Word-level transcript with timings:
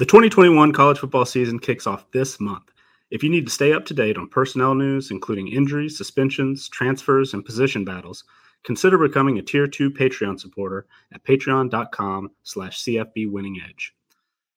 The 0.00 0.06
2021 0.06 0.72
college 0.72 0.98
football 0.98 1.26
season 1.26 1.58
kicks 1.58 1.86
off 1.86 2.10
this 2.10 2.40
month. 2.40 2.72
If 3.10 3.22
you 3.22 3.28
need 3.28 3.44
to 3.44 3.52
stay 3.52 3.74
up 3.74 3.84
to 3.84 3.92
date 3.92 4.16
on 4.16 4.30
personnel 4.30 4.74
news, 4.74 5.10
including 5.10 5.48
injuries, 5.48 5.98
suspensions, 5.98 6.70
transfers, 6.70 7.34
and 7.34 7.44
position 7.44 7.84
battles, 7.84 8.24
consider 8.64 8.96
becoming 8.96 9.38
a 9.38 9.42
Tier 9.42 9.66
2 9.66 9.90
Patreon 9.90 10.40
supporter 10.40 10.86
at 11.12 11.22
patreon.com 11.24 12.30
slash 12.44 12.82
cfbwinningedge. 12.82 13.90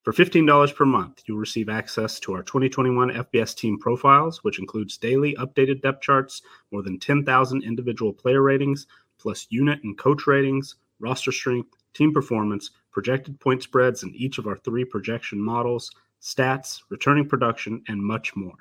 For 0.02 0.14
$15 0.14 0.74
per 0.74 0.86
month, 0.86 1.22
you'll 1.26 1.36
receive 1.36 1.68
access 1.68 2.18
to 2.20 2.32
our 2.32 2.42
2021 2.42 3.10
FBS 3.10 3.54
team 3.54 3.78
profiles, 3.78 4.42
which 4.44 4.58
includes 4.58 4.96
daily 4.96 5.36
updated 5.38 5.82
depth 5.82 6.00
charts, 6.00 6.40
more 6.72 6.82
than 6.82 6.98
10,000 6.98 7.62
individual 7.62 8.14
player 8.14 8.40
ratings, 8.40 8.86
plus 9.18 9.46
unit 9.50 9.80
and 9.84 9.98
coach 9.98 10.26
ratings, 10.26 10.76
roster 11.00 11.32
strength, 11.32 11.83
team 11.94 12.12
performance, 12.12 12.70
projected 12.92 13.40
point 13.40 13.62
spreads 13.62 14.02
in 14.02 14.14
each 14.14 14.38
of 14.38 14.46
our 14.46 14.56
three 14.58 14.84
projection 14.84 15.40
models, 15.40 15.90
stats, 16.20 16.82
returning 16.90 17.28
production, 17.28 17.82
and 17.88 18.02
much 18.02 18.34
more. 18.36 18.56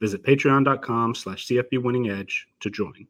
Visit 0.00 0.24
patreon.com 0.24 1.14
slash 1.14 1.46
cfbwinningedge 1.46 2.32
to 2.60 2.70
join. 2.70 3.06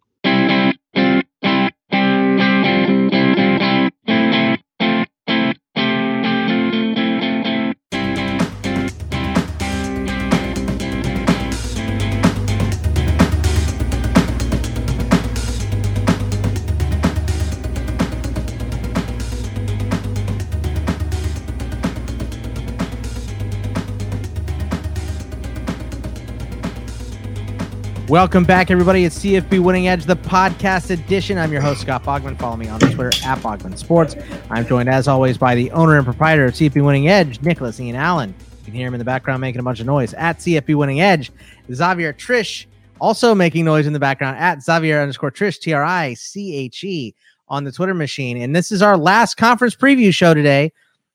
Welcome 28.12 28.44
back, 28.44 28.70
everybody. 28.70 29.06
It's 29.06 29.20
CFB 29.20 29.60
Winning 29.60 29.88
Edge, 29.88 30.04
the 30.04 30.16
podcast 30.16 30.90
edition. 30.90 31.38
I'm 31.38 31.50
your 31.50 31.62
host, 31.62 31.80
Scott 31.80 32.04
Bogman. 32.04 32.38
Follow 32.38 32.56
me 32.56 32.68
on 32.68 32.78
Twitter 32.78 33.06
at 33.24 33.38
Bogman 33.38 33.78
Sports. 33.78 34.16
I'm 34.50 34.66
joined, 34.66 34.90
as 34.90 35.08
always, 35.08 35.38
by 35.38 35.54
the 35.54 35.70
owner 35.70 35.96
and 35.96 36.04
proprietor 36.04 36.44
of 36.44 36.52
CFB 36.52 36.84
Winning 36.84 37.08
Edge, 37.08 37.40
Nicholas 37.40 37.80
Ian 37.80 37.96
Allen. 37.96 38.34
You 38.58 38.64
can 38.66 38.74
hear 38.74 38.86
him 38.86 38.92
in 38.92 38.98
the 38.98 39.04
background 39.06 39.40
making 39.40 39.60
a 39.60 39.62
bunch 39.62 39.80
of 39.80 39.86
noise 39.86 40.12
at 40.12 40.40
CFB 40.40 40.74
Winning 40.74 41.00
Edge. 41.00 41.32
Xavier 41.72 42.12
Triche 42.12 42.66
also 43.00 43.34
making 43.34 43.64
noise 43.64 43.86
in 43.86 43.94
the 43.94 43.98
background 43.98 44.36
at 44.36 44.62
Xavier 44.62 45.00
underscore 45.00 45.30
Triche, 45.30 45.58
T 45.58 45.72
R 45.72 45.82
I 45.82 46.12
C 46.12 46.54
H 46.54 46.84
E, 46.84 47.14
on 47.48 47.64
the 47.64 47.72
Twitter 47.72 47.94
machine. 47.94 48.36
And 48.42 48.54
this 48.54 48.70
is 48.70 48.82
our 48.82 48.98
last 48.98 49.38
conference 49.38 49.74
preview 49.74 50.12
show 50.12 50.34
today. 50.34 50.70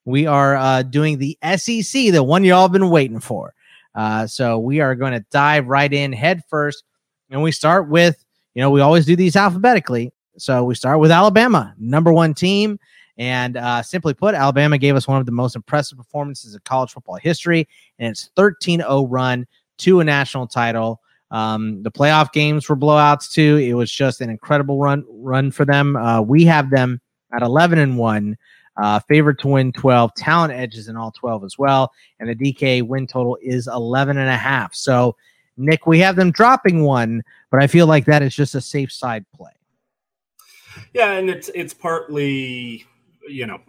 We 0.06 0.26
are 0.26 0.56
uh, 0.56 0.82
doing 0.82 1.20
the 1.20 1.38
SEC, 1.58 2.12
the 2.12 2.24
one 2.24 2.44
you 2.44 2.56
all 2.56 2.64
have 2.64 2.72
been 2.72 2.90
waiting 2.90 3.20
for. 3.20 3.54
Uh, 3.94 4.28
so 4.28 4.60
we 4.60 4.80
are 4.80 4.96
going 4.96 5.14
to 5.14 5.26
dive 5.32 5.68
right 5.68 5.92
in 5.92 6.12
head 6.12 6.44
first. 6.50 6.84
And 7.30 7.42
we 7.42 7.52
start 7.52 7.90
with, 7.90 8.24
you 8.54 8.62
know, 8.62 8.70
we 8.70 8.82
always 8.82 9.06
do 9.06 9.16
these 9.16 9.36
alphabetically. 9.36 10.12
So 10.38 10.64
we 10.64 10.76
start 10.76 11.00
with 11.00 11.12
Alabama, 11.12 11.74
number 11.78 12.14
one 12.14 12.34
team. 12.34 12.80
And 13.18 13.58
uh, 13.58 13.82
simply 13.82 14.14
put, 14.14 14.36
Alabama 14.36 14.78
gave 14.78 14.96
us 14.96 15.08
one 15.08 15.20
of 15.20 15.26
the 15.26 15.32
most 15.32 15.56
impressive 15.56 15.98
performances 15.98 16.54
in 16.54 16.62
college 16.66 16.92
football 16.92 17.16
history, 17.16 17.68
and 17.98 18.12
it's 18.12 18.30
13 18.36 18.82
0 18.82 19.08
run 19.08 19.48
to 19.80 20.00
a 20.00 20.04
national 20.04 20.48
title. 20.48 21.02
Um, 21.32 21.82
the 21.82 21.92
playoff 21.92 22.32
games 22.32 22.70
were 22.70 22.78
blowouts 22.78 23.32
too. 23.32 23.58
It 23.58 23.74
was 23.74 23.92
just 23.92 24.22
an 24.22 24.30
incredible 24.30 24.78
run 24.80 25.04
run 25.10 25.50
for 25.50 25.66
them. 25.66 25.96
Uh, 25.96 26.22
we 26.22 26.46
have 26.46 26.70
them 26.70 27.02
at 27.34 27.42
11 27.42 27.80
and 27.80 27.98
one, 27.98 28.38
uh, 28.78 29.00
favored 29.00 29.40
to 29.40 29.48
win 29.48 29.72
12. 29.74 30.14
Talent 30.14 30.54
edges 30.54 30.88
in 30.88 30.96
all 30.96 31.12
12 31.12 31.44
as 31.44 31.58
well, 31.58 31.92
and 32.20 32.30
the 32.30 32.36
DK 32.36 32.84
win 32.84 33.08
total 33.08 33.36
is 33.42 33.68
11 33.68 34.18
and 34.18 34.30
a 34.30 34.38
half. 34.38 34.76
So 34.76 35.16
Nick, 35.58 35.88
we 35.88 36.00
have 36.00 36.16
them 36.16 36.32
dropping 36.32 36.84
one, 36.84 37.24
but 37.52 37.62
I 37.62 37.68
feel 37.68 37.88
like 37.88 38.06
that 38.06 38.22
is 38.22 38.36
just 38.36 38.56
a 38.56 38.62
safe 38.62 38.92
side 38.92 39.26
play. 39.34 39.52
Yeah, 40.94 41.14
and 41.14 41.30
it's 41.30 41.50
it's 41.56 41.74
partly 41.74 42.86
you 43.28 43.48
know 43.48 43.60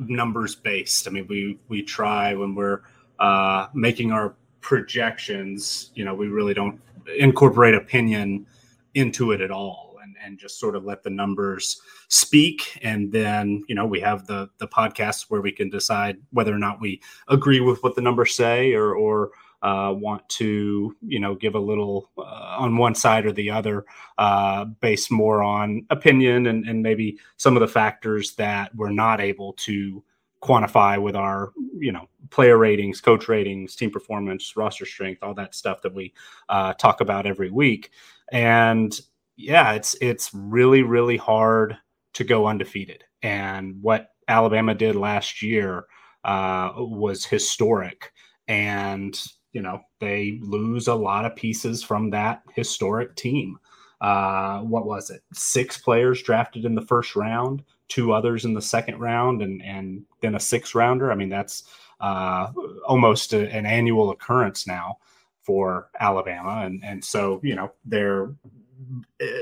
numbers 0.00 0.54
based. 0.54 1.06
I 1.06 1.10
mean, 1.10 1.26
we 1.28 1.58
we 1.68 1.82
try 1.82 2.34
when 2.34 2.54
we're 2.54 2.80
uh, 3.18 3.68
making 3.74 4.12
our 4.12 4.34
projections. 4.60 5.90
You 5.94 6.04
know, 6.04 6.14
we 6.14 6.28
really 6.28 6.54
don't 6.54 6.80
incorporate 7.18 7.74
opinion 7.74 8.46
into 8.94 9.32
it 9.32 9.40
at 9.40 9.50
all, 9.50 9.98
and 10.02 10.16
and 10.24 10.38
just 10.38 10.58
sort 10.58 10.74
of 10.74 10.84
let 10.84 11.02
the 11.02 11.10
numbers 11.10 11.80
speak. 12.08 12.78
And 12.82 13.12
then 13.12 13.62
you 13.68 13.74
know 13.74 13.86
we 13.86 14.00
have 14.00 14.26
the 14.26 14.48
the 14.58 14.68
podcast 14.68 15.26
where 15.28 15.42
we 15.42 15.52
can 15.52 15.68
decide 15.68 16.16
whether 16.30 16.54
or 16.54 16.58
not 16.58 16.80
we 16.80 17.02
agree 17.28 17.60
with 17.60 17.82
what 17.82 17.94
the 17.94 18.02
numbers 18.02 18.34
say 18.34 18.72
or 18.72 18.94
or 18.94 19.32
uh, 19.64 19.92
want 19.96 20.28
to, 20.28 20.94
you 21.00 21.18
know, 21.18 21.34
give 21.34 21.54
a 21.54 21.58
little 21.58 22.10
uh, 22.18 22.56
on 22.58 22.76
one 22.76 22.94
side 22.94 23.24
or 23.24 23.32
the 23.32 23.50
other, 23.50 23.86
uh, 24.18 24.66
based 24.66 25.10
more 25.10 25.42
on 25.42 25.86
opinion 25.88 26.46
and, 26.46 26.68
and 26.68 26.82
maybe 26.82 27.18
some 27.38 27.56
of 27.56 27.60
the 27.60 27.66
factors 27.66 28.34
that 28.34 28.74
we're 28.74 28.90
not 28.90 29.22
able 29.22 29.54
to 29.54 30.04
quantify 30.42 31.00
with 31.00 31.16
our, 31.16 31.52
you 31.78 31.90
know, 31.90 32.06
player 32.28 32.58
ratings, 32.58 33.00
coach 33.00 33.26
ratings, 33.26 33.74
team 33.74 33.90
performance, 33.90 34.54
roster 34.54 34.84
strength, 34.84 35.22
all 35.22 35.32
that 35.32 35.54
stuff 35.54 35.80
that 35.80 35.94
we 35.94 36.12
uh, 36.50 36.74
talk 36.74 37.00
about 37.00 37.26
every 37.26 37.50
week. 37.50 37.90
And 38.30 38.98
yeah, 39.36 39.72
it's 39.72 39.96
it's 40.00 40.30
really 40.34 40.82
really 40.82 41.16
hard 41.16 41.76
to 42.12 42.24
go 42.24 42.46
undefeated. 42.46 43.02
And 43.22 43.82
what 43.82 44.10
Alabama 44.28 44.74
did 44.74 44.94
last 44.94 45.40
year 45.40 45.86
uh, 46.22 46.72
was 46.76 47.24
historic. 47.24 48.12
And 48.46 49.18
you 49.54 49.62
know 49.62 49.80
they 50.00 50.38
lose 50.42 50.88
a 50.88 50.94
lot 50.94 51.24
of 51.24 51.34
pieces 51.34 51.82
from 51.82 52.10
that 52.10 52.42
historic 52.54 53.16
team. 53.16 53.58
Uh, 54.02 54.60
what 54.60 54.84
was 54.84 55.08
it? 55.08 55.22
Six 55.32 55.78
players 55.78 56.22
drafted 56.22 56.66
in 56.66 56.74
the 56.74 56.82
first 56.82 57.16
round, 57.16 57.62
two 57.88 58.12
others 58.12 58.44
in 58.44 58.52
the 58.52 58.60
second 58.60 58.98
round, 58.98 59.40
and 59.40 59.62
and 59.62 60.04
then 60.20 60.34
a 60.34 60.40
six 60.40 60.74
rounder. 60.74 61.10
I 61.10 61.14
mean, 61.14 61.30
that's 61.30 61.64
uh, 62.00 62.48
almost 62.86 63.32
a, 63.32 63.50
an 63.50 63.64
annual 63.64 64.10
occurrence 64.10 64.66
now 64.66 64.98
for 65.42 65.88
Alabama, 66.00 66.66
and 66.66 66.84
and 66.84 67.02
so 67.02 67.40
you 67.42 67.54
know 67.54 67.72
they're 67.84 68.34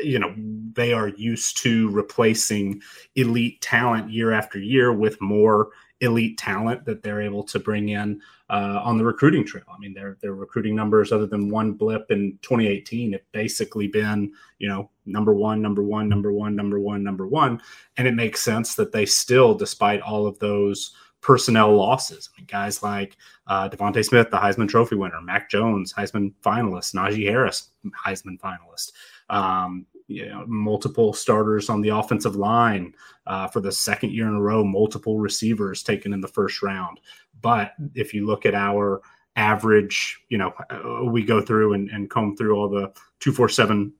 you 0.02 0.18
know 0.18 0.34
they 0.74 0.92
are 0.92 1.08
used 1.08 1.56
to 1.62 1.88
replacing 1.90 2.82
elite 3.16 3.60
talent 3.62 4.10
year 4.10 4.30
after 4.32 4.58
year 4.58 4.92
with 4.92 5.20
more 5.20 5.70
elite 6.00 6.36
talent 6.36 6.84
that 6.84 7.02
they're 7.02 7.22
able 7.22 7.44
to 7.44 7.58
bring 7.58 7.88
in 7.88 8.20
uh, 8.52 8.82
on 8.84 8.98
the 8.98 9.04
recruiting 9.04 9.46
trail. 9.46 9.64
I 9.74 9.78
mean, 9.78 9.94
their 9.94 10.18
their 10.20 10.34
recruiting 10.34 10.76
numbers, 10.76 11.10
other 11.10 11.26
than 11.26 11.48
one 11.48 11.72
blip 11.72 12.10
in 12.10 12.38
2018, 12.42 13.12
have 13.12 13.22
basically 13.32 13.88
been 13.88 14.30
you 14.58 14.68
know 14.68 14.90
number 15.06 15.32
one, 15.32 15.62
number 15.62 15.82
one, 15.82 16.08
number 16.08 16.32
one, 16.32 16.54
number 16.54 16.78
one, 16.78 17.02
number 17.02 17.26
one, 17.26 17.60
and 17.96 18.06
it 18.06 18.14
makes 18.14 18.42
sense 18.42 18.74
that 18.74 18.92
they 18.92 19.06
still, 19.06 19.54
despite 19.54 20.02
all 20.02 20.26
of 20.26 20.38
those 20.38 20.94
personnel 21.22 21.74
losses, 21.74 22.28
I 22.34 22.40
mean, 22.40 22.46
guys 22.46 22.82
like 22.82 23.16
uh, 23.46 23.70
DeVonta 23.70 24.04
Smith, 24.04 24.28
the 24.30 24.36
Heisman 24.36 24.68
Trophy 24.68 24.96
winner, 24.96 25.20
Mac 25.22 25.48
Jones, 25.48 25.92
Heisman 25.94 26.34
finalist, 26.44 26.94
Najee 26.94 27.26
Harris, 27.26 27.70
Heisman 28.04 28.38
finalist. 28.38 28.92
Um, 29.30 29.86
you 30.06 30.28
know, 30.28 30.44
multiple 30.46 31.12
starters 31.12 31.68
on 31.68 31.80
the 31.80 31.90
offensive 31.90 32.36
line 32.36 32.94
uh, 33.26 33.46
for 33.48 33.60
the 33.60 33.72
second 33.72 34.12
year 34.12 34.28
in 34.28 34.34
a 34.34 34.40
row, 34.40 34.64
multiple 34.64 35.18
receivers 35.18 35.82
taken 35.82 36.12
in 36.12 36.20
the 36.20 36.28
first 36.28 36.62
round. 36.62 37.00
But 37.40 37.74
if 37.94 38.14
you 38.14 38.26
look 38.26 38.46
at 38.46 38.54
our 38.54 39.02
average, 39.36 40.20
you 40.28 40.38
know, 40.38 40.52
uh, 40.70 41.04
we 41.04 41.24
go 41.24 41.40
through 41.40 41.74
and, 41.74 41.88
and 41.90 42.10
comb 42.10 42.36
through 42.36 42.56
all 42.56 42.68
the 42.68 42.92
247 43.20 43.92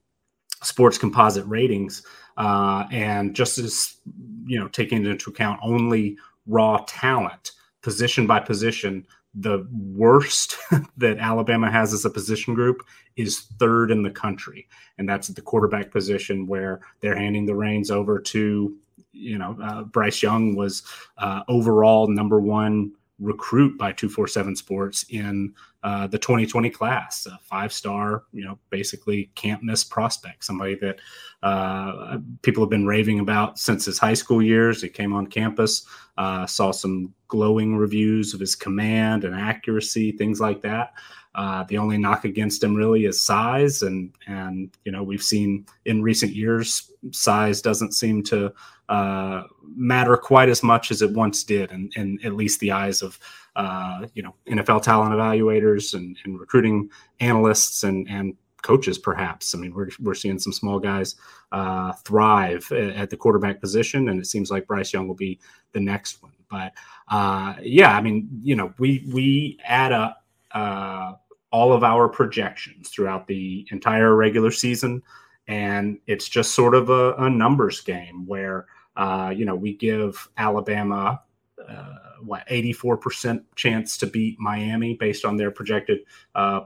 sports 0.62 0.98
composite 0.98 1.46
ratings 1.46 2.02
uh, 2.36 2.84
and 2.90 3.34
just 3.34 3.58
as, 3.58 3.96
you 4.44 4.58
know, 4.58 4.68
taking 4.68 5.04
into 5.04 5.30
account 5.30 5.60
only 5.62 6.16
raw 6.46 6.82
talent, 6.86 7.52
position 7.82 8.26
by 8.26 8.40
position, 8.40 9.06
the 9.34 9.66
worst 9.72 10.56
that 10.96 11.18
Alabama 11.18 11.70
has 11.70 11.92
as 11.92 12.04
a 12.04 12.10
position 12.10 12.54
group 12.54 12.82
is 13.16 13.40
third 13.58 13.90
in 13.90 14.02
the 14.02 14.10
country, 14.10 14.68
and 14.98 15.08
that's 15.08 15.30
at 15.30 15.36
the 15.36 15.42
quarterback 15.42 15.90
position 15.90 16.46
where 16.46 16.80
they're 17.00 17.16
handing 17.16 17.46
the 17.46 17.54
reins 17.54 17.90
over 17.90 18.18
to, 18.18 18.76
you 19.12 19.38
know, 19.38 19.56
uh, 19.62 19.82
Bryce 19.82 20.22
Young 20.22 20.54
was 20.54 20.82
uh, 21.18 21.42
overall 21.48 22.08
number 22.08 22.40
one 22.40 22.92
recruit 23.22 23.78
by 23.78 23.92
247 23.92 24.56
Sports 24.56 25.06
in 25.08 25.54
uh, 25.82 26.06
the 26.06 26.18
2020 26.18 26.70
class. 26.70 27.26
A 27.26 27.38
five 27.42 27.72
star, 27.72 28.24
you 28.32 28.44
know, 28.44 28.58
basically 28.70 29.30
can't 29.34 29.62
miss 29.62 29.84
prospect, 29.84 30.44
somebody 30.44 30.74
that 30.76 30.98
uh, 31.42 32.18
people 32.42 32.62
have 32.62 32.70
been 32.70 32.86
raving 32.86 33.20
about 33.20 33.58
since 33.58 33.84
his 33.84 33.98
high 33.98 34.14
school 34.14 34.42
years. 34.42 34.82
He 34.82 34.88
came 34.88 35.12
on 35.12 35.26
campus, 35.26 35.86
uh, 36.18 36.46
saw 36.46 36.72
some 36.72 37.14
glowing 37.28 37.76
reviews 37.76 38.34
of 38.34 38.40
his 38.40 38.54
command 38.54 39.24
and 39.24 39.34
accuracy, 39.34 40.12
things 40.12 40.40
like 40.40 40.60
that. 40.62 40.92
Uh, 41.34 41.64
the 41.64 41.78
only 41.78 41.96
knock 41.96 42.24
against 42.26 42.62
him 42.62 42.74
really 42.74 43.06
is 43.06 43.22
size, 43.22 43.82
and 43.82 44.12
and 44.26 44.76
you 44.84 44.92
know 44.92 45.02
we've 45.02 45.22
seen 45.22 45.64
in 45.86 46.02
recent 46.02 46.34
years 46.34 46.90
size 47.10 47.62
doesn't 47.62 47.92
seem 47.92 48.22
to 48.22 48.52
uh, 48.92 49.44
matter 49.74 50.18
quite 50.18 50.50
as 50.50 50.62
much 50.62 50.90
as 50.90 51.00
it 51.00 51.10
once 51.12 51.44
did, 51.44 51.72
in, 51.72 51.90
in 51.96 52.18
at 52.24 52.34
least 52.34 52.60
the 52.60 52.70
eyes 52.70 53.00
of 53.00 53.18
uh, 53.56 54.06
you 54.12 54.22
know 54.22 54.34
NFL 54.46 54.82
talent 54.82 55.14
evaluators 55.14 55.94
and, 55.94 56.16
and 56.24 56.38
recruiting 56.38 56.90
analysts 57.18 57.84
and 57.84 58.06
and 58.10 58.36
coaches 58.60 58.98
perhaps. 58.98 59.54
I 59.54 59.58
mean 59.58 59.72
we're, 59.74 59.88
we're 59.98 60.14
seeing 60.14 60.38
some 60.38 60.52
small 60.52 60.78
guys 60.78 61.16
uh, 61.52 61.92
thrive 62.04 62.70
at 62.70 63.08
the 63.08 63.16
quarterback 63.16 63.60
position 63.60 64.10
and 64.10 64.20
it 64.20 64.26
seems 64.26 64.50
like 64.50 64.66
bryce 64.66 64.92
young 64.92 65.08
will 65.08 65.14
be 65.14 65.40
the 65.72 65.80
next 65.80 66.22
one. 66.22 66.32
But 66.50 66.74
uh, 67.08 67.54
yeah 67.62 67.96
i 67.96 68.00
mean 68.02 68.28
you 68.42 68.54
know 68.54 68.72
we 68.78 69.04
we 69.12 69.58
add 69.64 69.92
up 69.92 70.24
uh, 70.52 71.14
all 71.50 71.72
of 71.72 71.82
our 71.82 72.08
projections 72.08 72.90
throughout 72.90 73.26
the 73.26 73.66
entire 73.70 74.14
regular 74.14 74.50
season 74.50 75.02
and 75.48 75.98
it's 76.06 76.28
just 76.28 76.54
sort 76.54 76.74
of 76.74 76.90
a, 76.90 77.14
a 77.14 77.30
numbers 77.30 77.80
game 77.80 78.26
where 78.26 78.66
uh, 78.96 79.32
you 79.34 79.44
know 79.44 79.54
we 79.54 79.74
give 79.74 80.28
Alabama 80.36 81.22
uh, 81.68 81.96
what 82.20 82.46
84% 82.48 83.42
chance 83.56 83.96
to 83.98 84.06
beat 84.06 84.38
Miami 84.38 84.94
based 84.94 85.24
on 85.24 85.36
their 85.36 85.50
projected 85.50 86.00
uh, 86.34 86.62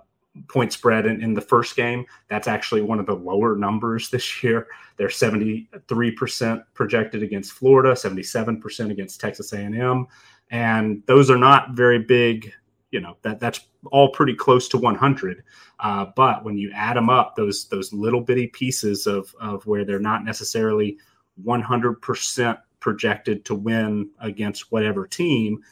point 0.49 0.73
spread 0.73 1.07
in, 1.07 1.23
in, 1.23 1.35
the 1.35 1.41
first 1.41 1.77
game. 1.77 2.05
That's 2.29 2.47
actually 2.47 2.83
one 2.83 3.01
of 3.01 3.07
the 3.07 3.15
lower 3.15 3.57
numbers 3.57 4.11
this 4.11 4.43
year. 4.43 4.67
They're 4.97 5.09
73% 5.09 6.63
projected 6.75 7.23
against 7.23 7.53
Florida, 7.53 7.93
77% 7.93 8.91
against 8.91 9.21
Texas 9.21 9.53
A&M, 9.53 10.07
and 10.51 11.03
those 11.07 11.31
are 11.31 11.39
not 11.39 11.73
very 11.73 11.99
big 11.99 12.53
you 12.93 13.01
know 13.01 13.17
that 13.23 13.41
that's 13.41 13.61
all 13.91 14.11
pretty 14.11 14.35
close 14.35 14.69
to 14.69 14.79
100 14.79 15.43
uh, 15.81 16.07
but 16.15 16.45
when 16.45 16.57
you 16.57 16.71
add 16.73 16.97
them 16.97 17.11
up 17.11 17.35
those 17.35 17.69
those 17.69 17.93
little 17.93 18.21
bitty 18.21 18.47
pieces 18.47 19.07
of 19.07 19.35
of 19.41 19.67
where 19.67 19.85
they're 19.85 19.99
not 19.99 20.25
necessarily 20.25 20.97
100% 21.45 22.59
projected 22.81 23.45
to 23.45 23.55
win 23.55 24.11
against 24.21 24.71
whatever 24.71 25.07
team 25.07 25.63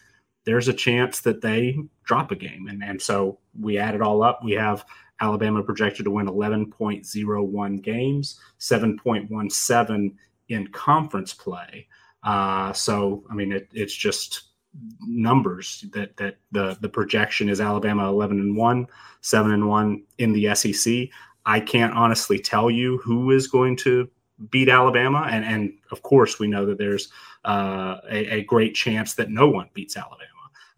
there's 0.45 0.69
a 0.69 0.75
chance 0.75 1.21
that 1.21 1.41
they 1.41 1.79
drop 2.05 2.31
a 2.31 2.37
game. 2.37 2.69
And 2.69 2.83
and 2.83 3.01
so 3.01 3.39
we 3.59 3.79
add 3.79 3.95
it 3.95 4.03
all 4.03 4.23
up. 4.23 4.41
We 4.45 4.53
have 4.53 4.85
alabama 5.21 5.63
projected 5.63 6.05
to 6.05 6.11
win 6.11 6.27
11.01 6.27 7.83
games 7.83 8.41
7.17 8.59 10.15
in 10.49 10.67
conference 10.69 11.33
play. 11.33 11.87
Uh, 12.23 12.73
so 12.73 13.23
i 13.31 13.35
mean 13.35 13.53
it, 13.53 13.69
it's 13.73 13.95
just 13.95 14.45
numbers 15.07 15.85
that 15.93 16.17
that 16.17 16.37
the 16.51 16.77
the 16.81 16.89
projection 16.89 17.49
is 17.49 17.61
Alabama 17.61 18.09
11 18.09 18.41
and 18.41 18.57
1, 18.57 18.87
7 19.21 19.53
and 19.53 19.69
1 19.69 20.03
in 20.19 20.33
the 20.33 20.55
SEC. 20.55 21.09
I 21.47 21.61
can't 21.61 21.95
honestly 21.95 22.39
tell 22.39 22.71
you 22.71 22.99
who 22.99 23.31
is 23.31 23.47
going 23.47 23.77
to 23.79 24.11
beat 24.51 24.69
Alabama 24.69 25.29
and 25.31 25.45
and 25.45 25.73
of 25.91 26.03
course 26.03 26.39
we 26.39 26.49
know 26.49 26.67
that 26.67 26.79
there's 26.79 27.09
uh, 27.45 27.99
a, 28.11 28.39
a 28.39 28.45
great 28.45 28.75
chance 28.75 29.15
that 29.15 29.31
no 29.31 29.49
one 29.49 29.69
beats 29.75 29.97
Alabama. 29.97 30.29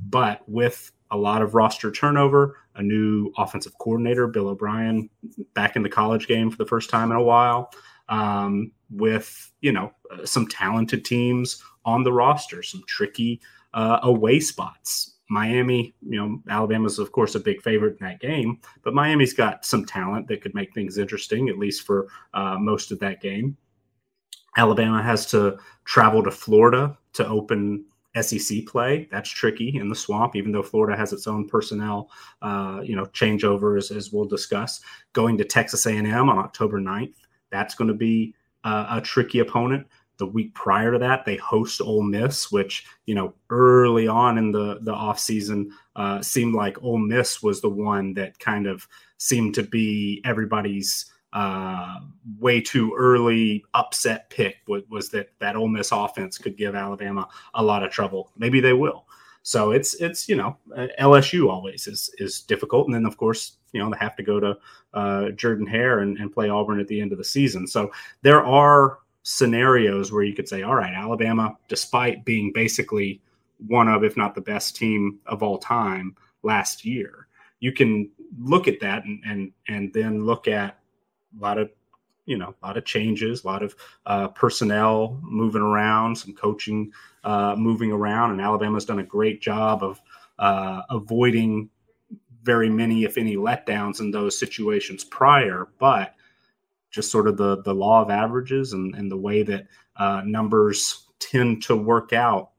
But 0.00 0.46
with 0.48 0.92
a 1.10 1.16
lot 1.16 1.42
of 1.42 1.54
roster 1.54 1.90
turnover, 1.90 2.58
a 2.74 2.82
new 2.82 3.32
offensive 3.38 3.78
coordinator, 3.78 4.26
Bill 4.26 4.48
O'Brien, 4.48 5.08
back 5.54 5.76
in 5.76 5.82
the 5.82 5.88
college 5.88 6.26
game 6.26 6.50
for 6.50 6.56
the 6.56 6.66
first 6.66 6.90
time 6.90 7.10
in 7.10 7.16
a 7.16 7.22
while, 7.22 7.72
um, 8.08 8.72
with 8.90 9.52
you 9.60 9.72
know 9.72 9.92
some 10.24 10.46
talented 10.46 11.04
teams 11.04 11.62
on 11.84 12.02
the 12.02 12.12
roster, 12.12 12.62
some 12.62 12.82
tricky 12.86 13.40
uh, 13.74 14.00
away 14.02 14.40
spots. 14.40 15.15
Miami, 15.28 15.94
you 16.02 16.20
know, 16.20 16.42
Alabama's 16.48 16.98
of 16.98 17.12
course 17.12 17.34
a 17.34 17.40
big 17.40 17.60
favorite 17.62 17.96
in 18.00 18.06
that 18.06 18.20
game, 18.20 18.60
but 18.82 18.94
Miami's 18.94 19.34
got 19.34 19.64
some 19.64 19.84
talent 19.84 20.28
that 20.28 20.40
could 20.40 20.54
make 20.54 20.72
things 20.72 20.98
interesting, 20.98 21.48
at 21.48 21.58
least 21.58 21.82
for 21.82 22.06
uh, 22.34 22.56
most 22.58 22.92
of 22.92 22.98
that 23.00 23.20
game. 23.20 23.56
Alabama 24.56 25.02
has 25.02 25.26
to 25.26 25.58
travel 25.84 26.22
to 26.22 26.30
Florida 26.30 26.96
to 27.12 27.26
open 27.26 27.84
SEC 28.20 28.64
play. 28.66 29.08
That's 29.10 29.28
tricky 29.28 29.76
in 29.76 29.88
the 29.88 29.94
swamp, 29.94 30.36
even 30.36 30.52
though 30.52 30.62
Florida 30.62 30.96
has 30.96 31.12
its 31.12 31.26
own 31.26 31.46
personnel, 31.46 32.10
uh, 32.42 32.80
you 32.82 32.96
know, 32.96 33.04
changeovers 33.06 33.94
as 33.94 34.12
we'll 34.12 34.24
discuss. 34.24 34.80
Going 35.12 35.36
to 35.38 35.44
Texas 35.44 35.86
A&M 35.86 36.28
on 36.28 36.38
October 36.38 36.80
9th, 36.80 37.14
that's 37.50 37.74
going 37.74 37.88
to 37.88 37.94
be 37.94 38.34
uh, 38.64 38.86
a 38.90 39.00
tricky 39.00 39.40
opponent 39.40 39.86
the 40.18 40.26
week 40.26 40.54
prior 40.54 40.92
to 40.92 40.98
that 40.98 41.24
they 41.24 41.36
host 41.36 41.80
Ole 41.80 42.02
Miss, 42.02 42.50
which 42.50 42.86
you 43.06 43.14
know 43.14 43.34
early 43.50 44.08
on 44.08 44.38
in 44.38 44.50
the 44.50 44.78
the 44.82 44.92
off 44.92 45.18
season 45.18 45.70
uh, 45.94 46.20
seemed 46.22 46.54
like 46.54 46.82
Ole 46.82 46.98
Miss 46.98 47.42
was 47.42 47.60
the 47.60 47.70
one 47.70 48.14
that 48.14 48.38
kind 48.38 48.66
of 48.66 48.86
seemed 49.18 49.54
to 49.54 49.62
be 49.62 50.22
everybody's 50.24 51.12
uh, 51.32 52.00
way 52.38 52.60
too 52.60 52.94
early 52.96 53.64
upset 53.74 54.30
pick. 54.30 54.56
Was, 54.66 54.82
was 54.88 55.10
that 55.10 55.30
that 55.38 55.56
Ole 55.56 55.68
Miss 55.68 55.92
offense 55.92 56.38
could 56.38 56.56
give 56.56 56.74
Alabama 56.74 57.28
a 57.54 57.62
lot 57.62 57.82
of 57.82 57.90
trouble? 57.90 58.32
Maybe 58.36 58.60
they 58.60 58.72
will. 58.72 59.06
So 59.42 59.70
it's 59.70 59.94
it's 59.94 60.28
you 60.28 60.34
know 60.34 60.56
LSU 60.98 61.48
always 61.48 61.86
is 61.86 62.10
is 62.18 62.40
difficult, 62.40 62.86
and 62.86 62.94
then 62.94 63.06
of 63.06 63.16
course 63.16 63.58
you 63.72 63.80
know 63.80 63.88
they 63.90 63.96
have 63.98 64.16
to 64.16 64.24
go 64.24 64.40
to 64.40 64.56
uh, 64.92 65.30
Jordan 65.30 65.66
Hare 65.66 66.00
and, 66.00 66.18
and 66.18 66.32
play 66.32 66.48
Auburn 66.48 66.80
at 66.80 66.88
the 66.88 67.00
end 67.00 67.12
of 67.12 67.18
the 67.18 67.24
season. 67.24 67.66
So 67.66 67.92
there 68.22 68.44
are 68.44 68.98
scenarios 69.28 70.12
where 70.12 70.22
you 70.22 70.32
could 70.32 70.48
say, 70.48 70.62
all 70.62 70.76
right, 70.76 70.94
Alabama, 70.94 71.56
despite 71.66 72.24
being 72.24 72.52
basically 72.54 73.20
one 73.66 73.88
of, 73.88 74.04
if 74.04 74.16
not 74.16 74.36
the 74.36 74.40
best 74.40 74.76
team 74.76 75.18
of 75.26 75.42
all 75.42 75.58
time 75.58 76.14
last 76.44 76.84
year, 76.84 77.26
you 77.58 77.72
can 77.72 78.08
look 78.38 78.68
at 78.68 78.78
that 78.80 79.04
and 79.04 79.20
and 79.26 79.52
and 79.66 79.92
then 79.92 80.24
look 80.24 80.46
at 80.46 80.78
a 81.36 81.42
lot 81.42 81.58
of 81.58 81.68
you 82.26 82.38
know 82.38 82.54
a 82.62 82.66
lot 82.66 82.76
of 82.76 82.84
changes, 82.84 83.42
a 83.42 83.46
lot 83.48 83.64
of 83.64 83.74
uh, 84.06 84.28
personnel 84.28 85.18
moving 85.22 85.62
around, 85.62 86.16
some 86.16 86.32
coaching 86.32 86.92
uh, 87.24 87.56
moving 87.58 87.90
around, 87.90 88.30
and 88.30 88.40
Alabama's 88.40 88.84
done 88.84 89.00
a 89.00 89.04
great 89.04 89.40
job 89.40 89.82
of 89.82 90.00
uh, 90.38 90.82
avoiding 90.88 91.68
very 92.44 92.70
many, 92.70 93.02
if 93.02 93.18
any, 93.18 93.36
letdowns 93.36 93.98
in 93.98 94.12
those 94.12 94.38
situations 94.38 95.02
prior. 95.02 95.66
But 95.80 96.14
just 96.96 97.12
sort 97.12 97.28
of 97.28 97.36
the 97.36 97.62
the 97.62 97.74
law 97.74 98.02
of 98.02 98.10
averages 98.10 98.72
and, 98.72 98.94
and 98.94 99.10
the 99.10 99.16
way 99.16 99.42
that 99.44 99.66
uh, 99.96 100.22
numbers 100.24 101.06
tend 101.20 101.62
to 101.62 101.76
work 101.76 102.12
out, 102.12 102.50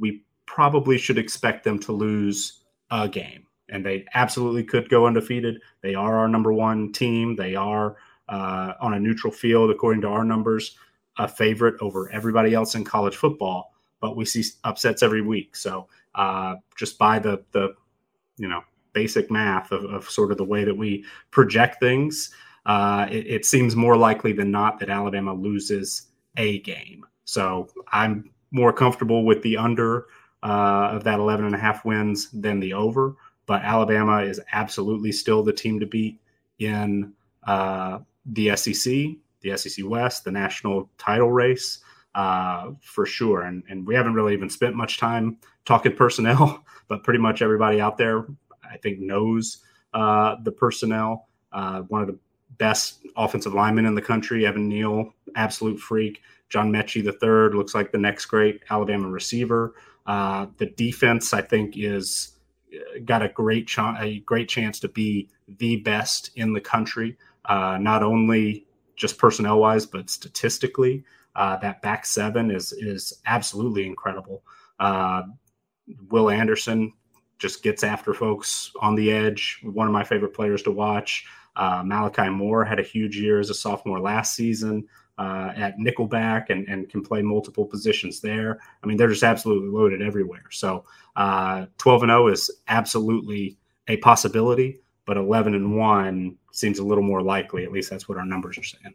we 0.00 0.24
probably 0.46 0.96
should 0.98 1.18
expect 1.18 1.62
them 1.62 1.78
to 1.78 1.92
lose 1.92 2.64
a 2.90 3.06
game. 3.06 3.46
And 3.68 3.84
they 3.84 4.06
absolutely 4.14 4.64
could 4.64 4.88
go 4.88 5.06
undefeated. 5.06 5.60
They 5.82 5.94
are 5.94 6.16
our 6.18 6.28
number 6.28 6.52
one 6.52 6.90
team. 6.92 7.36
They 7.36 7.54
are 7.54 7.96
uh, 8.28 8.72
on 8.80 8.94
a 8.94 9.00
neutral 9.00 9.32
field, 9.32 9.70
according 9.70 10.02
to 10.02 10.08
our 10.08 10.24
numbers, 10.24 10.76
a 11.18 11.28
favorite 11.28 11.74
over 11.80 12.10
everybody 12.12 12.54
else 12.54 12.74
in 12.74 12.84
college 12.84 13.16
football. 13.16 13.74
But 14.00 14.16
we 14.16 14.24
see 14.24 14.44
upsets 14.64 15.02
every 15.02 15.22
week. 15.22 15.54
So 15.54 15.88
uh, 16.14 16.56
just 16.76 16.98
by 16.98 17.18
the 17.18 17.44
the 17.52 17.74
you 18.38 18.48
know 18.48 18.62
basic 18.94 19.30
math 19.30 19.70
of, 19.70 19.84
of 19.84 20.08
sort 20.08 20.30
of 20.30 20.38
the 20.38 20.44
way 20.44 20.64
that 20.64 20.76
we 20.76 21.04
project 21.30 21.80
things, 21.80 22.30
uh, 22.66 23.06
it, 23.10 23.26
it, 23.26 23.44
seems 23.44 23.76
more 23.76 23.96
likely 23.96 24.32
than 24.32 24.50
not 24.50 24.78
that 24.78 24.88
Alabama 24.88 25.34
loses 25.34 26.08
a 26.36 26.60
game. 26.60 27.04
So 27.24 27.68
I'm 27.92 28.30
more 28.52 28.72
comfortable 28.72 29.24
with 29.24 29.42
the 29.42 29.56
under 29.56 30.06
uh, 30.42 30.90
of 30.92 31.04
that 31.04 31.18
11 31.18 31.44
and 31.44 31.54
a 31.54 31.58
half 31.58 31.84
wins 31.84 32.30
than 32.30 32.60
the 32.60 32.72
over. 32.72 33.16
But 33.46 33.62
Alabama 33.62 34.22
is 34.22 34.40
absolutely 34.52 35.12
still 35.12 35.42
the 35.42 35.52
team 35.52 35.78
to 35.80 35.86
beat 35.86 36.20
in 36.58 37.12
uh, 37.46 37.98
the 38.24 38.56
SEC, 38.56 38.92
the 39.42 39.56
SEC 39.56 39.84
West, 39.86 40.24
the 40.24 40.32
national 40.32 40.88
title 40.96 41.30
race. 41.30 41.80
Uh, 42.14 42.70
for 42.80 43.04
sure. 43.04 43.42
And, 43.42 43.64
and 43.68 43.84
we 43.84 43.94
haven't 43.94 44.14
really 44.14 44.34
even 44.34 44.48
spent 44.48 44.76
much 44.76 44.98
time 44.98 45.36
talking 45.64 45.96
personnel, 45.96 46.64
but 46.88 47.02
pretty 47.02 47.18
much 47.18 47.42
everybody 47.42 47.80
out 47.80 47.98
there, 47.98 48.26
I 48.62 48.76
think, 48.76 49.00
knows 49.00 49.58
uh, 49.92 50.36
the 50.44 50.52
personnel. 50.52 51.26
One 51.50 52.02
of 52.02 52.06
the 52.06 52.18
best 52.58 53.04
offensive 53.16 53.54
lineman 53.54 53.86
in 53.86 53.94
the 53.94 54.02
country. 54.02 54.46
Evan 54.46 54.68
Neal, 54.68 55.12
absolute 55.36 55.78
freak. 55.78 56.20
John 56.48 56.70
the 56.70 57.16
third 57.20 57.54
looks 57.54 57.74
like 57.74 57.90
the 57.90 57.98
next 57.98 58.26
great 58.26 58.62
Alabama 58.70 59.08
receiver. 59.08 59.74
Uh, 60.06 60.46
the 60.58 60.66
defense, 60.66 61.32
I 61.32 61.40
think, 61.40 61.74
is 61.76 62.32
uh, 62.72 63.00
got 63.04 63.22
a 63.22 63.28
great 63.28 63.66
ch- 63.66 63.78
a 63.78 64.22
great 64.24 64.48
chance 64.48 64.78
to 64.80 64.88
be 64.88 65.30
the 65.48 65.76
best 65.76 66.30
in 66.36 66.52
the 66.52 66.60
country. 66.60 67.16
Uh, 67.46 67.78
not 67.80 68.02
only 68.02 68.66
just 68.96 69.18
personnel 69.18 69.58
wise, 69.58 69.86
but 69.86 70.10
statistically, 70.10 71.04
uh, 71.34 71.56
that 71.56 71.82
back 71.82 72.06
seven 72.06 72.50
is 72.50 72.72
is 72.72 73.20
absolutely 73.26 73.86
incredible. 73.86 74.42
Uh, 74.78 75.22
Will 76.10 76.30
Anderson 76.30 76.92
just 77.38 77.62
gets 77.62 77.82
after 77.82 78.14
folks 78.14 78.70
on 78.80 78.94
the 78.94 79.10
edge. 79.10 79.60
One 79.62 79.86
of 79.86 79.92
my 79.92 80.04
favorite 80.04 80.34
players 80.34 80.62
to 80.62 80.70
watch. 80.70 81.26
Uh, 81.56 81.82
Malachi 81.84 82.28
Moore 82.28 82.64
had 82.64 82.80
a 82.80 82.82
huge 82.82 83.16
year 83.16 83.40
as 83.40 83.50
a 83.50 83.54
sophomore 83.54 84.00
last 84.00 84.34
season 84.34 84.86
uh, 85.18 85.52
at 85.56 85.78
Nickelback 85.78 86.50
and, 86.50 86.66
and 86.68 86.88
can 86.88 87.02
play 87.02 87.22
multiple 87.22 87.64
positions 87.64 88.20
there. 88.20 88.58
I 88.82 88.86
mean, 88.86 88.96
they're 88.96 89.08
just 89.08 89.22
absolutely 89.22 89.68
loaded 89.68 90.02
everywhere. 90.02 90.44
So 90.50 90.84
uh, 91.16 91.66
12 91.78 92.04
and 92.04 92.10
0 92.10 92.28
is 92.28 92.50
absolutely 92.68 93.56
a 93.88 93.96
possibility, 93.98 94.80
but 95.06 95.16
11 95.16 95.54
and 95.54 95.76
1 95.76 96.36
seems 96.52 96.78
a 96.78 96.84
little 96.84 97.04
more 97.04 97.22
likely. 97.22 97.64
At 97.64 97.72
least 97.72 97.90
that's 97.90 98.08
what 98.08 98.18
our 98.18 98.26
numbers 98.26 98.58
are 98.58 98.64
saying. 98.64 98.94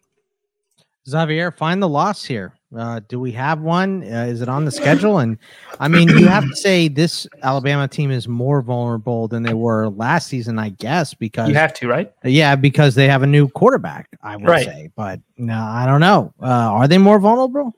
Xavier, 1.08 1.51
find 1.51 1.82
the 1.82 1.89
loss 1.89 2.25
here. 2.25 2.54
Uh, 2.76 3.02
do 3.08 3.20
we 3.20 3.32
have 3.32 3.62
one? 3.62 4.04
Uh, 4.04 4.26
is 4.30 4.42
it 4.42 4.50
on 4.50 4.66
the 4.66 4.72
schedule? 4.72 5.18
And 5.18 5.38
I 5.80 5.88
mean, 5.88 6.08
you 6.10 6.28
have 6.28 6.48
to 6.48 6.56
say 6.56 6.88
this 6.88 7.26
Alabama 7.42 7.88
team 7.88 8.12
is 8.12 8.28
more 8.28 8.62
vulnerable 8.62 9.28
than 9.28 9.42
they 9.42 9.56
were 9.56 9.90
last 9.90 10.28
season, 10.28 10.60
I 10.60 10.70
guess, 10.70 11.16
because 11.16 11.50
you 11.50 11.56
have 11.56 11.74
to, 11.76 11.88
right? 11.88 12.14
Yeah, 12.24 12.56
because 12.56 12.94
they 12.94 13.08
have 13.08 13.24
a 13.24 13.28
new 13.28 13.48
quarterback. 13.48 14.10
I 14.22 14.36
would 14.36 14.48
right. 14.48 14.66
say, 14.66 14.92
but 14.96 15.20
no, 15.38 15.60
I 15.60 15.88
don't 15.88 16.02
know. 16.02 16.34
Uh, 16.42 16.46
are 16.46 16.88
they 16.88 17.00
more 17.00 17.20
vulnerable? 17.20 17.74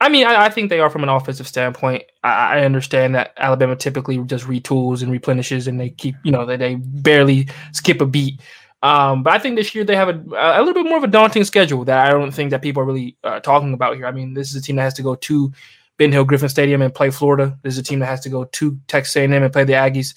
I 0.00 0.08
mean, 0.08 0.26
I, 0.26 0.46
I, 0.46 0.50
think 0.50 0.68
they 0.68 0.80
are 0.80 0.90
from 0.90 1.04
an 1.04 1.08
offensive 1.08 1.46
standpoint. 1.46 2.02
I, 2.24 2.58
I, 2.58 2.64
understand 2.64 3.14
that 3.14 3.34
Alabama 3.36 3.76
typically 3.76 4.18
just 4.24 4.46
retools 4.46 5.00
and 5.00 5.12
replenishes, 5.12 5.68
and 5.68 5.78
they 5.78 5.90
keep, 5.90 6.16
you 6.24 6.32
know, 6.32 6.44
that 6.44 6.58
they 6.58 6.74
barely 6.74 7.48
skip 7.70 8.00
a 8.00 8.06
beat. 8.06 8.40
Um, 8.82 9.22
but 9.22 9.32
I 9.32 9.38
think 9.38 9.56
this 9.56 9.74
year 9.74 9.84
they 9.84 9.94
have 9.94 10.08
a, 10.08 10.12
a 10.12 10.58
little 10.58 10.74
bit 10.74 10.88
more 10.88 10.98
of 10.98 11.04
a 11.04 11.08
daunting 11.08 11.44
schedule 11.44 11.84
that 11.84 12.06
I 12.06 12.10
don't 12.10 12.32
think 12.32 12.50
that 12.50 12.62
people 12.62 12.82
are 12.82 12.86
really 12.86 13.16
uh, 13.22 13.38
talking 13.40 13.74
about 13.74 13.96
here. 13.96 14.06
I 14.06 14.10
mean, 14.10 14.34
this 14.34 14.50
is 14.50 14.56
a 14.56 14.60
team 14.60 14.76
that 14.76 14.82
has 14.82 14.94
to 14.94 15.02
go 15.02 15.14
to 15.14 15.52
Ben 15.98 16.10
Hill 16.10 16.24
Griffin 16.24 16.48
Stadium 16.48 16.82
and 16.82 16.92
play 16.92 17.10
Florida. 17.10 17.56
This 17.62 17.74
is 17.74 17.78
a 17.78 17.82
team 17.84 18.00
that 18.00 18.06
has 18.06 18.20
to 18.22 18.28
go 18.28 18.44
to 18.44 18.78
Texas 18.88 19.14
A&M 19.14 19.32
and 19.32 19.52
play 19.52 19.64
the 19.64 19.74
Aggies. 19.74 20.14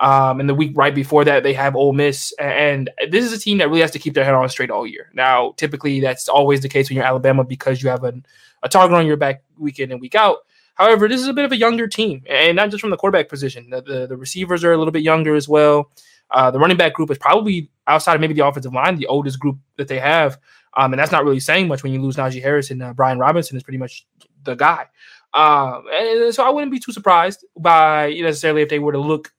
Um, 0.00 0.40
and 0.40 0.48
the 0.48 0.54
week 0.54 0.72
right 0.74 0.94
before 0.94 1.24
that, 1.24 1.42
they 1.42 1.52
have 1.54 1.74
Ole 1.74 1.92
Miss, 1.92 2.32
and 2.38 2.88
this 3.10 3.24
is 3.24 3.32
a 3.32 3.38
team 3.38 3.58
that 3.58 3.68
really 3.68 3.80
has 3.80 3.90
to 3.92 3.98
keep 3.98 4.14
their 4.14 4.24
head 4.24 4.34
on 4.34 4.48
straight 4.48 4.70
all 4.70 4.86
year. 4.86 5.10
Now, 5.12 5.54
typically, 5.56 6.00
that's 6.00 6.28
always 6.28 6.60
the 6.60 6.68
case 6.68 6.88
when 6.88 6.96
you're 6.96 7.04
Alabama 7.04 7.42
because 7.44 7.82
you 7.82 7.88
have 7.88 8.04
a, 8.04 8.14
a 8.62 8.68
target 8.68 8.96
on 8.96 9.06
your 9.06 9.16
back 9.16 9.42
week 9.56 9.80
in 9.80 9.90
and 9.90 10.00
week 10.00 10.14
out. 10.14 10.38
However, 10.74 11.08
this 11.08 11.20
is 11.20 11.26
a 11.26 11.32
bit 11.32 11.44
of 11.44 11.50
a 11.50 11.56
younger 11.56 11.88
team, 11.88 12.22
and 12.30 12.54
not 12.54 12.70
just 12.70 12.80
from 12.80 12.90
the 12.90 12.96
quarterback 12.96 13.28
position. 13.28 13.70
The, 13.70 13.82
the, 13.82 14.06
the 14.06 14.16
receivers 14.16 14.62
are 14.62 14.72
a 14.72 14.78
little 14.78 14.92
bit 14.92 15.02
younger 15.02 15.34
as 15.34 15.48
well. 15.48 15.90
Uh, 16.30 16.50
the 16.50 16.58
running 16.58 16.76
back 16.76 16.92
group 16.92 17.10
is 17.10 17.18
probably 17.18 17.70
outside 17.86 18.14
of 18.14 18.20
maybe 18.20 18.34
the 18.34 18.46
offensive 18.46 18.72
line, 18.72 18.96
the 18.96 19.06
oldest 19.06 19.40
group 19.40 19.58
that 19.76 19.88
they 19.88 19.98
have. 19.98 20.38
Um, 20.76 20.92
and 20.92 21.00
that's 21.00 21.12
not 21.12 21.24
really 21.24 21.40
saying 21.40 21.68
much 21.68 21.82
when 21.82 21.92
you 21.92 22.00
lose 22.00 22.16
Najee 22.16 22.42
Harris 22.42 22.70
and 22.70 22.82
uh, 22.82 22.92
Brian 22.92 23.18
Robinson 23.18 23.56
is 23.56 23.62
pretty 23.62 23.78
much 23.78 24.06
the 24.44 24.54
guy. 24.54 24.86
Um, 25.34 25.84
and 25.92 26.34
so 26.34 26.44
I 26.44 26.50
wouldn't 26.50 26.72
be 26.72 26.78
too 26.78 26.92
surprised 26.92 27.44
by 27.58 28.12
necessarily 28.14 28.62
if 28.62 28.68
they 28.68 28.78
were 28.78 28.92
to 28.92 28.98
look 28.98 29.32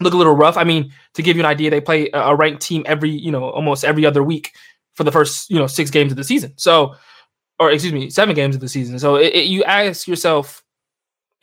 look 0.00 0.14
a 0.14 0.16
little 0.16 0.34
rough. 0.34 0.56
I 0.56 0.64
mean, 0.64 0.92
to 1.14 1.22
give 1.22 1.36
you 1.36 1.42
an 1.42 1.46
idea, 1.46 1.70
they 1.70 1.80
play 1.80 2.10
a 2.12 2.34
ranked 2.34 2.62
team 2.62 2.82
every 2.86 3.10
you 3.10 3.30
know 3.30 3.50
almost 3.50 3.84
every 3.84 4.06
other 4.06 4.22
week 4.22 4.52
for 4.94 5.04
the 5.04 5.12
first 5.12 5.50
you 5.50 5.58
know 5.58 5.66
six 5.66 5.90
games 5.90 6.12
of 6.12 6.16
the 6.16 6.24
season. 6.24 6.54
So, 6.56 6.96
or 7.58 7.70
excuse 7.70 7.92
me, 7.92 8.10
seven 8.10 8.34
games 8.34 8.54
of 8.54 8.60
the 8.60 8.68
season. 8.68 8.98
So 8.98 9.16
it, 9.16 9.34
it, 9.34 9.44
you 9.46 9.62
ask 9.64 10.08
yourself, 10.08 10.64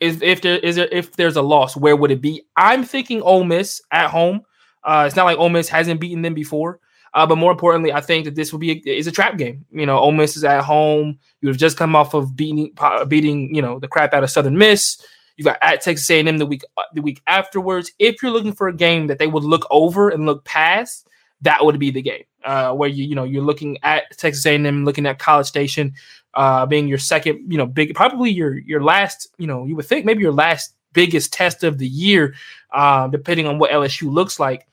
is 0.00 0.22
if 0.22 0.42
there 0.42 0.58
is 0.58 0.76
there 0.76 0.88
if 0.90 1.12
there's 1.16 1.36
a 1.36 1.42
loss, 1.42 1.76
where 1.76 1.96
would 1.96 2.10
it 2.10 2.20
be? 2.20 2.42
I'm 2.56 2.84
thinking 2.84 3.22
Ole 3.22 3.44
Miss 3.44 3.80
at 3.90 4.10
home. 4.10 4.42
Uh, 4.84 5.04
it's 5.06 5.16
not 5.16 5.24
like 5.24 5.38
Ole 5.38 5.48
Miss 5.48 5.68
hasn't 5.68 6.00
beaten 6.00 6.22
them 6.22 6.34
before. 6.34 6.80
Uh, 7.14 7.26
but 7.26 7.36
more 7.36 7.50
importantly, 7.50 7.92
I 7.92 8.00
think 8.00 8.26
that 8.26 8.34
this 8.34 8.52
will 8.52 8.58
be 8.58 8.70
a, 8.70 8.90
is 8.90 9.06
a 9.06 9.12
trap 9.12 9.38
game. 9.38 9.64
You 9.70 9.86
know, 9.86 9.98
Ole 9.98 10.12
Miss 10.12 10.36
is 10.36 10.44
at 10.44 10.62
home. 10.62 11.18
You 11.40 11.48
have 11.48 11.56
just 11.56 11.76
come 11.76 11.96
off 11.96 12.14
of 12.14 12.36
beating 12.36 12.72
beating 13.08 13.54
you 13.54 13.62
know 13.62 13.78
the 13.78 13.88
crap 13.88 14.12
out 14.12 14.24
of 14.24 14.30
Southern 14.30 14.58
Miss. 14.58 15.02
You 15.36 15.44
got 15.44 15.58
at 15.62 15.80
Texas 15.80 16.10
A&M 16.10 16.38
the 16.38 16.46
week 16.46 16.62
the 16.94 17.02
week 17.02 17.22
afterwards. 17.26 17.92
If 17.98 18.22
you're 18.22 18.32
looking 18.32 18.52
for 18.52 18.68
a 18.68 18.76
game 18.76 19.06
that 19.06 19.18
they 19.18 19.26
would 19.26 19.44
look 19.44 19.66
over 19.70 20.10
and 20.10 20.26
look 20.26 20.44
past, 20.44 21.07
that 21.42 21.64
would 21.64 21.78
be 21.78 21.90
the 21.90 22.02
game. 22.02 22.24
Uh, 22.44 22.72
where 22.72 22.88
you 22.88 23.04
you 23.04 23.14
know 23.14 23.24
you're 23.24 23.42
looking 23.42 23.78
at 23.82 24.16
Texas 24.16 24.46
A&M, 24.46 24.84
looking 24.84 25.06
at 25.06 25.18
College 25.18 25.46
Station, 25.46 25.92
uh, 26.34 26.64
being 26.66 26.86
your 26.86 26.98
second, 26.98 27.50
you 27.50 27.58
know, 27.58 27.66
big, 27.66 27.94
probably 27.94 28.30
your 28.30 28.58
your 28.58 28.82
last, 28.82 29.28
you 29.38 29.46
know, 29.46 29.64
you 29.64 29.74
would 29.74 29.86
think 29.86 30.06
maybe 30.06 30.22
your 30.22 30.32
last 30.32 30.74
biggest 30.92 31.32
test 31.32 31.64
of 31.64 31.78
the 31.78 31.86
year, 31.86 32.34
uh, 32.72 33.08
depending 33.08 33.46
on 33.46 33.58
what 33.58 33.70
LSU 33.70 34.10
looks 34.10 34.38
like. 34.38 34.66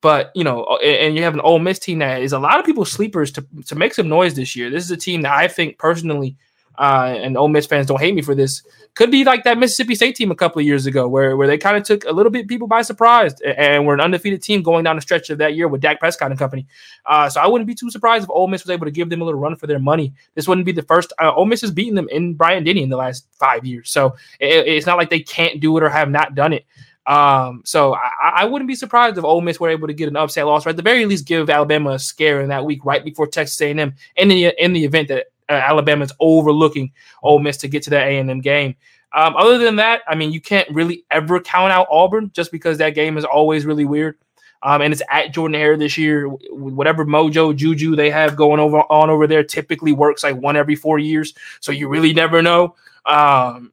But 0.00 0.32
you 0.34 0.42
know, 0.42 0.64
and 0.82 1.14
you 1.14 1.22
have 1.22 1.34
an 1.34 1.40
Ole 1.40 1.58
Miss 1.58 1.78
team 1.78 1.98
that 2.00 2.22
is 2.22 2.32
a 2.32 2.38
lot 2.38 2.58
of 2.58 2.66
people's 2.66 2.90
sleepers 2.90 3.30
to 3.32 3.46
to 3.66 3.74
make 3.74 3.94
some 3.94 4.08
noise 4.08 4.34
this 4.34 4.56
year. 4.56 4.70
This 4.70 4.84
is 4.84 4.90
a 4.90 4.96
team 4.96 5.22
that 5.22 5.32
I 5.32 5.48
think 5.48 5.78
personally 5.78 6.36
uh, 6.78 7.14
and 7.16 7.36
Ole 7.36 7.48
Miss 7.48 7.66
fans 7.66 7.86
don't 7.86 8.00
hate 8.00 8.14
me 8.14 8.22
for 8.22 8.34
this, 8.34 8.62
could 8.94 9.10
be 9.10 9.24
like 9.24 9.44
that 9.44 9.58
Mississippi 9.58 9.94
State 9.94 10.16
team 10.16 10.30
a 10.30 10.34
couple 10.34 10.60
of 10.60 10.66
years 10.66 10.86
ago, 10.86 11.08
where 11.08 11.36
where 11.36 11.46
they 11.46 11.58
kind 11.58 11.76
of 11.76 11.82
took 11.82 12.04
a 12.04 12.12
little 12.12 12.30
bit 12.30 12.48
people 12.48 12.66
by 12.66 12.82
surprise, 12.82 13.34
and 13.40 13.86
were 13.86 13.94
an 13.94 14.00
undefeated 14.00 14.42
team 14.42 14.62
going 14.62 14.84
down 14.84 14.96
the 14.96 15.02
stretch 15.02 15.30
of 15.30 15.38
that 15.38 15.54
year 15.54 15.68
with 15.68 15.80
Dak 15.80 16.00
Prescott 16.00 16.30
and 16.30 16.38
company. 16.38 16.66
Uh, 17.06 17.28
so 17.28 17.40
I 17.40 17.46
wouldn't 17.46 17.66
be 17.68 17.74
too 17.74 17.90
surprised 17.90 18.24
if 18.24 18.30
Ole 18.30 18.48
Miss 18.48 18.64
was 18.64 18.70
able 18.70 18.86
to 18.86 18.90
give 18.90 19.08
them 19.08 19.22
a 19.22 19.24
little 19.24 19.40
run 19.40 19.56
for 19.56 19.66
their 19.66 19.78
money. 19.78 20.12
This 20.34 20.46
wouldn't 20.46 20.66
be 20.66 20.72
the 20.72 20.82
first. 20.82 21.12
Uh, 21.20 21.32
Ole 21.34 21.46
Miss 21.46 21.62
has 21.62 21.70
beaten 21.70 21.94
them 21.94 22.08
in 22.10 22.34
Bryant 22.34 22.66
Denny 22.66 22.82
in 22.82 22.90
the 22.90 22.96
last 22.96 23.26
five 23.32 23.64
years, 23.64 23.90
so 23.90 24.16
it, 24.40 24.66
it's 24.66 24.86
not 24.86 24.98
like 24.98 25.10
they 25.10 25.20
can't 25.20 25.60
do 25.60 25.76
it 25.76 25.82
or 25.82 25.88
have 25.88 26.10
not 26.10 26.34
done 26.34 26.52
it. 26.52 26.66
Um, 27.04 27.62
so 27.64 27.94
I, 27.94 28.32
I, 28.36 28.44
wouldn't 28.44 28.68
be 28.68 28.76
surprised 28.76 29.18
if 29.18 29.24
Ole 29.24 29.40
Miss 29.40 29.58
were 29.58 29.70
able 29.70 29.88
to 29.88 29.92
get 29.92 30.08
an 30.08 30.16
upset 30.16 30.46
loss, 30.46 30.64
or 30.64 30.68
at 30.68 30.76
the 30.76 30.82
very 30.82 31.04
least 31.04 31.26
give 31.26 31.50
Alabama 31.50 31.92
a 31.92 31.98
scare 31.98 32.40
in 32.40 32.48
that 32.50 32.64
week 32.64 32.84
right 32.84 33.04
before 33.04 33.26
Texas 33.26 33.60
A&M, 33.60 33.94
in 34.14 34.28
the 34.28 34.54
in 34.56 34.72
the 34.72 34.84
event 34.84 35.08
that 35.08 35.31
Alabama's 35.60 36.12
overlooking 36.20 36.92
Ole 37.22 37.38
Miss 37.38 37.56
to 37.58 37.68
get 37.68 37.82
to 37.84 37.90
that 37.90 38.06
A&M 38.06 38.40
game. 38.40 38.76
Um, 39.14 39.36
other 39.36 39.58
than 39.58 39.76
that, 39.76 40.02
I 40.08 40.14
mean, 40.14 40.32
you 40.32 40.40
can't 40.40 40.68
really 40.70 41.04
ever 41.10 41.40
count 41.40 41.72
out 41.72 41.86
Auburn 41.90 42.30
just 42.34 42.50
because 42.50 42.78
that 42.78 42.90
game 42.90 43.18
is 43.18 43.24
always 43.24 43.66
really 43.66 43.84
weird. 43.84 44.16
Um, 44.62 44.80
and 44.80 44.92
it's 44.92 45.02
at 45.10 45.32
Jordan 45.34 45.58
Hare 45.58 45.76
this 45.76 45.98
year. 45.98 46.28
Whatever 46.28 47.04
mojo 47.04 47.54
juju 47.54 47.96
they 47.96 48.10
have 48.10 48.36
going 48.36 48.60
over 48.60 48.78
on 48.78 49.10
over 49.10 49.26
there 49.26 49.42
typically 49.42 49.92
works 49.92 50.22
like 50.22 50.36
one 50.36 50.56
every 50.56 50.76
four 50.76 50.98
years. 50.98 51.34
So 51.60 51.72
you 51.72 51.88
really 51.88 52.12
never 52.14 52.42
know. 52.42 52.76
Um, 53.04 53.72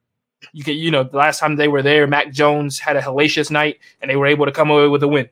you 0.52 0.64
can, 0.64 0.74
you 0.74 0.90
know, 0.90 1.04
the 1.04 1.16
last 1.16 1.38
time 1.38 1.56
they 1.56 1.68
were 1.68 1.82
there, 1.82 2.06
Mac 2.06 2.32
Jones 2.32 2.78
had 2.78 2.96
a 2.96 3.00
hellacious 3.00 3.50
night, 3.50 3.78
and 4.00 4.10
they 4.10 4.16
were 4.16 4.26
able 4.26 4.46
to 4.46 4.52
come 4.52 4.70
away 4.70 4.88
with 4.88 5.02
a 5.02 5.08
win. 5.08 5.28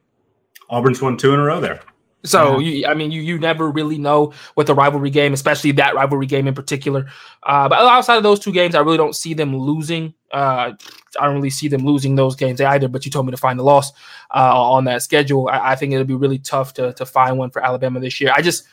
Auburn's 0.70 1.02
won 1.02 1.16
two 1.16 1.34
in 1.34 1.40
a 1.40 1.42
row 1.42 1.60
there. 1.60 1.80
So 2.24 2.58
yeah. 2.58 2.70
you, 2.70 2.86
I 2.86 2.94
mean, 2.94 3.10
you 3.10 3.22
you 3.22 3.38
never 3.38 3.70
really 3.70 3.96
know 3.96 4.32
with 4.56 4.66
the 4.66 4.74
rivalry 4.74 5.10
game, 5.10 5.32
especially 5.32 5.72
that 5.72 5.94
rivalry 5.94 6.26
game 6.26 6.48
in 6.48 6.54
particular. 6.54 7.06
Uh, 7.44 7.68
but 7.68 7.78
outside 7.78 8.16
of 8.16 8.24
those 8.24 8.40
two 8.40 8.52
games, 8.52 8.74
I 8.74 8.80
really 8.80 8.96
don't 8.96 9.14
see 9.14 9.34
them 9.34 9.56
losing. 9.56 10.14
Uh, 10.32 10.72
I 11.18 11.24
don't 11.24 11.36
really 11.36 11.50
see 11.50 11.68
them 11.68 11.84
losing 11.84 12.16
those 12.16 12.34
games 12.34 12.60
either. 12.60 12.88
But 12.88 13.04
you 13.04 13.10
told 13.10 13.26
me 13.26 13.30
to 13.30 13.36
find 13.36 13.58
the 13.58 13.62
loss 13.62 13.92
uh, 14.34 14.60
on 14.60 14.84
that 14.84 15.02
schedule. 15.02 15.48
I, 15.48 15.72
I, 15.72 15.76
think 15.76 15.92
it'll 15.92 16.04
be 16.04 16.14
really 16.14 16.38
tough 16.38 16.74
to 16.74 16.92
to 16.94 17.06
find 17.06 17.38
one 17.38 17.50
for 17.50 17.64
Alabama 17.64 18.00
this 18.00 18.20
year. 18.20 18.32
I 18.34 18.42
just 18.42 18.66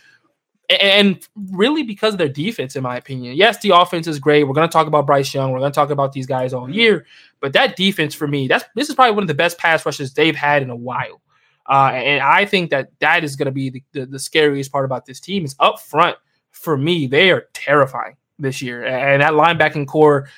and 0.69 1.19
really 1.51 1.83
because 1.83 2.13
of 2.13 2.17
their 2.17 2.29
defense, 2.29 2.75
in 2.75 2.83
my 2.83 2.97
opinion. 2.97 3.35
Yes, 3.35 3.59
the 3.59 3.69
offense 3.69 4.07
is 4.07 4.19
great. 4.19 4.43
We're 4.43 4.53
going 4.53 4.67
to 4.67 4.73
talk 4.73 4.87
about 4.87 5.05
Bryce 5.05 5.33
Young. 5.33 5.51
We're 5.51 5.59
going 5.59 5.71
to 5.71 5.75
talk 5.75 5.91
about 5.91 6.13
these 6.13 6.25
guys 6.25 6.53
all 6.53 6.69
year. 6.69 7.05
But 7.39 7.53
that 7.53 7.75
defense 7.75 8.15
for 8.15 8.27
me, 8.27 8.47
that's 8.47 8.65
this 8.75 8.89
is 8.89 8.95
probably 8.95 9.13
one 9.13 9.23
of 9.23 9.27
the 9.27 9.35
best 9.35 9.57
pass 9.57 9.85
rushes 9.85 10.13
they've 10.13 10.35
had 10.35 10.63
in 10.63 10.69
a 10.69 10.75
while. 10.75 11.21
Uh, 11.67 11.91
and 11.93 12.21
I 12.21 12.45
think 12.45 12.69
that 12.69 12.89
that 12.99 13.23
is 13.23 13.35
going 13.35 13.47
to 13.47 13.51
be 13.51 13.69
the, 13.69 13.83
the, 13.91 14.05
the, 14.05 14.19
scariest 14.19 14.71
part 14.71 14.85
about 14.85 15.05
this 15.05 15.19
team 15.19 15.43
is 15.45 15.55
up 15.59 15.79
front. 15.79 16.15
For 16.51 16.77
me, 16.77 17.07
they 17.07 17.31
are 17.31 17.47
terrifying 17.53 18.17
this 18.37 18.61
year. 18.61 18.85
And 18.85 19.21
that 19.21 19.33
linebacking 19.33 19.87
core 19.87 20.29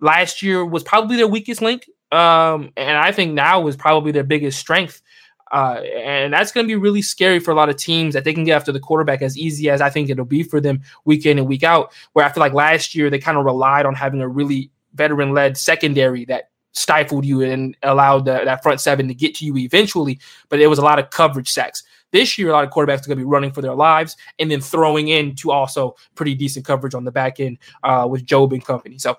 last 0.00 0.42
year 0.42 0.64
was 0.64 0.82
probably 0.82 1.16
their 1.16 1.26
weakest 1.26 1.62
link. 1.62 1.88
Um, 2.12 2.70
and 2.76 2.98
I 2.98 3.12
think 3.12 3.32
now 3.32 3.66
is 3.66 3.76
probably 3.76 4.12
their 4.12 4.24
biggest 4.24 4.58
strength. 4.58 5.02
Uh, 5.50 5.80
and 5.96 6.32
that's 6.32 6.52
going 6.52 6.66
to 6.66 6.68
be 6.68 6.76
really 6.76 7.02
scary 7.02 7.38
for 7.38 7.50
a 7.50 7.54
lot 7.54 7.68
of 7.68 7.76
teams 7.76 8.14
that 8.14 8.24
they 8.24 8.34
can 8.34 8.44
get 8.44 8.56
after 8.56 8.72
the 8.72 8.80
quarterback 8.80 9.22
as 9.22 9.38
easy 9.38 9.70
as 9.70 9.80
I 9.80 9.88
think 9.88 10.10
it'll 10.10 10.24
be 10.24 10.42
for 10.42 10.60
them 10.60 10.82
week 11.04 11.26
in 11.26 11.38
and 11.38 11.46
week 11.46 11.62
out. 11.62 11.92
Where 12.12 12.24
I 12.24 12.32
feel 12.32 12.40
like 12.40 12.52
last 12.52 12.94
year 12.94 13.08
they 13.08 13.18
kind 13.18 13.38
of 13.38 13.44
relied 13.44 13.86
on 13.86 13.94
having 13.94 14.20
a 14.20 14.28
really 14.28 14.70
veteran 14.94 15.32
led 15.32 15.56
secondary 15.56 16.24
that 16.26 16.50
stifled 16.74 17.24
you 17.24 17.42
and 17.42 17.76
allowed 17.82 18.24
the, 18.24 18.42
that 18.44 18.62
front 18.62 18.80
seven 18.80 19.08
to 19.08 19.14
get 19.14 19.34
to 19.36 19.44
you 19.44 19.56
eventually. 19.56 20.18
But 20.48 20.60
it 20.60 20.66
was 20.66 20.78
a 20.78 20.82
lot 20.82 20.98
of 20.98 21.10
coverage 21.10 21.48
sacks. 21.48 21.82
This 22.12 22.38
year, 22.38 22.50
a 22.50 22.52
lot 22.52 22.64
of 22.64 22.70
quarterbacks 22.70 23.04
are 23.04 23.08
going 23.08 23.10
to 23.10 23.16
be 23.16 23.24
running 23.24 23.52
for 23.52 23.62
their 23.62 23.74
lives 23.74 24.16
and 24.38 24.50
then 24.50 24.60
throwing 24.60 25.08
into 25.08 25.50
also 25.50 25.96
pretty 26.14 26.34
decent 26.34 26.64
coverage 26.64 26.94
on 26.94 27.04
the 27.04 27.10
back 27.10 27.40
end 27.40 27.58
uh, 27.82 28.06
with 28.08 28.24
Jobe 28.24 28.52
and 28.52 28.64
company. 28.64 28.98
So 28.98 29.18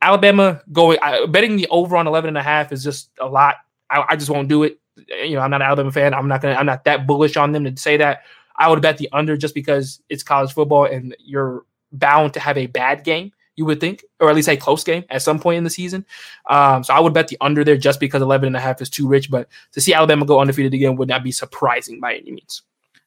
Alabama 0.00 0.60
going 0.72 0.98
I, 1.00 1.26
betting 1.26 1.56
the 1.56 1.68
over 1.68 1.96
on 1.96 2.06
11 2.06 2.28
and 2.28 2.38
a 2.38 2.42
half 2.42 2.72
is 2.72 2.82
just 2.82 3.10
a 3.20 3.26
lot. 3.26 3.56
I, 3.88 4.04
I 4.10 4.16
just 4.16 4.30
won't 4.30 4.48
do 4.48 4.64
it. 4.64 4.78
You 5.08 5.36
know, 5.36 5.40
I'm 5.40 5.50
not 5.50 5.62
an 5.62 5.68
Alabama 5.68 5.92
fan. 5.92 6.12
I'm 6.12 6.28
not 6.28 6.42
gonna. 6.42 6.54
I'm 6.54 6.66
not 6.66 6.84
that 6.84 7.06
bullish 7.06 7.36
on 7.36 7.52
them 7.52 7.64
to 7.64 7.80
say 7.80 7.96
that. 7.96 8.22
I 8.56 8.68
would 8.68 8.82
bet 8.82 8.98
the 8.98 9.08
under 9.12 9.36
just 9.36 9.54
because 9.54 10.02
it's 10.08 10.22
college 10.22 10.52
football 10.52 10.84
and 10.84 11.16
you're 11.18 11.64
bound 11.92 12.34
to 12.34 12.40
have 12.40 12.58
a 12.58 12.66
bad 12.66 13.04
game 13.04 13.32
you 13.56 13.64
would 13.64 13.80
think, 13.80 14.04
or 14.20 14.30
at 14.30 14.34
least 14.34 14.48
a 14.48 14.56
close 14.56 14.82
game 14.82 15.04
at 15.10 15.22
some 15.22 15.38
point 15.38 15.58
in 15.58 15.64
the 15.64 15.70
season. 15.70 16.04
Um, 16.48 16.82
so 16.82 16.94
I 16.94 17.00
would 17.00 17.12
bet 17.12 17.28
the 17.28 17.36
under 17.40 17.64
there 17.64 17.76
just 17.76 18.00
because 18.00 18.22
11 18.22 18.46
and 18.46 18.56
a 18.56 18.60
half 18.60 18.80
is 18.80 18.88
too 18.88 19.06
rich. 19.06 19.30
But 19.30 19.48
to 19.72 19.80
see 19.80 19.92
Alabama 19.92 20.24
go 20.24 20.40
undefeated 20.40 20.74
again 20.74 20.96
would 20.96 21.08
not 21.08 21.22
be 21.22 21.32
surprising 21.32 22.00
by 22.00 22.14
any 22.14 22.32
means. 22.32 22.62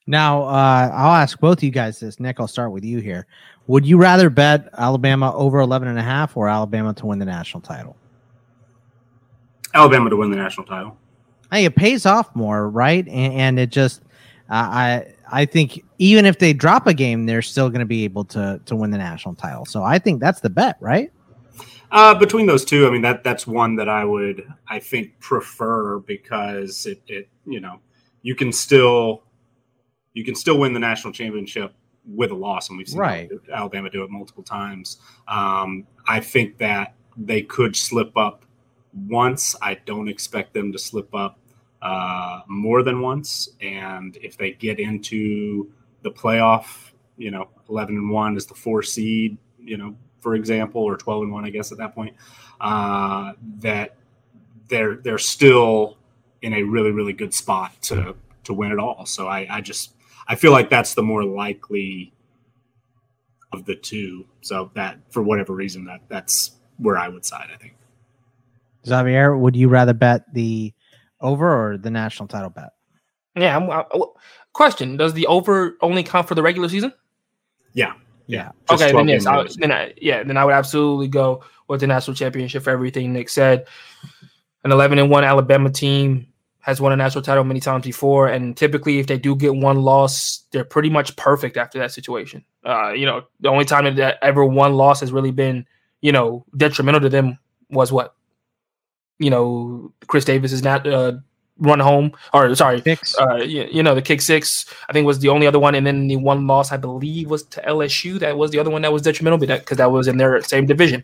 Now, 0.08 0.44
uh, 0.44 0.92
I'll 0.94 1.16
ask 1.16 1.40
both 1.40 1.60
of 1.60 1.64
you 1.64 1.72
guys 1.72 2.00
this. 2.00 2.20
Nick, 2.20 2.40
I'll 2.40 2.48
start 2.48 2.72
with 2.72 2.86
you 2.86 3.00
here. 3.00 3.26
Would 3.68 3.86
you 3.86 3.98
rather 3.98 4.30
bet 4.30 4.70
Alabama 4.78 5.36
over 5.36 5.60
11 5.60 5.88
and 5.88 5.98
a 5.98 6.04
half 6.04 6.38
or 6.38 6.48
Alabama 6.48 6.94
to 6.94 7.06
win 7.08 7.18
the 7.18 7.26
national 7.26 7.62
title? 7.62 7.96
Alabama 9.74 10.12
to 10.12 10.16
win 10.16 10.30
the 10.30 10.38
national 10.38 10.68
title. 10.68 10.96
Hey, 11.52 11.66
it 11.66 11.76
pays 11.76 12.06
off 12.06 12.36
more, 12.36 12.70
right? 12.70 13.06
And, 13.08 13.34
and 13.34 13.60
it 13.60 13.72
just, 13.72 14.02
uh, 14.50 14.54
I 14.54 15.15
I 15.32 15.46
think 15.46 15.84
even 15.98 16.26
if 16.26 16.40
they 16.40 16.54
drop 16.54 16.88
a 16.88 16.94
game, 16.94 17.26
they're 17.26 17.42
still 17.42 17.70
going 17.70 17.80
to 17.80 17.86
be 17.86 18.04
able 18.04 18.26
to 18.26 18.60
to 18.66 18.76
win 18.76 18.92
the 18.92 18.98
national 18.98 19.36
title. 19.36 19.66
So 19.66 19.84
I 19.84 20.00
think 20.00 20.20
that's 20.20 20.42
the 20.42 20.50
bet, 20.50 20.78
right? 20.80 21.12
Uh, 21.92 22.14
between 22.14 22.46
those 22.46 22.66
two, 22.66 22.88
I 22.88 22.90
mean 22.90 23.02
that 23.02 23.24
that's 23.24 23.48
one 23.48 23.76
that 23.76 23.90
I 23.90 24.04
would 24.06 24.52
I 24.68 24.80
think 24.80 25.20
prefer 25.20 26.00
because 26.00 26.86
it, 26.86 27.02
it 27.08 27.30
you 27.46 27.60
know 27.60 27.80
you 28.22 28.36
can 28.36 28.52
still 28.52 29.24
you 30.14 30.24
can 30.24 30.36
still 30.36 30.58
win 30.60 30.74
the 30.74 30.80
national 30.80 31.14
championship 31.14 31.74
with 32.08 32.32
a 32.32 32.36
loss, 32.36 32.70
and 32.70 32.78
we've 32.78 32.88
seen 32.88 33.00
Right. 33.00 33.30
Alabama 33.52 33.90
do 33.90 34.04
it 34.04 34.10
multiple 34.10 34.44
times. 34.44 34.98
Um, 35.28 35.88
I 36.08 36.20
think 36.20 36.58
that 36.58 36.94
they 37.18 37.42
could 37.42 37.76
slip 37.76 38.16
up 38.18 38.46
once. 39.08 39.56
I 39.62 39.76
don't 39.86 40.08
expect 40.08 40.54
them 40.54 40.72
to 40.72 40.80
slip 40.80 41.14
up 41.14 41.40
uh, 41.86 42.42
more 42.48 42.82
than 42.82 43.00
once. 43.00 43.50
And 43.62 44.18
if 44.18 44.38
they 44.38 44.52
get 44.52 44.80
into 44.80 45.72
the 46.02 46.10
playoff, 46.10 46.92
you 47.16 47.30
know, 47.30 47.48
11 47.70 47.96
and 47.96 48.10
1 48.10 48.38
is 48.38 48.48
the 48.48 48.56
four 48.56 48.82
seed, 48.82 49.38
you 49.60 49.78
know, 49.78 49.96
for 50.20 50.34
example, 50.34 50.82
or 50.82 50.98
12 50.98 51.24
and 51.24 51.32
1, 51.32 51.46
I 51.46 51.52
guess, 51.52 51.72
at 51.72 51.78
that 51.78 51.94
point, 51.94 52.16
uh, 52.60 53.34
that 53.60 53.98
they're 54.68 54.96
they're 54.96 55.20
still 55.20 55.98
in 56.42 56.56
a 56.56 56.64
really, 56.64 56.90
really 56.90 57.14
good 57.14 57.36
spot 57.36 57.80
to 57.84 58.16
to 58.46 58.54
win 58.54 58.72
it 58.72 58.80
all. 58.80 59.06
So 59.06 59.28
I, 59.28 59.46
I 59.48 59.62
just 59.62 59.94
I 60.28 60.34
feel 60.34 60.52
like 60.52 60.72
that's 60.72 60.96
the 60.96 61.04
more 61.04 61.24
likely 61.24 62.12
of 63.54 63.66
the 63.66 63.76
two. 63.76 64.26
So 64.42 64.72
that 64.74 64.98
for 65.12 65.22
whatever 65.22 65.54
reason 65.54 65.86
that 65.86 66.02
that's 66.08 66.54
where 66.78 66.98
I 66.98 67.10
would 67.10 67.26
side, 67.26 67.50
I 67.54 67.58
think. 67.58 67.76
Xavier, 68.88 69.38
would 69.38 69.56
you 69.56 69.68
rather 69.70 69.94
bet 69.94 70.34
the 70.34 70.74
over 71.22 71.72
or 71.74 71.78
the 71.78 71.90
national 71.90 72.28
title 72.28 72.50
bet? 72.50 72.72
Yeah. 73.36 73.58
I'm, 73.58 73.70
I, 73.70 73.84
question: 74.54 74.98
Does 74.98 75.14
the 75.14 75.28
over 75.28 75.78
only 75.82 76.04
count 76.04 76.28
for 76.28 76.36
the 76.36 76.44
regular 76.44 76.70
season? 76.70 76.94
Yeah. 77.74 77.94
Yeah. 78.28 78.52
Just 78.70 78.82
okay, 78.82 78.92
then 78.92 79.08
yes, 79.08 79.26
I, 79.26 79.46
then 79.58 79.72
I, 79.72 79.94
yeah, 79.98 80.24
then 80.24 80.38
I 80.38 80.46
would 80.46 80.54
absolutely 80.54 81.08
go 81.08 81.44
with 81.68 81.82
the 81.82 81.88
national 81.88 82.16
championship 82.16 82.64
for 82.64 82.72
everything 82.72 83.14
Nick 83.14 83.30
said. 83.30 83.68
An 84.64 84.72
11 84.72 84.98
and 84.98 85.12
one 85.12 85.24
Alabama 85.24 85.70
team 85.70 86.28
has 86.60 86.82
won 86.82 86.92
a 86.92 86.96
national 86.96 87.24
title 87.24 87.44
many 87.44 87.60
times 87.60 87.86
before, 87.86 88.28
and 88.28 88.58
typically, 88.58 88.98
if 88.98 89.06
they 89.06 89.20
do 89.20 89.36
get 89.36 89.54
one 89.56 89.84
loss, 89.84 90.46
they're 90.52 90.66
pretty 90.66 90.90
much 90.90 91.16
perfect 91.16 91.58
after 91.58 91.78
that 91.78 91.92
situation. 91.92 92.44
Uh, 92.66 92.90
you 92.92 93.06
know, 93.06 93.22
the 93.42 93.50
only 93.50 93.66
time 93.66 93.84
that- 93.84 93.98
that 93.98 94.18
ever 94.24 94.44
one 94.44 94.74
loss 94.74 95.02
has 95.02 95.12
really 95.12 95.30
been, 95.30 95.68
you 96.02 96.12
know, 96.12 96.44
detrimental 96.58 97.02
to 97.02 97.10
them 97.10 97.38
was 97.70 97.92
what, 97.92 98.16
you 99.20 99.30
know, 99.30 99.92
Chris 100.08 100.26
Davis 100.26 100.52
is 100.52 100.64
not 100.64 100.86
uh, 100.88 101.14
run 101.60 101.80
home, 101.80 102.12
or 102.34 102.54
sorry, 102.56 102.84
uh, 103.20 103.36
you, 103.38 103.68
you 103.72 103.84
know, 103.84 103.96
the 103.96 104.02
kick 104.02 104.22
six, 104.22 104.66
I 104.90 104.94
think 104.94 105.06
was 105.06 105.20
the 105.20 105.30
only 105.30 105.48
other 105.48 105.60
one, 105.60 105.76
and 105.76 105.86
then 105.86 106.08
the 106.08 106.18
one 106.18 106.48
loss 106.48 106.72
I 106.72 106.78
believe 106.78 107.30
was 107.30 107.44
to 107.44 107.62
LSU. 107.62 108.20
That 108.20 108.38
was 108.38 108.52
the 108.52 108.60
other 108.60 108.70
one 108.70 108.82
that 108.82 108.92
was 108.92 109.02
detrimental, 109.02 109.40
but 109.40 109.48
that 109.48 109.60
because 109.62 109.78
that 109.78 109.92
was 109.92 110.08
in 110.08 110.18
their 110.18 110.42
same 110.42 110.66
division. 110.66 111.04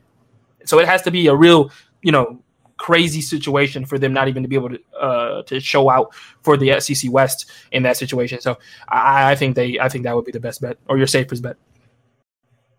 So 0.66 0.80
it 0.80 0.88
has 0.88 1.02
to 1.04 1.12
be 1.12 1.28
a 1.28 1.36
real, 1.36 1.72
you 2.02 2.12
know, 2.12 2.42
crazy 2.78 3.22
situation 3.22 3.86
for 3.86 4.00
them 4.00 4.12
not 4.12 4.28
even 4.28 4.42
to 4.42 4.50
be 4.50 4.56
able 4.56 4.70
to 4.70 4.80
uh, 5.00 5.44
to 5.44 5.60
show 5.60 5.90
out 5.90 6.14
for 6.42 6.58
the 6.58 6.80
SEC 6.80 7.12
West 7.12 7.50
in 7.72 7.84
that 7.84 7.96
situation. 7.96 8.42
So 8.42 8.58
I, 8.90 9.32
I 9.32 9.36
think 9.36 9.56
they, 9.56 9.80
I 9.80 9.88
think 9.88 10.04
that 10.04 10.16
would 10.16 10.26
be 10.26 10.32
the 10.32 10.40
best 10.40 10.62
bet 10.62 10.78
or 10.88 10.98
your 10.98 11.08
safest 11.08 11.44
bet. 11.44 11.58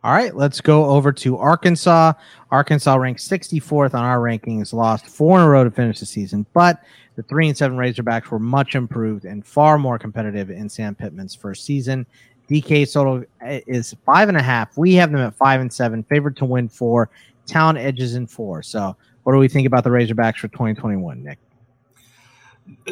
All 0.04 0.12
right, 0.12 0.35
let's 0.35 0.61
go 0.61 0.87
over 0.87 1.12
to 1.12 1.38
Arkansas. 1.38 2.14
Arkansas 2.50 2.94
ranked 2.97 3.21
64th 3.21 3.94
on 3.94 4.04
our 4.04 4.18
rankings, 4.18 4.73
lost 4.73 5.06
four 5.06 5.38
in 5.38 5.44
a 5.44 5.49
row 5.49 5.62
to 5.62 5.71
finish 5.71 6.00
the 6.00 6.06
season, 6.06 6.44
but 6.52 6.82
the 7.14 7.23
three 7.23 7.47
and 7.47 7.56
seven 7.56 7.76
Razorbacks 7.76 8.28
were 8.30 8.40
much 8.40 8.75
improved 8.75 9.25
and 9.25 9.47
far 9.47 9.78
more 9.78 9.99
competitive 9.99 10.50
in 10.50 10.68
Sam 10.68 10.94
Pittman's 10.94 11.35
first 11.35 11.64
season. 11.64 12.04
DK 12.50 12.92
total 12.92 13.25
is 13.40 13.94
five 14.04 14.28
and 14.28 14.37
a 14.37 14.42
half. 14.42 14.76
We 14.76 14.94
have 14.94 15.12
them 15.12 15.21
at 15.21 15.35
five 15.35 15.61
and 15.61 15.73
seven, 15.73 16.02
favored 16.02 16.37
to 16.38 16.44
win 16.44 16.68
four. 16.68 17.09
Town 17.47 17.76
edges 17.76 18.14
in 18.14 18.26
four. 18.26 18.62
So, 18.62 18.97
what 19.23 19.32
do 19.32 19.38
we 19.38 19.49
think 19.49 19.66
about 19.66 19.85
the 19.85 19.90
Razorbacks 19.90 20.38
for 20.38 20.49
2021, 20.49 21.23
Nick? 21.23 21.38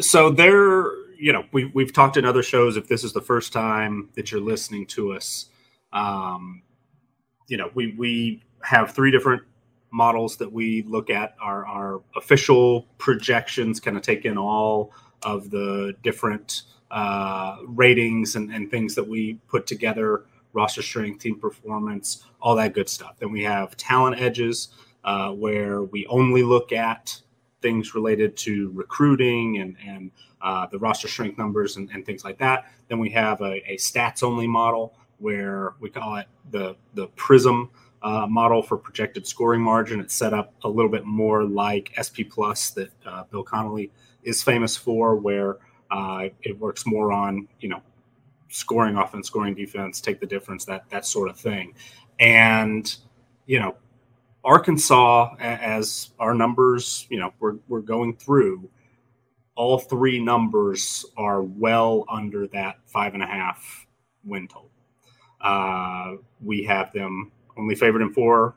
so 0.01 0.31
they're 0.31 0.93
you 1.17 1.33
know 1.33 1.45
we, 1.53 1.67
we've 1.67 1.93
talked 1.93 2.17
in 2.17 2.25
other 2.25 2.43
shows 2.43 2.77
if 2.77 2.89
this 2.89 3.05
is 3.05 3.13
the 3.13 3.21
first 3.21 3.53
time 3.53 4.09
that 4.15 4.31
you're 4.31 4.41
listening 4.41 4.87
to 4.87 5.13
us 5.13 5.47
um, 5.93 6.63
you 7.51 7.59
know 7.59 7.71
we 7.75 7.95
we 7.99 8.43
have 8.63 8.93
three 8.93 9.11
different 9.11 9.43
models 9.91 10.37
that 10.37 10.51
we 10.53 10.83
look 10.83 11.11
at 11.11 11.35
our, 11.43 11.67
our 11.67 12.01
official 12.17 12.87
projections 12.99 13.81
kind 13.81 13.97
of 13.97 14.03
take 14.05 14.25
in 14.25 14.39
all 14.39 14.93
of 15.25 15.51
the 15.51 15.93
different 16.05 16.63
uh, 16.93 17.57
ratings 17.67 18.37
and, 18.37 18.53
and 18.53 18.71
things 18.71 18.95
that 18.95 19.07
we 19.07 19.35
put 19.49 19.67
together 19.67 20.25
roster 20.53 20.83
strength 20.83 21.21
team 21.21 21.39
performance 21.39 22.25
all 22.41 22.55
that 22.55 22.73
good 22.73 22.89
stuff 22.89 23.17
then 23.19 23.33
we 23.33 23.43
have 23.43 23.77
talent 23.77 24.19
edges 24.21 24.69
uh, 25.05 25.31
where 25.31 25.83
we 25.83 26.07
only 26.07 26.43
look 26.43 26.73
at 26.73 27.21
things 27.63 27.95
related 27.95 28.37
to 28.37 28.71
recruiting 28.75 29.59
and, 29.59 29.77
and 29.87 30.11
uh, 30.41 30.67
the 30.67 30.79
roster 30.79 31.09
strength 31.09 31.39
numbers 31.39 31.77
and, 31.77 31.91
and 31.93 32.05
things 32.07 32.25
like 32.25 32.39
that. 32.39 32.65
Then 32.89 32.99
we 32.99 33.11
have 33.11 33.41
a, 33.41 33.71
a 33.71 33.77
stats 33.77 34.23
only 34.23 34.47
model 34.47 34.95
where 35.21 35.75
we 35.81 35.91
call 35.91 36.17
it 36.17 36.27
the, 36.51 36.77
the 36.95 37.07
Prism 37.09 37.71
uh, 38.03 38.27
model 38.27 38.63
for 38.63 38.77
projected 38.77 39.27
scoring 39.27 39.61
margin. 39.61 40.01
It's 40.01 40.15
set 40.15 40.33
up 40.33 40.55
a 40.65 40.69
little 40.69 40.91
bit 40.91 41.05
more 41.05 41.45
like 41.45 41.93
SP 41.95 42.25
Plus 42.29 42.71
that 42.71 42.91
uh, 43.07 43.25
Bill 43.31 43.45
Connelly 43.45 43.91
is 44.23 44.43
famous 44.43 44.77
for, 44.77 45.17
where 45.17 45.59
uh, 45.91 46.29
it 46.43 46.59
works 46.59 46.87
more 46.87 47.13
on, 47.13 47.47
you 47.61 47.69
know, 47.69 47.83
scoring 48.49 48.97
offense, 48.97 49.27
scoring 49.27 49.55
defense, 49.55 50.01
take 50.01 50.21
the 50.21 50.27
difference, 50.27 50.65
that, 50.65 50.89
that 50.91 51.07
sort 51.07 51.29
of 51.29 51.39
thing. 51.39 51.75
And, 52.19 52.95
you 53.47 53.61
know, 53.61 53.77
Arkansas, 54.45 55.35
as 55.39 56.11
our 56.19 56.35
numbers, 56.35 57.07
you 57.11 57.19
know, 57.19 57.33
we're, 57.41 57.57
we're 57.69 57.81
going 57.81 58.17
through, 58.17 58.69
all 59.55 59.79
three 59.79 60.19
numbers 60.19 61.05
are 61.17 61.43
well 61.43 62.05
under 62.09 62.47
that 62.49 62.79
five 62.87 63.15
and 63.15 63.23
a 63.23 63.27
half 63.27 63.87
win 64.25 64.49
total. 64.49 64.70
Uh, 65.41 66.17
we 66.43 66.63
have 66.65 66.93
them 66.93 67.31
only 67.57 67.75
favored 67.75 68.03
in 68.03 68.13
four 68.13 68.55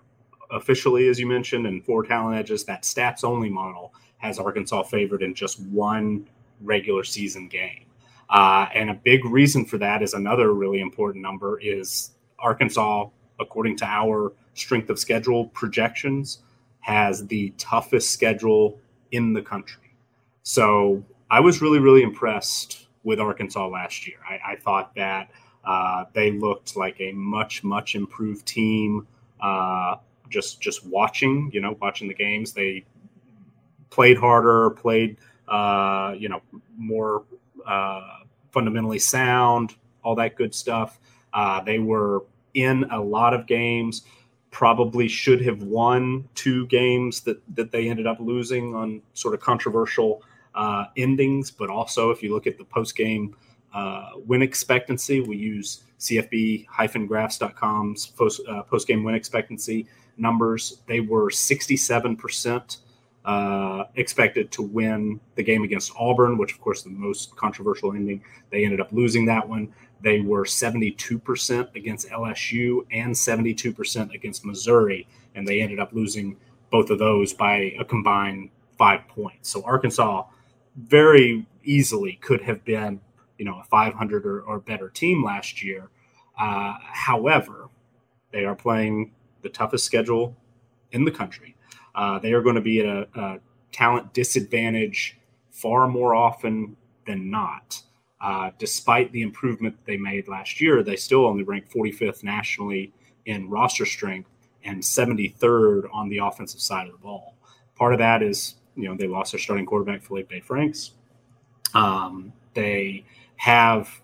officially, 0.52 1.10
as 1.10 1.20
you 1.20 1.28
mentioned, 1.28 1.66
and 1.66 1.84
four 1.84 2.04
talent 2.04 2.38
edges. 2.38 2.64
That 2.66 2.84
stats 2.84 3.24
only 3.24 3.50
model 3.50 3.94
has 4.18 4.40
Arkansas 4.40 4.84
favored 4.84 5.22
in 5.22 5.34
just 5.34 5.60
one 5.62 6.28
regular 6.62 7.04
season 7.04 7.48
game. 7.48 7.86
Uh, 8.30 8.68
and 8.74 8.90
a 8.90 8.94
big 8.94 9.26
reason 9.26 9.66
for 9.66 9.78
that 9.78 10.02
is 10.02 10.14
another 10.14 10.54
really 10.54 10.80
important 10.80 11.22
number 11.22 11.60
is 11.60 12.12
Arkansas, 12.40 13.08
according 13.40 13.76
to 13.78 13.86
our 13.86 14.34
strength 14.54 14.90
of 14.90 14.98
schedule 14.98 15.48
projections, 15.48 16.40
has 16.80 17.28
the 17.28 17.54
toughest 17.58 18.12
schedule 18.12 18.80
in 19.12 19.34
the 19.34 19.42
country. 19.42 19.96
So 20.44 21.04
I 21.30 21.40
was 21.40 21.62
really, 21.62 21.80
really 21.80 22.04
impressed 22.04 22.88
with 23.04 23.20
Arkansas 23.20 23.68
last 23.68 24.08
year. 24.08 24.18
I, 24.28 24.54
I 24.54 24.56
thought 24.56 24.96
that 24.96 25.30
uh, 25.66 26.06
they 26.14 26.32
looked 26.32 26.76
like 26.76 27.00
a 27.00 27.12
much, 27.14 27.64
much 27.64 27.96
improved 27.96 28.46
team. 28.46 29.08
Uh, 29.42 29.96
just, 30.30 30.62
just 30.62 30.86
watching, 30.86 31.50
you 31.54 31.62
know, 31.62 31.78
watching 31.82 32.08
the 32.08 32.14
games, 32.14 32.54
they 32.54 32.86
played 33.90 34.18
harder, 34.18 34.72
played, 34.72 35.18
uh, 35.48 36.16
you 36.18 36.28
know, 36.30 36.42
more 36.78 37.24
uh, 37.66 38.20
fundamentally 38.52 39.00
sound, 39.00 39.76
all 40.04 40.16
that 40.16 40.36
good 40.36 40.54
stuff. 40.54 41.00
Uh, 41.34 41.62
they 41.62 41.80
were 41.80 42.24
in 42.54 42.84
a 42.92 43.00
lot 43.00 43.34
of 43.34 43.46
games. 43.46 44.04
Probably 44.52 45.08
should 45.08 45.44
have 45.46 45.64
won 45.64 46.28
two 46.36 46.68
games 46.68 47.22
that 47.22 47.42
that 47.56 47.72
they 47.72 47.90
ended 47.90 48.06
up 48.06 48.20
losing 48.20 48.76
on 48.76 49.02
sort 49.14 49.34
of 49.34 49.40
controversial 49.40 50.22
endings. 50.96 51.50
But 51.50 51.72
also, 51.72 52.12
if 52.12 52.22
you 52.22 52.32
look 52.32 52.46
at 52.46 52.60
the 52.60 52.64
post 52.64 52.96
game 52.96 53.36
uh, 53.74 54.12
win 54.26 54.42
expectancy, 54.42 55.22
we 55.22 55.38
use 55.38 55.84
CFB-graphs.com's 56.00 58.08
post 58.08 58.42
uh, 58.48 58.64
post 58.64 58.88
game 58.88 59.04
win 59.04 59.16
expectancy 59.16 59.88
numbers. 60.18 60.82
They 60.88 61.00
were 61.00 61.30
sixty 61.30 61.78
seven 61.78 62.16
percent 62.16 62.78
uh, 63.26 63.86
expected 63.96 64.52
to 64.52 64.62
win 64.62 65.20
the 65.36 65.44
game 65.44 65.64
against 65.64 65.94
Auburn, 65.98 66.38
which 66.38 66.54
of 66.54 66.62
course 66.62 66.84
the 66.84 66.90
most 66.90 67.36
controversial 67.36 67.94
ending. 67.94 68.22
They 68.50 68.66
ended 68.66 68.82
up 68.82 68.92
losing 68.92 69.26
that 69.28 69.48
one. 69.48 69.74
They 70.02 70.20
were 70.20 70.44
72% 70.44 71.76
against 71.76 72.10
LSU 72.10 72.86
and 72.92 73.14
72% 73.14 74.14
against 74.14 74.44
Missouri, 74.44 75.08
and 75.36 75.48
they 75.48 75.62
ended 75.62 75.80
up 75.80 75.94
losing 75.94 76.36
both 76.70 76.90
of 76.90 77.00
those 77.00 77.34
by 77.34 77.74
a 77.80 77.86
combined 77.86 78.50
five 78.78 79.08
points. 79.08 79.50
So 79.50 79.64
Arkansas 79.64 80.26
very 80.76 81.46
easily 81.64 82.20
could 82.22 82.42
have 82.42 82.66
been, 82.66 83.00
you 83.44 83.50
know, 83.50 83.60
a 83.60 83.64
500 83.66 84.26
or, 84.26 84.40
or 84.44 84.60
better 84.60 84.88
team 84.88 85.22
last 85.22 85.62
year. 85.62 85.90
Uh, 86.40 86.76
however, 86.80 87.68
they 88.32 88.46
are 88.46 88.56
playing 88.56 89.12
the 89.42 89.50
toughest 89.50 89.84
schedule 89.84 90.34
in 90.94 91.04
the 91.04 91.12
country. 91.12 91.58
Uh, 91.94 92.20
they 92.20 92.32
are 92.32 92.42
going 92.42 92.56
to 92.56 92.62
be 92.62 92.80
at 92.80 92.86
a, 92.86 93.06
a 93.16 93.40
talent 93.74 94.14
disadvantage 94.14 95.18
far 95.52 95.90
more 95.90 96.16
often 96.16 96.78
than 97.06 97.30
not. 97.30 97.84
Uh, 98.22 98.52
despite 98.58 99.12
the 99.12 99.22
improvement 99.22 99.76
they 99.84 99.98
made 99.98 100.30
last 100.30 100.62
year, 100.62 100.82
they 100.82 100.96
still 100.96 101.26
only 101.26 101.44
ranked 101.44 101.70
45th 101.70 102.24
nationally 102.24 102.94
in 103.26 103.50
roster 103.50 103.86
strength 103.86 104.30
and 104.64 104.82
73rd 104.82 105.90
on 105.92 106.08
the 106.08 106.20
offensive 106.20 106.62
side 106.62 106.88
of 106.88 106.94
the 106.94 107.00
ball. 107.00 107.36
Part 107.76 107.92
of 107.92 108.00
that 108.00 108.24
is, 108.24 108.56
you 108.78 108.88
know, 108.88 108.96
they 108.96 109.08
lost 109.08 109.34
their 109.34 109.40
starting 109.40 109.66
quarterback, 109.66 110.02
Feleipe 110.02 110.42
Franks. 110.46 110.92
Um, 111.74 112.32
they 112.54 113.04
have 113.38 114.02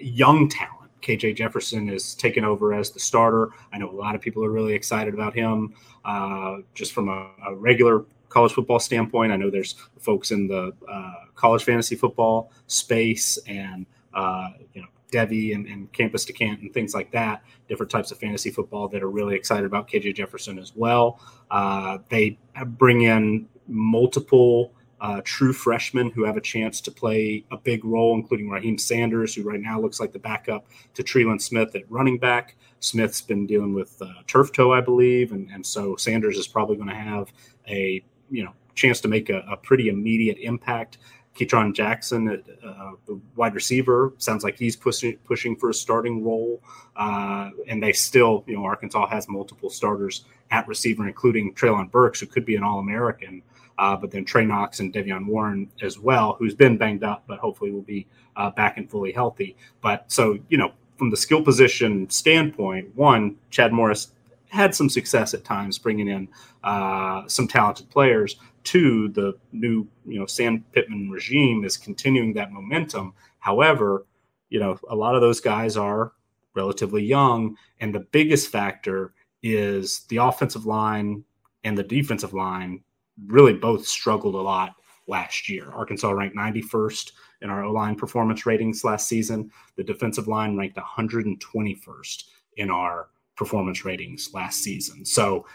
young 0.00 0.48
talent 0.48 0.80
KJ 1.02 1.36
Jefferson 1.36 1.88
is 1.88 2.14
taken 2.14 2.44
over 2.44 2.74
as 2.74 2.90
the 2.90 3.00
starter. 3.00 3.50
I 3.72 3.78
know 3.78 3.90
a 3.90 3.92
lot 3.92 4.14
of 4.14 4.20
people 4.20 4.44
are 4.44 4.50
really 4.50 4.74
excited 4.74 5.14
about 5.14 5.34
him, 5.34 5.74
uh, 6.04 6.58
just 6.74 6.92
from 6.92 7.08
a, 7.08 7.30
a, 7.46 7.54
regular 7.54 8.04
college 8.28 8.52
football 8.52 8.78
standpoint. 8.78 9.32
I 9.32 9.36
know 9.36 9.50
there's 9.50 9.74
folks 9.98 10.30
in 10.30 10.46
the 10.46 10.72
uh, 10.88 11.14
college 11.34 11.64
fantasy 11.64 11.96
football 11.96 12.52
space 12.66 13.38
and 13.46 13.86
uh, 14.14 14.50
you 14.74 14.82
know 14.82 14.88
Devy 15.12 15.54
and, 15.54 15.66
and, 15.66 15.92
Campus 15.92 16.24
to 16.26 16.32
Cant 16.32 16.60
and 16.60 16.72
things 16.72 16.94
like 16.94 17.10
that, 17.10 17.42
different 17.68 17.90
types 17.90 18.12
of 18.12 18.18
fantasy 18.18 18.50
football 18.50 18.86
that 18.88 19.02
are 19.02 19.10
really 19.10 19.34
excited 19.34 19.64
about 19.64 19.88
KJ 19.88 20.14
Jefferson 20.14 20.58
as 20.58 20.72
well. 20.76 21.20
Uh, 21.50 21.98
they 22.08 22.38
bring 22.64 23.02
in 23.02 23.48
multiple 23.66 24.72
uh, 25.00 25.20
true 25.24 25.52
freshmen 25.52 26.10
who 26.10 26.24
have 26.24 26.36
a 26.36 26.40
chance 26.40 26.80
to 26.82 26.90
play 26.90 27.44
a 27.50 27.56
big 27.56 27.84
role, 27.84 28.14
including 28.14 28.48
Raheim 28.48 28.78
Sanders, 28.78 29.34
who 29.34 29.42
right 29.42 29.60
now 29.60 29.80
looks 29.80 30.00
like 30.00 30.12
the 30.12 30.18
backup 30.18 30.66
to 30.94 31.02
Trelon 31.02 31.40
Smith 31.40 31.74
at 31.74 31.90
running 31.90 32.18
back. 32.18 32.56
Smith's 32.80 33.20
been 33.20 33.46
dealing 33.46 33.74
with 33.74 34.00
uh, 34.02 34.06
turf 34.26 34.52
toe, 34.52 34.72
I 34.72 34.80
believe, 34.80 35.32
and, 35.32 35.48
and 35.50 35.64
so 35.64 35.96
Sanders 35.96 36.36
is 36.36 36.46
probably 36.46 36.76
going 36.76 36.88
to 36.88 36.94
have 36.94 37.32
a 37.68 38.02
you 38.30 38.44
know 38.44 38.52
chance 38.74 39.00
to 39.00 39.08
make 39.08 39.30
a, 39.30 39.44
a 39.50 39.56
pretty 39.56 39.88
immediate 39.88 40.38
impact. 40.38 40.98
Ketron 41.34 41.72
Jackson, 41.72 42.42
uh, 42.64 42.92
the 43.06 43.20
wide 43.36 43.54
receiver, 43.54 44.12
sounds 44.18 44.42
like 44.42 44.58
he's 44.58 44.76
pushing 44.76 45.16
pushing 45.18 45.56
for 45.56 45.70
a 45.70 45.74
starting 45.74 46.24
role. 46.24 46.62
Uh, 46.96 47.50
and 47.68 47.82
they 47.82 47.92
still, 47.92 48.44
you 48.46 48.56
know, 48.56 48.64
Arkansas 48.64 49.06
has 49.06 49.28
multiple 49.28 49.70
starters 49.70 50.24
at 50.50 50.66
receiver, 50.66 51.06
including 51.06 51.54
Treylon 51.54 51.90
Burks, 51.90 52.20
who 52.20 52.26
could 52.26 52.44
be 52.44 52.56
an 52.56 52.62
All 52.62 52.80
American. 52.80 53.42
Uh, 53.80 53.96
but 53.96 54.10
then 54.10 54.26
Trey 54.26 54.44
Knox 54.44 54.80
and 54.80 54.92
De'Vion 54.92 55.26
Warren 55.26 55.70
as 55.80 55.98
well, 55.98 56.36
who's 56.38 56.54
been 56.54 56.76
banged 56.76 57.02
up, 57.02 57.24
but 57.26 57.38
hopefully 57.38 57.70
will 57.70 57.80
be 57.80 58.06
uh, 58.36 58.50
back 58.50 58.76
and 58.76 58.90
fully 58.90 59.10
healthy. 59.10 59.56
But 59.80 60.04
so, 60.12 60.38
you 60.50 60.58
know, 60.58 60.72
from 60.98 61.08
the 61.08 61.16
skill 61.16 61.42
position 61.42 62.08
standpoint, 62.10 62.94
one, 62.94 63.36
Chad 63.48 63.72
Morris 63.72 64.12
had 64.50 64.74
some 64.74 64.90
success 64.90 65.32
at 65.32 65.44
times 65.44 65.78
bringing 65.78 66.08
in 66.08 66.28
uh, 66.62 67.26
some 67.26 67.48
talented 67.48 67.88
players. 67.88 68.36
Two, 68.64 69.08
the 69.08 69.32
new 69.52 69.88
you 70.04 70.18
know 70.18 70.26
Sam 70.26 70.62
Pittman 70.72 71.08
regime 71.08 71.64
is 71.64 71.78
continuing 71.78 72.34
that 72.34 72.52
momentum. 72.52 73.14
However, 73.38 74.04
you 74.50 74.60
know 74.60 74.78
a 74.90 74.94
lot 74.94 75.14
of 75.14 75.22
those 75.22 75.40
guys 75.40 75.78
are 75.78 76.12
relatively 76.54 77.02
young, 77.02 77.56
and 77.80 77.94
the 77.94 78.00
biggest 78.00 78.48
factor 78.50 79.14
is 79.42 80.00
the 80.10 80.18
offensive 80.18 80.66
line 80.66 81.24
and 81.64 81.78
the 81.78 81.82
defensive 81.82 82.34
line 82.34 82.82
really 83.26 83.54
both 83.54 83.86
struggled 83.86 84.34
a 84.34 84.40
lot 84.40 84.74
last 85.06 85.48
year. 85.48 85.70
Arkansas 85.72 86.10
ranked 86.10 86.36
91st 86.36 87.12
in 87.42 87.50
our 87.50 87.64
O 87.64 87.72
line 87.72 87.96
performance 87.96 88.46
ratings 88.46 88.84
last 88.84 89.08
season. 89.08 89.50
The 89.76 89.84
defensive 89.84 90.28
line 90.28 90.56
ranked 90.56 90.76
121st 90.76 92.24
in 92.56 92.70
our 92.70 93.08
performance 93.36 93.84
ratings 93.84 94.30
last 94.34 94.62
season. 94.62 95.04
So 95.04 95.46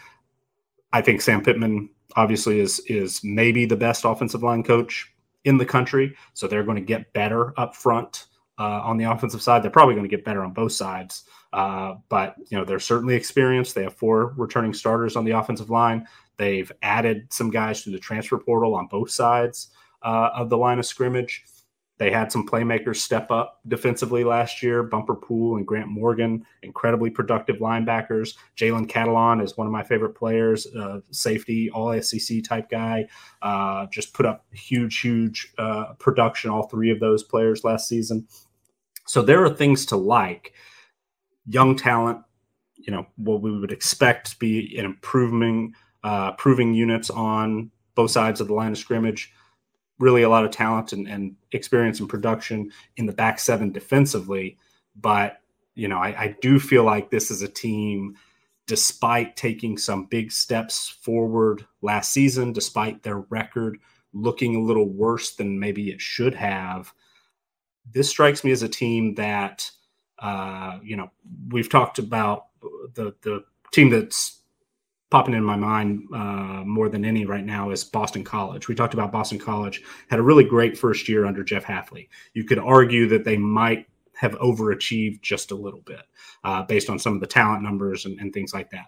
I 0.91 1.01
think 1.01 1.21
Sam 1.21 1.43
Pittman 1.43 1.89
obviously 2.15 2.59
is 2.59 2.79
is 2.87 3.23
maybe 3.23 3.65
the 3.65 3.75
best 3.75 4.05
offensive 4.05 4.43
line 4.43 4.63
coach 4.63 5.11
in 5.43 5.57
the 5.57 5.65
country. 5.65 6.15
So 6.33 6.47
they're 6.47 6.63
going 6.63 6.77
to 6.77 6.81
get 6.81 7.13
better 7.13 7.57
up 7.59 7.75
front 7.75 8.25
uh, 8.57 8.81
on 8.83 8.97
the 8.97 9.03
offensive 9.05 9.41
side. 9.41 9.61
They're 9.61 9.71
probably 9.71 9.95
going 9.95 10.09
to 10.09 10.15
get 10.15 10.25
better 10.25 10.43
on 10.43 10.53
both 10.53 10.71
sides. 10.71 11.25
Uh, 11.53 11.95
but 12.09 12.35
you 12.49 12.57
know 12.57 12.65
they're 12.65 12.79
certainly 12.79 13.15
experienced. 13.15 13.75
They 13.75 13.83
have 13.83 13.95
four 13.95 14.33
returning 14.35 14.73
starters 14.73 15.15
on 15.15 15.23
the 15.23 15.31
offensive 15.31 15.69
line. 15.69 16.07
They've 16.37 16.71
added 16.81 17.31
some 17.31 17.49
guys 17.49 17.83
to 17.83 17.89
the 17.89 17.99
transfer 17.99 18.37
portal 18.37 18.75
on 18.75 18.87
both 18.87 19.09
sides 19.09 19.69
uh, 20.03 20.29
of 20.33 20.49
the 20.49 20.57
line 20.57 20.79
of 20.79 20.85
scrimmage. 20.85 21.43
They 21.97 22.11
had 22.11 22.29
some 22.29 22.45
playmakers 22.45 22.97
step 22.97 23.31
up 23.31 23.61
defensively 23.67 24.25
last 24.25 24.61
year. 24.61 24.83
Bumper 24.83 25.15
Pool 25.15 25.55
and 25.55 25.65
Grant 25.65 25.87
Morgan, 25.87 26.45
incredibly 26.61 27.09
productive 27.09 27.57
linebackers. 27.57 28.35
Jalen 28.57 28.87
Catalon 28.87 29.41
is 29.41 29.55
one 29.55 29.65
of 29.65 29.71
my 29.71 29.83
favorite 29.83 30.13
players, 30.13 30.67
uh, 30.75 30.99
safety, 31.11 31.69
all 31.69 31.99
SEC 32.01 32.43
type 32.43 32.69
guy. 32.69 33.07
Uh, 33.41 33.85
just 33.93 34.13
put 34.13 34.25
up 34.25 34.45
huge, 34.51 34.99
huge 34.99 35.53
uh, 35.57 35.93
production, 35.97 36.49
all 36.49 36.63
three 36.67 36.91
of 36.91 36.99
those 36.99 37.23
players 37.23 37.63
last 37.63 37.87
season. 37.87 38.27
So 39.07 39.21
there 39.21 39.43
are 39.45 39.49
things 39.49 39.85
to 39.87 39.95
like. 39.95 40.53
Young 41.47 41.77
talent, 41.77 42.19
you 42.75 42.91
know, 42.91 43.05
what 43.15 43.41
we 43.41 43.57
would 43.57 43.71
expect 43.71 44.31
to 44.31 44.39
be 44.39 44.77
an 44.77 44.83
improving, 44.83 45.73
uh, 46.05 46.31
proving 46.33 46.73
units 46.75 47.09
on 47.09 47.71
both 47.95 48.11
sides 48.11 48.39
of 48.39 48.47
the 48.47 48.53
line 48.53 48.71
of 48.71 48.77
scrimmage 48.77 49.33
really 49.99 50.23
a 50.23 50.29
lot 50.29 50.45
of 50.45 50.51
talent 50.51 50.93
and, 50.93 51.07
and 51.07 51.35
experience 51.51 51.99
and 51.99 52.09
production 52.09 52.71
in 52.97 53.05
the 53.05 53.13
back 53.13 53.39
seven 53.39 53.71
defensively. 53.71 54.57
But, 54.95 55.39
you 55.73 55.87
know, 55.87 55.97
I, 55.97 56.07
I 56.07 56.35
do 56.41 56.59
feel 56.59 56.83
like 56.83 57.09
this 57.09 57.31
is 57.31 57.41
a 57.41 57.47
team, 57.47 58.15
despite 58.67 59.35
taking 59.35 59.77
some 59.77 60.05
big 60.05 60.31
steps 60.31 60.89
forward 61.01 61.65
last 61.81 62.11
season, 62.11 62.53
despite 62.53 63.03
their 63.03 63.19
record 63.19 63.77
looking 64.13 64.55
a 64.55 64.61
little 64.61 64.89
worse 64.89 65.35
than 65.35 65.59
maybe 65.59 65.89
it 65.89 66.01
should 66.01 66.35
have, 66.35 66.93
this 67.89 68.09
strikes 68.09 68.43
me 68.43 68.51
as 68.51 68.63
a 68.63 68.69
team 68.69 69.15
that, 69.15 69.71
uh, 70.19 70.79
you 70.83 70.97
know, 70.97 71.11
we've 71.49 71.69
talked 71.69 71.99
about 71.99 72.47
the 72.95 73.13
the 73.21 73.43
team 73.71 73.89
that's 73.89 74.41
popping 75.11 75.35
in 75.35 75.43
my 75.43 75.55
mind 75.55 76.07
uh, 76.13 76.63
more 76.65 76.89
than 76.89 77.05
any 77.05 77.25
right 77.25 77.45
now 77.45 77.69
is 77.69 77.83
Boston 77.83 78.23
College. 78.23 78.67
We 78.67 78.75
talked 78.75 78.93
about 78.93 79.11
Boston 79.11 79.39
College 79.39 79.81
had 80.09 80.19
a 80.19 80.23
really 80.23 80.43
great 80.43 80.77
first 80.77 81.07
year 81.07 81.25
under 81.25 81.43
Jeff 81.43 81.63
Hafley. 81.63 82.09
You 82.33 82.43
could 82.43 82.59
argue 82.59 83.07
that 83.09 83.23
they 83.23 83.37
might 83.37 83.87
have 84.15 84.33
overachieved 84.33 85.21
just 85.21 85.51
a 85.51 85.55
little 85.55 85.81
bit 85.81 86.01
uh, 86.43 86.63
based 86.63 86.89
on 86.89 86.97
some 86.97 87.13
of 87.13 87.19
the 87.19 87.27
talent 87.27 87.61
numbers 87.61 88.05
and, 88.05 88.19
and, 88.19 88.33
things 88.33 88.53
like 88.53 88.69
that. 88.69 88.85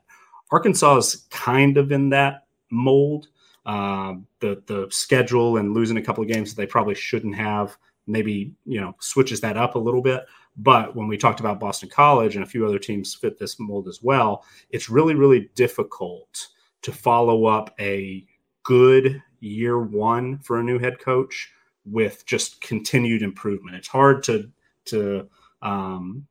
Arkansas 0.52 0.98
is 0.98 1.28
kind 1.30 1.78
of 1.78 1.92
in 1.92 2.10
that 2.10 2.46
mold. 2.72 3.28
Uh, 3.66 4.14
the 4.40 4.64
the 4.68 4.88
schedule 4.90 5.58
and 5.58 5.74
losing 5.74 5.98
a 5.98 6.02
couple 6.02 6.24
of 6.24 6.30
games 6.30 6.50
that 6.50 6.62
they 6.62 6.66
probably 6.66 6.96
shouldn't 6.96 7.36
have 7.36 7.78
maybe 8.08 8.54
you 8.66 8.80
know 8.80 8.96
switches 9.00 9.42
that 9.42 9.58
up 9.58 9.76
a 9.76 9.80
little 9.80 10.02
bit. 10.02 10.24
But 10.58 10.96
when 10.96 11.08
we 11.08 11.18
talked 11.18 11.40
about 11.40 11.60
Boston 11.60 11.90
College 11.90 12.36
and 12.36 12.44
a 12.44 12.48
few 12.48 12.66
other 12.66 12.80
teams 12.80 13.14
fit 13.14 13.38
this 13.38 13.60
mold 13.60 13.88
as 13.88 14.02
well, 14.02 14.44
it's 14.70 14.90
really, 14.90 15.14
really 15.14 15.50
difficult 15.56 16.48
to 16.82 16.92
follow 16.92 17.46
up 17.46 17.74
a 17.80 18.26
good 18.64 19.22
year 19.40 19.80
one 19.80 20.40
for 20.40 20.60
a 20.60 20.64
new 20.64 20.80
head 20.80 21.00
coach 21.00 21.52
with 21.86 22.26
just 22.26 22.60
continued 22.62 23.22
improvement. 23.22 23.76
It's 23.76 23.88
hard 23.88 24.24
to 24.24 24.50
to 24.86 25.30
um, 25.62 26.28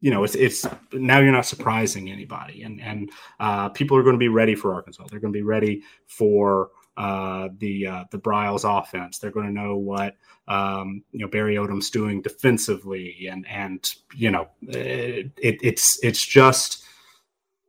you 0.00 0.10
know, 0.10 0.22
it's 0.22 0.34
it's 0.34 0.66
now 0.92 1.18
you're 1.18 1.32
not 1.32 1.46
surprising 1.46 2.10
anybody, 2.10 2.62
and 2.62 2.78
and 2.80 3.10
uh, 3.40 3.70
people 3.70 3.96
are 3.96 4.02
going 4.02 4.14
to 4.14 4.18
be 4.18 4.28
ready 4.28 4.54
for 4.54 4.74
Arkansas. 4.74 5.06
They're 5.08 5.18
going 5.18 5.32
to 5.32 5.38
be 5.38 5.42
ready 5.42 5.82
for 6.06 6.70
uh, 6.96 7.48
the 7.58 7.86
uh, 7.86 8.04
the 8.10 8.18
Briles 8.18 8.64
offense. 8.64 9.18
They're 9.18 9.30
going 9.30 9.46
to 9.46 9.52
know 9.52 9.76
what 9.76 10.16
um, 10.48 11.02
you 11.12 11.20
know 11.20 11.28
Barry 11.28 11.56
Odom's 11.56 11.90
doing 11.90 12.22
defensively, 12.22 13.28
and 13.30 13.46
and 13.48 13.92
you 14.14 14.30
know 14.30 14.48
it, 14.68 15.30
it, 15.36 15.58
it's 15.62 16.02
it's 16.04 16.24
just 16.24 16.84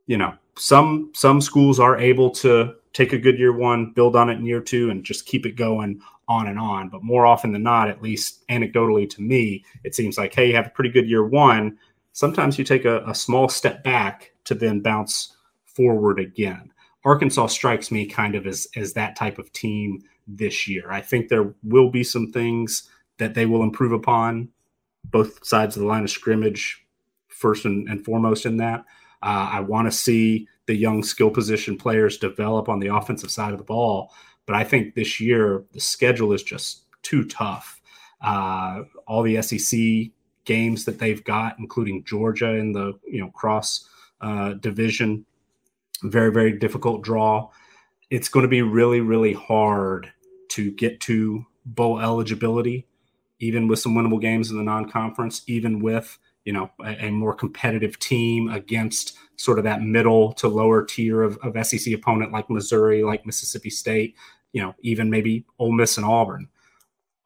you 0.06 0.16
know 0.16 0.34
some 0.56 1.10
some 1.14 1.40
schools 1.40 1.80
are 1.80 1.98
able 1.98 2.30
to 2.30 2.74
take 2.92 3.12
a 3.12 3.18
good 3.18 3.38
year 3.38 3.52
one, 3.52 3.92
build 3.92 4.16
on 4.16 4.30
it 4.30 4.38
in 4.38 4.46
year 4.46 4.60
two, 4.60 4.90
and 4.90 5.04
just 5.04 5.26
keep 5.26 5.44
it 5.44 5.52
going 5.52 6.00
on 6.28 6.46
and 6.48 6.58
on. 6.58 6.88
But 6.88 7.02
more 7.02 7.26
often 7.26 7.52
than 7.52 7.62
not, 7.62 7.88
at 7.88 8.02
least 8.02 8.46
anecdotally 8.48 9.08
to 9.10 9.22
me, 9.22 9.64
it 9.84 9.94
seems 9.94 10.16
like 10.16 10.34
hey, 10.34 10.48
you 10.48 10.56
have 10.56 10.68
a 10.68 10.70
pretty 10.70 10.90
good 10.90 11.08
year 11.08 11.24
one. 11.24 11.78
Sometimes 12.12 12.58
you 12.58 12.64
take 12.64 12.84
a, 12.84 13.04
a 13.06 13.14
small 13.14 13.48
step 13.48 13.84
back 13.84 14.32
to 14.44 14.54
then 14.54 14.80
bounce 14.80 15.36
forward 15.64 16.18
again. 16.18 16.72
Arkansas 17.06 17.46
strikes 17.46 17.92
me 17.92 18.04
kind 18.04 18.34
of 18.34 18.48
as 18.48 18.66
as 18.76 18.92
that 18.94 19.14
type 19.14 19.38
of 19.38 19.52
team 19.52 20.02
this 20.26 20.66
year. 20.66 20.90
I 20.90 21.00
think 21.00 21.28
there 21.28 21.54
will 21.62 21.88
be 21.88 22.02
some 22.02 22.32
things 22.32 22.90
that 23.18 23.34
they 23.34 23.46
will 23.46 23.62
improve 23.62 23.92
upon, 23.92 24.48
both 25.04 25.46
sides 25.46 25.76
of 25.76 25.82
the 25.82 25.88
line 25.88 26.02
of 26.02 26.10
scrimmage, 26.10 26.84
first 27.28 27.64
and, 27.64 27.88
and 27.88 28.04
foremost 28.04 28.44
in 28.44 28.56
that. 28.56 28.80
Uh, 29.22 29.50
I 29.52 29.60
want 29.60 29.86
to 29.86 29.96
see 29.96 30.48
the 30.66 30.74
young 30.74 31.04
skill 31.04 31.30
position 31.30 31.78
players 31.78 32.18
develop 32.18 32.68
on 32.68 32.80
the 32.80 32.88
offensive 32.88 33.30
side 33.30 33.52
of 33.52 33.58
the 33.58 33.64
ball, 33.64 34.12
but 34.44 34.56
I 34.56 34.64
think 34.64 34.96
this 34.96 35.20
year 35.20 35.64
the 35.72 35.80
schedule 35.80 36.32
is 36.32 36.42
just 36.42 36.86
too 37.02 37.24
tough. 37.24 37.80
Uh, 38.20 38.82
all 39.06 39.22
the 39.22 39.40
SEC 39.42 40.10
games 40.44 40.84
that 40.84 40.98
they've 40.98 41.22
got, 41.22 41.56
including 41.60 42.02
Georgia 42.02 42.54
in 42.54 42.72
the 42.72 42.94
you 43.06 43.20
know 43.20 43.30
cross 43.30 43.88
uh, 44.20 44.54
division 44.54 45.24
very, 46.02 46.32
very 46.32 46.52
difficult 46.52 47.02
draw. 47.02 47.50
It's 48.10 48.28
going 48.28 48.44
to 48.44 48.48
be 48.48 48.62
really, 48.62 49.00
really 49.00 49.32
hard 49.32 50.12
to 50.50 50.70
get 50.70 51.00
to 51.02 51.44
bowl 51.64 52.00
eligibility, 52.00 52.86
even 53.40 53.68
with 53.68 53.78
some 53.78 53.94
winnable 53.94 54.20
games 54.20 54.50
in 54.50 54.56
the 54.56 54.62
non-conference, 54.62 55.42
even 55.46 55.80
with 55.80 56.18
you 56.44 56.52
know 56.52 56.70
a, 56.84 57.06
a, 57.06 57.10
more 57.10 57.34
competitive 57.34 57.98
team 57.98 58.48
against 58.48 59.18
sort 59.36 59.58
of 59.58 59.64
that 59.64 59.82
middle 59.82 60.32
to 60.34 60.48
lower 60.48 60.84
tier 60.84 61.22
of, 61.22 61.36
of 61.42 61.66
SEC 61.66 61.92
opponent 61.92 62.32
like 62.32 62.48
Missouri, 62.48 63.02
like 63.02 63.26
Mississippi 63.26 63.68
State, 63.68 64.14
you 64.52 64.62
know, 64.62 64.74
even 64.80 65.10
maybe 65.10 65.44
Ole 65.58 65.72
Miss 65.72 65.96
and 65.96 66.06
Auburn. 66.06 66.48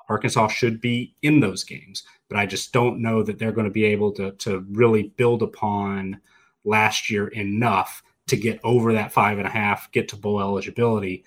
Arkansas 0.08 0.48
should 0.48 0.80
be 0.80 1.14
in 1.22 1.38
those 1.38 1.62
games, 1.62 2.02
but 2.28 2.36
I 2.36 2.46
just 2.46 2.72
don't 2.72 3.00
know 3.00 3.22
that 3.22 3.38
they're 3.38 3.52
going 3.52 3.66
to 3.66 3.70
be 3.70 3.84
able 3.84 4.10
to 4.12 4.32
to 4.32 4.66
really 4.70 5.12
build 5.16 5.42
upon 5.42 6.20
last 6.64 7.10
year 7.10 7.28
enough 7.28 8.02
to 8.30 8.36
get 8.36 8.60
over 8.64 8.92
that 8.92 9.12
five 9.12 9.38
and 9.38 9.46
a 9.46 9.50
half, 9.50 9.90
get 9.92 10.08
to 10.08 10.16
bowl 10.16 10.40
eligibility. 10.40 11.24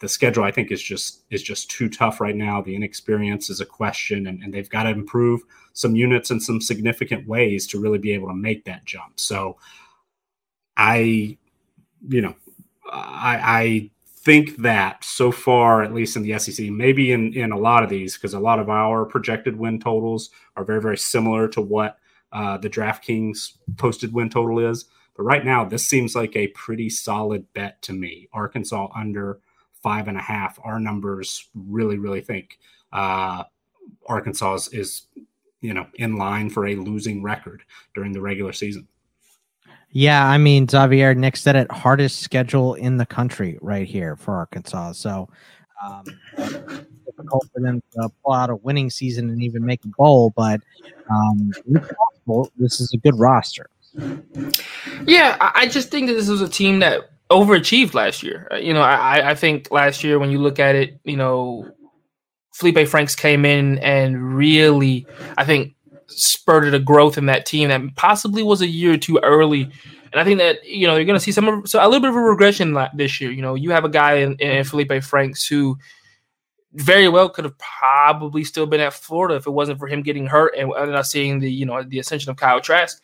The 0.00 0.08
schedule, 0.08 0.44
I 0.44 0.50
think, 0.50 0.70
is 0.70 0.82
just 0.82 1.24
is 1.30 1.42
just 1.42 1.70
too 1.70 1.88
tough 1.88 2.20
right 2.20 2.36
now. 2.36 2.60
The 2.60 2.74
inexperience 2.74 3.50
is 3.50 3.60
a 3.60 3.66
question, 3.66 4.26
and, 4.26 4.42
and 4.42 4.52
they've 4.52 4.68
got 4.68 4.84
to 4.84 4.90
improve 4.90 5.42
some 5.72 5.96
units 5.96 6.30
in 6.30 6.40
some 6.40 6.60
significant 6.60 7.26
ways 7.26 7.66
to 7.68 7.80
really 7.80 7.98
be 7.98 8.12
able 8.12 8.28
to 8.28 8.34
make 8.34 8.64
that 8.64 8.84
jump. 8.84 9.20
So, 9.20 9.58
I, 10.76 11.38
you 12.08 12.22
know, 12.22 12.34
I, 12.90 13.40
I 13.42 13.90
think 14.06 14.56
that 14.58 15.04
so 15.04 15.30
far, 15.30 15.82
at 15.82 15.94
least 15.94 16.16
in 16.16 16.22
the 16.22 16.38
SEC, 16.38 16.70
maybe 16.70 17.12
in 17.12 17.32
in 17.34 17.52
a 17.52 17.58
lot 17.58 17.82
of 17.82 17.90
these, 17.90 18.14
because 18.14 18.34
a 18.34 18.40
lot 18.40 18.58
of 18.58 18.68
our 18.68 19.04
projected 19.04 19.56
win 19.56 19.78
totals 19.78 20.30
are 20.56 20.64
very 20.64 20.80
very 20.80 20.98
similar 20.98 21.46
to 21.48 21.60
what 21.60 21.98
uh, 22.32 22.56
the 22.58 22.70
DraftKings 22.70 23.52
posted 23.76 24.12
win 24.12 24.30
total 24.30 24.58
is. 24.58 24.86
But 25.20 25.26
right 25.26 25.44
now, 25.44 25.66
this 25.66 25.84
seems 25.84 26.16
like 26.16 26.34
a 26.34 26.46
pretty 26.46 26.88
solid 26.88 27.44
bet 27.52 27.82
to 27.82 27.92
me. 27.92 28.26
Arkansas 28.32 28.88
under 28.96 29.40
five 29.82 30.08
and 30.08 30.16
a 30.16 30.20
half. 30.22 30.58
Our 30.64 30.80
numbers 30.80 31.50
really, 31.54 31.98
really 31.98 32.22
think 32.22 32.58
uh, 32.90 33.44
Arkansas 34.06 34.60
is, 34.72 35.08
you 35.60 35.74
know, 35.74 35.86
in 35.96 36.16
line 36.16 36.48
for 36.48 36.66
a 36.66 36.74
losing 36.74 37.22
record 37.22 37.64
during 37.94 38.12
the 38.12 38.22
regular 38.22 38.54
season. 38.54 38.88
Yeah, 39.90 40.26
I 40.26 40.38
mean, 40.38 40.66
Xavier, 40.66 41.14
Nick 41.14 41.36
said 41.36 41.54
it 41.54 41.70
hardest 41.70 42.20
schedule 42.20 42.72
in 42.72 42.96
the 42.96 43.04
country 43.04 43.58
right 43.60 43.86
here 43.86 44.16
for 44.16 44.36
Arkansas. 44.36 44.92
So 44.92 45.28
um, 45.84 46.04
difficult 47.04 47.46
for 47.52 47.60
them 47.60 47.82
to 47.92 48.08
pull 48.24 48.32
out 48.32 48.48
a 48.48 48.56
winning 48.56 48.88
season 48.88 49.28
and 49.28 49.42
even 49.42 49.66
make 49.66 49.84
a 49.84 49.88
bowl, 49.98 50.32
but 50.34 50.62
um, 51.10 51.52
possible. 51.70 52.50
This 52.56 52.80
is 52.80 52.90
a 52.94 52.96
good 52.96 53.18
roster. 53.18 53.68
Yeah, 55.06 55.36
I 55.40 55.66
just 55.68 55.90
think 55.90 56.08
that 56.08 56.14
this 56.14 56.28
was 56.28 56.40
a 56.40 56.48
team 56.48 56.80
that 56.80 57.10
overachieved 57.30 57.94
last 57.94 58.22
year. 58.22 58.48
Uh, 58.50 58.56
you 58.56 58.74
know, 58.74 58.82
I, 58.82 59.30
I 59.30 59.34
think 59.34 59.70
last 59.70 60.04
year 60.04 60.18
when 60.18 60.30
you 60.30 60.38
look 60.38 60.58
at 60.58 60.74
it, 60.74 61.00
you 61.04 61.16
know, 61.16 61.70
Feleipe 62.54 62.88
Franks 62.88 63.14
came 63.14 63.44
in 63.44 63.78
and 63.78 64.36
really, 64.36 65.06
I 65.38 65.44
think, 65.44 65.74
spurted 66.08 66.74
a 66.74 66.78
growth 66.78 67.16
in 67.16 67.26
that 67.26 67.46
team 67.46 67.68
that 67.68 67.80
possibly 67.96 68.42
was 68.42 68.60
a 68.60 68.66
year 68.66 68.96
too 68.96 69.18
early. 69.22 69.70
And 70.12 70.20
I 70.20 70.24
think 70.24 70.38
that 70.38 70.64
you 70.64 70.88
know 70.88 70.96
you're 70.96 71.04
going 71.04 71.18
to 71.18 71.24
see 71.24 71.30
some 71.30 71.66
so 71.66 71.78
a 71.78 71.86
little 71.86 72.00
bit 72.00 72.10
of 72.10 72.16
a 72.16 72.20
regression 72.20 72.76
this 72.94 73.20
year. 73.20 73.30
You 73.30 73.42
know, 73.42 73.54
you 73.54 73.70
have 73.70 73.84
a 73.84 73.88
guy 73.88 74.14
in, 74.14 74.34
in 74.34 74.64
Feleipe 74.64 75.04
Franks 75.04 75.46
who 75.46 75.78
very 76.72 77.08
well 77.08 77.28
could 77.28 77.44
have 77.44 77.56
probably 77.58 78.44
still 78.44 78.66
been 78.66 78.80
at 78.80 78.92
Florida 78.92 79.36
if 79.36 79.46
it 79.46 79.50
wasn't 79.50 79.78
for 79.78 79.86
him 79.86 80.02
getting 80.02 80.26
hurt 80.26 80.54
and, 80.56 80.68
not 80.68 81.06
seeing 81.06 81.38
the 81.38 81.50
you 81.50 81.64
know 81.64 81.82
the 81.82 82.00
ascension 82.00 82.30
of 82.30 82.36
Kyle 82.36 82.60
Trask. 82.60 83.00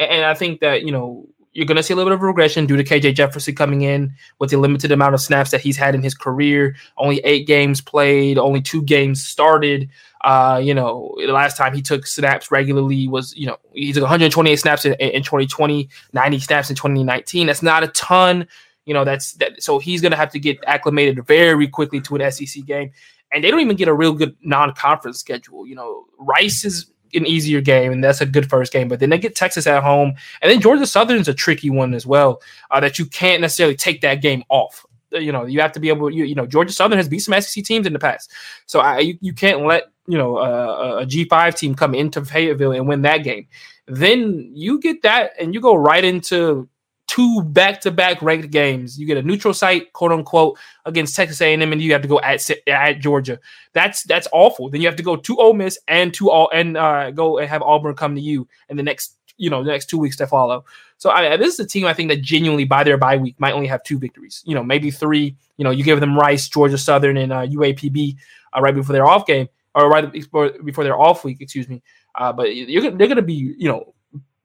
And, 0.00 0.24
I 0.24 0.34
think 0.34 0.60
that 0.60 0.82
you 0.82 0.92
know 0.92 1.28
you're 1.52 1.66
going 1.66 1.76
to 1.76 1.82
see 1.82 1.92
a 1.92 1.96
little 1.96 2.10
bit 2.10 2.14
of 2.14 2.22
regression 2.22 2.66
due 2.66 2.76
to 2.76 2.84
KJ 2.84 3.14
Jefferson 3.14 3.54
coming 3.54 3.82
in 3.82 4.14
with 4.38 4.50
the 4.50 4.56
limited 4.56 4.92
amount 4.92 5.14
of 5.14 5.20
snaps 5.20 5.50
that 5.50 5.60
he's 5.60 5.76
had 5.76 5.94
in 5.94 6.02
his 6.02 6.14
career. 6.14 6.76
Only 6.96 7.18
eight 7.24 7.46
games 7.46 7.80
played, 7.80 8.38
only 8.38 8.62
two 8.62 8.82
games 8.82 9.24
started. 9.24 9.90
Uh, 10.22 10.60
you 10.62 10.72
know, 10.72 11.14
the 11.18 11.32
last 11.32 11.56
time 11.56 11.74
he 11.74 11.82
took 11.82 12.06
snaps 12.06 12.50
regularly 12.50 13.08
was, 13.08 13.34
you 13.36 13.46
know, 13.46 13.56
he 13.72 13.92
took 13.92 14.02
128 14.02 14.56
snaps 14.56 14.84
in, 14.84 14.94
in 14.94 15.22
2020, 15.22 15.88
90 16.12 16.38
snaps 16.38 16.70
in 16.70 16.76
2019. 16.76 17.46
That's 17.46 17.62
not 17.62 17.82
a 17.82 17.88
ton. 17.88 18.46
You 18.84 18.94
know, 18.94 19.04
that's 19.04 19.32
that. 19.34 19.62
So 19.62 19.78
he's 19.78 20.00
going 20.00 20.12
to 20.12 20.16
have 20.16 20.30
to 20.32 20.38
get 20.38 20.58
acclimated 20.66 21.26
very 21.26 21.66
quickly 21.66 22.00
to 22.02 22.16
an 22.16 22.30
SEC 22.30 22.64
game. 22.64 22.92
And 23.32 23.42
they 23.42 23.50
don't 23.50 23.60
even 23.60 23.76
get 23.76 23.88
a 23.88 23.94
real 23.94 24.12
good 24.12 24.36
non 24.40 24.72
conference 24.74 25.18
schedule. 25.18 25.66
You 25.66 25.74
know, 25.74 26.06
Rice 26.18 26.64
is 26.64 26.90
an 27.14 27.26
easier 27.26 27.60
game, 27.60 27.92
and 27.92 28.02
that's 28.02 28.20
a 28.20 28.26
good 28.26 28.48
first 28.48 28.72
game. 28.72 28.88
But 28.88 29.00
then 29.00 29.10
they 29.10 29.18
get 29.18 29.34
Texas 29.34 29.66
at 29.66 29.82
home, 29.82 30.14
and 30.42 30.50
then 30.50 30.60
Georgia 30.60 30.86
Southern's 30.86 31.28
a 31.28 31.34
tricky 31.34 31.70
one 31.70 31.94
as 31.94 32.06
well. 32.06 32.42
Uh, 32.70 32.80
that 32.80 32.98
you 32.98 33.06
can't 33.06 33.40
necessarily 33.40 33.76
take 33.76 34.00
that 34.02 34.16
game 34.16 34.44
off. 34.48 34.84
Uh, 35.14 35.18
you 35.18 35.32
know, 35.32 35.44
you 35.44 35.60
have 35.60 35.72
to 35.72 35.80
be 35.80 35.88
able. 35.88 36.10
You, 36.10 36.24
you 36.24 36.34
know, 36.34 36.46
Georgia 36.46 36.72
Southern 36.72 36.98
has 36.98 37.08
beat 37.08 37.20
some 37.20 37.40
SEC 37.40 37.64
teams 37.64 37.86
in 37.86 37.92
the 37.92 37.98
past, 37.98 38.32
so 38.66 38.80
I, 38.80 38.98
you, 38.98 39.18
you 39.20 39.32
can't 39.32 39.64
let 39.64 39.84
you 40.06 40.18
know 40.18 40.38
a, 40.38 40.98
a 40.98 41.06
G 41.06 41.24
five 41.24 41.54
team 41.54 41.74
come 41.74 41.94
into 41.94 42.24
Fayetteville 42.24 42.72
and 42.72 42.88
win 42.88 43.02
that 43.02 43.18
game. 43.18 43.46
Then 43.86 44.52
you 44.54 44.80
get 44.80 45.02
that, 45.02 45.32
and 45.40 45.54
you 45.54 45.60
go 45.60 45.74
right 45.74 46.04
into 46.04 46.68
two 47.10 47.42
back-to-back 47.42 48.22
ranked 48.22 48.52
games. 48.52 48.96
You 48.96 49.04
get 49.04 49.16
a 49.16 49.22
neutral 49.22 49.52
site, 49.52 49.92
quote 49.92 50.12
unquote, 50.12 50.56
against 50.84 51.16
Texas 51.16 51.40
A&M, 51.40 51.60
and 51.60 51.82
you 51.82 51.92
have 51.92 52.02
to 52.02 52.08
go 52.08 52.20
at 52.20 52.48
at 52.68 53.00
Georgia. 53.00 53.40
That's 53.72 54.04
that's 54.04 54.28
awful. 54.32 54.70
Then 54.70 54.80
you 54.80 54.86
have 54.86 54.96
to 54.96 55.02
go 55.02 55.16
to 55.16 55.36
Ole 55.36 55.54
Miss 55.54 55.76
and 55.88 56.14
to 56.14 56.30
all 56.30 56.48
and 56.54 56.76
uh, 56.76 57.10
go 57.10 57.38
and 57.38 57.48
have 57.48 57.62
Auburn 57.62 57.96
come 57.96 58.14
to 58.14 58.20
you 58.20 58.46
in 58.68 58.76
the 58.76 58.84
next 58.84 59.16
you 59.36 59.50
know 59.50 59.64
the 59.64 59.72
next 59.72 59.86
two 59.86 59.98
weeks 59.98 60.16
to 60.18 60.26
follow. 60.28 60.64
So 60.98 61.10
I, 61.10 61.36
this 61.36 61.54
is 61.54 61.60
a 61.60 61.66
team 61.66 61.84
I 61.84 61.94
think 61.94 62.10
that 62.10 62.22
genuinely 62.22 62.64
by 62.64 62.84
their 62.84 62.96
bye 62.96 63.16
week 63.16 63.34
might 63.40 63.54
only 63.54 63.66
have 63.66 63.82
two 63.82 63.98
victories. 63.98 64.44
You 64.46 64.54
know, 64.54 64.62
maybe 64.62 64.92
three. 64.92 65.34
You 65.56 65.64
know, 65.64 65.72
you 65.72 65.82
give 65.82 65.98
them 65.98 66.16
Rice, 66.16 66.48
Georgia 66.48 66.78
Southern, 66.78 67.16
and 67.16 67.32
uh, 67.32 67.44
UAPB 67.44 68.16
uh, 68.56 68.60
right 68.60 68.74
before 68.74 68.92
their 68.92 69.06
off 69.06 69.26
game 69.26 69.48
or 69.74 69.90
right 69.90 70.12
before, 70.12 70.84
their 70.84 70.98
off 70.98 71.24
week. 71.24 71.38
Excuse 71.40 71.68
me. 71.68 71.82
Uh, 72.14 72.32
but 72.32 72.54
you're, 72.54 72.82
they're 72.82 73.08
going 73.08 73.16
to 73.16 73.22
be 73.22 73.54
you 73.58 73.68
know 73.68 73.94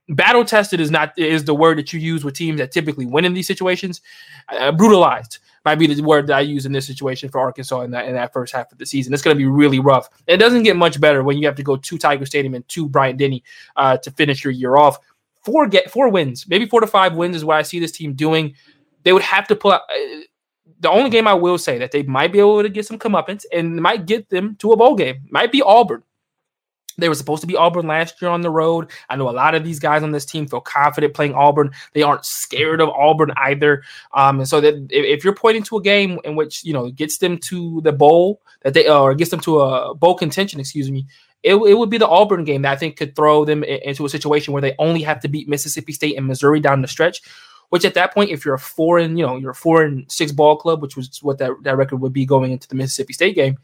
battle 0.09 0.45
tested 0.45 0.79
is 0.79 0.91
not 0.91 1.17
is 1.17 1.45
the 1.45 1.55
word 1.55 1.77
that 1.77 1.91
you 1.91 1.99
use 1.99 2.23
with 2.23 2.35
teams 2.35 2.59
that 2.59 2.71
typically 2.71 3.05
win 3.05 3.25
in 3.25 3.33
these 3.33 3.47
situations. 3.47 4.01
Uh, 4.49 4.71
brutalized 4.71 5.39
might 5.63 5.75
be 5.75 5.87
the 5.87 6.01
word 6.01 6.27
that 6.27 6.37
I 6.37 6.41
use 6.41 6.65
in 6.65 6.71
this 6.71 6.85
situation 6.85 7.29
for 7.29 7.39
Arkansas 7.39 7.81
in 7.81 7.91
that 7.91 8.07
in 8.07 8.13
that 8.13 8.31
first 8.31 8.53
half 8.53 8.71
of 8.71 8.77
the 8.77 8.85
season. 8.85 9.13
It's 9.13 9.23
going 9.23 9.35
to 9.35 9.39
be 9.39 9.47
really 9.47 9.79
rough. 9.79 10.09
It 10.27 10.37
doesn't 10.37 10.63
get 10.63 10.75
much 10.75 11.01
better 11.01 11.23
when 11.23 11.37
you 11.37 11.47
have 11.47 11.55
to 11.55 11.63
go 11.63 11.75
to 11.75 11.97
Tiger 11.97 12.25
Stadium 12.25 12.53
and 12.53 12.67
to 12.69 12.87
Bryant 12.87 13.17
Denny 13.17 13.43
uh, 13.75 13.97
to 13.97 14.11
finish 14.11 14.43
your 14.43 14.53
year 14.53 14.77
off. 14.77 14.99
Four 15.43 15.67
get 15.67 15.91
four 15.91 16.09
wins, 16.09 16.47
maybe 16.47 16.65
four 16.67 16.81
to 16.81 16.87
five 16.87 17.15
wins 17.15 17.35
is 17.35 17.45
what 17.45 17.57
I 17.57 17.61
see 17.63 17.79
this 17.79 17.91
team 17.91 18.13
doing. 18.13 18.55
They 19.03 19.13
would 19.13 19.21
have 19.23 19.47
to 19.47 19.55
pull 19.55 19.73
out. 19.73 19.81
Uh, 19.89 20.21
the 20.79 20.89
only 20.89 21.09
game 21.09 21.27
I 21.27 21.33
will 21.33 21.57
say 21.57 21.77
that 21.77 21.91
they 21.91 22.03
might 22.03 22.31
be 22.31 22.39
able 22.39 22.61
to 22.61 22.69
get 22.69 22.85
some 22.85 22.99
comeuppance 22.99 23.45
and 23.51 23.77
might 23.77 24.05
get 24.05 24.29
them 24.29 24.55
to 24.57 24.71
a 24.71 24.77
bowl 24.77 24.95
game 24.95 25.21
might 25.29 25.51
be 25.51 25.61
Auburn. 25.61 26.03
They 26.97 27.09
were 27.09 27.15
supposed 27.15 27.41
to 27.41 27.47
be 27.47 27.55
Auburn 27.55 27.87
last 27.87 28.21
year 28.21 28.31
on 28.31 28.41
the 28.41 28.49
road. 28.49 28.91
I 29.09 29.15
know 29.15 29.29
a 29.29 29.31
lot 29.31 29.55
of 29.55 29.63
these 29.63 29.79
guys 29.79 30.03
on 30.03 30.11
this 30.11 30.25
team 30.25 30.47
feel 30.47 30.61
confident 30.61 31.13
playing 31.13 31.33
Auburn. 31.33 31.71
They 31.93 32.03
aren't 32.03 32.25
scared 32.25 32.81
of 32.81 32.89
Auburn 32.89 33.31
either. 33.37 33.83
Um, 34.13 34.39
and 34.39 34.47
so 34.47 34.61
that 34.61 34.75
if, 34.89 35.05
if, 35.19 35.23
you're 35.23 35.35
pointing 35.35 35.63
to 35.63 35.77
a 35.77 35.81
game 35.81 36.19
in 36.23 36.35
which 36.35 36.63
you 36.63 36.73
know 36.73 36.89
gets 36.89 37.17
them 37.17 37.37
to 37.39 37.81
the 37.81 37.91
bowl 37.91 38.41
that 38.61 38.73
they 38.73 38.89
or 38.89 39.13
gets 39.13 39.31
them 39.31 39.39
to 39.41 39.59
a 39.59 39.95
bowl 39.95 40.15
contention, 40.15 40.59
excuse 40.59 40.89
me, 40.89 41.05
it, 41.43 41.55
it 41.55 41.77
would 41.77 41.89
be 41.89 41.97
the 41.97 42.07
Auburn 42.07 42.43
game 42.43 42.63
that 42.63 42.73
I 42.73 42.75
think 42.75 42.97
could 42.97 43.15
throw 43.15 43.45
them 43.45 43.63
into 43.63 44.05
a 44.05 44.09
situation 44.09 44.53
where 44.53 44.61
they 44.61 44.75
only 44.79 45.01
have 45.03 45.19
to 45.21 45.27
beat 45.27 45.47
Mississippi 45.47 45.93
State 45.93 46.17
and 46.17 46.25
Missouri 46.25 46.59
down 46.59 46.81
the 46.81 46.87
stretch. 46.87 47.21
Which 47.69 47.83
at 47.83 47.95
that 47.95 48.13
point, 48.13 48.29
if 48.29 48.45
you're 48.45 48.53
a 48.53 48.59
four 48.59 48.99
and 48.99 49.17
you 49.17 49.25
know 49.25 49.37
you're 49.37 49.55
a 49.63 49.85
and 49.85 50.09
six 50.11 50.31
ball 50.31 50.55
club, 50.55 50.81
which 50.81 50.95
was 50.95 51.21
what 51.21 51.39
that, 51.39 51.51
that 51.63 51.77
record 51.77 51.97
would 51.97 52.13
be 52.13 52.25
going 52.25 52.51
into 52.51 52.67
the 52.67 52.75
Mississippi 52.75 53.13
State 53.13 53.35
game, 53.35 53.57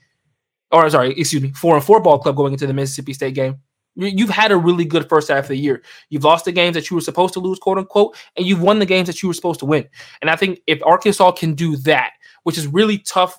or 0.71 0.89
sorry, 0.89 1.11
excuse 1.17 1.41
me, 1.41 1.51
four 1.51 1.75
and 1.75 1.83
four 1.83 2.01
ball 2.01 2.19
club 2.19 2.35
going 2.35 2.53
into 2.53 2.67
the 2.67 2.73
Mississippi 2.73 3.13
State 3.13 3.35
game. 3.35 3.57
You've 3.95 4.29
had 4.29 4.53
a 4.53 4.57
really 4.57 4.85
good 4.85 5.09
first 5.09 5.27
half 5.27 5.45
of 5.45 5.49
the 5.49 5.57
year. 5.57 5.83
You've 6.09 6.23
lost 6.23 6.45
the 6.45 6.53
games 6.53 6.75
that 6.75 6.89
you 6.89 6.95
were 6.95 7.01
supposed 7.01 7.33
to 7.33 7.41
lose, 7.41 7.59
quote 7.59 7.77
unquote, 7.77 8.15
and 8.37 8.45
you've 8.45 8.61
won 8.61 8.79
the 8.79 8.85
games 8.85 9.07
that 9.07 9.21
you 9.21 9.27
were 9.27 9.33
supposed 9.33 9.59
to 9.59 9.65
win. 9.65 9.87
And 10.21 10.29
I 10.29 10.37
think 10.37 10.61
if 10.65 10.81
Arkansas 10.85 11.31
can 11.33 11.55
do 11.55 11.75
that, 11.77 12.11
which 12.43 12.57
is 12.57 12.67
really 12.67 12.99
tough 12.99 13.37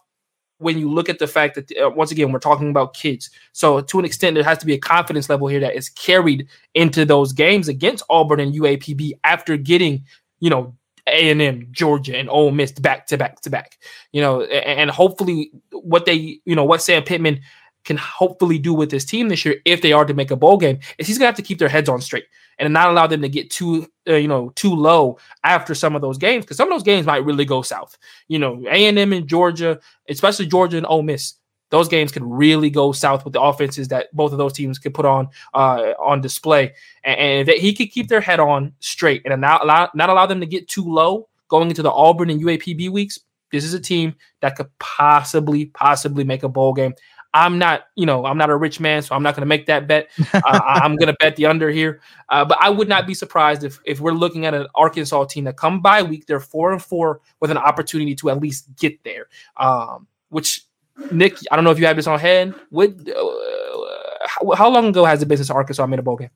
when 0.59 0.79
you 0.79 0.89
look 0.91 1.09
at 1.09 1.19
the 1.19 1.27
fact 1.27 1.55
that 1.57 1.73
uh, 1.79 1.91
once 1.91 2.13
again 2.13 2.31
we're 2.31 2.39
talking 2.39 2.71
about 2.71 2.95
kids 2.95 3.31
so 3.53 3.81
to 3.81 3.99
an 3.99 4.05
extent 4.05 4.35
there 4.35 4.45
has 4.45 4.59
to 4.59 4.67
be 4.67 4.75
a 4.75 4.79
confidence 4.79 5.29
level 5.29 5.49
here 5.49 5.59
that 5.59 5.75
is 5.75 5.89
carried 5.89 6.47
into 6.75 7.05
those 7.05 7.33
games 7.33 7.67
against 7.67 8.05
auburn 8.09 8.39
and 8.39 8.55
uapb 8.55 9.11
after 9.25 9.57
getting 9.57 10.05
you 10.39 10.49
know 10.49 10.73
a&M, 11.07 11.69
Georgia, 11.71 12.17
and 12.17 12.31
Ole 12.31 12.51
Miss 12.51 12.73
back 12.73 13.07
to 13.09 13.19
back 13.19 13.41
to 13.43 13.51
back. 13.51 13.79
You 14.13 14.21
know, 14.21 14.43
and 14.43 14.91
hopefully 14.91 15.53
what 15.71 16.07
they, 16.07 16.41
you 16.45 16.55
know, 16.55 16.65
what 16.65 16.83
Sam 16.83 17.03
Pittman 17.03 17.41
can 17.85 17.97
hopefully 17.97 18.59
do 18.59 18.73
with 18.73 18.91
his 18.91 19.05
team 19.05 19.29
this 19.29 19.45
year, 19.45 19.57
if 19.65 19.83
they 19.83 19.93
are 19.93 20.05
to 20.05 20.15
make 20.15 20.31
a 20.31 20.37
bowl 20.37 20.57
game, 20.57 20.79
is 20.99 21.07
he's 21.07 21.19
gonna 21.19 21.27
have 21.27 21.35
to 21.37 21.43
keep 21.43 21.59
their 21.59 21.69
heads 21.69 21.89
on 21.89 22.01
straight 22.01 22.27
and 22.59 22.73
not 22.73 22.89
allow 22.89 23.07
them 23.07 23.23
to 23.23 23.29
get 23.29 23.51
too, 23.51 23.87
uh, 24.09 24.15
you 24.15 24.29
know, 24.29 24.51
too 24.51 24.75
low 24.75 25.19
after 25.43 25.75
some 25.75 25.97
of 25.97 26.03
those 26.03 26.19
games 26.19 26.45
because 26.45 26.57
some 26.57 26.71
of 26.71 26.75
those 26.75 26.85
games 26.85 27.07
might 27.07 27.25
really 27.25 27.45
go 27.45 27.63
south. 27.63 27.97
You 28.29 28.39
know, 28.39 28.63
A&M 28.69 29.13
and 29.13 29.27
Georgia, 29.27 29.81
especially 30.09 30.47
Georgia 30.47 30.77
and 30.77 30.87
Ole 30.87 31.03
Miss, 31.03 31.35
those 31.73 31.89
games 31.89 32.13
could 32.13 32.23
really 32.23 32.69
go 32.69 32.93
south 32.93 33.25
with 33.25 33.33
the 33.33 33.41
offenses 33.41 33.89
that 33.89 34.15
both 34.15 34.31
of 34.31 34.37
those 34.37 34.53
teams 34.53 34.79
could 34.79 34.93
put 34.93 35.07
on 35.07 35.27
uh, 35.55 35.95
on 35.99 36.21
display, 36.21 36.75
and, 37.03 37.19
and 37.19 37.49
that 37.49 37.57
he 37.57 37.73
could 37.73 37.91
keep 37.91 38.09
their 38.09 38.21
head 38.21 38.39
on 38.39 38.75
straight 38.79 39.23
and 39.25 39.41
not 39.41 39.65
allow 39.65 39.91
not 39.95 40.11
allow 40.11 40.27
them 40.27 40.39
to 40.39 40.47
get 40.47 40.69
too 40.69 40.85
low 40.85 41.29
going 41.49 41.71
into 41.71 41.83
the 41.83 41.91
Auburn 41.91 42.29
and 42.29 42.43
UAPB 42.43 42.91
weeks. 42.91 43.19
This 43.51 43.65
is 43.65 43.73
a 43.73 43.81
team 43.81 44.15
that 44.41 44.55
could 44.55 44.69
possibly 44.79 45.67
possibly 45.67 46.25
make 46.25 46.43
a 46.43 46.49
bowl 46.49 46.75
game. 46.75 46.95
I'm 47.35 47.59
not, 47.59 47.85
you 47.97 48.05
know, 48.05 48.27
I'm 48.27 48.37
not 48.37 48.51
a 48.51 48.57
rich 48.57 48.79
man, 48.79 49.01
so 49.01 49.15
I'm 49.15 49.23
not 49.23 49.35
going 49.35 49.41
to 49.41 49.47
make 49.47 49.65
that 49.67 49.89
bet. 49.89 50.11
Uh, 50.35 50.61
I'm 50.65 50.97
going 50.97 51.07
to 51.07 51.17
bet 51.21 51.37
the 51.37 51.47
under 51.47 51.71
here. 51.71 52.03
Uh, 52.29 52.45
but 52.45 52.59
I 52.61 52.69
would 52.69 52.89
not 52.89 53.07
be 53.07 53.15
surprised 53.15 53.65
if 53.65 53.81
if 53.87 54.01
we're 54.01 54.13
looking 54.13 54.45
at 54.45 54.53
an 54.53 54.67
Arkansas 54.75 55.25
team 55.25 55.45
that 55.45 55.57
come 55.57 55.81
by 55.81 56.03
week, 56.03 56.27
they're 56.27 56.41
four 56.41 56.73
and 56.73 56.83
four 56.83 57.23
with 57.41 57.51
an 57.51 57.57
opportunity 57.57 58.15
to 58.17 58.29
at 58.29 58.41
least 58.41 58.69
get 58.77 59.03
there. 59.05 59.29
Um, 59.57 60.07
which 60.29 60.67
Nick, 61.11 61.39
I 61.51 61.57
don't 61.57 61.65
know 61.65 61.71
if 61.71 61.79
you 61.79 61.87
have 61.87 61.97
this 61.97 62.07
on 62.07 62.19
hand. 62.19 62.55
What, 62.71 62.91
uh, 62.91 64.27
how, 64.27 64.51
how 64.53 64.71
long 64.71 64.87
ago 64.87 65.05
has 65.05 65.23
it 65.23 65.27
been 65.27 65.39
since 65.39 65.51
Arkansas 65.51 65.87
made 65.87 65.99
a 65.99 66.03
bowl 66.03 66.17
game? 66.17 66.31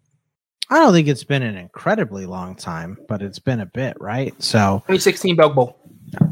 I 0.68 0.80
don't 0.80 0.92
think 0.92 1.08
it's 1.08 1.24
been 1.24 1.42
an 1.42 1.56
incredibly 1.56 2.26
long 2.26 2.56
time, 2.56 2.98
but 3.08 3.22
it's 3.22 3.38
been 3.38 3.60
a 3.60 3.66
bit, 3.66 3.96
right? 4.00 4.34
So 4.42 4.78
2016 4.86 5.36
Belk 5.36 5.54
Bowl. 5.54 5.78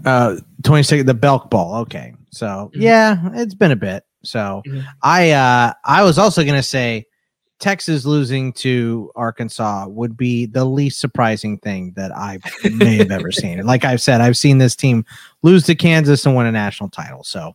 Uh, 0.05 0.37
26 0.65 1.05
the 1.05 1.15
Belk 1.15 1.51
Bowl. 1.51 1.75
Okay, 1.77 2.15
so 2.31 2.47
mm-hmm. 2.47 2.83
yeah, 2.83 3.31
it's 3.35 3.55
been 3.55 3.71
a 3.71 3.77
bit. 3.77 4.05
So 4.25 4.63
mm-hmm. 4.67 4.81
I 5.03 5.31
uh 5.33 5.73
I 5.85 6.03
was 6.03 6.19
also 6.19 6.45
gonna 6.45 6.63
say 6.63 7.07
Texas 7.61 8.05
losing 8.05 8.53
to 8.55 9.13
Arkansas 9.15 9.87
would 9.89 10.17
be 10.17 10.47
the 10.47 10.65
least 10.65 11.01
surprising 11.01 11.59
thing 11.59 11.93
that 11.97 12.11
I 12.17 12.39
may 12.71 12.97
have 12.97 13.11
ever 13.11 13.31
seen. 13.31 13.65
Like 13.67 13.85
I've 13.85 14.03
said, 14.03 14.21
I've 14.21 14.37
seen 14.37 14.59
this 14.59 14.75
team 14.75 15.05
lose 15.43 15.65
to 15.67 15.75
Kansas 15.75 16.27
and 16.27 16.35
win 16.35 16.47
a 16.47 16.53
national 16.53 16.91
title. 16.91 17.23
So 17.23 17.55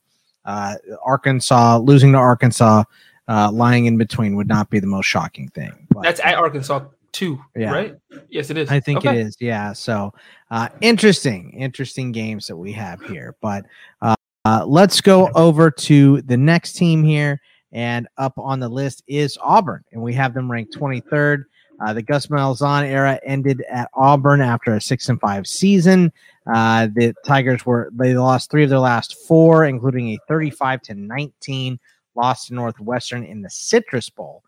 uh, 0.50 0.76
Arkansas 1.04 1.78
losing 1.78 2.12
to 2.14 2.18
Arkansas, 2.18 2.84
uh, 3.28 3.52
lying 3.52 3.86
in 3.86 3.98
between 3.98 4.36
would 4.36 4.48
not 4.48 4.72
be 4.72 4.80
the 4.80 4.88
most 4.88 5.06
shocking 5.06 5.48
thing. 5.50 5.88
But, 5.92 6.02
That's 6.02 6.20
at 6.22 6.36
Arkansas 6.36 6.86
too, 7.12 7.40
yeah. 7.56 7.72
right? 7.72 7.96
Yes, 8.30 8.50
it 8.50 8.58
is. 8.58 8.70
I 8.70 8.80
think 8.80 9.00
okay. 9.00 9.20
it 9.20 9.28
is. 9.28 9.38
Yeah. 9.40 9.74
So 9.74 10.12
uh, 10.50 10.70
interesting, 10.82 11.52
interesting 11.52 12.12
games 12.12 12.48
that 12.48 12.58
we 12.58 12.72
have 12.72 13.00
here. 13.04 13.36
But 13.42 13.66
uh, 14.02 14.16
uh, 14.44 14.66
let's 14.66 15.02
go 15.02 15.30
over 15.36 15.70
to 15.70 16.22
the 16.24 16.38
next 16.38 16.74
team 16.74 17.04
here. 17.04 17.40
And 17.72 18.08
up 18.18 18.34
on 18.36 18.60
the 18.60 18.70
list 18.70 19.04
is 19.06 19.38
Auburn, 19.44 19.84
and 19.92 20.02
we 20.02 20.16
have 20.16 20.34
them 20.34 20.50
ranked 20.50 20.76
23rd. 20.76 21.44
Uh, 21.80 21.94
the 21.94 22.02
Gus 22.02 22.26
Malzahn 22.26 22.84
era 22.84 23.20
ended 23.24 23.64
at 23.70 23.90
Auburn 23.94 24.42
after 24.42 24.74
a 24.74 24.82
six 24.82 25.08
and 25.08 25.22
five 25.22 25.46
season. 25.46 26.12
Uh, 26.54 26.88
the 26.94 27.14
Tigers 27.26 27.66
were 27.66 27.90
they 27.94 28.16
lost 28.16 28.50
three 28.50 28.64
of 28.64 28.70
their 28.70 28.80
last 28.80 29.16
four, 29.28 29.66
including 29.66 30.10
a 30.10 30.18
35 30.28 30.82
to 30.84 30.96
19 30.96 31.80
loss 32.16 32.48
to 32.48 32.54
Northwestern 32.54 33.24
in 33.24 33.42
the 33.42 33.50
Citrus 33.50 34.10
Bowl. 34.10 34.44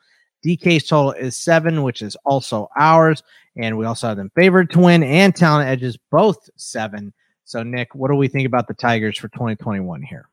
DK's 0.45 0.87
total 0.87 1.11
is 1.11 1.37
seven, 1.37 1.83
which 1.83 2.01
is 2.01 2.15
also 2.25 2.69
ours, 2.77 3.21
and 3.55 3.77
we 3.77 3.85
also 3.85 4.07
have 4.07 4.17
them 4.17 4.31
favored 4.35 4.71
to 4.71 4.79
win 4.79 5.03
and 5.03 5.35
talent 5.35 5.69
edges 5.69 5.97
both 6.09 6.49
seven. 6.55 7.13
So, 7.43 7.63
Nick, 7.63 7.93
what 7.93 8.09
do 8.09 8.15
we 8.15 8.27
think 8.27 8.47
about 8.47 8.67
the 8.67 8.73
Tigers 8.73 9.17
for 9.17 9.27
2021 9.29 10.01
here? 10.01 10.27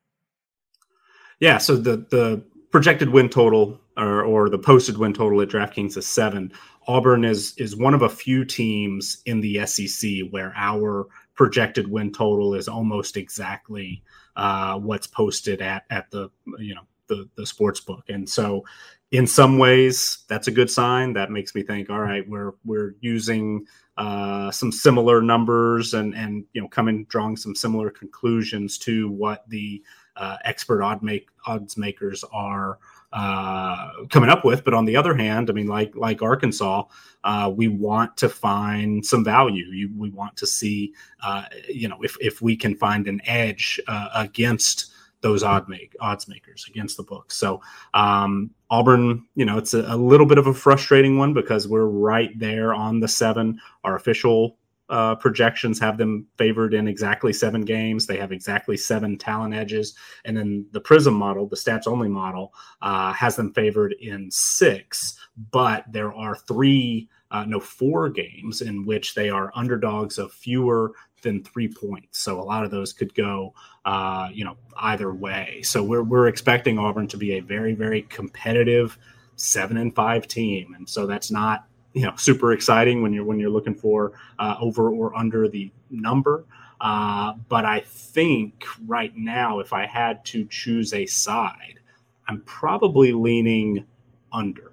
Yeah, 1.41 1.59
so 1.59 1.77
the 1.77 2.07
the 2.11 2.43
projected 2.71 3.11
win 3.11 3.29
total 3.29 3.81
or, 3.99 4.23
or 4.23 4.49
the 4.49 4.59
posted 4.59 4.97
win 4.97 5.13
total 5.13 5.43
at 5.43 5.49
DraftKings 5.49 5.97
is 5.97 6.07
seven. 6.07 6.53
Auburn 6.87 7.25
is 7.25 7.55
is 7.59 7.77
one 7.77 7.95
of 7.95 8.03
a 8.03 8.09
few 8.09 8.45
teams 8.45 9.21
in 9.27 9.41
the 9.41 9.67
SEC 9.67 10.11
where 10.31 10.55
our 10.57 11.07
projected 11.35 11.91
win 11.91 12.13
total 12.13 12.55
is 12.55 12.69
almost 12.69 13.17
exactly 13.17 14.03
uh, 14.37 14.79
what's 14.79 15.07
posted 15.07 15.61
at 15.61 15.85
at 15.91 16.11
the 16.11 16.31
you 16.59 16.75
know 16.75 16.83
the 17.09 17.29
the 17.37 17.45
sports 17.45 17.81
book, 17.81 18.05
and 18.09 18.29
so 18.29 18.65
in 19.11 19.27
some 19.27 19.59
ways 19.59 20.25
that's 20.29 20.49
a 20.49 20.53
good 20.53 20.71
sign. 20.71 21.13
That 21.13 21.31
makes 21.31 21.55
me 21.55 21.63
think, 21.63 21.91
all 21.91 22.01
right, 22.01 22.27
we're 22.27 22.53
we're 22.65 22.95
using 23.01 23.67
uh, 23.99 24.51
some 24.51 24.71
similar 24.71 25.21
numbers 25.21 25.93
and 25.93 26.15
and 26.15 26.45
you 26.53 26.63
know 26.63 26.69
coming 26.69 27.05
drawing 27.09 27.37
some 27.37 27.55
similar 27.55 27.91
conclusions 27.91 28.79
to 28.79 29.11
what 29.11 29.49
the 29.49 29.83
uh, 30.17 30.37
expert 30.45 30.83
odd 30.83 31.03
make 31.03 31.29
odds 31.47 31.77
makers 31.77 32.25
are 32.33 32.79
uh, 33.13 33.91
coming 34.11 34.31
up 34.31 34.45
with. 34.45 34.65
But 34.65 34.75
on 34.75 34.85
the 34.85 34.97
other 34.97 35.15
hand, 35.15 35.51
I 35.51 35.53
mean, 35.53 35.67
like 35.67 35.95
like 35.97 36.23
Arkansas, 36.23 36.85
uh, 37.25 37.53
we 37.55 37.69
want 37.69 38.17
to 38.19 38.29
find 38.29 39.05
some 39.05 39.25
value. 39.25 39.67
You, 39.67 39.91
we 39.97 40.11
want 40.11 40.37
to 40.37 40.47
see, 40.47 40.93
uh, 41.23 41.45
you 41.69 41.89
know, 41.89 42.03
if 42.03 42.17
if 42.21 42.43
we 42.43 42.57
can 42.57 42.75
find 42.75 43.07
an 43.09 43.21
edge 43.25 43.81
uh, 43.89 44.09
against 44.15 44.93
those 45.21 45.43
odd 45.43 45.69
make 45.69 45.97
odds 46.01 46.29
makers 46.29 46.65
against 46.69 46.97
the 46.97 47.03
book. 47.03 47.33
So 47.33 47.61
um, 47.95 48.51
Auburn, 48.71 49.27
you 49.35 49.45
know, 49.45 49.59
it's 49.59 49.75
a, 49.75 49.81
a 49.81 49.97
little 49.97 50.27
bit 50.27 50.39
of 50.39 50.47
a 50.47 50.55
frustrating 50.55 51.19
one 51.19 51.35
because 51.35 51.67
we're 51.67 51.87
right 51.87 52.39
there 52.39 52.73
on 52.73 53.01
the 53.01 53.09
seven. 53.09 53.59
Our 53.85 53.97
official 53.97 54.57
uh, 54.89 55.15
projections 55.17 55.79
have 55.79 55.99
them 55.99 56.27
favored 56.37 56.75
in 56.75 56.89
exactly 56.89 57.33
seven 57.33 57.63
games. 57.63 58.07
They 58.07 58.17
have 58.17 58.33
exactly 58.33 58.77
seven 58.77 59.19
talent 59.19 59.55
edges. 59.55 59.95
And 60.25 60.37
then 60.37 60.67
the 60.73 60.81
Prism 60.81 61.15
model, 61.15 61.47
the 61.47 61.57
stats 61.57 61.87
only 61.87 62.09
model, 62.09 62.53
uh, 62.83 63.13
has 63.13 63.37
them 63.37 63.53
favored 63.53 63.95
in 64.01 64.31
six. 64.31 65.19
But 65.51 65.85
there 65.91 66.13
are 66.13 66.37
three, 66.37 67.09
uh, 67.31 67.45
no, 67.45 67.61
four 67.61 68.09
games 68.09 68.63
in 68.63 68.87
which 68.87 69.15
they 69.15 69.29
are 69.29 69.53
underdogs 69.55 70.19
of 70.19 70.33
fewer 70.33 70.93
than 71.23 71.43
three 71.45 71.69
points. 71.69 72.21
So 72.21 72.41
a 72.41 72.43
lot 72.43 72.65
of 72.65 72.71
those 72.71 72.93
could 72.93 73.15
go, 73.15 73.53
uh, 73.85 74.29
you 74.33 74.45
know, 74.45 74.57
either 74.79 75.13
way. 75.13 75.61
So 75.63 75.83
we're, 75.83 76.05
we're 76.05 76.29
expecting 76.29 76.79
Auburn 76.79 77.09
to 77.09 77.17
be 77.17 77.33
a 77.39 77.41
very, 77.41 77.75
very 77.75 78.03
competitive 78.03 78.97
seven 79.37 79.77
and 79.77 79.95
five 79.95 80.27
team. 80.29 80.75
And 80.75 80.89
so 80.89 81.07
that's 81.07 81.31
not 81.31 81.67
you 81.99 82.07
know 82.07 82.15
super 82.17 82.53
exciting 82.53 83.03
when 83.03 83.13
you're 83.13 83.25
when 83.25 83.41
you're 83.41 83.51
looking 83.51 83.75
for 83.75 84.13
uh, 84.39 84.57
over 84.61 84.91
or 84.91 85.17
under 85.17 85.49
the 85.49 85.71
number. 85.91 86.45
Uh, 86.81 87.33
but 87.49 87.65
I 87.65 87.81
think 87.81 88.65
right 88.87 89.17
now, 89.17 89.59
if 89.59 89.73
I 89.73 89.85
had 89.85 90.25
to 90.27 90.45
choose 90.45 90.95
a 90.95 91.07
side, 91.07 91.81
I'm 92.29 92.41
probably 92.43 93.13
leaning 93.13 93.85
under. 94.33 94.71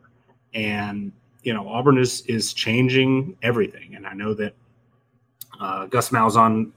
And 0.53 1.11
you 1.41 1.53
know, 1.53 1.67
Auburn 1.67 1.97
is 1.97 2.21
is 2.27 2.53
changing 2.53 3.37
everything, 3.41 3.95
and 3.95 4.05
I 4.05 4.13
know 4.13 4.33
that 4.35 4.53
uh, 5.59 5.87
Gus 5.87 6.09
Malzahn 6.09 6.71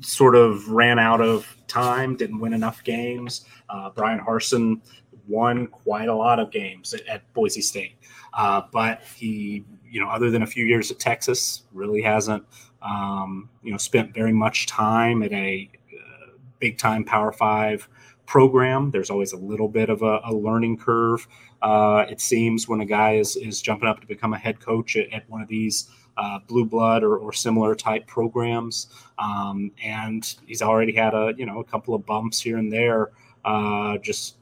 sort 0.00 0.36
of 0.36 0.68
ran 0.68 0.98
out 0.98 1.22
of 1.22 1.56
time, 1.68 2.16
didn't 2.16 2.38
win 2.38 2.52
enough 2.52 2.84
games. 2.84 3.46
Uh, 3.70 3.88
Bryan 3.90 4.20
Harsin 4.20 4.80
won 5.26 5.66
quite 5.68 6.08
a 6.08 6.14
lot 6.14 6.38
of 6.38 6.50
games 6.50 6.92
at, 6.92 7.06
at 7.06 7.32
Boise 7.32 7.62
State, 7.62 7.96
uh, 8.34 8.62
but 8.72 9.02
he 9.16 9.64
you 9.90 10.00
know, 10.00 10.08
other 10.08 10.30
than 10.30 10.42
a 10.42 10.46
few 10.46 10.64
years 10.64 10.90
at 10.90 10.98
Texas, 10.98 11.62
really 11.72 12.02
hasn't, 12.02 12.44
um, 12.82 13.48
you 13.62 13.70
know, 13.70 13.78
spent 13.78 14.14
very 14.14 14.32
much 14.32 14.66
time 14.66 15.22
at 15.22 15.32
a 15.32 15.70
uh, 15.92 16.30
big 16.58 16.78
time 16.78 17.04
Power 17.04 17.32
Five 17.32 17.88
program. 18.26 18.90
There's 18.90 19.10
always 19.10 19.32
a 19.32 19.36
little 19.36 19.68
bit 19.68 19.88
of 19.88 20.02
a, 20.02 20.20
a 20.24 20.32
learning 20.32 20.78
curve. 20.78 21.26
Uh, 21.62 22.04
it 22.10 22.20
seems 22.20 22.68
when 22.68 22.80
a 22.80 22.84
guy 22.84 23.14
is 23.14 23.36
is 23.36 23.62
jumping 23.62 23.88
up 23.88 24.00
to 24.00 24.06
become 24.06 24.34
a 24.34 24.38
head 24.38 24.60
coach 24.60 24.96
at, 24.96 25.10
at 25.12 25.28
one 25.30 25.40
of 25.40 25.48
these 25.48 25.88
uh, 26.16 26.38
blue 26.46 26.64
blood 26.64 27.02
or, 27.02 27.18
or, 27.18 27.30
similar 27.32 27.74
type 27.74 28.06
programs, 28.06 28.88
um, 29.18 29.70
and 29.84 30.36
he's 30.46 30.62
already 30.62 30.94
had 30.94 31.12
a 31.12 31.34
you 31.36 31.46
know 31.46 31.60
a 31.60 31.64
couple 31.64 31.94
of 31.94 32.06
bumps 32.06 32.40
here 32.40 32.56
and 32.56 32.72
there, 32.72 33.10
uh, 33.44 33.98
just 33.98 34.36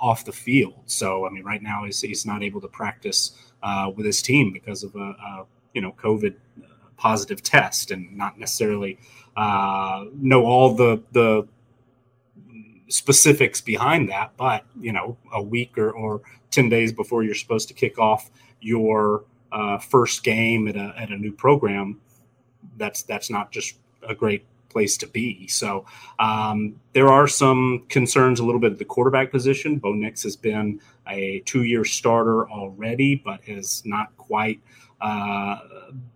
off 0.00 0.24
the 0.24 0.32
field. 0.32 0.82
So 0.86 1.26
I 1.26 1.30
mean, 1.30 1.44
right 1.44 1.62
now 1.62 1.84
he's 1.84 2.00
he's 2.00 2.26
not 2.26 2.42
able 2.42 2.60
to 2.62 2.68
practice 2.68 3.49
uh, 3.62 3.90
with 3.94 4.06
his 4.06 4.22
team 4.22 4.52
because 4.52 4.82
of 4.82 4.94
a, 4.94 4.98
a 4.98 5.46
you 5.74 5.80
know 5.80 5.92
COVID 5.92 6.34
positive 6.96 7.42
test 7.42 7.90
and 7.90 8.16
not 8.16 8.38
necessarily 8.38 8.98
uh, 9.36 10.04
know 10.14 10.44
all 10.44 10.74
the 10.74 11.02
the 11.12 11.46
specifics 12.88 13.60
behind 13.60 14.08
that. 14.08 14.32
But 14.36 14.64
you 14.80 14.92
know, 14.92 15.16
a 15.32 15.42
week 15.42 15.78
or, 15.78 15.90
or 15.90 16.22
ten 16.50 16.68
days 16.68 16.92
before 16.92 17.22
you're 17.22 17.34
supposed 17.34 17.68
to 17.68 17.74
kick 17.74 17.98
off 17.98 18.30
your 18.60 19.24
uh, 19.52 19.78
first 19.78 20.22
game 20.22 20.68
at 20.68 20.76
a 20.76 20.94
at 20.96 21.10
a 21.10 21.16
new 21.16 21.32
program, 21.32 22.00
that's 22.76 23.02
that's 23.02 23.30
not 23.30 23.50
just 23.50 23.76
a 24.06 24.14
great 24.14 24.44
place 24.68 24.96
to 24.98 25.06
be. 25.06 25.48
So 25.48 25.84
um, 26.18 26.76
there 26.92 27.08
are 27.08 27.26
some 27.26 27.84
concerns 27.88 28.40
a 28.40 28.44
little 28.44 28.60
bit 28.60 28.72
at 28.72 28.78
the 28.78 28.84
quarterback 28.84 29.30
position. 29.30 29.78
Bo 29.78 29.92
Nix 29.92 30.22
has 30.22 30.36
been 30.36 30.80
a 31.10 31.40
two 31.46 31.64
year 31.64 31.84
starter 31.84 32.48
already, 32.48 33.14
but 33.16 33.42
has 33.44 33.82
not 33.84 34.16
quite 34.16 34.60
uh, 35.00 35.58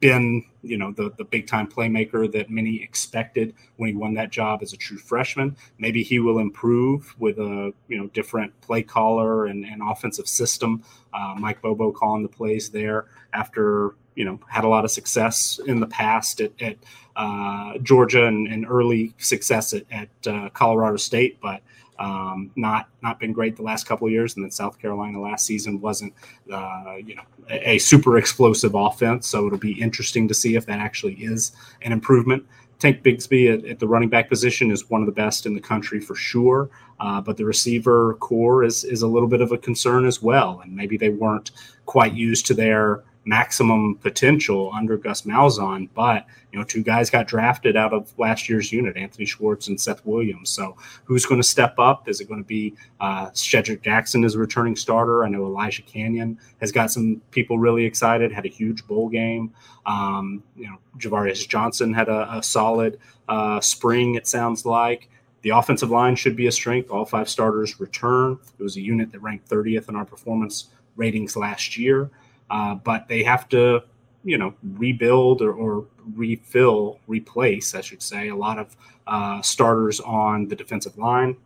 been, 0.00 0.44
you 0.62 0.76
know, 0.76 0.92
the, 0.92 1.10
the 1.16 1.24
big 1.24 1.46
time 1.46 1.66
playmaker 1.66 2.30
that 2.30 2.50
many 2.50 2.82
expected 2.82 3.54
when 3.76 3.88
he 3.88 3.94
won 3.94 4.14
that 4.14 4.30
job 4.30 4.62
as 4.62 4.72
a 4.72 4.76
true 4.76 4.98
freshman. 4.98 5.56
Maybe 5.78 6.02
he 6.02 6.18
will 6.18 6.38
improve 6.38 7.14
with 7.18 7.38
a, 7.38 7.72
you 7.88 7.96
know, 7.96 8.08
different 8.08 8.58
play 8.60 8.82
caller 8.82 9.46
and, 9.46 9.64
and 9.64 9.80
offensive 9.82 10.28
system. 10.28 10.82
Uh, 11.14 11.34
Mike 11.38 11.62
Bobo 11.62 11.92
calling 11.92 12.22
the 12.22 12.28
plays 12.28 12.68
there 12.70 13.06
after, 13.32 13.94
you 14.16 14.24
know, 14.24 14.38
had 14.48 14.64
a 14.64 14.68
lot 14.68 14.84
of 14.84 14.90
success 14.90 15.58
in 15.66 15.80
the 15.80 15.86
past 15.86 16.42
at, 16.42 16.52
at 16.60 16.76
uh, 17.16 17.78
Georgia 17.78 18.26
and, 18.26 18.48
and, 18.48 18.66
early 18.68 19.14
success 19.18 19.72
at, 19.72 19.84
at 19.90 20.08
uh, 20.26 20.48
Colorado 20.50 20.96
State, 20.96 21.38
but 21.40 21.62
um, 21.98 22.50
not 22.56 22.88
not 23.02 23.20
been 23.20 23.32
great 23.32 23.56
the 23.56 23.62
last 23.62 23.86
couple 23.86 24.06
of 24.06 24.12
years. 24.12 24.34
And 24.34 24.44
then 24.44 24.50
South 24.50 24.78
Carolina 24.78 25.20
last 25.20 25.46
season 25.46 25.80
wasn't 25.80 26.12
uh, 26.52 26.96
you 27.04 27.14
know 27.14 27.22
a, 27.48 27.70
a, 27.72 27.78
super 27.78 28.18
explosive 28.18 28.74
offense. 28.74 29.26
So 29.26 29.46
it'll 29.46 29.58
be 29.58 29.80
interesting 29.80 30.26
to 30.28 30.34
see 30.34 30.56
if 30.56 30.66
that 30.66 30.78
actually 30.78 31.14
is 31.14 31.52
an 31.82 31.92
improvement. 31.92 32.44
Tank 32.80 33.02
Bigsby 33.02 33.52
at, 33.52 33.64
at 33.64 33.78
the 33.78 33.86
running 33.86 34.08
back 34.08 34.28
position 34.28 34.70
is 34.70 34.90
one 34.90 35.00
of 35.00 35.06
the 35.06 35.12
best 35.12 35.46
in 35.46 35.54
the 35.54 35.60
country 35.60 36.00
for 36.00 36.14
sure. 36.14 36.68
Uh, 37.00 37.20
but 37.20 37.36
the 37.36 37.44
receiver 37.44 38.14
corps 38.14 38.64
is 38.64 38.84
is 38.84 39.02
a 39.02 39.08
little 39.08 39.28
bit 39.28 39.40
of 39.40 39.52
a 39.52 39.58
concern 39.58 40.04
as 40.04 40.22
well, 40.22 40.60
and 40.64 40.74
maybe 40.74 40.96
they 40.96 41.10
weren't 41.10 41.52
quite 41.86 42.14
used 42.14 42.46
to 42.46 42.54
their 42.54 43.04
maximum 43.24 43.96
potential 43.96 44.70
under 44.74 44.96
Gus 44.96 45.22
Malzahn, 45.22 45.88
but 45.94 46.26
you 46.52 46.58
know, 46.58 46.64
two 46.64 46.82
guys 46.82 47.10
got 47.10 47.26
drafted 47.26 47.76
out 47.76 47.92
of 47.92 48.16
last 48.18 48.48
year's 48.48 48.72
unit, 48.72 48.96
Anthony 48.96 49.24
Schwartz 49.24 49.66
and 49.66 49.80
Seth 49.80 50.04
Williams. 50.06 50.50
So, 50.50 50.76
who's 51.04 51.26
going 51.26 51.40
to 51.40 51.46
step 51.46 51.74
up? 51.78 52.08
Is 52.08 52.20
it 52.20 52.28
going 52.28 52.42
to 52.42 52.46
be 52.46 52.74
uh, 53.00 53.30
Shedrick 53.30 53.82
Jackson 53.82 54.24
as 54.24 54.36
a 54.36 54.38
returning 54.38 54.76
starter? 54.76 55.24
I 55.24 55.28
know 55.28 55.46
Elijah 55.46 55.82
Canion 55.82 56.36
has 56.60 56.70
got 56.70 56.92
some 56.92 57.20
people 57.32 57.58
really 57.58 57.84
excited. 57.84 58.30
Had 58.30 58.46
a 58.46 58.50
huge 58.50 58.86
bowl 58.86 59.08
game. 59.08 59.52
Um, 59.84 60.42
you 60.54 60.66
know, 60.66 60.76
Javarius 60.98 61.48
Johnson 61.48 61.92
had 61.92 62.08
a, 62.08 62.36
a 62.36 62.42
solid 62.42 63.00
uh, 63.28 63.60
spring. 63.60 64.14
It 64.14 64.26
sounds 64.26 64.64
like. 64.64 65.08
The 65.42 65.50
offensive 65.50 65.90
line 65.90 66.16
should 66.16 66.36
be 66.36 66.46
a 66.46 66.52
strength. 66.52 66.90
All 66.90 67.04
five 67.04 67.28
starters 67.28 67.78
return. 67.78 68.38
It 68.58 68.62
was 68.62 68.76
a 68.76 68.80
unit 68.80 69.12
that 69.12 69.20
ranked 69.20 69.50
30th 69.50 69.90
in 69.90 69.96
our 69.96 70.06
performance 70.06 70.70
ratings 70.96 71.36
last 71.36 71.76
year. 71.76 72.10
Uh, 72.50 72.74
but 72.74 73.08
they 73.08 73.22
have 73.22 73.48
to, 73.48 73.82
you 74.24 74.38
know, 74.38 74.54
rebuild 74.62 75.42
or, 75.42 75.52
or, 75.52 75.86
refill, 76.14 76.98
replace, 77.06 77.74
I 77.74 77.80
should 77.80 78.02
say, 78.02 78.28
a 78.28 78.36
lot 78.36 78.58
of 78.58 78.76
uh, 79.06 79.40
starters 79.42 80.00
on 80.00 80.48
the 80.48 80.54
defensive 80.54 80.98
line. 80.98 81.36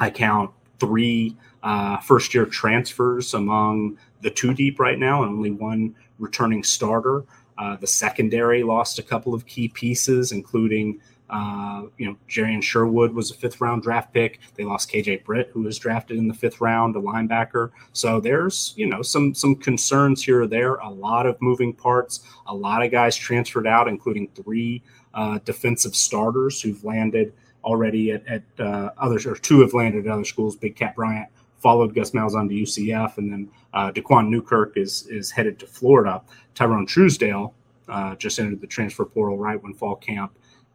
I 0.00 0.10
count 0.10 0.50
three 0.78 1.36
uh, 1.62 1.98
first 1.98 2.34
year 2.34 2.46
transfers 2.46 3.34
among 3.34 3.98
the 4.22 4.30
two 4.30 4.54
deep 4.54 4.78
right 4.80 4.98
now, 4.98 5.22
and 5.22 5.32
only 5.32 5.50
one 5.50 5.94
returning 6.18 6.62
starter. 6.62 7.24
Uh, 7.58 7.76
the 7.76 7.86
secondary 7.86 8.62
lost 8.62 8.98
a 8.98 9.02
couple 9.02 9.34
of 9.34 9.46
key 9.46 9.68
pieces, 9.68 10.32
including 10.32 11.00
uh, 11.28 11.82
you 11.98 12.06
know, 12.06 12.16
Jamien 12.28 12.62
Sherwood 12.62 13.12
was 13.12 13.30
a 13.30 13.34
fifth 13.34 13.60
round 13.60 13.82
draft 13.82 14.12
pick. 14.12 14.40
They 14.54 14.64
lost 14.64 14.90
KJ 14.90 15.24
Britt, 15.24 15.50
who 15.52 15.62
was 15.62 15.78
drafted 15.78 16.18
in 16.18 16.28
the 16.28 16.34
fifth 16.34 16.60
round, 16.60 16.94
a 16.94 17.00
linebacker. 17.00 17.70
So 17.92 18.20
there's, 18.20 18.74
you 18.76 18.86
know, 18.86 19.02
some 19.02 19.34
some 19.34 19.56
concerns 19.56 20.22
here 20.22 20.42
or 20.42 20.46
there. 20.46 20.76
A 20.76 20.90
lot 20.90 21.26
of 21.26 21.40
moving 21.40 21.72
parts. 21.72 22.20
A 22.46 22.54
lot 22.54 22.82
of 22.82 22.92
guys 22.92 23.16
transferred 23.16 23.66
out, 23.66 23.88
including 23.88 24.28
three 24.28 24.82
uh, 25.14 25.38
defensive 25.44 25.96
starters 25.96 26.60
who've 26.60 26.82
landed 26.84 27.32
already 27.64 28.12
at, 28.12 28.26
at 28.28 28.42
uh, 28.60 28.90
others, 28.98 29.26
or 29.26 29.34
two 29.34 29.60
have 29.60 29.74
landed 29.74 30.06
at 30.06 30.12
other 30.12 30.24
schools. 30.24 30.54
Big 30.54 30.76
Cat 30.76 30.94
Bryant 30.94 31.28
followed 31.58 31.94
Gus 31.94 32.12
Malzahn 32.12 32.48
to 32.48 32.54
UCF, 32.54 33.18
and 33.18 33.32
then 33.32 33.48
uh, 33.74 33.90
Daquan 33.90 34.28
Newkirk 34.28 34.76
is 34.76 35.08
is 35.08 35.32
headed 35.32 35.58
to 35.58 35.66
Florida. 35.66 36.22
Tyrone 36.54 36.86
Truesdale 36.86 37.52
uh, 37.88 38.14
just 38.14 38.38
entered 38.38 38.60
the 38.60 38.66
transfer 38.68 39.04
portal 39.04 39.36
right 39.36 39.60
when 39.60 39.74
fall 39.74 39.96
camp 39.96 40.32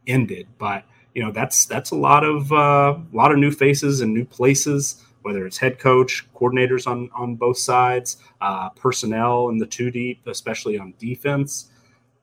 ended. 0.07 0.47
But 0.57 0.83
you 1.13 1.23
know 1.23 1.31
that's 1.31 1.65
that's 1.65 1.91
a 1.91 1.95
lot 1.95 2.23
of 2.23 2.51
uh, 2.51 2.95
a 2.97 3.15
lot 3.15 3.31
of 3.31 3.37
new 3.37 3.51
faces 3.51 4.01
and 4.01 4.13
new 4.13 4.25
places. 4.25 5.03
Whether 5.23 5.45
it's 5.45 5.57
head 5.59 5.77
coach, 5.77 6.25
coordinators 6.33 6.87
on 6.87 7.09
on 7.13 7.35
both 7.35 7.57
sides, 7.57 8.17
uh, 8.39 8.69
personnel 8.69 9.49
in 9.49 9.57
the 9.57 9.67
two 9.67 9.91
deep, 9.91 10.25
especially 10.25 10.79
on 10.79 10.93
defense, 10.97 11.69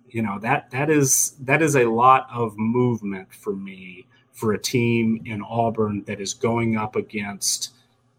you 0.08 0.22
know 0.22 0.38
that 0.40 0.70
that 0.70 0.90
is 0.90 1.36
that 1.40 1.62
is 1.62 1.76
a 1.76 1.84
lot 1.84 2.28
of 2.32 2.56
movement 2.58 3.32
for 3.32 3.54
me 3.54 4.06
for 4.32 4.52
a 4.52 4.58
team 4.58 5.20
in 5.26 5.42
Auburn 5.42 6.04
that 6.06 6.20
is 6.20 6.32
going 6.32 6.76
up 6.76 6.94
against 6.96 7.72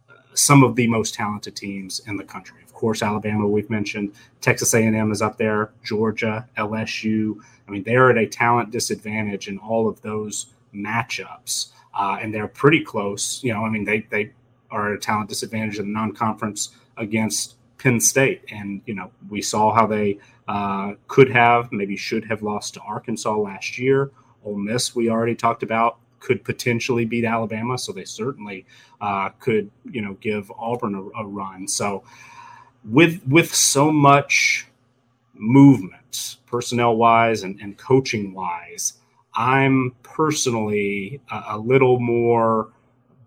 uh, 0.10 0.14
some 0.34 0.64
of 0.64 0.76
the 0.76 0.86
most 0.88 1.14
talented 1.14 1.56
teams 1.56 2.02
in 2.08 2.18
the 2.18 2.26
country. 2.26 2.60
Course, 2.80 3.04
Alabama 3.04 3.46
we've 3.46 3.70
mentioned, 3.70 4.14
Texas 4.40 4.74
A&M 4.74 5.12
is 5.12 5.22
up 5.22 5.38
there, 5.38 5.72
Georgia, 5.84 6.48
LSU, 6.58 7.36
I 7.70 7.72
mean, 7.72 7.84
they're 7.84 8.10
at 8.10 8.18
a 8.18 8.26
talent 8.26 8.72
disadvantage 8.72 9.48
in 9.48 9.60
all 9.60 9.88
of 9.88 10.02
those 10.02 10.48
matchups, 10.74 11.68
uh, 11.94 12.18
and 12.20 12.34
they're 12.34 12.48
pretty 12.48 12.84
close. 12.84 13.44
You 13.44 13.54
know, 13.54 13.64
I 13.64 13.70
mean, 13.70 13.84
they 13.84 14.08
they 14.10 14.32
are 14.72 14.92
at 14.92 14.98
a 14.98 15.00
talent 15.00 15.30
disadvantage 15.30 15.78
in 15.78 15.86
the 15.86 16.00
non-conference 16.00 16.70
against 16.98 17.58
Penn 17.78 18.00
State, 18.00 18.44
and 18.50 18.82
you 18.88 18.96
know, 18.96 19.12
we 19.30 19.42
saw 19.44 19.72
how 19.72 19.86
they 19.86 20.18
uh, 20.48 20.94
could 21.08 21.30
have, 21.30 21.72
maybe 21.72 21.96
should 21.96 22.26
have 22.26 22.42
lost 22.42 22.74
to 22.74 22.80
Arkansas 22.82 23.38
last 23.38 23.78
year. 23.78 24.10
Ole 24.44 24.58
Miss, 24.58 24.96
we 24.96 25.10
already 25.10 25.36
talked 25.36 25.62
about, 25.62 26.00
could 26.20 26.44
potentially 26.44 27.06
beat 27.06 27.24
Alabama, 27.24 27.78
so 27.78 27.92
they 27.92 28.06
certainly 28.06 28.66
uh, 29.00 29.30
could, 29.40 29.70
you 29.92 30.02
know, 30.02 30.16
give 30.22 30.52
Auburn 30.58 30.96
a, 30.96 31.04
a 31.22 31.26
run. 31.28 31.68
So, 31.68 32.04
with 32.86 33.22
with 33.28 33.54
so 33.54 33.92
much 33.92 34.68
movement, 35.34 36.38
personnel 36.46 36.96
wise 36.96 37.44
and, 37.44 37.60
and 37.62 37.78
coaching 37.78 38.34
wise, 38.34 38.94
I'm 39.34 39.96
personally 40.04 41.22
a, 41.32 41.44
a, 41.52 41.58
little 41.58 42.00
more 42.00 42.70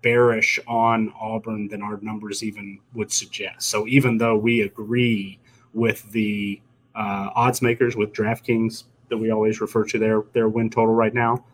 bearish 0.03 0.59
on 0.67 1.13
Auburn 1.19 1.69
than 1.69 1.81
our 1.83 1.99
numbers 2.03 2.43
even 2.43 2.79
would 2.93 3.13
suggest. 3.13 3.69
So 3.71 3.87
even 3.87 4.19
though 4.19 4.37
we 4.37 4.61
agree 4.61 5.39
with 5.73 6.11
the 6.13 6.61
uh, 6.95 7.31
odds 7.35 7.63
makers 7.63 7.97
with 7.97 8.13
DraftKings 8.13 8.85
that 9.09 9.17
we 9.17 9.31
always 9.31 9.61
refer 9.61 9.85
to 9.85 9.99
their 9.99 10.23
their 10.33 10.49
win 10.49 10.71
total 10.71 10.95
right 10.95 11.15
now, 11.15 11.45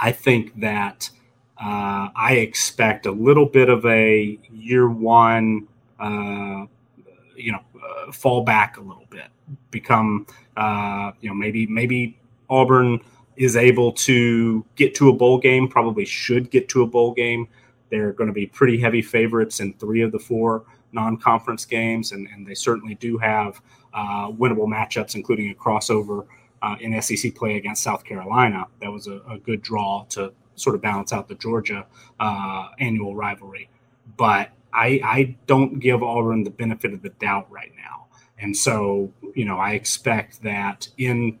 I 0.00 0.12
think 0.12 0.60
that 0.60 1.10
uh, 1.62 2.08
I 2.16 2.34
expect 2.40 3.06
a 3.06 3.12
little 3.12 3.46
bit 3.46 3.68
of 3.68 3.86
a 3.86 4.38
year 4.50 4.88
one, 4.88 5.68
uh, 6.00 6.66
you 7.36 7.52
know, 7.52 7.60
uh, 7.82 8.12
fall 8.12 8.42
back 8.42 8.76
a 8.76 8.80
little 8.80 9.06
bit 9.10 9.26
become 9.70 10.26
uh, 10.56 11.12
you 11.20 11.28
know 11.28 11.34
maybe 11.34 11.66
maybe 11.66 12.18
Auburn 12.48 13.00
is 13.36 13.56
able 13.56 13.92
to 13.92 14.64
get 14.76 14.94
to 14.96 15.08
a 15.08 15.12
bowl 15.12 15.38
game. 15.38 15.68
Probably 15.68 16.04
should 16.04 16.50
get 16.50 16.68
to 16.70 16.82
a 16.82 16.86
bowl 16.86 17.12
game. 17.12 17.48
They're 17.90 18.12
going 18.12 18.28
to 18.28 18.34
be 18.34 18.46
pretty 18.46 18.80
heavy 18.80 19.02
favorites 19.02 19.60
in 19.60 19.74
three 19.74 20.02
of 20.02 20.12
the 20.12 20.18
four 20.18 20.64
non-conference 20.92 21.64
games, 21.64 22.12
and, 22.12 22.28
and 22.28 22.46
they 22.46 22.54
certainly 22.54 22.94
do 22.96 23.16
have 23.18 23.60
uh, 23.94 24.28
winnable 24.30 24.66
matchups, 24.66 25.14
including 25.14 25.50
a 25.50 25.54
crossover 25.54 26.26
uh, 26.60 26.76
in 26.80 27.00
SEC 27.00 27.34
play 27.34 27.56
against 27.56 27.82
South 27.82 28.04
Carolina. 28.04 28.66
That 28.80 28.92
was 28.92 29.06
a, 29.08 29.20
a, 29.28 29.38
good 29.38 29.62
draw 29.62 30.04
to 30.10 30.32
sort 30.54 30.74
of 30.74 30.82
balance 30.82 31.12
out 31.12 31.28
the 31.28 31.34
Georgia 31.34 31.86
uh, 32.20 32.68
annual 32.78 33.16
rivalry. 33.16 33.68
But 34.16 34.50
I, 34.72 35.00
I 35.04 35.36
don't 35.46 35.78
give 35.78 36.02
Auburn 36.02 36.44
the 36.44 36.50
benefit 36.50 36.92
of 36.92 37.02
the 37.02 37.10
doubt 37.10 37.50
right 37.50 37.72
now. 37.76 38.06
And 38.38 38.56
so, 38.56 39.12
you 39.34 39.44
know, 39.44 39.58
I 39.58 39.72
expect 39.72 40.42
that 40.42 40.88
in 40.98 41.38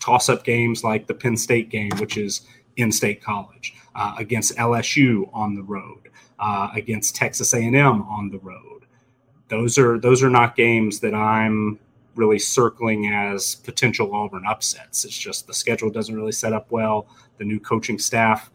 toss 0.00 0.28
up 0.28 0.44
games 0.44 0.82
like 0.82 1.06
the 1.06 1.14
Penn 1.14 1.36
State 1.36 1.68
game, 1.68 1.92
which 1.98 2.16
is 2.16 2.42
in 2.76 2.90
state 2.90 3.22
college, 3.22 3.74
uh, 3.94 4.14
against 4.18 4.56
LSU 4.56 5.28
on 5.32 5.54
the 5.54 5.62
road, 5.62 6.08
uh, 6.38 6.68
against 6.74 7.14
Texas 7.14 7.54
A&M 7.54 7.76
on 8.02 8.30
the 8.30 8.38
road. 8.38 8.86
Those 9.48 9.78
are 9.78 9.98
those 9.98 10.22
are 10.22 10.30
not 10.30 10.56
games 10.56 11.00
that 11.00 11.14
I'm 11.14 11.78
really 12.14 12.38
circling 12.38 13.12
as 13.12 13.56
potential 13.56 14.14
Auburn 14.14 14.44
upsets. 14.46 15.04
It's 15.04 15.16
just 15.16 15.46
the 15.46 15.54
schedule 15.54 15.90
doesn't 15.90 16.14
really 16.14 16.32
set 16.32 16.52
up 16.52 16.70
well. 16.70 17.08
The 17.38 17.44
new 17.44 17.60
coaching 17.60 17.98
staff, 17.98 18.50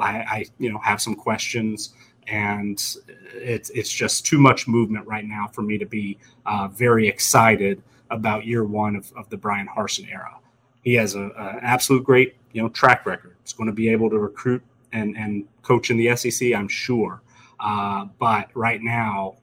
I, 0.00 0.10
I 0.18 0.44
you 0.58 0.72
know 0.72 0.78
have 0.78 1.00
some 1.00 1.14
questions 1.14 1.92
and 2.28 2.96
it's 3.34 3.70
it's 3.70 3.90
just 3.90 4.26
too 4.26 4.38
much 4.38 4.68
movement 4.68 5.06
right 5.06 5.24
now 5.24 5.48
for 5.52 5.62
me 5.62 5.78
to 5.78 5.86
be 5.86 6.18
uh, 6.46 6.68
very 6.68 7.08
excited 7.08 7.82
about 8.10 8.46
year 8.46 8.64
one 8.64 8.96
of, 8.96 9.12
of 9.16 9.28
the 9.30 9.36
Bryan 9.36 9.68
Harsin 9.68 10.10
era. 10.10 10.38
He 10.82 10.94
has 10.94 11.14
an 11.14 11.32
absolute 11.36 12.04
great 12.04 12.36
you 12.52 12.62
know 12.62 12.68
track 12.68 13.06
record. 13.06 13.36
He's 13.42 13.52
going 13.52 13.68
to 13.68 13.74
be 13.74 13.88
able 13.90 14.10
to 14.10 14.18
recruit 14.18 14.62
and 14.92 15.16
and 15.16 15.46
coach 15.62 15.90
in 15.90 15.96
the 15.96 16.14
SEC, 16.16 16.52
I'm 16.54 16.68
sure. 16.68 17.22
Uh, 17.60 18.06
but 18.18 18.50
right 18.54 18.80
now, 18.80 19.36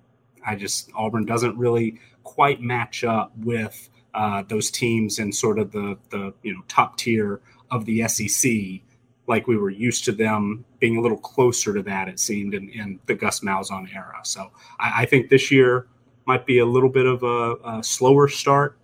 I 0.46 0.56
just 0.56 0.90
Auburn 0.96 1.26
doesn't 1.26 1.58
really 1.58 2.00
quite 2.24 2.62
match 2.62 3.04
up 3.04 3.32
with 3.38 3.90
uh, 4.14 4.44
those 4.48 4.72
teams 4.72 5.20
in 5.20 5.32
sort 5.32 5.60
of 5.60 5.72
the 5.72 5.98
the 6.10 6.34
you 6.44 6.54
know 6.54 6.62
top 6.68 6.98
tier 6.98 7.42
of 7.72 7.86
the 7.86 8.08
SEC 8.08 8.82
like 9.28 9.48
we 9.48 9.58
were 9.58 9.70
used 9.70 10.06
to 10.06 10.12
them 10.12 10.64
being 10.80 10.98
a 10.98 11.02
little 11.02 11.18
closer 11.18 11.74
to 11.74 11.82
that, 11.84 12.08
it 12.08 12.20
seemed, 12.20 12.54
in, 12.54 12.70
in 12.70 13.00
the 13.08 13.16
Gus 13.16 13.40
Malzahn 13.40 13.94
era. 13.94 14.20
So 14.24 14.52
I, 14.80 15.02
I, 15.02 15.06
think 15.06 15.30
this 15.30 15.50
year 15.50 15.88
might 16.26 16.46
be 16.46 16.60
a 16.60 16.66
little 16.66 16.90
bit 16.90 17.06
of 17.06 17.24
a, 17.24 17.56
a, 17.66 17.84
slower 17.84 18.28
start, 18.28 18.78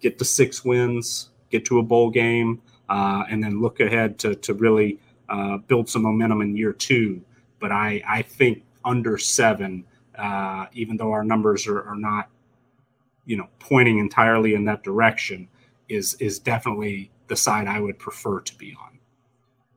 get 0.00 0.18
to 0.18 0.24
six 0.24 0.64
wins, 0.64 1.30
get 1.50 1.64
to 1.66 1.78
a 1.78 1.82
bowl 1.82 2.10
game, 2.10 2.60
uh, 2.88 3.24
and 3.30 3.42
then 3.42 3.60
look 3.60 3.80
ahead 3.80 4.18
to, 4.20 4.34
to 4.36 4.54
really 4.54 4.98
uh, 5.28 5.58
build 5.58 5.88
some 5.88 6.02
momentum 6.02 6.40
in 6.40 6.56
year 6.56 6.72
two. 6.72 7.22
But 7.60 7.70
I, 7.70 8.02
I 8.08 8.22
think 8.22 8.64
under 8.84 9.18
seven, 9.18 9.84
uh, 10.16 10.66
even 10.72 10.96
though 10.96 11.12
our 11.12 11.24
numbers 11.24 11.66
are, 11.66 11.82
are 11.82 11.96
not, 11.96 12.28
you 13.24 13.36
know, 13.36 13.48
pointing 13.58 13.98
entirely 13.98 14.54
in 14.54 14.64
that 14.64 14.82
direction, 14.82 15.48
is 15.88 16.14
is 16.14 16.38
definitely 16.40 17.10
the 17.28 17.36
side 17.36 17.68
I 17.68 17.80
would 17.80 17.98
prefer 17.98 18.40
to 18.40 18.54
be 18.56 18.76
on 18.80 18.96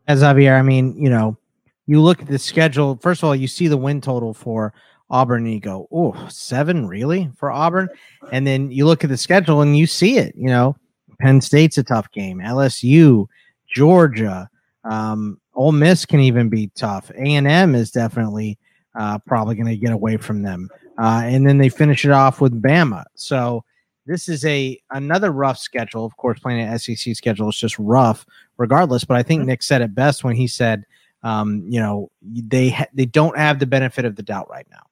as 0.09 0.19
Xavier, 0.19 0.55
I 0.55 0.63
mean, 0.63 0.97
you 0.97 1.09
know, 1.09 1.37
you 1.85 2.01
look 2.01 2.21
at 2.21 2.27
the 2.27 2.39
schedule. 2.39 2.97
First 2.99 3.21
of 3.21 3.27
all, 3.27 3.35
you 3.35 3.47
see 3.47 3.67
the 3.67 3.77
win 3.77 4.01
total 4.01 4.33
for 4.33 4.73
Auburn 5.11 5.45
and 5.45 5.53
you 5.53 5.59
go, 5.59 5.87
oh, 5.91 6.27
seven 6.29 6.87
really 6.87 7.31
for 7.37 7.51
Auburn? 7.51 7.89
And 8.31 8.45
then 8.45 8.71
you 8.71 8.87
look 8.87 9.03
at 9.03 9.11
the 9.11 9.17
schedule 9.17 9.61
and 9.61 9.77
you 9.77 9.85
see 9.85 10.17
it. 10.17 10.33
You 10.35 10.47
know, 10.47 10.75
Penn 11.19 11.41
State's 11.41 11.77
a 11.77 11.83
tough 11.83 12.11
game. 12.11 12.39
LSU, 12.39 13.27
Georgia, 13.71 14.49
um, 14.83 15.39
Ole 15.53 15.73
Miss 15.73 16.07
can 16.07 16.21
even 16.21 16.49
be 16.49 16.71
tough. 16.75 17.11
A 17.11 17.35
and 17.35 17.47
M 17.47 17.75
is 17.75 17.91
definitely 17.91 18.57
uh, 18.95 19.19
probably 19.27 19.55
going 19.55 19.67
to 19.67 19.77
get 19.77 19.91
away 19.91 20.17
from 20.17 20.41
them. 20.41 20.69
Uh, 20.97 21.21
and 21.23 21.47
then 21.47 21.59
they 21.59 21.69
finish 21.69 22.03
it 22.03 22.11
off 22.11 22.41
with 22.41 22.59
Bama. 22.61 23.03
So 23.13 23.63
this 24.09 24.27
is 24.27 24.43
a 24.45 24.79
another 24.89 25.31
rough 25.31 25.59
schedule. 25.59 26.03
Of 26.03 26.17
course, 26.17 26.39
playing 26.39 26.61
an 26.61 26.79
SEC 26.79 27.15
schedule 27.15 27.49
is 27.49 27.57
just 27.57 27.77
rough, 27.77 28.25
regardless. 28.59 29.03
But 29.05 29.17
I 29.17 29.23
think 29.23 29.45
Nick 29.45 29.63
said 29.63 29.81
it 29.81 29.95
best 29.95 30.23
when 30.23 30.35
he 30.35 30.45
said, 30.45 30.85
um, 31.23 31.65
you 31.67 31.79
know, 31.79 32.11
they 32.21 32.69
ha- 32.69 32.87
they 32.93 33.05
don't 33.05 33.37
have 33.37 33.57
the 33.57 33.65
benefit 33.65 34.05
of 34.05 34.15
the 34.15 34.21
doubt 34.21 34.49
right 34.49 34.67
now. 34.69 34.83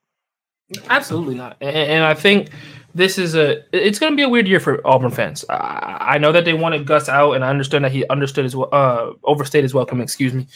Absolutely 0.90 1.36
not. 1.36 1.58
And, 1.62 1.76
and 1.76 2.04
I 2.04 2.14
think 2.14 2.50
this 2.96 3.18
is 3.18 3.36
a 3.36 3.64
it's 3.72 4.00
going 4.00 4.12
to 4.12 4.18
be 4.18 4.24
a 4.24 4.30
weird 4.30 4.48
year 4.48 4.60
for 4.60 4.86
Auburn 4.86 5.12
fans. 5.12 5.46
I, 5.50 6.16
I, 6.16 6.18
know 6.18 6.32
that 6.32 6.46
they 6.46 6.54
wanted 6.54 6.88
Gus 6.88 7.08
out, 7.08 7.34
and 7.34 7.46
I 7.46 7.50
understand 7.50 7.86
that 7.86 7.92
he 7.92 8.06
understood 8.08 8.44
his 8.44 8.56
uh 8.56 9.12
overstayed 9.24 9.64
his 9.64 9.74
welcome. 9.74 10.02
Excuse 10.02 10.34
me. 10.34 10.48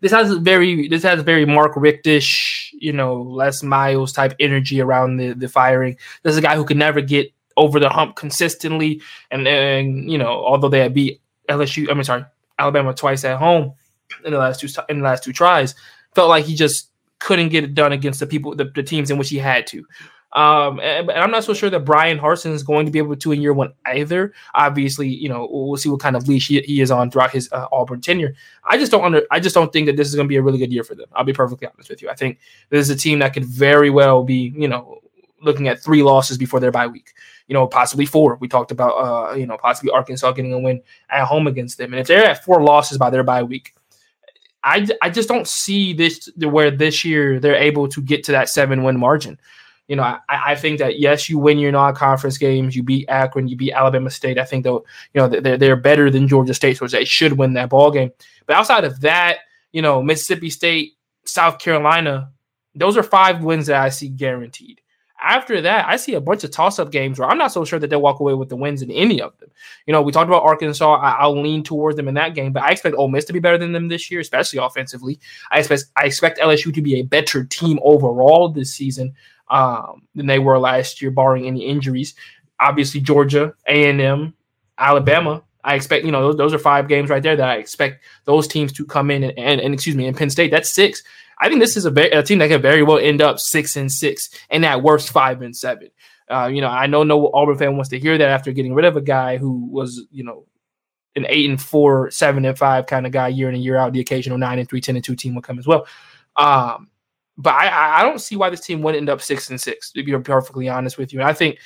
This 0.00 0.12
has 0.12 0.32
very 0.34 0.88
this 0.88 1.02
has 1.02 1.22
very 1.22 1.46
Mark 1.46 1.72
Richtish, 1.74 2.72
you 2.78 2.92
know, 2.92 3.22
Les 3.22 3.62
Miles 3.62 4.12
type 4.12 4.34
energy 4.38 4.80
around 4.80 5.16
the 5.16 5.32
the 5.32 5.48
firing. 5.48 5.96
This 6.22 6.32
is 6.32 6.36
a 6.36 6.42
guy 6.42 6.54
who 6.54 6.64
could 6.64 6.76
never 6.76 7.00
get 7.00 7.32
over 7.56 7.80
the 7.80 7.88
hump 7.88 8.14
consistently, 8.14 9.00
and 9.30 9.48
and 9.48 10.10
you 10.10 10.18
know, 10.18 10.28
although 10.28 10.68
they 10.68 10.80
had 10.80 10.94
beat 10.94 11.20
LSU, 11.48 11.90
I 11.90 11.94
mean, 11.94 12.04
sorry, 12.04 12.24
Alabama 12.58 12.94
twice 12.94 13.24
at 13.24 13.38
home 13.38 13.74
in 14.24 14.32
the 14.32 14.38
last 14.38 14.60
two 14.60 14.68
in 14.88 14.98
the 14.98 15.04
last 15.04 15.24
two 15.24 15.32
tries, 15.32 15.74
felt 16.14 16.28
like 16.28 16.44
he 16.44 16.54
just 16.54 16.90
couldn't 17.18 17.48
get 17.48 17.64
it 17.64 17.74
done 17.74 17.92
against 17.92 18.20
the 18.20 18.26
people, 18.26 18.54
the, 18.54 18.64
the 18.74 18.82
teams 18.82 19.10
in 19.10 19.18
which 19.18 19.30
he 19.30 19.38
had 19.38 19.66
to. 19.68 19.84
Um, 20.32 20.80
and, 20.80 21.08
and, 21.08 21.18
I'm 21.18 21.30
not 21.30 21.44
so 21.44 21.54
sure 21.54 21.70
that 21.70 21.86
Bryan 21.86 22.18
Harsin 22.18 22.50
is 22.50 22.62
going 22.62 22.84
to 22.84 22.92
be 22.92 22.98
able 22.98 23.16
to 23.16 23.32
in 23.32 23.40
year 23.40 23.54
one 23.54 23.72
either. 23.86 24.34
Obviously, 24.54 25.08
you 25.08 25.30
know, 25.30 25.48
we'll 25.50 25.78
see 25.78 25.88
what 25.88 26.00
kind 26.00 26.14
of 26.14 26.28
leash 26.28 26.48
he, 26.48 26.60
he 26.60 26.82
is 26.82 26.90
on 26.90 27.10
throughout 27.10 27.30
his 27.30 27.50
uh, 27.52 27.68
Auburn 27.72 28.02
tenure. 28.02 28.34
I 28.64 28.76
just 28.76 28.92
don't 28.92 29.02
under, 29.02 29.22
I 29.30 29.40
just 29.40 29.54
don't 29.54 29.72
think 29.72 29.86
that 29.86 29.96
this 29.96 30.08
is 30.08 30.14
going 30.14 30.26
to 30.26 30.28
be 30.28 30.36
a 30.36 30.42
really 30.42 30.58
good 30.58 30.72
year 30.72 30.84
for 30.84 30.94
them. 30.94 31.06
I'll 31.14 31.24
be 31.24 31.32
perfectly 31.32 31.68
honest 31.68 31.88
with 31.88 32.02
you. 32.02 32.10
I 32.10 32.14
think 32.14 32.38
this 32.68 32.80
is 32.80 32.90
a 32.90 32.98
team 32.98 33.20
that 33.20 33.32
could 33.32 33.46
very 33.46 33.88
well 33.88 34.24
be, 34.24 34.52
you 34.54 34.68
know, 34.68 34.98
looking 35.40 35.68
at 35.68 35.82
three 35.82 36.02
losses 36.02 36.36
before 36.36 36.60
their 36.60 36.72
bye 36.72 36.86
week. 36.86 37.14
You 37.46 37.54
know, 37.54 37.66
possibly 37.66 38.06
four. 38.06 38.36
We 38.40 38.48
talked 38.48 38.72
about, 38.72 38.90
uh, 38.92 39.34
you 39.34 39.46
know, 39.46 39.56
possibly 39.56 39.90
Arkansas 39.90 40.32
getting 40.32 40.52
a 40.52 40.58
win 40.58 40.82
at 41.10 41.24
home 41.24 41.46
against 41.46 41.78
them. 41.78 41.92
And 41.92 42.00
if 42.00 42.06
they're 42.06 42.24
at 42.24 42.44
four 42.44 42.62
losses 42.62 42.98
by 42.98 43.10
their 43.10 43.22
bye 43.22 43.42
week, 43.44 43.74
I, 44.64 44.88
I 45.00 45.10
just 45.10 45.28
don't 45.28 45.46
see 45.46 45.92
this 45.92 46.28
where 46.36 46.72
this 46.72 47.04
year 47.04 47.38
they're 47.38 47.54
able 47.54 47.88
to 47.88 48.02
get 48.02 48.24
to 48.24 48.32
that 48.32 48.48
seven 48.48 48.82
win 48.82 48.98
margin. 48.98 49.38
You 49.86 49.94
know, 49.94 50.02
I, 50.02 50.18
I 50.28 50.54
think 50.56 50.80
that 50.80 50.98
yes, 50.98 51.28
you 51.28 51.38
win 51.38 51.60
your 51.60 51.70
non-conference 51.70 52.38
games, 52.38 52.74
you 52.74 52.82
beat 52.82 53.08
Akron, 53.08 53.46
you 53.46 53.56
beat 53.56 53.72
Alabama 53.72 54.10
State. 54.10 54.38
I 54.38 54.44
think 54.44 54.64
though, 54.64 54.84
you 55.14 55.20
know, 55.20 55.28
they're 55.28 55.56
they're 55.56 55.76
better 55.76 56.10
than 56.10 56.26
Georgia 56.26 56.54
State, 56.54 56.78
so 56.78 56.88
they 56.88 57.04
should 57.04 57.34
win 57.38 57.52
that 57.52 57.70
ball 57.70 57.92
game. 57.92 58.10
But 58.46 58.56
outside 58.56 58.82
of 58.82 59.00
that, 59.02 59.38
you 59.70 59.82
know, 59.82 60.02
Mississippi 60.02 60.50
State, 60.50 60.94
South 61.24 61.60
Carolina, 61.60 62.32
those 62.74 62.96
are 62.96 63.04
five 63.04 63.44
wins 63.44 63.66
that 63.68 63.80
I 63.80 63.90
see 63.90 64.08
guaranteed. 64.08 64.80
After 65.22 65.62
that, 65.62 65.86
I 65.88 65.96
see 65.96 66.14
a 66.14 66.20
bunch 66.20 66.44
of 66.44 66.50
toss-up 66.50 66.90
games 66.90 67.18
where 67.18 67.28
I'm 67.28 67.38
not 67.38 67.50
so 67.50 67.64
sure 67.64 67.78
that 67.78 67.88
they'll 67.88 68.02
walk 68.02 68.20
away 68.20 68.34
with 68.34 68.50
the 68.50 68.56
wins 68.56 68.82
in 68.82 68.90
any 68.90 69.20
of 69.20 69.36
them. 69.38 69.50
You 69.86 69.92
know, 69.92 70.02
we 70.02 70.12
talked 70.12 70.28
about 70.28 70.42
Arkansas. 70.42 70.94
I, 70.94 71.26
will 71.26 71.40
lean 71.40 71.62
towards 71.62 71.96
them 71.96 72.06
in 72.06 72.14
that 72.14 72.34
game, 72.34 72.52
but 72.52 72.62
I 72.62 72.70
expect 72.70 72.96
Ole 72.96 73.08
Miss 73.08 73.24
to 73.26 73.32
be 73.32 73.38
better 73.38 73.56
than 73.56 73.72
them 73.72 73.88
this 73.88 74.10
year, 74.10 74.20
especially 74.20 74.58
offensively. 74.58 75.18
I 75.50 75.60
expect 75.60 75.84
I 75.96 76.04
expect 76.04 76.38
LSU 76.38 76.72
to 76.74 76.82
be 76.82 76.96
a 76.96 77.02
better 77.02 77.44
team 77.44 77.78
overall 77.82 78.50
this 78.50 78.74
season 78.74 79.14
um, 79.48 80.02
than 80.14 80.26
they 80.26 80.38
were 80.38 80.58
last 80.58 81.00
year, 81.00 81.10
barring 81.10 81.46
any 81.46 81.64
injuries. 81.64 82.14
Obviously, 82.60 83.00
Georgia, 83.00 83.54
A 83.66 83.88
and 83.88 84.00
M, 84.00 84.34
Alabama. 84.78 85.42
I 85.64 85.74
expect 85.74 86.04
you 86.04 86.12
know 86.12 86.22
those, 86.22 86.36
those, 86.36 86.54
are 86.54 86.58
five 86.58 86.88
games 86.88 87.10
right 87.10 87.22
there 87.22 87.36
that 87.36 87.48
I 87.48 87.56
expect 87.56 88.04
those 88.24 88.46
teams 88.46 88.72
to 88.74 88.84
come 88.84 89.10
in 89.10 89.24
and, 89.24 89.36
and, 89.36 89.60
and 89.60 89.74
excuse 89.74 89.96
me, 89.96 90.06
in 90.06 90.14
Penn 90.14 90.30
State 90.30 90.50
that's 90.50 90.70
six. 90.70 91.02
I 91.38 91.48
think 91.48 91.60
this 91.60 91.76
is 91.76 91.86
a, 91.86 92.18
a, 92.18 92.22
team 92.22 92.38
that 92.38 92.48
can 92.48 92.62
very 92.62 92.82
well 92.82 92.98
end 92.98 93.20
up 93.20 93.38
six 93.38 93.76
and 93.76 93.90
six, 93.92 94.30
and 94.50 94.64
at 94.64 94.82
worst 94.82 95.10
five 95.10 95.42
and 95.42 95.54
seven. 95.54 95.90
Uh, 96.30 96.50
you 96.52 96.60
know, 96.60 96.68
I 96.68 96.86
know 96.86 97.02
no 97.04 97.30
Auburn 97.32 97.58
fan 97.58 97.76
wants 97.76 97.90
to 97.90 97.98
hear 97.98 98.18
that 98.18 98.28
after 98.28 98.52
getting 98.52 98.74
rid 98.74 98.84
of 98.84 98.96
a 98.96 99.00
guy 99.00 99.36
who 99.36 99.66
was, 99.66 100.06
you 100.10 100.24
know, 100.24 100.46
an 101.14 101.26
eight 101.28 101.48
and 101.48 101.60
four, 101.60 102.10
seven 102.10 102.44
and 102.44 102.58
five 102.58 102.86
kind 102.86 103.06
of 103.06 103.12
guy 103.12 103.28
year 103.28 103.48
in 103.48 103.54
and 103.54 103.64
year 103.64 103.76
out. 103.76 103.92
The 103.92 104.00
occasional 104.00 104.38
nine 104.38 104.58
and 104.58 104.68
three, 104.68 104.80
10 104.80 104.96
and 104.96 105.04
two 105.04 105.14
team 105.14 105.34
will 105.34 105.42
come 105.42 105.58
as 105.58 105.66
well. 105.66 105.86
Um, 106.36 106.90
but 107.38 107.54
I, 107.54 108.00
I 108.00 108.02
don't 108.02 108.20
see 108.20 108.36
why 108.36 108.50
this 108.50 108.60
team 108.60 108.82
wouldn't 108.82 109.00
end 109.00 109.08
up 109.08 109.22
six 109.22 109.50
and 109.50 109.60
six, 109.60 109.90
to 109.92 110.02
be 110.02 110.18
perfectly 110.18 110.68
honest 110.68 110.98
with 110.98 111.12
you. 111.12 111.20
And 111.20 111.28
I 111.28 111.32
think 111.32 111.58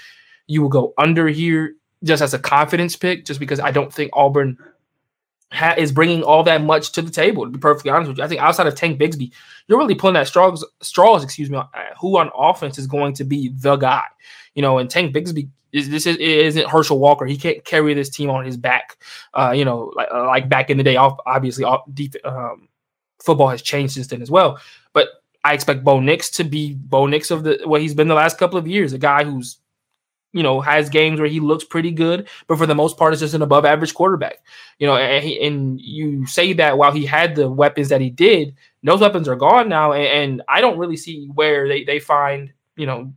you 0.46 0.62
will 0.62 0.68
go 0.68 0.94
under 0.98 1.28
here 1.28 1.74
just 2.04 2.22
as 2.22 2.34
a 2.34 2.38
confidence 2.38 2.96
pick, 2.96 3.24
just 3.24 3.40
because 3.40 3.60
I 3.60 3.70
don't 3.70 3.92
think 3.92 4.10
Auburn 4.14 4.58
ha- 5.52 5.74
is 5.76 5.92
bringing 5.92 6.22
all 6.22 6.42
that 6.44 6.62
much 6.62 6.92
to 6.92 7.02
the 7.02 7.10
table. 7.10 7.44
To 7.44 7.50
be 7.50 7.58
perfectly 7.58 7.90
honest 7.90 8.08
with 8.08 8.18
you, 8.18 8.24
I 8.24 8.28
think 8.28 8.40
outside 8.40 8.66
of 8.66 8.74
Tank 8.74 9.00
Bigsby, 9.00 9.32
you're 9.66 9.78
really 9.78 9.94
pulling 9.94 10.14
that 10.14 10.28
straws. 10.28 10.64
Straws, 10.80 11.24
excuse 11.24 11.50
me. 11.50 11.58
Uh, 11.58 11.66
who 12.00 12.16
on 12.18 12.30
offense 12.36 12.78
is 12.78 12.86
going 12.86 13.14
to 13.14 13.24
be 13.24 13.48
the 13.48 13.76
guy? 13.76 14.04
You 14.54 14.62
know, 14.62 14.78
and 14.78 14.90
Tank 14.90 15.14
Bigsby 15.14 15.48
is 15.72 15.88
this 15.88 16.06
is, 16.06 16.16
isn't 16.16 16.68
Herschel 16.68 16.98
Walker. 16.98 17.26
He 17.26 17.36
can't 17.36 17.64
carry 17.64 17.94
this 17.94 18.10
team 18.10 18.30
on 18.30 18.44
his 18.44 18.56
back. 18.56 18.96
Uh, 19.34 19.52
you 19.54 19.64
know, 19.64 19.92
like 19.94 20.08
uh, 20.12 20.26
like 20.26 20.48
back 20.48 20.70
in 20.70 20.76
the 20.76 20.84
day. 20.84 20.96
Off, 20.96 21.18
Obviously, 21.26 21.64
deep, 21.94 22.14
um, 22.24 22.68
football 23.22 23.48
has 23.48 23.62
changed 23.62 23.94
since 23.94 24.08
then 24.08 24.22
as 24.22 24.30
well. 24.30 24.58
But 24.92 25.08
I 25.44 25.54
expect 25.54 25.84
Bo 25.84 26.00
Nix 26.00 26.30
to 26.30 26.44
be 26.44 26.74
Bo 26.74 27.06
Nix 27.06 27.30
of 27.30 27.44
the 27.44 27.60
what 27.64 27.80
he's 27.80 27.94
been 27.94 28.08
the 28.08 28.14
last 28.14 28.38
couple 28.38 28.58
of 28.58 28.66
years, 28.66 28.92
a 28.92 28.98
guy 28.98 29.24
who's 29.24 29.58
you 30.32 30.42
know, 30.42 30.60
has 30.60 30.88
games 30.88 31.20
where 31.20 31.28
he 31.28 31.40
looks 31.40 31.64
pretty 31.64 31.90
good, 31.90 32.28
but 32.46 32.58
for 32.58 32.66
the 32.66 32.74
most 32.74 32.96
part, 32.96 33.12
it's 33.12 33.20
just 33.20 33.34
an 33.34 33.42
above 33.42 33.64
average 33.64 33.94
quarterback. 33.94 34.38
You 34.78 34.86
know, 34.86 34.96
and, 34.96 35.24
he, 35.24 35.44
and 35.44 35.80
you 35.80 36.26
say 36.26 36.52
that 36.54 36.78
while 36.78 36.92
he 36.92 37.04
had 37.04 37.34
the 37.34 37.50
weapons 37.50 37.88
that 37.88 38.00
he 38.00 38.10
did, 38.10 38.54
those 38.82 39.00
weapons 39.00 39.28
are 39.28 39.36
gone 39.36 39.68
now, 39.68 39.92
and, 39.92 40.06
and 40.06 40.42
I 40.48 40.60
don't 40.60 40.78
really 40.78 40.96
see 40.96 41.28
where 41.34 41.68
they, 41.68 41.84
they 41.84 41.98
find, 41.98 42.52
you 42.76 42.86
know, 42.86 43.12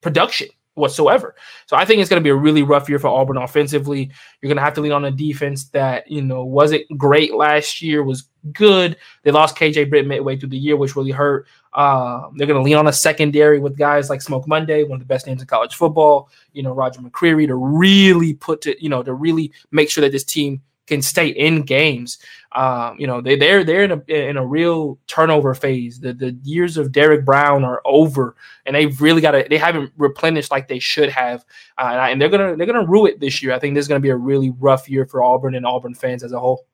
production 0.00 0.48
whatsoever. 0.74 1.34
So 1.66 1.76
I 1.76 1.84
think 1.84 2.00
it's 2.00 2.08
going 2.08 2.20
to 2.20 2.24
be 2.24 2.30
a 2.30 2.34
really 2.34 2.62
rough 2.62 2.88
year 2.88 2.98
for 2.98 3.08
Auburn 3.08 3.36
offensively. 3.36 4.10
You're 4.40 4.48
going 4.48 4.56
to 4.56 4.62
have 4.62 4.74
to 4.74 4.80
lean 4.80 4.92
on 4.92 5.04
a 5.04 5.10
defense 5.10 5.64
that, 5.70 6.10
you 6.10 6.22
know, 6.22 6.44
wasn't 6.44 6.84
great 6.96 7.34
last 7.34 7.82
year, 7.82 8.02
was 8.02 8.28
good. 8.52 8.96
They 9.22 9.30
lost 9.30 9.56
KJ 9.56 9.90
Britt 9.90 10.06
midway 10.06 10.36
through 10.36 10.48
the 10.48 10.58
year, 10.58 10.76
which 10.76 10.96
really 10.96 11.10
hurt. 11.10 11.46
Uh, 11.74 12.28
they're 12.36 12.46
going 12.46 12.58
to 12.58 12.64
lean 12.64 12.76
on 12.76 12.88
a 12.88 12.92
secondary 12.92 13.58
with 13.58 13.76
guys 13.76 14.10
like 14.10 14.22
Smoke 14.22 14.48
Monday, 14.48 14.82
one 14.82 14.96
of 14.96 15.00
the 15.00 15.06
best 15.06 15.26
names 15.26 15.40
in 15.40 15.46
college 15.46 15.74
football, 15.74 16.30
you 16.52 16.62
know, 16.62 16.72
Roger 16.72 17.00
McCreary 17.00 17.46
to 17.46 17.54
really 17.54 18.34
put 18.34 18.60
to, 18.62 18.82
you 18.82 18.88
know, 18.88 19.02
to 19.02 19.14
really 19.14 19.52
make 19.70 19.90
sure 19.90 20.02
that 20.02 20.12
this 20.12 20.24
team 20.24 20.62
can 20.92 21.02
stay 21.02 21.28
in 21.28 21.62
games. 21.62 22.18
Um, 22.52 22.96
you 22.98 23.06
know, 23.06 23.20
they 23.20 23.36
they're 23.36 23.64
they're 23.64 23.84
in 23.84 23.92
a 23.92 24.02
in 24.08 24.36
a 24.36 24.46
real 24.46 24.98
turnover 25.06 25.54
phase. 25.54 26.00
The 26.00 26.12
the 26.12 26.38
years 26.42 26.76
of 26.76 26.92
Derrick 26.92 27.24
Brown 27.24 27.64
are 27.64 27.80
over, 27.84 28.36
and 28.66 28.76
they've 28.76 29.00
really 29.00 29.20
got 29.20 29.32
to 29.32 29.46
they 29.48 29.56
haven't 29.56 29.92
replenished 29.96 30.50
like 30.50 30.68
they 30.68 30.78
should 30.78 31.08
have, 31.08 31.44
uh, 31.78 32.06
and 32.10 32.20
they're 32.20 32.28
gonna 32.28 32.56
they're 32.56 32.66
gonna 32.66 32.86
rue 32.86 33.06
it 33.06 33.20
this 33.20 33.42
year. 33.42 33.52
I 33.52 33.58
think 33.58 33.74
this 33.74 33.84
is 33.84 33.88
gonna 33.88 34.00
be 34.00 34.10
a 34.10 34.16
really 34.16 34.50
rough 34.50 34.88
year 34.88 35.06
for 35.06 35.22
Auburn 35.22 35.54
and 35.54 35.66
Auburn 35.66 35.94
fans 35.94 36.22
as 36.22 36.32
a 36.32 36.38
whole. 36.38 36.66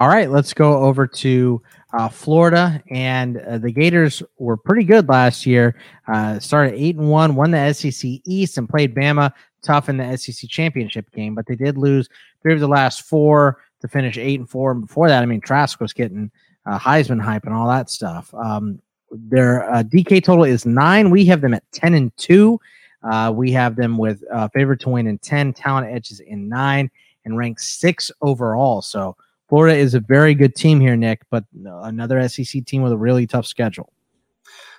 All 0.00 0.08
right, 0.08 0.30
let's 0.30 0.54
go 0.54 0.78
over 0.78 1.08
to 1.08 1.60
uh, 1.92 2.08
Florida, 2.08 2.80
and 2.90 3.38
uh, 3.38 3.58
the 3.58 3.72
Gators 3.72 4.22
were 4.38 4.56
pretty 4.56 4.84
good 4.84 5.08
last 5.08 5.44
year. 5.44 5.74
Uh, 6.06 6.38
started 6.38 6.74
eight 6.74 6.96
and 6.96 7.10
one, 7.10 7.34
won 7.34 7.50
the 7.50 7.72
SEC 7.72 8.20
East, 8.24 8.58
and 8.58 8.68
played 8.68 8.94
Bama 8.94 9.32
tough 9.62 9.88
in 9.88 9.96
the 9.96 10.16
SEC 10.16 10.48
championship 10.48 11.10
game. 11.10 11.34
But 11.34 11.46
they 11.46 11.56
did 11.56 11.76
lose 11.76 12.08
three 12.42 12.54
of 12.54 12.60
the 12.60 12.68
last 12.68 13.02
four 13.02 13.58
to 13.80 13.88
finish 13.88 14.18
eight 14.18 14.40
and 14.40 14.48
four. 14.48 14.72
And 14.72 14.82
before 14.82 15.08
that, 15.08 15.22
I 15.22 15.26
mean, 15.26 15.40
Trask 15.40 15.80
was 15.80 15.92
getting 15.92 16.30
uh, 16.66 16.78
Heisman 16.78 17.20
hype 17.20 17.44
and 17.44 17.54
all 17.54 17.68
that 17.68 17.90
stuff. 17.90 18.32
Um, 18.34 18.80
their 19.10 19.70
uh, 19.70 19.82
DK 19.82 20.22
total 20.22 20.44
is 20.44 20.66
nine. 20.66 21.10
We 21.10 21.24
have 21.26 21.40
them 21.40 21.54
at 21.54 21.64
ten 21.72 21.94
and 21.94 22.14
two. 22.16 22.60
Uh, 23.02 23.32
we 23.34 23.52
have 23.52 23.76
them 23.76 23.96
with 23.96 24.22
favorite 24.52 24.80
to 24.80 24.90
win 24.90 25.06
in 25.06 25.18
ten, 25.18 25.52
talent 25.52 25.88
edges 25.90 26.20
in 26.20 26.48
nine, 26.48 26.90
and 27.24 27.38
ranked 27.38 27.60
six 27.60 28.10
overall. 28.20 28.82
So 28.82 29.16
Florida 29.48 29.76
is 29.76 29.94
a 29.94 30.00
very 30.00 30.34
good 30.34 30.54
team 30.54 30.80
here, 30.80 30.96
Nick, 30.96 31.22
but 31.30 31.44
another 31.54 32.28
SEC 32.28 32.64
team 32.66 32.82
with 32.82 32.92
a 32.92 32.98
really 32.98 33.26
tough 33.26 33.46
schedule. 33.46 33.92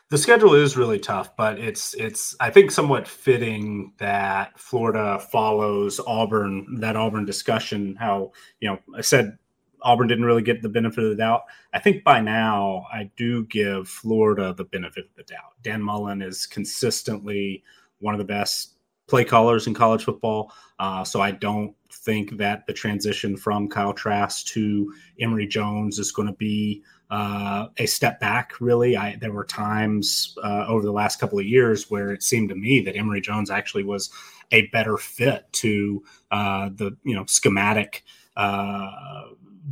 The 0.10 0.18
schedule 0.18 0.56
is 0.56 0.76
really 0.76 0.98
tough, 0.98 1.36
but 1.36 1.60
it's 1.60 1.94
it's 1.94 2.36
I 2.40 2.50
think 2.50 2.72
somewhat 2.72 3.08
fitting 3.08 3.94
that 4.00 4.60
Florida 4.60 5.20
follows 5.20 6.00
Auburn 6.06 6.80
that 6.80 6.96
Auburn 6.96 7.26
discussion. 7.26 7.96
How 7.96 8.32
you 8.60 8.70
know 8.70 8.80
I 8.98 9.02
said 9.02 9.38
Auburn 9.84 10.08
didn't 10.08 10.26
really 10.26 10.42
get 10.42 10.64
the 10.64 10.70
benefit 10.70 11.04
of 11.04 11.12
the 11.12 11.16
doubt. 11.16 11.44
I 11.74 11.80
think 11.80 12.04
by 12.04 12.22
now 12.22 12.88
I 12.92 13.12
do 13.18 13.46
give 13.46 13.88
Florida 13.88 14.52
the 14.52 14.64
benefit 14.64 15.06
of 15.06 15.16
the 15.16 15.24
doubt. 15.24 15.54
Dan 15.62 15.84
Mullen 15.84 16.24
is 16.24 16.48
consistently 16.48 17.64
one 18.00 18.16
of 18.16 18.18
the 18.18 18.26
best 18.26 18.79
play 19.10 19.26
callers 19.26 19.68
in 19.68 19.74
college 19.74 20.04
football. 20.04 20.54
Uh, 20.80 21.04
so 21.04 21.22
I 21.22 21.32
don't 21.32 21.76
think 21.92 22.38
that 22.38 22.66
the 22.68 22.74
transition 22.74 23.36
from 23.36 23.68
Kyle 23.68 23.94
Trask 23.94 24.46
to 24.48 24.94
Emory 25.20 25.48
Jones 25.48 26.00
is 26.00 26.12
going 26.12 26.28
to 26.28 26.36
be 26.36 26.84
uh, 27.10 27.68
a 27.78 27.86
step 27.86 28.20
back. 28.20 28.54
Really, 28.62 28.96
I, 28.96 29.18
there 29.20 29.34
were 29.34 29.46
times 29.46 30.38
uh, 30.44 30.66
over 30.68 30.86
the 30.86 30.92
last 30.92 31.20
couple 31.20 31.40
of 31.40 31.46
years 31.46 31.90
where 31.90 32.12
it 32.12 32.24
seemed 32.24 32.50
to 32.50 32.56
me 32.56 32.82
that 32.82 32.96
Emory 32.96 33.20
Jones 33.22 33.50
actually 33.50 33.84
was 33.84 34.10
a 34.52 34.68
better 34.68 34.98
fit 34.98 35.52
to 35.54 36.04
uh, 36.32 36.70
the 36.76 36.96
you 37.04 37.16
know 37.16 37.26
schematic 37.26 38.04
uh, 38.38 39.24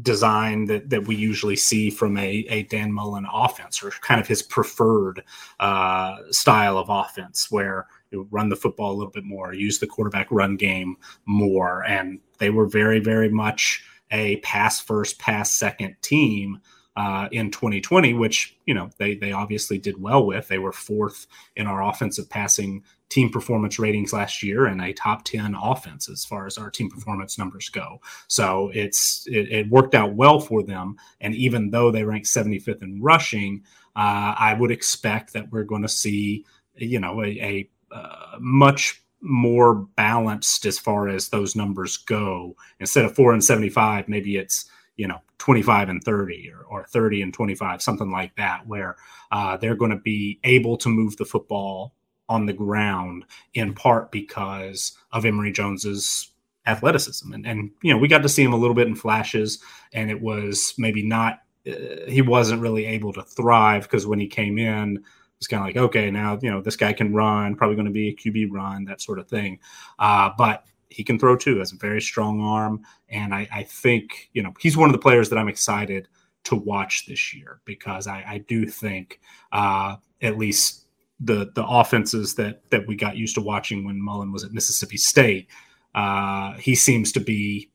design 0.01 0.65
that, 0.65 0.89
that 0.89 1.07
we 1.07 1.15
usually 1.15 1.55
see 1.55 1.89
from 1.89 2.17
a, 2.17 2.45
a 2.49 2.63
Dan 2.63 2.91
Mullen 2.91 3.27
offense, 3.31 3.83
or 3.83 3.91
kind 4.01 4.19
of 4.19 4.27
his 4.27 4.41
preferred 4.41 5.23
uh, 5.59 6.17
style 6.31 6.77
of 6.77 6.89
offense, 6.89 7.49
where 7.51 7.87
run 8.11 8.49
the 8.49 8.55
football 8.55 8.91
a 8.91 8.97
little 8.97 9.11
bit 9.11 9.23
more, 9.23 9.53
use 9.53 9.79
the 9.79 9.87
quarterback 9.87 10.27
run 10.31 10.55
game 10.55 10.97
more. 11.25 11.83
And 11.85 12.19
they 12.39 12.49
were 12.49 12.67
very, 12.67 12.99
very 12.99 13.29
much 13.29 13.83
a 14.11 14.37
pass 14.37 14.79
first, 14.79 15.19
pass 15.19 15.51
second 15.53 15.95
team. 16.01 16.59
Uh, 16.95 17.29
in 17.31 17.51
2020, 17.51 18.15
which 18.15 18.57
you 18.65 18.73
know 18.73 18.89
they 18.97 19.13
they 19.13 19.31
obviously 19.31 19.77
did 19.77 20.01
well 20.01 20.25
with. 20.25 20.47
They 20.47 20.57
were 20.57 20.71
fourth 20.71 21.27
in 21.55 21.67
our 21.67 21.83
offensive 21.83 22.27
passing 22.27 22.83
team 23.09 23.29
performance 23.29 23.79
ratings 23.79 24.11
last 24.11 24.43
year 24.43 24.65
and 24.65 24.81
a 24.81 24.93
top 24.93 25.23
10 25.23 25.55
offense 25.55 26.09
as 26.09 26.25
far 26.25 26.45
as 26.45 26.57
our 26.57 26.69
team 26.69 26.89
performance 26.89 27.37
numbers 27.37 27.69
go. 27.69 28.01
So 28.27 28.69
it's 28.73 29.25
it, 29.27 29.51
it 29.51 29.69
worked 29.69 29.95
out 29.95 30.15
well 30.15 30.39
for 30.39 30.63
them. 30.63 30.97
And 31.21 31.33
even 31.35 31.71
though 31.71 31.91
they 31.91 32.03
ranked 32.03 32.27
75th 32.27 32.83
in 32.83 33.01
rushing, 33.01 33.63
uh, 33.95 34.35
I 34.37 34.55
would 34.59 34.71
expect 34.71 35.33
that 35.33 35.51
we're 35.51 35.63
going 35.63 35.83
to 35.83 35.87
see, 35.87 36.45
you 36.75 36.99
know, 36.99 37.23
a, 37.23 37.27
a 37.27 37.69
uh, 37.91 38.37
much 38.39 39.01
more 39.21 39.75
balanced 39.95 40.65
as 40.65 40.77
far 40.77 41.09
as 41.09 41.29
those 41.29 41.55
numbers 41.55 41.97
go. 41.97 42.55
Instead 42.79 43.05
of 43.05 43.15
four 43.15 43.33
and 43.33 43.43
75, 43.43 44.07
maybe 44.07 44.37
it's, 44.37 44.69
you 44.95 45.07
know, 45.07 45.21
25 45.39 45.89
and 45.89 46.03
30 46.03 46.51
or, 46.51 46.65
or 46.65 46.85
30 46.85 47.21
and 47.21 47.33
25, 47.33 47.81
something 47.81 48.11
like 48.11 48.35
that, 48.35 48.67
where 48.67 48.95
uh, 49.31 49.57
they're 49.57 49.75
going 49.75 49.91
to 49.91 49.97
be 49.97 50.39
able 50.43 50.77
to 50.77 50.89
move 50.89 51.17
the 51.17 51.25
football 51.25 51.93
on 52.29 52.45
the 52.45 52.53
ground 52.53 53.25
in 53.53 53.73
part 53.73 54.11
because 54.11 54.93
of 55.11 55.25
Emory 55.25 55.51
Jones's 55.51 56.29
athleticism. 56.65 57.31
And, 57.31 57.47
and, 57.47 57.71
you 57.81 57.93
know, 57.93 57.99
we 57.99 58.07
got 58.07 58.23
to 58.23 58.29
see 58.29 58.43
him 58.43 58.53
a 58.53 58.57
little 58.57 58.75
bit 58.75 58.87
in 58.87 58.95
flashes, 58.95 59.59
and 59.93 60.11
it 60.11 60.21
was 60.21 60.73
maybe 60.77 61.01
not, 61.01 61.39
uh, 61.65 62.05
he 62.07 62.21
wasn't 62.21 62.61
really 62.61 62.85
able 62.85 63.13
to 63.13 63.23
thrive 63.23 63.83
because 63.83 64.05
when 64.05 64.19
he 64.19 64.27
came 64.27 64.57
in, 64.57 65.03
it's 65.37 65.47
kind 65.47 65.61
of 65.61 65.67
like, 65.67 65.77
okay, 65.77 66.09
now, 66.09 66.39
you 66.41 66.49
know, 66.49 66.61
this 66.61 66.75
guy 66.75 66.93
can 66.93 67.13
run, 67.13 67.55
probably 67.55 67.75
going 67.75 67.85
to 67.85 67.91
be 67.91 68.09
a 68.09 68.15
QB 68.15 68.47
run, 68.51 68.85
that 68.85 69.01
sort 69.01 69.19
of 69.19 69.27
thing. 69.27 69.59
Uh, 69.99 70.31
but 70.37 70.65
he 70.89 71.03
can 71.03 71.19
throw 71.19 71.35
too, 71.35 71.59
has 71.59 71.71
a 71.71 71.75
very 71.75 72.01
strong 72.01 72.41
arm. 72.41 72.81
And 73.09 73.33
I, 73.33 73.47
I, 73.51 73.63
think, 73.63 74.29
you 74.33 74.41
know, 74.41 74.53
he's 74.59 74.77
one 74.77 74.89
of 74.89 74.93
the 74.93 74.99
players 74.99 75.29
that 75.29 75.37
I'm 75.37 75.49
excited 75.49 76.07
to 76.45 76.55
watch 76.55 77.05
this 77.05 77.33
year 77.33 77.59
because 77.65 78.07
I, 78.07 78.23
I 78.27 78.37
do 78.39 78.65
think, 78.65 79.19
uh, 79.51 79.97
at 80.21 80.37
least 80.37 80.85
the 81.19 81.51
the 81.55 81.65
offenses 81.65 82.35
that 82.35 82.69
that 82.69 82.87
we 82.87 82.95
got 82.95 83.17
used 83.17 83.35
to 83.35 83.41
watching 83.41 83.85
when 83.85 84.01
Mullen 84.01 84.31
was 84.31 84.43
at 84.43 84.51
Mississippi 84.51 84.97
State. 84.97 85.47
Uh, 85.95 86.53
he 86.53 86.75
seems 86.75 87.11
to 87.13 87.19
be 87.19 87.71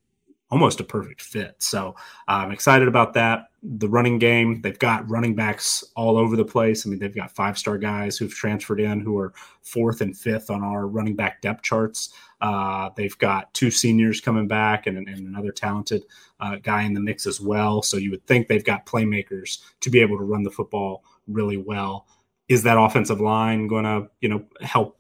almost 0.53 0.81
a 0.81 0.85
perfect 0.85 1.23
fit. 1.23 1.57
So 1.61 1.97
uh, 2.29 2.43
I'm 2.45 2.53
excited 2.53 2.87
about 2.87 3.15
that. 3.15 3.47
The 3.63 3.89
running 3.89 4.19
game, 4.19 4.61
they've 4.61 4.79
got 4.79 5.09
running 5.11 5.35
backs 5.35 5.83
all 5.97 6.19
over 6.19 6.37
the 6.37 6.45
place. 6.45 6.87
I 6.87 6.91
mean, 6.91 6.99
they've 6.99 7.15
got 7.15 7.31
five 7.31 7.57
star 7.57 7.79
guys 7.79 8.19
who've 8.19 8.35
transferred 8.35 8.79
in 8.79 9.01
who 9.01 9.17
are 9.17 9.33
fourth 9.63 10.03
and 10.03 10.15
fifth 10.15 10.51
on 10.51 10.63
our 10.63 10.87
running 10.87 11.17
back 11.17 11.41
depth 11.41 11.63
charts. 11.63 12.13
Uh, 12.43 12.91
they've 12.97 13.17
got 13.17 13.53
two 13.55 13.71
seniors 13.71 14.21
coming 14.21 14.47
back 14.47 14.87
and, 14.87 14.99
and 14.99 15.27
another 15.27 15.53
talented 15.53 16.05
uh, 16.41 16.57
guy 16.57 16.83
in 16.83 16.93
the 16.93 17.01
mix 17.01 17.27
as 17.27 17.41
well. 17.41 17.81
So 17.81 17.97
you 17.97 18.11
would 18.11 18.27
think 18.27 18.47
they've 18.47 18.63
got 18.63 18.85
playmakers 18.85 19.61
to 19.81 19.89
be 19.89 20.01
able 20.01 20.19
to 20.19 20.25
run 20.25 20.43
the 20.43 20.51
football 20.51 21.03
really 21.27 21.57
well 21.57 22.07
is 22.49 22.63
that 22.65 22.77
offensive 22.77 23.23
line 23.23 23.69
going 23.69 23.85
to 23.85 24.11
you 24.21 24.29
know 24.29 24.45
help 24.61 24.99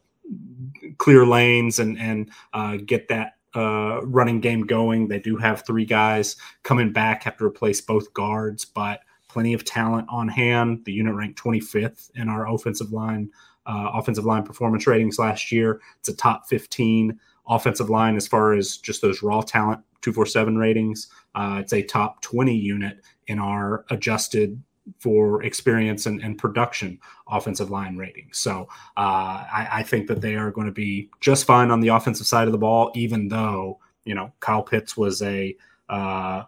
clear 0.96 1.26
lanes 1.26 1.78
and 1.78 1.98
and 1.98 2.30
uh, 2.54 2.78
get 2.86 3.08
that 3.08 3.34
uh, 3.54 4.00
running 4.04 4.40
game 4.40 4.62
going? 4.62 5.08
They 5.08 5.18
do 5.20 5.36
have 5.36 5.64
three 5.66 5.84
guys 5.84 6.36
coming 6.62 6.92
back, 6.92 7.22
have 7.24 7.36
to 7.38 7.44
replace 7.44 7.80
both 7.80 8.12
guards, 8.14 8.64
but 8.64 9.00
plenty 9.28 9.54
of 9.54 9.64
talent 9.64 10.06
on 10.10 10.28
hand. 10.28 10.84
The 10.84 10.92
unit 10.92 11.14
ranked 11.14 11.42
25th 11.42 12.10
in 12.14 12.28
our 12.28 12.48
offensive 12.48 12.92
line 12.92 13.30
uh, 13.66 13.90
offensive 13.94 14.24
line 14.24 14.42
performance 14.42 14.86
ratings 14.86 15.18
last 15.18 15.52
year. 15.52 15.80
It's 16.00 16.08
a 16.08 16.16
top 16.16 16.48
15 16.48 17.18
offensive 17.48 17.90
line 17.90 18.16
as 18.16 18.26
far 18.26 18.54
as 18.54 18.76
just 18.76 19.02
those 19.02 19.22
raw 19.22 19.40
talent 19.40 19.80
247 20.02 20.58
ratings. 20.58 21.08
Uh, 21.34 21.58
it's 21.60 21.72
a 21.72 21.82
top 21.82 22.20
20 22.22 22.54
unit 22.54 23.00
in 23.26 23.38
our 23.38 23.84
adjusted 23.90 24.60
for 24.98 25.42
experience 25.42 26.06
and, 26.06 26.20
and 26.22 26.38
production 26.38 26.98
offensive 27.28 27.70
line 27.70 27.96
ratings. 27.96 28.38
So 28.38 28.68
uh, 28.96 29.44
I, 29.52 29.68
I, 29.70 29.82
think 29.82 30.08
that 30.08 30.20
they 30.20 30.34
are 30.34 30.50
going 30.50 30.66
to 30.66 30.72
be 30.72 31.08
just 31.20 31.44
fine 31.44 31.70
on 31.70 31.80
the 31.80 31.88
offensive 31.88 32.26
side 32.26 32.48
of 32.48 32.52
the 32.52 32.58
ball, 32.58 32.90
even 32.94 33.28
though, 33.28 33.78
you 34.04 34.14
know, 34.14 34.32
Kyle 34.40 34.62
Pitts 34.62 34.96
was 34.96 35.22
a 35.22 35.56
uh, 35.88 36.42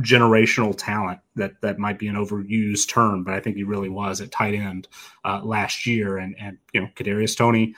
generational 0.00 0.74
talent 0.76 1.20
that 1.36 1.60
that 1.62 1.78
might 1.78 1.98
be 1.98 2.08
an 2.08 2.14
overused 2.14 2.88
term, 2.88 3.24
but 3.24 3.34
I 3.34 3.40
think 3.40 3.56
he 3.56 3.64
really 3.64 3.88
was 3.88 4.20
at 4.20 4.30
tight 4.30 4.54
end 4.54 4.88
uh, 5.24 5.40
last 5.42 5.86
year. 5.86 6.18
And, 6.18 6.36
and, 6.38 6.58
you 6.72 6.80
know, 6.80 6.88
Kadarius 6.94 7.36
Toney 7.36 7.74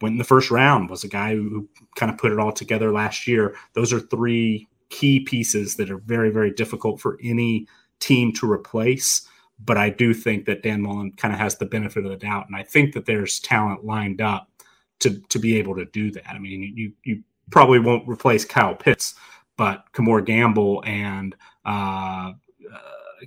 went 0.00 0.12
in 0.12 0.18
the 0.18 0.24
first 0.24 0.50
round, 0.50 0.90
was 0.90 1.04
a 1.04 1.08
guy 1.08 1.34
who 1.34 1.68
kind 1.96 2.10
of 2.10 2.18
put 2.18 2.32
it 2.32 2.38
all 2.38 2.52
together 2.52 2.92
last 2.92 3.26
year. 3.26 3.56
Those 3.74 3.92
are 3.92 4.00
three 4.00 4.68
key 4.88 5.20
pieces 5.20 5.76
that 5.76 5.90
are 5.90 5.98
very, 5.98 6.30
very 6.30 6.50
difficult 6.52 7.00
for 7.00 7.18
any 7.22 7.66
team 8.00 8.32
to 8.32 8.50
replace 8.50 9.28
but 9.64 9.76
I 9.76 9.90
do 9.90 10.14
think 10.14 10.46
that 10.46 10.62
Dan 10.62 10.82
Mullen 10.82 11.12
kind 11.12 11.34
of 11.34 11.40
has 11.40 11.56
the 11.56 11.66
benefit 11.66 12.04
of 12.04 12.10
the 12.10 12.16
doubt, 12.16 12.46
and 12.46 12.56
I 12.56 12.62
think 12.62 12.94
that 12.94 13.06
there's 13.06 13.40
talent 13.40 13.84
lined 13.84 14.20
up 14.20 14.48
to 15.00 15.20
to 15.28 15.38
be 15.38 15.56
able 15.56 15.74
to 15.76 15.84
do 15.86 16.10
that. 16.12 16.28
I 16.28 16.38
mean, 16.38 16.72
you 16.76 16.92
you 17.04 17.22
probably 17.50 17.78
won't 17.78 18.08
replace 18.08 18.44
Kyle 18.44 18.74
Pitts, 18.74 19.14
but 19.56 19.84
Kemore 19.92 20.24
Gamble 20.24 20.82
and 20.86 21.34
uh, 21.64 22.32
uh, 22.72 22.78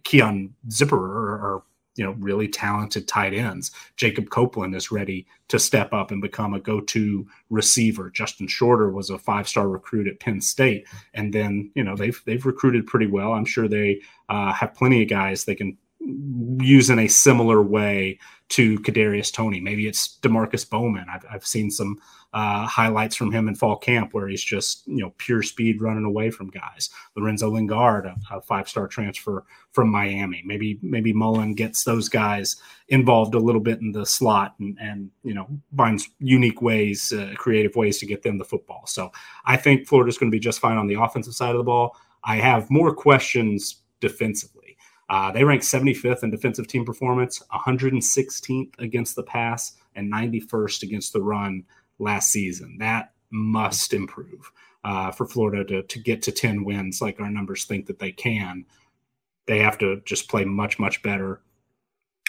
Keon 0.04 0.54
Zipperer 0.70 0.94
are, 0.94 1.56
are, 1.56 1.64
you 1.96 2.04
know 2.04 2.14
really 2.14 2.48
talented 2.48 3.08
tight 3.08 3.36
ends. 3.36 3.70
Jacob 3.98 4.32
Copeland 4.32 4.76
is 4.76 4.92
ready 4.92 5.28
to 5.50 5.60
step 5.60 5.94
up 5.94 6.10
and 6.10 6.24
become 6.24 6.56
a 6.56 6.60
go-to 6.60 7.28
receiver. 7.52 8.10
Justin 8.10 8.48
Shorter 8.48 8.90
was 8.90 9.12
a 9.12 9.20
five-star 9.20 9.70
recruit 9.70 10.08
at 10.08 10.20
Penn 10.20 10.42
State, 10.42 10.88
and 11.14 11.32
then 11.32 11.72
you 11.76 11.84
know 11.84 11.96
they've 11.96 12.20
they've 12.26 12.46
recruited 12.46 12.88
pretty 12.88 13.08
well. 13.08 13.34
I'm 13.34 13.46
sure 13.46 13.68
they 13.68 14.02
uh, 14.30 14.52
have 14.54 14.74
plenty 14.74 15.04
of 15.04 15.10
guys 15.10 15.46
they 15.46 15.54
can 15.54 15.78
use 16.60 16.90
in 16.90 17.00
a 17.00 17.08
similar 17.08 17.62
way 17.62 18.20
to 18.50 18.78
Kadarius 18.80 19.34
Toney. 19.34 19.60
Maybe 19.60 19.88
it's 19.88 20.20
Demarkcus 20.22 20.70
Bowman. 20.70 21.08
I've, 21.10 21.26
I've 21.32 21.46
seen 21.46 21.72
some 21.72 21.98
uh, 22.34 22.66
highlights 22.66 23.16
from 23.16 23.32
him 23.32 23.48
in 23.48 23.56
fall 23.56 23.78
camp 23.78 24.14
where 24.14 24.28
he's 24.28 24.44
just 24.44 24.88
you 24.88 24.98
know 24.98 25.14
pure 25.18 25.44
speed 25.44 25.82
running 25.82 26.04
away 26.04 26.30
from 26.30 26.50
guys. 26.50 26.90
Lorenzo 27.16 27.50
Lingard, 27.50 28.06
a, 28.06 28.16
a 28.32 28.42
five 28.42 28.68
star 28.68 28.88
transfer 28.88 29.46
from 29.72 29.90
Miami. 29.90 30.44
Maybe 30.46 30.80
maybe 30.82 31.14
Mullen 31.14 31.54
gets 31.54 31.84
those 31.84 32.10
guys 32.10 32.56
involved 32.90 33.36
a 33.36 33.40
little 33.40 33.62
bit 33.62 33.80
in 33.82 33.92
the 33.92 34.06
slot 34.06 34.56
and 34.60 34.78
and 34.80 35.10
you 35.24 35.34
know 35.34 35.48
finds 35.78 36.10
unique 36.20 36.62
ways, 36.62 37.14
uh, 37.14 37.34
creative 37.36 37.76
ways 37.76 38.00
to 38.00 38.06
get 38.06 38.24
them 38.24 38.38
the 38.38 38.46
football. 38.46 38.84
So 38.88 39.12
I 39.46 39.58
think 39.58 39.88
Florida's 39.88 40.18
going 40.18 40.32
to 40.32 40.36
be 40.36 40.40
just 40.40 40.60
fine 40.60 40.78
on 40.78 40.88
the 40.88 41.00
offensive 41.00 41.36
side 41.36 41.52
of 41.52 41.58
the 41.58 41.64
ball. 41.64 41.96
I 42.24 42.38
have 42.38 42.70
more 42.70 42.94
questions 42.96 43.84
defensively. 44.00 44.63
Uh, 45.14 45.32
they 45.32 45.44
rank 45.44 45.62
75th 45.62 46.24
in 46.24 46.32
defensive 46.32 46.66
team 46.66 46.84
performance, 46.84 47.44
116th 47.54 48.74
against 48.80 49.16
the 49.16 49.22
pass, 49.22 49.74
and 49.96 50.12
91st 50.12 50.82
against 50.82 51.14
the 51.14 51.22
run 51.22 51.64
last 52.00 52.32
season. 52.32 52.78
That 52.80 53.14
must 53.30 53.94
improve 53.94 54.52
uh, 54.84 55.12
for 55.12 55.28
Florida 55.28 55.64
to, 55.66 55.84
to 55.84 56.00
get 56.00 56.24
to 56.24 56.32
10 56.32 56.66
wins 56.66 57.00
like 57.00 57.20
our 57.20 57.30
numbers 57.30 57.66
think 57.66 57.86
that 57.86 58.00
they 58.00 58.12
can. 58.12 58.66
They 59.46 59.60
have 59.60 59.78
to 59.78 60.02
just 60.04 60.30
play 60.30 60.46
much, 60.46 60.80
much 60.80 61.04
better 61.04 61.44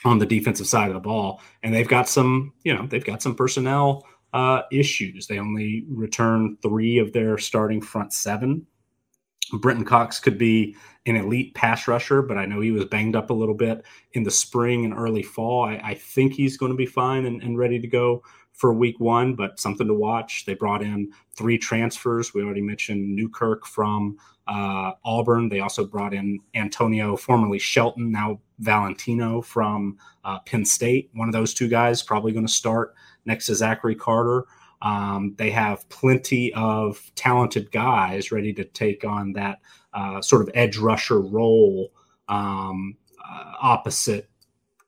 on 0.05 0.19
the 0.19 0.27
defensive 0.27 0.67
side 0.67 0.89
of 0.89 0.95
the 0.95 1.01
ball. 1.01 1.41
And 1.63 1.75
they've 1.75 1.89
got 1.89 2.07
some, 2.07 2.53
you 2.65 2.75
know, 2.75 2.87
they've 2.87 3.03
got 3.03 3.23
some 3.23 3.35
personnel 3.35 4.07
uh, 4.35 4.61
issues. 4.71 5.27
They 5.27 5.39
only 5.39 5.87
return 5.89 6.59
three 6.61 6.99
of 6.99 7.15
their 7.15 7.39
starting 7.39 7.81
front 7.81 8.13
seven 8.13 8.67
Brenton 9.53 9.85
Cox 9.85 10.21
could 10.21 10.39
be 10.39 10.77
an 11.07 11.17
elite 11.17 11.55
pass 11.55 11.87
rusher, 11.87 12.23
but 12.23 12.39
I 12.39 12.47
know 12.47 12.61
he 12.61 12.71
was 12.71 12.87
banged 12.87 13.15
up 13.15 13.31
a 13.31 13.35
little 13.35 13.55
bit 13.55 13.85
in 14.13 14.23
the 14.23 14.31
spring 14.31 14.85
and 14.85 14.95
early 14.95 15.23
fall. 15.23 15.65
I, 15.65 15.81
I 15.85 15.95
think 15.95 16.33
he's 16.33 16.57
going 16.57 16.73
to 16.73 16.77
be 16.77 16.87
fine 16.87 17.27
and, 17.27 17.43
and, 17.43 17.59
ready 17.59 17.79
to 17.79 17.87
go 17.87 18.23
for 18.53 18.73
week 18.73 18.99
one, 19.01 19.35
but 19.35 19.61
something 19.61 19.87
to 19.87 19.95
watch. 19.95 20.45
They 20.47 20.55
brought 20.55 20.83
in 20.83 21.13
three 21.37 21.59
transfers. 21.59 22.33
We 22.33 22.43
already 22.43 22.63
mentioned 22.63 23.15
Newkirk 23.15 23.67
from 23.67 24.17
uh, 24.47 24.93
Auburn. 25.05 25.49
They 25.49 25.61
also 25.61 25.85
brought 25.85 26.15
in 26.15 26.41
Antonio, 26.55 27.17
formerly 27.17 27.59
Shelton, 27.59 28.11
now 28.11 28.41
Valentino 28.61 29.43
from 29.43 29.99
uh, 30.25 30.39
Penn 30.41 30.65
State. 30.65 31.11
One 31.15 31.29
of 31.29 31.33
those 31.33 31.53
two 31.53 31.69
guys 31.69 32.03
probably 32.03 32.33
going 32.33 32.47
to 32.47 32.53
start 32.53 32.95
next 33.27 33.47
to 33.47 33.55
Zachary 33.55 33.95
Carter. 33.95 34.47
Um, 34.85 35.35
they 35.39 35.51
have 35.51 35.89
plenty 35.89 36.53
of 36.53 37.11
talented 37.15 37.73
guys 37.73 38.31
ready 38.31 38.53
to 38.53 38.65
take 38.65 39.03
on 39.03 39.33
that 39.33 39.61
uh, 39.95 40.21
sort 40.21 40.43
of 40.43 40.51
edge 40.55 40.77
rusher 40.77 41.21
role 41.21 41.91
um, 42.29 42.97
uh, 43.19 43.53
opposite 43.63 44.29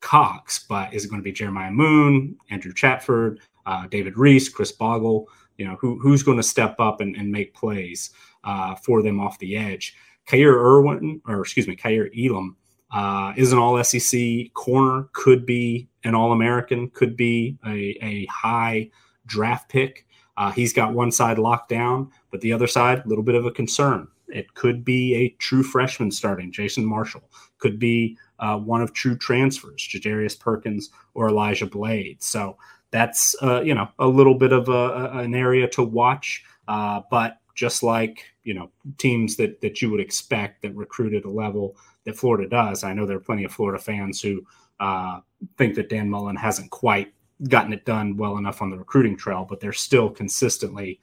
Cox. 0.01 0.65
But 0.69 0.93
is 0.93 1.05
it 1.05 1.09
going 1.09 1.21
to 1.21 1.25
be 1.25 1.33
Jeremiah 1.33 1.71
Moon, 1.71 2.37
Andrew 2.51 2.75
Chatfield, 2.75 3.41
uh, 3.65 3.87
David 3.89 4.19
Reese, 4.19 4.51
Khris 4.51 4.71
Bogle? 4.71 5.29
You 5.57 5.67
know, 5.67 5.77
who, 5.81 5.99
who's 5.99 6.23
going 6.23 6.37
to 6.37 6.43
step 6.43 6.79
up 6.79 7.01
and, 7.01 7.17
and 7.17 7.33
make 7.33 7.55
plays 7.55 8.11
uh, 8.45 8.75
for 8.75 9.03
them 9.03 9.19
off 9.19 9.39
the 9.39 9.57
edge? 9.57 9.97
Kaiir 10.29 10.53
Irwin, 10.55 11.23
or 11.27 11.41
excuse 11.41 11.67
me, 11.67 11.75
Kaiir 11.75 12.11
Elam 12.15 12.57
uh, 12.93 13.33
is 13.37 13.53
an 13.53 13.59
all 13.59 13.83
SEC 13.83 14.53
corner, 14.53 15.09
could 15.13 15.47
be 15.47 15.89
an 16.05 16.15
All 16.15 16.33
American, 16.33 16.91
could 16.91 17.17
be 17.17 17.57
a, 17.67 17.97
a 18.03 18.27
high 18.27 18.91
draft 19.27 19.69
pick. 19.69 20.07
Uh, 20.37 20.51
he's 20.53 20.73
got 20.73 20.93
one 20.93 21.11
side 21.11 21.39
locked 21.39 21.69
down, 21.69 22.11
but 22.31 22.41
the 22.41 22.53
other 22.53 22.67
side, 22.67 23.05
a 23.05 23.09
little 23.09 23.25
bit 23.25 23.35
of 23.35 23.47
a 23.47 23.51
concern. 23.51 24.07
It 24.29 24.55
could 24.55 24.85
be 24.85 25.15
a 25.15 25.29
true 25.39 25.63
freshman 25.63 26.11
starting, 26.11 26.53
Jason 26.53 26.85
Marshall. 26.85 27.31
Could 27.59 27.79
be 27.79 28.19
uh, 28.39 28.59
one 28.59 28.83
of 28.83 28.93
true 28.93 29.17
transfers, 29.17 29.87
Jadarius 29.89 30.39
Perkins 30.39 30.91
or 31.15 31.29
Elijah 31.29 31.67
Blade. 31.67 32.23
So 32.23 32.59
that's 32.91 33.35
uh, 33.43 33.61
you 33.63 33.75
know 33.75 33.89
a 33.99 34.07
little 34.07 34.35
bit 34.35 34.53
of 34.53 34.69
a, 34.69 35.11
an 35.19 35.35
area 35.35 35.69
to 35.69 35.83
watch. 35.83 36.45
Uh, 36.69 37.03
but 37.11 37.39
just 37.55 37.83
like 37.83 38.25
you 38.45 38.55
know 38.55 38.71
teams 38.99 39.37
that 39.37 39.61
that 39.61 39.81
you 39.81 39.91
would 39.91 40.01
expect 40.01 40.63
that 40.63 40.75
recruit 40.75 41.15
at 41.15 41.25
a 41.25 41.31
level 41.31 41.77
that 42.05 42.17
Florida 42.17 42.49
does, 42.49 42.85
I 42.85 42.93
know 42.93 43.07
there 43.07 43.17
are 43.17 43.21
plenty 43.21 43.45
of 43.45 43.53
Florida 43.53 43.83
fans 43.83 44.21
who 44.21 44.45
uh, 44.81 45.21
think 45.57 45.75
that 45.77 45.89
Dan 45.89 46.11
Mullen 46.11 46.37
hasn't 46.37 46.71
quite 46.71 47.13
gotten 47.49 47.73
it 47.73 47.85
done 47.85 48.17
well 48.17 48.39
enough 48.39 48.63
on 48.63 48.71
the 48.71 48.79
recruiting 48.79 49.17
trail, 49.17 49.47
but 49.49 49.61
they're 49.61 49.73
still 49.73 50.11
consistently 50.11 51.01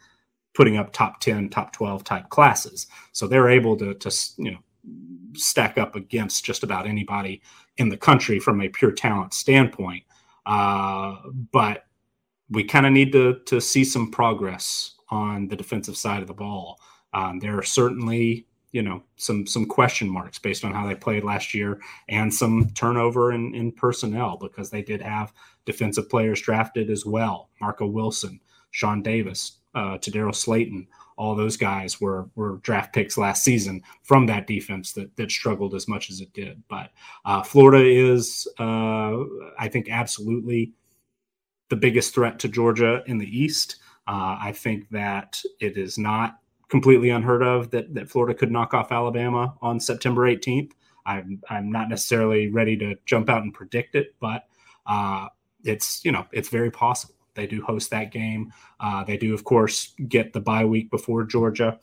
putting 0.54 0.78
up 0.78 0.94
top 0.94 1.20
10, 1.20 1.50
top 1.50 1.74
12 1.74 2.04
type 2.04 2.30
classes. 2.30 2.88
So 3.12 3.28
they're 3.28 3.50
able 3.50 3.76
to, 3.78 3.94
to 3.96 4.12
you 4.38 4.52
know, 4.52 4.58
stack 5.36 5.78
up 5.78 5.96
against 5.96 6.46
just 6.46 6.64
about 6.64 6.88
anybody 6.88 7.42
in 7.78 7.90
the 7.90 7.98
country 7.98 8.40
from 8.40 8.62
a 8.62 8.70
pure 8.70 8.92
talent 8.92 9.34
standpoint. 9.34 10.04
Uh, 10.46 11.16
but 11.52 11.86
we 12.50 12.64
kind 12.64 12.86
of 12.86 12.92
need 12.92 13.12
to, 13.14 13.40
to 13.46 13.60
see 13.60 13.84
some 13.84 14.12
progress 14.12 14.96
on 15.10 15.48
the 15.48 15.56
defensive 15.56 15.98
side 15.98 16.22
of 16.22 16.28
the 16.28 16.34
ball. 16.34 16.80
Um, 17.14 17.40
there 17.40 17.58
are 17.58 17.64
certainly, 17.64 18.48
you 18.74 18.82
know, 18.82 19.02
some 19.16 19.48
some 19.48 19.66
question 19.66 20.10
marks 20.10 20.40
based 20.40 20.66
on 20.66 20.74
how 20.74 20.86
they 20.86 20.96
played 20.96 21.24
last 21.24 21.54
year, 21.54 21.80
and 22.10 22.34
some 22.34 22.70
turnover 22.72 23.32
in, 23.32 23.56
in 23.56 23.72
personnel 23.72 24.36
because 24.36 24.70
they 24.70 24.82
did 24.82 25.02
have 25.02 25.32
defensive 25.66 26.10
players 26.10 26.42
drafted 26.42 26.90
as 26.90 27.06
well. 27.06 27.50
Marco 27.62 27.86
Wilson, 27.86 28.42
Sean 28.72 29.02
Davis, 29.02 29.60
uh, 29.76 29.98
Daryl 30.00 30.36
Slayton. 30.36 30.88
all 31.18 31.36
those 31.36 31.56
guys 31.56 32.02
were 32.02 32.28
were 32.36 32.58
draft 32.64 32.94
picks 32.94 33.18
last 33.18 33.44
season 33.44 33.82
from 34.02 34.26
that 34.26 34.48
defense 34.48 34.94
that 34.94 35.16
that 35.16 35.32
struggled 35.32 35.76
as 35.76 35.88
much 35.88 36.10
as 36.10 36.20
it 36.20 36.34
did. 36.34 36.62
But 36.68 36.92
uh, 37.26 37.44
Florida 37.44 37.86
is, 37.86 38.48
uh, 38.60 39.18
I 39.60 39.68
think, 39.70 39.90
absolutely 39.90 40.74
the 41.70 41.76
biggest 41.76 42.14
threat 42.14 42.40
to 42.40 42.48
Georgia 42.48 43.04
in 43.06 43.20
the 43.20 43.40
East. 43.40 43.78
Uh, 44.08 44.38
I 44.40 44.52
think 44.52 44.90
that 44.90 45.42
it 45.62 45.78
is 45.78 45.98
not 45.98 46.40
completely 46.74 47.12
unheard 47.12 47.44
of 47.44 47.70
that 47.70 47.94
that 47.94 48.10
Florida 48.10 48.34
could 48.34 48.52
knock 48.52 48.74
off 48.74 48.92
Alabama 48.92 49.54
on 49.62 49.80
September 49.80 50.24
18th. 50.24 50.72
I'm 51.06 51.40
I'm 51.48 51.72
not 51.72 51.88
necessarily 51.88 52.50
ready 52.50 52.76
to 52.78 52.96
jump 53.06 53.30
out 53.30 53.44
and 53.44 53.54
predict 53.54 53.94
it, 53.94 54.16
but 54.20 54.46
uh, 54.88 55.28
it's 55.64 56.04
you 56.04 56.12
know 56.12 56.26
it's 56.32 56.50
very 56.50 56.72
possible. 56.72 57.14
They 57.36 57.46
do 57.46 57.62
host 57.62 57.92
that 57.92 58.12
game. 58.12 58.52
Uh, 58.80 59.04
they 59.04 59.18
do, 59.18 59.36
of 59.36 59.44
course, 59.44 59.94
get 60.08 60.34
the 60.34 60.42
bye 60.42 60.66
week 60.66 60.90
before 60.90 61.24
Georgia, 61.26 61.80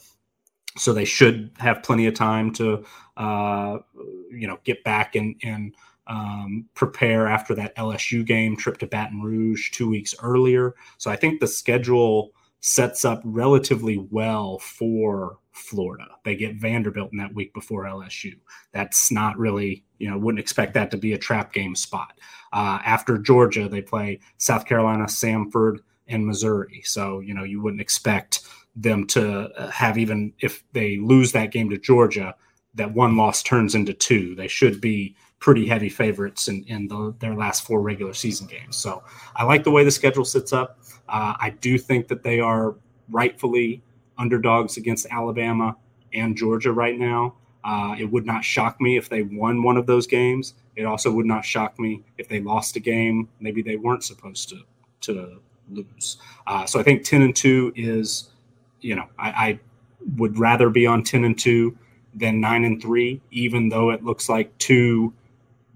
so 0.77 0.93
they 0.93 1.05
should 1.05 1.53
have 1.59 1.85
plenty 1.85 2.09
of 2.09 2.15
time 2.15 2.53
to, 2.55 2.85
uh, 3.17 3.79
you 4.33 4.49
know, 4.49 4.59
get 4.65 4.83
back 4.83 5.15
and 5.15 5.37
and 5.45 5.73
um, 6.09 6.67
prepare 6.75 7.29
after 7.29 7.55
that 7.55 7.77
LSU 7.77 8.27
game 8.27 8.57
trip 8.57 8.79
to 8.79 8.89
Baton 8.89 9.23
Rouge 9.23 9.71
two 9.71 9.89
weeks 9.89 10.17
earlier. 10.21 10.75
So 10.99 11.13
I 11.13 11.17
think 11.17 11.39
the 11.39 11.47
schedule 11.47 12.33
sets 12.61 13.05
up 13.05 13.23
relatively 13.25 13.97
well 14.11 14.59
for 14.59 15.39
Florida. 15.53 16.07
They 16.25 16.37
get 16.37 16.57
Vanderbilt 16.57 17.13
in 17.13 17.19
that 17.19 17.35
week 17.35 17.53
before 17.55 17.85
LSU. 17.85 18.35
That's 18.73 19.11
not 19.11 19.39
really, 19.39 19.85
you 19.99 20.11
know, 20.11 20.19
wouldn't 20.19 20.41
expect 20.41 20.75
that 20.75 20.91
to 20.91 20.97
be 20.97 21.13
a 21.13 21.19
trap 21.19 21.53
game 21.53 21.75
spot. 21.75 22.19
Uh, 22.53 22.79
after 22.85 23.19
Georgia, 23.19 23.69
they 23.69 23.83
play 23.83 24.21
South 24.39 24.67
Carolina, 24.67 25.05
Samford, 25.05 25.79
and 26.07 26.27
Missouri. 26.27 26.83
So, 26.85 27.21
you 27.21 27.35
know, 27.35 27.45
you 27.45 27.63
wouldn't 27.63 27.81
expect 27.81 28.41
them 28.77 29.07
to 29.09 29.51
uh, 29.57 29.71
have 29.71 29.99
even 29.99 30.33
if 30.41 30.63
they 30.73 30.99
lose 30.99 31.33
that 31.33 31.53
game 31.53 31.71
to 31.71 31.79
Georgia, 31.79 32.35
that 32.75 32.95
one 32.95 33.17
loss 33.17 33.43
turns 33.43 33.75
into 33.75 33.93
two. 33.93 34.35
They 34.35 34.49
should 34.49 34.81
be 34.81 35.17
pretty 35.41 35.67
heavy 35.67 35.89
favorites 35.89 36.49
in, 36.49 36.63
in 36.65 36.87
the, 36.87 37.15
their 37.19 37.35
last 37.35 37.67
four 37.67 37.81
regular 37.81 38.13
season 38.15 38.47
games. 38.47 38.77
So 38.77 39.03
I 39.35 39.45
like 39.45 39.65
the 39.65 39.71
way 39.71 39.85
the 39.85 39.91
schedule 39.91 40.25
sits 40.25 40.53
up. 40.53 40.79
Uh, 41.09 41.35
I 41.41 41.51
do 41.61 41.79
think 41.79 42.09
that 42.09 42.23
they 42.23 42.41
are 42.41 42.77
rightfully 43.09 43.83
underdogs 44.19 44.77
against 44.77 45.07
Alabama 45.11 45.77
and 46.13 46.37
Georgia 46.37 46.73
right 46.73 46.99
now. 46.99 47.35
Uh, 47.65 47.97
it 47.99 48.05
would 48.05 48.27
not 48.27 48.45
shock 48.45 48.81
me 48.81 48.97
if 48.97 49.09
they 49.09 49.23
won 49.23 49.63
one 49.63 49.77
of 49.77 49.87
those 49.87 50.07
games. 50.07 50.55
It 50.77 50.85
also 50.85 51.11
would 51.11 51.27
not 51.27 51.45
shock 51.45 51.79
me 51.79 52.03
if 52.19 52.29
they 52.29 52.41
lost 52.41 52.77
a 52.77 52.81
game 52.81 53.29
maybe 53.41 53.63
they 53.63 53.77
weren't 53.77 54.05
supposed 54.05 54.49
to 54.51 54.63
to 55.03 55.41
lose. 55.71 56.19
Uh, 56.47 56.67
so 56.67 56.79
I 56.79 56.83
think 56.83 57.05
ten 57.05 57.23
and 57.23 57.35
two 57.35 57.73
is, 57.77 58.31
you 58.81 58.95
know, 58.95 59.07
I, 59.19 59.31
I, 59.31 59.61
would 60.17 60.39
rather 60.39 60.71
be 60.71 60.87
on 60.87 61.03
ten 61.03 61.25
and 61.25 61.39
two 61.39 61.77
than 62.15 62.41
nine 62.41 62.65
and 62.65 62.81
three, 62.81 63.21
even 63.31 63.69
though 63.69 63.91
it 63.91 64.03
looks 64.03 64.29
like 64.29 64.57
two 64.59 65.13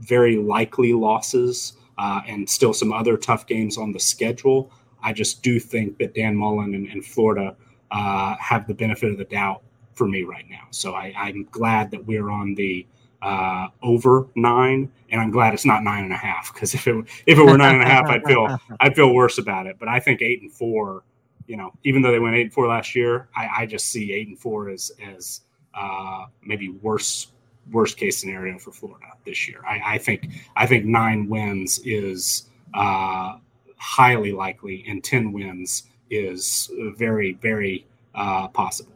very 0.04 0.36
likely 0.36 0.92
losses 0.92 1.74
uh, 1.98 2.20
and 2.26 2.48
still 2.48 2.72
some 2.72 2.92
other 2.92 3.16
tough 3.16 3.46
games 3.46 3.78
on 3.78 3.92
the 3.92 4.00
schedule. 4.00 4.70
I 5.02 5.12
just 5.12 5.42
do 5.42 5.60
think 5.60 5.98
that 5.98 6.14
Dan 6.14 6.36
Mullen 6.36 6.74
and, 6.74 6.88
and 6.88 7.04
Florida 7.04 7.56
uh, 7.90 8.36
have 8.38 8.66
the 8.66 8.74
benefit 8.74 9.10
of 9.10 9.18
the 9.18 9.24
doubt 9.24 9.62
for 9.94 10.08
me 10.08 10.24
right 10.24 10.46
now. 10.50 10.66
So 10.70 10.94
I, 10.94 11.12
am 11.16 11.46
glad 11.50 11.90
that 11.92 12.04
we're 12.04 12.30
on 12.30 12.54
the 12.54 12.86
uh, 13.22 13.68
over 13.82 14.26
nine, 14.34 14.90
and 15.10 15.20
I'm 15.20 15.30
glad 15.30 15.54
it's 15.54 15.64
not 15.64 15.82
nine 15.82 16.04
and 16.04 16.12
a 16.12 16.16
half 16.16 16.52
because 16.52 16.74
if 16.74 16.86
it 16.86 16.96
if 17.26 17.38
it 17.38 17.42
were 17.42 17.56
nine 17.56 17.76
and 17.76 17.82
a 17.82 17.86
half, 17.86 18.06
I'd 18.06 18.24
feel 18.24 18.58
I'd 18.80 18.94
feel 18.94 19.14
worse 19.14 19.38
about 19.38 19.66
it. 19.66 19.76
But 19.78 19.88
I 19.88 20.00
think 20.00 20.20
eight 20.20 20.42
and 20.42 20.52
four, 20.52 21.04
you 21.46 21.56
know, 21.56 21.72
even 21.84 22.02
though 22.02 22.10
they 22.10 22.18
went 22.18 22.34
eight 22.36 22.42
and 22.42 22.52
four 22.52 22.66
last 22.66 22.94
year, 22.94 23.28
I, 23.34 23.48
I 23.58 23.66
just 23.66 23.86
see 23.86 24.12
eight 24.12 24.28
and 24.28 24.38
four 24.38 24.68
as 24.68 24.92
as 25.02 25.42
uh, 25.74 26.26
maybe 26.42 26.68
worse 26.68 27.28
worst 27.70 27.96
case 27.96 28.18
scenario 28.18 28.58
for 28.58 28.72
Florida 28.72 29.06
this 29.24 29.48
year. 29.48 29.60
I, 29.66 29.94
I 29.94 29.98
think 29.98 30.28
I 30.56 30.66
think 30.66 30.84
nine 30.84 31.28
wins 31.28 31.80
is 31.84 32.48
uh, 32.74 33.36
highly 33.76 34.32
likely, 34.32 34.84
and 34.88 35.02
ten 35.02 35.32
wins 35.32 35.84
is 36.10 36.70
very 36.96 37.34
very 37.34 37.86
uh, 38.14 38.48
possible. 38.48 38.92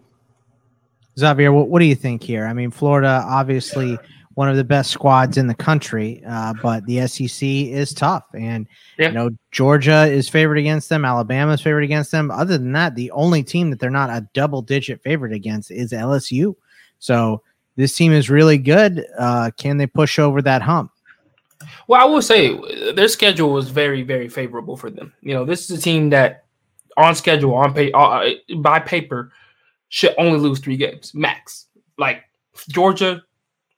Xavier, 1.19 1.53
what, 1.53 1.69
what 1.69 1.81
do 1.81 1.87
you 1.87 1.97
think 1.97 2.23
here? 2.23 2.47
I 2.47 2.53
mean, 2.53 2.71
Florida 2.71 3.25
obviously 3.27 3.99
one 4.39 4.49
of 4.49 4.57
the 4.57 4.63
best 4.63 4.93
squads 4.93 5.37
in 5.37 5.49
the 5.49 5.55
country, 5.55 6.23
uh, 6.25 6.55
but 6.63 6.87
the 6.87 7.05
SEC 7.09 7.43
is 7.43 7.93
tough, 7.93 8.23
and 8.35 8.69
yeah. 8.97 9.09
you 9.09 9.13
know 9.13 9.31
Georgia 9.51 10.05
is 10.05 10.29
favored 10.29 10.59
against 10.59 10.89
them, 10.89 11.05
Alabama 11.05 11.55
is 11.55 11.61
favored 11.61 11.83
against 11.83 12.13
them. 12.13 12.31
Other 12.31 12.57
than 12.57 12.71
that, 12.71 12.95
the 12.95 13.11
only 13.11 13.43
team 13.43 13.71
that 13.71 13.81
they're 13.81 13.91
not 13.91 14.11
a 14.11 14.29
double-digit 14.35 15.03
favorite 15.03 15.33
against 15.33 15.73
is 15.73 15.91
LSU. 15.91 16.55
So 17.01 17.43
this 17.79 17.95
team 17.95 18.13
is 18.13 18.29
really 18.29 18.59
good. 18.59 19.07
Uh, 19.17 19.53
can 19.57 19.77
they 19.77 19.87
push 19.87 20.19
over 20.19 20.43
that 20.43 20.63
hump? 20.63 20.91
Well, 21.87 22.01
I 22.01 22.05
will 22.07 22.21
say 22.21 22.59
their 22.93 23.07
schedule 23.07 23.53
was 23.53 23.71
very, 23.71 24.03
very 24.03 24.29
favorable 24.29 24.77
for 24.77 24.91
them. 24.91 25.15
You 25.23 25.33
know, 25.33 25.45
this 25.45 25.71
is 25.71 25.79
a 25.79 25.81
team 25.81 26.11
that 26.11 26.45
on 26.97 27.15
schedule, 27.15 27.55
on 27.55 27.73
pay, 27.73 27.93
uh, 27.93 28.31
by 28.57 28.81
paper, 28.81 29.31
should 29.91 30.13
only 30.19 30.41
lose 30.41 30.59
three 30.59 30.77
games 30.77 31.15
max. 31.15 31.67
Like 31.97 32.25
Georgia, 32.69 33.23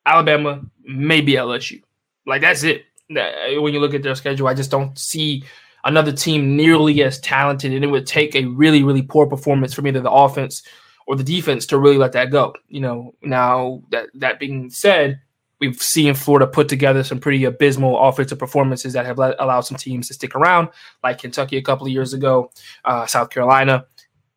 Alabama, 0.06 0.62
maybe 0.82 1.34
LSU. 1.34 1.82
Like 2.26 2.40
that's 2.40 2.62
it. 2.62 2.86
When 3.10 3.74
you 3.74 3.80
look 3.80 3.92
at 3.92 4.02
their 4.02 4.14
schedule, 4.14 4.48
I 4.48 4.54
just 4.54 4.70
don't 4.70 4.98
see 4.98 5.44
another 5.84 6.12
team 6.12 6.56
nearly 6.56 7.02
as 7.02 7.20
talented, 7.20 7.74
and 7.74 7.84
it 7.84 7.88
would 7.88 8.06
take 8.06 8.34
a 8.34 8.46
really, 8.46 8.82
really 8.82 9.02
poor 9.02 9.26
performance 9.26 9.74
from 9.74 9.86
either 9.86 10.00
the 10.00 10.10
offense 10.10 10.62
or 11.10 11.16
the 11.16 11.24
defense 11.24 11.66
to 11.66 11.76
really 11.76 11.98
let 11.98 12.12
that 12.12 12.30
go. 12.30 12.54
You 12.68 12.80
know, 12.80 13.16
now 13.20 13.82
that 13.90 14.10
that 14.14 14.38
being 14.38 14.70
said, 14.70 15.20
we've 15.58 15.82
seen 15.82 16.14
Florida 16.14 16.46
put 16.46 16.68
together 16.68 17.02
some 17.02 17.18
pretty 17.18 17.42
abysmal 17.42 17.98
offensive 17.98 18.38
performances 18.38 18.92
that 18.92 19.06
have 19.06 19.18
let, 19.18 19.34
allowed 19.40 19.62
some 19.62 19.76
teams 19.76 20.06
to 20.06 20.14
stick 20.14 20.36
around, 20.36 20.68
like 21.02 21.18
Kentucky 21.18 21.56
a 21.56 21.62
couple 21.62 21.84
of 21.84 21.92
years 21.92 22.14
ago, 22.14 22.52
uh, 22.84 23.06
South 23.06 23.28
Carolina. 23.28 23.86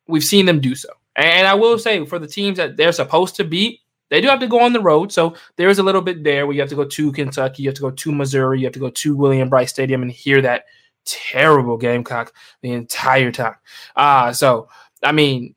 We've 0.07 0.23
seen 0.23 0.47
them 0.47 0.59
do 0.59 0.73
so. 0.73 0.89
And 1.15 1.45
I 1.45 1.53
will 1.53 1.77
say, 1.77 2.03
for 2.07 2.17
the 2.17 2.25
teams 2.25 2.57
that 2.57 2.75
they're 2.75 2.91
supposed 2.91 3.35
to 3.35 3.43
beat, 3.43 3.81
they 4.09 4.19
do 4.19 4.27
have 4.27 4.39
to 4.39 4.47
go 4.47 4.59
on 4.59 4.73
the 4.73 4.81
road. 4.81 5.11
So 5.11 5.35
there 5.57 5.69
is 5.69 5.77
a 5.77 5.83
little 5.83 6.01
bit 6.01 6.23
there 6.23 6.47
where 6.47 6.55
you 6.55 6.61
have 6.61 6.71
to 6.71 6.75
go 6.75 6.85
to 6.85 7.11
Kentucky, 7.11 7.61
you 7.61 7.69
have 7.69 7.75
to 7.75 7.81
go 7.81 7.91
to 7.91 8.11
Missouri, 8.11 8.61
you 8.61 8.65
have 8.65 8.73
to 8.73 8.79
go 8.79 8.89
to 8.89 9.15
William 9.15 9.47
Brice 9.47 9.69
Stadium 9.69 10.01
and 10.01 10.09
hear 10.11 10.41
that 10.41 10.63
terrible 11.05 11.77
Gamecock 11.77 12.33
the 12.63 12.71
entire 12.71 13.31
time. 13.31 13.57
Uh, 13.95 14.33
so, 14.33 14.69
I 15.03 15.11
mean, 15.11 15.53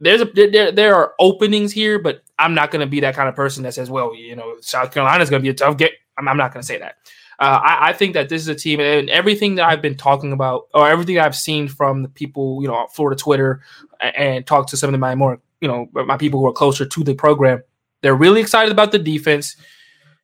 there's 0.00 0.22
a 0.22 0.24
there, 0.24 0.72
there 0.72 0.94
are 0.94 1.14
openings 1.18 1.72
here, 1.72 1.98
but 1.98 2.22
I'm 2.38 2.54
not 2.54 2.70
going 2.70 2.80
to 2.80 2.86
be 2.86 3.00
that 3.00 3.14
kind 3.14 3.28
of 3.28 3.36
person 3.36 3.62
that 3.64 3.74
says, 3.74 3.90
well, 3.90 4.14
you 4.14 4.34
know, 4.34 4.56
South 4.60 4.92
Carolina 4.92 5.22
is 5.22 5.30
going 5.30 5.42
to 5.42 5.44
be 5.44 5.50
a 5.50 5.54
tough 5.54 5.76
game. 5.76 5.90
I'm, 6.16 6.26
I'm 6.28 6.36
not 6.36 6.52
going 6.52 6.62
to 6.62 6.66
say 6.66 6.78
that. 6.78 6.96
Uh, 7.38 7.60
I, 7.62 7.88
I, 7.88 7.92
think 7.94 8.12
that 8.14 8.28
this 8.28 8.42
is 8.42 8.48
a 8.48 8.54
team, 8.54 8.80
and 8.80 9.08
everything 9.08 9.54
that 9.54 9.66
I've 9.66 9.80
been 9.80 9.96
talking 9.96 10.32
about, 10.32 10.68
or 10.74 10.88
everything 10.88 11.18
I've 11.18 11.36
seen 11.36 11.68
from 11.68 12.02
the 12.02 12.08
people, 12.08 12.60
you 12.60 12.68
know, 12.68 12.86
Florida 12.92 13.18
Twitter, 13.18 13.62
and, 14.00 14.16
and 14.16 14.46
talk 14.46 14.66
to 14.68 14.76
some 14.76 14.92
of 14.92 15.00
my 15.00 15.14
more, 15.14 15.40
you 15.62 15.68
know, 15.68 15.88
my 15.92 16.18
people 16.18 16.40
who 16.40 16.46
are 16.46 16.52
closer 16.52 16.84
to 16.84 17.04
the 17.04 17.14
program, 17.14 17.62
They're 18.02 18.14
really 18.14 18.42
excited 18.42 18.72
about 18.72 18.92
the 18.92 18.98
defense. 18.98 19.56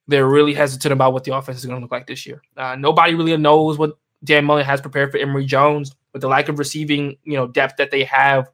They're 0.09 0.27
really 0.27 0.53
hesitant 0.53 0.93
about 0.93 1.14
what 1.14 1.24
the 1.24 1.35
offense 1.35 1.59
is 1.59 1.66
going 1.66 1.79
to 1.79 1.83
look 1.83 1.91
like 1.91 2.07
this 2.07 2.27
year. 2.27 2.43
Uh, 2.57 2.77
nobody 2.77 3.14
really 3.14 3.37
knows 3.37 3.79
what 3.79 3.99
Dan 4.22 4.45
Mullen 4.45 4.64
has 4.64 4.81
prepared 4.81 5.11
for 5.11 5.18
Emory 5.18 5.47
Jones 5.47 5.93
with 6.12 6.20
the 6.20 6.29
lack 6.29 6.49
of 6.49 6.59
receiving, 6.59 7.16
you 7.24 7.35
know, 7.35 7.47
depth 7.47 7.77
that 7.79 7.91
they 7.91 8.05
have 8.05 8.51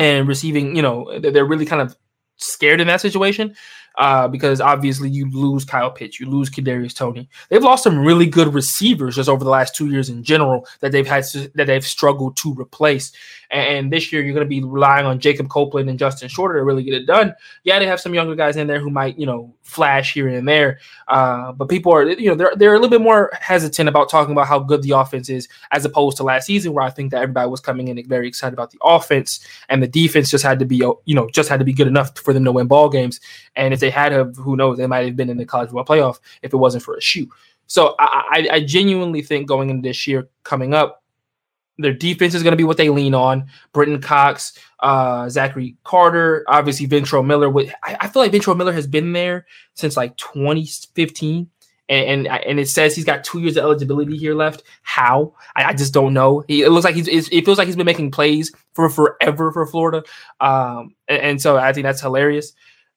and 0.00 0.26
receiving, 0.26 0.74
you 0.74 0.82
know, 0.82 1.18
they're 1.18 1.44
really 1.44 1.66
kind 1.66 1.82
of 1.82 1.96
scared 2.36 2.80
in 2.80 2.86
that 2.86 3.02
situation 3.02 3.54
uh, 3.98 4.26
because 4.26 4.60
obviously 4.60 5.10
you 5.10 5.30
lose 5.30 5.64
Kyle 5.64 5.90
Pitts, 5.90 6.18
you 6.18 6.28
lose 6.28 6.48
Kadarius 6.48 6.96
Toney. 6.96 7.28
They've 7.50 7.62
lost 7.62 7.84
some 7.84 7.98
really 7.98 8.26
good 8.26 8.54
receivers 8.54 9.16
just 9.16 9.28
over 9.28 9.44
the 9.44 9.50
last 9.50 9.74
two 9.74 9.90
years 9.90 10.08
in 10.08 10.24
general 10.24 10.66
that 10.80 10.90
they've 10.90 11.06
had 11.06 11.24
to, 11.32 11.50
that 11.54 11.66
they've 11.66 11.84
struggled 11.84 12.36
to 12.38 12.54
replace. 12.54 13.12
And 13.50 13.92
this 13.92 14.12
year, 14.12 14.22
you're 14.22 14.34
going 14.34 14.46
to 14.46 14.48
be 14.48 14.62
relying 14.62 15.06
on 15.06 15.18
Jacob 15.18 15.48
Copeland 15.48 15.90
and 15.90 15.98
Justin 15.98 16.28
Shorter 16.28 16.58
to 16.58 16.64
really 16.64 16.84
get 16.84 16.94
it 16.94 17.06
done. 17.06 17.34
Yeah, 17.64 17.78
they 17.78 17.86
have 17.86 18.00
some 18.00 18.14
younger 18.14 18.36
guys 18.36 18.56
in 18.56 18.68
there 18.68 18.78
who 18.78 18.90
might, 18.90 19.18
you 19.18 19.26
know, 19.26 19.52
flash 19.62 20.14
here 20.14 20.28
and 20.28 20.46
there. 20.46 20.78
Uh, 21.08 21.52
but 21.52 21.68
people 21.68 21.92
are, 21.92 22.08
you 22.08 22.28
know, 22.28 22.36
they're, 22.36 22.54
they're 22.56 22.74
a 22.74 22.78
little 22.78 22.90
bit 22.90 23.00
more 23.00 23.30
hesitant 23.40 23.88
about 23.88 24.08
talking 24.08 24.32
about 24.32 24.46
how 24.46 24.60
good 24.60 24.82
the 24.82 24.92
offense 24.92 25.28
is 25.28 25.48
as 25.72 25.84
opposed 25.84 26.16
to 26.18 26.22
last 26.22 26.46
season, 26.46 26.72
where 26.72 26.84
I 26.84 26.90
think 26.90 27.10
that 27.10 27.22
everybody 27.22 27.48
was 27.48 27.60
coming 27.60 27.88
in 27.88 28.00
very 28.08 28.28
excited 28.28 28.52
about 28.52 28.70
the 28.70 28.78
offense 28.82 29.44
and 29.68 29.82
the 29.82 29.88
defense 29.88 30.30
just 30.30 30.44
had 30.44 30.58
to 30.60 30.64
be, 30.64 30.76
you 30.76 31.14
know, 31.14 31.28
just 31.30 31.48
had 31.48 31.58
to 31.58 31.64
be 31.64 31.72
good 31.72 31.88
enough 31.88 32.16
for 32.18 32.32
them 32.32 32.44
to 32.44 32.52
win 32.52 32.68
ball 32.68 32.88
games. 32.88 33.20
And 33.56 33.74
if 33.74 33.80
they 33.80 33.90
had 33.90 34.12
have, 34.12 34.36
who 34.36 34.56
knows, 34.56 34.78
they 34.78 34.86
might 34.86 35.06
have 35.06 35.16
been 35.16 35.30
in 35.30 35.38
the 35.38 35.44
college 35.44 35.70
football 35.70 35.84
playoff 35.84 36.20
if 36.42 36.52
it 36.52 36.56
wasn't 36.56 36.84
for 36.84 36.96
a 36.96 37.00
shoe. 37.00 37.28
So 37.66 37.94
I, 37.98 38.46
I, 38.50 38.54
I 38.54 38.60
genuinely 38.64 39.22
think 39.22 39.46
going 39.46 39.70
into 39.70 39.88
this 39.88 40.06
year 40.06 40.28
coming 40.44 40.74
up, 40.74 41.02
their 41.80 41.92
defense 41.92 42.34
is 42.34 42.42
going 42.42 42.52
to 42.52 42.56
be 42.56 42.64
what 42.64 42.76
they 42.76 42.90
lean 42.90 43.14
on. 43.14 43.48
Brenton 43.72 44.00
Cox, 44.00 44.58
uh, 44.80 45.28
Zachary 45.28 45.76
Carter, 45.84 46.44
obviously 46.48 46.86
Ventrell 46.86 47.24
Miller. 47.24 47.48
With 47.48 47.72
I, 47.82 47.96
I, 48.00 48.08
feel 48.08 48.22
like 48.22 48.32
Ventrell 48.32 48.56
Miller 48.56 48.72
has 48.72 48.86
been 48.86 49.12
there 49.12 49.46
since 49.74 49.96
like 49.96 50.16
2015, 50.16 51.48
and 51.88 52.26
and, 52.26 52.26
and 52.26 52.60
it 52.60 52.68
says 52.68 52.94
he's 52.94 53.04
got 53.04 53.24
two 53.24 53.40
years 53.40 53.56
of 53.56 53.64
eligibility 53.64 54.16
here 54.16 54.34
left. 54.34 54.62
How? 54.82 55.34
I, 55.56 55.64
I 55.64 55.72
just 55.72 55.94
don't 55.94 56.14
know. 56.14 56.44
He, 56.48 56.62
it 56.62 56.70
looks 56.70 56.84
like 56.84 56.94
he's 56.94 57.08
it 57.08 57.44
feels 57.44 57.58
like 57.58 57.66
he's 57.66 57.76
been 57.76 57.86
making 57.86 58.10
plays 58.10 58.52
for 58.74 58.88
forever 58.88 59.52
for 59.52 59.66
Florida, 59.66 60.02
um, 60.40 60.94
and, 61.08 61.22
and 61.22 61.42
so 61.42 61.56
I 61.56 61.72
think 61.72 61.84
that's 61.84 62.00
hilarious. 62.00 62.52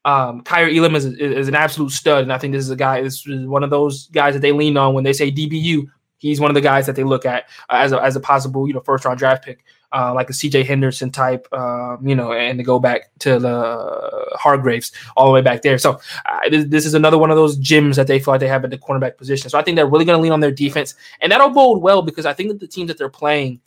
Um, 0.06 0.42
Kaiir 0.42 0.76
Elam 0.76 0.96
is, 0.96 1.06
is 1.06 1.48
an 1.48 1.56
absolute 1.56 1.92
stud, 1.92 2.24
and 2.24 2.34
I 2.34 2.38
think 2.38 2.54
this 2.54 2.66
is 2.66 2.70
a 2.70 2.76
guy. 2.76 3.02
This 3.02 3.26
is 3.26 3.48
one 3.48 3.64
of 3.64 3.70
those 3.70 4.08
guys 4.08 4.34
that 4.34 4.42
they 4.42 4.52
lean 4.52 4.76
on 4.76 4.94
when 4.94 5.06
they 5.06 5.14
say 5.14 5.32
DBU 5.32 5.88
he's 6.24 6.40
one 6.40 6.50
of 6.50 6.56
the 6.56 6.62
guys 6.62 6.86
that 6.86 6.96
they 6.96 7.04
look 7.04 7.26
at 7.26 7.44
uh, 7.70 7.76
as 7.76 7.92
a, 7.92 8.02
as 8.02 8.16
a 8.16 8.20
possible 8.20 8.68
you 8.68 8.74
know 8.74 8.80
first 8.80 9.06
round 9.06 9.20
draft 9.20 9.46
pick, 9.46 9.64
uh, 9.92 10.14
like 10.14 10.30
a 10.30 10.34
C.J. 10.34 10.64
Henderson 10.64 11.12
type, 11.12 11.48
uh, 11.52 11.98
you 12.02 12.16
know, 12.16 12.34
and 12.34 12.58
to 12.58 12.64
go 12.64 12.80
back 12.80 13.12
to 13.20 13.38
the 13.38 14.26
Hargreaves 14.34 14.92
all 15.16 15.28
the 15.28 15.32
way 15.32 15.42
back 15.42 15.62
there. 15.62 15.78
So 15.78 16.00
uh, 16.26 16.50
this, 16.50 16.66
this, 16.66 16.86
is 16.86 16.94
another 16.94 17.18
one 17.18 17.30
of 17.30 17.38
those 17.38 17.58
gems 17.58 17.98
that 17.98 18.08
they 18.08 18.20
feel 18.20 18.34
like 18.34 18.40
they 18.40 18.48
have 18.48 18.64
at 18.64 18.72
the 18.72 18.78
cornerback 18.78 19.18
position. 19.18 19.50
So 19.50 19.60
I 19.60 19.64
think 19.64 19.76
they're 19.76 19.86
really 19.86 20.06
going 20.06 20.18
to 20.18 20.22
lean 20.24 20.32
on 20.32 20.40
their 20.40 20.52
defense, 20.52 20.96
and 21.22 21.32
that'll 21.32 21.50
bode 21.50 21.82
well 21.82 22.02
because 22.02 22.26
I 22.26 22.34
think 22.34 22.50
that 22.50 22.60
the 22.60 22.68
teams 22.68 22.88
that 22.88 22.98
they're 22.98 23.10
playing. 23.10 23.62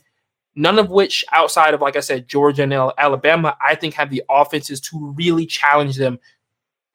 None 0.59 0.79
of 0.79 0.89
which, 0.89 1.23
outside 1.33 1.75
of 1.75 1.83
like 1.83 1.97
I 1.97 2.01
said, 2.01 2.29
Georgia 2.29 2.63
and 2.63 2.73
Alabama, 2.73 3.59
I 3.63 3.75
think 3.75 3.93
have 3.93 4.09
the 4.09 4.23
offenses 4.31 4.81
to 4.81 5.13
really 5.15 5.45
challenge 5.45 5.97
them 5.97 6.19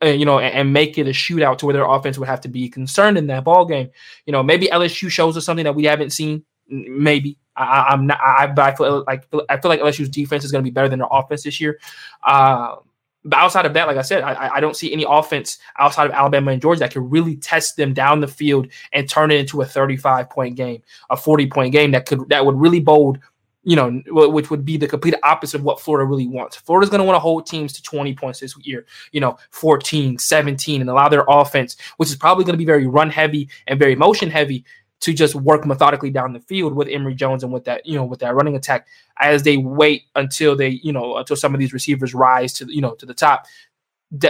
you 0.09 0.25
know, 0.25 0.39
and, 0.39 0.53
and, 0.53 0.73
make 0.73 0.97
it 0.97 1.07
a 1.07 1.11
shootout 1.11 1.57
to 1.59 1.65
where 1.65 1.73
their 1.73 1.85
offense 1.85 2.17
would 2.17 2.27
have 2.27 2.41
to 2.41 2.49
be 2.49 2.67
concerned 2.69 3.17
in 3.17 3.27
that 3.27 3.43
ball 3.43 3.65
game. 3.65 3.89
You 4.25 4.33
know, 4.33 4.41
maybe 4.41 4.67
LSU 4.67 5.09
shows 5.09 5.37
us 5.37 5.45
something 5.45 5.65
that 5.65 5.75
we 5.75 5.83
haven't 5.85 6.11
seen. 6.11 6.43
Maybe 6.67 7.37
I, 7.55 7.93
am 7.93 8.07
not. 8.07 8.19
I, 8.19 8.51
I 8.57 8.75
feel 8.75 9.03
like 9.05 9.27
I 9.49 9.57
feel 9.57 9.69
like 9.69 9.81
LSU's 9.81 10.09
defense 10.09 10.43
is 10.43 10.51
going 10.51 10.63
to 10.63 10.67
be 10.67 10.73
better 10.73 10.89
than 10.89 10.99
their 10.99 11.07
offense 11.11 11.43
this 11.43 11.59
year. 11.59 11.79
Uh, 12.23 12.77
but 13.23 13.37
outside 13.37 13.65
of 13.65 13.73
that, 13.75 13.87
like 13.87 13.97
I 13.97 14.01
said, 14.01 14.23
I, 14.23 14.55
I 14.55 14.59
don't 14.59 14.75
see 14.75 14.91
any 14.91 15.05
offense 15.07 15.59
outside 15.77 16.05
of 16.05 16.11
Alabama 16.11 16.51
and 16.51 16.61
Georgia 16.61 16.79
that 16.79 16.91
can 16.91 17.07
really 17.09 17.35
test 17.35 17.77
them 17.77 17.93
down 17.93 18.19
the 18.19 18.27
field 18.27 18.67
and 18.93 19.07
turn 19.07 19.29
it 19.29 19.39
into 19.39 19.61
a 19.61 19.65
35 19.65 20.29
point 20.29 20.55
game, 20.55 20.81
a 21.09 21.17
40 21.17 21.47
point 21.47 21.71
game 21.71 21.91
that 21.91 22.07
could 22.07 22.27
that 22.29 22.45
would 22.45 22.59
really 22.59 22.79
bode 22.79 23.19
you 23.63 23.75
know, 23.75 24.01
which 24.07 24.49
would 24.49 24.65
be 24.65 24.77
the 24.77 24.87
complete 24.87 25.13
opposite 25.23 25.59
of 25.59 25.63
what 25.63 25.79
Florida 25.79 26.07
really 26.07 26.27
wants. 26.27 26.55
Florida's 26.55 26.89
going 26.89 26.99
to 26.99 27.05
want 27.05 27.15
to 27.15 27.19
hold 27.19 27.45
teams 27.45 27.73
to 27.73 27.83
20 27.83 28.13
points 28.15 28.39
this 28.39 28.55
year, 28.65 28.85
you 29.11 29.21
know, 29.21 29.37
14, 29.51 30.17
17, 30.17 30.81
and 30.81 30.89
allow 30.89 31.07
their 31.07 31.25
offense, 31.27 31.77
which 31.97 32.09
is 32.09 32.15
probably 32.15 32.43
going 32.43 32.53
to 32.53 32.57
be 32.57 32.65
very 32.65 32.87
run 32.87 33.09
heavy 33.09 33.49
and 33.67 33.77
very 33.77 33.95
motion 33.95 34.31
heavy, 34.31 34.65
to 35.01 35.13
just 35.13 35.33
work 35.35 35.65
methodically 35.65 36.11
down 36.11 36.31
the 36.31 36.39
field 36.39 36.75
with 36.75 36.87
Emory 36.87 37.15
Jones 37.15 37.43
and 37.43 37.51
with 37.51 37.65
that, 37.65 37.85
you 37.85 37.95
know, 37.95 38.05
with 38.05 38.19
that 38.19 38.35
running 38.35 38.55
attack 38.55 38.87
as 39.19 39.43
they 39.43 39.57
wait 39.57 40.03
until 40.15 40.55
they, 40.55 40.69
you 40.83 40.93
know, 40.93 41.17
until 41.17 41.35
some 41.35 41.53
of 41.53 41.59
these 41.59 41.73
receivers 41.73 42.13
rise 42.13 42.53
to, 42.53 42.65
you 42.73 42.81
know, 42.81 42.93
to 42.95 43.05
the 43.05 43.13
top 43.13 43.45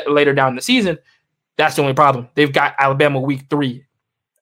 later 0.08 0.34
down 0.34 0.56
the 0.56 0.62
season. 0.62 0.98
That's 1.58 1.76
the 1.76 1.82
only 1.82 1.94
problem. 1.94 2.30
They've 2.36 2.52
got 2.52 2.76
Alabama 2.80 3.20
week 3.20 3.44
three 3.50 3.86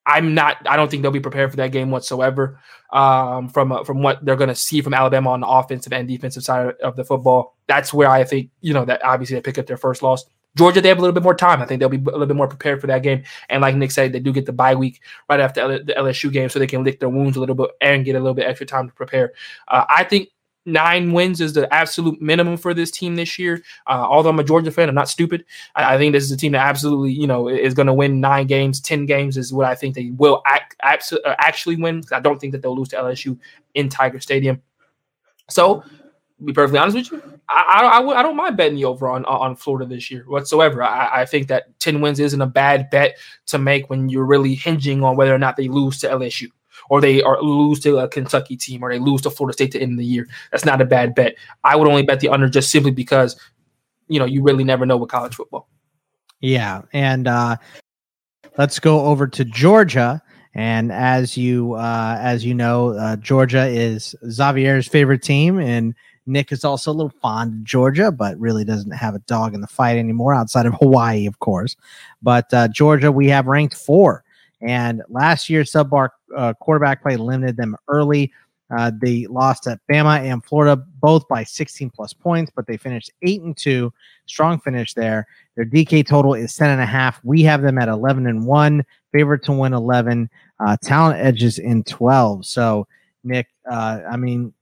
I'm 0.09 0.33
not. 0.33 0.57
I 0.67 0.75
don't 0.75 0.89
think 0.89 1.03
they'll 1.03 1.11
be 1.11 1.19
prepared 1.19 1.51
for 1.51 1.57
that 1.57 1.71
game 1.71 1.91
whatsoever. 1.91 2.59
Um, 2.91 3.49
from 3.49 3.71
uh, 3.71 3.83
from 3.83 4.01
what 4.01 4.25
they're 4.25 4.35
going 4.35 4.49
to 4.49 4.55
see 4.55 4.81
from 4.81 4.95
Alabama 4.95 5.29
on 5.29 5.41
the 5.41 5.47
offensive 5.47 5.93
and 5.93 6.07
defensive 6.07 6.43
side 6.43 6.73
of 6.83 6.95
the 6.95 7.03
football, 7.03 7.55
that's 7.67 7.93
where 7.93 8.09
I 8.09 8.23
think 8.23 8.49
you 8.61 8.73
know 8.73 8.85
that 8.85 9.03
obviously 9.05 9.35
they 9.35 9.41
pick 9.41 9.59
up 9.59 9.67
their 9.67 9.77
first 9.77 10.01
loss. 10.01 10.25
Georgia, 10.57 10.81
they 10.81 10.89
have 10.89 10.97
a 10.97 11.01
little 11.01 11.13
bit 11.13 11.21
more 11.21 11.35
time. 11.35 11.61
I 11.61 11.65
think 11.65 11.79
they'll 11.79 11.89
be 11.89 11.97
a 11.97 12.11
little 12.11 12.25
bit 12.25 12.35
more 12.35 12.47
prepared 12.47 12.81
for 12.81 12.87
that 12.87 13.03
game. 13.03 13.23
And 13.49 13.61
like 13.61 13.75
Nick 13.75 13.91
said, 13.91 14.11
they 14.11 14.19
do 14.19 14.33
get 14.33 14.47
the 14.47 14.51
bye 14.51 14.73
week 14.73 14.99
right 15.29 15.39
after 15.39 15.83
the 15.83 15.93
LSU 15.93 16.31
game, 16.33 16.49
so 16.49 16.57
they 16.57 16.67
can 16.67 16.83
lick 16.83 16.99
their 16.99 17.09
wounds 17.09 17.37
a 17.37 17.39
little 17.39 17.55
bit 17.55 17.69
and 17.81 18.03
get 18.03 18.15
a 18.15 18.19
little 18.19 18.33
bit 18.33 18.47
extra 18.47 18.65
time 18.65 18.87
to 18.87 18.93
prepare. 18.95 19.33
Uh, 19.67 19.85
I 19.87 20.03
think 20.03 20.29
nine 20.65 21.11
wins 21.13 21.41
is 21.41 21.53
the 21.53 21.71
absolute 21.73 22.21
minimum 22.21 22.57
for 22.57 22.73
this 22.73 22.91
team 22.91 23.15
this 23.15 23.39
year. 23.39 23.61
Uh, 23.87 24.05
although 24.07 24.29
I'm 24.29 24.39
a 24.39 24.43
Georgia 24.43 24.71
fan, 24.71 24.89
I'm 24.89 24.95
not 24.95 25.09
stupid. 25.09 25.45
I, 25.75 25.95
I 25.95 25.97
think 25.97 26.13
this 26.13 26.23
is 26.23 26.31
a 26.31 26.37
team 26.37 26.51
that 26.53 26.65
absolutely, 26.65 27.11
you 27.11 27.27
know, 27.27 27.47
is 27.47 27.73
going 27.73 27.87
to 27.87 27.93
win 27.93 28.19
nine 28.19 28.47
games, 28.47 28.79
ten 28.79 29.05
games 29.05 29.37
is 29.37 29.53
what 29.53 29.65
I 29.65 29.75
think 29.75 29.95
they 29.95 30.11
will 30.11 30.41
act, 30.45 30.75
uh, 30.83 31.17
actually 31.39 31.75
win. 31.77 32.03
I 32.11 32.19
don't 32.19 32.39
think 32.39 32.53
that 32.53 32.61
they'll 32.61 32.75
lose 32.75 32.89
to 32.89 32.97
LSU 32.97 33.37
in 33.73 33.89
Tiger 33.89 34.19
Stadium. 34.19 34.61
So, 35.49 35.83
be 36.43 36.53
perfectly 36.53 36.79
honest 36.79 36.95
with 36.95 37.11
you, 37.11 37.39
I, 37.49 38.01
I, 38.01 38.19
I 38.19 38.23
don't 38.23 38.37
mind 38.37 38.55
betting 38.55 38.75
the 38.75 38.85
over 38.85 39.09
on 39.09 39.25
on 39.25 39.57
Florida 39.57 39.85
this 39.85 40.09
year 40.09 40.23
whatsoever. 40.27 40.81
I, 40.81 41.21
I 41.21 41.25
think 41.25 41.49
that 41.49 41.77
ten 41.79 41.99
wins 41.99 42.19
isn't 42.19 42.41
a 42.41 42.47
bad 42.47 42.89
bet 42.89 43.17
to 43.47 43.57
make 43.57 43.89
when 43.89 44.07
you're 44.07 44.25
really 44.25 44.55
hinging 44.55 45.03
on 45.03 45.17
whether 45.17 45.35
or 45.35 45.39
not 45.39 45.57
they 45.57 45.67
lose 45.67 45.99
to 45.99 46.07
LSU 46.07 46.47
or 46.89 46.99
they 46.99 47.21
are 47.21 47.41
lose 47.41 47.79
to 47.81 47.99
a 47.99 48.07
Kentucky 48.07 48.57
team, 48.57 48.83
or 48.83 48.91
they 48.91 48.99
lose 48.99 49.21
to 49.21 49.29
Florida 49.29 49.53
State 49.53 49.71
to 49.71 49.79
end 49.79 49.97
the 49.97 50.05
year. 50.05 50.27
That's 50.51 50.65
not 50.65 50.81
a 50.81 50.85
bad 50.85 51.15
bet. 51.15 51.35
I 51.63 51.75
would 51.75 51.87
only 51.87 52.03
bet 52.03 52.19
the 52.19 52.29
under 52.29 52.49
just 52.49 52.71
simply 52.71 52.91
because, 52.91 53.39
you 54.07 54.19
know, 54.19 54.25
you 54.25 54.43
really 54.43 54.63
never 54.63 54.85
know 54.85 54.97
with 54.97 55.09
college 55.09 55.35
football. 55.35 55.69
Yeah, 56.41 56.81
and 56.93 57.27
uh, 57.27 57.57
let's 58.57 58.79
go 58.79 59.05
over 59.05 59.27
to 59.27 59.45
Georgia. 59.45 60.21
And 60.55 60.91
as 60.91 61.37
you 61.37 61.73
uh, 61.73 62.17
as 62.19 62.43
you 62.43 62.53
know, 62.53 62.89
uh, 62.89 63.15
Georgia 63.17 63.67
is 63.67 64.15
Xavier's 64.29 64.87
favorite 64.87 65.21
team, 65.21 65.59
and 65.59 65.93
Nick 66.25 66.51
is 66.51 66.63
also 66.63 66.91
a 66.91 66.93
little 66.93 67.13
fond 67.21 67.53
of 67.53 67.63
Georgia, 67.63 68.11
but 68.11 68.39
really 68.39 68.63
doesn't 68.63 68.91
have 68.91 69.15
a 69.15 69.19
dog 69.19 69.53
in 69.53 69.61
the 69.61 69.67
fight 69.67 69.97
anymore 69.97 70.33
outside 70.33 70.65
of 70.65 70.73
Hawaii, 70.75 71.27
of 71.27 71.39
course. 71.39 71.75
But 72.21 72.51
uh, 72.53 72.67
Georgia, 72.69 73.11
we 73.11 73.27
have 73.27 73.47
ranked 73.47 73.75
four 73.75 74.23
and 74.61 75.01
last 75.09 75.49
year, 75.49 75.63
subbar 75.63 76.09
uh, 76.35 76.53
quarterback 76.59 77.01
play 77.01 77.15
limited 77.15 77.57
them 77.57 77.75
early. 77.87 78.31
Uh, 78.75 78.91
they 79.01 79.25
lost 79.27 79.65
at 79.67 79.79
Bama 79.91 80.19
and 80.19 80.43
Florida 80.43 80.75
both 81.01 81.27
by 81.27 81.43
16 81.43 81.89
plus 81.89 82.13
points, 82.13 82.51
but 82.55 82.67
they 82.67 82.77
finished 82.77 83.11
eight 83.23 83.41
and 83.41 83.57
two. 83.57 83.91
Strong 84.27 84.59
finish 84.59 84.93
there. 84.93 85.25
Their 85.55 85.65
DK 85.65 86.05
total 86.05 86.35
is 86.35 86.55
10 86.55 86.69
and 86.69 86.81
a 86.81 86.85
half. 86.85 87.19
We 87.23 87.41
have 87.43 87.63
them 87.63 87.79
at 87.79 87.87
11 87.87 88.27
and 88.27 88.45
one, 88.45 88.85
favorite 89.11 89.43
to 89.45 89.53
win 89.53 89.73
11, 89.73 90.29
uh, 90.59 90.77
talent 90.83 91.19
edges 91.19 91.57
in 91.57 91.83
12. 91.83 92.45
So, 92.45 92.87
Nick, 93.23 93.47
uh, 93.69 94.01
I 94.09 94.17
mean, 94.17 94.53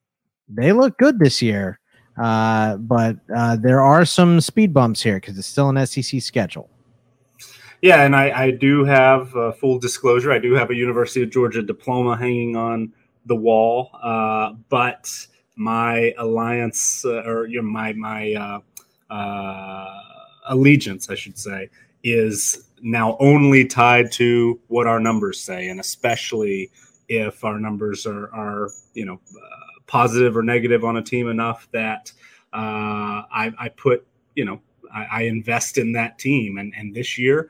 they 0.47 0.71
look 0.71 0.97
good 0.97 1.19
this 1.19 1.41
year, 1.41 1.79
uh, 2.17 2.77
but 2.77 3.17
uh, 3.35 3.57
there 3.57 3.81
are 3.81 4.05
some 4.05 4.39
speed 4.39 4.73
bumps 4.73 5.01
here 5.01 5.15
because 5.15 5.37
it's 5.37 5.47
still 5.47 5.69
an 5.69 5.85
SEC 5.85 6.21
schedule. 6.21 6.69
Yeah, 7.81 8.03
and 8.03 8.15
I, 8.15 8.45
I 8.45 8.51
do 8.51 8.83
have 8.85 9.35
uh, 9.35 9.51
full 9.51 9.77
disclosure. 9.77 10.31
I 10.31 10.39
do 10.39 10.53
have 10.53 10.71
a 10.71 10.75
University 10.75 11.21
of 11.21 11.29
Georgia 11.29 11.61
diploma 11.61 12.17
hanging 12.17 12.55
on 12.55 12.91
the 13.25 13.35
wall, 13.35 13.91
uh, 14.01 14.53
but 14.69 15.27
my 15.55 16.13
alliance 16.17 17.05
uh, 17.05 17.23
or 17.23 17.45
you 17.45 17.61
know, 17.61 17.67
my 17.67 17.93
my 17.93 18.33
uh, 18.33 19.13
uh, 19.13 19.99
allegiance, 20.47 21.09
I 21.09 21.15
should 21.15 21.37
say, 21.37 21.69
is 22.03 22.67
now 22.81 23.15
only 23.19 23.65
tied 23.65 24.11
to 24.13 24.59
what 24.67 24.87
our 24.87 24.99
numbers 24.99 25.39
say, 25.39 25.69
and 25.69 25.79
especially 25.79 26.71
if 27.09 27.43
our 27.43 27.59
numbers 27.59 28.07
are 28.07 28.33
are 28.33 28.69
you 28.95 29.05
know 29.05 29.19
uh, 29.35 29.79
positive 29.85 30.35
or 30.35 30.41
negative 30.41 30.83
on 30.83 30.97
a 30.97 31.03
team 31.03 31.27
enough 31.29 31.67
that 31.73 32.11
I, 32.53 33.53
I 33.59 33.69
put 33.69 34.07
you 34.33 34.45
know 34.45 34.61
I, 34.93 35.23
invest 35.23 35.77
in 35.77 35.91
that 35.93 36.17
team. 36.17 36.57
And, 36.57 36.73
and 36.75 36.93
this 36.93 37.17
year, 37.17 37.49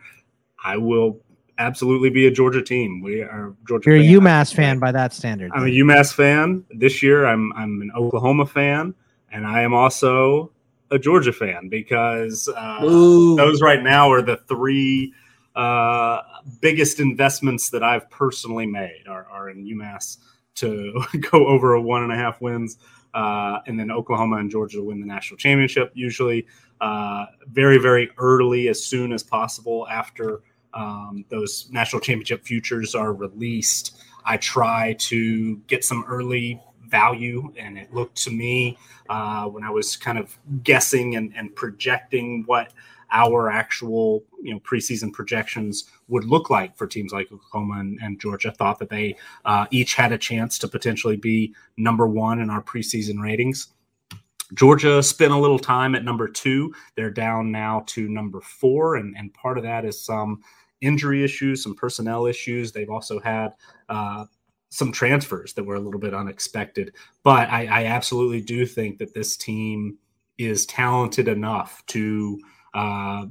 I 0.63 0.77
will 0.77 1.21
absolutely 1.57 2.09
be 2.09 2.27
a 2.27 2.31
Georgia 2.31 2.61
team. 2.61 3.01
We 3.01 3.21
are 3.21 3.55
Georgia. 3.67 3.89
You're 3.89 4.03
fan. 4.03 4.13
a 4.13 4.19
UMass 4.19 4.53
fan 4.53 4.79
by 4.79 4.91
that 4.91 5.13
standard. 5.13 5.51
I'm 5.53 5.63
a 5.63 5.69
UMass 5.69 6.13
fan. 6.13 6.65
This 6.71 7.01
year, 7.01 7.25
I'm 7.25 7.53
I'm 7.53 7.81
an 7.81 7.91
Oklahoma 7.95 8.45
fan, 8.45 8.93
and 9.31 9.45
I 9.45 9.61
am 9.61 9.73
also 9.73 10.51
a 10.91 10.99
Georgia 10.99 11.33
fan 11.33 11.69
because 11.69 12.49
uh, 12.55 12.81
those 12.81 13.61
right 13.61 13.81
now 13.81 14.11
are 14.11 14.21
the 14.21 14.37
three 14.47 15.13
uh, 15.55 16.21
biggest 16.61 16.99
investments 16.99 17.71
that 17.71 17.83
I've 17.83 18.09
personally 18.09 18.67
made 18.67 19.03
are, 19.07 19.25
are 19.25 19.49
in 19.49 19.65
UMass 19.65 20.17
to 20.55 21.03
go 21.31 21.47
over 21.47 21.73
a 21.73 21.81
one 21.81 22.03
and 22.03 22.11
a 22.11 22.15
half 22.15 22.41
wins, 22.41 22.77
uh, 23.13 23.59
and 23.65 23.79
then 23.79 23.91
Oklahoma 23.91 24.37
and 24.37 24.51
Georgia 24.51 24.77
to 24.77 24.83
win 24.83 24.99
the 24.99 25.07
national 25.07 25.37
championship. 25.37 25.91
Usually, 25.93 26.45
uh, 26.81 27.25
very 27.47 27.77
very 27.77 28.09
early, 28.17 28.67
as 28.67 28.83
soon 28.83 29.11
as 29.11 29.23
possible 29.23 29.87
after 29.89 30.41
um, 30.73 31.25
those 31.29 31.69
national 31.71 32.01
championship 32.01 32.43
futures 32.43 32.95
are 32.95 33.13
released. 33.13 33.97
I 34.25 34.37
try 34.37 34.95
to 34.99 35.57
get 35.67 35.83
some 35.83 36.03
early 36.07 36.61
value, 36.87 37.51
and 37.57 37.77
it 37.77 37.93
looked 37.93 38.17
to 38.23 38.31
me 38.31 38.77
uh, 39.09 39.45
when 39.45 39.63
I 39.63 39.69
was 39.69 39.95
kind 39.95 40.17
of 40.17 40.37
guessing 40.63 41.15
and, 41.15 41.33
and 41.35 41.55
projecting 41.55 42.43
what 42.45 42.73
our 43.11 43.49
actual 43.49 44.23
you 44.41 44.53
know 44.53 44.59
preseason 44.59 45.13
projections 45.13 45.85
would 46.09 46.25
look 46.25 46.49
like 46.49 46.75
for 46.77 46.87
teams 46.87 47.13
like 47.13 47.31
Oklahoma 47.31 47.79
and, 47.79 47.99
and 48.01 48.19
Georgia. 48.19 48.51
Thought 48.51 48.79
that 48.79 48.89
they 48.89 49.15
uh, 49.45 49.65
each 49.71 49.95
had 49.95 50.11
a 50.11 50.17
chance 50.17 50.57
to 50.59 50.67
potentially 50.67 51.17
be 51.17 51.53
number 51.77 52.07
one 52.07 52.39
in 52.39 52.49
our 52.49 52.61
preseason 52.61 53.21
ratings. 53.21 53.69
Georgia 54.53 55.03
spent 55.03 55.33
a 55.33 55.37
little 55.37 55.59
time 55.59 55.95
at 55.95 56.05
number 56.05 56.27
two. 56.27 56.73
They're 56.95 57.11
down 57.11 57.51
now 57.51 57.83
to 57.87 58.07
number 58.07 58.41
four, 58.41 58.95
and, 58.95 59.15
and 59.17 59.33
part 59.33 59.57
of 59.57 59.63
that 59.63 59.85
is 59.85 59.99
some 59.99 60.41
injury 60.81 61.23
issues, 61.23 61.63
some 61.63 61.75
personnel 61.75 62.27
issues. 62.27 62.71
They've 62.71 62.89
also 62.89 63.19
had 63.19 63.53
uh, 63.89 64.25
some 64.69 64.91
transfers 64.91 65.53
that 65.53 65.63
were 65.63 65.75
a 65.75 65.79
little 65.79 65.99
bit 65.99 66.13
unexpected. 66.13 66.93
But 67.23 67.49
I, 67.49 67.65
I 67.65 67.85
absolutely 67.85 68.41
do 68.41 68.65
think 68.65 68.97
that 68.99 69.13
this 69.13 69.37
team 69.37 69.97
is 70.37 70.65
talented 70.65 71.27
enough 71.27 71.83
to 71.87 72.39
uh, 72.73 73.25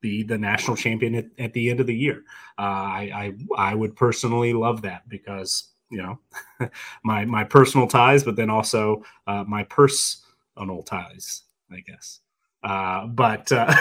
be 0.00 0.22
the 0.22 0.38
national 0.38 0.76
champion 0.76 1.14
at, 1.14 1.26
at, 1.38 1.52
the 1.52 1.70
end 1.70 1.80
of 1.80 1.86
the 1.86 1.94
year. 1.94 2.22
Uh, 2.58 2.62
I, 2.62 3.34
I, 3.58 3.70
I 3.70 3.74
would 3.74 3.96
personally 3.96 4.52
love 4.52 4.82
that 4.82 5.08
because 5.08 5.70
you 5.90 5.98
know 5.98 6.18
my 7.04 7.24
my 7.24 7.42
personal 7.44 7.86
ties, 7.86 8.22
but 8.22 8.36
then 8.36 8.50
also 8.50 9.02
uh, 9.26 9.44
my 10.56 10.70
old 10.70 10.86
ties, 10.86 11.42
I 11.70 11.80
guess. 11.80 12.20
Uh, 12.62 13.06
but 13.06 13.50
uh, 13.52 13.72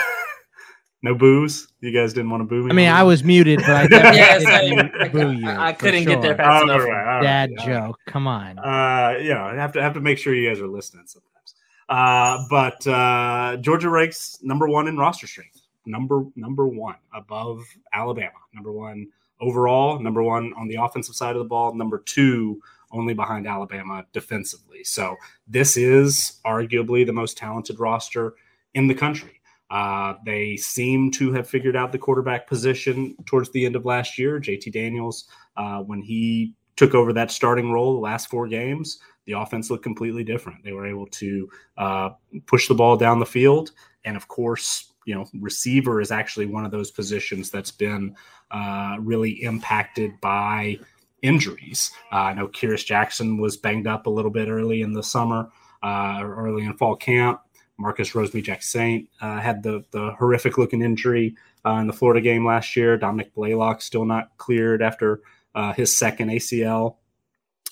no 1.03 1.15
booze. 1.15 1.67
You 1.81 1.91
guys 1.91 2.13
didn't 2.13 2.29
want 2.29 2.41
to 2.41 2.45
boo 2.45 2.63
me. 2.63 2.71
I 2.71 2.73
mean, 2.73 2.89
I 2.89 3.03
was 3.03 3.23
muted, 3.23 3.59
but 3.59 3.69
I 3.69 3.83
yes, 4.13 4.45
I, 4.45 5.07
boo 5.09 5.31
you. 5.31 5.47
I 5.47 5.73
couldn't 5.73 6.03
sure. 6.03 6.13
get 6.13 6.21
there 6.21 6.35
fast 6.35 6.63
enough. 6.63 6.81
Right, 6.81 7.21
Dad 7.21 7.51
right, 7.57 7.65
joke. 7.65 7.99
Come 8.07 8.27
on. 8.27 8.59
Uh, 8.59 9.17
you 9.21 9.33
know, 9.33 9.43
I 9.43 9.55
have 9.55 9.73
to 9.73 9.81
have 9.81 9.93
to 9.93 10.01
make 10.01 10.17
sure 10.17 10.33
you 10.33 10.49
guys 10.49 10.59
are 10.59 10.67
listening 10.67 11.05
sometimes. 11.05 11.55
Uh, 11.89 12.45
but 12.49 12.85
uh, 12.87 13.57
Georgia 13.57 13.89
ranks 13.89 14.39
number 14.41 14.67
one 14.67 14.87
in 14.87 14.97
roster 14.97 15.27
strength, 15.27 15.61
number 15.85 16.25
number 16.35 16.67
one 16.67 16.95
above 17.13 17.63
Alabama, 17.93 18.31
number 18.53 18.71
one 18.71 19.07
overall, 19.41 19.99
number 19.99 20.23
one 20.23 20.53
on 20.57 20.67
the 20.67 20.75
offensive 20.75 21.15
side 21.15 21.35
of 21.35 21.39
the 21.39 21.47
ball, 21.47 21.73
number 21.75 21.99
two 21.99 22.61
only 22.93 23.13
behind 23.13 23.47
Alabama 23.47 24.05
defensively. 24.13 24.83
So 24.83 25.15
this 25.47 25.75
is 25.75 26.39
arguably 26.45 27.05
the 27.05 27.13
most 27.13 27.37
talented 27.37 27.79
roster 27.79 28.35
in 28.73 28.87
the 28.87 28.95
country. 28.95 29.41
Uh, 29.69 30.13
they 30.25 30.55
seem 30.55 31.09
to 31.09 31.33
have 31.33 31.49
figured 31.49 31.75
out 31.75 31.91
the 31.91 31.97
quarterback 31.97 32.47
position 32.47 33.15
towards 33.25 33.51
the 33.51 33.65
end 33.65 33.75
of 33.75 33.85
last 33.85 34.19
year. 34.19 34.39
JT 34.39 34.71
Daniels, 34.71 35.25
uh, 35.57 35.79
when 35.79 36.01
he 36.01 36.53
took 36.75 36.93
over 36.93 37.11
that 37.13 37.31
starting 37.31 37.71
role 37.71 37.95
the 37.95 37.99
last 37.99 38.29
four 38.29 38.47
games, 38.47 38.99
the 39.25 39.33
offense 39.33 39.71
looked 39.71 39.83
completely 39.83 40.23
different. 40.23 40.63
They 40.63 40.73
were 40.73 40.85
able 40.85 41.07
to 41.07 41.49
uh, 41.77 42.09
push 42.45 42.67
the 42.67 42.75
ball 42.75 42.97
down 42.97 43.19
the 43.19 43.25
field. 43.25 43.71
And 44.05 44.17
of 44.17 44.27
course, 44.27 44.91
you 45.05 45.15
know, 45.15 45.25
receiver 45.39 46.01
is 46.01 46.11
actually 46.11 46.45
one 46.45 46.65
of 46.65 46.71
those 46.71 46.91
positions 46.91 47.49
that's 47.49 47.71
been 47.71 48.15
uh, 48.51 48.97
really 48.99 49.43
impacted 49.43 50.11
by 50.21 50.77
injuries. 51.23 51.91
Uh, 52.11 52.17
I 52.17 52.33
know 52.33 52.47
Kearis 52.47 52.85
Jackson 52.85 53.37
was 53.37 53.57
banged 53.57 53.87
up 53.87 54.05
a 54.05 54.11
little 54.11 54.29
bit 54.29 54.49
early 54.49 54.81
in 54.81 54.93
the 54.93 55.01
summer, 55.01 55.49
uh, 55.81 56.19
early 56.21 56.63
in 56.65 56.77
fall 56.77 56.95
camp. 56.95 57.41
Marcus 57.79 58.11
Rosemy-Jacksaint 58.11 59.07
uh, 59.19 59.39
had 59.39 59.63
the 59.63 59.83
the 59.91 60.11
horrific 60.19 60.59
looking 60.59 60.83
injury 60.83 61.35
uh, 61.65 61.77
in 61.77 61.87
the 61.87 61.93
Florida 61.93 62.21
game 62.21 62.45
last 62.45 62.75
year. 62.75 62.97
Dominick 62.97 63.33
Blaylock 63.33 63.81
still 63.81 64.05
not 64.05 64.29
cleared 64.37 64.83
after 64.83 65.21
uh, 65.55 65.73
his 65.73 65.97
second 65.97 66.29
ACL. 66.29 66.97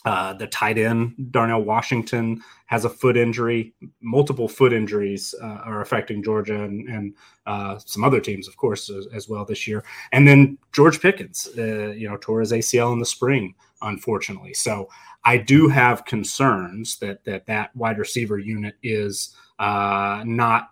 Uh, 0.03 0.33
the 0.33 0.47
tight 0.47 0.79
end 0.79 1.13
Darnell 1.31 1.61
Washington 1.61 2.41
has 2.65 2.85
a 2.85 2.89
foot 2.89 3.15
injury. 3.15 3.73
Multiple 4.01 4.47
foot 4.47 4.73
injuries 4.73 5.35
uh, 5.41 5.61
are 5.63 5.81
affecting 5.81 6.23
Georgia 6.23 6.63
and, 6.63 6.89
and 6.89 7.13
uh, 7.45 7.77
some 7.77 8.03
other 8.03 8.19
teams, 8.19 8.47
of 8.47 8.57
course, 8.57 8.89
as, 8.89 9.07
as, 9.13 9.29
well 9.29 9.45
this 9.45 9.67
year. 9.67 9.83
And 10.11 10.27
then 10.27 10.57
George 10.71 10.99
Pickens, 10.99 11.49
uh, 11.55 11.91
you 11.91 12.09
know, 12.09 12.17
tore 12.17 12.39
his 12.39 12.51
ACL 12.51 12.93
in 12.93 12.99
the 12.99 13.05
spring, 13.05 13.53
unfortunately. 13.83 14.55
So 14.55 14.89
I 15.23 15.37
do 15.37 15.67
have 15.67 16.05
concerns 16.05 16.97
that 16.97 17.23
that 17.25 17.45
that 17.45 17.75
wide 17.75 17.99
receiver 17.99 18.39
unit 18.39 18.75
is 18.81 19.35
uh, 19.59 20.23
not 20.25 20.69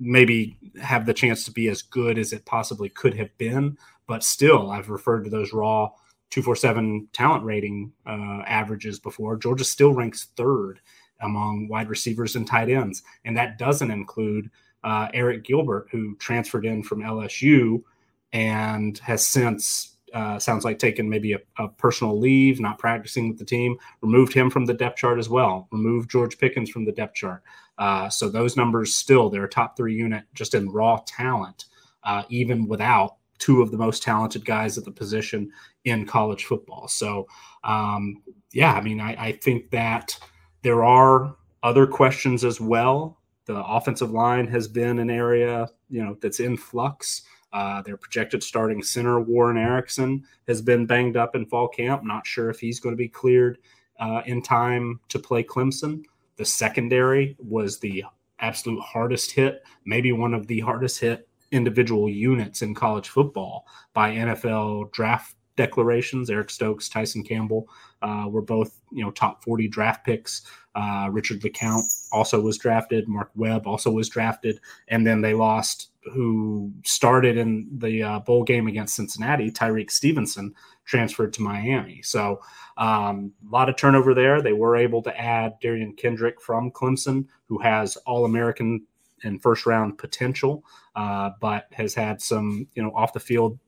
maybe 0.00 0.56
have 0.80 1.04
the 1.04 1.14
chance 1.14 1.44
to 1.44 1.52
be 1.52 1.68
as 1.68 1.82
good 1.82 2.18
as 2.18 2.32
it 2.32 2.46
possibly 2.46 2.88
could 2.88 3.14
have 3.14 3.36
been. 3.36 3.76
But 4.06 4.22
still, 4.22 4.70
I've 4.70 4.90
referred 4.90 5.24
to 5.24 5.30
those 5.30 5.52
raw 5.52 5.90
247 6.34 7.08
talent 7.12 7.44
rating 7.44 7.92
uh, 8.06 8.42
averages 8.46 8.98
before. 8.98 9.36
Georgia 9.36 9.62
still 9.62 9.94
ranks 9.94 10.30
third 10.36 10.80
among 11.20 11.68
wide 11.68 11.88
receivers 11.88 12.34
and 12.34 12.44
tight 12.44 12.68
ends. 12.68 13.04
And 13.24 13.36
that 13.36 13.56
doesn't 13.56 13.92
include 13.92 14.50
uh, 14.82 15.06
Arik 15.12 15.44
Gilbert, 15.44 15.86
who 15.92 16.16
transferred 16.16 16.66
in 16.66 16.82
from 16.82 17.02
LSU 17.02 17.84
and 18.32 18.98
has 18.98 19.24
since 19.24 19.96
uh, 20.12 20.40
sounds 20.40 20.64
like 20.64 20.80
taken 20.80 21.08
maybe 21.08 21.34
a, 21.34 21.38
a, 21.58 21.68
personal 21.68 22.18
leave, 22.18 22.58
not 22.58 22.80
practicing 22.80 23.28
with 23.28 23.38
the 23.38 23.44
team, 23.44 23.76
removed 24.00 24.32
him 24.32 24.50
from 24.50 24.64
the 24.64 24.74
depth 24.74 24.96
chart 24.96 25.20
as 25.20 25.28
well, 25.28 25.68
removed 25.70 26.10
George 26.10 26.36
Pickens 26.38 26.68
from 26.68 26.84
the 26.84 26.92
depth 26.92 27.14
chart. 27.14 27.44
Uh, 27.78 28.08
so 28.08 28.28
those 28.28 28.56
numbers 28.56 28.92
still, 28.92 29.30
they're 29.30 29.44
a 29.44 29.48
top 29.48 29.76
three 29.76 29.94
unit 29.94 30.24
just 30.34 30.54
in 30.54 30.68
raw 30.68 31.00
talent, 31.06 31.66
uh, 32.02 32.24
even 32.28 32.66
without 32.66 33.16
two 33.38 33.62
of 33.62 33.70
the 33.70 33.76
most 33.76 34.02
talented 34.02 34.44
guys 34.44 34.78
at 34.78 34.84
the 34.84 34.90
position 34.90 35.50
in 35.84 36.06
college 36.06 36.44
football. 36.44 36.88
So, 36.88 37.26
um, 37.64 38.22
yeah, 38.52 38.72
I 38.72 38.80
mean, 38.80 39.00
I, 39.00 39.14
I 39.18 39.32
think 39.32 39.70
that 39.70 40.18
there 40.62 40.84
are 40.84 41.36
other 41.62 41.86
questions 41.86 42.44
as 42.44 42.60
well. 42.60 43.18
The 43.46 43.62
offensive 43.64 44.10
line 44.10 44.46
has 44.48 44.68
been 44.68 44.98
an 44.98 45.10
area, 45.10 45.68
you 45.90 46.02
know, 46.02 46.16
that's 46.20 46.40
in 46.40 46.56
flux. 46.56 47.22
Uh, 47.52 47.82
their 47.82 47.96
projected 47.96 48.42
starting 48.42 48.82
center, 48.82 49.20
Warren 49.20 49.56
Ericson 49.56 50.24
has 50.48 50.60
been 50.60 50.86
banged 50.86 51.16
up 51.16 51.36
in 51.36 51.46
fall 51.46 51.68
camp. 51.68 52.02
Not 52.02 52.26
sure 52.26 52.50
if 52.50 52.58
he's 52.58 52.80
going 52.80 52.94
to 52.94 52.96
be 52.96 53.08
cleared 53.08 53.58
uh, 54.00 54.22
in 54.26 54.42
time 54.42 54.98
to 55.08 55.18
play 55.18 55.44
Clemson. 55.44 56.02
The 56.36 56.44
secondary 56.44 57.36
was 57.38 57.78
the 57.78 58.04
absolute 58.40 58.80
hardest 58.80 59.30
hit, 59.30 59.62
maybe 59.84 60.10
one 60.10 60.34
of 60.34 60.48
the 60.48 60.60
hardest 60.60 61.00
hit 61.00 61.28
individual 61.54 62.10
units 62.10 62.62
in 62.62 62.74
college 62.74 63.08
football 63.08 63.66
by 63.92 64.14
NFL 64.14 64.92
draft 64.92 65.36
declarations. 65.56 66.30
Eric 66.30 66.50
Stokes, 66.50 66.88
Tyson 66.88 67.22
Campbell 67.22 67.68
uh, 68.02 68.26
were 68.28 68.42
both 68.42 68.80
you 68.92 69.04
know 69.04 69.10
top 69.10 69.44
40 69.44 69.68
draft 69.68 70.04
picks. 70.04 70.42
Uh, 70.74 71.08
Richard 71.10 71.40
LeCounte 71.42 72.08
also 72.12 72.40
was 72.40 72.58
drafted. 72.58 73.08
Mark 73.08 73.30
Webb 73.36 73.66
also 73.66 73.90
was 73.90 74.08
drafted, 74.08 74.58
and 74.88 75.06
then 75.06 75.20
they 75.20 75.34
lost 75.34 75.90
who 76.12 76.70
started 76.84 77.38
in 77.38 77.68
the 77.78 78.02
uh, 78.02 78.18
bowl 78.20 78.42
game 78.42 78.66
against 78.66 78.96
Cincinnati. 78.96 79.50
Tyrique 79.50 79.90
Stevenson 79.90 80.54
transferred 80.84 81.32
to 81.32 81.42
Miami. 81.42 82.02
So 82.02 82.40
um, 82.76 83.32
a 83.46 83.50
lot 83.50 83.68
of 83.68 83.76
turnover 83.76 84.12
there. 84.12 84.42
They 84.42 84.52
were 84.52 84.76
able 84.76 85.00
to 85.02 85.18
add 85.18 85.54
Derion 85.62 85.96
Kendrick 85.96 86.42
from 86.42 86.70
Clemson, 86.70 87.26
who 87.48 87.58
has 87.58 87.96
All 88.04 88.24
American 88.26 88.86
and 89.22 89.40
first 89.40 89.64
round 89.64 89.96
potential, 89.96 90.64
uh, 90.94 91.30
but 91.40 91.66
has 91.72 91.94
had 91.94 92.20
some 92.20 92.66
you 92.74 92.82
know 92.82 92.92
off 92.94 93.12
the 93.12 93.20
field 93.20 93.58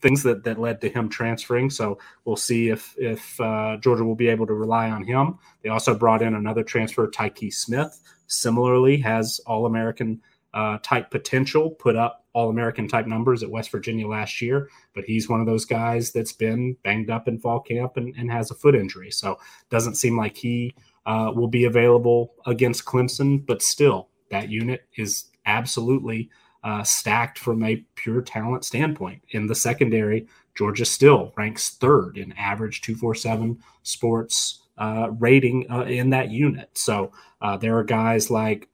things 0.00 0.22
that 0.22 0.44
that 0.44 0.58
led 0.58 0.80
to 0.80 0.88
him 0.88 1.08
transferring. 1.08 1.70
So 1.70 1.98
we'll 2.24 2.36
see 2.36 2.68
if 2.68 2.94
if 2.98 3.40
uh, 3.40 3.76
Georgia 3.78 4.04
will 4.04 4.14
be 4.14 4.28
able 4.28 4.46
to 4.46 4.54
rely 4.54 4.90
on 4.90 5.02
him. 5.04 5.38
They 5.62 5.68
also 5.68 5.94
brought 5.94 6.22
in 6.22 6.34
another 6.34 6.62
transfer, 6.62 7.06
Tykee 7.08 7.52
Smith. 7.52 8.00
Similarly, 8.26 8.98
has 8.98 9.40
All 9.46 9.66
American 9.66 10.20
uh, 10.54 10.78
type 10.82 11.10
potential. 11.10 11.70
Put 11.70 11.96
up 11.96 12.24
All 12.32 12.48
American 12.48 12.88
type 12.88 13.06
numbers 13.06 13.42
at 13.42 13.50
West 13.50 13.70
Virginia 13.70 14.06
last 14.06 14.40
year, 14.40 14.70
but 14.94 15.04
he's 15.04 15.28
one 15.28 15.40
of 15.40 15.46
those 15.46 15.64
guys 15.64 16.12
that's 16.12 16.32
been 16.32 16.76
banged 16.82 17.10
up 17.10 17.28
in 17.28 17.38
fall 17.38 17.60
camp 17.60 17.96
and, 17.96 18.14
and 18.16 18.30
has 18.30 18.50
a 18.50 18.54
foot 18.54 18.74
injury. 18.74 19.10
So 19.10 19.38
doesn't 19.70 19.96
seem 19.96 20.16
like 20.16 20.36
he 20.36 20.74
uh, 21.06 21.32
will 21.34 21.48
be 21.48 21.64
available 21.64 22.34
against 22.46 22.84
Clemson. 22.84 23.44
But 23.44 23.62
still, 23.62 24.08
that 24.30 24.48
unit 24.48 24.86
is 24.96 25.26
absolutely 25.46 26.30
uh, 26.64 26.82
stacked 26.82 27.38
from 27.38 27.62
a 27.62 27.84
pure 27.94 28.22
talent 28.22 28.64
standpoint. 28.64 29.22
In 29.30 29.46
the 29.46 29.54
secondary, 29.54 30.26
Georgia 30.56 30.84
still 30.84 31.32
ranks 31.36 31.70
third 31.70 32.16
in 32.16 32.32
average 32.32 32.80
247 32.80 33.62
sports 33.82 34.62
uh, 34.78 35.08
rating 35.18 35.70
uh, 35.70 35.82
in 35.82 36.10
that 36.10 36.30
unit. 36.30 36.70
So 36.74 37.12
uh, 37.40 37.56
there 37.58 37.76
are 37.78 37.84
guys 37.84 38.30
like 38.30 38.68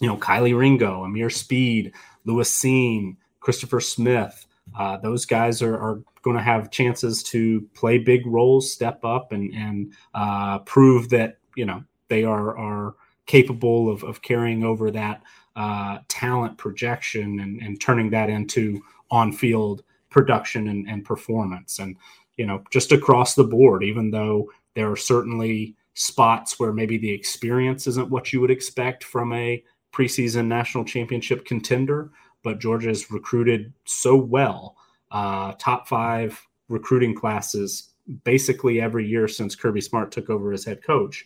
you 0.00 0.08
know, 0.08 0.16
Kelee 0.16 0.56
Ringo, 0.56 1.04
Ameer 1.04 1.30
Speed, 1.30 1.92
Lewis 2.24 2.52
Cine, 2.52 3.16
Christopher 3.40 3.80
Smith. 3.80 4.46
Uh, 4.78 4.96
those 4.98 5.24
guys 5.24 5.62
are, 5.62 5.78
are 5.78 6.02
going 6.22 6.36
to 6.36 6.42
have 6.42 6.70
chances 6.70 7.22
to 7.22 7.62
play 7.74 7.98
big 7.98 8.26
roles, 8.26 8.70
step 8.70 9.04
up, 9.04 9.32
and 9.32 9.54
and 9.54 9.92
uh, 10.14 10.58
prove 10.60 11.08
that 11.10 11.38
you 11.54 11.64
know 11.64 11.84
they 12.08 12.24
are 12.24 12.58
are 12.58 12.94
capable 13.26 13.90
of, 13.90 14.04
of 14.04 14.22
carrying 14.22 14.64
over 14.64 14.90
that 14.90 15.22
uh, 15.56 15.98
talent 16.08 16.58
projection 16.58 17.40
and, 17.40 17.60
and 17.60 17.80
turning 17.80 18.10
that 18.10 18.30
into 18.30 18.80
on 19.10 19.32
field 19.32 19.82
production 20.10 20.68
and, 20.68 20.88
and 20.88 21.04
performance. 21.04 21.78
And 21.78 21.96
you 22.36 22.46
know, 22.46 22.62
just 22.70 22.92
across 22.92 23.34
the 23.34 23.44
board, 23.44 23.82
even 23.82 24.10
though 24.10 24.50
there 24.74 24.90
are 24.90 24.96
certainly 24.96 25.74
spots 25.94 26.60
where 26.60 26.72
maybe 26.72 26.98
the 26.98 27.10
experience 27.10 27.86
isn't 27.86 28.10
what 28.10 28.32
you 28.32 28.40
would 28.40 28.50
expect 28.50 29.02
from 29.02 29.32
a 29.32 29.64
preseason 29.92 30.46
national 30.46 30.84
championship 30.84 31.46
contender, 31.46 32.10
but 32.42 32.60
Georgia 32.60 32.88
has 32.88 33.10
recruited 33.10 33.72
so 33.86 34.14
well, 34.14 34.76
uh, 35.10 35.54
top 35.58 35.88
five 35.88 36.46
recruiting 36.68 37.14
classes 37.14 37.94
basically 38.24 38.80
every 38.80 39.06
year 39.06 39.26
since 39.26 39.56
Kirby 39.56 39.80
Smart 39.80 40.12
took 40.12 40.28
over 40.28 40.52
as 40.52 40.64
head 40.64 40.82
coach. 40.82 41.24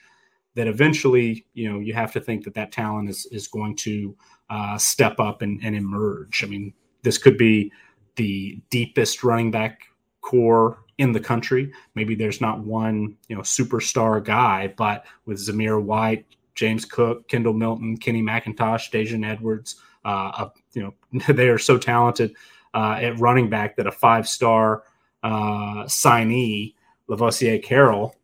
That 0.61 0.69
eventually, 0.69 1.47
you 1.55 1.73
know, 1.73 1.79
you 1.79 1.95
have 1.95 2.13
to 2.13 2.21
think 2.21 2.45
that 2.45 2.53
that 2.53 2.71
talent 2.71 3.09
is 3.09 3.25
is 3.33 3.49
going 3.49 3.77
to 3.77 4.15
uh, 4.51 4.77
step 4.77 5.19
up 5.19 5.41
and, 5.41 5.59
and 5.65 5.75
emerge. 5.75 6.45
I 6.45 6.49
mean, 6.49 6.75
this 7.03 7.17
could 7.17 7.39
be 7.39 7.73
the 8.17 8.61
deepest 8.69 9.25
running 9.25 9.51
back 9.51 9.85
corps 10.21 10.77
in 10.99 11.13
the 11.13 11.21
country. 11.21 11.73
Maybe 11.95 12.15
there's 12.15 12.43
not 12.43 12.61
one, 12.61 13.17
you 13.27 13.35
know, 13.35 13.41
superstar 13.41 14.23
guy, 14.23 14.75
but 14.77 15.07
with 15.25 15.39
Zamir 15.39 15.83
White, 15.83 16.27
James 16.55 16.85
Cook, 16.85 17.27
Kendall 17.27 17.55
Milton, 17.55 17.97
Kenny 17.97 18.23
McIntosh, 18.23 18.91
Daijun 18.91 19.27
Edwards, 19.27 19.77
uh, 20.05 20.49
you 20.75 20.83
know, 20.83 20.95
they 21.33 21.49
are 21.49 21.57
so 21.57 21.79
talented 21.79 22.35
uh, 22.75 22.99
at 23.01 23.19
running 23.19 23.49
back 23.49 23.77
that 23.77 23.87
a 23.87 23.93
five-star 23.93 24.83
uh, 25.23 25.85
signee, 25.85 26.75
Lovasea 27.09 27.63
Carroll, 27.63 28.15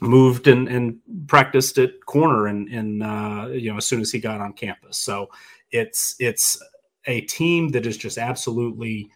moved 0.00 0.46
and, 0.46 0.68
and 0.68 0.98
practiced 1.26 1.78
at 1.78 2.04
corner 2.06 2.46
and, 2.46 2.68
and 2.68 3.02
uh, 3.02 3.48
you 3.50 3.70
know 3.70 3.78
as 3.78 3.86
soon 3.86 4.00
as 4.00 4.10
he 4.10 4.18
got 4.18 4.40
on 4.40 4.52
campus. 4.52 4.98
So 4.98 5.28
it's 5.70 6.14
it's 6.18 6.62
a 7.06 7.22
team 7.22 7.68
that 7.70 7.86
is 7.86 7.96
just 7.96 8.18
absolutely 8.18 9.10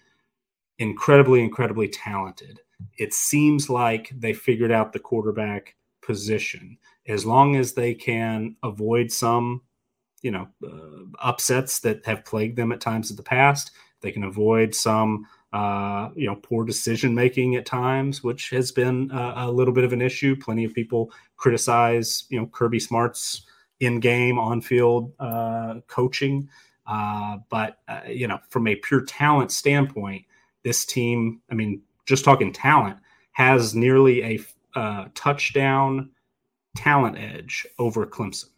incredibly 0.78 1.43
incredibly 1.43 1.89
talented. 1.89 2.61
It 2.99 3.12
seems 3.12 3.68
like 3.68 4.11
they 4.16 4.33
figured 4.33 4.72
out 4.72 4.93
the 4.93 4.99
quarterback 4.99 5.76
position 6.03 6.78
as 7.07 7.26
long 7.26 7.57
as 7.57 7.74
they 7.74 7.95
can 7.95 8.57
avoid 8.62 9.12
some 9.12 9.62
you 10.22 10.31
know 10.31 10.49
uh, 10.64 11.05
upsets 11.20 11.81
that 11.81 12.05
have 12.07 12.24
plagued 12.24 12.57
them 12.57 12.72
at 12.72 12.81
times 12.81 13.11
in 13.11 13.16
the 13.16 13.22
past. 13.22 13.72
They 14.01 14.12
can 14.12 14.24
avoid 14.24 14.74
some 14.74 15.26
uh, 15.53 16.11
you 16.14 16.26
know 16.26 16.36
poor 16.36 16.64
decision 16.64 17.14
making 17.14 17.57
at 17.57 17.66
times, 17.66 18.22
which 18.22 18.51
has 18.51 18.70
been 18.72 19.11
a, 19.12 19.34
a 19.36 19.51
little 19.51 19.74
bit 19.74 19.84
of 19.84 19.92
an 19.92 20.01
issue. 20.01 20.36
Plenty 20.36 20.64
of 20.64 20.74
people 20.74 21.12
criticize 21.36 22.24
you 22.28 22.38
know 22.38 22.46
Kirby 22.46 22.80
Smart's 22.80 23.46
in 23.80 23.98
game 23.98 24.38
on 24.38 24.61
field 24.61 25.12
uh, 25.18 25.76
coaching, 25.88 26.48
uh, 26.86 27.38
but 27.48 27.78
uh, 27.88 28.01
you 28.09 28.28
know 28.28 28.38
from 28.48 28.66
a 28.66 28.76
pure 28.76 29.05
talent 29.05 29.51
standpoint, 29.51 30.24
this 30.64 30.84
team, 30.84 31.40
I 31.51 31.55
mean, 31.55 31.82
just 32.07 32.24
talking 32.24 32.53
talent, 32.53 32.98
has 33.32 33.74
nearly 33.74 34.22
a 34.22 34.40
uh, 34.78 35.07
touchdown 35.14 36.11
talent 36.76 37.18
edge 37.18 37.66
over 37.78 38.07
Clemson 38.07 38.51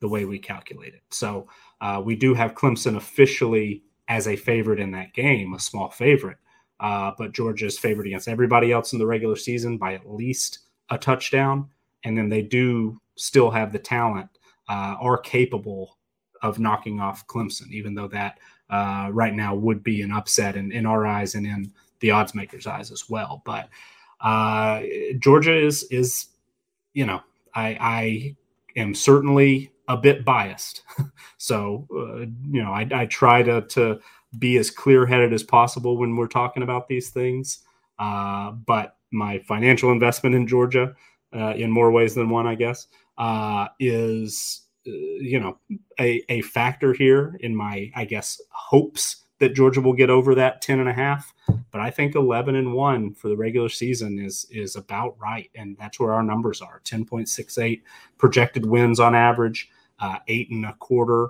the 0.00 0.08
way 0.08 0.24
we 0.24 0.38
calculate 0.38 0.94
it. 0.94 1.02
So 1.10 1.48
uh, 1.80 2.00
we 2.04 2.16
do 2.16 2.34
have 2.34 2.54
Clemson 2.54 2.96
officially 2.96 3.82
as 4.08 4.26
a 4.26 4.36
favorite 4.36 4.80
in 4.80 4.90
that 4.92 5.14
game, 5.14 5.54
a 5.54 5.60
small 5.60 5.90
favorite. 5.90 6.38
Uh, 6.80 7.12
but 7.18 7.32
Georgia 7.32 7.66
is 7.66 7.78
favored 7.78 8.06
against 8.06 8.28
everybody 8.28 8.72
else 8.72 8.92
in 8.92 8.98
the 8.98 9.06
regular 9.06 9.36
season 9.36 9.78
by 9.78 9.94
at 9.94 10.10
least 10.10 10.60
a 10.90 10.98
touchdown. 10.98 11.68
And 12.04 12.16
then 12.16 12.28
they 12.28 12.42
do 12.42 13.00
still 13.16 13.50
have 13.50 13.72
the 13.72 13.78
talent, 13.78 14.30
uh, 14.68 14.96
are 15.00 15.18
capable 15.18 15.98
of 16.42 16.58
knocking 16.58 17.00
off 17.00 17.26
Clemson, 17.26 17.70
even 17.70 17.94
though 17.94 18.08
that 18.08 18.38
uh, 18.70 19.08
right 19.12 19.34
now 19.34 19.54
would 19.54 19.82
be 19.82 20.02
an 20.02 20.12
upset 20.12 20.56
in, 20.56 20.70
in 20.72 20.86
our 20.86 21.06
eyes 21.06 21.34
and 21.34 21.46
in 21.46 21.72
the 22.00 22.10
odds 22.10 22.34
makers' 22.34 22.66
eyes 22.66 22.92
as 22.92 23.08
well. 23.08 23.42
But 23.44 23.68
uh, 24.20 24.82
Georgia 25.18 25.56
is 25.56 25.84
is 25.84 26.26
you 26.92 27.06
know 27.06 27.20
I, 27.54 27.76
I 27.80 28.36
am 28.76 28.94
certainly 28.94 29.72
a 29.88 29.96
bit 29.96 30.24
biased. 30.24 30.82
so, 31.38 31.86
uh, 31.92 32.26
you 32.50 32.62
know, 32.62 32.72
I, 32.72 32.86
I, 32.92 33.06
try 33.06 33.42
to, 33.42 33.62
to 33.62 33.98
be 34.38 34.58
as 34.58 34.70
clear 34.70 35.06
headed 35.06 35.32
as 35.32 35.42
possible 35.42 35.96
when 35.96 36.14
we're 36.14 36.28
talking 36.28 36.62
about 36.62 36.88
these 36.88 37.08
things. 37.08 37.60
Uh, 37.98 38.52
but 38.52 38.96
my 39.10 39.38
financial 39.40 39.90
investment 39.90 40.36
in 40.36 40.46
Georgia, 40.46 40.94
uh, 41.34 41.54
in 41.54 41.70
more 41.70 41.90
ways 41.90 42.14
than 42.14 42.28
one, 42.28 42.46
I 42.46 42.54
guess, 42.54 42.86
uh, 43.16 43.68
is, 43.80 44.66
uh, 44.86 44.90
you 44.92 45.40
know, 45.40 45.58
a, 45.98 46.22
a 46.28 46.42
factor 46.42 46.92
here 46.92 47.36
in 47.40 47.56
my, 47.56 47.90
I 47.96 48.04
guess, 48.04 48.40
hopes 48.50 49.24
that 49.38 49.54
Georgia 49.54 49.80
will 49.80 49.94
get 49.94 50.10
over 50.10 50.34
that 50.34 50.60
10 50.60 50.80
and 50.80 50.88
a 50.88 50.92
half. 50.92 51.32
But 51.70 51.80
I 51.80 51.90
think 51.90 52.14
11 52.14 52.56
and 52.56 52.74
one 52.74 53.14
for 53.14 53.28
the 53.28 53.36
regular 53.36 53.68
season 53.68 54.18
is, 54.18 54.46
is 54.50 54.76
about 54.76 55.16
right. 55.18 55.50
And 55.54 55.76
that's 55.78 55.98
where 55.98 56.12
our 56.12 56.22
numbers 56.22 56.60
are 56.60 56.82
10.68 56.84 57.82
projected 58.18 58.66
wins 58.66 59.00
on 59.00 59.14
average 59.14 59.70
uh, 60.00 60.18
eight 60.28 60.50
and 60.50 60.64
a 60.66 60.74
quarter 60.74 61.28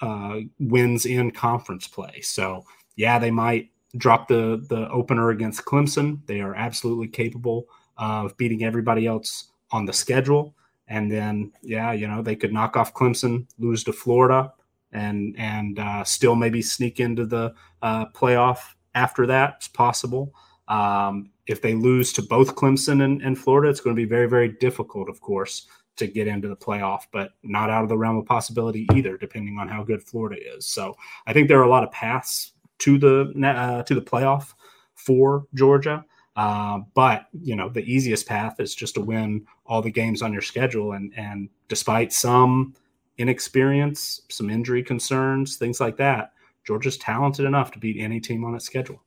uh, 0.00 0.40
wins 0.58 1.06
in 1.06 1.30
conference 1.30 1.86
play. 1.86 2.20
So 2.22 2.64
yeah, 2.96 3.18
they 3.18 3.30
might 3.30 3.70
drop 3.96 4.28
the 4.28 4.64
the 4.68 4.88
opener 4.90 5.30
against 5.30 5.64
Clemson. 5.64 6.20
They 6.26 6.40
are 6.40 6.54
absolutely 6.54 7.08
capable 7.08 7.66
of 7.96 8.36
beating 8.36 8.64
everybody 8.64 9.06
else 9.06 9.50
on 9.70 9.84
the 9.84 9.92
schedule. 9.92 10.54
And 10.88 11.10
then 11.10 11.52
yeah, 11.62 11.92
you 11.92 12.08
know 12.08 12.22
they 12.22 12.36
could 12.36 12.52
knock 12.52 12.76
off 12.76 12.94
Clemson, 12.94 13.46
lose 13.58 13.84
to 13.84 13.92
Florida, 13.92 14.52
and 14.92 15.34
and 15.38 15.78
uh, 15.78 16.04
still 16.04 16.34
maybe 16.34 16.62
sneak 16.62 17.00
into 17.00 17.26
the 17.26 17.54
uh, 17.82 18.06
playoff 18.06 18.58
after 18.94 19.26
that. 19.26 19.54
It's 19.58 19.68
possible. 19.68 20.34
Um, 20.68 21.30
if 21.46 21.60
they 21.62 21.74
lose 21.74 22.12
to 22.12 22.22
both 22.22 22.54
Clemson 22.54 23.02
and, 23.02 23.20
and 23.22 23.36
Florida, 23.36 23.68
it's 23.68 23.80
going 23.80 23.94
to 23.94 24.00
be 24.00 24.08
very, 24.08 24.28
very 24.28 24.48
difficult, 24.48 25.08
of 25.08 25.20
course, 25.20 25.66
to 26.00 26.06
get 26.06 26.26
into 26.26 26.48
the 26.48 26.56
playoff, 26.56 27.02
but 27.12 27.30
not 27.42 27.70
out 27.70 27.82
of 27.82 27.88
the 27.88 27.96
realm 27.96 28.16
of 28.16 28.26
possibility 28.26 28.86
either, 28.94 29.16
depending 29.16 29.58
on 29.58 29.68
how 29.68 29.82
good 29.82 30.02
Florida 30.02 30.36
is. 30.56 30.66
So 30.66 30.96
I 31.26 31.32
think 31.32 31.48
there 31.48 31.60
are 31.60 31.64
a 31.64 31.70
lot 31.70 31.84
of 31.84 31.92
paths 31.92 32.52
to 32.80 32.98
the 32.98 33.32
uh, 33.46 33.82
to 33.84 33.94
the 33.94 34.02
playoff 34.02 34.54
for 34.94 35.46
Georgia. 35.54 36.04
Uh, 36.36 36.80
but 36.94 37.26
you 37.32 37.56
know, 37.56 37.68
the 37.68 37.82
easiest 37.82 38.26
path 38.26 38.60
is 38.60 38.74
just 38.74 38.94
to 38.94 39.00
win 39.00 39.46
all 39.66 39.82
the 39.82 39.90
games 39.90 40.22
on 40.22 40.32
your 40.32 40.42
schedule, 40.42 40.92
and 40.92 41.12
and 41.16 41.48
despite 41.68 42.12
some 42.12 42.74
inexperience, 43.18 44.22
some 44.30 44.48
injury 44.48 44.82
concerns, 44.82 45.56
things 45.56 45.80
like 45.80 45.96
that, 45.98 46.32
Georgia's 46.64 46.96
talented 46.96 47.44
enough 47.44 47.70
to 47.72 47.78
beat 47.78 48.00
any 48.00 48.20
team 48.20 48.44
on 48.44 48.54
its 48.54 48.64
schedule. 48.64 49.02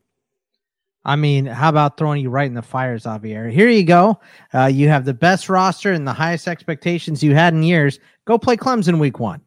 I 1.05 1.15
mean, 1.15 1.45
how 1.45 1.69
about 1.69 1.97
throwing 1.97 2.21
you 2.21 2.29
right 2.29 2.47
in 2.47 2.53
the 2.53 2.61
fire, 2.61 2.97
Xavier? 2.97 3.49
Here 3.49 3.69
you 3.69 3.83
go. 3.83 4.19
Uh, 4.53 4.67
you 4.67 4.87
have 4.87 5.03
the 5.03 5.13
best 5.13 5.49
roster 5.49 5.91
and 5.91 6.07
the 6.07 6.13
highest 6.13 6.47
expectations 6.47 7.21
you 7.21 7.35
had 7.35 7.53
in 7.53 7.63
years. 7.63 7.99
Go 8.25 8.37
play 8.37 8.55
Clemson 8.55 8.99
week 8.99 9.19
one. 9.19 9.41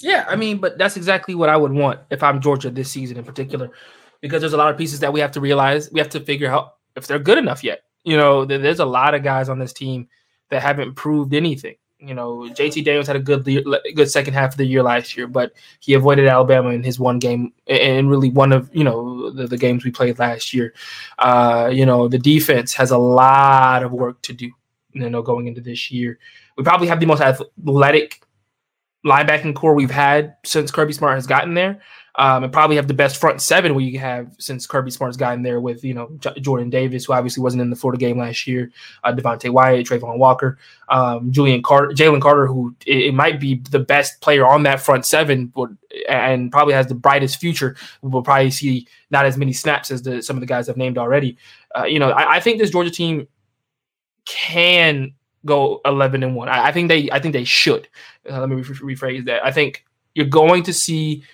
Yeah, 0.00 0.24
I 0.28 0.36
mean, 0.36 0.58
but 0.58 0.78
that's 0.78 0.96
exactly 0.96 1.34
what 1.34 1.48
I 1.48 1.56
would 1.56 1.72
want 1.72 1.98
if 2.10 2.22
I'm 2.22 2.40
Georgia 2.40 2.70
this 2.70 2.90
season 2.90 3.16
in 3.16 3.24
particular, 3.24 3.72
because 4.20 4.40
there's 4.40 4.52
a 4.52 4.56
lot 4.56 4.70
of 4.70 4.78
pieces 4.78 5.00
that 5.00 5.12
we 5.12 5.18
have 5.18 5.32
to 5.32 5.40
realize. 5.40 5.90
We 5.90 5.98
have 5.98 6.10
to 6.10 6.20
figure 6.20 6.50
out 6.50 6.74
if 6.94 7.08
they're 7.08 7.18
good 7.18 7.38
enough 7.38 7.64
yet. 7.64 7.80
You 8.04 8.16
know, 8.16 8.44
there's 8.44 8.78
a 8.78 8.84
lot 8.84 9.14
of 9.14 9.24
guys 9.24 9.48
on 9.48 9.58
this 9.58 9.72
team 9.72 10.08
that 10.50 10.62
haven't 10.62 10.94
proved 10.94 11.34
anything. 11.34 11.74
You 12.02 12.14
know, 12.14 12.48
JT 12.50 12.84
Daniels 12.84 13.06
had 13.06 13.16
a 13.16 13.20
good 13.20 13.44
good 13.44 14.10
second 14.10 14.34
half 14.34 14.52
of 14.52 14.56
the 14.56 14.64
year 14.64 14.82
last 14.82 15.16
year, 15.16 15.26
but 15.26 15.52
he 15.80 15.94
avoided 15.94 16.26
Alabama 16.26 16.70
in 16.70 16.82
his 16.82 16.98
one 16.98 17.18
game 17.18 17.52
and 17.66 18.08
really 18.08 18.30
one 18.30 18.52
of 18.52 18.70
you 18.74 18.84
know 18.84 19.30
the, 19.30 19.46
the 19.46 19.58
games 19.58 19.84
we 19.84 19.90
played 19.90 20.18
last 20.18 20.54
year. 20.54 20.72
Uh, 21.18 21.70
you 21.72 21.84
know, 21.84 22.08
the 22.08 22.18
defense 22.18 22.72
has 22.74 22.90
a 22.90 22.98
lot 22.98 23.82
of 23.82 23.92
work 23.92 24.22
to 24.22 24.32
do. 24.32 24.50
You 24.92 25.10
know, 25.10 25.22
going 25.22 25.46
into 25.46 25.60
this 25.60 25.90
year, 25.90 26.18
we 26.56 26.64
probably 26.64 26.88
have 26.88 27.00
the 27.00 27.06
most 27.06 27.20
athletic 27.20 28.22
linebacking 29.04 29.54
corps 29.54 29.74
we've 29.74 29.90
had 29.90 30.36
since 30.44 30.70
Kirby 30.70 30.92
Smart 30.92 31.14
has 31.14 31.26
gotten 31.26 31.54
there 31.54 31.80
um, 32.16 32.44
and 32.44 32.52
probably 32.52 32.76
have 32.76 32.88
the 32.88 32.94
best 32.94 33.16
front 33.16 33.40
seven 33.40 33.74
we 33.74 33.94
have 33.94 34.34
since 34.38 34.66
Kirby 34.66 34.90
Smart's 34.90 35.16
gotten 35.16 35.42
there 35.42 35.60
with 35.60 35.84
you 35.84 35.94
know 35.94 36.10
J- 36.18 36.40
Jordan 36.40 36.70
Davis, 36.70 37.04
who 37.04 37.12
obviously 37.12 37.42
wasn't 37.42 37.62
in 37.62 37.70
the 37.70 37.76
Florida 37.76 37.98
game 37.98 38.18
last 38.18 38.46
year, 38.46 38.70
uh, 39.04 39.12
Devonte 39.12 39.50
Wyatt, 39.50 39.86
Travon 39.86 40.18
Walker, 40.18 40.58
um, 40.88 41.30
Julian 41.30 41.62
Carter, 41.62 41.92
Jalen 41.94 42.20
Carter, 42.20 42.46
who 42.46 42.74
it, 42.86 43.06
it, 43.06 43.14
might 43.14 43.40
be 43.40 43.56
the 43.70 43.78
best 43.78 44.20
player 44.20 44.46
on 44.46 44.64
that 44.64 44.80
front 44.80 45.06
seven, 45.06 45.46
but, 45.46 45.70
and 46.08 46.50
probably 46.50 46.74
has 46.74 46.86
the 46.86 46.94
brightest 46.94 47.38
future. 47.38 47.76
We'll 48.02 48.22
probably 48.22 48.50
see 48.50 48.86
not 49.10 49.26
as 49.26 49.36
many 49.36 49.52
snaps 49.52 49.90
as 49.90 50.02
the, 50.02 50.22
some 50.22 50.36
of 50.36 50.40
the 50.40 50.46
guys 50.46 50.68
I've 50.68 50.76
named 50.76 50.98
already. 50.98 51.36
Uh, 51.76 51.84
you 51.84 51.98
know, 51.98 52.10
I, 52.10 52.36
I 52.36 52.40
think 52.40 52.58
this 52.58 52.70
Georgia 52.70 52.90
team 52.90 53.28
can 54.26 55.14
go 55.46 55.80
11 55.86 56.22
and 56.22 56.36
1 56.36 56.48
I, 56.48 56.66
I, 56.66 56.72
think 56.72 56.88
they 56.88 57.10
i 57.12 57.18
think 57.18 57.32
they 57.32 57.44
should 57.44 57.88
uh, 58.30 58.40
let 58.40 58.48
me 58.50 58.56
re- 58.56 58.94
rephrase 58.94 59.24
that 59.24 59.44
i 59.44 59.50
think 59.50 59.86
You're 60.14 60.26
going 60.26 60.62
to 60.64 60.72
see 60.72 61.24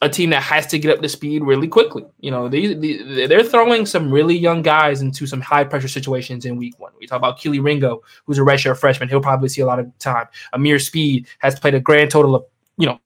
a 0.00 0.08
team 0.08 0.30
that 0.30 0.42
has 0.42 0.66
to 0.68 0.78
get 0.78 0.90
up 0.90 1.02
to 1.02 1.08
speed 1.08 1.42
really 1.42 1.68
quickly. 1.68 2.04
You 2.20 2.30
know, 2.30 2.48
they, 2.48 2.72
they 2.72 3.26
they're 3.26 3.42
throwing 3.42 3.84
some 3.84 4.10
really 4.10 4.36
young 4.36 4.62
guys 4.62 5.02
into 5.02 5.26
some 5.26 5.40
high 5.40 5.64
pressure 5.64 5.88
situations 5.88 6.46
in 6.46 6.56
week 6.56 6.78
one. 6.78 6.92
We 6.98 7.06
talk 7.06 7.18
about 7.18 7.38
Kelee 7.38 7.62
Ringo, 7.62 8.02
who's 8.24 8.38
a 8.38 8.42
redshirt 8.42 8.78
freshman. 8.78 9.08
He'll 9.08 9.20
probably 9.20 9.48
see 9.48 9.60
a 9.60 9.66
lot 9.66 9.78
of 9.78 9.98
time. 9.98 10.26
Ameer 10.54 10.78
Speed 10.78 11.26
has 11.40 11.58
played 11.58 11.74
a 11.74 11.80
grand 11.80 12.10
total 12.10 12.34
of 12.34 12.44
you 12.78 12.86
know 12.86 12.98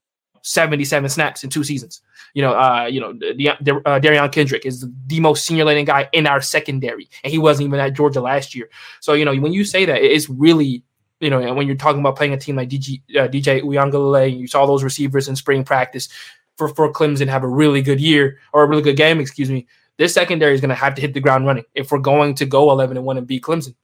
77 0.43 1.11
snaps 1.11 1.43
in 1.43 1.51
two 1.51 1.65
seasons. 1.65 2.01
You 2.35 2.43
know, 2.43 2.53
uh, 2.53 2.87
you 2.89 3.01
know, 3.01 3.13
the, 3.13 3.49
uh, 3.49 3.99
Derion 3.99 4.31
Kendrick 4.31 4.65
is 4.65 4.87
the 5.07 5.19
most 5.19 5.45
senior 5.45 5.65
laning 5.65 5.87
guy 5.87 6.09
in 6.13 6.27
our 6.27 6.41
secondary, 6.41 7.09
and 7.25 7.33
he 7.33 7.39
wasn't 7.39 7.67
even 7.67 7.81
at 7.81 7.95
Georgia 7.95 8.21
last 8.21 8.55
year. 8.55 8.69
So 9.01 9.15
you 9.15 9.25
know, 9.25 9.35
when 9.35 9.53
you 9.53 9.65
say 9.65 9.85
that, 9.85 10.01
it's 10.01 10.29
really 10.29 10.85
you 11.21 11.31
know, 11.31 11.53
when 11.53 11.67
you're 11.67 11.75
talking 11.75 11.99
about 11.99 12.15
playing 12.15 12.33
a 12.33 12.37
team 12.37 12.55
like 12.55 12.69
DG, 12.69 13.03
uh, 13.17 13.27
DJ 13.27 13.63
Uiagalelei, 13.63 14.39
you 14.39 14.47
saw 14.47 14.67
those 14.67 14.85
receivers 14.85 15.27
in 15.27 15.35
spring 15.35 15.65
practice 15.65 16.09
for, 16.59 16.69
for 16.69 16.93
Clemson 16.93 17.29
have 17.29 17.45
a 17.45 17.49
really 17.49 17.81
good 17.81 18.01
year 18.01 18.39
or 18.53 18.65
a 18.65 18.67
really 18.67 18.83
good 18.83 18.97
game, 18.97 19.21
excuse 19.21 19.51
me, 19.51 19.67
this 19.97 20.13
secondary 20.13 20.55
is 20.55 20.61
going 20.61 20.69
to 20.69 20.75
have 20.75 20.95
to 20.97 21.01
hit 21.01 21.15
the 21.15 21.21
ground 21.21 21.47
running 21.47 21.65
if 21.75 21.91
we're 21.91 21.99
going 21.99 22.35
to 22.35 22.47
go 22.47 22.71
11 22.71 22.97
and 22.97 23.07
1 23.07 23.19
and 23.19 23.27
beat 23.27 23.43
Clemson. 23.43 23.75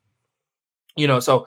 You 0.96 1.06
know, 1.08 1.20
so 1.20 1.46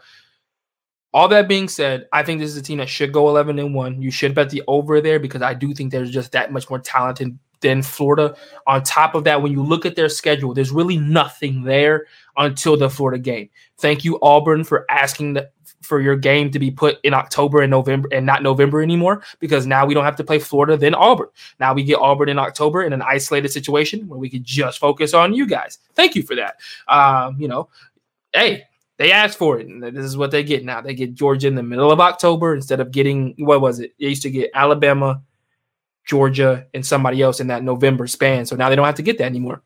all 1.13 1.27
that 1.29 1.47
being 1.47 1.67
said, 1.67 2.07
I 2.11 2.23
think 2.23 2.39
this 2.39 2.49
is 2.49 2.57
a 2.57 2.61
team 2.61 2.79
that 2.79 2.89
should 2.89 3.13
go 3.13 3.29
11 3.29 3.59
and 3.59 3.73
1. 3.73 4.01
You 4.01 4.11
should 4.11 4.35
bet 4.35 4.49
the 4.49 4.63
over 4.67 4.99
there 5.01 5.19
because 5.19 5.41
I 5.41 5.53
do 5.53 5.73
think 5.73 5.91
there's 5.91 6.11
just 6.11 6.31
that 6.31 6.51
much 6.51 6.69
more 6.69 6.79
talented 6.79 7.37
than 7.61 7.81
Florida. 7.81 8.35
On 8.67 8.83
top 8.83 9.15
of 9.15 9.23
that, 9.23 9.41
when 9.41 9.51
you 9.51 9.63
look 9.63 9.85
at 9.85 9.95
their 9.95 10.09
schedule, 10.09 10.53
there's 10.53 10.71
really 10.71 10.97
nothing 10.97 11.63
there 11.63 12.05
until 12.35 12.77
the 12.77 12.89
Florida 12.89 13.19
game. 13.19 13.49
Thank 13.77 14.03
you, 14.03 14.19
Auburn, 14.21 14.63
for 14.63 14.85
asking 14.91 15.33
the, 15.33 15.49
for 15.81 16.01
your 16.01 16.15
game 16.15 16.51
to 16.51 16.59
be 16.59 16.71
put 16.71 16.99
in 17.03 17.13
October 17.13 17.61
and 17.61 17.71
November 17.71 18.09
and 18.11 18.25
not 18.25 18.43
November 18.43 18.81
anymore 18.81 19.23
because 19.39 19.65
now 19.65 19.85
we 19.85 19.93
don't 19.93 20.03
have 20.03 20.15
to 20.15 20.23
play 20.23 20.39
Florida 20.39 20.77
then 20.77 20.95
Auburn. 20.95 21.29
Now 21.59 21.73
we 21.73 21.83
get 21.83 21.99
Auburn 21.99 22.29
in 22.29 22.39
October 22.39 22.83
in 22.83 22.93
an 22.93 23.01
isolated 23.01 23.49
situation 23.49 24.07
where 24.07 24.19
we 24.19 24.29
can 24.29 24.43
just 24.43 24.79
focus 24.79 25.13
on 25.13 25.33
you 25.33 25.45
guys. 25.45 25.79
Thank 25.95 26.15
you 26.15 26.23
for 26.23 26.35
that. 26.35 26.55
Um, 26.87 27.39
you 27.39 27.47
know, 27.47 27.69
hey, 28.33 28.63
they 28.97 29.11
asked 29.11 29.37
for 29.37 29.59
it, 29.59 29.67
and 29.67 29.83
this 29.83 30.05
is 30.05 30.17
what 30.17 30.31
they 30.31 30.43
get 30.43 30.65
now. 30.65 30.81
They 30.81 30.95
get 30.95 31.13
Georgia 31.13 31.47
in 31.47 31.55
the 31.55 31.63
middle 31.63 31.91
of 31.91 31.99
October 31.99 32.55
instead 32.55 32.79
of 32.79 32.91
getting 32.91 33.35
what 33.37 33.61
was 33.61 33.79
it? 33.79 33.93
They 33.99 34.07
used 34.07 34.23
to 34.23 34.31
get 34.31 34.49
Alabama, 34.55 35.21
Georgia, 36.07 36.65
and 36.73 36.83
somebody 36.83 37.21
else 37.21 37.39
in 37.39 37.47
that 37.47 37.63
November 37.63 38.07
span. 38.07 38.45
So 38.47 38.55
now 38.55 38.69
they 38.69 38.75
don't 38.75 38.85
have 38.85 38.95
to 38.95 39.03
get 39.03 39.19
that 39.19 39.25
anymore 39.25 39.61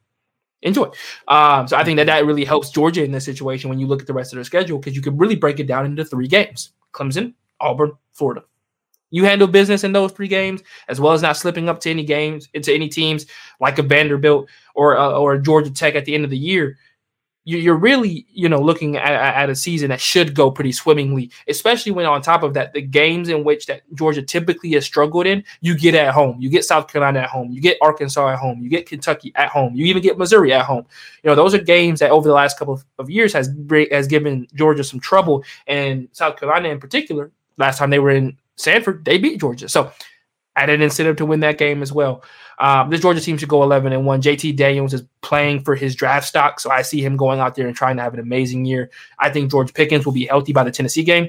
enjoy. 0.61 0.89
Um, 1.27 1.67
so 1.67 1.77
I 1.77 1.83
think 1.83 1.97
that 1.97 2.05
that 2.05 2.25
really 2.25 2.45
helps 2.45 2.69
Georgia 2.69 3.03
in 3.03 3.11
this 3.11 3.25
situation 3.25 3.69
when 3.69 3.79
you 3.79 3.87
look 3.87 4.01
at 4.01 4.07
the 4.07 4.13
rest 4.13 4.33
of 4.33 4.37
their 4.37 4.43
schedule 4.43 4.79
because 4.79 4.95
you 4.95 5.01
can 5.01 5.17
really 5.17 5.35
break 5.35 5.59
it 5.59 5.67
down 5.67 5.85
into 5.85 6.05
three 6.05 6.27
games: 6.27 6.71
Clemson, 6.93 7.33
Auburn, 7.59 7.93
Florida. 8.13 8.43
You 9.13 9.25
handle 9.25 9.47
business 9.47 9.83
in 9.83 9.91
those 9.91 10.13
three 10.13 10.29
games, 10.29 10.61
as 10.87 11.01
well 11.01 11.11
as 11.11 11.21
not 11.21 11.35
slipping 11.35 11.67
up 11.67 11.81
to 11.81 11.89
any 11.89 12.05
games 12.05 12.47
into 12.53 12.73
any 12.73 12.87
teams 12.87 13.25
like 13.59 13.77
a 13.77 13.83
Vanderbilt 13.83 14.49
or 14.73 14.97
uh, 14.97 15.11
or 15.11 15.37
Georgia 15.37 15.71
Tech 15.71 15.95
at 15.95 16.05
the 16.05 16.15
end 16.15 16.23
of 16.23 16.29
the 16.29 16.37
year 16.37 16.77
you're 17.43 17.75
really 17.75 18.25
you 18.31 18.47
know 18.47 18.61
looking 18.61 18.97
at, 18.97 19.11
at, 19.11 19.49
a 19.49 19.55
season 19.55 19.89
that 19.89 19.99
should 19.99 20.35
go 20.35 20.51
pretty 20.51 20.71
swimmingly 20.71 21.31
especially 21.47 21.91
when 21.91 22.05
on 22.05 22.21
top 22.21 22.43
of 22.43 22.53
that 22.53 22.71
the 22.73 22.81
games 22.81 23.29
in 23.29 23.43
which 23.43 23.65
that 23.65 23.81
georgia 23.95 24.21
typically 24.21 24.71
has 24.71 24.85
struggled 24.85 25.25
in 25.25 25.43
you 25.61 25.77
get 25.77 25.95
at 25.95 26.13
home. 26.13 26.37
You 26.39 26.49
get 26.49 26.63
south 26.63 26.87
carolina 26.87 27.19
at 27.19 27.29
home. 27.29 27.51
You 27.51 27.61
get 27.61 27.77
arkansas 27.81 28.29
at 28.29 28.39
home. 28.39 28.61
You 28.61 28.69
get 28.69 28.87
kentucky 28.87 29.31
at 29.35 29.49
home. 29.49 29.75
You 29.75 29.85
even 29.85 30.01
get 30.01 30.17
missouri 30.17 30.53
at 30.53 30.65
home. 30.65 30.85
You 31.23 31.29
know 31.29 31.35
those 31.35 31.53
are 31.53 31.59
games 31.59 31.99
that 31.99 32.11
over 32.11 32.27
the 32.27 32.33
last 32.33 32.57
couple 32.57 32.73
of, 32.73 32.85
of 32.99 33.09
years 33.09 33.33
has 33.33 33.49
has 33.91 34.07
given 34.07 34.47
georgia 34.53 34.83
some 34.83 34.99
trouble. 34.99 35.43
And 35.67 36.07
south 36.11 36.37
carolina 36.37 36.69
in 36.69 36.79
particular 36.79 37.31
last 37.57 37.77
time 37.77 37.89
they 37.89 37.99
were 37.99 38.11
in 38.11 38.37
sanford 38.55 39.05
they 39.05 39.17
beat 39.17 39.39
georgia. 39.39 39.67
So 39.67 39.91
added 40.55 40.81
incentive 40.81 41.15
to 41.17 41.25
win 41.25 41.39
that 41.39 41.57
game 41.57 41.81
as 41.81 41.93
well 41.93 42.23
um, 42.61 42.91
this 42.91 43.01
Georgia 43.01 43.19
team 43.19 43.37
should 43.37 43.49
go 43.49 43.63
11 43.63 43.91
and 43.91 44.05
1. 44.05 44.21
JT 44.21 44.55
Daniels 44.55 44.93
is 44.93 45.03
playing 45.21 45.63
for 45.63 45.75
his 45.75 45.95
draft 45.95 46.27
stock, 46.27 46.59
so 46.59 46.69
I 46.69 46.83
see 46.83 47.03
him 47.03 47.17
going 47.17 47.39
out 47.39 47.55
there 47.55 47.67
and 47.67 47.75
trying 47.75 47.97
to 47.97 48.03
have 48.03 48.13
an 48.13 48.19
amazing 48.19 48.65
year. 48.65 48.91
I 49.17 49.31
think 49.31 49.49
George 49.49 49.73
Pickens 49.73 50.05
will 50.05 50.13
be 50.13 50.27
healthy 50.27 50.53
by 50.53 50.63
the 50.63 50.69
Tennessee 50.69 51.03
game. 51.03 51.27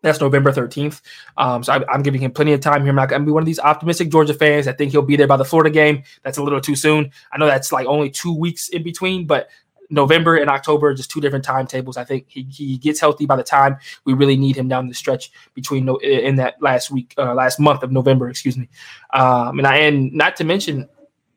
That's 0.00 0.20
November 0.20 0.52
13th. 0.52 1.00
Um, 1.36 1.64
so 1.64 1.72
I, 1.72 1.94
am 1.94 2.04
giving 2.04 2.20
him 2.20 2.30
plenty 2.30 2.52
of 2.52 2.60
time 2.60 2.82
here. 2.82 2.90
I'm 2.90 2.94
not 2.94 3.08
going 3.08 3.22
to 3.22 3.26
be 3.26 3.32
one 3.32 3.42
of 3.42 3.46
these 3.46 3.58
optimistic 3.58 4.10
Georgia 4.10 4.32
fans. 4.32 4.68
I 4.68 4.72
think 4.72 4.92
he'll 4.92 5.02
be 5.02 5.16
there 5.16 5.26
by 5.26 5.36
the 5.36 5.44
Florida 5.44 5.70
game. 5.70 6.04
That's 6.22 6.38
a 6.38 6.42
little 6.44 6.60
too 6.60 6.76
soon. 6.76 7.10
I 7.32 7.38
know 7.38 7.46
that's 7.46 7.72
like 7.72 7.88
only 7.88 8.08
two 8.08 8.32
weeks 8.32 8.68
in 8.68 8.84
between, 8.84 9.26
but 9.26 9.48
November 9.90 10.36
and 10.36 10.50
October, 10.50 10.92
just 10.94 11.10
two 11.10 11.20
different 11.20 11.44
timetables. 11.44 11.96
I 11.96 12.04
think 12.04 12.26
he, 12.28 12.42
he 12.50 12.76
gets 12.76 13.00
healthy 13.00 13.26
by 13.26 13.36
the 13.36 13.42
time 13.42 13.78
we 14.04 14.12
really 14.12 14.36
need 14.36 14.56
him 14.56 14.68
down 14.68 14.88
the 14.88 14.94
stretch 14.94 15.30
between 15.54 15.84
no, 15.86 15.96
in 15.96 16.36
that 16.36 16.60
last 16.60 16.90
week, 16.90 17.14
uh, 17.18 17.34
last 17.34 17.58
month 17.58 17.82
of 17.82 17.92
November, 17.92 18.28
excuse 18.28 18.56
me. 18.56 18.68
Um, 19.12 19.58
and 19.58 19.66
I 19.66 19.76
and 19.78 20.12
not 20.12 20.36
to 20.36 20.44
mention 20.44 20.88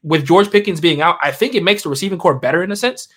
with 0.03 0.26
George 0.26 0.52
Pickens 0.52 0.82
being 0.82 1.02
out, 1.02 1.18
I 1.22 1.32
think 1.32 1.56
it 1.56 1.64
makes 1.64 1.84
the 1.84 1.90
receiving 1.90 2.19
corps 2.19 2.40
better 2.40 2.64
in 2.64 2.72
a 2.72 2.76
sense. 2.76 3.07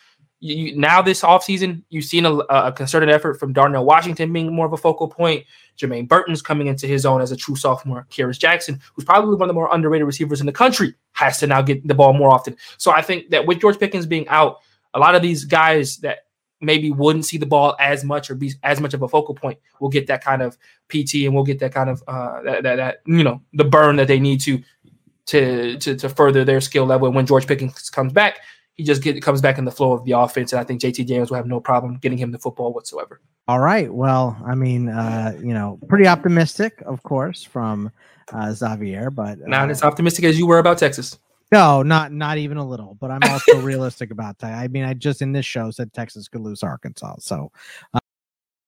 You, 0.41 0.77
now 0.77 1.01
this 1.01 1.23
offseason, 1.23 1.83
you've 1.89 2.05
seen 2.05 2.27
a, 2.27 2.35
a, 2.35 2.71
concerted 2.71 3.09
effort 3.09 3.41
from 3.41 3.55
Darnell 3.55 3.87
Washington 3.87 4.31
being 4.31 4.55
more 4.55 4.67
of 4.67 4.75
a 4.75 4.77
focal 4.77 5.09
point. 5.09 5.47
Jermaine 5.79 6.07
Burton's 6.07 6.43
coming 6.43 6.67
into 6.67 6.87
his 6.87 7.07
own 7.07 7.23
as 7.23 7.33
a 7.33 7.37
true 7.37 7.57
sophomore. 7.57 8.07
Kearis 8.11 8.39
Jackson, 8.39 8.79
who's 8.93 9.07
probably 9.07 9.37
one 9.37 9.43
of 9.43 9.49
the 9.49 9.55
more 9.55 9.73
underrated 9.73 10.07
receivers 10.07 10.41
in 10.41 10.47
the 10.47 10.53
country, 10.53 10.95
has 11.13 11.39
to 11.39 11.47
now 11.47 11.63
get 11.63 11.87
the 11.89 11.95
ball 11.95 12.13
more 12.13 12.31
often. 12.31 12.57
So 12.77 12.91
I 12.91 13.01
think 13.01 13.31
that 13.31 13.47
with 13.47 13.61
George 13.61 13.79
Pickens 13.79 14.05
being 14.05 14.29
out, 14.29 14.59
a 14.95 14.99
lot 14.99 15.15
of 15.15 15.23
these 15.23 15.45
guys 15.45 15.99
that 15.99 16.19
maybe 16.61 16.91
wouldn't 16.91 17.27
see 17.27 17.37
the 17.37 17.47
ball 17.47 17.77
as 17.79 18.05
much 18.05 18.31
or 18.31 18.35
be 18.35 18.53
as 18.63 18.81
much 18.81 18.95
of 18.95 19.03
a 19.03 19.09
focal 19.09 19.35
point 19.35 19.59
will 19.81 19.89
get 19.89 20.07
that 20.07 20.25
kind 20.25 20.41
of 20.41 20.57
PT 20.89 21.25
and 21.25 21.35
we'll 21.35 21.45
get 21.45 21.59
that 21.59 21.75
kind 21.75 21.91
of 21.91 22.03
uh, 22.09 22.43
that, 22.43 22.63
that, 22.63 22.77
that 22.77 23.03
you 23.07 23.23
know 23.23 23.43
the 23.53 23.65
burn 23.65 23.97
that 23.97 24.09
they 24.09 24.19
need 24.19 24.41
to 24.41 24.63
to 25.27 25.77
to 25.79 25.97
to 25.97 26.09
further 26.09 26.45
their 26.45 26.61
skill 26.61 26.87
level. 26.87 27.07
And 27.07 27.17
when 27.17 27.27
George 27.27 27.47
Pickens 27.47 27.91
comes 27.91 28.13
back, 28.13 28.41
he 28.75 28.85
just 28.85 29.03
get, 29.03 29.21
comes 29.23 29.41
back 29.41 29.59
in 29.59 29.65
the 29.65 29.71
flow 29.71 29.93
of 29.93 30.05
the 30.05 30.13
offense, 30.13 30.53
and 30.53 30.61
I 30.61 30.65
think 30.65 30.81
JT 30.81 31.07
Daniels 31.07 31.31
will 31.31 31.37
have 31.37 31.47
no 31.47 31.61
problem 31.61 31.99
getting 31.99 32.19
him 32.19 32.33
the 32.33 32.39
football 32.39 32.73
whatsoever. 32.73 33.21
All 33.47 33.61
right. 33.61 33.93
Well, 33.93 34.37
I 34.45 34.55
mean, 34.55 34.89
uh, 34.89 35.39
you 35.39 35.53
know, 35.55 35.79
pretty 35.89 36.07
optimistic, 36.07 36.83
of 36.87 37.03
course, 37.03 37.45
from 37.45 37.93
uh, 38.33 38.53
Xavier, 38.53 39.11
but 39.11 39.41
uh, 39.43 39.47
not 39.47 39.71
as 39.71 39.83
optimistic 39.83 40.25
as 40.25 40.39
you 40.39 40.47
were 40.47 40.59
about 40.59 40.79
Texas. 40.79 41.19
No, 41.53 41.83
not 41.83 42.13
not 42.13 42.39
even 42.39 42.57
a 42.57 42.67
little. 42.67 42.97
But 43.01 43.11
I'm 43.11 43.23
also 43.31 43.61
realistic 43.61 44.11
about 44.11 44.39
that. 44.39 44.55
I 44.55 44.69
mean, 44.69 44.85
I 44.85 44.95
just 44.95 45.23
in 45.23 45.33
this 45.33 45.47
show 45.47 45.71
said 45.71 45.93
Texas 45.93 46.29
could 46.29 46.41
lose 46.41 46.63
Arkansas. 46.63 47.17
So 47.21 47.53
uh, 47.93 48.01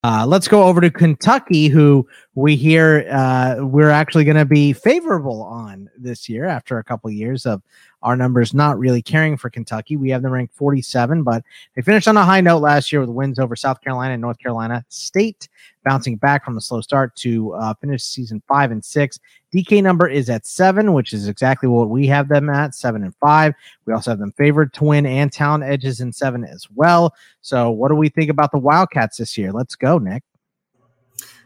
uh, 0.05 0.25
let's 0.27 0.47
go 0.47 0.65
over 0.65 0.81
to 0.81 0.91
Kentucky, 0.91 1.69
who 1.69 2.07
we 2.37 2.55
hear 2.55 3.09
uh, 3.11 3.57
we're 3.61 3.89
actually 3.89 4.23
going 4.23 4.37
to 4.37 4.45
be 4.45 4.75
favorable 4.75 5.43
on 5.43 5.89
this 5.97 6.29
year 6.29 6.45
after 6.45 6.79
a 6.79 6.85
couple 6.85 7.11
years 7.11 7.47
of 7.47 7.63
our 8.03 8.15
numbers 8.15 8.53
not 8.53 8.79
really 8.79 9.01
caring 9.01 9.39
for 9.39 9.49
Kentucky. 9.49 9.97
We 9.97 10.11
have 10.11 10.21
them 10.21 10.33
ranked 10.33 10.55
47, 10.55 11.23
but 11.23 11.43
they 11.75 11.81
finished 11.81 12.07
on 12.07 12.19
a 12.19 12.25
high 12.25 12.43
note 12.43 12.59
last 12.59 12.93
year 12.93 13.01
with 13.01 13.09
wins 13.09 13.39
over 13.39 13.57
South 13.57 13.81
Carolina 13.81 14.13
and 14.13 14.21
North 14.21 14.39
Carolina 14.39 14.85
State, 14.91 15.49
bouncing 15.83 16.17
back 16.17 16.45
from 16.45 16.59
a 16.59 16.61
slow 16.61 16.83
start 16.83 17.17
to 17.17 17.55
uh, 17.55 17.73
finish 17.81 18.05
season 18.05 18.43
five 18.47 18.71
and 18.71 18.85
six. 18.85 19.19
DK 19.51 19.83
number 19.83 20.07
is 20.07 20.29
at 20.29 20.47
seven, 20.47 20.93
which 20.93 21.15
is 21.15 21.29
exactly 21.29 21.71
what 21.71 21.89
we 21.89 22.07
have 22.07 22.29
them 22.29 22.51
at 22.51 22.75
seven 22.75 23.03
and 23.03 23.17
five. 23.17 23.55
We 23.87 23.95
also 23.95 24.11
have 24.11 24.19
them 24.19 24.33
favored 24.33 24.75
to 24.75 24.85
win 24.85 25.07
and 25.07 25.33
talent 25.33 25.65
edges 25.65 26.03
in 26.03 26.13
seven 26.13 26.45
as 26.45 26.69
well. 26.75 27.15
So, 27.41 27.71
what 27.71 27.89
do 27.89 27.95
we 27.95 28.11
think 28.11 28.29
about 28.29 28.53
the 28.53 28.59
Wildcats 28.59 29.17
this 29.17 29.39
year? 29.39 29.53
Let's 29.53 29.75
go, 29.75 29.97
Nick 29.97 30.23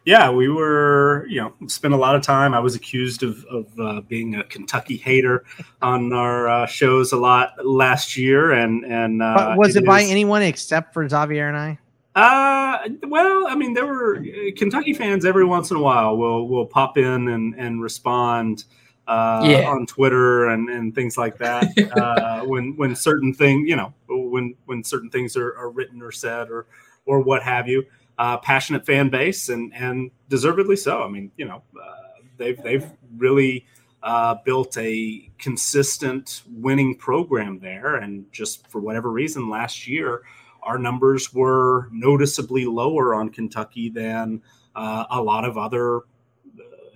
yeah, 0.05 0.31
we 0.31 0.49
were, 0.49 1.27
you 1.29 1.41
know, 1.41 1.53
spent 1.67 1.93
a 1.93 1.97
lot 1.97 2.17
of 2.17 2.23
time. 2.23 2.55
I 2.55 2.61
was 2.61 2.75
accused 2.75 3.23
of, 3.23 3.45
of 3.47 3.67
uh, 3.79 4.01
being 4.03 4.35
a 4.35 4.45
Kentucky 4.45 4.97
hater 4.97 5.45
on 5.83 6.13
our 6.13 6.49
uh, 6.49 6.67
shows 6.67 7.13
a 7.13 7.17
lot 7.17 7.55
last 7.65 8.17
year, 8.17 8.53
and 8.53 8.85
and 8.85 9.23
uh, 9.23 9.55
was 9.59 9.77
it, 9.77 9.83
it 9.83 9.87
by 9.87 10.01
is, 10.01 10.11
anyone 10.11 10.43
except 10.43 10.95
for 10.95 11.07
Xavier 11.07 11.49
and 11.49 11.57
I? 11.57 11.79
Uh, 12.15 12.89
well, 13.03 13.47
I 13.47 13.55
mean, 13.55 13.75
there 13.75 13.87
were 13.87 14.19
uh, 14.19 14.51
Kentucky 14.57 14.95
fans 14.95 15.25
every 15.27 15.45
once 15.45 15.71
in 15.71 15.77
a 15.77 15.81
while 15.81 16.17
will 16.17 16.49
will 16.49 16.67
pop 16.67 16.97
in 16.97 17.29
and 17.29 17.55
and 17.57 17.83
respond. 17.83 18.65
Uh, 19.09 19.43
yeah. 19.45 19.69
on 19.69 19.87
Twitter 19.87 20.51
and, 20.51 20.69
and 20.69 20.95
things 20.95 21.19
like 21.19 21.37
that. 21.37 21.67
uh, 21.97 22.45
when 22.45 22.77
when 22.77 22.95
certain 22.95 23.35
thing, 23.35 23.67
you 23.67 23.75
know, 23.75 23.93
when 24.09 24.55
when 24.67 24.85
certain 24.85 25.11
things 25.11 25.37
are, 25.37 25.57
are 25.57 25.69
written 25.69 26.01
or 26.01 26.13
said 26.13 26.49
or 26.49 26.67
or 27.07 27.19
what 27.19 27.43
have 27.43 27.67
you 27.67 27.85
uh, 28.21 28.37
passionate 28.37 28.85
fan 28.85 29.09
base, 29.09 29.49
and 29.49 29.73
and 29.75 30.11
deservedly 30.29 30.77
so. 30.77 31.03
I 31.03 31.09
mean, 31.09 31.33
you 31.39 31.47
know, 31.47 31.63
uh, 31.75 32.21
they've 32.37 32.63
they've 32.63 32.87
really 33.17 33.65
uh, 34.03 34.35
built 34.45 34.77
a 34.77 35.31
consistent 35.39 36.43
winning 36.47 36.97
program 36.97 37.61
there, 37.61 37.97
and 37.97 38.31
just 38.31 38.67
for 38.67 38.79
whatever 38.79 39.11
reason, 39.11 39.49
last 39.49 39.89
year 39.89 40.23
our 40.63 40.77
numbers 40.77 41.33
were 41.33 41.89
noticeably 41.91 42.67
lower 42.67 43.15
on 43.15 43.31
Kentucky 43.31 43.89
than 43.89 44.43
uh, 44.77 45.07
a 45.11 45.23
lot 45.23 45.47
of 45.47 45.57
other, 45.57 46.01
uh, 46.01 46.03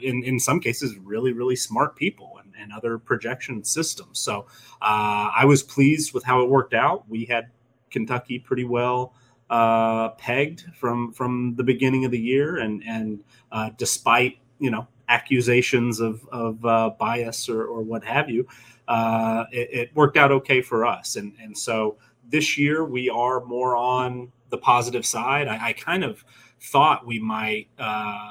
in 0.02 0.22
in 0.24 0.38
some 0.38 0.60
cases, 0.60 0.98
really 0.98 1.32
really 1.32 1.56
smart 1.56 1.96
people 1.96 2.38
and, 2.38 2.52
and 2.60 2.70
other 2.70 2.98
projection 2.98 3.64
systems. 3.64 4.18
So 4.18 4.40
uh, 4.82 5.30
I 5.34 5.46
was 5.46 5.62
pleased 5.62 6.12
with 6.12 6.24
how 6.24 6.42
it 6.42 6.50
worked 6.50 6.74
out. 6.74 7.08
We 7.08 7.24
had 7.24 7.44
Kentucky 7.90 8.38
pretty 8.38 8.64
well 8.64 9.14
uh, 9.54 10.08
pegged 10.18 10.64
from 10.74 11.12
from 11.12 11.54
the 11.54 11.62
beginning 11.62 12.04
of 12.04 12.10
the 12.10 12.18
year, 12.18 12.58
and 12.58 12.82
and 12.84 13.22
uh, 13.52 13.70
despite 13.78 14.38
you 14.58 14.68
know 14.68 14.88
accusations 15.08 16.00
of, 16.00 16.26
of 16.32 16.64
uh, 16.64 16.90
bias 16.98 17.48
or, 17.48 17.64
or 17.66 17.82
what 17.82 18.02
have 18.02 18.28
you, 18.30 18.48
uh, 18.88 19.44
it, 19.52 19.68
it, 19.70 19.94
worked 19.94 20.16
out 20.16 20.32
okay 20.32 20.62
for 20.62 20.86
us. 20.86 21.16
And, 21.16 21.34
and 21.38 21.56
so 21.56 21.98
this 22.26 22.56
year 22.56 22.86
we 22.86 23.10
are 23.10 23.44
more 23.44 23.76
on 23.76 24.32
the 24.48 24.56
positive 24.56 25.04
side. 25.04 25.46
I, 25.46 25.68
I 25.68 25.72
kind 25.74 26.02
of 26.02 26.24
thought 26.58 27.06
we 27.06 27.18
might 27.18 27.68
uh, 27.78 28.30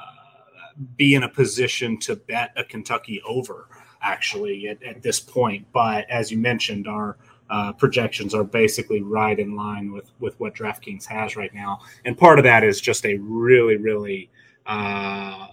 be 0.96 1.14
in 1.14 1.22
a 1.22 1.28
position 1.28 1.96
to 2.00 2.16
bet 2.16 2.50
a 2.56 2.64
Kentucky 2.64 3.22
over 3.24 3.68
actually 4.02 4.66
at, 4.66 4.82
at 4.82 5.00
this 5.00 5.20
point. 5.20 5.68
But 5.72 6.10
as 6.10 6.32
you 6.32 6.38
mentioned, 6.38 6.88
our 6.88 7.18
uh, 7.50 7.72
projections 7.72 8.34
are 8.34 8.44
basically 8.44 9.02
right 9.02 9.38
in 9.38 9.54
line 9.56 9.92
with 9.92 10.10
with 10.20 10.38
what 10.40 10.54
DraftKings 10.54 11.04
has 11.06 11.36
right 11.36 11.52
now, 11.54 11.80
and 12.04 12.16
part 12.16 12.38
of 12.38 12.44
that 12.44 12.64
is 12.64 12.80
just 12.80 13.04
a 13.04 13.16
really 13.18 13.76
really 13.76 14.30
uh, 14.66 15.46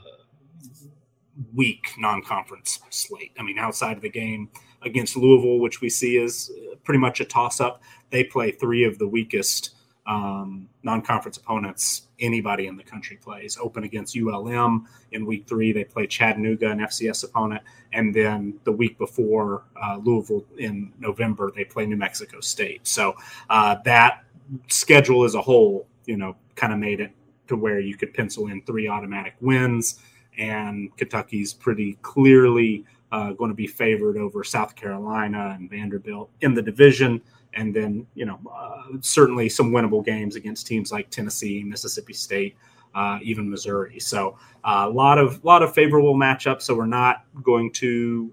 weak 1.53 1.87
non-conference 1.97 2.79
slate. 2.89 3.31
I 3.37 3.43
mean, 3.43 3.59
outside 3.59 3.97
of 3.97 4.01
the 4.01 4.09
game 4.09 4.49
against 4.83 5.15
Louisville, 5.15 5.59
which 5.59 5.81
we 5.81 5.89
see 5.89 6.17
is 6.17 6.51
pretty 6.83 6.99
much 6.99 7.19
a 7.19 7.25
toss-up, 7.25 7.81
they 8.09 8.23
play 8.23 8.51
three 8.51 8.83
of 8.83 8.97
the 8.97 9.07
weakest 9.07 9.75
um, 10.05 10.69
non-conference 10.83 11.37
opponents 11.37 12.07
anybody 12.21 12.67
in 12.67 12.77
the 12.77 12.83
country 12.83 13.17
plays. 13.17 13.57
Open 13.59 13.83
against 13.83 14.15
ULM 14.15 14.87
in 15.11 15.25
week 15.25 15.47
three, 15.47 15.71
they 15.71 15.83
play 15.83 16.07
Chattanooga, 16.07 16.69
an 16.69 16.79
FCS 16.79 17.23
opponent, 17.23 17.61
and 17.93 18.13
then 18.13 18.59
the 18.63 18.71
week 18.71 18.97
before 18.97 19.63
uh, 19.81 19.97
Louisville 20.01 20.45
in 20.57 20.93
November, 20.99 21.51
they 21.55 21.65
play 21.65 21.85
New 21.85 21.97
Mexico 21.97 22.39
State. 22.39 22.87
So 22.87 23.15
uh, 23.49 23.77
that 23.85 24.23
schedule 24.67 25.23
as 25.23 25.35
a 25.35 25.41
whole, 25.41 25.87
you 26.05 26.17
know, 26.17 26.35
kind 26.55 26.71
of 26.71 26.79
made 26.79 26.99
it 26.99 27.11
to 27.47 27.55
where 27.55 27.79
you 27.79 27.95
could 27.95 28.13
pencil 28.13 28.47
in 28.47 28.61
three 28.63 28.87
automatic 28.87 29.33
wins, 29.41 29.99
and 30.37 30.95
Kentucky's 30.97 31.53
pretty 31.53 31.97
clearly 32.01 32.85
uh, 33.11 33.31
going 33.33 33.49
to 33.49 33.55
be 33.55 33.67
favored 33.67 34.17
over 34.17 34.43
South 34.43 34.75
Carolina 34.75 35.55
and 35.57 35.69
Vanderbilt 35.69 36.29
in 36.41 36.53
the 36.53 36.61
division 36.61 37.21
and 37.53 37.75
then 37.75 38.05
you 38.15 38.25
know 38.25 38.39
uh, 38.51 38.83
certainly 39.01 39.49
some 39.49 39.71
winnable 39.71 40.03
games 40.03 40.35
against 40.35 40.67
teams 40.67 40.91
like 40.91 41.09
Tennessee, 41.09 41.63
Mississippi 41.63 42.13
State, 42.13 42.55
uh, 42.95 43.19
even 43.21 43.49
Missouri. 43.49 43.99
So 43.99 44.37
a 44.63 44.69
uh, 44.69 44.89
lot 44.89 45.17
of 45.17 45.43
lot 45.43 45.63
of 45.63 45.73
favorable 45.73 46.15
matchups. 46.15 46.63
So 46.63 46.75
we're 46.75 46.85
not 46.85 47.25
going 47.43 47.71
to 47.73 48.31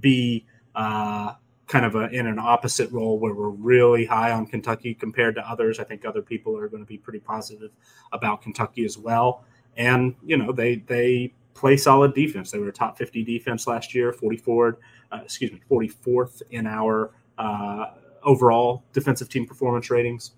be 0.00 0.44
uh, 0.74 1.34
kind 1.68 1.84
of 1.84 1.94
a, 1.94 2.08
in 2.10 2.26
an 2.26 2.38
opposite 2.38 2.90
role 2.92 3.18
where 3.18 3.34
we're 3.34 3.50
really 3.50 4.04
high 4.04 4.32
on 4.32 4.46
Kentucky 4.46 4.94
compared 4.94 5.34
to 5.36 5.48
others. 5.48 5.78
I 5.78 5.84
think 5.84 6.04
other 6.04 6.22
people 6.22 6.56
are 6.56 6.68
going 6.68 6.82
to 6.82 6.86
be 6.86 6.98
pretty 6.98 7.20
positive 7.20 7.70
about 8.12 8.42
Kentucky 8.42 8.84
as 8.84 8.98
well. 8.98 9.44
And 9.76 10.14
you 10.24 10.36
know 10.36 10.52
they 10.52 10.76
they 10.76 11.34
play 11.56 11.76
solid 11.76 12.14
defense. 12.14 12.50
They 12.50 12.58
were 12.58 12.68
a 12.68 12.72
top 12.72 12.98
50 12.98 13.24
defense 13.24 13.66
last 13.66 13.94
year, 13.94 14.12
44, 14.12 14.78
uh, 15.10 15.20
excuse 15.24 15.50
me, 15.50 15.60
44th 15.70 16.42
in 16.50 16.66
our 16.66 17.12
uh, 17.38 17.86
overall 18.22 18.84
defensive 18.92 19.28
team 19.28 19.46
performance 19.46 19.90
ratings 19.90 20.32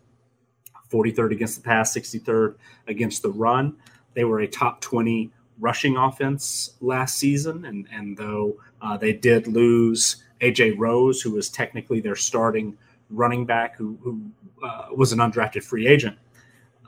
43rd 0.91 1.33
against 1.33 1.57
the 1.57 1.63
pass, 1.63 1.95
63rd 1.95 2.55
against 2.87 3.23
the 3.23 3.31
run. 3.31 3.77
They 4.15 4.25
were 4.25 4.41
a 4.41 4.47
top 4.47 4.81
20 4.81 5.31
rushing 5.61 5.97
offense 5.97 6.77
last 6.81 7.19
season. 7.19 7.65
And, 7.67 7.87
and 7.93 8.17
though 8.17 8.57
uh, 8.81 8.97
they 8.97 9.13
did 9.13 9.47
lose 9.47 10.25
AJ 10.41 10.77
Rose, 10.79 11.21
who 11.21 11.33
was 11.33 11.51
technically 11.51 12.01
their 12.01 12.17
starting 12.17 12.79
running 13.11 13.45
back, 13.45 13.77
who, 13.77 13.99
who 14.03 14.23
uh, 14.65 14.87
was 14.97 15.13
an 15.13 15.19
undrafted 15.19 15.63
free 15.63 15.87
agent, 15.87 16.17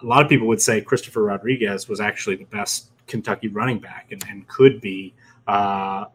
a 0.02 0.07
lot 0.07 0.23
of 0.23 0.31
people 0.31 0.47
would 0.47 0.62
say 0.62 0.81
Christopher 0.81 1.24
Rodriguez 1.24 1.89
was 1.89 2.01
actually 2.01 2.36
the 2.36 2.44
best 2.44 2.90
Kentucky 3.11 3.49
running 3.49 3.78
back 3.78 4.12
and, 4.12 4.24
and 4.28 4.47
could 4.49 4.81
be 4.81 5.12
uh, 5.47 6.07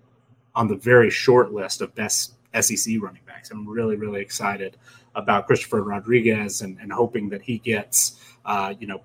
on 0.55 0.67
the 0.67 0.75
very 0.75 1.09
short 1.09 1.51
list 1.53 1.81
of 1.81 1.93
best 1.93 2.33
SEC 2.59 2.95
running 3.01 3.21
backs. 3.27 3.51
I'm 3.51 3.67
really, 3.67 3.97
really 3.97 4.21
excited 4.21 4.77
about 5.13 5.45
Christopher 5.45 5.83
Rodriguez 5.83 6.61
and, 6.61 6.77
and 6.79 6.91
hoping 6.91 7.29
that 7.29 7.41
he 7.41 7.59
gets, 7.59 8.19
uh, 8.45 8.73
you 8.79 8.87
know, 8.87 9.01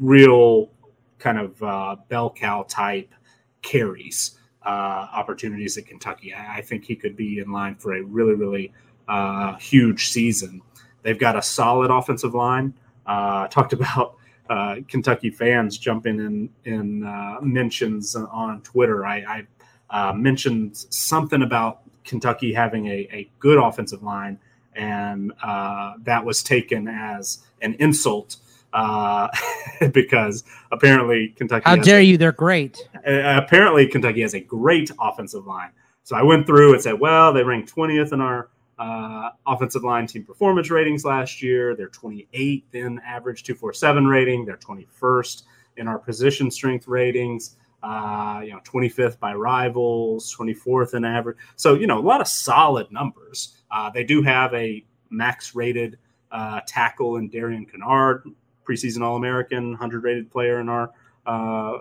real 0.00 0.70
kind 1.18 1.38
of 1.38 1.62
uh, 1.62 1.96
bell 2.08 2.30
cow 2.30 2.64
type 2.68 3.12
carries 3.60 4.38
uh, 4.64 5.08
opportunities 5.12 5.76
at 5.76 5.86
Kentucky. 5.86 6.32
I, 6.32 6.58
I, 6.58 6.62
think 6.62 6.84
he 6.84 6.94
could 6.96 7.16
be 7.16 7.40
in 7.40 7.50
line 7.50 7.74
for 7.76 7.94
a 7.94 8.02
really, 8.02 8.34
really 8.34 8.72
uh, 9.08 9.56
huge 9.56 10.10
season. 10.10 10.62
They've 11.02 11.18
got 11.18 11.36
a 11.36 11.42
solid 11.42 11.90
offensive 11.90 12.34
line. 12.34 12.74
Uh, 13.06 13.48
talked 13.48 13.72
about 13.72 14.16
uh, 14.48 14.76
Kentucky 14.88 15.30
fans 15.30 15.78
jumping 15.78 16.18
in 16.18 16.50
in 16.64 17.04
uh, 17.04 17.38
mentions 17.40 18.14
on 18.14 18.60
Twitter. 18.62 19.06
I, 19.06 19.46
I 19.90 20.08
uh, 20.10 20.12
mentioned 20.12 20.76
something 20.76 21.42
about 21.42 21.80
Kentucky 22.04 22.52
having 22.52 22.86
a, 22.86 23.08
a 23.12 23.30
good 23.38 23.58
offensive 23.58 24.02
line, 24.02 24.38
and 24.74 25.32
uh, 25.42 25.94
that 26.04 26.24
was 26.24 26.42
taken 26.42 26.88
as 26.88 27.44
an 27.60 27.74
insult 27.78 28.36
uh, 28.72 29.28
because 29.92 30.44
apparently 30.70 31.28
Kentucky. 31.36 31.62
How 31.64 31.76
dare 31.76 32.00
a, 32.00 32.02
you? 32.02 32.16
They're 32.16 32.32
great. 32.32 32.88
Uh, 33.06 33.40
apparently, 33.42 33.86
Kentucky 33.86 34.22
has 34.22 34.34
a 34.34 34.40
great 34.40 34.90
offensive 35.00 35.46
line. 35.46 35.70
So 36.04 36.16
I 36.16 36.22
went 36.22 36.46
through 36.46 36.74
and 36.74 36.82
said, 36.82 36.98
well, 36.98 37.32
they 37.32 37.44
ranked 37.44 37.74
20th 37.74 38.12
in 38.12 38.20
our 38.20 38.48
uh, 38.82 39.30
offensive 39.46 39.84
line 39.84 40.06
team 40.06 40.24
performance 40.24 40.70
ratings 40.70 41.04
last 41.04 41.42
year. 41.42 41.76
They're 41.76 41.88
28th 41.88 42.74
in 42.74 43.00
average 43.06 43.44
247 43.44 44.06
rating. 44.06 44.44
They're 44.44 44.56
21st 44.56 45.42
in 45.76 45.88
our 45.88 45.98
position 45.98 46.50
strength 46.50 46.88
ratings 46.88 47.56
uh, 47.82 48.42
you 48.44 48.52
know, 48.52 48.60
25th 48.64 49.18
by 49.18 49.34
rivals, 49.34 50.34
24th 50.36 50.94
in 50.94 51.04
average. 51.04 51.36
So, 51.56 51.74
you 51.74 51.86
know, 51.86 51.98
a 51.98 52.00
lot 52.00 52.20
of 52.20 52.28
solid 52.28 52.90
numbers. 52.92 53.56
Uh, 53.70 53.90
they 53.90 54.04
do 54.04 54.22
have 54.22 54.54
a 54.54 54.84
max 55.10 55.54
rated 55.54 55.98
uh, 56.30 56.60
tackle 56.66 57.16
in 57.16 57.28
Darian 57.28 57.66
Kinnard, 57.66 58.22
preseason 58.64 59.02
All 59.02 59.16
American, 59.16 59.70
100 59.70 60.04
rated 60.04 60.30
player 60.30 60.60
in 60.60 60.68
our 60.68 60.92
uh, 61.26 61.78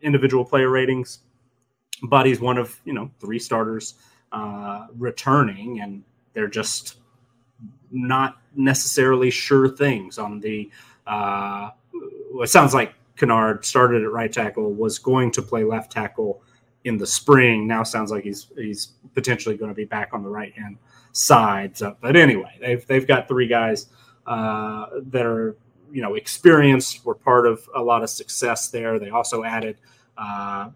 individual 0.00 0.44
player 0.44 0.68
ratings. 0.68 1.20
But 2.02 2.26
he's 2.26 2.40
one 2.40 2.58
of, 2.58 2.78
you 2.84 2.92
know, 2.92 3.10
three 3.20 3.38
starters 3.38 3.94
uh, 4.32 4.88
returning, 4.98 5.80
and 5.80 6.02
they're 6.36 6.46
just 6.46 6.98
not 7.90 8.36
necessarily 8.54 9.30
sure 9.30 9.68
things 9.68 10.18
on 10.18 10.38
the. 10.38 10.70
Uh, 11.06 11.70
it 12.42 12.50
sounds 12.50 12.74
like 12.74 12.92
Kinnard 13.16 13.64
started 13.64 14.02
at 14.02 14.12
right 14.12 14.30
tackle, 14.30 14.74
was 14.74 14.98
going 14.98 15.30
to 15.32 15.40
play 15.40 15.64
left 15.64 15.90
tackle 15.90 16.42
in 16.84 16.98
the 16.98 17.06
spring. 17.06 17.66
Now 17.66 17.82
sounds 17.84 18.10
like 18.10 18.24
he's 18.24 18.48
he's 18.54 18.92
potentially 19.14 19.56
going 19.56 19.70
to 19.70 19.74
be 19.74 19.86
back 19.86 20.10
on 20.12 20.22
the 20.22 20.28
right 20.28 20.52
hand 20.52 20.76
side. 21.12 21.74
So, 21.74 21.96
but 22.02 22.16
anyway, 22.16 22.58
they've 22.60 22.86
they've 22.86 23.06
got 23.06 23.28
three 23.28 23.48
guys 23.48 23.86
uh, 24.26 24.88
that 25.06 25.24
are 25.24 25.56
you 25.90 26.02
know 26.02 26.16
experienced. 26.16 27.06
Were 27.06 27.14
part 27.14 27.46
of 27.46 27.66
a 27.74 27.80
lot 27.80 28.02
of 28.02 28.10
success 28.10 28.68
there. 28.68 28.98
They 28.98 29.08
also 29.08 29.42
added. 29.42 29.78
Uh, 30.18 30.68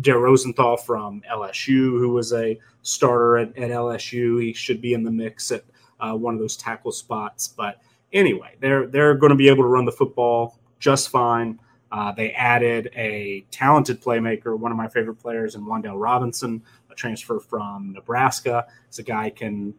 Joe 0.00 0.18
Rosenthal 0.18 0.76
from 0.76 1.22
LSU, 1.30 1.98
who 1.98 2.10
was 2.10 2.32
a 2.32 2.58
starter 2.82 3.38
at, 3.38 3.56
at 3.56 3.70
LSU. 3.70 4.42
He 4.42 4.52
should 4.52 4.80
be 4.80 4.94
in 4.94 5.02
the 5.02 5.10
mix 5.10 5.50
at 5.50 5.64
uh, 6.00 6.14
one 6.14 6.34
of 6.34 6.40
those 6.40 6.56
tackle 6.56 6.92
spots. 6.92 7.48
But 7.48 7.80
anyway, 8.12 8.54
they're 8.60 8.86
they're 8.86 9.14
going 9.14 9.30
to 9.30 9.36
be 9.36 9.48
able 9.48 9.64
to 9.64 9.68
run 9.68 9.84
the 9.84 9.92
football 9.92 10.58
just 10.78 11.08
fine. 11.08 11.58
Uh, 11.90 12.12
they 12.12 12.32
added 12.32 12.90
a 12.94 13.44
talented 13.50 14.02
playmaker, 14.02 14.58
one 14.58 14.70
of 14.70 14.76
my 14.76 14.88
favorite 14.88 15.16
players, 15.16 15.54
in 15.54 15.64
Wan'Dale 15.64 16.00
Robinson, 16.00 16.62
a 16.90 16.94
transfer 16.94 17.40
from 17.40 17.92
Nebraska. 17.92 18.66
It's 18.88 18.98
a 18.98 19.02
guy 19.02 19.30
can, 19.30 19.74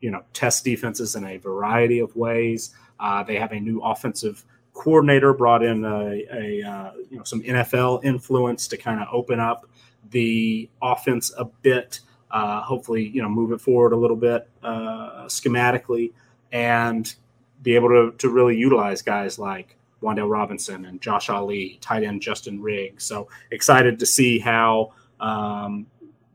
you 0.00 0.10
know, 0.10 0.22
test 0.32 0.64
defenses 0.64 1.14
in 1.14 1.24
a 1.24 1.36
variety 1.36 2.00
of 2.00 2.16
ways. 2.16 2.74
Uh, 2.98 3.22
they 3.22 3.36
have 3.36 3.52
a 3.52 3.60
new 3.60 3.80
offensive 3.80 4.44
coordinator, 4.72 5.32
brought 5.32 5.62
in 5.62 5.84
a, 5.84 6.24
a 6.32 6.62
uh, 6.62 6.92
you 7.10 7.18
know 7.18 7.24
some 7.24 7.42
NFL 7.42 8.04
influence 8.04 8.68
to 8.68 8.76
kind 8.76 9.00
of 9.00 9.08
open 9.12 9.40
up 9.40 9.68
the 10.10 10.68
offense 10.80 11.32
a 11.38 11.44
bit. 11.44 12.00
Uh, 12.30 12.62
hopefully, 12.62 13.06
you 13.08 13.20
know, 13.20 13.28
move 13.28 13.52
it 13.52 13.60
forward 13.60 13.92
a 13.92 13.96
little 13.96 14.16
bit 14.16 14.48
uh, 14.62 15.24
schematically, 15.26 16.12
and 16.50 17.14
be 17.62 17.74
able 17.74 17.88
to 17.88 18.14
to 18.18 18.30
really 18.30 18.56
utilize 18.56 19.02
guys 19.02 19.38
like 19.38 19.76
Wan'Dale 20.02 20.30
Robinson 20.30 20.84
and 20.84 21.00
Josh 21.00 21.28
Ali, 21.28 21.78
tight 21.80 22.02
end 22.02 22.20
Justin 22.20 22.60
Riggs. 22.60 23.04
So 23.04 23.28
excited 23.50 23.98
to 23.98 24.06
see 24.06 24.38
how 24.38 24.92
um, 25.20 25.86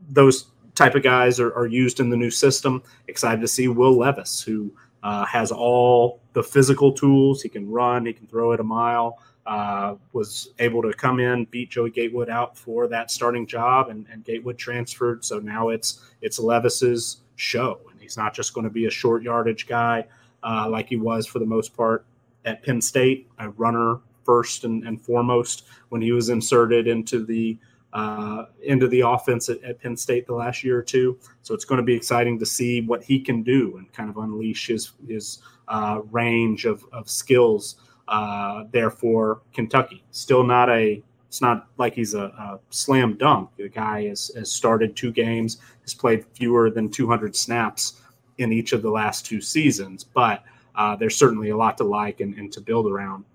those 0.08 0.46
type 0.74 0.94
of 0.94 1.02
guys 1.02 1.38
are, 1.40 1.54
are, 1.54 1.66
used 1.66 2.00
in 2.00 2.08
the 2.08 2.16
new 2.16 2.30
system. 2.30 2.82
Excited 3.08 3.40
to 3.40 3.48
see 3.48 3.68
Will 3.68 3.96
Levis, 3.98 4.40
who 4.40 4.72
uh, 5.02 5.24
has 5.26 5.52
all 5.52 6.20
the 6.32 6.42
physical 6.42 6.92
tools. 6.92 7.42
He 7.42 7.48
can 7.48 7.70
run, 7.70 8.06
he 8.06 8.12
can 8.12 8.26
throw 8.26 8.52
it 8.52 8.60
a 8.60 8.64
mile. 8.64 9.18
Uh, 9.46 9.94
was 10.12 10.50
able 10.58 10.82
to 10.82 10.92
come 10.92 11.18
in, 11.20 11.46
beat 11.46 11.70
Joey 11.70 11.90
Gatewood 11.90 12.28
out 12.28 12.54
for 12.54 12.86
that 12.88 13.10
starting 13.10 13.46
job, 13.46 13.88
and, 13.88 14.04
and 14.12 14.22
Gatewood 14.22 14.58
transferred. 14.58 15.24
So 15.24 15.38
now 15.38 15.70
it's 15.70 16.04
it's 16.20 16.38
Levis's 16.38 17.22
show, 17.36 17.80
and 17.90 17.98
he's 17.98 18.18
not 18.18 18.34
just 18.34 18.52
going 18.52 18.64
to 18.64 18.70
be 18.70 18.84
a 18.84 18.90
short 18.90 19.22
yardage 19.22 19.66
guy 19.66 20.04
uh, 20.42 20.68
like 20.68 20.88
he 20.88 20.96
was 20.96 21.26
for 21.26 21.38
the 21.38 21.46
most 21.46 21.74
part 21.76 22.04
at 22.44 22.62
Penn 22.62 22.80
State, 22.80 23.28
a 23.38 23.50
runner 23.50 24.00
first 24.24 24.64
and, 24.64 24.86
and 24.86 25.00
foremost 25.00 25.64
when 25.88 26.02
he 26.02 26.12
was 26.12 26.28
inserted 26.28 26.86
into 26.86 27.24
the 27.24 27.56
uh, 27.92 28.44
into 28.62 28.86
the 28.88 29.00
offense 29.00 29.48
at, 29.48 29.62
at, 29.62 29.80
Penn 29.80 29.96
State 29.96 30.26
the 30.26 30.34
last 30.34 30.62
year 30.62 30.78
or 30.78 30.82
two. 30.82 31.18
So 31.42 31.54
it's 31.54 31.64
going 31.64 31.78
to 31.78 31.84
be 31.84 31.94
exciting 31.94 32.38
to 32.38 32.46
see 32.46 32.82
what 32.82 33.02
he 33.02 33.18
can 33.18 33.42
do 33.42 33.76
and 33.78 33.90
kind 33.92 34.10
of 34.10 34.18
unleash 34.18 34.66
his 34.66 34.92
his 35.06 35.38
uh, 35.68 36.00
range 36.10 36.64
of, 36.66 36.84
of 36.92 37.08
skills 37.08 37.76
uh, 38.08 38.64
there 38.72 38.90
for 38.90 39.42
Kentucky. 39.52 40.04
Still 40.10 40.44
not 40.44 40.68
a 40.68 41.02
it's 41.28 41.42
not 41.42 41.66
like 41.76 41.94
he's 41.94 42.14
a, 42.14 42.24
a 42.24 42.58
slam 42.70 43.16
dunk. 43.18 43.50
The 43.56 43.68
guy 43.68 44.06
has, 44.06 44.30
has 44.34 44.50
started 44.50 44.96
two 44.96 45.12
games, 45.12 45.58
has 45.82 45.92
played 45.92 46.24
fewer 46.32 46.70
than 46.70 46.90
200 46.90 47.36
snaps 47.36 48.00
in 48.38 48.50
each 48.50 48.72
of 48.72 48.80
the 48.80 48.90
last 48.90 49.26
two 49.26 49.42
seasons, 49.42 50.04
but 50.04 50.42
uh, 50.74 50.96
there's 50.96 51.16
certainly 51.16 51.50
a 51.50 51.56
lot 51.56 51.76
to 51.78 51.84
like 51.84 52.20
and, 52.20 52.34
and 52.34 52.50
to 52.52 52.62
build 52.62 52.90
around. 52.90 53.26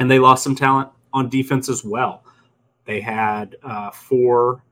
And 0.00 0.10
they 0.10 0.18
lost 0.18 0.42
some 0.42 0.56
talent 0.56 0.90
on 1.12 1.28
defense 1.28 1.68
as 1.68 1.84
well. 1.84 2.24
They 2.86 3.00
had 3.00 3.56
uh, 3.62 3.90
four, 3.90 4.62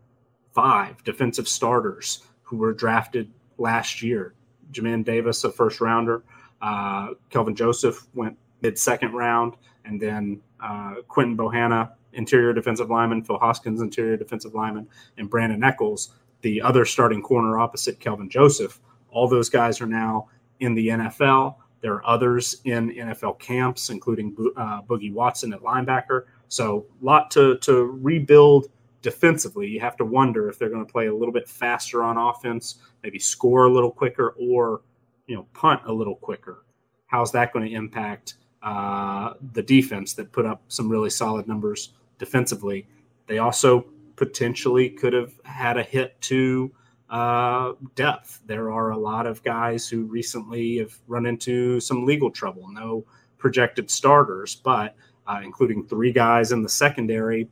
five 0.53 1.03
defensive 1.05 1.49
starters 1.49 2.23
who 2.43 2.57
were 2.57 2.73
drafted 2.73 3.31
last 3.59 4.03
year. 4.03 4.35
Jamin 4.73 5.05
Davis, 5.05 5.45
a 5.45 5.53
first 5.53 5.81
rounder. 5.81 6.23
Uh, 6.63 7.11
Kelvin 7.29 7.55
Joseph 7.55 8.07
went 8.15 8.37
mid 8.63 8.79
second 8.79 9.13
round. 9.13 9.55
And 9.85 10.01
then 10.01 10.41
uh, 10.61 10.95
Quinton 11.09 11.37
Bohanna, 11.37 11.93
interior 12.15 12.53
defensive 12.53 12.91
lineman, 12.91 13.23
Phil 13.23 13.39
Hoskins, 13.39 13.83
interior 13.83 14.17
defensive 14.17 14.55
lineman, 14.55 14.89
and 15.19 15.29
Brandon 15.29 15.63
Echols, 15.63 16.15
the 16.41 16.63
other 16.63 16.85
starting 16.85 17.23
corner 17.23 17.59
opposite 17.59 18.01
Kelvin 18.01 18.31
Joseph. 18.31 18.81
All 19.11 19.29
those 19.29 19.49
guys 19.49 19.81
are 19.81 19.87
now 19.87 20.29
in 20.61 20.75
the 20.75 20.89
NFL. 20.89 21.57
There 21.81 21.95
are 21.95 22.07
others 22.07 22.63
in 22.65 22.91
NFL 22.91 23.39
camps, 23.39 23.91
including 23.91 24.35
uh, 24.57 24.81
Boogie 24.83 25.13
Watson 25.13 25.53
at 25.53 25.61
linebacker. 25.61 26.23
So, 26.49 26.87
a 27.01 27.05
lot 27.05 27.31
to, 27.33 27.59
to 27.59 27.85
rebuild 28.01 28.69
defensively. 29.05 29.69
You 29.69 29.81
have 29.81 29.97
to 29.99 30.05
wonder 30.05 30.49
if 30.49 30.59
they're 30.59 30.71
going 30.71 30.85
to 30.85 30.91
play 30.91 31.07
a 31.07 31.15
little 31.15 31.33
bit 31.33 31.49
faster 31.49 32.03
on 32.03 32.17
offense, 32.17 32.77
maybe 33.03 33.19
score 33.19 33.67
a 33.67 33.73
little 33.73 33.91
quicker, 33.91 34.35
or 34.41 34.81
you 35.27 35.37
know 35.37 35.47
punt 35.53 35.83
a 35.87 35.93
little 35.93 36.17
quicker. 36.17 36.65
How's 37.07 37.31
that 37.33 37.53
going 37.53 37.69
to 37.69 37.73
impact 37.73 38.35
uh, 38.63 39.35
the 39.53 39.63
defense 39.63 40.15
that 40.15 40.33
put 40.33 40.47
up 40.47 40.63
some 40.69 40.89
really 40.89 41.11
solid 41.11 41.47
numbers 41.47 41.93
defensively? 42.19 42.89
They 43.27 43.39
also 43.39 43.87
potentially 44.17 44.89
could 44.89 45.13
have 45.13 45.35
had 45.45 45.77
a 45.77 45.83
hit 45.83 46.19
to 46.23 46.73
uh, 47.11 47.73
depth. 47.95 48.41
There 48.47 48.73
are 48.73 48.91
a 48.91 48.99
lot 48.99 49.27
of 49.27 49.43
guys 49.43 49.87
who 49.87 50.05
recently 50.05 50.79
have 50.79 50.99
run 51.07 51.27
into 51.27 51.79
some 51.79 52.07
legal 52.07 52.31
trouble. 52.31 52.69
No 52.71 53.05
projected 53.37 53.91
starters, 53.91 54.55
but 54.55 54.97
uh, 55.27 55.41
including 55.43 55.87
three 55.87 56.13
guys 56.13 56.53
in 56.53 56.63
the 56.63 56.69
secondary, 56.69 57.49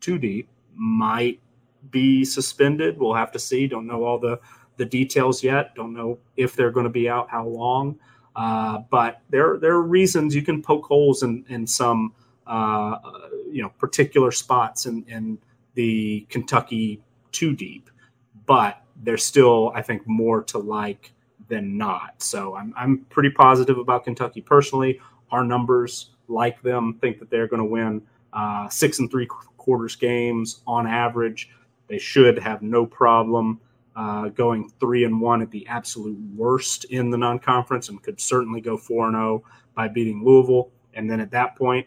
too 0.00 0.18
deep, 0.18 0.48
might 0.74 1.40
be 1.90 2.24
suspended. 2.24 2.98
We'll 2.98 3.14
have 3.14 3.32
to 3.32 3.38
see. 3.38 3.66
Don't 3.66 3.86
know 3.86 4.04
all 4.04 4.18
the 4.18 4.40
the 4.76 4.84
details 4.84 5.42
yet. 5.44 5.74
Don't 5.74 5.92
know 5.92 6.18
if 6.36 6.56
they're 6.56 6.70
going 6.70 6.84
to 6.84 6.90
be 6.90 7.08
out, 7.08 7.28
how 7.30 7.46
long. 7.46 7.98
Uh, 8.34 8.78
but 8.90 9.20
there 9.30 9.58
there 9.58 9.72
are 9.72 9.82
reasons 9.82 10.34
you 10.34 10.42
can 10.42 10.62
poke 10.62 10.86
holes 10.86 11.22
in 11.22 11.44
in 11.48 11.66
some 11.66 12.14
uh, 12.46 12.96
you 13.50 13.62
know 13.62 13.68
particular 13.78 14.30
spots 14.30 14.86
in 14.86 15.04
in 15.08 15.38
the 15.74 16.26
Kentucky 16.30 17.02
too 17.30 17.54
deep, 17.54 17.90
but 18.46 18.82
there's 19.02 19.24
still 19.24 19.72
I 19.74 19.82
think 19.82 20.02
more 20.06 20.42
to 20.44 20.58
like 20.58 21.12
than 21.48 21.76
not. 21.76 22.22
So 22.22 22.56
I'm 22.56 22.72
I'm 22.76 23.04
pretty 23.10 23.30
positive 23.30 23.76
about 23.78 24.04
Kentucky 24.04 24.40
personally. 24.40 25.00
Our 25.30 25.44
numbers 25.44 26.11
like 26.32 26.62
them, 26.62 26.94
think 27.00 27.18
that 27.18 27.30
they're 27.30 27.46
going 27.46 27.62
to 27.62 27.64
win 27.64 28.02
uh, 28.32 28.68
six 28.68 28.98
and 28.98 29.10
three 29.10 29.26
quarters 29.26 29.96
games 29.96 30.62
on 30.66 30.86
average. 30.86 31.50
They 31.88 31.98
should 31.98 32.38
have 32.38 32.62
no 32.62 32.86
problem 32.86 33.60
uh, 33.94 34.28
going 34.28 34.70
three 34.80 35.04
and 35.04 35.20
one 35.20 35.42
at 35.42 35.50
the 35.50 35.66
absolute 35.66 36.18
worst 36.34 36.84
in 36.86 37.10
the 37.10 37.18
non-conference, 37.18 37.88
and 37.88 38.02
could 38.02 38.20
certainly 38.20 38.60
go 38.60 38.76
four 38.76 39.06
and 39.06 39.14
zero 39.14 39.42
oh 39.44 39.50
by 39.74 39.88
beating 39.88 40.24
Louisville. 40.24 40.70
And 40.94 41.10
then 41.10 41.20
at 41.20 41.30
that 41.32 41.56
point, 41.56 41.86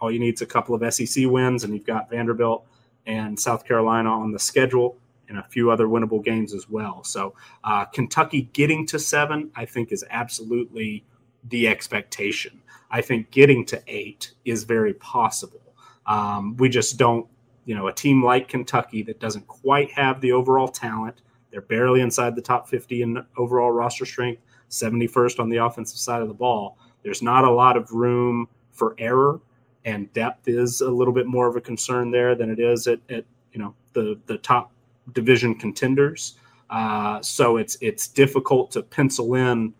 all 0.00 0.10
you 0.10 0.18
need 0.18 0.34
is 0.34 0.42
a 0.42 0.46
couple 0.46 0.74
of 0.74 0.94
SEC 0.94 1.26
wins, 1.26 1.64
and 1.64 1.74
you've 1.74 1.86
got 1.86 2.08
Vanderbilt 2.10 2.66
and 3.06 3.38
South 3.38 3.64
Carolina 3.64 4.10
on 4.10 4.32
the 4.32 4.38
schedule, 4.38 4.96
and 5.28 5.38
a 5.38 5.42
few 5.44 5.70
other 5.70 5.86
winnable 5.86 6.22
games 6.24 6.54
as 6.54 6.68
well. 6.68 7.04
So 7.04 7.34
uh, 7.64 7.84
Kentucky 7.86 8.48
getting 8.52 8.86
to 8.88 8.98
seven, 8.98 9.50
I 9.54 9.64
think, 9.64 9.92
is 9.92 10.04
absolutely 10.10 11.04
the 11.48 11.68
expectation. 11.68 12.60
I 12.90 13.00
think 13.00 13.30
getting 13.30 13.64
to 13.66 13.82
eight 13.86 14.32
is 14.44 14.64
very 14.64 14.94
possible. 14.94 15.60
Um, 16.06 16.56
we 16.56 16.68
just 16.68 16.96
don't, 16.96 17.26
you 17.64 17.74
know, 17.74 17.86
a 17.86 17.92
team 17.92 18.24
like 18.24 18.48
Kentucky 18.48 19.02
that 19.04 19.20
doesn't 19.20 19.46
quite 19.46 19.90
have 19.92 20.20
the 20.20 20.32
overall 20.32 20.68
talent. 20.68 21.22
They're 21.50 21.60
barely 21.60 22.00
inside 22.00 22.34
the 22.34 22.42
top 22.42 22.68
50 22.68 23.02
in 23.02 23.24
overall 23.36 23.70
roster 23.70 24.06
strength, 24.06 24.42
71st 24.70 25.38
on 25.38 25.48
the 25.48 25.58
offensive 25.58 25.98
side 25.98 26.22
of 26.22 26.28
the 26.28 26.34
ball. 26.34 26.78
There's 27.02 27.22
not 27.22 27.44
a 27.44 27.50
lot 27.50 27.76
of 27.76 27.92
room 27.92 28.48
for 28.72 28.94
error, 28.98 29.40
and 29.84 30.12
depth 30.12 30.48
is 30.48 30.80
a 30.80 30.90
little 30.90 31.14
bit 31.14 31.26
more 31.26 31.46
of 31.46 31.56
a 31.56 31.60
concern 31.60 32.10
there 32.10 32.34
than 32.34 32.50
it 32.50 32.58
is 32.58 32.86
at, 32.86 33.00
at 33.08 33.24
you 33.52 33.58
know 33.60 33.74
the 33.92 34.18
the 34.26 34.38
top 34.38 34.72
division 35.12 35.54
contenders. 35.54 36.36
Uh, 36.68 37.20
so 37.20 37.56
it's 37.56 37.76
it's 37.80 38.06
difficult 38.06 38.70
to 38.72 38.82
pencil 38.82 39.34
in 39.34 39.72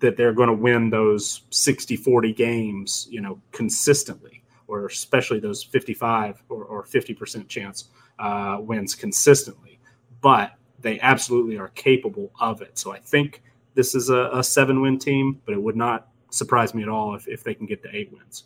that 0.00 0.16
they're 0.16 0.32
going 0.32 0.48
to 0.48 0.54
win 0.54 0.90
those 0.90 1.42
60 1.50 1.96
40 1.96 2.32
games, 2.32 3.06
you 3.10 3.20
know, 3.20 3.40
consistently, 3.52 4.42
or 4.66 4.86
especially 4.86 5.40
those 5.40 5.62
55 5.62 6.42
or, 6.48 6.64
or 6.64 6.84
50% 6.84 7.48
chance 7.48 7.88
uh, 8.18 8.58
wins 8.60 8.94
consistently. 8.94 9.78
But 10.20 10.52
they 10.80 10.98
absolutely 11.00 11.58
are 11.58 11.68
capable 11.68 12.32
of 12.40 12.62
it. 12.62 12.78
So 12.78 12.92
I 12.92 12.98
think 12.98 13.42
this 13.74 13.94
is 13.94 14.10
a, 14.10 14.30
a 14.32 14.42
seven 14.42 14.80
win 14.80 14.98
team, 14.98 15.40
but 15.44 15.52
it 15.52 15.62
would 15.62 15.76
not 15.76 16.08
surprise 16.30 16.74
me 16.74 16.82
at 16.82 16.88
all 16.88 17.14
if, 17.14 17.28
if 17.28 17.44
they 17.44 17.54
can 17.54 17.66
get 17.66 17.82
to 17.82 17.94
eight 17.94 18.12
wins. 18.12 18.44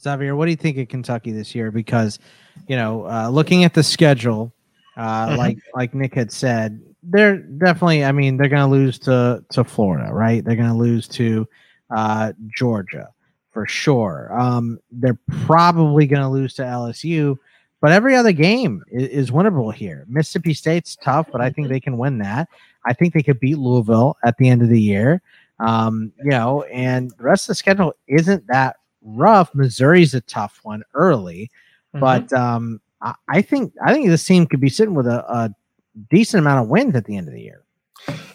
Xavier, 0.00 0.36
what 0.36 0.44
do 0.44 0.50
you 0.50 0.56
think 0.56 0.76
of 0.78 0.88
Kentucky 0.88 1.32
this 1.32 1.54
year? 1.54 1.70
Because, 1.70 2.18
you 2.68 2.76
know, 2.76 3.06
uh, 3.08 3.28
looking 3.28 3.64
at 3.64 3.74
the 3.74 3.82
schedule, 3.82 4.52
uh, 4.96 5.28
mm-hmm. 5.28 5.36
like 5.36 5.58
like 5.74 5.94
Nick 5.94 6.14
had 6.14 6.32
said, 6.32 6.80
they're 7.02 7.38
definitely. 7.38 8.04
I 8.04 8.12
mean, 8.12 8.36
they're 8.36 8.48
going 8.48 8.68
to 8.68 8.70
lose 8.70 8.98
to 9.00 9.44
to 9.50 9.64
Florida, 9.64 10.12
right? 10.12 10.44
They're 10.44 10.56
going 10.56 10.68
to 10.68 10.74
lose 10.74 11.08
to 11.08 11.46
uh, 11.94 12.32
Georgia 12.48 13.08
for 13.56 13.66
sure. 13.66 14.28
Um, 14.38 14.78
they're 14.90 15.18
probably 15.46 16.06
going 16.06 16.20
to 16.20 16.28
lose 16.28 16.52
to 16.54 16.62
LSU, 16.62 17.38
but 17.80 17.90
every 17.90 18.14
other 18.14 18.32
game 18.32 18.82
is, 18.90 19.08
is, 19.08 19.30
winnable 19.30 19.72
here. 19.72 20.04
Mississippi 20.08 20.52
State's 20.52 20.96
tough, 20.96 21.28
but 21.32 21.40
I 21.40 21.48
think 21.48 21.68
they 21.68 21.80
can 21.80 21.96
win 21.96 22.18
that. 22.18 22.50
I 22.84 22.92
think 22.92 23.14
they 23.14 23.22
could 23.22 23.40
beat 23.40 23.56
Louisville 23.56 24.18
at 24.24 24.36
the 24.36 24.50
end 24.50 24.60
of 24.60 24.68
the 24.68 24.78
year. 24.78 25.22
Um, 25.58 26.12
you 26.22 26.30
know, 26.30 26.64
and 26.64 27.10
the 27.12 27.24
rest 27.24 27.44
of 27.44 27.48
the 27.48 27.54
schedule 27.54 27.94
isn't 28.08 28.46
that 28.48 28.76
rough. 29.00 29.54
Missouri's 29.54 30.12
a 30.12 30.20
tough 30.20 30.60
one 30.62 30.82
early, 30.92 31.50
mm-hmm. 31.94 32.00
but 32.00 32.30
um, 32.34 32.80
I, 33.00 33.42
think 33.42 33.72
I 33.84 33.92
think 33.92 34.08
this 34.08 34.24
team 34.24 34.46
could 34.46 34.60
be 34.60 34.68
sitting 34.68 34.94
with 34.94 35.06
a, 35.06 35.24
a 35.30 35.54
decent 36.10 36.40
amount 36.40 36.64
of 36.64 36.68
wins 36.68 36.94
at 36.96 37.04
the 37.04 37.16
end 37.16 37.28
of 37.28 37.34
the 37.34 37.40
year. 37.40 37.62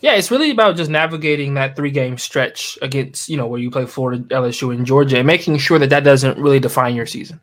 Yeah, 0.01 0.15
it's 0.15 0.31
really 0.31 0.51
about 0.51 0.75
just 0.75 0.89
navigating 0.89 1.53
that 1.53 1.75
three 1.75 1.91
game 1.91 2.17
stretch 2.17 2.77
against, 2.81 3.29
you 3.29 3.37
know, 3.37 3.47
where 3.47 3.59
you 3.59 3.71
play 3.71 3.85
Florida, 3.85 4.23
LSU, 4.23 4.73
and 4.73 4.85
Georgia, 4.85 5.17
and 5.17 5.27
making 5.27 5.57
sure 5.59 5.79
that 5.79 5.89
that 5.91 6.03
doesn't 6.03 6.37
really 6.37 6.59
define 6.59 6.95
your 6.95 7.05
season. 7.05 7.39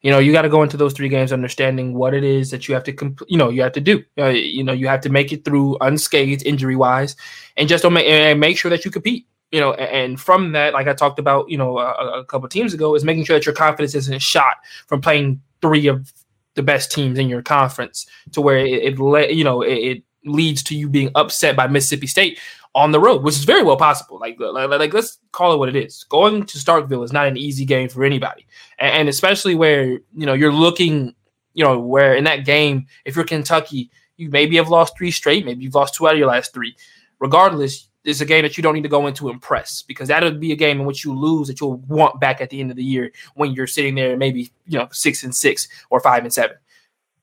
You 0.00 0.10
know, 0.10 0.18
you 0.18 0.32
got 0.32 0.42
to 0.42 0.48
go 0.48 0.62
into 0.62 0.76
those 0.76 0.92
three 0.92 1.08
games 1.08 1.32
understanding 1.32 1.94
what 1.94 2.14
it 2.14 2.22
is 2.22 2.50
that 2.50 2.68
you 2.68 2.74
have 2.74 2.84
to, 2.84 2.92
comp- 2.92 3.22
you 3.26 3.36
know, 3.36 3.50
you 3.50 3.62
have 3.62 3.72
to 3.72 3.80
do. 3.80 4.02
Uh, 4.16 4.28
you 4.28 4.62
know, 4.62 4.72
you 4.72 4.88
have 4.88 5.00
to 5.02 5.08
make 5.08 5.32
it 5.32 5.44
through 5.44 5.76
unscathed, 5.80 6.44
injury 6.46 6.76
wise, 6.76 7.16
and 7.56 7.68
just 7.68 7.82
don't 7.82 7.92
make 7.92 8.06
and 8.06 8.40
make 8.40 8.56
sure 8.56 8.70
that 8.70 8.84
you 8.84 8.90
compete. 8.90 9.26
You 9.50 9.60
know, 9.60 9.72
and 9.74 10.20
from 10.20 10.52
that, 10.52 10.72
like 10.72 10.88
I 10.88 10.92
talked 10.92 11.18
about, 11.18 11.48
you 11.48 11.58
know, 11.58 11.78
a, 11.78 12.20
a 12.20 12.24
couple 12.24 12.48
teams 12.48 12.74
ago, 12.74 12.94
is 12.94 13.04
making 13.04 13.24
sure 13.24 13.36
that 13.36 13.46
your 13.46 13.54
confidence 13.54 13.94
isn't 13.94 14.22
shot 14.22 14.56
from 14.86 15.00
playing 15.00 15.40
three 15.62 15.86
of 15.88 16.12
the 16.58 16.62
best 16.62 16.90
teams 16.90 17.18
in 17.18 17.28
your 17.28 17.40
conference 17.40 18.04
to 18.32 18.40
where 18.40 18.58
it, 18.58 18.98
it 18.98 19.30
you 19.34 19.44
know 19.44 19.62
it, 19.62 19.74
it, 19.74 20.02
leads 20.24 20.64
to 20.64 20.74
you 20.74 20.90
being 20.90 21.10
upset 21.14 21.56
by 21.56 21.68
Mississippi 21.68 22.08
State 22.08 22.38
on 22.74 22.90
the 22.90 23.00
road, 23.00 23.22
which 23.22 23.36
is 23.36 23.44
very 23.44 23.62
well 23.62 23.76
possible. 23.76 24.18
Like, 24.18 24.36
like, 24.38 24.68
like 24.68 24.92
let's 24.92 25.18
call 25.32 25.54
it 25.54 25.58
what 25.58 25.68
it 25.68 25.76
is. 25.76 26.04
Going 26.10 26.44
to 26.44 26.58
Starkville 26.58 27.04
is 27.04 27.12
not 27.12 27.28
an 27.28 27.36
easy 27.36 27.64
game 27.64 27.88
for 27.88 28.04
anybody, 28.04 28.46
and, 28.78 28.92
and 28.92 29.08
especially 29.08 29.54
where 29.54 29.84
you 29.84 30.26
know 30.26 30.34
you're 30.34 30.52
looking, 30.52 31.14
you 31.54 31.64
know, 31.64 31.78
where 31.78 32.14
in 32.14 32.24
that 32.24 32.44
game, 32.44 32.86
if 33.06 33.14
you're 33.14 33.24
Kentucky, 33.24 33.90
you 34.16 34.28
maybe 34.28 34.56
have 34.56 34.68
lost 34.68 34.98
three 34.98 35.12
straight, 35.12 35.46
maybe 35.46 35.62
you've 35.62 35.76
lost 35.76 35.94
two 35.94 36.06
out 36.06 36.14
of 36.14 36.18
your 36.18 36.28
last 36.28 36.52
three. 36.52 36.76
Regardless, 37.20 37.87
it's 38.08 38.22
a 38.22 38.24
game 38.24 38.42
that 38.42 38.56
you 38.56 38.62
don't 38.62 38.74
need 38.74 38.82
to 38.82 38.88
go 38.88 39.06
into 39.06 39.28
impress 39.28 39.82
because 39.82 40.08
that'll 40.08 40.30
be 40.32 40.52
a 40.52 40.56
game 40.56 40.80
in 40.80 40.86
which 40.86 41.04
you 41.04 41.14
lose 41.14 41.46
that 41.48 41.60
you'll 41.60 41.76
want 41.88 42.18
back 42.18 42.40
at 42.40 42.48
the 42.48 42.60
end 42.60 42.70
of 42.70 42.76
the 42.76 42.84
year 42.84 43.12
when 43.34 43.52
you're 43.52 43.66
sitting 43.66 43.94
there 43.94 44.16
maybe 44.16 44.50
you 44.66 44.78
know 44.78 44.88
six 44.90 45.22
and 45.24 45.34
six 45.34 45.68
or 45.90 46.00
five 46.00 46.24
and 46.24 46.32
seven. 46.32 46.56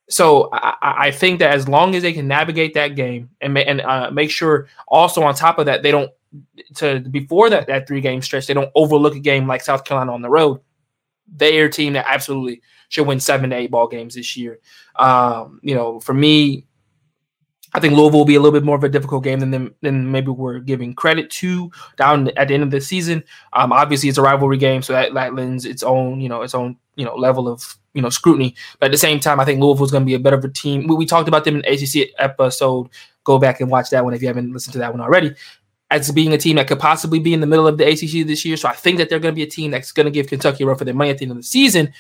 So 0.08 0.50
I, 0.54 0.76
I 0.82 1.12
think 1.12 1.40
that 1.40 1.52
as 1.52 1.68
long 1.68 1.96
as 1.96 2.04
they 2.04 2.14
can 2.14 2.28
navigate 2.28 2.76
that 2.76 2.96
game 2.96 3.32
and 3.42 3.58
and 3.58 3.82
uh, 3.82 4.12
make 4.12 4.30
sure 4.30 4.68
also 4.88 5.24
on 5.24 5.34
top 5.34 5.58
of 5.58 5.66
that 5.66 5.82
they 5.82 5.92
don't 5.92 6.12
to 6.76 7.00
before 7.00 7.50
that 7.50 7.66
that 7.68 7.88
three 7.88 8.02
game 8.02 8.22
stretch 8.22 8.46
they 8.46 8.54
don't 8.54 8.72
overlook 8.76 9.16
a 9.16 9.20
game 9.20 9.48
like 9.48 9.62
South 9.62 9.84
Carolina 9.84 10.14
on 10.14 10.22
the 10.22 10.30
road. 10.30 10.60
A 11.42 11.68
team 11.70 11.94
that 11.94 12.06
absolutely 12.08 12.62
should 12.90 13.08
win 13.08 13.20
seven 13.20 13.50
to 13.50 13.56
eight 13.56 13.72
ball 13.72 13.88
games 13.88 14.14
this 14.14 14.38
year. 14.38 14.60
Um, 14.96 15.60
you 15.64 15.74
know, 15.74 16.00
for 16.00 16.14
me, 16.14 16.68
I 17.76 17.80
think 17.82 17.94
Louisville 17.94 18.20
will 18.20 18.26
be 18.26 18.36
a 18.36 18.40
little 18.40 18.58
bit 18.58 18.64
more 18.64 18.78
of 18.78 18.86
a 18.86 18.90
difficult 18.90 19.26
game 19.26 19.42
than 19.42 19.76
than 19.82 20.10
maybe 20.10 20.32
we're 20.32 20.60
giving 20.60 20.96
credit 20.96 21.30
to 21.32 21.70
down 21.98 22.30
at 22.38 22.48
the 22.48 22.54
end 22.54 22.64
of 22.64 22.72
the 22.72 22.80
season. 22.80 23.22
Um, 23.52 23.74
obviously, 23.74 24.08
it's 24.08 24.18
a 24.18 24.22
rivalry 24.22 24.58
game, 24.58 24.82
so 24.82 24.94
that, 24.94 25.14
that 25.14 25.36
lends 25.36 25.66
its 25.66 25.84
own 25.84 26.22
you 26.22 26.30
know 26.30 26.42
its 26.42 26.56
own 26.56 26.78
you 26.96 27.04
know 27.04 27.16
level 27.16 27.50
of 27.50 27.78
you 27.94 28.02
know 28.02 28.08
scrutiny. 28.08 28.56
But 28.80 28.86
at 28.86 28.92
the 28.94 28.98
same 28.98 29.20
time, 29.20 29.42
I 29.42 29.46
think 29.46 29.60
Louisville 29.60 29.84
is 29.84 29.92
going 29.92 30.04
to 30.04 30.06
be 30.06 30.14
a 30.14 30.20
better 30.20 30.38
of 30.38 30.46
a 30.46 30.50
team. 30.50 30.88
We, 30.88 30.96
we 30.96 31.06
talked 31.06 31.28
about 31.28 31.44
them 31.44 31.58
in 31.58 31.66
ACC 31.66 32.12
episode. 32.18 32.88
Go 33.26 33.40
back 33.40 33.60
and 33.60 33.70
watch 33.70 33.90
that 33.90 34.06
one 34.06 34.14
if 34.14 34.22
you 34.22 34.30
haven't 34.30 34.54
listened 34.54 34.72
to 34.74 34.80
that 34.80 34.94
one 34.94 35.02
already. 35.02 35.36
As 35.92 36.10
being 36.12 36.34
a 36.34 36.38
team 36.38 36.56
that 36.56 36.68
could 36.68 36.80
possibly 36.80 37.20
be 37.20 37.34
in 37.34 37.42
the 37.42 37.48
middle 37.48 37.68
of 37.68 37.78
the 37.78 37.86
ACC 37.86 38.26
this 38.26 38.46
year, 38.46 38.56
so 38.56 38.70
I 38.70 38.74
think 38.74 39.00
that 39.00 39.10
they're 39.10 39.20
going 39.20 39.34
to 39.34 39.36
be 39.36 39.44
a 39.44 39.50
team 39.50 39.72
that's 39.72 39.92
going 39.92 40.06
to 40.06 40.12
give 40.12 40.28
Kentucky 40.28 40.64
a 40.64 40.68
run 40.68 40.78
for 40.78 40.86
their 40.86 40.94
money 40.94 41.10
at 41.10 41.18
the 41.18 41.26
end 41.26 41.32
of 41.32 41.38
the 41.38 41.44
season. 41.44 41.94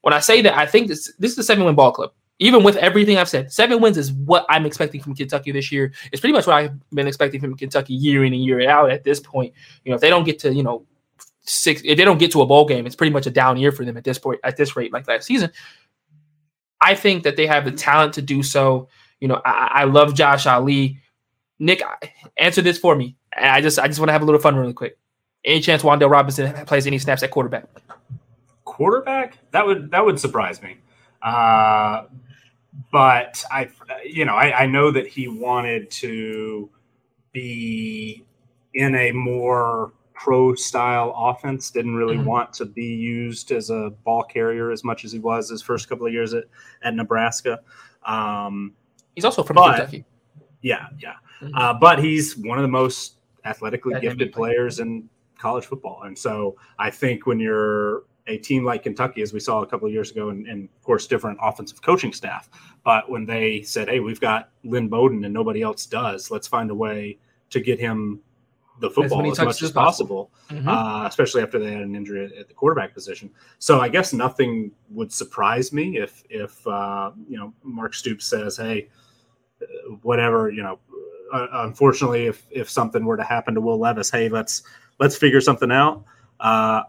When 0.00 0.14
I 0.14 0.20
say 0.20 0.40
that, 0.40 0.56
I 0.56 0.64
think 0.64 0.88
this 0.88 1.12
this 1.18 1.32
is 1.32 1.38
a 1.38 1.42
seven 1.42 1.66
win 1.66 1.74
ball 1.74 1.92
club 1.92 2.12
even 2.38 2.62
with 2.62 2.76
everything 2.76 3.18
I've 3.18 3.28
said, 3.28 3.52
seven 3.52 3.80
wins 3.80 3.98
is 3.98 4.12
what 4.12 4.46
I'm 4.48 4.64
expecting 4.64 5.02
from 5.02 5.14
Kentucky 5.14 5.50
this 5.50 5.72
year. 5.72 5.92
It's 6.12 6.20
pretty 6.20 6.32
much 6.32 6.46
what 6.46 6.56
I've 6.56 6.90
been 6.90 7.08
expecting 7.08 7.40
from 7.40 7.56
Kentucky 7.56 7.94
year 7.94 8.24
in 8.24 8.32
and 8.32 8.42
year 8.42 8.68
out 8.68 8.90
at 8.90 9.04
this 9.04 9.20
point. 9.20 9.52
You 9.84 9.90
know, 9.90 9.96
if 9.96 10.00
they 10.00 10.08
don't 10.08 10.24
get 10.24 10.38
to, 10.40 10.54
you 10.54 10.62
know, 10.62 10.86
six, 11.40 11.82
if 11.84 11.96
they 11.96 12.04
don't 12.04 12.18
get 12.18 12.30
to 12.32 12.42
a 12.42 12.46
bowl 12.46 12.64
game, 12.66 12.86
it's 12.86 12.94
pretty 12.94 13.12
much 13.12 13.26
a 13.26 13.30
down 13.30 13.56
year 13.56 13.72
for 13.72 13.84
them 13.84 13.96
at 13.96 14.04
this 14.04 14.18
point, 14.18 14.40
at 14.44 14.56
this 14.56 14.76
rate, 14.76 14.92
like 14.92 15.08
last 15.08 15.26
season. 15.26 15.50
I 16.80 16.94
think 16.94 17.24
that 17.24 17.36
they 17.36 17.46
have 17.46 17.64
the 17.64 17.72
talent 17.72 18.14
to 18.14 18.22
do 18.22 18.42
so. 18.42 18.88
You 19.20 19.26
know, 19.28 19.42
I, 19.44 19.70
I 19.72 19.84
love 19.84 20.14
Josh 20.14 20.46
Ali. 20.46 20.98
Nick, 21.58 21.82
answer 22.36 22.62
this 22.62 22.78
for 22.78 22.94
me. 22.94 23.16
I 23.36 23.60
just, 23.60 23.80
I 23.80 23.88
just 23.88 23.98
want 23.98 24.10
to 24.10 24.12
have 24.12 24.22
a 24.22 24.24
little 24.24 24.40
fun 24.40 24.54
really 24.54 24.72
quick. 24.72 24.96
Any 25.44 25.60
chance 25.60 25.82
Wan'Dale 25.82 26.10
Robinson 26.10 26.66
plays 26.66 26.86
any 26.86 26.98
snaps 26.98 27.22
at 27.22 27.30
quarterback? 27.30 27.64
Quarterback? 28.64 29.38
That 29.52 29.66
would 29.66 29.90
that 29.92 30.04
would 30.04 30.20
surprise 30.20 30.62
me. 30.62 30.76
Uh, 31.22 32.04
but 32.92 33.44
I, 33.50 33.68
you 34.04 34.24
know, 34.24 34.34
I, 34.34 34.62
I 34.62 34.66
know 34.66 34.90
that 34.90 35.06
he 35.06 35.28
wanted 35.28 35.90
to 35.92 36.70
be 37.32 38.24
in 38.74 38.94
a 38.94 39.12
more 39.12 39.92
pro 40.14 40.54
style 40.54 41.14
offense. 41.16 41.70
Didn't 41.70 41.96
really 41.96 42.16
mm-hmm. 42.16 42.26
want 42.26 42.52
to 42.54 42.66
be 42.66 42.86
used 42.86 43.52
as 43.52 43.70
a 43.70 43.90
ball 44.04 44.22
carrier 44.22 44.70
as 44.70 44.84
much 44.84 45.04
as 45.04 45.12
he 45.12 45.18
was 45.18 45.48
his 45.48 45.62
first 45.62 45.88
couple 45.88 46.06
of 46.06 46.12
years 46.12 46.34
at, 46.34 46.44
at 46.82 46.94
Nebraska. 46.94 47.60
Um, 48.04 48.74
he's 49.14 49.24
also 49.24 49.42
from 49.42 49.56
but, 49.56 49.76
Kentucky. 49.76 50.04
Yeah, 50.62 50.86
yeah. 50.98 51.14
Mm-hmm. 51.40 51.54
Uh, 51.54 51.74
but 51.74 51.98
he's 51.98 52.36
one 52.36 52.58
of 52.58 52.62
the 52.62 52.68
most 52.68 53.18
athletically 53.44 53.94
that 53.94 54.02
gifted 54.02 54.32
players 54.32 54.80
in 54.80 55.08
college 55.38 55.64
football. 55.64 56.02
And 56.04 56.18
so 56.18 56.56
I 56.78 56.90
think 56.90 57.26
when 57.26 57.38
you're 57.38 58.02
a 58.28 58.38
team 58.38 58.64
like 58.64 58.82
Kentucky, 58.82 59.22
as 59.22 59.32
we 59.32 59.40
saw 59.40 59.62
a 59.62 59.66
couple 59.66 59.86
of 59.88 59.92
years 59.92 60.10
ago, 60.10 60.28
and, 60.28 60.46
and, 60.46 60.68
of 60.68 60.82
course, 60.82 61.06
different 61.06 61.38
offensive 61.42 61.82
coaching 61.82 62.12
staff. 62.12 62.48
But 62.84 63.10
when 63.10 63.26
they 63.26 63.62
said, 63.62 63.88
"Hey, 63.88 64.00
we've 64.00 64.20
got 64.20 64.50
Lynn 64.64 64.88
Bowden 64.88 65.24
and 65.24 65.34
nobody 65.34 65.62
else 65.62 65.86
does. 65.86 66.30
Let's 66.30 66.46
find 66.46 66.70
a 66.70 66.74
way 66.74 67.18
to 67.50 67.60
get 67.60 67.80
him 67.80 68.20
the 68.80 68.90
football 68.90 69.28
as, 69.28 69.40
as 69.40 69.44
much 69.44 69.62
as 69.62 69.72
possible, 69.72 70.30
possible. 70.30 70.60
Mm-hmm. 70.60 70.68
Uh, 70.68 71.06
especially 71.06 71.42
after 71.42 71.58
they 71.58 71.72
had 71.72 71.82
an 71.82 71.96
injury 71.96 72.32
at, 72.38 72.48
the 72.48 72.54
quarterback 72.54 72.94
position." 72.94 73.30
So 73.58 73.80
I 73.80 73.88
guess 73.88 74.12
nothing 74.12 74.70
would 74.90 75.12
surprise 75.12 75.72
me 75.72 75.98
if 75.98 76.22
if 76.28 76.64
uh, 76.66 77.12
you 77.28 77.38
know 77.38 77.52
Mark 77.62 77.94
Stoops 77.94 78.26
says, 78.26 78.56
"Hey, 78.56 78.88
whatever," 80.02 80.50
you 80.50 80.62
know. 80.62 80.78
Uh, 81.32 81.46
unfortunately, 81.52 82.26
if 82.26 82.46
if 82.50 82.70
something 82.70 83.04
were 83.04 83.16
to 83.16 83.24
happen 83.24 83.54
to 83.54 83.60
Will 83.60 83.78
Levis, 83.78 84.10
hey, 84.10 84.28
let's 84.28 84.62
let's 84.98 85.16
figure 85.16 85.42
something 85.42 85.70
out. 85.70 86.04
Uh, 86.40 86.84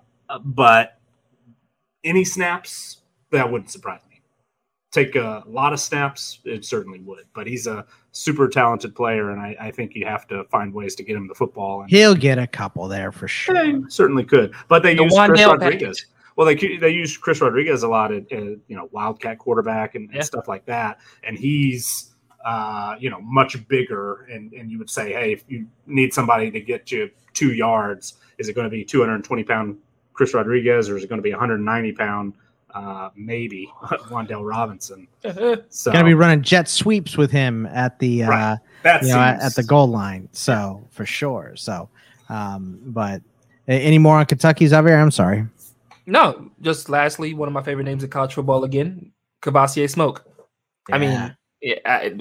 but 0.45 0.98
any 2.03 2.23
snaps, 2.23 2.97
that 3.31 3.49
wouldn't 3.49 3.71
surprise 3.71 4.01
me. 4.09 4.21
Take 4.91 5.15
a 5.15 5.43
lot 5.45 5.71
of 5.71 5.79
snaps, 5.79 6.39
it 6.45 6.65
certainly 6.65 6.99
would. 6.99 7.25
But 7.33 7.45
he's 7.45 7.67
a 7.67 7.85
super 8.11 8.47
talented 8.47 8.95
player, 8.95 9.29
and 9.29 9.39
I, 9.39 9.55
I 9.59 9.71
think 9.71 9.93
you 9.93 10.05
have 10.05 10.27
to 10.27 10.45
find 10.45 10.73
ways 10.73 10.95
to 10.95 11.03
get 11.03 11.15
him 11.15 11.27
the 11.27 11.35
football. 11.35 11.81
And, 11.81 11.89
He'll 11.89 12.15
get 12.15 12.39
a 12.39 12.47
couple 12.47 12.87
there 12.87 13.11
for 13.11 13.27
sure. 13.27 13.63
Yeah, 13.63 13.79
certainly 13.87 14.23
could. 14.23 14.53
But 14.67 14.81
they 14.81 14.95
the 14.95 15.03
use 15.03 15.13
Chris 15.13 15.45
Rodriguez. 15.45 15.79
Package. 15.81 16.07
Well, 16.35 16.45
they 16.45 16.77
they 16.77 16.89
use 16.89 17.17
Chris 17.17 17.41
Rodriguez 17.41 17.83
a 17.83 17.87
lot 17.87 18.13
at, 18.13 18.31
at 18.31 18.43
you 18.67 18.75
know 18.75 18.89
Wildcat 18.91 19.39
quarterback 19.39 19.95
and, 19.95 20.09
and 20.13 20.23
stuff 20.23 20.47
like 20.47 20.65
that, 20.65 20.99
and 21.23 21.37
he's 21.37 22.15
uh, 22.45 22.95
you 22.97 23.09
know 23.09 23.19
much 23.21 23.67
bigger. 23.67 24.25
And 24.31 24.53
and 24.53 24.71
you 24.71 24.79
would 24.79 24.89
say, 24.89 25.11
hey, 25.11 25.33
if 25.33 25.43
you 25.49 25.67
need 25.85 26.13
somebody 26.13 26.49
to 26.49 26.61
get 26.61 26.91
you 26.91 27.11
two 27.33 27.53
yards, 27.53 28.15
is 28.37 28.47
it 28.47 28.53
going 28.53 28.65
to 28.65 28.71
be 28.71 28.85
220 28.85 29.43
pound 29.43 29.77
Chris 30.19 30.33
Rodriguez, 30.33 30.89
or 30.89 30.97
is 30.97 31.05
it 31.05 31.07
going 31.07 31.19
to 31.19 31.23
be 31.23 31.31
190 31.31 31.93
pound? 31.93 32.33
Uh, 32.75 33.09
maybe 33.15 33.71
Wan'Dale 33.83 34.45
Robinson. 34.45 35.07
So 35.69 35.93
going 35.93 36.03
to 36.03 36.03
be 36.03 36.13
running 36.13 36.41
jet 36.41 36.67
sweeps 36.67 37.15
with 37.15 37.31
him 37.31 37.65
at 37.67 37.99
the 37.99 38.23
right. 38.23 38.59
uh, 38.83 38.99
you 39.01 39.07
know, 39.07 39.17
at 39.17 39.55
the 39.55 39.63
goal 39.63 39.87
line. 39.87 40.27
So 40.33 40.85
for 40.89 41.05
sure. 41.05 41.53
So, 41.55 41.87
um, 42.27 42.81
but 42.87 43.21
any 43.69 43.97
more 43.97 44.19
on 44.19 44.25
Kentucky 44.25 44.67
Xavier? 44.67 44.97
I'm 44.97 45.09
sorry. 45.09 45.45
No, 46.05 46.51
just 46.59 46.89
lastly, 46.89 47.33
one 47.33 47.47
of 47.47 47.53
my 47.53 47.63
favorite 47.63 47.85
names 47.85 48.03
in 48.03 48.09
college 48.09 48.33
football 48.33 48.65
again, 48.65 49.13
Kavosiey 49.41 49.89
Smoke. 49.89 50.25
Yeah. 50.89 50.95
I 50.95 50.97
mean, 50.99 51.35
yeah, 51.61 51.75
I, 51.85 52.19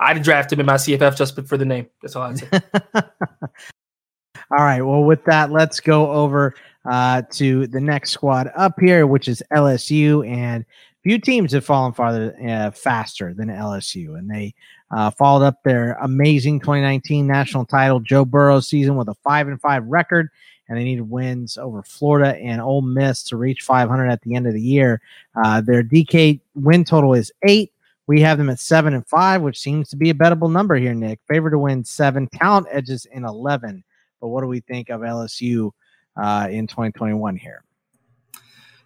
I'd 0.00 0.24
draft 0.24 0.52
him 0.52 0.58
in 0.58 0.66
my 0.66 0.74
CFF 0.74 1.16
just 1.16 1.40
for 1.46 1.56
the 1.56 1.64
name. 1.64 1.86
That's 2.02 2.16
all 2.16 2.24
I'd 2.24 2.38
say. 2.38 2.48
all 2.94 4.58
right. 4.58 4.82
Well, 4.82 5.04
with 5.04 5.24
that, 5.26 5.52
let's 5.52 5.78
go 5.78 6.10
over 6.10 6.56
uh, 6.84 7.22
to 7.32 7.66
the 7.66 7.80
next 7.80 8.10
squad 8.10 8.50
up 8.56 8.74
here, 8.80 9.06
which 9.06 9.28
is 9.28 9.42
LSU. 9.52 10.28
And 10.28 10.64
few 11.02 11.18
teams 11.18 11.52
have 11.52 11.64
fallen 11.64 11.92
farther 11.92 12.36
uh, 12.46 12.70
faster 12.70 13.32
than 13.34 13.48
LSU, 13.48 14.18
and 14.18 14.30
they 14.30 14.54
uh, 14.90 15.10
followed 15.10 15.44
up 15.44 15.62
their 15.62 15.94
amazing 16.02 16.60
2019 16.60 17.26
national 17.26 17.64
title 17.64 18.00
Joe 18.00 18.24
Burrow 18.24 18.60
season 18.60 18.96
with 18.96 19.08
a 19.08 19.14
five 19.14 19.48
and 19.48 19.60
five 19.60 19.84
record. 19.86 20.28
And 20.68 20.76
they 20.76 20.84
needed 20.84 21.08
wins 21.08 21.56
over 21.56 21.82
Florida 21.82 22.36
and 22.36 22.60
Ole 22.60 22.82
Miss 22.82 23.22
to 23.24 23.38
reach 23.38 23.62
500 23.62 24.06
at 24.10 24.20
the 24.20 24.34
end 24.34 24.46
of 24.46 24.52
the 24.52 24.60
year. 24.60 25.00
Uh, 25.34 25.62
their 25.62 25.82
DK 25.82 26.40
win 26.54 26.84
total 26.84 27.14
is 27.14 27.32
eight. 27.42 27.72
We 28.06 28.20
have 28.20 28.36
them 28.36 28.50
at 28.50 28.60
seven 28.60 28.92
and 28.92 29.06
five, 29.06 29.40
which 29.40 29.58
seems 29.58 29.88
to 29.88 29.96
be 29.96 30.10
a 30.10 30.14
bettable 30.14 30.52
number 30.52 30.76
here, 30.76 30.92
Nick. 30.92 31.20
Favor 31.26 31.50
to 31.50 31.58
win 31.58 31.84
seven, 31.84 32.28
talent 32.34 32.66
edges 32.70 33.06
in 33.06 33.24
11. 33.24 33.82
But 34.20 34.28
what 34.28 34.42
do 34.42 34.46
we 34.46 34.60
think 34.60 34.90
of 34.90 35.00
LSU 35.00 35.70
uh, 36.18 36.48
in 36.50 36.66
2021 36.66 37.36
here. 37.36 37.62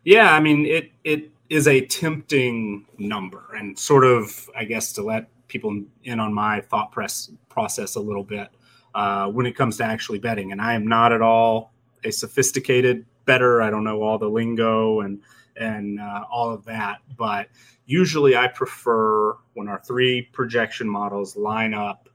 Yeah, 0.05 0.35
I 0.35 0.41
mean 0.41 0.67
it 0.67 0.93
it 1.05 1.31
is 1.49 1.69
a 1.69 1.85
tempting 1.87 2.87
number, 2.99 3.45
and 3.57 3.79
sort 3.79 4.05
of 4.05 4.49
I 4.57 4.65
guess 4.65 4.93
to 4.95 5.03
let 5.03 5.29
people 5.49 5.83
in 6.05 6.19
on 6.19 6.33
my 6.33 6.61
thought 6.61 6.93
press 6.93 7.31
process 7.49 7.95
a 7.95 8.01
little 8.01 8.25
bit 8.25 8.49
uh, 8.95 9.29
when 9.29 9.47
it 9.47 9.57
comes 9.57 9.77
to 9.77 9.85
actually 9.85 10.19
betting. 10.19 10.51
And 10.53 10.61
I 10.61 10.75
am 10.75 10.87
not 10.87 11.13
at 11.13 11.23
all 11.23 11.73
a 12.05 12.11
sophisticated 12.11 13.05
bettor. 13.27 13.63
I 13.63 13.71
don't 13.71 13.85
know 13.85 14.03
all 14.03 14.19
the 14.19 14.29
lingo 14.29 15.01
and 15.01 15.21
and 15.57 16.01
uh, 16.01 16.25
all 16.31 16.51
of 16.51 16.65
that, 16.65 16.99
but 17.17 17.49
usually 17.85 18.35
I 18.35 18.49
prefer 18.49 19.37
when 19.53 19.69
our 19.69 19.81
three 19.81 20.23
projection 20.33 20.89
models 20.89 21.37
line 21.37 21.75
up, 21.75 22.09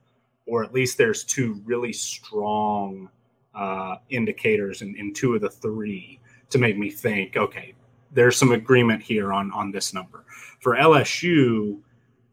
or 0.48 0.64
at 0.64 0.73
least 0.73 0.98
there's 0.98 1.23
two 1.23 1.61
really 1.64 1.94
strong 1.94 3.10
uh, 3.57 3.97
indicators 4.09 4.81
in, 4.81 4.95
in 4.95 5.13
two 5.13 5.35
of 5.35 5.41
the 5.41 5.49
three 5.49 6.19
to 6.49 6.57
make 6.57 6.77
me 6.77 6.89
think, 6.89 7.35
okay, 7.35 7.73
there's 8.11 8.38
some 8.38 8.51
agreement 8.51 9.01
here 9.01 9.34
on 9.34 9.51
on 9.51 9.71
this 9.71 9.93
number. 9.93 10.25
For 10.61 10.75
LSU, 10.75 11.79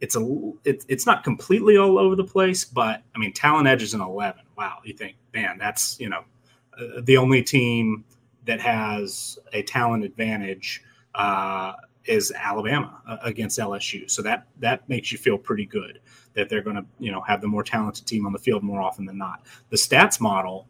it's 0.01 0.17
a 0.17 0.53
it, 0.65 0.85
it's 0.89 1.07
not 1.07 1.25
completely 1.25 1.77
all 1.77 1.99
over 1.99 2.15
the 2.15 2.25
place, 2.25 2.65
but 2.65 3.03
I 3.15 3.19
mean, 3.19 3.33
talent 3.33 3.67
edge 3.67 3.83
is 3.83 3.95
an 3.95 4.01
11. 4.01 4.43
Wow, 4.57 4.79
you 4.85 4.95
think, 4.95 5.17
man, 5.33 5.57
that's 5.59 5.99
you 5.99 6.11
know 6.11 6.25
uh, 6.79 7.01
the 7.03 7.17
only 7.17 7.43
team 7.43 8.05
that 8.45 8.61
has 8.61 9.39
a 9.53 9.63
talent 9.63 10.05
advantage 10.05 10.83
uh, 11.15 11.73
is 12.05 12.33
Alabama 12.37 13.01
uh, 13.09 13.17
against 13.23 13.59
LSU. 13.59 14.11
So 14.11 14.23
that 14.23 14.47
that 14.61 14.89
makes 14.89 15.11
you 15.11 15.19
feel 15.19 15.39
pretty 15.39 15.67
good 15.67 16.01
that 16.35 16.49
they're 16.49 16.63
going 16.63 16.77
to 16.77 16.85
you 16.99 17.11
know 17.11 17.23
have 17.23 17.41
the 17.41 17.49
more 17.49 17.63
talented 17.63 18.07
team 18.07 18.27
on 18.27 18.33
the 18.33 18.39
field 18.39 18.63
more 18.63 18.83
often 18.83 19.07
than 19.07 19.19
not. 19.19 19.47
The 19.71 19.77
stats 19.77 20.21
model 20.21 20.69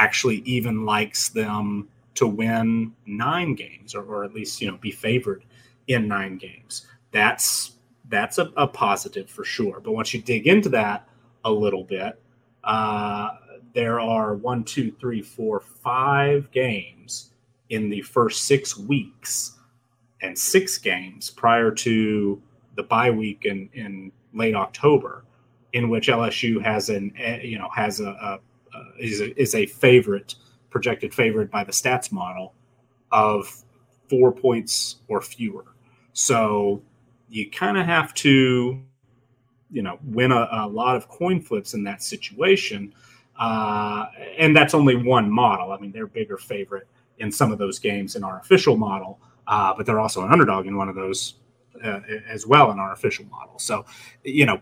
actually 0.00 0.38
even 0.38 0.84
likes 0.84 1.28
them 1.28 1.88
to 2.14 2.26
win 2.26 2.92
nine 3.06 3.54
games 3.54 3.94
or, 3.94 4.02
or 4.02 4.24
at 4.24 4.34
least 4.34 4.60
you 4.60 4.70
know 4.70 4.76
be 4.78 4.90
favored 4.90 5.44
in 5.86 6.08
nine 6.08 6.36
games. 6.36 6.86
That's 7.12 7.72
that's 8.08 8.38
a, 8.38 8.50
a 8.56 8.66
positive 8.66 9.30
for 9.30 9.44
sure. 9.44 9.80
But 9.80 9.92
once 9.92 10.12
you 10.12 10.20
dig 10.20 10.46
into 10.48 10.68
that 10.70 11.08
a 11.44 11.50
little 11.50 11.84
bit 11.84 12.20
uh, 12.64 13.30
there 13.74 14.00
are 14.00 14.34
one 14.34 14.64
two 14.64 14.92
three 15.00 15.22
four 15.22 15.60
five 15.60 16.50
games 16.50 17.30
in 17.70 17.88
the 17.88 18.02
first 18.02 18.44
six 18.44 18.76
weeks 18.76 19.58
and 20.22 20.36
six 20.36 20.76
games 20.76 21.30
prior 21.30 21.70
to 21.70 22.40
the 22.76 22.82
bye 22.82 23.10
week 23.10 23.44
in, 23.44 23.68
in 23.74 24.12
late 24.34 24.54
october 24.54 25.24
in 25.72 25.88
which 25.88 26.08
lsu 26.08 26.62
has 26.62 26.88
an 26.90 27.12
eh, 27.16 27.40
you 27.42 27.58
know 27.58 27.68
has 27.74 28.00
a, 28.00 28.08
a 28.10 28.40
is 28.98 29.20
a, 29.20 29.40
is 29.40 29.54
a 29.54 29.66
favorite, 29.66 30.34
projected 30.70 31.14
favorite 31.14 31.50
by 31.50 31.64
the 31.64 31.72
stats 31.72 32.12
model 32.12 32.54
of 33.10 33.64
four 34.08 34.32
points 34.32 34.96
or 35.08 35.20
fewer. 35.20 35.64
So 36.12 36.82
you 37.28 37.50
kind 37.50 37.78
of 37.78 37.86
have 37.86 38.12
to, 38.14 38.82
you 39.70 39.82
know, 39.82 39.98
win 40.04 40.32
a, 40.32 40.48
a, 40.50 40.68
lot 40.68 40.96
of 40.96 41.08
coin 41.08 41.40
flips 41.40 41.74
in 41.74 41.84
that 41.84 42.02
situation. 42.02 42.92
Uh, 43.38 44.06
and 44.36 44.54
that's 44.54 44.74
only 44.74 44.96
one 44.96 45.30
model. 45.30 45.72
I 45.72 45.78
mean, 45.78 45.92
they're 45.92 46.06
bigger 46.06 46.36
favorite 46.36 46.88
in 47.18 47.30
some 47.30 47.52
of 47.52 47.58
those 47.58 47.78
games 47.78 48.16
in 48.16 48.24
our 48.24 48.40
official 48.40 48.76
model, 48.76 49.20
uh, 49.46 49.72
but 49.76 49.86
they're 49.86 50.00
also 50.00 50.24
an 50.24 50.32
underdog 50.32 50.66
in 50.66 50.76
one 50.76 50.88
of 50.88 50.94
those 50.94 51.34
uh, 51.84 52.00
as 52.28 52.46
well 52.46 52.70
in 52.72 52.78
our 52.78 52.92
official 52.92 53.24
model. 53.26 53.58
So, 53.58 53.84
you 54.24 54.44
know, 54.44 54.60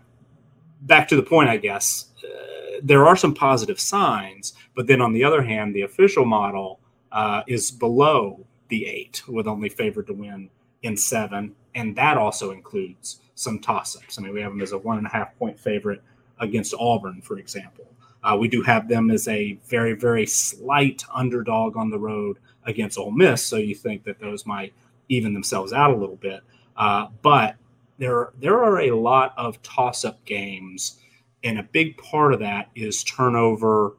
back 0.81 1.07
to 1.09 1.15
the 1.15 1.23
point, 1.23 1.49
I 1.49 1.57
guess, 1.57 2.05
uh, 2.23 2.79
there 2.83 3.05
are 3.05 3.15
some 3.15 3.33
positive 3.33 3.79
signs, 3.79 4.53
but 4.75 4.87
then 4.87 5.01
on 5.01 5.13
the 5.13 5.23
other 5.23 5.41
hand, 5.41 5.75
the 5.75 5.81
official 5.81 6.25
model 6.25 6.79
uh, 7.11 7.43
is 7.47 7.71
below 7.71 8.45
the 8.69 8.85
eight, 8.85 9.23
with 9.27 9.47
only 9.47 9.69
favored 9.69 10.07
to 10.07 10.13
win 10.13 10.49
in 10.83 10.95
seven, 10.95 11.55
and 11.75 11.95
that 11.95 12.17
also 12.17 12.51
includes 12.51 13.21
some 13.35 13.59
toss-ups. 13.59 14.17
I 14.17 14.21
mean, 14.21 14.33
we 14.33 14.41
have 14.41 14.51
them 14.51 14.61
as 14.61 14.71
a 14.71 14.77
one 14.77 14.97
and 14.97 15.07
a 15.07 15.09
half 15.09 15.37
point 15.37 15.59
favorite 15.59 16.01
against 16.39 16.73
Auburn, 16.79 17.21
for 17.21 17.37
example. 17.37 17.85
Uh, 18.23 18.35
we 18.39 18.47
do 18.47 18.61
have 18.61 18.87
them 18.87 19.11
as 19.11 19.27
a 19.27 19.53
very, 19.67 19.93
very 19.93 20.25
slight 20.25 21.03
underdog 21.13 21.77
on 21.77 21.89
the 21.89 21.97
road 21.97 22.37
against 22.65 22.97
Ole 22.97 23.11
Miss, 23.11 23.43
so 23.43 23.55
you 23.55 23.73
think 23.73 24.03
that 24.03 24.19
those 24.19 24.45
might 24.45 24.73
even 25.07 25.33
themselves 25.33 25.73
out 25.73 25.91
a 25.91 25.95
little 25.95 26.17
bit. 26.17 26.41
Uh, 26.75 27.07
but 27.21 27.55
there, 27.99 28.31
there 28.39 28.63
are 28.63 28.79
a 28.81 28.91
lot 28.91 29.33
of 29.37 29.61
toss-up 29.61 30.25
games, 30.25 30.99
and 31.43 31.59
a 31.59 31.63
big 31.63 31.97
part 31.97 32.33
of 32.33 32.39
that 32.39 32.69
is 32.75 33.03
turnover 33.03 33.95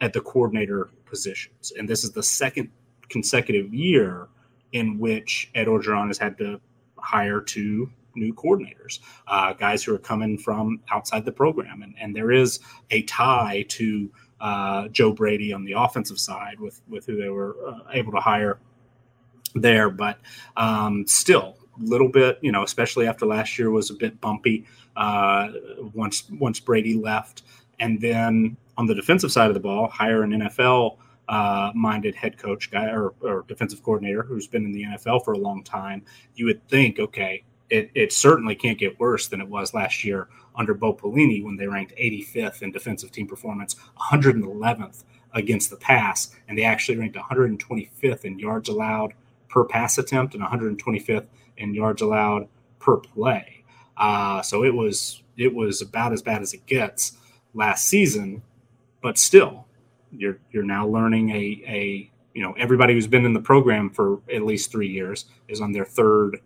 at 0.00 0.12
the 0.12 0.20
coordinator 0.20 0.90
positions. 1.04 1.72
And 1.78 1.88
this 1.88 2.02
is 2.02 2.12
the 2.12 2.22
second 2.22 2.70
consecutive 3.08 3.72
year 3.72 4.28
in 4.72 4.98
which 4.98 5.50
Ed 5.54 5.68
Orgeron 5.68 6.08
has 6.08 6.18
had 6.18 6.36
to 6.38 6.60
hire 6.98 7.40
two 7.40 7.90
new 8.14 8.34
coordinators, 8.34 8.98
uh, 9.28 9.52
guys 9.52 9.84
who 9.84 9.94
are 9.94 9.98
coming 9.98 10.38
from 10.38 10.80
outside 10.90 11.24
the 11.24 11.32
program. 11.32 11.82
And, 11.82 11.94
and 12.00 12.16
there 12.16 12.32
is 12.32 12.60
a 12.90 13.02
tie 13.02 13.64
to 13.68 14.10
uh, 14.40 14.88
Joe 14.88 15.12
Brady 15.12 15.52
on 15.52 15.64
the 15.64 15.72
offensive 15.72 16.18
side 16.18 16.58
with, 16.58 16.80
with 16.88 17.06
who 17.06 17.16
they 17.16 17.28
were 17.28 17.56
uh, 17.66 17.90
able 17.92 18.12
to 18.12 18.20
hire 18.20 18.58
there. 19.54 19.88
But 19.88 20.18
um, 20.56 21.06
still, 21.06 21.55
little 21.80 22.08
bit, 22.08 22.38
you 22.42 22.52
know, 22.52 22.62
especially 22.62 23.06
after 23.06 23.26
last 23.26 23.58
year 23.58 23.70
was 23.70 23.90
a 23.90 23.94
bit 23.94 24.20
bumpy 24.20 24.66
uh, 24.96 25.48
once 25.94 26.24
once 26.30 26.60
Brady 26.60 26.94
left. 26.94 27.42
And 27.80 28.00
then 28.00 28.56
on 28.78 28.86
the 28.86 28.94
defensive 28.94 29.32
side 29.32 29.48
of 29.48 29.54
the 29.54 29.60
ball, 29.60 29.88
hire 29.88 30.22
an 30.22 30.30
NFL 30.30 30.96
uh, 31.28 31.72
minded 31.74 32.14
head 32.14 32.38
coach 32.38 32.70
guy 32.70 32.86
or, 32.86 33.12
or, 33.20 33.44
defensive 33.48 33.82
coordinator 33.82 34.22
who's 34.22 34.46
been 34.46 34.64
in 34.64 34.72
the 34.72 34.84
NFL 34.84 35.24
for 35.24 35.32
a 35.32 35.38
long 35.38 35.62
time, 35.64 36.04
you 36.36 36.46
would 36.46 36.66
think, 36.68 37.00
okay, 37.00 37.42
it, 37.68 37.90
it 37.94 38.12
certainly 38.12 38.54
can't 38.54 38.78
get 38.78 38.98
worse 39.00 39.26
than 39.26 39.40
it 39.40 39.48
was 39.48 39.74
last 39.74 40.04
year 40.04 40.28
under 40.54 40.72
Bo 40.72 40.94
Pelini 40.94 41.42
when 41.44 41.56
they 41.56 41.66
ranked 41.66 41.96
85th 41.96 42.62
in 42.62 42.70
defensive 42.70 43.10
team 43.10 43.26
performance, 43.26 43.74
111th 44.00 45.02
against 45.32 45.70
the 45.70 45.76
pass, 45.76 46.34
and 46.48 46.56
they 46.56 46.62
actually 46.62 46.96
ranked 46.96 47.16
125th 47.16 48.24
in 48.24 48.38
yards 48.38 48.68
allowed 48.68 49.12
per 49.48 49.64
pass 49.64 49.98
attempt 49.98 50.34
and 50.34 50.44
125th 50.44 51.26
in 51.58 51.74
yards 51.74 52.02
allowed 52.02 52.48
per 52.78 52.96
play. 52.96 53.64
Uh, 53.96 54.42
so 54.42 54.64
it 54.64 54.74
was 54.74 55.22
it 55.36 55.54
was 55.54 55.82
about 55.82 56.12
as 56.12 56.22
bad 56.22 56.42
as 56.42 56.54
it 56.54 56.66
gets 56.66 57.16
last 57.54 57.86
season, 57.88 58.42
but 59.02 59.18
still, 59.18 59.66
you're 60.10 60.38
you're 60.50 60.62
now 60.62 60.86
learning 60.86 61.30
a 61.30 61.62
a 61.66 62.10
you 62.34 62.42
know 62.42 62.52
everybody 62.58 62.94
who's 62.94 63.06
been 63.06 63.24
in 63.24 63.32
the 63.32 63.40
program 63.40 63.90
for 63.90 64.20
at 64.32 64.42
least 64.42 64.70
three 64.70 64.88
years 64.88 65.26
is 65.48 65.60
on 65.60 65.72
their 65.72 65.84
third 65.84 66.40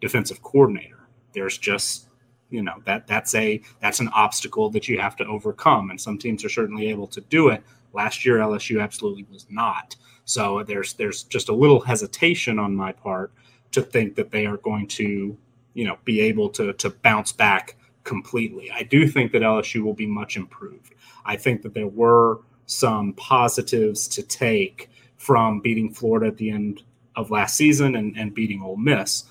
defensive 0.00 0.42
coordinator. 0.42 0.98
There's 1.32 1.56
just 1.56 2.08
you 2.50 2.62
know 2.62 2.82
that 2.84 3.06
that's 3.06 3.34
a 3.34 3.62
that's 3.80 4.00
an 4.00 4.08
obstacle 4.08 4.70
that 4.70 4.88
you 4.88 4.98
have 4.98 5.16
to 5.16 5.26
overcome, 5.26 5.90
and 5.90 6.00
some 6.00 6.18
teams 6.18 6.44
are 6.44 6.48
certainly 6.48 6.88
able 6.88 7.06
to 7.08 7.20
do 7.22 7.48
it. 7.48 7.62
Last 7.92 8.24
year, 8.24 8.38
LSU 8.38 8.82
absolutely 8.82 9.26
was 9.30 9.46
not. 9.50 9.96
So 10.24 10.62
there's 10.64 10.94
there's 10.94 11.24
just 11.24 11.48
a 11.48 11.54
little 11.54 11.80
hesitation 11.80 12.58
on 12.58 12.74
my 12.74 12.92
part 12.92 13.32
to 13.72 13.82
think 13.82 14.14
that 14.16 14.30
they 14.30 14.46
are 14.46 14.56
going 14.58 14.86
to 14.86 15.36
you 15.74 15.84
know 15.84 15.98
be 16.04 16.20
able 16.20 16.48
to 16.50 16.72
to 16.74 16.90
bounce 16.90 17.32
back 17.32 17.76
completely. 18.04 18.70
I 18.70 18.82
do 18.82 19.06
think 19.06 19.32
that 19.32 19.42
LSU 19.42 19.82
will 19.82 19.94
be 19.94 20.06
much 20.06 20.36
improved. 20.36 20.94
I 21.24 21.36
think 21.36 21.62
that 21.62 21.74
there 21.74 21.88
were 21.88 22.40
some 22.66 23.12
positives 23.14 24.08
to 24.08 24.22
take 24.22 24.90
from 25.16 25.60
beating 25.60 25.92
Florida 25.92 26.28
at 26.28 26.36
the 26.38 26.50
end 26.50 26.82
of 27.16 27.30
last 27.30 27.56
season 27.56 27.96
and, 27.96 28.16
and 28.16 28.34
beating 28.34 28.62
Ole 28.62 28.76
Miss. 28.76 29.24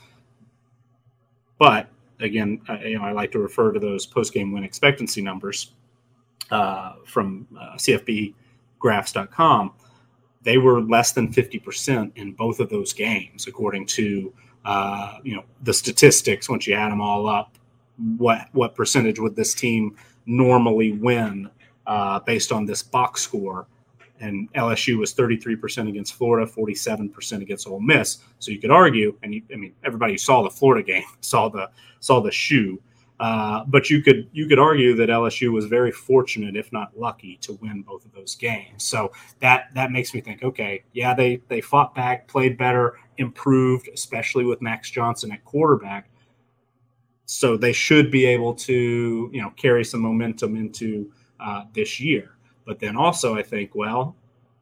But 1.57 1.89
again, 2.19 2.61
I, 2.67 2.85
you 2.85 2.99
know, 2.99 3.05
I 3.05 3.11
like 3.11 3.31
to 3.31 3.39
refer 3.39 3.71
to 3.71 3.79
those 3.79 4.05
post-game 4.05 4.51
win 4.51 4.63
expectancy 4.63 5.21
numbers 5.21 5.71
uh, 6.51 6.93
from 7.05 7.47
uh, 7.59 7.75
CFBgraphs.com. 7.75 9.73
They 10.43 10.57
were 10.57 10.81
less 10.81 11.11
than 11.11 11.33
50% 11.33 12.11
in 12.15 12.33
both 12.33 12.59
of 12.59 12.69
those 12.69 12.93
games, 12.93 13.47
according 13.47 13.85
to 13.87 14.33
uh, 14.65 15.17
you 15.23 15.35
know 15.35 15.43
the 15.63 15.73
statistics. 15.73 16.49
Once 16.49 16.67
you 16.67 16.75
add 16.75 16.91
them 16.91 17.01
all 17.01 17.27
up, 17.27 17.57
what 18.17 18.47
what 18.53 18.75
percentage 18.75 19.19
would 19.19 19.35
this 19.35 19.53
team 19.53 19.95
normally 20.25 20.91
win 20.93 21.49
uh, 21.87 22.19
based 22.19 22.51
on 22.51 22.65
this 22.65 22.83
box 22.83 23.21
score. 23.21 23.67
And 24.21 24.51
LSU 24.53 24.97
was 24.97 25.13
33% 25.13 25.89
against 25.89 26.13
Florida, 26.13 26.49
47% 26.49 27.41
against 27.41 27.67
Ole 27.67 27.79
Miss. 27.79 28.19
So 28.39 28.51
you 28.51 28.59
could 28.59 28.69
argue, 28.71 29.17
and 29.23 29.33
you, 29.33 29.41
I 29.51 29.55
mean, 29.55 29.73
everybody 29.83 30.13
who 30.13 30.17
saw 30.17 30.43
the 30.43 30.49
Florida 30.49 30.85
game 30.85 31.03
saw 31.21 31.49
the 31.49 31.69
saw 31.99 32.21
the 32.21 32.31
shoe. 32.31 32.81
Uh, 33.19 33.65
but 33.67 33.89
you 33.89 34.01
could 34.01 34.29
you 34.31 34.47
could 34.47 34.59
argue 34.59 34.95
that 34.95 35.09
LSU 35.09 35.51
was 35.51 35.65
very 35.65 35.91
fortunate, 35.91 36.55
if 36.55 36.71
not 36.71 36.97
lucky, 36.97 37.37
to 37.41 37.53
win 37.61 37.81
both 37.81 38.05
of 38.05 38.13
those 38.13 38.35
games. 38.35 38.83
So 38.85 39.11
that 39.39 39.65
that 39.73 39.91
makes 39.91 40.13
me 40.13 40.21
think, 40.21 40.41
okay, 40.41 40.83
yeah, 40.93 41.13
they 41.13 41.41
they 41.49 41.59
fought 41.59 41.93
back, 41.93 42.27
played 42.29 42.57
better, 42.57 42.97
improved, 43.17 43.89
especially 43.93 44.45
with 44.45 44.61
Max 44.61 44.89
Johnson 44.89 45.33
at 45.33 45.43
quarterback. 45.43 46.09
So 47.25 47.57
they 47.57 47.73
should 47.73 48.09
be 48.09 48.25
able 48.25 48.53
to 48.55 49.29
you 49.33 49.41
know 49.41 49.49
carry 49.57 49.83
some 49.83 50.01
momentum 50.01 50.55
into 50.55 51.11
uh, 51.41 51.63
this 51.73 51.99
year. 51.99 52.37
But 52.65 52.79
then 52.79 52.95
also, 52.95 53.35
I 53.35 53.43
think, 53.43 53.75
well, 53.75 54.15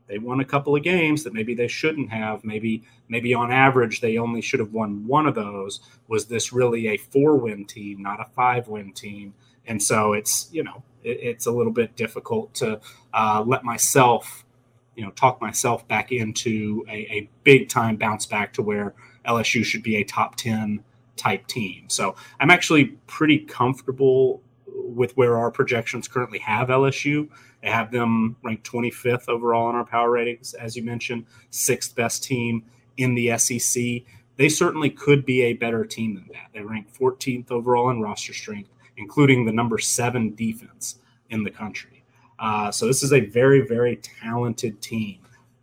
they 0.07 0.17
won 0.17 0.39
a 0.39 0.45
couple 0.45 0.75
of 0.75 0.84
games 0.84 1.23
that 1.23 1.34
maybe 1.34 1.53
they 1.53 1.67
shouldn't 1.67 2.09
have. 2.09 2.43
Maybe, 2.43 2.84
maybe 3.09 3.34
on 3.34 3.51
average, 3.51 4.01
they 4.01 4.17
only 4.17 4.41
should 4.41 4.59
have 4.59 4.71
won 4.71 5.05
one 5.05 5.27
of 5.27 5.35
those. 5.35 5.81
Was 6.07 6.27
this 6.27 6.53
really 6.53 6.88
a 6.88 6.97
four-win 6.97 7.65
team, 7.65 8.01
not 8.01 8.21
a 8.21 8.25
five-win 8.35 8.93
team? 8.93 9.34
And 9.65 9.84
so 9.84 10.13
it's 10.13 10.47
you 10.51 10.63
know 10.63 10.84
it, 11.03 11.19
it's 11.21 11.45
a 11.45 11.51
little 11.51 11.73
bit 11.73 11.95
difficult 11.95 12.53
to 12.55 12.79
uh, 13.13 13.43
let 13.45 13.63
myself 13.63 14.45
you 14.95 15.03
know 15.03 15.11
talk 15.11 15.41
myself 15.41 15.88
back 15.88 16.11
into 16.11 16.85
a, 16.89 16.97
a 17.11 17.29
big 17.43 17.69
time 17.69 17.97
bounce 17.97 18.25
back 18.25 18.53
to 18.53 18.61
where 18.61 18.93
LSU 19.27 19.63
should 19.65 19.84
be 19.84 19.97
a 19.97 20.03
top 20.03 20.35
ten 20.35 20.84
type 21.17 21.47
team. 21.47 21.85
So 21.88 22.15
I'm 22.39 22.49
actually 22.49 22.85
pretty 23.07 23.39
comfortable 23.39 24.41
with 24.88 25.15
where 25.18 25.38
our 25.38 25.51
projections 25.51 26.07
currently 26.07 26.39
have 26.39 26.69
LSU. 26.69 27.30
They 27.61 27.69
have 27.69 27.91
them 27.91 28.35
ranked 28.43 28.69
25th 28.69 29.27
overall 29.27 29.69
in 29.69 29.76
our 29.76 29.85
power 29.85 30.11
ratings, 30.11 30.53
as 30.53 30.76
you 30.76 30.84
mentioned, 30.84 31.26
sixth 31.49 31.95
best 31.95 32.23
team 32.23 32.64
in 32.97 33.15
the 33.15 33.38
SEC. 33.38 33.84
They 34.38 34.49
certainly 34.49 34.89
could 34.89 35.26
be 35.26 35.41
a 35.43 35.53
better 35.53 35.84
team 35.84 36.15
than 36.15 36.27
that. 36.34 36.49
They 36.53 36.61
rank 36.61 36.88
14th 36.93 37.51
overall 37.51 37.89
in 37.89 38.01
roster 38.01 38.34
strength, 38.34 38.69
including 38.97 39.45
the 39.45 39.51
number 39.51 39.77
seven 39.80 40.35
defense 40.35 40.99
in 41.30 41.43
the 41.43 41.51
country. 41.51 42.03
Uh, 42.39 42.72
so 42.72 42.85
this 42.85 43.01
is 43.01 43.14
a 43.14 43.19
very, 43.19 43.68
very 43.68 43.97
talented 43.97 44.80
team. 44.81 45.19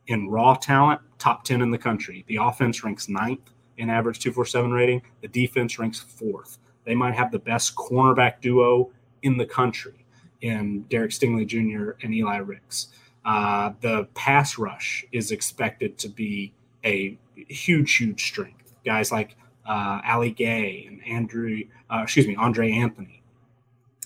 In 0.09 0.29
raw 0.29 0.55
talent, 0.55 1.01
top 1.19 1.45
10 1.45 1.63
in 1.63 1.71
the 1.71 1.79
country. 1.79 2.25
The 2.27 2.37
offense 2.37 2.85
ranks 2.85 3.09
ninth 3.09 3.51
in 3.79 3.89
average 3.89 4.19
247 4.19 4.73
rating. 4.73 5.03
The 5.23 5.29
defense 5.29 5.79
ranks 5.79 6.01
fourth. 6.01 6.59
They 6.85 6.95
might 6.95 7.15
have 7.15 7.33
the 7.33 7.39
best 7.39 7.75
cornerback 7.77 8.41
duo 8.41 8.91
in 9.25 9.37
the 9.37 9.47
country 9.47 10.05
in 10.43 10.83
Derek 10.83 11.11
Stingley 11.11 11.47
Jr. 11.47 11.93
and 12.05 12.15
Eli 12.15 12.37
Ricks. 12.37 12.89
Uh, 13.25 13.73
the 13.81 14.05
pass 14.15 14.59
rush 14.59 15.05
is 15.11 15.31
expected 15.31 15.97
to 15.99 16.09
be 16.09 16.53
a 16.85 17.19
huge, 17.35 17.97
huge 17.97 18.23
strength. 18.23 18.75
Guys 18.85 19.11
like 19.11 19.37
uh, 19.67 20.03
Ali 20.07 20.31
Gaye 20.31 20.85
and 20.87 21.05
Andrew, 21.07 21.63
uh, 21.91 22.01
excuse 22.03 22.29
me, 22.29 22.37
Andre 22.37 22.71
Anthony. 22.71 23.23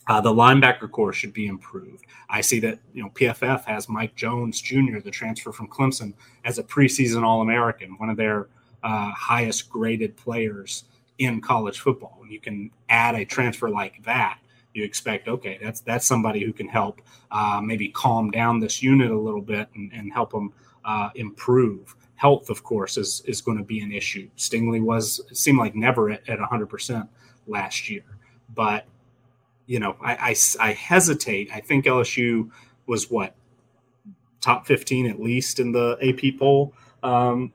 Uh, 0.07 0.21
the 0.21 0.33
linebacker 0.33 0.91
corps 0.91 1.13
should 1.13 1.33
be 1.33 1.49
improved. 1.49 2.05
I 2.31 2.41
see 2.41 2.61
that 2.61 2.79
you 2.95 3.03
know 3.03 3.11
PFF 3.11 3.65
has 3.65 3.89
Mike 3.89 4.15
Jones 4.15 4.61
Jr., 4.61 5.01
the 5.01 5.11
transfer 5.11 5.53
from 5.53 5.69
Clemson, 5.69 6.15
as 6.45 6.59
a 6.59 6.63
preseason 6.63 7.25
All 7.25 7.43
American, 7.43 7.99
one 7.99 8.09
of 8.09 8.17
their 8.17 8.49
uh, 8.85 9.11
highest 9.11 9.69
graded 9.69 10.17
players 10.17 10.85
in 11.19 11.41
college 11.41 11.81
football. 11.81 12.17
When 12.21 12.31
you 12.31 12.41
can 12.41 12.71
add 12.89 13.17
a 13.17 13.25
transfer 13.25 13.69
like 13.69 14.03
that 14.05 14.39
you 14.79 14.85
expect 14.85 15.29
okay 15.29 15.59
that's 15.63 15.81
that's 15.81 16.07
somebody 16.07 16.45
who 16.45 16.53
can 16.53 16.69
help 16.69 17.03
uh, 17.31 17.61
maybe 17.63 17.89
calm 17.89 18.31
down 18.31 18.61
this 18.61 18.83
unit 18.83 19.11
a 19.11 19.19
little 19.19 19.43
bit 19.43 19.69
and, 19.75 19.93
and 19.93 20.13
help 20.13 20.31
them 20.31 20.53
uh, 20.85 21.11
improve 21.17 21.95
health, 22.19 22.51
of 22.51 22.63
course, 22.65 22.97
is 22.99 23.23
is 23.27 23.41
going 23.41 23.57
to 23.59 23.65
be 23.65 23.81
an 23.81 23.93
issue. 23.93 24.29
Stingley 24.37 24.83
was 24.83 25.21
seemed 25.33 25.59
like 25.59 25.75
never 25.75 26.11
at, 26.11 26.29
at 26.29 26.39
100% 26.39 27.09
last 27.47 27.89
year, 27.89 28.03
but 28.55 28.87
you 29.67 29.79
know, 29.79 29.97
I, 30.03 30.35
I, 30.61 30.69
I 30.69 30.73
hesitate. 30.73 31.51
I 31.53 31.61
think 31.61 31.85
LSU 31.85 32.51
was 32.87 33.11
what 33.11 33.35
top 34.41 34.67
15 34.67 35.09
at 35.09 35.21
least 35.21 35.61
in 35.61 35.73
the 35.73 35.99
AP 36.01 36.39
poll 36.39 36.73
um, 37.03 37.53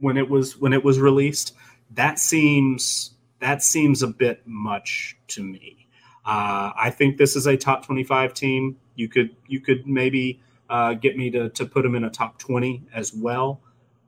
when 0.00 0.16
it 0.16 0.28
was 0.28 0.58
when 0.58 0.72
it 0.72 0.84
was 0.84 1.00
released. 1.00 1.54
That 1.92 2.18
seems 2.18 3.14
that 3.40 3.62
seems 3.62 4.02
a 4.02 4.08
bit 4.08 4.42
much 4.46 5.16
to 5.28 5.42
me. 5.42 5.81
Uh, 6.24 6.70
I 6.76 6.90
think 6.90 7.16
this 7.16 7.36
is 7.36 7.46
a 7.46 7.56
top 7.56 7.84
25 7.84 8.34
team. 8.34 8.76
You 8.94 9.08
could 9.08 9.34
you 9.46 9.60
could 9.60 9.86
maybe 9.86 10.40
uh, 10.70 10.94
get 10.94 11.16
me 11.16 11.30
to 11.30 11.48
to 11.50 11.66
put 11.66 11.82
them 11.82 11.94
in 11.94 12.04
a 12.04 12.10
top 12.10 12.38
20 12.38 12.84
as 12.94 13.12
well, 13.12 13.60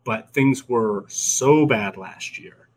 but 0.04 0.30
things 0.32 0.68
were 0.68 1.04
so 1.08 1.66
bad 1.66 1.96
last 1.96 2.38
year. 2.38 2.68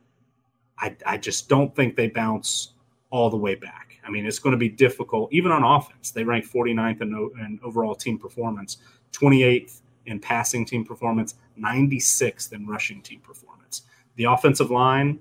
I, 0.79 0.95
I 1.05 1.17
just 1.17 1.49
don't 1.49 1.75
think 1.75 1.95
they 1.95 2.07
bounce 2.07 2.73
all 3.09 3.29
the 3.29 3.37
way 3.37 3.55
back. 3.55 3.99
I 4.05 4.09
mean, 4.09 4.25
it's 4.25 4.39
going 4.39 4.51
to 4.51 4.57
be 4.57 4.69
difficult, 4.69 5.31
even 5.33 5.51
on 5.51 5.63
offense. 5.63 6.11
They 6.11 6.23
rank 6.23 6.45
49th 6.45 7.01
in, 7.01 7.13
in 7.39 7.59
overall 7.63 7.95
team 7.95 8.17
performance, 8.17 8.77
28th 9.13 9.81
in 10.05 10.19
passing 10.19 10.65
team 10.65 10.85
performance, 10.85 11.35
96th 11.59 12.53
in 12.53 12.67
rushing 12.67 13.01
team 13.01 13.19
performance. 13.19 13.83
The 14.15 14.25
offensive 14.25 14.71
line, 14.71 15.19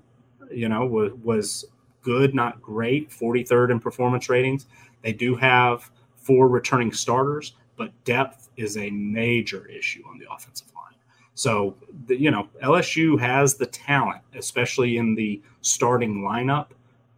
you 0.51 0.69
know, 0.69 0.85
was, 0.85 1.11
was 1.23 1.65
good, 2.07 2.33
not 2.33 2.61
great, 2.61 3.09
43rd 3.09 3.69
in 3.69 3.81
performance 3.81 4.29
ratings. 4.29 4.65
They 5.01 5.11
do 5.11 5.35
have 5.35 5.91
four 6.15 6.47
returning 6.47 6.93
starters, 6.93 7.57
but 7.75 7.91
depth 8.05 8.47
is 8.55 8.77
a 8.77 8.89
major 8.91 9.67
issue 9.67 10.03
on 10.09 10.17
the 10.17 10.25
offensive 10.31 10.73
line. 10.73 10.95
So, 11.35 11.75
the, 12.05 12.15
you 12.17 12.31
know, 12.31 12.47
LSU 12.63 13.19
has 13.19 13.55
the 13.55 13.65
talent, 13.65 14.21
especially 14.35 14.95
in 14.95 15.15
the 15.15 15.41
starting 15.59 16.21
lineup, 16.21 16.67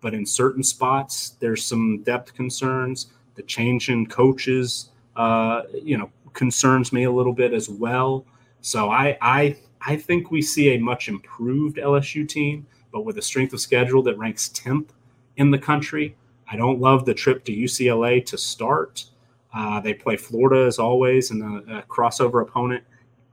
but 0.02 0.16
in 0.16 0.26
certain 0.26 0.64
spots, 0.64 1.36
there's 1.40 1.64
some 1.64 2.02
depth 2.02 2.34
concerns. 2.34 3.12
The 3.36 3.44
change 3.44 3.90
in 3.90 4.08
coaches, 4.08 4.90
uh, 5.16 5.62
you 5.84 6.00
know, 6.00 6.10
concerns 6.34 6.92
me 6.92 7.04
a 7.04 7.12
little 7.12 7.34
bit 7.34 7.54
as 7.54 7.70
well. 7.70 8.26
So 8.62 8.90
I, 8.90 9.20
I, 9.22 9.56
I 9.86 9.98
think 9.98 10.32
we 10.32 10.42
see 10.42 10.74
a 10.74 10.80
much 10.80 11.10
improved 11.10 11.78
LSU 11.78 12.28
team, 12.28 12.66
but 12.92 13.02
with 13.06 13.18
a 13.18 13.22
strength 13.22 13.54
of 13.54 13.60
schedule 13.60 14.04
that 14.04 14.18
ranks 14.18 14.50
10th 14.50 14.90
in 15.38 15.52
the 15.52 15.58
country. 15.58 16.16
I 16.52 16.56
don't 16.56 16.80
love 16.80 17.06
the 17.06 17.14
trip 17.14 17.46
to 17.46 17.52
UCLA 17.52 18.26
to 18.26 18.38
start. 18.38 19.06
Uh, 19.54 19.80
they 19.80 19.94
play 19.94 20.18
Florida 20.18 20.66
as 20.66 20.80
always, 20.80 21.32
and 21.32 21.70
a, 21.70 21.80
a 21.80 21.82
crossover 21.84 22.42
opponent 22.42 22.84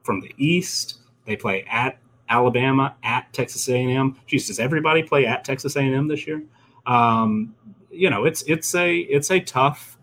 from 0.03 0.21
the 0.21 0.33
East. 0.37 0.99
They 1.25 1.37
play 1.37 1.65
at 1.71 1.99
Alabama, 2.29 2.97
at 3.03 3.33
Texas 3.33 3.69
A&M. 3.69 4.17
Geez, 4.27 4.47
does 4.47 4.59
everybody 4.59 5.03
play 5.03 5.27
at 5.27 5.45
Texas 5.45 5.77
A&M 5.77 6.09
this 6.09 6.27
year? 6.27 6.43
Um, 6.87 7.55
you 7.91 8.11
know, 8.11 8.25
it's 8.25 8.43
it's 8.43 8.75
a 8.75 8.99
it's 8.99 9.31
a 9.31 9.41
tough 9.41 9.99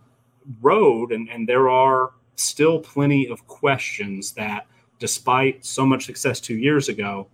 road, 0.61 1.11
and 1.11 1.29
and 1.29 1.47
there 1.47 1.69
are 1.69 2.11
still 2.35 2.79
plenty 2.79 3.27
of 3.27 3.45
questions 3.47 4.33
that, 4.33 4.67
despite 4.99 5.65
so 5.65 5.85
much 5.85 6.05
success 6.05 6.39
two 6.39 6.57
years 6.57 6.89
ago, 6.89 7.27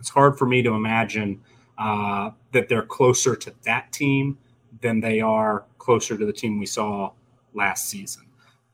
it's 0.00 0.08
hard 0.08 0.38
for 0.38 0.46
me 0.46 0.62
to 0.62 0.72
imagine 0.72 1.40
uh, 1.78 2.30
that 2.52 2.68
they're 2.68 2.82
closer 2.82 3.36
to 3.36 3.54
that 3.64 3.92
team 3.92 4.38
than 4.80 5.00
they 5.00 5.20
are 5.20 5.66
closer 5.78 6.16
to 6.16 6.26
the 6.26 6.32
team 6.32 6.58
we 6.58 6.66
saw 6.66 7.12
last 7.54 7.88
season. 7.88 8.24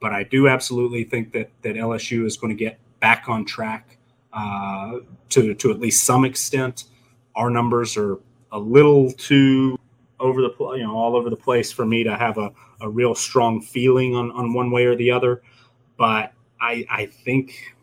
But 0.01 0.13
I 0.13 0.23
do 0.23 0.49
absolutely 0.49 1.05
think 1.05 1.33
that 1.33 1.51
that 1.63 1.75
LSU 1.75 2.25
is 2.25 2.37
going 2.37 2.57
to 2.57 2.65
get 2.65 2.79
back 3.01 3.29
on 3.29 3.45
track 3.45 3.99
uh, 4.33 4.99
to 5.31 5.55
to 5.55 5.71
at 5.71 5.81
least 5.81 6.05
some 6.05 6.25
extent. 6.25 6.85
Our 7.35 7.51
numbers 7.51 7.97
are 7.97 8.19
a 8.53 8.59
little 8.59 9.11
too 9.13 9.79
over 10.21 10.41
the 10.41 10.55
you 10.77 10.85
know 10.85 10.97
all 10.97 11.17
over 11.17 11.29
the 11.29 11.37
place 11.37 11.73
for 11.73 11.85
me 11.85 12.05
to 12.05 12.17
have 12.17 12.39
a, 12.39 12.53
a 12.81 12.89
real 12.89 13.15
strong 13.15 13.61
feeling 13.61 14.15
on, 14.15 14.31
on 14.33 14.53
one 14.53 14.71
way 14.71 14.85
or 14.85 14.95
the 14.95 15.11
other. 15.11 15.43
But 15.97 16.33
I 16.61 16.87
I 16.89 17.07
think 17.07 17.75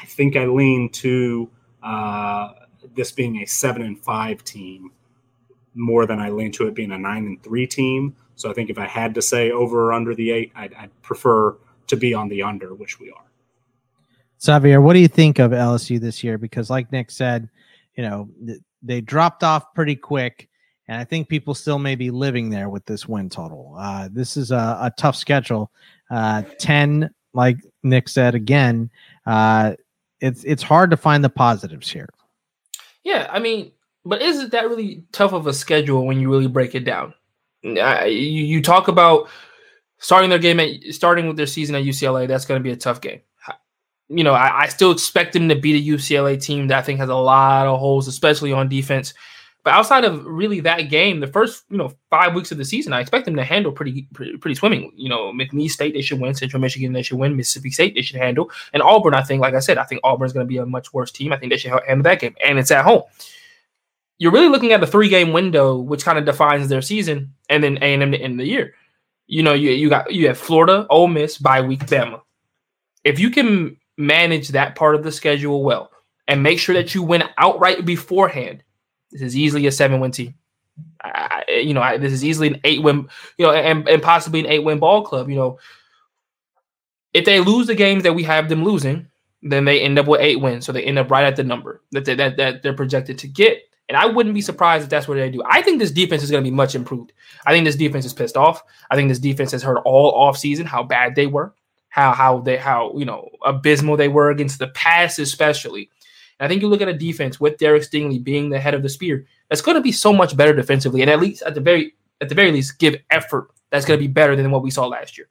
I 0.00 0.04
think 0.06 0.36
I 0.36 0.46
lean 0.46 0.90
to 0.90 1.50
uh, 1.82 2.50
this 2.94 3.12
being 3.12 3.42
a 3.42 3.46
seven 3.46 3.82
and 3.82 4.02
five 4.02 4.44
team 4.44 4.92
more 5.74 6.06
than 6.06 6.18
I 6.18 6.30
lean 6.30 6.52
to 6.52 6.66
it 6.66 6.74
being 6.74 6.92
a 6.92 6.98
nine 6.98 7.26
and 7.26 7.42
three 7.42 7.66
team. 7.66 8.16
So 8.34 8.50
I 8.50 8.52
think 8.52 8.70
if 8.70 8.78
I 8.78 8.86
had 8.86 9.14
to 9.14 9.22
say 9.22 9.50
over 9.50 9.88
or 9.88 9.92
under 9.92 10.14
the 10.14 10.30
eight, 10.30 10.52
I'd, 10.54 10.74
I'd 10.74 11.02
prefer 11.02 11.56
to 11.88 11.96
be 11.96 12.14
on 12.14 12.28
the 12.28 12.42
under, 12.42 12.74
which 12.74 13.00
we 13.00 13.10
are. 13.10 13.24
Xavier, 14.40 14.80
what 14.80 14.92
do 14.92 15.00
you 15.00 15.08
think 15.08 15.38
of 15.38 15.50
LSU 15.50 16.00
this 16.00 16.22
year? 16.22 16.38
Because, 16.38 16.70
like 16.70 16.92
Nick 16.92 17.10
said, 17.10 17.48
you 17.96 18.04
know 18.04 18.28
they 18.82 19.00
dropped 19.00 19.42
off 19.42 19.74
pretty 19.74 19.96
quick, 19.96 20.48
and 20.86 21.00
I 21.00 21.04
think 21.04 21.28
people 21.28 21.54
still 21.54 21.78
may 21.78 21.96
be 21.96 22.10
living 22.10 22.48
there 22.48 22.68
with 22.68 22.84
this 22.86 23.08
win 23.08 23.28
total. 23.28 23.74
Uh, 23.76 24.08
this 24.12 24.36
is 24.36 24.52
a, 24.52 24.78
a 24.80 24.92
tough 24.96 25.16
schedule. 25.16 25.72
Uh, 26.10 26.42
Ten, 26.58 27.10
like 27.34 27.58
Nick 27.82 28.08
said 28.08 28.36
again, 28.36 28.90
uh, 29.26 29.74
it's 30.20 30.44
it's 30.44 30.62
hard 30.62 30.90
to 30.90 30.96
find 30.96 31.22
the 31.22 31.30
positives 31.30 31.90
here. 31.90 32.08
Yeah, 33.04 33.28
I 33.30 33.38
mean, 33.38 33.72
but 34.04 34.22
isn't 34.22 34.52
that 34.52 34.68
really 34.68 35.04
tough 35.12 35.32
of 35.32 35.46
a 35.46 35.52
schedule 35.52 36.06
when 36.06 36.20
you 36.20 36.30
really 36.30 36.48
break 36.48 36.74
it 36.74 36.84
down? 36.84 37.14
Uh, 37.64 38.04
you, 38.04 38.44
you 38.44 38.62
talk 38.62 38.88
about 38.88 39.28
starting 39.98 40.30
their 40.30 40.38
game 40.38 40.60
at 40.60 40.70
starting 40.92 41.26
with 41.26 41.36
their 41.36 41.46
season 41.46 41.74
at 41.74 41.84
UCLA. 41.84 42.28
That's 42.28 42.44
going 42.44 42.60
to 42.60 42.62
be 42.62 42.72
a 42.72 42.76
tough 42.76 43.00
game. 43.00 43.20
You 44.08 44.24
know, 44.24 44.32
I, 44.32 44.62
I, 44.62 44.66
still 44.68 44.90
expect 44.90 45.34
them 45.34 45.50
to 45.50 45.54
beat 45.54 45.76
a 45.76 45.96
UCLA 45.96 46.42
team 46.42 46.68
that 46.68 46.78
I 46.78 46.82
think 46.82 46.98
has 46.98 47.10
a 47.10 47.14
lot 47.14 47.66
of 47.66 47.78
holes, 47.78 48.08
especially 48.08 48.52
on 48.52 48.68
defense. 48.70 49.12
But 49.68 49.74
outside 49.74 50.06
of 50.06 50.24
really 50.24 50.60
that 50.60 50.88
game, 50.88 51.20
the 51.20 51.26
first 51.26 51.64
you 51.68 51.76
know 51.76 51.92
five 52.08 52.34
weeks 52.34 52.50
of 52.50 52.56
the 52.56 52.64
season, 52.64 52.94
I 52.94 53.00
expect 53.00 53.26
them 53.26 53.36
to 53.36 53.44
handle 53.44 53.70
pretty 53.70 54.08
pretty, 54.14 54.38
pretty 54.38 54.54
swimmingly. 54.54 54.92
You 54.96 55.10
know, 55.10 55.30
McNeese 55.30 55.72
State 55.72 55.92
they 55.92 56.00
should 56.00 56.20
win, 56.20 56.32
Central 56.32 56.58
Michigan 56.58 56.94
they 56.94 57.02
should 57.02 57.18
win, 57.18 57.36
Mississippi 57.36 57.68
State 57.68 57.94
they 57.94 58.00
should 58.00 58.16
handle, 58.16 58.50
and 58.72 58.82
Auburn. 58.82 59.12
I 59.12 59.22
think, 59.22 59.42
like 59.42 59.52
I 59.52 59.58
said, 59.58 59.76
I 59.76 59.84
think 59.84 60.00
Auburn's 60.04 60.32
going 60.32 60.46
to 60.46 60.48
be 60.48 60.56
a 60.56 60.64
much 60.64 60.94
worse 60.94 61.12
team. 61.12 61.34
I 61.34 61.36
think 61.36 61.52
they 61.52 61.58
should 61.58 61.72
handle 61.86 62.02
that 62.04 62.18
game, 62.18 62.34
and 62.42 62.58
it's 62.58 62.70
at 62.70 62.82
home 62.82 63.02
you're 64.18 64.32
really 64.32 64.48
looking 64.48 64.72
at 64.72 64.80
the 64.80 64.86
three 64.86 65.10
game 65.10 65.34
window, 65.34 65.76
which 65.76 66.02
kind 66.02 66.16
of 66.16 66.24
defines 66.24 66.68
their 66.68 66.80
season, 66.80 67.34
and 67.50 67.62
then 67.62 67.76
A 67.82 67.92
and 67.92 68.02
M 68.02 68.12
to 68.12 68.18
end 68.18 68.40
the 68.40 68.46
year. 68.46 68.72
You 69.26 69.42
know, 69.42 69.52
you 69.52 69.72
you 69.72 69.90
got 69.90 70.10
you 70.10 70.28
have 70.28 70.38
Florida, 70.38 70.86
Ole 70.88 71.08
Miss, 71.08 71.36
bye 71.36 71.60
week, 71.60 71.80
Bama. 71.80 72.22
If 73.04 73.18
you 73.18 73.28
can 73.28 73.76
manage 73.98 74.48
that 74.48 74.76
part 74.76 74.94
of 74.94 75.02
the 75.02 75.12
schedule 75.12 75.62
well 75.62 75.90
and 76.26 76.42
make 76.42 76.58
sure 76.58 76.74
that 76.74 76.94
you 76.94 77.02
win 77.02 77.24
outright 77.36 77.84
beforehand, 77.84 78.62
this 79.10 79.22
is 79.22 79.36
easily 79.36 79.66
a 79.66 79.72
seven 79.72 80.00
win 80.00 80.10
team. 80.10 80.34
I, 81.02 81.44
you 81.48 81.74
know, 81.74 81.82
I, 81.82 81.96
this 81.96 82.12
is 82.12 82.24
easily 82.24 82.48
an 82.48 82.60
eight 82.64 82.82
win, 82.82 83.08
you 83.36 83.46
know, 83.46 83.52
and, 83.52 83.88
and 83.88 84.02
possibly 84.02 84.40
an 84.40 84.46
eight 84.46 84.64
win 84.64 84.78
ball 84.78 85.02
club. 85.02 85.28
You 85.28 85.36
know, 85.36 85.58
if 87.14 87.24
they 87.24 87.40
lose 87.40 87.66
the 87.66 87.74
games 87.74 88.02
that 88.04 88.14
we 88.14 88.22
have 88.24 88.48
them 88.48 88.64
losing, 88.64 89.08
then 89.42 89.64
they 89.64 89.80
end 89.80 89.98
up 89.98 90.06
with 90.06 90.20
eight 90.20 90.40
wins. 90.40 90.66
So 90.66 90.72
they 90.72 90.84
end 90.84 90.98
up 90.98 91.10
right 91.10 91.24
at 91.24 91.36
the 91.36 91.44
number 91.44 91.82
that 91.92 92.04
they, 92.04 92.14
that, 92.14 92.36
that 92.36 92.62
they're 92.62 92.74
projected 92.74 93.18
to 93.18 93.28
get. 93.28 93.62
And 93.88 93.96
I 93.96 94.04
wouldn't 94.06 94.34
be 94.34 94.42
surprised 94.42 94.84
if 94.84 94.90
that's 94.90 95.08
what 95.08 95.14
they 95.14 95.30
do. 95.30 95.42
I 95.48 95.62
think 95.62 95.78
this 95.78 95.90
defense 95.90 96.22
is 96.22 96.30
going 96.30 96.44
to 96.44 96.50
be 96.50 96.54
much 96.54 96.74
improved. 96.74 97.12
I 97.46 97.52
think 97.52 97.64
this 97.64 97.76
defense 97.76 98.04
is 98.04 98.12
pissed 98.12 98.36
off. 98.36 98.62
I 98.90 98.96
think 98.96 99.08
this 99.08 99.18
defense 99.18 99.50
has 99.52 99.62
heard 99.62 99.78
all 99.78 100.12
off 100.12 100.36
season 100.36 100.66
how 100.66 100.82
bad 100.82 101.14
they 101.14 101.26
were, 101.26 101.54
how 101.88 102.12
how 102.12 102.40
they 102.40 102.58
how 102.58 102.92
you 102.98 103.06
know 103.06 103.30
abysmal 103.46 103.96
they 103.96 104.08
were 104.08 104.30
against 104.30 104.58
the 104.58 104.68
pass, 104.68 105.18
especially. 105.18 105.88
And 106.38 106.46
I 106.46 106.48
think 106.48 106.62
you 106.62 106.68
look 106.68 106.80
at 106.80 106.88
a 106.88 106.94
defense 106.94 107.40
with 107.40 107.58
Derek 107.58 107.82
Stingley 107.82 108.22
being 108.22 108.50
the 108.50 108.60
head 108.60 108.74
of 108.74 108.82
the 108.82 108.88
spear, 108.88 109.26
that's 109.48 109.62
going 109.62 109.76
to 109.76 109.82
be 109.82 109.92
so 109.92 110.12
much 110.12 110.36
better 110.36 110.54
defensively, 110.54 111.02
and 111.02 111.10
at 111.10 111.20
least 111.20 111.42
at 111.42 111.54
the 111.54 111.60
very 111.60 111.94
at 112.20 112.28
the 112.28 112.34
very 112.34 112.52
least 112.52 112.78
give 112.78 112.96
effort 113.10 113.50
that's 113.70 113.84
going 113.84 113.98
to 113.98 114.02
be 114.02 114.12
better 114.12 114.34
than 114.36 114.50
what 114.50 114.62
we 114.62 114.70
saw 114.70 114.86
last 114.86 115.16
year. 115.16 115.28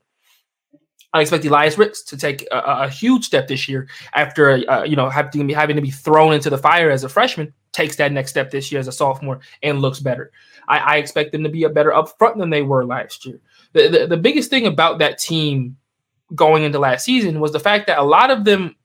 I 1.13 1.21
expect 1.21 1.45
Elias 1.45 1.77
Ricks 1.77 2.03
to 2.03 2.17
take 2.17 2.45
a, 2.51 2.83
a 2.83 2.89
huge 2.89 3.25
step 3.25 3.47
this 3.47 3.67
year 3.67 3.87
after 4.13 4.69
uh, 4.69 4.83
you 4.83 4.95
know 4.95 5.09
having 5.09 5.31
to, 5.31 5.43
be, 5.45 5.53
having 5.53 5.75
to 5.75 5.81
be 5.81 5.91
thrown 5.91 6.33
into 6.33 6.49
the 6.49 6.57
fire 6.57 6.89
as 6.89 7.03
a 7.03 7.09
freshman. 7.09 7.53
Takes 7.71 7.95
that 7.97 8.11
next 8.11 8.31
step 8.31 8.49
this 8.49 8.71
year 8.71 8.79
as 8.79 8.87
a 8.87 8.91
sophomore 8.91 9.39
and 9.61 9.81
looks 9.81 9.99
better. 9.99 10.31
I, 10.67 10.79
I 10.79 10.95
expect 10.97 11.31
them 11.31 11.43
to 11.43 11.49
be 11.49 11.63
a 11.63 11.69
better 11.69 11.93
up 11.93 12.17
front 12.17 12.37
than 12.37 12.49
they 12.49 12.63
were 12.63 12.85
last 12.85 13.25
year. 13.25 13.39
The, 13.73 13.87
the, 13.87 14.07
the 14.07 14.17
biggest 14.17 14.49
thing 14.49 14.65
about 14.65 14.99
that 14.99 15.19
team 15.19 15.77
going 16.33 16.63
into 16.63 16.79
last 16.79 17.05
season 17.05 17.39
was 17.39 17.51
the 17.51 17.59
fact 17.59 17.87
that 17.87 17.99
a 17.99 18.03
lot 18.03 18.31
of 18.31 18.45
them 18.45 18.75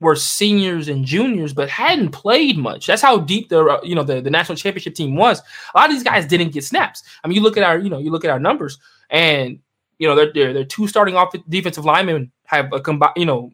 were 0.00 0.16
seniors 0.16 0.88
and 0.88 1.04
juniors, 1.04 1.52
but 1.52 1.68
hadn't 1.68 2.10
played 2.10 2.58
much. 2.58 2.86
That's 2.86 3.02
how 3.02 3.18
deep 3.18 3.48
the 3.48 3.64
uh, 3.64 3.80
you 3.82 3.94
know 3.94 4.02
the, 4.02 4.20
the 4.20 4.30
national 4.30 4.56
championship 4.56 4.94
team 4.94 5.16
was. 5.16 5.40
A 5.74 5.78
lot 5.78 5.88
of 5.88 5.94
these 5.94 6.02
guys 6.02 6.26
didn't 6.26 6.52
get 6.52 6.64
snaps. 6.64 7.02
I 7.22 7.28
mean, 7.28 7.36
you 7.36 7.42
look 7.42 7.56
at 7.56 7.62
our 7.62 7.78
you 7.78 7.88
know 7.90 7.98
you 7.98 8.10
look 8.10 8.24
at 8.24 8.30
our 8.30 8.40
numbers, 8.40 8.78
and 9.10 9.58
you 9.98 10.08
know, 10.08 10.14
they're, 10.14 10.52
they're, 10.52 10.64
two 10.64 10.88
starting 10.88 11.16
off 11.16 11.34
defensive 11.48 11.84
linemen 11.84 12.32
have 12.44 12.72
a 12.72 12.80
combined, 12.80 13.14
you 13.16 13.26
know, 13.26 13.50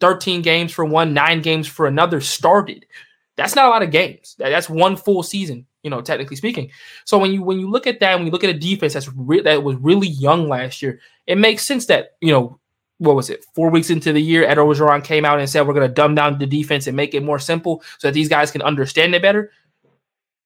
13 0.00 0.42
games 0.42 0.72
for 0.72 0.84
one, 0.84 1.14
nine 1.14 1.40
games 1.40 1.66
for 1.66 1.86
another 1.86 2.20
started. 2.20 2.86
That's 3.36 3.56
not 3.56 3.66
a 3.66 3.70
lot 3.70 3.82
of 3.82 3.90
games. 3.90 4.36
That's 4.38 4.68
one 4.68 4.96
full 4.96 5.22
season, 5.22 5.66
you 5.82 5.90
know, 5.90 6.02
technically 6.02 6.36
speaking. 6.36 6.70
So 7.04 7.18
when 7.18 7.32
you 7.32 7.42
when 7.42 7.58
you 7.58 7.70
look 7.70 7.86
at 7.86 8.00
that, 8.00 8.16
when 8.16 8.26
you 8.26 8.32
look 8.32 8.44
at 8.44 8.50
a 8.50 8.58
defense 8.58 8.92
that's 8.92 9.08
re- 9.14 9.40
that 9.40 9.62
was 9.62 9.76
really 9.76 10.08
young 10.08 10.48
last 10.48 10.82
year, 10.82 11.00
it 11.26 11.38
makes 11.38 11.66
sense 11.66 11.86
that 11.86 12.10
you 12.20 12.30
know 12.30 12.58
what 13.02 13.16
was 13.16 13.30
it, 13.30 13.44
four 13.54 13.68
weeks 13.68 13.90
into 13.90 14.12
the 14.12 14.22
year, 14.22 14.44
Ed 14.44 14.58
Orgeron 14.58 15.02
came 15.02 15.24
out 15.24 15.40
and 15.40 15.50
said 15.50 15.66
we're 15.66 15.74
going 15.74 15.88
to 15.88 15.92
dumb 15.92 16.14
down 16.14 16.38
the 16.38 16.46
defense 16.46 16.86
and 16.86 16.96
make 16.96 17.14
it 17.14 17.22
more 17.22 17.38
simple 17.38 17.82
so 17.98 18.08
that 18.08 18.14
these 18.14 18.28
guys 18.28 18.52
can 18.52 18.62
understand 18.62 19.14
it 19.14 19.22
better. 19.22 19.50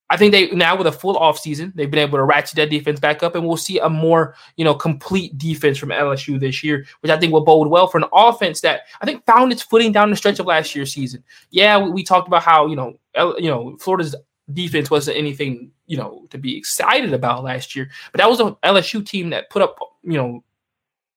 I 0.09 0.17
think 0.17 0.33
they 0.33 0.49
now 0.51 0.77
with 0.77 0.87
a 0.87 0.93
full 0.93 1.17
offseason, 1.17 1.75
they've 1.75 1.91
been 1.91 2.01
able 2.01 2.19
to 2.19 2.25
ratchet 2.25 2.57
that 2.57 2.71
defense 2.71 3.01
back 3.01 3.23
up, 3.23 3.35
and 3.35 3.45
we'll 3.45 3.57
see 3.57 3.79
a 3.81 3.89
more 3.89 4.37
you 4.57 4.65
know 4.65 4.75
complete 4.75 5.37
defense 5.37 5.79
from 5.79 5.89
LSU 5.89 6.39
this 6.39 6.63
year, 6.63 6.87
which 7.01 7.11
I 7.11 7.19
think 7.19 7.33
will 7.33 7.45
bode 7.45 7.69
well 7.69 7.89
for 7.89 7.99
an 7.99 8.05
offense 8.13 8.61
that 8.61 8.83
I 9.01 9.05
think 9.05 9.27
found 9.27 9.53
its 9.53 9.63
footing 9.63 9.93
down 9.93 10.11
the 10.11 10.17
stretch 10.17 10.39
of 10.39 10.47
last 10.47 10.75
year's 10.77 10.93
season. 10.93 11.25
Yeah, 11.51 11.83
we, 11.83 11.91
we 11.91 12.05
talked 12.05 12.29
about 12.29 12.45
how 12.45 12.67
you 12.67 12.77
know 12.77 12.97
L, 13.17 13.35
you 13.41 13.51
know 13.51 13.77
Florida's 13.81 14.15
defense 14.53 14.93
wasn't 14.93 15.17
anything 15.17 15.73
you 15.87 15.97
know 15.97 16.25
to 16.31 16.39
be 16.39 16.57
excited 16.57 17.13
about 17.13 17.43
last 17.43 17.75
year, 17.75 17.91
but 18.13 18.21
that 18.21 18.31
was 18.31 18.39
a 18.39 18.53
LSU 18.65 19.05
team 19.05 19.31
that 19.31 19.51
put 19.51 19.61
up 19.61 19.77
you 20.05 20.17
know 20.17 20.45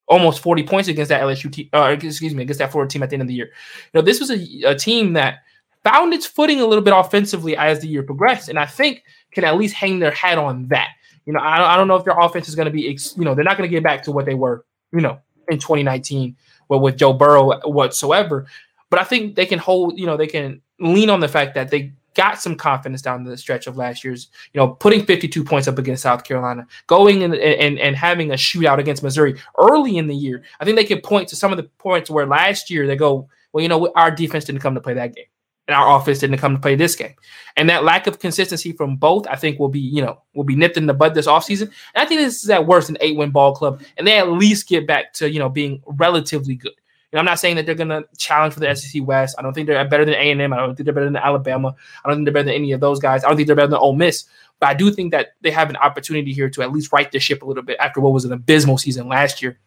almost 0.09 0.41
40 0.41 0.63
points 0.63 0.89
against 0.89 1.09
that 1.09 1.21
LSU 1.21 1.51
team, 1.51 1.69
uh, 1.73 1.95
excuse 2.01 2.33
me, 2.33 2.43
against 2.43 2.59
that 2.59 2.71
Florida 2.71 2.91
team 2.91 3.03
at 3.03 3.09
the 3.09 3.15
end 3.15 3.21
of 3.21 3.27
the 3.27 3.33
year. 3.33 3.51
You 3.93 3.99
know, 3.99 4.01
this 4.01 4.19
was 4.19 4.31
a, 4.31 4.63
a 4.63 4.75
team 4.75 5.13
that 5.13 5.39
found 5.83 6.13
its 6.13 6.25
footing 6.25 6.59
a 6.59 6.65
little 6.65 6.83
bit 6.83 6.93
offensively 6.95 7.55
as 7.55 7.79
the 7.79 7.87
year 7.87 8.03
progressed, 8.03 8.49
and 8.49 8.59
I 8.59 8.65
think 8.65 9.03
can 9.31 9.43
at 9.43 9.57
least 9.57 9.75
hang 9.75 9.99
their 9.99 10.11
hat 10.11 10.37
on 10.37 10.67
that. 10.69 10.89
You 11.25 11.33
know, 11.33 11.39
I, 11.39 11.73
I 11.73 11.77
don't 11.77 11.87
know 11.87 11.95
if 11.95 12.03
their 12.03 12.19
offense 12.19 12.49
is 12.49 12.55
going 12.55 12.65
to 12.65 12.71
be, 12.71 12.81
you 12.81 13.23
know, 13.23 13.35
they're 13.35 13.45
not 13.45 13.57
going 13.57 13.69
to 13.69 13.73
get 13.73 13.83
back 13.83 14.03
to 14.03 14.11
what 14.11 14.25
they 14.25 14.33
were, 14.33 14.65
you 14.91 15.01
know, 15.01 15.19
in 15.47 15.59
2019, 15.59 16.35
well, 16.67 16.79
with 16.79 16.97
Joe 16.97 17.13
Burrow 17.13 17.59
whatsoever. 17.67 18.47
But 18.89 18.99
I 18.99 19.03
think 19.03 19.35
they 19.35 19.45
can 19.45 19.59
hold, 19.59 19.99
you 19.99 20.07
know, 20.07 20.17
they 20.17 20.27
can 20.27 20.61
lean 20.79 21.09
on 21.09 21.19
the 21.19 21.27
fact 21.27 21.53
that 21.55 21.69
they 21.69 21.93
got 22.19 22.41
some 22.41 22.55
confidence 22.55 23.01
down 23.01 23.23
the 23.23 23.37
stretch 23.37 23.65
of 23.65 23.77
last 23.77 24.03
year's, 24.03 24.27
you 24.51 24.59
know, 24.59 24.67
putting 24.67 25.05
52 25.05 25.41
points 25.41 25.69
up 25.69 25.79
against 25.79 26.03
South 26.03 26.25
Carolina, 26.25 26.67
going 26.87 27.23
and, 27.23 27.33
and, 27.33 27.79
and 27.79 27.95
having 27.95 28.31
a 28.31 28.33
shootout 28.33 28.77
against 28.77 29.01
Missouri 29.01 29.39
early 29.57 29.97
in 29.97 30.07
the 30.07 30.15
year. 30.15 30.43
I 30.59 30.65
think 30.65 30.75
they 30.75 30.83
can 30.83 30.99
point 30.99 31.29
to 31.29 31.37
some 31.37 31.53
of 31.53 31.57
the 31.57 31.63
points 31.77 32.09
where 32.09 32.25
last 32.25 32.69
year 32.69 32.87
they 32.87 32.97
go, 32.97 33.29
well, 33.53 33.61
you 33.61 33.69
know, 33.69 33.89
our 33.95 34.11
defense 34.11 34.43
didn't 34.43 34.59
come 34.59 34.75
to 34.75 34.81
play 34.81 34.95
that 34.95 35.15
game 35.15 35.27
and 35.69 35.77
our 35.77 35.97
offense 35.97 36.19
didn't 36.19 36.39
come 36.39 36.55
to 36.55 36.61
play 36.61 36.75
this 36.75 36.93
game. 36.93 37.15
And 37.55 37.69
that 37.69 37.85
lack 37.85 38.05
of 38.05 38.19
consistency 38.19 38.73
from 38.73 38.97
both, 38.97 39.25
I 39.27 39.37
think, 39.37 39.57
will 39.57 39.69
be, 39.69 39.79
you 39.79 40.01
know, 40.01 40.21
will 40.33 40.43
be 40.43 40.57
nipped 40.57 40.75
in 40.75 40.87
the 40.87 40.93
bud 40.93 41.13
this 41.13 41.27
offseason. 41.27 41.71
And 41.93 42.03
I 42.03 42.05
think 42.05 42.19
this 42.19 42.43
is 42.43 42.49
at 42.49 42.67
worst 42.67 42.89
an 42.89 42.97
eight 42.99 43.15
win 43.15 43.31
ball 43.31 43.55
club, 43.55 43.81
and 43.97 44.05
they 44.05 44.17
at 44.17 44.29
least 44.29 44.67
get 44.67 44.85
back 44.85 45.13
to, 45.13 45.31
you 45.31 45.39
know, 45.39 45.47
being 45.47 45.81
relatively 45.87 46.55
good. 46.55 46.73
Know, 47.13 47.19
I'm 47.19 47.25
not 47.25 47.39
saying 47.39 47.55
that 47.55 47.65
they're 47.65 47.75
going 47.75 47.89
to 47.89 48.05
challenge 48.17 48.53
for 48.53 48.59
the 48.59 48.75
SEC 48.75 49.03
West. 49.03 49.35
I 49.39 49.41
don't 49.41 49.53
think 49.53 49.67
they're 49.67 49.87
better 49.87 50.05
than 50.05 50.13
A&M. 50.13 50.53
I 50.53 50.57
don't 50.57 50.75
think 50.75 50.85
they're 50.85 50.93
better 50.93 51.07
than 51.07 51.15
Alabama. 51.15 51.75
I 52.03 52.09
don't 52.09 52.17
think 52.17 52.25
they're 52.25 52.33
better 52.33 52.45
than 52.45 52.53
any 52.53 52.71
of 52.71 52.81
those 52.81 52.99
guys. 52.99 53.23
I 53.23 53.27
don't 53.27 53.35
think 53.35 53.47
they're 53.47 53.55
better 53.55 53.69
than 53.69 53.79
Ole 53.79 53.95
Miss. 53.95 54.25
But 54.59 54.69
I 54.69 54.73
do 54.75 54.91
think 54.91 55.11
that 55.11 55.29
they 55.41 55.51
have 55.51 55.69
an 55.69 55.77
opportunity 55.77 56.33
here 56.33 56.49
to 56.49 56.61
at 56.61 56.71
least 56.71 56.91
right 56.91 57.11
the 57.11 57.19
ship 57.19 57.41
a 57.41 57.45
little 57.45 57.63
bit 57.63 57.77
after 57.79 57.99
what 57.99 58.13
was 58.13 58.25
an 58.25 58.33
abysmal 58.33 58.77
season 58.77 59.07
last 59.07 59.41
year. 59.41 59.59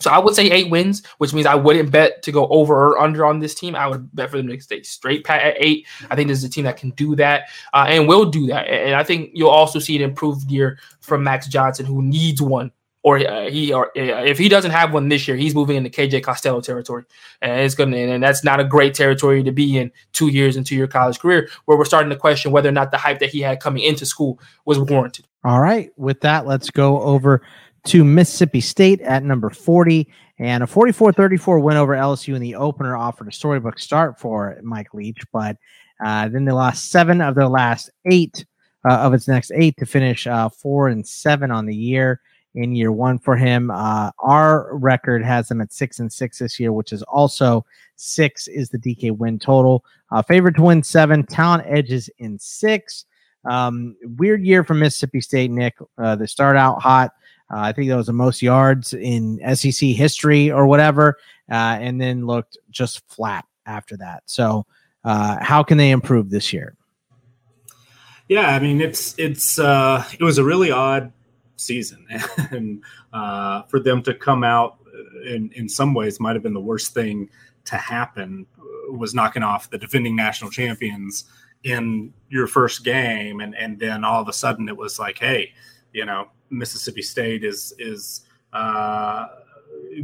So 0.00 0.10
I 0.10 0.18
would 0.18 0.34
say 0.34 0.48
eight 0.50 0.70
wins, 0.70 1.04
which 1.18 1.34
means 1.34 1.46
I 1.46 1.56
wouldn't 1.56 1.90
bet 1.90 2.22
to 2.22 2.30
go 2.30 2.46
over 2.48 2.74
or 2.74 3.00
under 3.00 3.26
on 3.26 3.40
this 3.40 3.54
team. 3.54 3.74
I 3.74 3.88
would 3.88 4.14
bet 4.14 4.30
for 4.30 4.36
them 4.36 4.46
to 4.46 4.60
stay 4.60 4.82
straight 4.82 5.24
pat 5.24 5.42
at 5.42 5.56
eight. 5.58 5.86
I 6.08 6.14
think 6.14 6.28
this 6.28 6.38
is 6.38 6.44
a 6.44 6.48
team 6.48 6.64
that 6.64 6.76
can 6.76 6.90
do 6.90 7.16
that 7.16 7.48
uh, 7.74 7.86
and 7.88 8.06
will 8.06 8.24
do 8.24 8.46
that. 8.46 8.68
And 8.68 8.94
I 8.94 9.02
think 9.02 9.30
you'll 9.34 9.50
also 9.50 9.80
see 9.80 9.96
an 9.96 10.02
improved 10.02 10.50
year 10.50 10.78
from 11.00 11.24
Max 11.24 11.48
Johnson, 11.48 11.84
who 11.84 12.00
needs 12.00 12.40
one. 12.40 12.70
Or 13.04 13.18
uh, 13.18 13.48
he, 13.48 13.72
or 13.72 13.86
uh, 13.96 14.24
if 14.24 14.38
he 14.38 14.48
doesn't 14.48 14.72
have 14.72 14.92
one 14.92 15.08
this 15.08 15.28
year, 15.28 15.36
he's 15.36 15.54
moving 15.54 15.76
into 15.76 15.88
KJ 15.88 16.22
Costello 16.22 16.60
territory, 16.60 17.04
and 17.40 17.60
it's 17.60 17.76
gonna, 17.76 17.96
and 17.96 18.22
that's 18.22 18.42
not 18.42 18.58
a 18.58 18.64
great 18.64 18.92
territory 18.92 19.42
to 19.44 19.52
be 19.52 19.78
in 19.78 19.92
two 20.12 20.28
years 20.28 20.56
into 20.56 20.74
your 20.74 20.88
college 20.88 21.20
career, 21.20 21.48
where 21.66 21.78
we're 21.78 21.84
starting 21.84 22.10
to 22.10 22.16
question 22.16 22.50
whether 22.50 22.68
or 22.68 22.72
not 22.72 22.90
the 22.90 22.98
hype 22.98 23.20
that 23.20 23.30
he 23.30 23.40
had 23.40 23.60
coming 23.60 23.84
into 23.84 24.04
school 24.04 24.40
was 24.64 24.80
warranted. 24.80 25.26
All 25.44 25.60
right, 25.60 25.90
with 25.96 26.20
that, 26.22 26.46
let's 26.46 26.70
go 26.70 27.00
over 27.00 27.42
to 27.86 28.04
Mississippi 28.04 28.60
State 28.60 29.00
at 29.02 29.22
number 29.22 29.50
40. 29.50 30.08
And 30.40 30.62
a 30.62 30.66
44 30.66 31.12
34 31.12 31.58
win 31.60 31.76
over 31.76 31.94
LSU 31.94 32.36
in 32.36 32.42
the 32.42 32.54
opener 32.54 32.96
offered 32.96 33.28
a 33.28 33.32
storybook 33.32 33.78
start 33.78 34.20
for 34.20 34.58
Mike 34.62 34.94
Leach, 34.94 35.20
but 35.32 35.56
uh, 36.04 36.28
then 36.28 36.44
they 36.44 36.52
lost 36.52 36.90
seven 36.90 37.20
of 37.20 37.34
their 37.34 37.48
last 37.48 37.90
eight 38.08 38.46
uh, 38.88 38.94
of 38.94 39.14
its 39.14 39.26
next 39.26 39.50
eight 39.54 39.76
to 39.78 39.86
finish 39.86 40.26
uh, 40.26 40.48
four 40.48 40.88
and 40.88 41.06
seven 41.06 41.50
on 41.50 41.66
the 41.66 41.74
year 41.74 42.20
in 42.58 42.74
year 42.74 42.92
one 42.92 43.18
for 43.18 43.36
him. 43.36 43.70
Uh, 43.70 44.10
our 44.18 44.76
record 44.76 45.24
has 45.24 45.48
them 45.48 45.60
at 45.60 45.72
six 45.72 46.00
and 46.00 46.12
six 46.12 46.38
this 46.38 46.58
year, 46.58 46.72
which 46.72 46.92
is 46.92 47.02
also 47.04 47.64
six 47.96 48.48
is 48.48 48.68
the 48.70 48.78
DK 48.78 49.16
win 49.16 49.38
total. 49.38 49.84
Uh, 50.10 50.22
favorite 50.22 50.56
to 50.56 50.62
win 50.62 50.82
seven, 50.82 51.24
talent 51.24 51.64
edges 51.66 52.10
in 52.18 52.38
six. 52.38 53.04
Um, 53.48 53.96
weird 54.02 54.44
year 54.44 54.64
for 54.64 54.74
Mississippi 54.74 55.20
State, 55.20 55.50
Nick. 55.50 55.76
Uh, 55.96 56.16
they 56.16 56.26
start 56.26 56.56
out 56.56 56.82
hot. 56.82 57.12
Uh, 57.50 57.60
I 57.60 57.72
think 57.72 57.88
that 57.88 57.96
was 57.96 58.06
the 58.06 58.12
most 58.12 58.42
yards 58.42 58.92
in 58.92 59.40
SEC 59.54 59.90
history 59.90 60.50
or 60.50 60.66
whatever, 60.66 61.16
uh, 61.50 61.78
and 61.80 62.00
then 62.00 62.26
looked 62.26 62.58
just 62.70 63.08
flat 63.08 63.44
after 63.64 63.96
that. 63.98 64.22
So, 64.26 64.66
uh, 65.04 65.38
how 65.40 65.62
can 65.62 65.78
they 65.78 65.90
improve 65.90 66.28
this 66.28 66.52
year? 66.52 66.74
Yeah, 68.28 68.48
I 68.48 68.58
mean 68.58 68.82
it's 68.82 69.14
it's 69.18 69.58
uh, 69.58 70.04
it 70.18 70.22
was 70.22 70.36
a 70.36 70.44
really 70.44 70.70
odd 70.70 71.12
season, 71.58 72.06
and 72.50 72.82
uh, 73.12 73.62
for 73.62 73.80
them 73.80 74.02
to 74.02 74.14
come 74.14 74.44
out 74.44 74.78
in 75.24 75.50
in 75.54 75.68
some 75.68 75.94
ways 75.94 76.20
might 76.20 76.34
have 76.34 76.42
been 76.42 76.54
the 76.54 76.60
worst 76.60 76.94
thing 76.94 77.28
to 77.64 77.76
happen 77.76 78.46
was 78.90 79.14
knocking 79.14 79.42
off 79.42 79.68
the 79.70 79.78
defending 79.78 80.16
national 80.16 80.50
champions 80.50 81.24
in 81.64 82.12
your 82.30 82.46
first 82.46 82.84
game, 82.84 83.40
and 83.40 83.54
and 83.56 83.78
then 83.78 84.04
all 84.04 84.22
of 84.22 84.28
a 84.28 84.32
sudden 84.32 84.68
it 84.68 84.76
was 84.76 84.98
like, 84.98 85.18
hey, 85.18 85.52
you 85.92 86.04
know, 86.04 86.28
Mississippi 86.50 87.02
State 87.02 87.44
is 87.44 87.74
is 87.78 88.22
uh, 88.52 89.26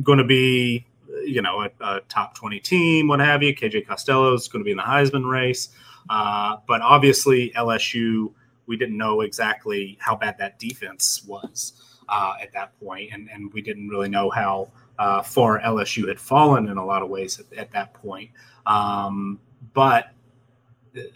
going 0.03 0.19
to 0.19 0.25
be 0.25 0.87
you 1.25 1.41
know 1.41 1.63
a, 1.63 1.71
a, 1.81 2.01
top 2.09 2.35
20 2.35 2.61
team 2.61 3.09
what 3.09 3.21
have 3.21 3.43
you. 3.43 3.55
Kj 3.55 3.87
costello 3.87 4.35
is 4.35 4.49
going 4.49 4.61
to 4.61 4.65
be 4.65 4.73
in 4.73 4.77
the 4.77 4.83
heisman 4.83 5.29
race. 5.29 5.69
Uh, 6.11 6.57
but 6.67 6.83
obviously 6.83 7.51
lsu 7.57 8.31
we 8.67 8.77
didn't 8.77 8.97
know 8.97 9.21
exactly 9.23 9.97
how 10.01 10.17
bad 10.17 10.37
that 10.39 10.59
defense 10.59 11.25
was 11.27 11.99
uh, 12.09 12.35
at 12.41 12.53
that 12.53 12.79
point 12.81 13.11
and, 13.13 13.29
and 13.33 13.53
we 13.53 13.63
didn't 13.63 13.89
really 13.89 14.09
know 14.09 14.31
how 14.31 14.71
uh, 14.99 15.23
far 15.23 15.61
lsu 15.61 16.09
had 16.09 16.21
fallen 16.21 16.69
in 16.69 16.77
a 16.77 16.85
lot 16.85 17.03
of 17.03 17.09
ways 17.09 17.41
at, 17.41 17.59
at 17.59 17.71
that 17.73 17.95
point 17.95 18.31
um, 18.67 19.39
but 19.73 20.11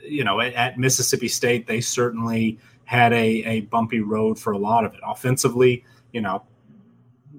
you 0.04 0.24
know 0.24 0.40
at, 0.40 0.52
at 0.54 0.78
mississippi 0.78 1.28
state 1.28 1.66
they 1.66 1.80
certainly 1.80 2.58
had 2.88 3.12
a, 3.12 3.44
a 3.44 3.60
bumpy 3.62 4.00
road 4.00 4.38
for 4.38 4.54
a 4.54 4.58
lot 4.58 4.82
of 4.82 4.94
it. 4.94 5.00
Offensively, 5.06 5.84
you 6.12 6.22
know, 6.22 6.42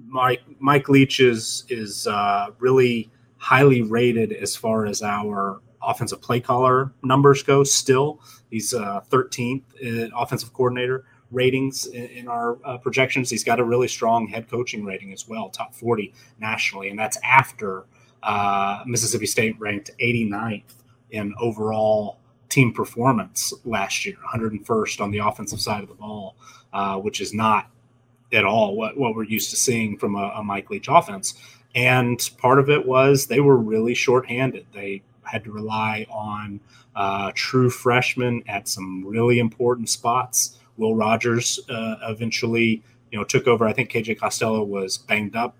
Mike 0.06 0.42
Mike 0.60 0.88
Leach 0.88 1.18
is 1.18 1.64
is 1.68 2.06
uh, 2.06 2.50
really 2.60 3.10
highly 3.36 3.82
rated 3.82 4.32
as 4.32 4.54
far 4.54 4.86
as 4.86 5.02
our 5.02 5.60
offensive 5.82 6.20
play 6.20 6.40
caller 6.40 6.92
numbers 7.02 7.42
go. 7.42 7.64
Still, 7.64 8.20
he's 8.50 8.74
uh, 8.74 9.00
13th 9.10 10.10
offensive 10.14 10.52
coordinator 10.52 11.04
ratings 11.30 11.86
in, 11.86 12.06
in 12.06 12.28
our 12.28 12.58
uh, 12.64 12.78
projections. 12.78 13.30
He's 13.30 13.44
got 13.44 13.60
a 13.60 13.64
really 13.64 13.88
strong 13.88 14.26
head 14.26 14.48
coaching 14.48 14.84
rating 14.84 15.12
as 15.12 15.28
well, 15.28 15.48
top 15.48 15.74
40 15.74 16.12
nationally, 16.38 16.88
and 16.88 16.98
that's 16.98 17.18
after 17.24 17.84
uh, 18.22 18.82
Mississippi 18.86 19.26
State 19.26 19.58
ranked 19.58 19.90
89th 20.00 20.74
in 21.10 21.34
overall 21.40 22.18
team 22.48 22.72
performance 22.72 23.52
last 23.64 24.04
year, 24.04 24.16
101st 24.34 25.00
on 25.00 25.10
the 25.10 25.18
offensive 25.18 25.60
side 25.60 25.82
of 25.82 25.88
the 25.88 25.94
ball, 25.94 26.34
uh, 26.72 26.96
which 26.98 27.20
is 27.20 27.32
not 27.32 27.70
at 28.32 28.44
all 28.44 28.76
what, 28.76 28.96
what 28.96 29.14
we're 29.14 29.24
used 29.24 29.50
to 29.50 29.56
seeing 29.56 29.96
from 29.96 30.14
a, 30.14 30.32
a 30.36 30.42
Mike 30.42 30.70
Leach 30.70 30.88
offense. 30.88 31.34
And 31.74 32.28
part 32.38 32.58
of 32.58 32.68
it 32.68 32.86
was 32.86 33.26
they 33.26 33.40
were 33.40 33.56
really 33.56 33.94
shorthanded. 33.94 34.66
They 34.74 35.02
had 35.22 35.44
to 35.44 35.52
rely 35.52 36.06
on 36.10 36.60
uh, 36.96 37.32
true 37.34 37.70
freshmen 37.70 38.42
at 38.48 38.68
some 38.68 39.04
really 39.06 39.38
important 39.38 39.88
spots. 39.88 40.58
Will 40.76 40.94
Rogers 40.94 41.60
uh, 41.68 41.96
eventually, 42.08 42.82
you 43.10 43.18
know, 43.18 43.24
took 43.24 43.46
over. 43.46 43.66
I 43.66 43.72
think 43.72 43.90
KJ 43.90 44.18
Costello 44.18 44.62
was 44.62 44.98
banged 44.98 45.36
up 45.36 45.56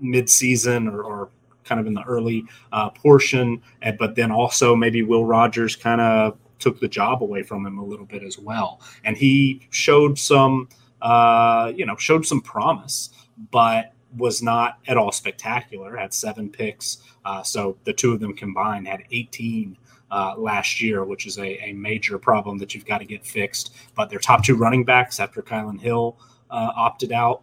mid-season 0.00 0.88
or, 0.88 1.02
or 1.02 1.28
kind 1.64 1.80
of 1.80 1.86
in 1.86 1.94
the 1.94 2.02
early 2.02 2.44
uh, 2.72 2.90
portion, 2.90 3.62
but 3.98 4.14
then 4.14 4.30
also 4.30 4.76
maybe 4.76 5.02
Will 5.02 5.24
Rogers 5.24 5.76
kind 5.76 6.00
of 6.00 6.36
took 6.58 6.80
the 6.80 6.88
job 6.88 7.22
away 7.22 7.42
from 7.42 7.66
him 7.66 7.78
a 7.78 7.84
little 7.84 8.06
bit 8.06 8.22
as 8.22 8.38
well, 8.38 8.80
and 9.04 9.16
he 9.16 9.66
showed 9.70 10.18
some, 10.18 10.68
uh, 11.02 11.72
you 11.74 11.86
know, 11.86 11.96
showed 11.96 12.26
some 12.26 12.40
promise, 12.40 13.10
but 13.50 13.93
was 14.16 14.42
not 14.42 14.78
at 14.86 14.96
all 14.96 15.12
spectacular. 15.12 15.96
Had 15.96 16.14
seven 16.14 16.48
picks, 16.48 16.98
uh, 17.24 17.42
so 17.42 17.76
the 17.84 17.92
two 17.92 18.12
of 18.12 18.20
them 18.20 18.34
combined 18.34 18.86
had 18.86 19.04
18 19.10 19.76
uh, 20.10 20.34
last 20.36 20.80
year, 20.80 21.04
which 21.04 21.26
is 21.26 21.38
a, 21.38 21.64
a, 21.64 21.72
major 21.72 22.18
problem 22.18 22.58
that 22.58 22.74
you've 22.74 22.84
got 22.84 22.98
to 22.98 23.04
get 23.04 23.26
fixed. 23.26 23.74
But 23.96 24.10
their 24.10 24.18
top 24.18 24.44
two 24.44 24.54
running 24.54 24.84
backs 24.84 25.18
after 25.18 25.42
Kylan 25.42 25.80
Hill 25.80 26.16
uh, 26.50 26.70
opted 26.76 27.10
out 27.10 27.42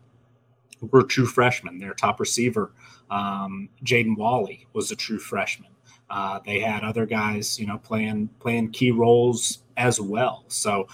were 0.91 1.03
true 1.03 1.25
freshmen. 1.25 1.79
Their 1.79 1.93
top 1.93 2.19
receiver 2.19 2.71
um, 3.09 3.69
Jaden 3.83 4.15
Walley 4.15 4.67
was 4.73 4.89
a 4.91 4.95
true 4.95 5.19
freshman. 5.19 5.69
Uh, 6.09 6.39
they 6.45 6.59
had 6.59 6.83
other 6.83 7.05
guys, 7.05 7.59
you 7.59 7.65
know, 7.65 7.77
playing 7.77 8.29
playing 8.39 8.71
key 8.71 8.91
roles 8.91 9.59
as 9.77 9.99
well. 9.99 10.45
So 10.47 10.87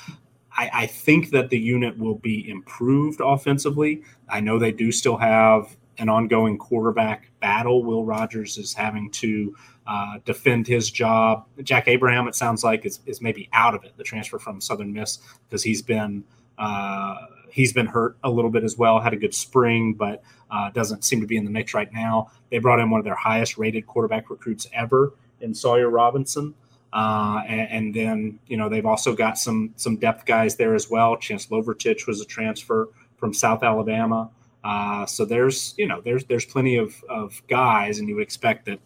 I, 0.58 0.70
I, 0.74 0.86
think 0.88 1.30
that 1.30 1.50
the 1.50 1.60
unit 1.60 1.98
will 1.98 2.16
be 2.16 2.50
improved 2.50 3.22
offensively. 3.24 4.04
I 4.28 4.40
know 4.40 4.58
they 4.58 4.72
do 4.72 4.92
still 4.92 5.18
have 5.18 5.78
an 6.00 6.10
ongoing 6.10 6.58
quarterback 6.58 7.32
battle. 7.40 7.84
Will 7.84 8.04
Rogers 8.06 8.58
is 8.58 8.74
having 8.74 9.10
to 9.12 9.56
uh, 9.86 10.20
defend 10.26 10.68
his 10.68 10.92
job. 10.92 11.46
Jack 11.64 11.88
Abraham, 11.88 12.28
it 12.28 12.36
sounds 12.36 12.64
like, 12.64 12.86
is, 12.86 13.00
is 13.06 13.22
maybe 13.22 13.50
out 13.54 13.74
of 13.76 13.84
it. 13.84 13.94
The 13.98 14.04
transfer 14.04 14.40
from 14.40 14.60
Southern 14.60 14.94
Miss 14.94 15.20
because 15.48 15.64
he's 15.64 15.82
been 15.82 16.24
uh, 16.58 17.16
he's 17.52 17.74
been 17.74 17.86
hurt 17.86 18.18
a 18.24 18.30
little 18.30 18.52
bit 18.52 18.64
as 18.64 18.78
well. 18.78 19.00
Had 19.00 19.14
a 19.14 19.18
good 19.18 19.34
spring, 19.34 19.94
but 19.94 20.24
uh, 20.52 20.70
doesn't 20.72 21.04
seem 21.04 21.22
to 21.22 21.28
be 21.28 21.38
in 21.38 21.46
the 21.46 21.52
mix 21.52 21.74
right 21.74 21.92
now. 21.94 22.32
They 22.50 22.60
brought 22.60 22.80
in 22.80 22.90
one 22.90 23.00
of 23.00 23.06
their 23.06 23.16
highest 23.16 23.58
rated 23.58 23.86
quarterback 23.88 24.30
recruits 24.30 24.68
ever 24.74 25.14
in 25.42 25.54
Sawyer 25.54 25.90
Robinson. 25.90 26.54
Uh, 26.94 27.42
and, 27.48 27.70
and, 27.70 27.94
then 27.94 28.40
you 28.48 28.56
know 28.56 28.70
they've 28.70 28.86
also 28.86 29.14
got 29.14 29.38
some 29.38 29.74
some 29.76 29.98
depth 29.98 30.26
guys 30.26 30.56
there 30.56 30.74
as 30.74 30.90
well. 30.90 31.18
Chance 31.18 31.48
Lovertich 31.48 32.08
was 32.08 32.22
a 32.22 32.26
transfer 32.26 32.90
from 33.18 33.34
South 33.34 33.62
Alabama. 33.62 34.30
Uh, 34.64 35.06
so 35.06 35.26
there's 35.26 35.74
you 35.78 35.88
know 35.88 36.02
there's 36.02 36.24
there's 36.26 36.46
plenty 36.46 36.78
of, 36.78 37.04
of 37.10 37.42
guys, 37.48 38.00
and 38.00 38.08
you 38.08 38.16
would 38.16 38.24
expect 38.24 38.66
that 38.66 38.80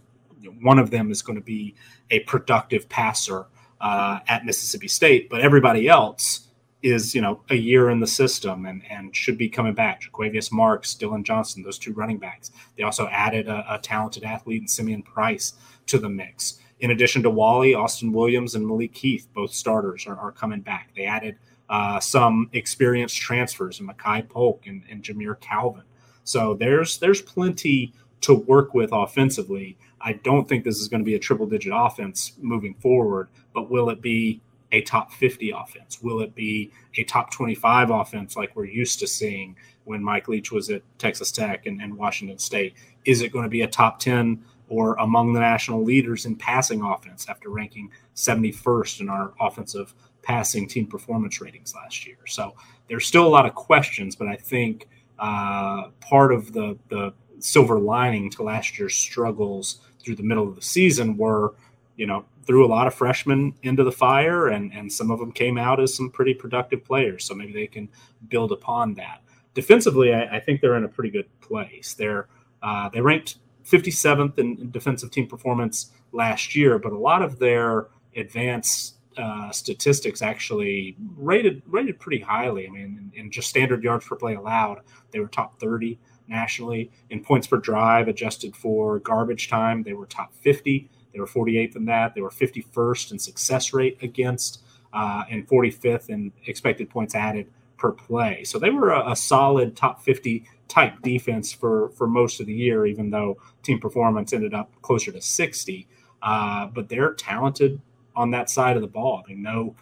one 0.61 0.79
of 0.79 0.89
them 0.89 1.11
is 1.11 1.21
going 1.21 1.37
to 1.37 1.43
be 1.43 1.75
a 2.09 2.19
productive 2.21 2.89
passer 2.89 3.45
uh, 3.79 4.19
at 4.27 4.45
Mississippi 4.45 4.87
State. 4.87 5.29
But 5.29 5.41
everybody 5.41 5.87
else 5.87 6.47
is 6.83 7.13
you 7.13 7.21
know 7.21 7.41
a 7.49 7.55
year 7.55 7.89
in 7.89 7.99
the 7.99 8.07
system 8.07 8.65
and 8.65 8.81
and 8.89 9.15
should 9.15 9.37
be 9.37 9.49
coming 9.49 9.73
back. 9.73 10.01
Jo'quavious 10.01 10.51
Marks, 10.51 10.93
Dillon 10.95 11.23
Johnson, 11.23 11.63
those 11.63 11.77
two 11.77 11.93
running 11.93 12.17
backs. 12.17 12.51
They 12.77 12.83
also 12.83 13.07
added 13.07 13.47
a, 13.47 13.75
a 13.75 13.79
talented 13.79 14.23
athlete 14.23 14.61
in 14.61 14.67
Simeon 14.67 15.03
Price 15.03 15.53
to 15.87 15.97
the 15.97 16.09
mix. 16.09 16.59
In 16.81 16.91
addition 16.91 17.23
to 17.23 17.29
Walley, 17.29 17.75
Austin 17.75 18.11
Williams, 18.11 18.55
and 18.55 18.67
Malik 18.67 18.95
Heath, 18.97 19.27
both 19.33 19.53
starters 19.53 20.07
are, 20.07 20.17
are 20.17 20.31
coming 20.31 20.61
back. 20.61 20.89
They 20.95 21.05
added 21.05 21.37
uh, 21.69 21.99
some 21.99 22.49
experienced 22.53 23.17
transfers 23.17 23.79
in 23.79 23.87
Makai 23.87 24.27
Polk 24.27 24.65
and, 24.67 24.83
and 24.89 25.01
Jamire 25.03 25.39
Calvin. 25.39 25.83
So 26.23 26.55
there's 26.55 26.97
there's 26.97 27.21
plenty 27.21 27.93
to 28.21 28.33
work 28.33 28.73
with 28.73 28.91
offensively. 28.91 29.77
I 30.01 30.13
don't 30.13 30.47
think 30.49 30.63
this 30.63 30.79
is 30.79 30.87
going 30.87 31.01
to 31.01 31.05
be 31.05 31.15
a 31.15 31.19
triple 31.19 31.45
digit 31.45 31.71
offense 31.75 32.33
moving 32.39 32.73
forward, 32.75 33.29
but 33.53 33.69
will 33.69 33.89
it 33.89 34.01
be 34.01 34.41
a 34.71 34.81
top 34.81 35.11
50 35.11 35.51
offense? 35.51 36.01
Will 36.01 36.21
it 36.21 36.33
be 36.33 36.71
a 36.97 37.03
top 37.03 37.31
25 37.31 37.89
offense 37.89 38.35
like 38.35 38.55
we're 38.55 38.65
used 38.65 38.99
to 38.99 39.07
seeing 39.07 39.55
when 39.83 40.03
Mike 40.03 40.27
Leach 40.27 40.51
was 40.51 40.69
at 40.69 40.81
Texas 40.97 41.31
Tech 41.31 41.65
and, 41.65 41.81
and 41.81 41.97
Washington 41.97 42.37
State? 42.37 42.73
Is 43.05 43.21
it 43.21 43.31
going 43.31 43.43
to 43.43 43.49
be 43.49 43.61
a 43.61 43.67
top 43.67 43.99
10 43.99 44.43
or 44.71 44.95
among 44.99 45.33
the 45.33 45.39
national 45.41 45.83
leaders 45.83 46.25
in 46.25 46.33
passing 46.33 46.81
offense 46.81 47.27
after 47.27 47.49
ranking 47.49 47.91
71st 48.15 49.01
in 49.01 49.09
our 49.09 49.33
offensive 49.41 49.93
passing 50.23 50.65
team 50.65 50.87
performance 50.87 51.41
ratings 51.41 51.75
last 51.75 52.07
year. 52.07 52.15
So 52.25 52.55
there's 52.87 53.05
still 53.05 53.27
a 53.27 53.29
lot 53.29 53.45
of 53.45 53.53
questions, 53.53 54.15
but 54.15 54.29
I 54.29 54.37
think 54.37 54.87
uh, 55.19 55.89
part 55.99 56.31
of 56.31 56.53
the, 56.53 56.77
the 56.87 57.13
silver 57.39 57.79
lining 57.79 58.29
to 58.29 58.43
last 58.43 58.79
year's 58.79 58.95
struggles 58.95 59.81
through 59.99 60.15
the 60.15 60.23
middle 60.23 60.47
of 60.47 60.55
the 60.55 60.61
season 60.61 61.17
were, 61.17 61.53
you 61.97 62.07
know, 62.07 62.23
threw 62.47 62.65
a 62.65 62.67
lot 62.67 62.87
of 62.87 62.93
freshmen 62.93 63.53
into 63.63 63.83
the 63.83 63.91
fire, 63.91 64.47
and, 64.47 64.71
and 64.73 64.91
some 64.91 65.11
of 65.11 65.19
them 65.19 65.33
came 65.33 65.57
out 65.57 65.81
as 65.81 65.93
some 65.93 66.09
pretty 66.09 66.33
productive 66.33 66.85
players. 66.85 67.25
So 67.25 67.35
maybe 67.35 67.51
they 67.51 67.67
can 67.67 67.89
build 68.29 68.53
upon 68.53 68.93
that. 68.93 69.21
Defensively, 69.53 70.13
I, 70.13 70.37
I 70.37 70.39
think 70.39 70.61
they're 70.61 70.77
in 70.77 70.85
a 70.85 70.87
pretty 70.89 71.09
good 71.09 71.27
place. 71.41 71.93
They're 71.93 72.29
uh, 72.63 72.89
they 72.89 73.01
ranked 73.01 73.37
57th 73.63 74.37
in, 74.39 74.71
defensive 74.71 75.11
team 75.11 75.27
performance 75.27 75.91
last 76.11 76.55
year, 76.55 76.79
but 76.79 76.91
a 76.91 76.97
lot 76.97 77.21
of 77.21 77.39
their 77.39 77.87
advanced 78.15 78.95
uh, 79.17 79.51
statistics 79.51 80.21
actually 80.21 80.95
rated 81.17 81.61
rated 81.67 81.99
pretty 81.99 82.21
highly. 82.21 82.65
I 82.65 82.69
mean, 82.69 83.11
in, 83.13 83.25
in, 83.25 83.31
just 83.31 83.49
standard 83.49 83.83
yards 83.83 84.07
per 84.07 84.15
play 84.15 84.35
allowed, 84.35 84.81
they 85.11 85.19
were 85.19 85.27
top 85.27 85.59
30 85.59 85.99
nationally. 86.27 86.91
In 87.09 87.21
points 87.21 87.47
per 87.47 87.57
drive, 87.57 88.07
adjusted 88.07 88.55
for 88.55 88.99
garbage 88.99 89.49
time, 89.49 89.83
they 89.83 89.93
were 89.93 90.05
top 90.05 90.33
50. 90.35 90.89
They 91.13 91.19
were 91.19 91.27
48th 91.27 91.75
in 91.75 91.85
that. 91.85 92.15
They 92.15 92.21
were 92.21 92.29
51st 92.29 93.11
in 93.11 93.19
success 93.19 93.73
rate 93.73 93.97
against, 94.01 94.63
uh, 94.93 95.23
and 95.29 95.47
45th 95.47 96.09
in 96.09 96.31
expected 96.45 96.89
points 96.89 97.13
added 97.13 97.47
per 97.81 97.91
play. 97.91 98.43
So 98.43 98.59
they 98.59 98.69
were 98.69 98.91
a, 98.91 99.11
a 99.11 99.15
solid 99.15 99.75
top 99.75 100.03
50 100.03 100.45
type 100.67 101.01
defense 101.01 101.51
for 101.51 101.89
for 101.89 102.07
most 102.07 102.39
of 102.39 102.45
the 102.45 102.53
year, 102.53 102.85
even 102.85 103.09
though 103.09 103.37
team 103.63 103.79
performance 103.79 104.31
ended 104.33 104.53
up 104.53 104.71
closer 104.83 105.11
to 105.11 105.19
60. 105.19 105.87
Uh, 106.21 106.67
but 106.67 106.87
they're 106.87 107.15
talented 107.15 107.81
on 108.15 108.29
that 108.31 108.51
side 108.51 108.75
of 108.75 108.83
the 108.83 108.87
ball. 108.87 109.23
They 109.27 109.33
no 109.33 109.75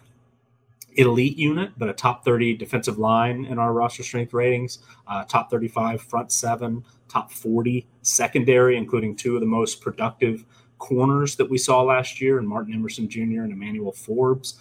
elite 0.94 1.36
unit, 1.36 1.72
but 1.76 1.90
a 1.90 1.92
top 1.92 2.24
30 2.24 2.56
defensive 2.56 2.98
line 2.98 3.44
in 3.44 3.58
our 3.58 3.72
roster 3.74 4.02
strength 4.02 4.32
ratings, 4.32 4.78
uh, 5.06 5.24
top 5.24 5.50
35 5.50 6.00
front 6.00 6.32
seven, 6.32 6.82
top 7.06 7.30
40 7.30 7.86
secondary, 8.00 8.76
including 8.78 9.14
two 9.14 9.34
of 9.34 9.40
the 9.40 9.46
most 9.46 9.82
productive 9.82 10.46
corners 10.78 11.36
that 11.36 11.48
we 11.48 11.58
saw 11.58 11.82
last 11.82 12.20
year, 12.20 12.38
and 12.38 12.48
Martin 12.48 12.72
Emerson 12.72 13.08
Jr. 13.08 13.42
and 13.42 13.52
Emmanuel 13.52 13.92
Forbes. 13.92 14.58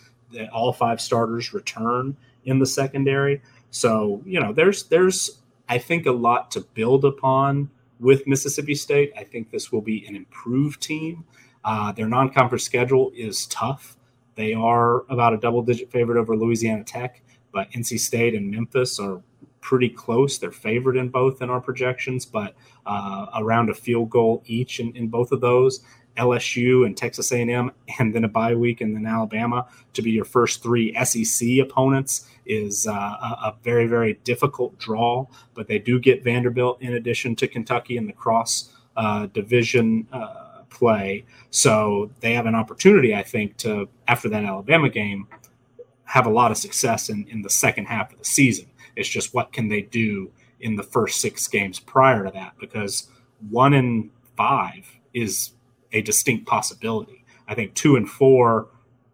All 0.51 0.73
five 0.73 1.01
starters 1.01 1.53
return 1.53 2.15
in 2.49 2.59
the 2.59 2.65
secondary. 2.65 3.41
So 3.71 4.21
you 4.25 4.39
know, 4.39 4.53
there's 4.53 4.83
there's 4.83 5.39
I 5.67 5.77
think 5.77 6.05
a 6.05 6.11
lot 6.11 6.51
to 6.51 6.61
build 6.61 7.05
upon 7.05 7.69
with 7.99 8.27
Mississippi 8.27 8.75
State. 8.75 9.11
I 9.17 9.23
think 9.23 9.51
this 9.51 9.71
will 9.71 9.81
be 9.81 10.05
an 10.07 10.15
improved 10.15 10.81
team. 10.81 11.25
Uh, 11.63 11.91
their 11.91 12.07
non-conference 12.07 12.63
schedule 12.63 13.11
is 13.15 13.45
tough. 13.47 13.97
They 14.35 14.53
are 14.53 15.01
about 15.11 15.33
a 15.33 15.37
double-digit 15.37 15.91
favorite 15.91 16.17
over 16.17 16.35
Louisiana 16.35 16.85
Tech, 16.85 17.21
but 17.51 17.69
NC 17.71 17.99
State 17.99 18.33
and 18.33 18.49
Memphis 18.49 18.97
are 18.99 19.21
pretty 19.61 19.89
close. 19.89 20.37
They're 20.37 20.51
favored 20.51 20.95
in 20.95 21.09
both 21.09 21.41
in 21.41 21.49
our 21.49 21.59
projections, 21.59 22.25
but 22.25 22.55
uh, 22.85 23.27
around 23.35 23.69
a 23.69 23.73
field 23.73 24.09
goal 24.09 24.41
each 24.45 24.79
in, 24.79 24.95
in 24.95 25.09
both 25.09 25.31
of 25.31 25.41
those. 25.41 25.81
LSU 26.19 26.85
and 26.85 26.95
Texas 26.95 27.31
A&M, 27.31 27.71
and 27.99 28.13
then 28.13 28.23
a 28.23 28.27
bye 28.27 28.53
week, 28.53 28.81
and 28.81 28.95
then 28.95 29.05
Alabama 29.05 29.67
to 29.93 30.01
be 30.01 30.11
your 30.11 30.25
first 30.25 30.61
three 30.61 30.93
SEC 31.03 31.59
opponents 31.59 32.27
is 32.45 32.87
uh, 32.87 32.91
a, 32.91 33.37
a, 33.45 33.55
very 33.63 33.87
very 33.87 34.13
difficult 34.23 34.77
draw. 34.77 35.25
But 35.53 35.67
they 35.67 35.79
do 35.79 35.99
get 35.99 36.23
Vanderbilt 36.23 36.81
in 36.81 36.93
addition 36.93 37.35
to 37.37 37.47
Kentucky 37.47 37.97
in 37.97 38.05
the 38.05 38.13
cross 38.13 38.73
uh, 38.97 39.27
division 39.27 40.07
uh, 40.11 40.63
play, 40.69 41.25
so 41.49 42.11
they 42.19 42.33
have 42.33 42.45
an 42.45 42.55
opportunity, 42.55 43.15
I 43.15 43.23
think, 43.23 43.57
to 43.57 43.87
after 44.07 44.29
that 44.29 44.43
Alabama 44.43 44.89
game, 44.89 45.27
have 46.03 46.25
a 46.25 46.29
lot 46.29 46.51
of 46.51 46.57
success 46.57 47.09
in, 47.09 47.25
in 47.29 47.41
the 47.41 47.49
second 47.49 47.85
half 47.85 48.11
of 48.11 48.19
the 48.19 48.25
season. 48.25 48.65
It's 48.95 49.07
just 49.07 49.33
what 49.33 49.53
can 49.53 49.69
they 49.69 49.83
do 49.83 50.31
in 50.59 50.75
the 50.75 50.83
first 50.83 51.21
six 51.21 51.47
games 51.47 51.79
prior 51.79 52.25
to 52.25 52.31
that 52.31 52.53
because 52.59 53.07
one 53.49 53.73
in 53.73 54.11
five 54.35 54.85
is 55.13 55.51
a 55.91 56.01
distinct 56.01 56.47
possibility. 56.47 57.25
I 57.47 57.55
think 57.55 57.73
two 57.73 57.95
and 57.95 58.09
four 58.09 58.69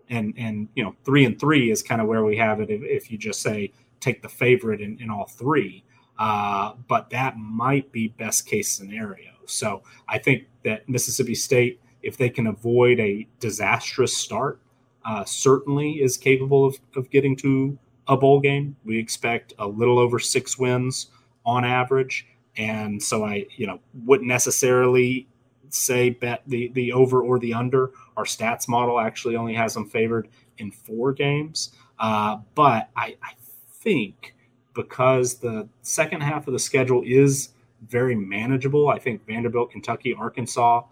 and 0.09 0.33
and 0.37 0.67
you 0.75 0.83
know 0.83 0.95
three 1.03 1.25
and 1.25 1.39
three 1.39 1.71
is 1.71 1.81
kind 1.81 2.01
of 2.01 2.07
where 2.07 2.23
we 2.23 2.37
have 2.37 2.59
it 2.59 2.69
if, 2.69 2.81
if 2.83 3.11
you 3.11 3.17
just 3.17 3.41
say 3.41 3.71
take 3.99 4.21
the 4.21 4.29
favorite 4.29 4.81
in, 4.81 4.99
in 4.99 5.09
all 5.09 5.25
three. 5.25 5.83
Uh, 6.17 6.73
but 6.87 7.09
that 7.09 7.37
might 7.37 7.91
be 7.91 8.07
best 8.07 8.45
case 8.45 8.71
scenario. 8.71 9.31
So 9.45 9.83
I 10.07 10.17
think 10.17 10.45
that 10.63 10.87
Mississippi 10.87 11.35
State, 11.35 11.81
if 12.01 12.17
they 12.17 12.29
can 12.29 12.47
avoid 12.47 12.99
a 12.99 13.27
disastrous 13.39 14.15
start, 14.15 14.61
uh, 15.03 15.25
certainly 15.25 16.01
is 16.01 16.17
capable 16.17 16.65
of, 16.65 16.79
of 16.95 17.09
getting 17.09 17.35
to 17.37 17.77
a 18.07 18.15
bowl 18.15 18.39
game. 18.39 18.75
We 18.85 18.97
expect 18.97 19.53
a 19.59 19.67
little 19.67 19.99
over 19.99 20.19
six 20.19 20.57
wins 20.57 21.07
on 21.45 21.65
average. 21.65 22.27
And 22.57 23.01
so 23.01 23.25
I, 23.25 23.45
you 23.57 23.67
know, 23.67 23.79
wouldn't 24.05 24.27
necessarily 24.27 25.27
say 25.75 26.09
bet 26.09 26.43
the 26.47 26.69
the 26.69 26.91
over 26.91 27.21
or 27.21 27.39
the 27.39 27.53
under. 27.53 27.91
Our 28.17 28.25
stats 28.25 28.67
model 28.67 28.99
actually 28.99 29.35
only 29.35 29.53
has 29.53 29.73
them 29.73 29.89
favored 29.89 30.29
in 30.57 30.71
four 30.71 31.13
games, 31.13 31.71
uh, 31.99 32.37
but 32.55 32.89
I, 32.95 33.17
I 33.21 33.33
think 33.81 34.35
because 34.73 35.35
the 35.35 35.67
second 35.81 36.21
half 36.21 36.47
of 36.47 36.53
the 36.53 36.59
schedule 36.59 37.01
is 37.05 37.49
very 37.87 38.15
manageable. 38.15 38.89
I 38.89 38.99
think 38.99 39.25
Vanderbilt, 39.25 39.71
Kentucky, 39.71 40.13
Arkansas, 40.13 40.83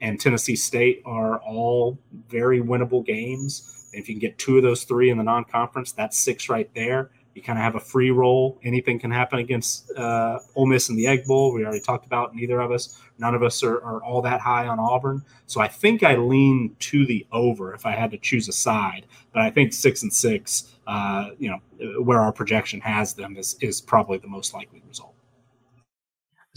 and 0.00 0.20
Tennessee 0.20 0.56
State 0.56 1.02
are 1.04 1.38
all 1.40 1.98
very 2.28 2.60
winnable 2.60 3.04
games. 3.04 3.90
if 3.92 4.08
you 4.08 4.14
can 4.14 4.20
get 4.20 4.38
two 4.38 4.58
of 4.58 4.62
those 4.62 4.84
three 4.84 5.10
in 5.10 5.16
the 5.16 5.24
non-conference, 5.24 5.92
that's 5.92 6.18
six 6.18 6.48
right 6.48 6.70
there 6.74 7.10
you 7.36 7.42
kind 7.42 7.58
of 7.58 7.62
have 7.62 7.74
a 7.74 7.80
free 7.80 8.10
roll. 8.10 8.58
Anything 8.64 8.98
can 8.98 9.10
happen 9.10 9.38
against 9.38 9.92
uh, 9.92 10.38
Ole 10.54 10.66
Miss 10.66 10.88
in 10.88 10.96
the 10.96 11.06
Egg 11.06 11.26
Bowl. 11.26 11.52
We 11.52 11.64
already 11.64 11.80
talked 11.80 12.06
about 12.06 12.34
neither 12.34 12.60
of 12.60 12.72
us. 12.72 12.98
None 13.18 13.34
of 13.34 13.42
us 13.42 13.62
are, 13.62 13.82
are, 13.82 14.02
all 14.02 14.20
that 14.22 14.40
high 14.40 14.66
on 14.66 14.78
Auburn. 14.78 15.24
So 15.46 15.60
I 15.60 15.68
think 15.68 16.02
I 16.02 16.16
lean 16.16 16.76
to 16.80 17.06
the 17.06 17.26
over 17.32 17.74
if 17.74 17.86
I 17.86 17.92
had 17.92 18.10
to 18.10 18.18
choose 18.18 18.48
a 18.48 18.52
side. 18.52 19.06
But 19.32 19.42
I 19.42 19.50
think 19.50 19.72
six 19.72 20.02
and 20.02 20.12
six, 20.12 20.76
uh, 20.86 21.30
you 21.38 21.50
know, 21.50 22.02
where 22.02 22.20
our 22.20 22.32
projection 22.32 22.80
has 22.80 23.14
them 23.14 23.36
is 23.36 23.56
is 23.60 23.80
probably 23.80 24.18
the 24.18 24.28
most 24.28 24.54
likely 24.54 24.82
result. 24.86 25.14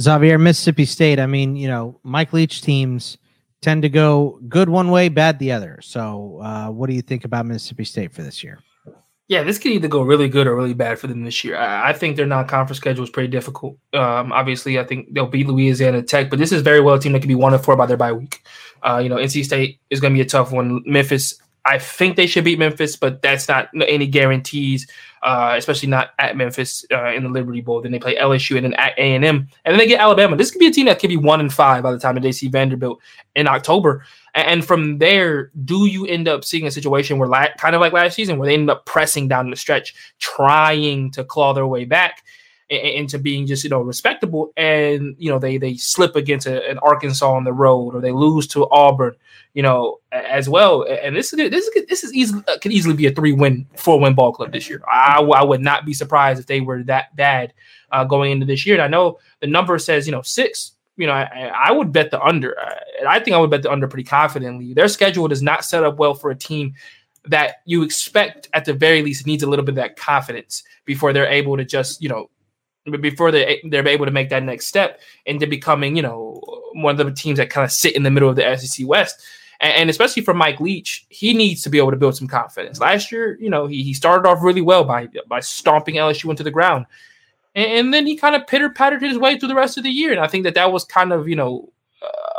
Xavier, 0.02 0.38
Mississippi 0.38 0.86
State. 0.86 1.20
I 1.20 1.26
mean, 1.26 1.56
you 1.56 1.68
know, 1.68 2.00
Mike 2.04 2.32
Leach 2.34 2.62
teams 2.62 3.18
tend 3.62 3.82
to 3.82 3.90
go 3.90 4.40
good 4.48 4.70
one 4.70 4.92
way, 4.92 5.10
bad 5.10 5.40
the 5.40 5.52
other. 5.52 5.80
So, 5.82 6.40
uh, 6.42 6.70
what 6.70 6.90
do 6.90 6.96
you 6.96 7.02
think 7.02 7.26
about 7.26 7.46
Mississippi 7.46 7.84
State 7.86 8.14
for 8.14 8.22
this 8.22 8.44
year? 8.44 8.60
Yeah, 9.30 9.44
this 9.44 9.60
could 9.60 9.72
either 9.72 9.88
go 9.88 10.02
really 10.02 10.28
good 10.28 10.48
or 10.48 10.56
really 10.56 10.74
bad 10.74 10.98
for 10.98 11.06
them 11.06 11.24
this 11.24 11.44
year. 11.44 11.56
I, 11.56 11.92
I 11.92 11.94
think 11.94 12.16
their 12.16 12.26
non-conference 12.26 12.78
schedule 12.78 13.04
is 13.04 13.12
pretty 13.12 13.30
difficult. 13.30 13.78
Um, 13.94 14.32
obviously, 14.34 14.80
I 14.80 14.84
think 14.84 15.14
they'll 15.14 15.28
beat 15.28 15.46
Louisiana 15.46 16.02
Tech, 16.02 16.32
but 16.32 16.40
this 16.40 16.52
is 16.52 16.64
very 16.64 16.82
well 16.82 16.96
a 16.96 17.00
team 17.00 17.14
that 17.14 17.20
could 17.20 17.28
be 17.28 17.36
one 17.36 17.54
and 17.54 17.64
four 17.64 17.76
by 17.76 17.86
their 17.86 17.96
bye 17.96 18.12
week. 18.12 18.44
Uh, 18.82 18.98
you 18.98 19.08
know, 19.08 19.18
NC 19.18 19.46
State 19.46 19.80
is 19.92 20.00
going 20.00 20.14
to 20.14 20.18
be 20.18 20.22
a 20.22 20.26
tough 20.26 20.52
one. 20.52 20.82
Memphis, 20.84 21.40
I 21.66 21.78
think 21.78 22.16
they 22.16 22.28
should 22.28 22.44
beat 22.46 22.60
Memphis, 22.60 22.96
but 22.96 23.22
that's 23.22 23.48
not 23.48 23.70
any 23.88 24.08
guarantees, 24.08 24.90
uh, 25.24 25.56
especially 25.58 25.90
not 25.90 26.12
at 26.18 26.38
Memphis 26.38 26.86
uh, 26.92 27.12
in 27.12 27.24
the 27.24 27.30
Liberty 27.30 27.62
Bowl. 27.62 27.82
Then 27.82 27.92
they 27.92 28.00
play 28.00 28.16
LSU 28.16 28.56
and 28.56 28.66
then 28.66 28.74
at 28.76 28.98
A 28.98 29.16
and 29.16 29.26
M, 29.26 29.48
and 29.66 29.74
then 29.74 29.78
they 29.78 29.88
get 29.88 30.00
Alabama. 30.00 30.36
This 30.36 30.52
could 30.52 30.60
be 30.60 30.68
a 30.68 30.72
team 30.72 30.86
that 30.86 31.00
could 31.00 31.10
be 31.10 31.18
one 31.18 31.40
and 31.40 31.54
five 31.54 31.84
by 31.84 31.92
the 31.92 32.00
time 32.00 32.16
that 32.16 32.22
they 32.22 32.32
see 32.32 32.48
Vanderbilt 32.48 33.02
in 33.36 33.48
October. 33.48 34.06
And 34.36 34.64
from 34.64 35.00
there, 35.00 35.52
do 35.66 35.86
you 35.86 36.06
end 36.06 36.28
up 36.28 36.46
seeing 36.46 36.66
a 36.66 36.72
situation 36.72 37.20
where, 37.20 37.30
la- 37.30 37.54
kind 37.58 37.76
of 37.76 37.82
like 37.82 37.94
last 37.94 38.16
season, 38.16 38.38
where 38.38 38.48
they 38.48 38.54
end 38.54 38.70
up 38.70 38.86
pressing 38.86 39.28
down 39.28 39.50
the 39.50 39.56
stretch, 39.56 39.96
trying 40.20 41.12
to 41.12 41.24
claw 41.24 41.54
their 41.54 41.68
way 41.68 41.86
back 41.86 42.24
into 42.70 43.18
being 43.18 43.48
just 43.48 43.64
you 43.64 43.70
know 43.70 43.82
respectable, 43.82 44.54
and 44.56 45.16
you 45.18 45.30
know 45.30 45.40
they 45.40 45.58
they 45.58 45.76
slip 45.76 46.16
against 46.16 46.48
a, 46.48 46.68
an 46.70 46.78
Arkansas 46.80 47.32
on 47.32 47.44
the 47.44 47.54
road, 47.54 47.96
or 47.96 48.02
they 48.02 48.12
lose 48.12 48.48
to 48.48 48.70
Auburn, 48.70 49.16
you 49.54 49.64
know, 49.64 50.00
as 50.12 50.48
well. 50.48 50.84
And 50.84 51.16
this 51.16 51.34
is 51.34 51.50
this 51.50 51.68
is 51.68 51.86
this 51.88 52.04
is 52.04 52.14
easily 52.14 52.44
uh, 52.48 52.58
could 52.60 52.72
easily 52.72 52.96
be 52.96 53.08
a 53.08 53.12
three 53.12 53.34
win, 53.34 53.68
four 53.76 54.00
win 54.00 54.14
ball 54.14 54.32
club 54.32 54.52
this 54.52 54.70
year. 54.70 54.82
I, 54.88 55.22
I 55.22 55.44
would 55.44 55.62
not 55.62 55.86
be 55.86 55.94
surprised 55.94 56.40
if 56.40 56.46
they 56.46 56.62
were 56.62 56.84
that 56.84 57.16
bad 57.16 57.54
uh, 57.92 58.04
going 58.04 58.32
into 58.32 58.46
this 58.46 58.66
year. 58.66 58.76
And 58.76 58.84
I 58.84 58.88
know 58.88 59.20
the 59.40 59.48
number 59.48 59.78
says 59.80 60.06
you 60.06 60.12
know 60.12 60.22
six 60.22 60.74
you 61.00 61.08
know, 61.08 61.14
I, 61.14 61.50
I 61.56 61.72
would 61.72 61.94
bet 61.94 62.12
the 62.12 62.22
under. 62.22 62.52
And 63.00 63.08
I 63.08 63.22
think 63.22 63.34
I 63.34 63.40
would 63.40 63.50
bet 63.50 63.64
the 63.64 63.72
under 63.72 63.88
pretty 63.88 64.04
confidently. 64.04 64.74
Their 64.74 64.90
schedule 64.90 65.30
does 65.30 65.42
not 65.42 65.64
set 65.64 65.86
up 65.86 65.98
well 65.98 66.14
for 66.14 66.30
a 66.30 66.36
team 66.36 66.74
that 67.26 67.62
you 67.66 67.84
expect 67.84 68.50
at 68.54 68.66
the 68.66 68.74
very 68.74 69.02
least 69.02 69.26
needs 69.26 69.42
a 69.42 69.48
little 69.48 69.64
bit 69.64 69.72
of 69.72 69.76
that 69.78 69.96
confidence 69.96 70.64
before 70.84 71.14
they're 71.14 71.28
able 71.28 71.56
to 71.56 71.64
just, 71.64 72.02
you 72.02 72.10
know, 72.10 72.30
before 72.98 73.32
they 73.32 73.62
they're 73.66 73.88
able 73.88 74.06
to 74.06 74.12
make 74.12 74.30
that 74.30 74.44
next 74.44 74.68
step 74.68 75.02
into 75.26 75.48
becoming, 75.48 75.96
you 75.96 76.02
know, 76.02 76.42
one 76.74 77.00
of 77.00 77.06
the 77.06 77.14
teams 77.14 77.38
that 77.38 77.50
kind 77.50 77.66
of 77.66 77.72
sit 77.72 77.96
in 77.96 78.04
the 78.04 78.12
middle 78.12 78.30
of 78.30 78.36
the 78.36 78.58
SEC 78.58 78.88
West. 78.88 79.22
And, 79.62 79.74
and 79.74 79.90
especially 79.90 80.24
for 80.24 80.34
Mike 80.34 80.60
Leach, 80.60 81.06
he 81.10 81.34
needs 81.34 81.62
to 81.64 81.70
be 81.70 81.78
able 81.78 81.92
to 81.92 81.98
build 81.98 82.16
some 82.16 82.28
confidence. 82.28 82.80
Last 82.80 83.12
year, 83.12 83.38
you 83.40 83.50
know, 83.50 83.68
he, 83.68 83.84
he 83.84 83.94
started 83.94 84.28
off 84.28 84.42
really 84.42 84.62
well 84.62 84.84
by 84.84 85.08
by 85.28 85.40
stomping 85.40 85.96
LSU 85.96 86.30
into 86.30 86.44
the 86.44 86.52
ground 86.52 86.86
and, 87.56 87.94
then 87.94 88.06
he 88.06 88.16
kind 88.16 88.36
of 88.36 88.48
pitter 88.48 88.70
pattered 88.70 89.02
his 89.02 89.18
way 89.18 89.38
through 89.38 89.48
the 89.48 89.56
rest 89.56 89.78
of 89.78 89.84
the 89.84 89.90
year. 89.90 90.12
And 90.12 90.20
I 90.20 90.28
think 90.28 90.44
that 90.44 90.54
that 90.56 90.72
was 90.72 90.84
kind 90.84 91.12
of 91.12 91.28
you 91.28 91.36
know 91.36 91.72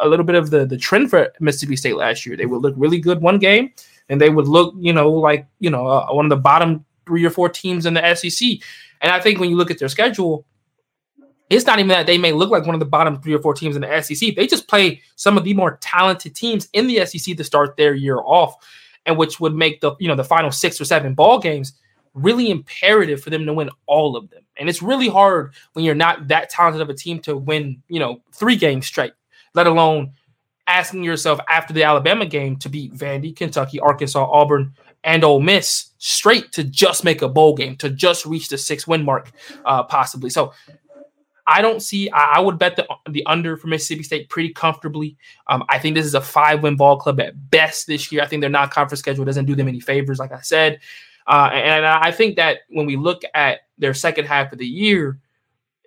a 0.01 0.09
little 0.09 0.25
bit 0.25 0.37
of 0.37 0.51
the 0.51 0.65
the 0.67 0.77
trend 0.77 1.11
for 1.11 1.33
Mississippi 1.41 1.77
State 1.77 1.97
last 1.97 2.25
year. 2.25 2.37
They 2.37 2.47
would 2.47 2.63
look 2.63 2.75
really 2.77 2.99
good 2.99 3.21
one 3.21 3.39
game, 3.39 3.73
and 4.09 4.21
they 4.21 4.31
would 4.31 4.49
look 4.49 4.75
you 4.79 4.93
know 4.93 5.11
like 5.11 5.47
you 5.59 5.71
know 5.71 5.87
uh, 5.87 6.13
one 6.13 6.27
of 6.27 6.31
the 6.31 6.37
bottom 6.37 6.85
three 7.07 7.25
or 7.25 7.31
four 7.31 7.49
teams 7.49 7.87
in 7.87 7.95
the 7.95 8.15
SEC. 8.15 8.59
And 9.01 9.13
I 9.13 9.21
think 9.21 9.41
when 9.41 9.51
you 9.51 9.57
look 9.57 9.71
at 9.71 9.79
their 9.79 9.89
schedule, 9.89 10.47
it's 11.49 11.67
not 11.67 11.79
even 11.79 11.89
that 11.89 12.07
they 12.07 12.19
may 12.19 12.33
look 12.33 12.51
like 12.51 12.65
one 12.65 12.75
of 12.75 12.81
the 12.81 12.87
bottom 12.87 13.21
three 13.21 13.35
or 13.35 13.41
four 13.41 13.55
teams 13.55 13.75
in 13.75 13.83
the 13.83 14.03
SEC. 14.03 14.37
They 14.37 14.47
just 14.47 14.69
play 14.69 15.03
some 15.17 15.37
of 15.37 15.45
the 15.45 15.55
more 15.55 15.79
talented 15.81 16.35
teams 16.35 16.69
in 16.73 16.87
the 16.87 17.05
SEC 17.05 17.37
to 17.37 17.45
start 17.45 17.77
their 17.77 17.95
year 17.95 18.19
off, 18.19 18.55
and 19.05 19.19
which 19.19 19.41
would 19.41 19.55
make 19.55 19.81
the 19.81 19.97
you 19.99 20.09
know 20.09 20.15
the 20.15 20.25
final 20.25 20.53
six 20.53 20.81
or 20.81 20.85
seven 20.85 21.15
ball 21.15 21.41
games 21.41 21.73
really 22.15 22.51
imperative 22.51 23.23
for 23.23 23.31
them 23.31 23.47
to 23.47 23.55
win 23.55 23.71
all 23.87 24.17
of 24.17 24.31
them. 24.31 24.43
And 24.57 24.69
it's 24.69 24.83
really 24.83 25.09
hard 25.09 25.55
when 25.73 25.85
you're 25.85 25.95
not 25.95 26.29
that 26.29 26.51
talented 26.51 26.83
of 26.83 26.91
a 26.91 26.95
team 26.95 27.21
to 27.21 27.37
win, 27.37 27.83
you 27.89 28.01
know, 28.01 28.21
three 28.33 28.57
games 28.57 28.87
straight, 28.87 29.13
let 29.55 29.67
alone 29.67 30.13
asking 30.67 31.03
yourself 31.03 31.41
after 31.49 31.73
the 31.73 31.85
Alabama 31.85 32.27
game 32.27 32.57
to 32.57 32.69
beat 32.69 32.95
Vandy, 32.95 33.35
Kentucky, 33.35 33.81
Arkansas, 33.81 34.25
Auburn, 34.25 34.75
and 35.05 35.25
Ole 35.25 35.41
Miss 35.41 35.91
straight 35.99 36.53
to 36.53 36.65
just 36.65 37.05
make 37.05 37.23
a 37.23 37.29
bowl 37.29 37.55
game, 37.55 37.77
to 37.77 37.91
just 37.91 38.27
reach 38.27 38.49
the 38.49 38.59
six 38.59 38.87
win 38.87 39.05
mark, 39.05 39.31
uh, 39.65 39.83
possibly. 39.83 40.31
So 40.31 40.53
I 41.47 41.63
don't 41.63 41.81
see. 41.81 42.09
I, 42.11 42.39
would 42.41 42.59
bet 42.59 42.77
the 42.77 42.87
the 43.09 43.27
under 43.27 43.57
for 43.57 43.67
Mississippi 43.67 44.05
State 44.05 44.29
pretty 44.29 44.51
comfortably. 44.51 45.17
Um, 45.49 45.65
I 45.69 45.79
think 45.79 45.97
this 45.97 46.07
is 46.07 46.15
a 46.15 46.21
five 46.21 46.63
win 46.63 46.77
ball 46.77 46.97
club 46.97 47.19
at 47.21 47.51
best 47.51 47.87
this 47.87 48.13
year. 48.13 48.23
I 48.23 48.27
think 48.27 48.41
their 48.41 48.51
non 48.51 48.69
conference 48.69 49.01
schedule 49.01 49.25
doesn't 49.25 49.47
do 49.47 49.57
them 49.57 49.67
any 49.67 49.81
favors, 49.81 50.19
like 50.19 50.33
I 50.33 50.41
said. 50.43 50.79
Uh, 51.27 51.51
and 51.53 51.85
I 51.85 52.13
think 52.13 52.37
that 52.37 52.59
when 52.71 52.87
we 52.87 52.97
look 52.97 53.23
at 53.35 53.61
their 53.79 53.95
second 53.95 54.27
half 54.27 54.53
of 54.53 54.59
the 54.59 54.67
year, 54.67 55.19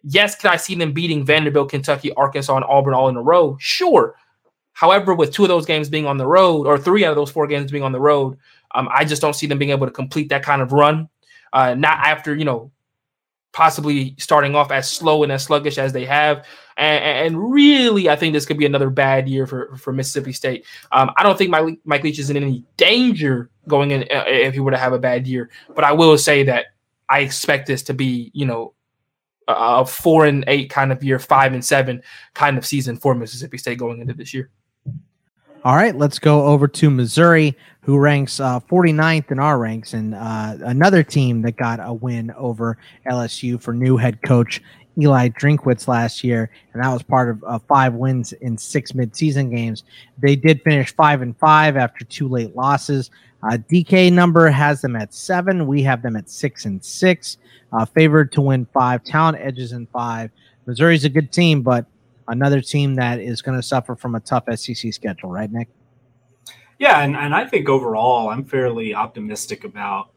yes, 0.04 0.36
can 0.36 0.52
I 0.52 0.58
see 0.58 0.76
them 0.76 0.94
beating 0.94 1.26
Vanderbilt, 1.26 1.70
Kentucky, 1.70 2.14
Arkansas, 2.14 2.56
and 2.56 2.66
Auburn 2.66 2.94
all 2.94 3.10
in 3.10 3.16
a 3.16 3.22
row? 3.22 3.58
Sure. 3.60 4.16
However, 4.74 5.14
with 5.14 5.32
two 5.32 5.44
of 5.44 5.50
those 5.50 5.66
games 5.66 5.88
being 5.88 6.08
on 6.08 6.18
the 6.18 6.28
road, 6.28 6.68
or 6.68 6.78
three 6.78 7.06
out 7.06 7.12
of 7.12 7.16
those 7.16 7.32
four 7.32 7.48
games 7.48 7.72
being 7.72 7.84
on 7.84 7.92
the 7.92 8.00
road, 8.00 8.38
um, 8.74 8.90
I 8.92 9.06
just 9.06 9.22
don't 9.22 9.36
see 9.36 9.48
them 9.48 9.58
being 9.58 9.72
able 9.72 9.88
to 9.88 9.94
complete 9.94 10.30
that 10.30 10.44
kind 10.44 10.62
of 10.62 10.72
run. 10.72 11.10
Uh, 11.52 11.76
not 11.76 12.00
after 12.00 12.36
you 12.36 12.46
know 12.46 12.72
possibly 13.54 14.16
starting 14.18 14.56
off 14.56 14.72
as 14.72 14.90
slow 14.90 15.24
and 15.24 15.32
as 15.32 15.44
sluggish 15.44 15.78
as 15.78 15.94
they 15.94 16.06
have. 16.06 16.46
And, 16.76 17.04
and 17.04 17.52
really, 17.52 18.10
I 18.10 18.16
think 18.16 18.34
this 18.34 18.46
could 18.46 18.58
be 18.58 18.66
another 18.66 18.90
bad 18.90 19.30
year 19.30 19.48
for, 19.48 19.78
for 19.78 19.94
Mississippi 19.94 20.34
State. 20.34 20.66
Um, 20.92 21.12
I 21.16 21.24
don't 21.24 21.38
think 21.38 21.52
Mike, 21.52 21.78
Mike 21.86 22.04
Leach 22.04 22.20
is 22.20 22.30
in 22.30 22.36
any 22.36 22.66
danger 22.76 23.52
going 23.68 23.92
in 23.92 24.02
uh, 24.04 24.26
if 24.28 24.56
he 24.56 24.60
were 24.60 24.72
to 24.72 24.78
have 24.78 24.92
a 24.92 25.00
bad 25.00 25.28
year. 25.28 25.50
But 25.74 25.86
I 25.86 25.94
will 25.94 26.18
say 26.18 26.44
that 26.44 26.66
I 27.08 27.20
expect 27.20 27.68
this 27.68 27.84
to 27.84 27.94
be, 27.94 28.32
you 28.34 28.46
know, 28.46 28.74
a 29.48 29.86
four 29.86 30.26
and 30.26 30.44
eight 30.48 30.70
kind 30.70 30.92
of 30.92 31.04
year, 31.04 31.20
five 31.20 31.54
and 31.54 31.64
seven 31.64 32.02
kind 32.34 32.58
of 32.58 32.66
season 32.66 32.98
for 32.98 33.14
Mississippi 33.14 33.58
State 33.60 33.78
going 33.78 34.02
into 34.02 34.14
this 34.14 34.34
year. 34.34 34.50
All 35.66 35.78
right, 35.78 35.96
let's 35.96 36.20
go 36.20 36.46
over 36.48 36.68
to 36.68 36.90
Missouri, 36.90 37.56
who 37.84 37.98
ranks 37.98 38.42
uh, 38.42 38.60
49th 38.60 39.32
in 39.32 39.40
our 39.40 39.58
ranks, 39.58 39.94
and 39.94 40.14
uh, 40.14 40.58
another 40.60 41.04
team 41.04 41.42
that 41.44 41.56
got 41.56 41.80
a 41.82 41.94
win 41.94 42.32
over 42.32 42.78
LSU 43.10 43.62
for 43.62 43.74
new 43.74 43.96
head 43.96 44.22
coach 44.24 44.62
Eli 45.00 45.30
Drinkwitz 45.30 45.88
last 45.88 46.22
year, 46.22 46.50
and 46.74 46.84
that 46.84 46.92
was 46.92 47.02
part 47.02 47.30
of 47.30 47.42
uh, 47.46 47.60
five 47.60 47.94
wins 47.94 48.34
in 48.34 48.58
six 48.58 48.92
midseason 48.92 49.56
games. 49.56 49.86
They 50.22 50.36
did 50.36 50.62
finish 50.64 50.94
five 50.94 51.22
and 51.22 51.38
five 51.38 51.78
after 51.78 52.04
two 52.04 52.28
late 52.28 52.54
losses. 52.58 53.10
Uh, 53.42 53.58
DK 53.72 54.12
number 54.12 54.50
has 54.50 54.82
them 54.82 54.98
at 54.98 55.14
seven. 55.14 55.66
We 55.66 55.82
have 55.84 56.02
them 56.02 56.18
at 56.18 56.30
six 56.30 56.66
and 56.66 56.84
six. 56.84 57.38
Uh, 57.72 57.86
favored 57.86 58.34
to 58.34 58.42
win 58.42 58.68
five. 58.74 59.02
Talent 59.06 59.38
edges 59.40 59.72
in 59.72 59.88
five. 59.88 60.30
Missouri's 60.66 61.06
a 61.06 61.10
good 61.10 61.32
team, 61.32 61.62
but 61.62 61.86
another 62.28 62.62
team 62.62 62.96
that 62.96 63.20
is 63.20 63.42
going 63.42 63.58
to 63.58 63.64
suffer 63.64 63.96
from 63.96 64.16
a 64.16 64.20
tough 64.20 64.46
SEC 64.56 64.94
schedule, 64.94 65.32
right, 65.32 65.52
Nick? 65.52 65.70
Yeah, 66.80 67.02
and, 67.02 67.16
and 67.16 67.34
I 67.34 67.46
think 67.46 67.70
overall, 67.70 68.30
I'm 68.30 68.44
fairly 68.44 68.94
optimistic 68.94 69.64
about 69.64 70.12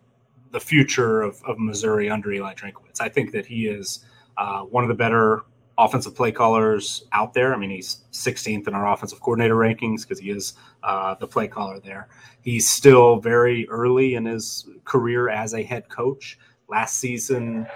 the 0.52 0.60
future 0.60 1.22
of, 1.22 1.42
of 1.46 1.58
Missouri 1.58 2.08
under 2.10 2.32
Eli 2.32 2.54
Drinkwitz. 2.54 3.00
I 3.00 3.08
think 3.08 3.32
that 3.32 3.46
he 3.46 3.66
is 3.66 4.04
uh, 4.36 4.62
one 4.62 4.84
of 4.84 4.88
the 4.88 4.94
better 4.94 5.42
offensive 5.78 6.14
play 6.14 6.32
callers 6.32 7.04
out 7.12 7.34
there. 7.34 7.54
I 7.54 7.58
mean, 7.58 7.70
he's 7.70 8.04
16th 8.12 8.66
in 8.66 8.74
our 8.74 8.90
offensive 8.92 9.20
coordinator 9.20 9.56
rankings 9.56 10.02
because 10.02 10.18
he 10.18 10.30
is 10.30 10.54
uh, 10.82 11.14
the 11.16 11.26
play 11.26 11.48
caller 11.48 11.80
there. 11.80 12.08
He's 12.40 12.68
still 12.68 13.20
very 13.20 13.68
early 13.68 14.14
in 14.14 14.24
his 14.24 14.68
career 14.84 15.28
as 15.28 15.54
a 15.54 15.62
head 15.62 15.88
coach. 15.88 16.38
Last 16.68 16.98
season, 16.98 17.66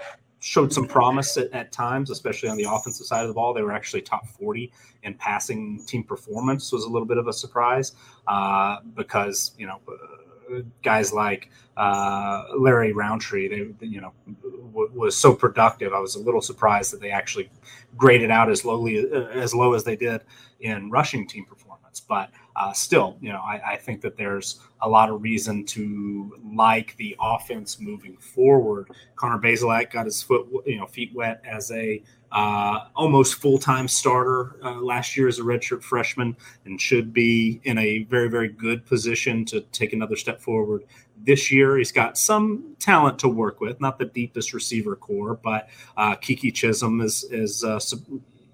showed 0.41 0.73
some 0.73 0.87
promise 0.87 1.37
at, 1.37 1.51
at, 1.53 1.71
times, 1.71 2.09
especially 2.09 2.49
on 2.49 2.57
the 2.57 2.63
offensive 2.63 3.05
side 3.05 3.21
of 3.21 3.27
the 3.27 3.33
ball. 3.33 3.53
They 3.53 3.61
were 3.61 3.71
actually 3.71 4.01
top 4.01 4.27
40 4.27 4.71
in 5.03 5.13
passing 5.13 5.83
team 5.85 6.03
performance 6.03 6.71
was 6.71 6.83
a 6.83 6.89
little 6.89 7.07
bit 7.07 7.17
of 7.17 7.27
a 7.27 7.33
surprise 7.33 7.93
uh, 8.27 8.77
because, 8.95 9.51
you 9.57 9.67
know, 9.67 9.79
uh, 9.87 10.61
guys 10.81 11.13
like 11.13 11.49
uh, 11.77 12.45
Larry 12.57 12.91
Rountree, 12.91 13.47
they, 13.47 13.85
you 13.85 14.01
know, 14.01 14.13
w- 14.73 14.91
was 14.93 15.15
so 15.15 15.33
productive. 15.33 15.93
I 15.93 15.99
was 15.99 16.15
a 16.15 16.19
little 16.19 16.41
surprised 16.41 16.91
that 16.91 17.01
they 17.01 17.11
actually 17.11 17.49
graded 17.95 18.31
out 18.31 18.49
as 18.49 18.65
lowly 18.65 19.09
uh, 19.11 19.27
as 19.27 19.55
low 19.55 19.73
as 19.73 19.83
they 19.83 19.95
did 19.95 20.21
in 20.59 20.89
rushing 20.89 21.27
team 21.27 21.45
performance. 21.45 21.99
But 22.01 22.31
uh, 22.55 22.73
still, 22.73 23.17
you 23.21 23.31
know, 23.31 23.39
I, 23.39 23.73
I, 23.73 23.77
think 23.77 24.01
that 24.01 24.17
there's 24.17 24.59
a 24.81 24.89
lot 24.89 25.09
of 25.09 25.21
reason 25.21 25.65
to 25.67 26.37
like 26.53 26.95
the 26.97 27.15
offense 27.19 27.79
moving 27.79 28.17
forward. 28.17 28.89
Connor 29.15 29.39
Bazelak 29.39 29.91
got 29.91 30.05
his 30.05 30.21
foot, 30.21 30.47
you 30.65 30.77
know, 30.77 30.85
feet 30.85 31.11
wet 31.13 31.41
as 31.45 31.71
a 31.71 32.03
uh, 32.31 32.87
almost 32.95 33.35
full 33.35 33.57
time 33.57 33.87
starter 33.87 34.55
uh, 34.63 34.81
last 34.81 35.15
year 35.17 35.27
as 35.27 35.39
a 35.39 35.41
redshirt 35.41 35.83
freshman, 35.83 36.35
and 36.65 36.79
should 36.79 37.13
be 37.13 37.61
in 37.63 37.77
a 37.77 38.03
very, 38.03 38.29
very 38.29 38.49
good 38.49 38.85
position 38.85 39.45
to 39.45 39.61
take 39.71 39.93
another 39.93 40.15
step 40.15 40.41
forward 40.41 40.83
this 41.23 41.51
year. 41.51 41.77
He's 41.77 41.91
got 41.91 42.17
some 42.17 42.75
talent 42.79 43.19
to 43.19 43.29
work 43.29 43.59
with, 43.61 43.79
not 43.81 43.97
the 43.99 44.05
deepest 44.05 44.53
receiver 44.53 44.95
corps, 44.95 45.35
but 45.35 45.69
uh, 45.97 46.15
Keke 46.15 46.53
Chism 46.53 47.03
is 47.03 47.25
is 47.31 47.63
uh, 47.63 47.79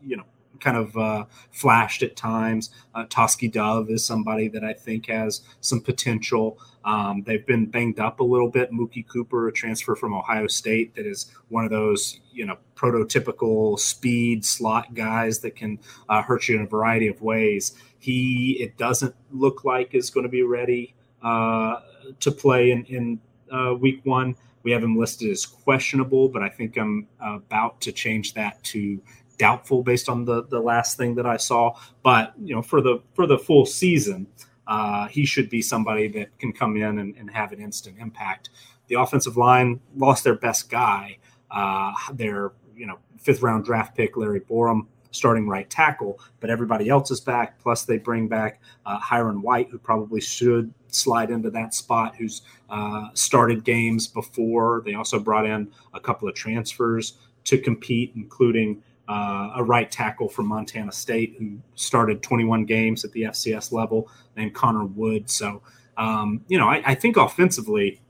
you 0.01 0.17
know 0.17 0.25
kind 0.59 0.77
of 0.77 0.97
uh, 0.97 1.25
flashed 1.51 2.03
at 2.03 2.15
times. 2.15 2.69
Uh, 2.93 3.05
Tauskie 3.05 3.51
Dove 3.51 3.89
is 3.89 4.05
somebody 4.05 4.47
that 4.49 4.63
I 4.63 4.73
think 4.73 5.07
has 5.07 5.41
some 5.61 5.81
potential. 5.81 6.59
Um, 6.85 7.23
they've 7.25 7.45
been 7.45 7.65
banged 7.65 7.99
up 7.99 8.21
a 8.21 8.23
little 8.23 8.49
bit. 8.49 8.71
Mookie 8.71 9.07
Cooper, 9.07 9.47
a 9.47 9.51
transfer 9.51 9.95
from 9.95 10.13
Ohio 10.13 10.47
State, 10.47 10.95
that 10.95 11.05
is 11.05 11.31
one 11.49 11.65
of 11.65 11.69
those 11.69 12.19
you 12.31 12.45
know 12.45 12.57
prototypical 12.75 13.77
speed 13.79 14.45
slot 14.45 14.93
guys 14.93 15.39
that 15.39 15.55
can 15.55 15.79
uh, 16.07 16.21
hurt 16.21 16.47
you 16.47 16.55
in 16.55 16.61
a 16.61 16.67
variety 16.67 17.07
of 17.07 17.21
ways. 17.21 17.73
He 17.99 18.57
it 18.59 18.77
doesn't 18.77 19.15
look 19.31 19.65
like 19.65 19.93
is 19.93 20.09
going 20.09 20.23
to 20.25 20.29
be 20.29 20.43
ready 20.43 20.95
uh, 21.21 21.81
to 22.19 22.31
play 22.31 22.71
in, 22.71 22.85
in 22.85 23.19
uh, 23.51 23.73
week 23.73 23.99
one. 24.05 24.35
We 24.63 24.71
have 24.71 24.83
him 24.83 24.97
listed 24.97 25.31
as 25.31 25.45
questionable, 25.45 26.29
but 26.29 26.43
I 26.43 26.49
think 26.49 26.77
I'm 26.77 27.07
about 27.21 27.79
to 27.81 27.91
change 27.91 28.33
that 28.33 28.61
to 28.65 29.01
doubtful 29.37 29.83
based 29.83 30.09
on 30.09 30.25
the 30.25 30.43
the 30.45 30.59
last 30.59 30.97
thing 30.97 31.15
that 31.15 31.25
I 31.25 31.37
saw. 31.37 31.77
But 32.03 32.33
you 32.41 32.55
know, 32.55 32.61
for 32.61 32.81
the 32.81 33.01
for 33.13 33.27
the 33.27 33.37
full 33.37 33.65
season, 33.65 34.27
uh, 34.67 35.07
he 35.07 35.25
should 35.25 35.49
be 35.49 35.61
somebody 35.61 36.07
that 36.09 36.37
can 36.39 36.51
come 36.51 36.75
in 36.75 36.99
and, 36.99 37.15
and, 37.15 37.29
have 37.31 37.53
an 37.53 37.61
instant 37.61 37.97
impact. 37.99 38.49
The 38.87 38.95
offensive 38.95 39.37
line 39.37 39.79
lost 39.95 40.23
their 40.25 40.35
best 40.35 40.69
guy, 40.69 41.17
uh, 41.51 41.93
their 42.13 42.51
you 42.75 42.85
know 42.85 42.99
fifth 43.17 43.41
round 43.41 43.65
draft 43.65 43.95
pick 43.95 44.17
Larry 44.17 44.41
Borom, 44.41 44.87
starting 45.11 45.47
right 45.47 45.69
tackle, 45.69 46.19
but 46.39 46.49
everybody 46.49 46.89
else 46.89 47.11
is 47.11 47.19
back. 47.19 47.59
Plus, 47.59 47.83
they 47.83 47.97
bring 47.97 48.27
back 48.27 48.61
uh, 48.85 48.99
Hyrin 48.99 49.41
White, 49.41 49.69
who 49.69 49.77
probably 49.77 50.21
should 50.21 50.73
slide 50.89 51.31
into 51.31 51.49
that 51.51 51.73
spot, 51.73 52.15
who's 52.15 52.41
uh, 52.69 53.09
started 53.13 53.63
games 53.63 54.07
before. 54.07 54.81
They 54.85 54.95
also 54.95 55.19
brought 55.19 55.45
in 55.45 55.71
a 55.93 55.99
couple 55.99 56.27
of 56.27 56.35
transfers 56.35 57.17
to 57.45 57.57
compete, 57.57 58.11
including 58.15 58.83
uh, 59.07 59.51
a 59.55 59.63
right 59.63 59.89
tackle 59.89 60.27
from 60.27 60.47
Montana 60.47 60.91
State 60.91 61.35
who 61.39 61.59
started 61.75 62.21
21 62.21 62.65
games 62.65 63.05
at 63.05 63.11
the 63.13 63.23
FCS 63.23 63.71
level 63.71 64.09
named 64.35 64.53
Connor 64.53 64.85
Wood. 64.85 65.29
So, 65.29 65.61
um, 65.95 66.41
you 66.47 66.57
know, 66.57 66.67
I, 66.67 66.83
I, 66.85 66.95
think 66.95 67.15
offensively, 67.15 68.01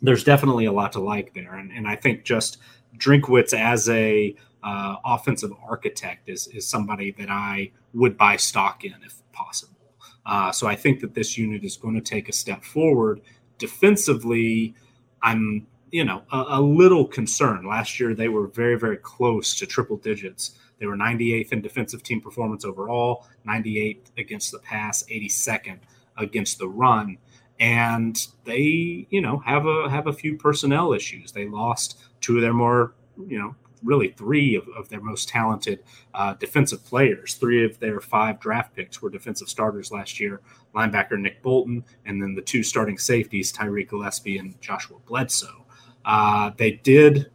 there's 0.00 0.24
definitely 0.24 0.66
a 0.66 0.72
lot 0.72 0.92
to 0.92 1.00
like 1.00 1.34
there. 1.34 1.54
And, 1.54 1.72
and 1.72 1.88
I 1.88 1.96
think 1.96 2.24
just 2.24 2.58
Drinkwitz 2.96 3.52
as 3.52 3.88
a 3.88 4.34
uh, 4.62 4.96
offensive 5.04 5.52
architect 5.68 6.28
is, 6.28 6.46
is 6.48 6.66
somebody 6.66 7.10
that 7.18 7.28
I 7.28 7.72
would 7.92 8.16
buy 8.16 8.36
stock 8.36 8.84
in 8.84 8.94
if 9.04 9.20
possible. 9.32 9.76
Uh, 10.24 10.52
so 10.52 10.68
I 10.68 10.76
think 10.76 11.00
that 11.00 11.14
this 11.14 11.36
unit 11.36 11.64
is 11.64 11.76
going 11.76 11.94
to 11.94 12.00
take 12.00 12.28
a 12.28 12.32
step 12.32 12.64
forward. 12.64 13.20
Defensively, 13.58 14.74
I'm 15.20 15.66
you 15.92 16.04
know 16.04 16.22
a, 16.32 16.44
a, 16.48 16.60
little 16.60 17.06
concerned. 17.06 17.68
Last 17.68 18.00
year 18.00 18.14
they 18.14 18.28
were 18.28 18.48
very 18.48 18.76
very 18.76 18.96
close 18.96 19.54
to 19.56 19.66
triple 19.66 19.98
digits. 19.98 20.58
They 20.80 20.86
were 20.86 20.96
98th 20.96 21.52
in 21.52 21.62
defensive 21.62 22.02
team 22.02 22.20
performance 22.20 22.64
overall, 22.64 23.28
98th 23.46 24.10
against 24.18 24.50
the 24.50 24.58
pass, 24.58 25.04
82nd 25.04 25.78
against 26.16 26.58
the 26.58 26.68
run, 26.68 27.18
and 27.60 28.26
they 28.44 29.06
you 29.10 29.20
know 29.20 29.38
have 29.46 29.66
a 29.66 29.88
have 29.88 30.08
a 30.08 30.12
few 30.12 30.36
personnel 30.36 30.92
issues. 30.92 31.30
They 31.30 31.46
lost 31.46 32.00
two 32.20 32.36
of 32.36 32.42
their 32.42 32.54
more 32.54 32.94
you 33.28 33.38
know 33.38 33.54
really 33.84 34.14
three 34.16 34.54
of, 34.54 34.68
of 34.76 34.88
their 34.88 35.00
most 35.00 35.28
talented 35.28 35.80
uh, 36.14 36.34
defensive 36.34 36.84
players. 36.84 37.34
Three 37.34 37.64
of 37.64 37.80
their 37.80 38.00
five 38.00 38.40
draft 38.40 38.74
picks 38.76 39.02
were 39.02 39.10
defensive 39.10 39.48
starters 39.48 39.90
last 39.90 40.20
year 40.20 40.40
linebacker 40.74 41.18
Nick 41.18 41.42
Bolton, 41.42 41.84
and 42.06 42.22
then 42.22 42.34
the 42.34 42.42
two 42.42 42.62
starting 42.62 42.98
safeties, 42.98 43.52
Tyree 43.52 43.84
Gillespie 43.84 44.38
and 44.38 44.60
Joshua 44.60 44.98
Bledsoe. 45.06 45.61
Uh, 46.04 46.50
they 46.56 46.72
did 46.72 47.30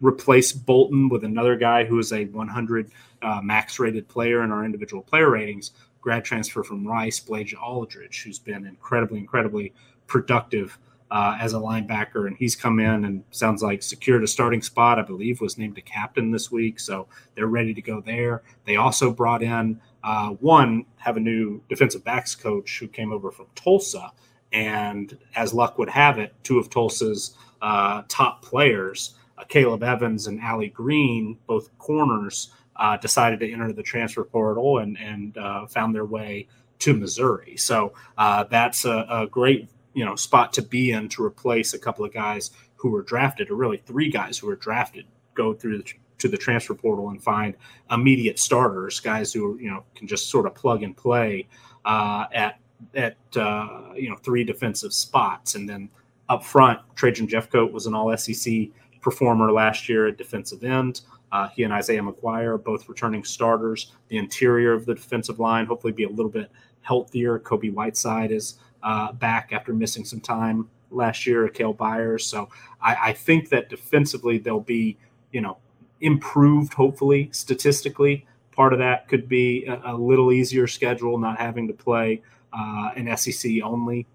replace 0.00 0.52
Bolton 0.52 1.08
with 1.08 1.24
another 1.24 1.56
guy 1.56 1.84
who 1.84 1.98
is 1.98 2.12
a 2.12 2.24
100 2.26 2.90
uh, 3.22 3.40
max 3.42 3.78
rated 3.78 4.08
player 4.08 4.42
in 4.42 4.50
our 4.50 4.64
individual 4.64 5.02
player 5.02 5.30
ratings, 5.30 5.72
grad 6.00 6.24
transfer 6.24 6.62
from 6.62 6.86
Rice, 6.86 7.20
Blaze 7.20 7.54
Alldredge, 7.54 8.22
who's 8.22 8.38
been 8.38 8.66
incredibly, 8.66 9.18
incredibly 9.18 9.74
productive 10.06 10.78
uh, 11.10 11.36
as 11.40 11.54
a 11.54 11.58
linebacker. 11.58 12.26
And 12.26 12.36
he's 12.36 12.54
come 12.54 12.78
in 12.78 13.04
and 13.04 13.24
sounds 13.30 13.62
like 13.62 13.82
secured 13.82 14.22
a 14.22 14.28
starting 14.28 14.62
spot, 14.62 14.98
I 14.98 15.02
believe, 15.02 15.40
was 15.40 15.58
named 15.58 15.76
a 15.78 15.82
captain 15.82 16.30
this 16.30 16.50
week. 16.50 16.80
So 16.80 17.08
they're 17.34 17.46
ready 17.46 17.74
to 17.74 17.82
go 17.82 18.00
there. 18.00 18.42
They 18.64 18.76
also 18.76 19.10
brought 19.10 19.42
in 19.42 19.80
uh, 20.02 20.30
one, 20.30 20.86
have 20.96 21.16
a 21.16 21.20
new 21.20 21.62
defensive 21.68 22.04
backs 22.04 22.34
coach 22.34 22.78
who 22.78 22.88
came 22.88 23.12
over 23.12 23.30
from 23.30 23.46
Tulsa. 23.54 24.12
And 24.52 25.16
as 25.36 25.52
luck 25.52 25.78
would 25.78 25.90
have 25.90 26.18
it, 26.18 26.34
two 26.42 26.58
of 26.58 26.70
Tulsa's 26.70 27.36
uh, 27.62 28.02
top 28.08 28.42
players, 28.42 29.14
uh, 29.38 29.44
Caleb 29.44 29.82
Evans 29.82 30.26
and 30.26 30.40
Allie 30.40 30.68
Green, 30.68 31.38
both 31.46 31.76
corners, 31.78 32.50
uh, 32.76 32.96
decided 32.96 33.40
to 33.40 33.52
enter 33.52 33.72
the 33.72 33.82
transfer 33.82 34.24
portal 34.24 34.78
and, 34.78 34.98
and 34.98 35.36
uh, 35.36 35.66
found 35.66 35.94
their 35.94 36.06
way 36.06 36.48
to 36.78 36.94
Missouri. 36.94 37.56
So 37.56 37.92
uh, 38.16 38.44
that's 38.44 38.84
a, 38.84 39.06
a, 39.08 39.26
great 39.26 39.68
you 39.92 40.04
know 40.04 40.16
spot 40.16 40.52
to 40.54 40.62
be 40.62 40.92
in 40.92 41.08
to 41.10 41.24
replace 41.24 41.74
a 41.74 41.78
couple 41.78 42.04
of 42.04 42.12
guys 42.12 42.50
who 42.76 42.90
were 42.90 43.02
drafted, 43.02 43.50
or 43.50 43.54
really 43.54 43.76
three 43.76 44.10
guys 44.10 44.38
who 44.38 44.46
were 44.46 44.56
drafted, 44.56 45.04
go 45.34 45.52
through 45.52 45.78
the, 45.78 45.92
to 46.18 46.28
the 46.28 46.38
transfer 46.38 46.74
portal 46.74 47.10
and 47.10 47.22
find 47.22 47.54
immediate 47.90 48.38
starters, 48.38 48.98
guys 48.98 49.32
who 49.32 49.58
you 49.58 49.70
know 49.70 49.84
can 49.94 50.08
just 50.08 50.30
sort 50.30 50.46
of 50.46 50.54
plug 50.54 50.82
and 50.82 50.96
play 50.96 51.46
uh, 51.84 52.24
at 52.32 52.58
at 52.94 53.16
you 53.34 54.08
know 54.08 54.16
three 54.22 54.44
defensive 54.44 54.94
spots, 54.94 55.54
and 55.54 55.68
then 55.68 55.90
up 56.30 56.44
front, 56.44 56.78
Trajan 56.94 57.26
Jeffcoat 57.26 57.72
was 57.72 57.86
an 57.86 57.94
all 57.94 58.16
SEC 58.16 58.68
performer 59.02 59.50
last 59.52 59.88
year 59.88 60.06
at 60.06 60.16
defensive 60.16 60.62
end. 60.62 61.02
Uh, 61.32 61.48
he 61.48 61.64
and 61.64 61.72
Isaiah 61.72 62.02
McGuire 62.02 62.54
are 62.54 62.58
both 62.58 62.88
returning 62.88 63.24
starters. 63.24 63.92
The 64.08 64.16
interior 64.16 64.72
of 64.72 64.86
the 64.86 64.94
defensive 64.94 65.40
line 65.40 65.66
hopefully 65.66 65.92
be 65.92 66.04
a 66.04 66.08
little 66.08 66.30
bit 66.30 66.50
healthier. 66.82 67.38
Kobie 67.38 67.72
Whiteside 67.72 68.30
is 68.30 68.54
uh, 68.82 69.12
back 69.12 69.52
after 69.52 69.72
missing 69.72 70.04
some 70.04 70.20
time 70.20 70.68
last 70.90 71.26
year. 71.26 71.48
Kale 71.48 71.72
Byers. 71.72 72.24
So 72.26 72.48
I, 72.80 73.10
I, 73.10 73.12
think 73.12 73.50
that 73.50 73.68
defensively 73.68 74.38
they'll 74.38 74.58
be, 74.58 74.96
you 75.32 75.40
know, 75.40 75.58
improved. 76.00 76.72
Hopefully, 76.74 77.28
statistically, 77.32 78.26
part 78.52 78.72
of 78.72 78.78
that 78.78 79.06
could 79.06 79.28
be 79.28 79.66
a, 79.66 79.80
a 79.84 79.94
little 79.94 80.32
easier 80.32 80.66
schedule, 80.66 81.18
not 81.18 81.38
having 81.38 81.68
to 81.68 81.74
play 81.74 82.22
uh, 82.52 82.90
an 82.96 83.14
SEC 83.16 83.62
only 83.62 84.06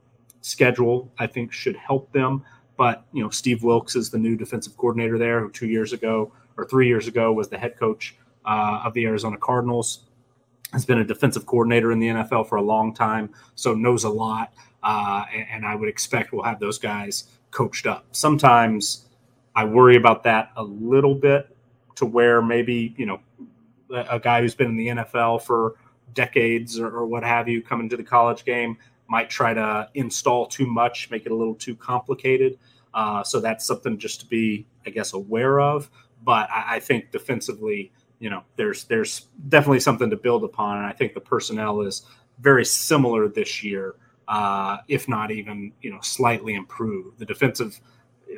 schedule, 0.45 1.11
I 1.17 1.25
think, 1.25 1.51
should 1.51 1.75
help 1.75 2.11
them. 2.11 2.43
But 2.77 3.05
you 3.11 3.23
know, 3.23 3.29
Steve 3.29 3.63
Wilks 3.63 3.95
is 3.95 4.09
the 4.09 4.19
new 4.19 4.35
defensive 4.35 4.77
coordinator 4.77 5.17
there, 5.17 5.41
who 5.41 5.49
two 5.49 5.67
years 5.67 5.91
ago 5.91 6.31
or 6.55 6.65
three 6.65 6.87
years 6.87 7.07
ago 7.07 7.33
was 7.33 7.49
the 7.49 7.57
head 7.57 7.77
coach 7.79 8.15
uh, 8.45 8.81
of 8.85 8.93
the 8.93 9.05
Arizona 9.05 9.37
Cardinals. 9.37 10.05
Has 10.71 10.85
been 10.85 10.99
a 10.99 11.05
defensive 11.05 11.45
coordinator 11.45 11.91
in 11.91 11.99
the 11.99 12.07
NFL 12.07 12.49
for 12.49 12.57
a 12.57 12.61
long 12.61 12.93
time, 12.93 13.29
so 13.55 13.73
knows 13.73 14.03
a 14.03 14.09
lot. 14.09 14.53
Uh, 14.83 15.23
and, 15.33 15.47
and 15.51 15.65
I 15.65 15.73
would 15.73 15.89
expect 15.89 16.31
we'll 16.31 16.43
have 16.43 16.59
those 16.59 16.77
guys 16.77 17.25
coached 17.51 17.87
up. 17.87 18.05
Sometimes 18.11 19.05
I 19.55 19.63
worry 19.63 19.95
about 19.95 20.23
that 20.23 20.51
a 20.57 20.63
little 20.63 21.15
bit, 21.15 21.55
to 21.95 22.05
where 22.05 22.41
maybe 22.41 22.93
you 22.97 23.05
know 23.05 23.19
a 23.89 24.19
guy 24.19 24.41
who's 24.41 24.53
been 24.53 24.67
in 24.67 24.75
the 24.75 24.87
NFL 24.87 25.41
for 25.41 25.75
decades 26.13 26.79
or, 26.79 26.87
or 26.87 27.05
what 27.05 27.23
have 27.23 27.47
you 27.47 27.61
coming 27.61 27.89
to 27.89 27.97
the 27.97 28.03
college 28.03 28.45
game 28.45 28.77
might 29.07 29.29
try 29.29 29.53
to 29.53 29.89
install 29.93 30.47
too 30.47 30.65
much, 30.65 31.09
make 31.11 31.25
it 31.25 31.31
a 31.31 31.35
little 31.35 31.55
too 31.55 31.75
complicated. 31.75 32.57
Uh, 32.93 33.23
so 33.23 33.39
that's 33.39 33.65
something 33.65 33.97
just 33.97 34.21
to 34.21 34.25
be, 34.25 34.65
I 34.85 34.89
guess, 34.89 35.13
aware 35.13 35.59
of. 35.59 35.89
But 36.23 36.49
I, 36.49 36.75
I, 36.75 36.79
think 36.79 37.11
defensively, 37.11 37.91
you 38.19 38.29
know, 38.29 38.43
there's 38.55 38.85
there's 38.85 39.27
definitely 39.49 39.81
something 39.81 40.09
to 40.09 40.15
build 40.15 40.43
upon, 40.43 40.77
and 40.77 40.85
I 40.85 40.93
think 40.93 41.13
the 41.13 41.19
personnel 41.19 41.81
is 41.81 42.03
very 42.39 42.65
similar 42.65 43.27
this 43.27 43.63
year, 43.63 43.95
uh, 44.27 44.77
if 44.87 45.07
not 45.09 45.29
even 45.29 45.73
you 45.81 45.91
know 45.91 45.99
slightly 46.01 46.55
improved. 46.55 47.19
The 47.19 47.25
defensive 47.25 47.79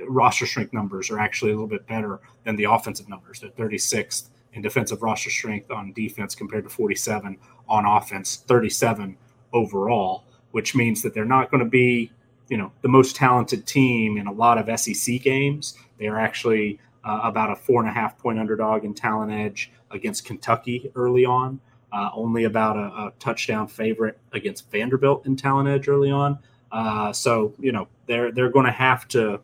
roster 0.08 0.46
strength 0.46 0.74
numbers 0.74 1.10
are 1.12 1.20
actually 1.20 1.52
a 1.52 1.54
little 1.54 1.68
bit 1.68 1.88
better 1.88 2.20
than 2.44 2.56
the 2.56 2.66
offensive 2.66 3.08
numbers. 3.08 3.40
They're 3.40 3.52
36th 3.52 4.30
in 4.54 4.62
defensive 4.62 5.02
roster 5.02 5.30
strength 5.30 5.72
on 5.72 5.94
defense 5.94 6.36
compared 6.36 6.64
to 6.64 6.70
47 6.70 7.38
on 7.70 7.86
offense, 7.86 8.38
37 8.48 9.18
overall 9.54 10.24
which 10.52 10.76
means 10.76 11.02
that 11.02 11.14
they're 11.14 11.26
not 11.26 11.52
going 11.52 11.64
to 11.64 11.70
be, 11.70 12.12
you 12.50 12.58
know, 12.58 12.72
the 12.82 12.88
most 12.88 13.16
talented 13.16 13.66
team 13.66 14.18
in 14.18 14.28
a 14.28 14.32
lot 14.32 14.58
of 14.58 14.80
SEC 14.80 15.22
games. 15.22 15.78
They 16.00 16.08
are 16.08 16.20
actually 16.20 16.80
uh, 17.04 17.22
about 17.24 17.52
a 17.52 17.56
four 17.56 17.82
and 17.82 17.90
a 17.90 17.94
half 17.94 18.18
point 18.18 18.40
underdog 18.40 18.84
in 18.84 18.94
talent 18.94 19.32
edge 19.32 19.72
against 19.92 20.26
Kentucky 20.26 20.92
early 20.96 21.26
on. 21.26 21.60
Uh, 21.92 22.10
only 22.14 22.44
about 22.44 22.76
a, 22.76 23.08
a, 23.08 23.14
touchdown 23.18 23.66
favorite 23.66 24.20
against 24.34 24.70
Vanderbilt 24.70 25.26
in 25.26 25.38
talent 25.38 25.70
edge 25.70 25.88
early 25.88 26.12
on. 26.12 26.38
Uh, 26.70 27.14
so 27.14 27.54
you 27.60 27.72
know 27.72 27.88
they're 28.08 28.30
they're 28.34 28.52
going 28.52 28.66
to 28.66 28.72
have 28.74 29.08
to 29.08 29.40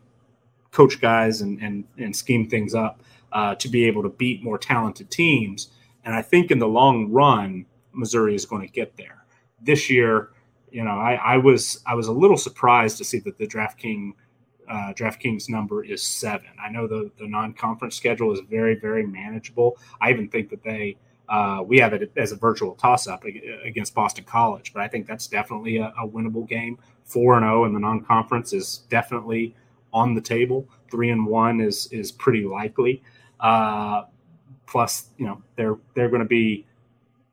coach 0.70 1.00
guys 1.00 1.40
and 1.40 1.58
and, 1.62 1.84
and 1.96 2.14
scheme 2.14 2.46
things 2.46 2.74
up 2.74 3.02
uh, 3.32 3.54
to 3.56 3.68
be 3.68 3.86
able 3.86 4.02
to 4.02 4.10
beat 4.10 4.44
more 4.44 4.58
talented 4.58 5.10
teams. 5.10 5.68
And 6.04 6.14
I 6.14 6.20
think 6.20 6.50
in 6.50 6.58
the 6.58 6.68
long 6.68 7.10
run, 7.10 7.64
Missouri 7.92 8.34
is 8.34 8.44
going 8.44 8.62
to 8.62 8.72
get 8.72 8.96
there. 8.96 9.24
This 9.62 9.88
year, 9.88 10.30
you 10.74 10.82
know, 10.82 10.98
I, 10.98 11.14
I 11.14 11.36
was 11.36 11.80
I 11.86 11.94
was 11.94 12.08
a 12.08 12.12
little 12.12 12.36
surprised 12.36 12.98
to 12.98 13.04
see 13.04 13.20
that 13.20 13.38
the 13.38 13.46
DraftKings 13.46 14.12
uh, 14.68 14.92
DraftKings 14.94 15.48
number 15.48 15.84
is 15.84 16.02
seven. 16.02 16.48
I 16.60 16.68
know 16.68 16.88
the 16.88 17.12
the 17.16 17.28
non-conference 17.28 17.94
schedule 17.94 18.32
is 18.32 18.40
very 18.50 18.74
very 18.74 19.06
manageable. 19.06 19.78
I 20.00 20.10
even 20.10 20.28
think 20.28 20.50
that 20.50 20.64
they 20.64 20.96
uh, 21.28 21.62
we 21.64 21.78
have 21.78 21.92
it 21.92 22.10
as 22.16 22.32
a 22.32 22.36
virtual 22.36 22.74
toss-up 22.74 23.24
against 23.64 23.94
Boston 23.94 24.24
College, 24.24 24.72
but 24.74 24.82
I 24.82 24.88
think 24.88 25.06
that's 25.06 25.28
definitely 25.28 25.76
a, 25.76 25.94
a 25.96 26.08
winnable 26.08 26.46
game. 26.46 26.76
Four 27.04 27.36
and 27.36 27.44
zero 27.44 27.62
oh 27.62 27.64
in 27.66 27.72
the 27.72 27.78
non-conference 27.78 28.52
is 28.52 28.78
definitely 28.90 29.54
on 29.92 30.14
the 30.14 30.20
table. 30.20 30.68
Three 30.90 31.10
and 31.10 31.24
one 31.24 31.60
is 31.60 31.86
is 31.92 32.10
pretty 32.10 32.44
likely. 32.44 33.00
Uh, 33.38 34.02
plus, 34.66 35.10
you 35.18 35.26
know, 35.26 35.40
they're 35.54 35.78
they're 35.94 36.08
going 36.08 36.22
to 36.22 36.28
be 36.28 36.66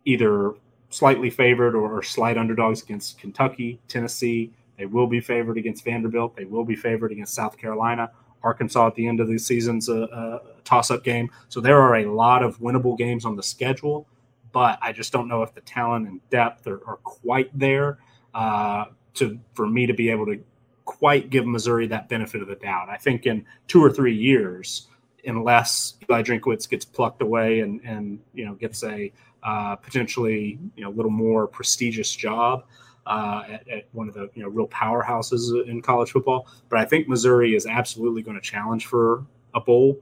either 0.05 0.53
slightly 0.91 1.29
favored 1.29 1.73
or, 1.73 2.03
slight 2.03 2.37
underdogs 2.37 2.83
against 2.83 3.17
Kentucky, 3.17 3.79
Tennessee. 3.87 4.51
They 4.77 4.85
will 4.85 5.07
be 5.07 5.19
favored 5.19 5.57
against 5.57 5.83
Vanderbilt. 5.83 6.35
They 6.35 6.45
will 6.45 6.65
be 6.65 6.75
favored 6.75 7.11
against 7.11 7.33
South 7.33 7.57
Carolina. 7.57 8.11
Arkansas 8.43 8.87
at 8.87 8.95
the 8.95 9.07
end 9.07 9.19
of 9.19 9.27
the 9.27 9.37
season's 9.37 9.87
a, 9.89 10.01
a 10.01 10.41
toss-up 10.63 11.03
game. 11.03 11.29
So 11.49 11.61
there 11.61 11.79
are 11.79 11.97
a 11.97 12.05
lot 12.05 12.43
of 12.43 12.59
winnable 12.59 12.97
games 12.97 13.25
on 13.25 13.35
the 13.35 13.43
schedule, 13.43 14.07
but 14.51 14.79
I 14.81 14.91
just 14.91 15.13
don't 15.13 15.27
know 15.27 15.43
if 15.43 15.53
the 15.53 15.61
talent 15.61 16.07
and 16.07 16.27
depth 16.29 16.67
are, 16.67 16.81
are 16.87 16.97
quite 16.97 17.57
there 17.57 17.99
uh, 18.33 18.85
to 19.15 19.39
for 19.53 19.67
me 19.67 19.85
to 19.85 19.93
be 19.93 20.09
able 20.09 20.25
to 20.25 20.43
quite 20.85 21.29
give 21.29 21.45
Missouri 21.45 21.87
that 21.87 22.09
benefit 22.09 22.41
of 22.41 22.47
the 22.47 22.55
doubt. 22.55 22.89
I 22.89 22.97
think 22.97 23.25
in 23.25 23.45
two 23.67 23.83
or 23.83 23.91
three 23.91 24.15
years, 24.15 24.87
unless 25.25 25.95
Eli 26.09 26.23
Drinkwitz 26.23 26.67
gets 26.69 26.85
plucked 26.85 27.21
away 27.21 27.59
and 27.59 27.81
and 27.83 28.19
you 28.33 28.45
know 28.45 28.55
gets 28.55 28.83
a 28.83 29.11
uh, 29.43 29.75
potentially 29.75 30.59
you 30.75 30.83
know 30.83 30.89
a 30.89 30.95
little 30.95 31.11
more 31.11 31.47
prestigious 31.47 32.13
job 32.13 32.65
uh, 33.05 33.43
at, 33.49 33.67
at, 33.67 33.85
one 33.91 34.07
of 34.07 34.13
the 34.13 34.29
you 34.33 34.43
know 34.43 34.49
real 34.49 34.67
powerhouses 34.67 35.67
in 35.67 35.81
college 35.81 36.11
football. 36.11 36.47
But 36.69 36.79
I 36.79 36.85
think 36.85 37.07
Missouri 37.07 37.55
is 37.55 37.65
absolutely 37.65 38.21
going 38.21 38.35
to 38.35 38.41
challenge 38.41 38.85
for 38.85 39.25
a 39.53 39.59
bowl 39.59 39.99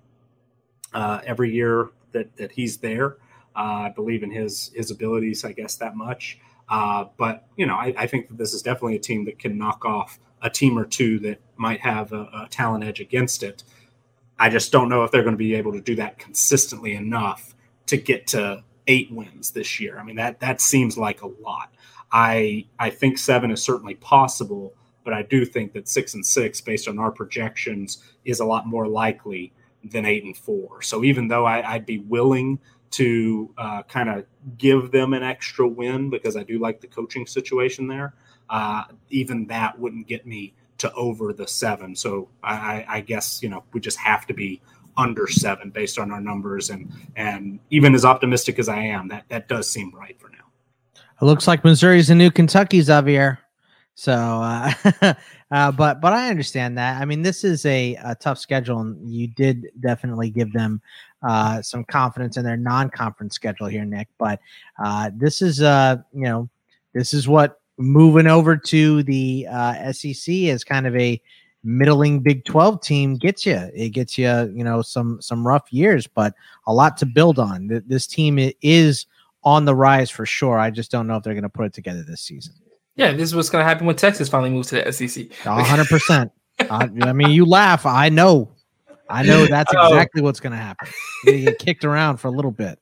uh, 0.93 1.21
every 1.25 1.53
year 1.53 1.89
that 2.11 2.35
that 2.37 2.51
he's 2.51 2.77
there. 2.77 3.17
Uh, 3.55 3.87
I 3.87 3.89
believe 3.89 4.23
in 4.23 4.31
his 4.31 4.71
his 4.75 4.91
abilities, 4.91 5.45
I 5.45 5.53
guess 5.53 5.75
that 5.77 5.95
much. 5.95 6.39
Uh, 6.67 7.05
but 7.17 7.47
you 7.55 7.65
know, 7.65 7.75
I, 7.75 7.93
I, 7.97 8.05
think 8.05 8.27
that 8.27 8.37
this 8.37 8.53
is 8.53 8.61
definitely 8.61 8.95
a 8.95 8.99
team 8.99 9.25
that 9.25 9.39
can 9.39 9.57
knock 9.57 9.85
off 9.85 10.19
a 10.43 10.51
team 10.51 10.77
or 10.77 10.85
two 10.85 11.17
that 11.19 11.39
might 11.57 11.79
have 11.79 12.13
a, 12.13 12.29
a 12.31 12.47
talent 12.51 12.83
edge 12.83 12.99
against 12.99 13.41
it. 13.41 13.63
I 14.37 14.49
just 14.49 14.71
don't 14.71 14.87
know 14.87 15.03
if 15.03 15.11
they're 15.11 15.23
going 15.23 15.33
to 15.33 15.37
be 15.37 15.55
able 15.55 15.73
to 15.73 15.81
do 15.81 15.95
that 15.95 16.19
consistently 16.19 16.93
enough 16.93 17.55
to 17.87 17.97
get 17.97 18.27
to 18.27 18.63
eight 18.89 19.09
wins 19.11 19.51
this 19.51 19.79
year. 19.79 19.97
I 19.97 20.03
mean 20.03 20.17
that 20.17 20.41
that 20.41 20.59
seems 20.59 20.97
like 20.97 21.21
a 21.21 21.27
lot. 21.27 21.73
I 22.11 22.65
I 22.77 22.89
think 22.89 23.17
seven 23.17 23.51
is 23.51 23.63
certainly 23.63 23.95
possible, 23.95 24.73
but 25.05 25.13
I 25.13 25.21
do 25.21 25.45
think 25.45 25.73
that 25.73 25.87
six 25.87 26.13
and 26.13 26.25
six, 26.25 26.59
based 26.59 26.87
on 26.87 26.99
our 26.99 27.11
projections, 27.11 28.03
is 28.25 28.41
a 28.41 28.45
lot 28.45 28.67
more 28.67 28.87
likely 28.87 29.53
than 29.83 30.05
eight 30.05 30.23
and 30.25 30.35
four. 30.35 30.81
So 30.81 31.03
even 31.03 31.29
though 31.29 31.45
I, 31.45 31.73
would 31.73 31.85
be 31.85 31.99
willing 31.99 32.59
to 32.91 33.53
uh, 33.57 33.83
kind 33.83 34.09
of 34.09 34.25
give 34.57 34.91
them 34.91 35.13
an 35.13 35.23
extra 35.23 35.67
win 35.67 36.09
because 36.09 36.35
I 36.35 36.43
do 36.43 36.59
like 36.59 36.81
the 36.81 36.87
coaching 36.87 37.27
situation 37.27 37.87
there, 37.87 38.13
uh, 38.49 38.83
even 39.09 39.45
that 39.47 39.79
wouldn't 39.79 40.07
get 40.07 40.25
me 40.25 40.53
to 40.79 40.91
over 40.93 41.33
the 41.33 41.47
seven. 41.47 41.95
So 41.95 42.29
I, 42.43 42.85
I 42.87 43.01
guess 43.01 43.43
you 43.43 43.49
know 43.49 43.63
we 43.73 43.79
just 43.79 43.99
have 43.99 44.25
to 44.27 44.33
be 44.33 44.61
under 44.99 45.27
seven 45.27 45.69
based 45.69 45.97
on 45.97 46.11
our 46.11 46.19
numbers 46.19 46.69
and 46.69 46.91
and 47.15 47.59
even 47.69 47.95
as 47.95 48.03
optimistic 48.03 48.59
as 48.59 48.67
I 48.67 48.79
am, 48.79 49.07
that 49.07 49.23
that 49.29 49.47
does 49.47 49.71
seem 49.71 49.95
right 49.95 50.19
for 50.19 50.29
now. 50.29 50.37
It 51.21 51.25
looks 51.25 51.47
like 51.47 51.63
Missouri's 51.63 52.09
a 52.09 52.15
new 52.15 52.29
Kentucky, 52.29 52.81
Xavier. 52.81 53.39
So, 53.95 54.13
uh, 54.13 54.71
uh, 55.51 55.71
but 55.71 56.01
but 56.01 56.13
I 56.13 56.29
understand 56.29 56.77
that. 56.77 57.01
I 57.01 57.05
mean, 57.05 57.21
this 57.21 57.43
is 57.43 57.65
a, 57.65 57.95
a 58.03 58.15
tough 58.15 58.37
schedule, 58.37 58.79
and 58.79 59.11
you 59.11 59.27
did 59.27 59.67
definitely 59.79 60.29
give 60.29 60.53
them 60.53 60.81
uh, 61.21 61.61
some 61.61 61.83
confidence 61.83 62.37
in 62.37 62.43
their 62.45 62.57
non-conference 62.57 63.35
schedule 63.35 63.67
here, 63.67 63.85
Nick. 63.85 64.07
But 64.17 64.39
uh, 64.81 65.11
this 65.13 65.41
is, 65.41 65.61
uh, 65.61 65.97
you 66.13 66.23
know, 66.23 66.49
this 66.93 67.13
is 67.13 67.27
what 67.27 67.59
moving 67.77 68.27
over 68.27 68.55
to 68.55 69.03
the 69.03 69.47
uh, 69.51 69.91
SEC 69.91 70.33
is 70.33 70.63
kind 70.63 70.87
of 70.87 70.95
a 70.95 71.21
middling 71.63 72.21
Big 72.21 72.45
12 72.45 72.81
team 72.81 73.15
gets 73.15 73.45
you. 73.45 73.69
It 73.73 73.89
gets 73.89 74.17
you, 74.17 74.29
you 74.55 74.63
know, 74.63 74.81
some 74.81 75.21
some 75.21 75.45
rough 75.45 75.71
years, 75.71 76.07
but 76.07 76.33
a 76.67 76.73
lot 76.73 76.97
to 76.97 77.05
build 77.05 77.39
on. 77.39 77.81
This 77.85 78.07
team 78.07 78.39
is 78.61 79.05
on 79.43 79.65
the 79.65 79.75
rise 79.75 80.09
for 80.09 80.25
sure. 80.25 80.59
I 80.59 80.69
just 80.69 80.91
don't 80.91 81.07
know 81.07 81.15
if 81.15 81.23
they're 81.23 81.33
going 81.33 81.43
to 81.43 81.49
put 81.49 81.65
it 81.65 81.73
together 81.73 82.03
this 82.03 82.21
season. 82.21 82.53
Yeah, 82.95 83.13
this 83.13 83.29
is 83.29 83.35
what's 83.35 83.49
going 83.49 83.63
to 83.63 83.67
happen 83.67 83.87
when 83.87 83.95
Texas 83.95 84.27
finally 84.27 84.49
moves 84.49 84.69
to 84.69 84.83
the 84.83 84.91
SEC. 84.91 85.27
100%. 85.43 86.31
I 86.69 87.13
mean, 87.13 87.29
you 87.29 87.45
laugh. 87.45 87.85
I 87.85 88.09
know. 88.09 88.51
I 89.09 89.23
know 89.23 89.45
that's 89.45 89.73
oh. 89.77 89.87
exactly 89.87 90.21
what's 90.21 90.39
going 90.39 90.51
to 90.51 90.57
happen. 90.57 90.89
You 91.23 91.45
get 91.45 91.59
kicked 91.59 91.85
around 91.85 92.17
for 92.17 92.27
a 92.27 92.31
little 92.31 92.51
bit. 92.51 92.77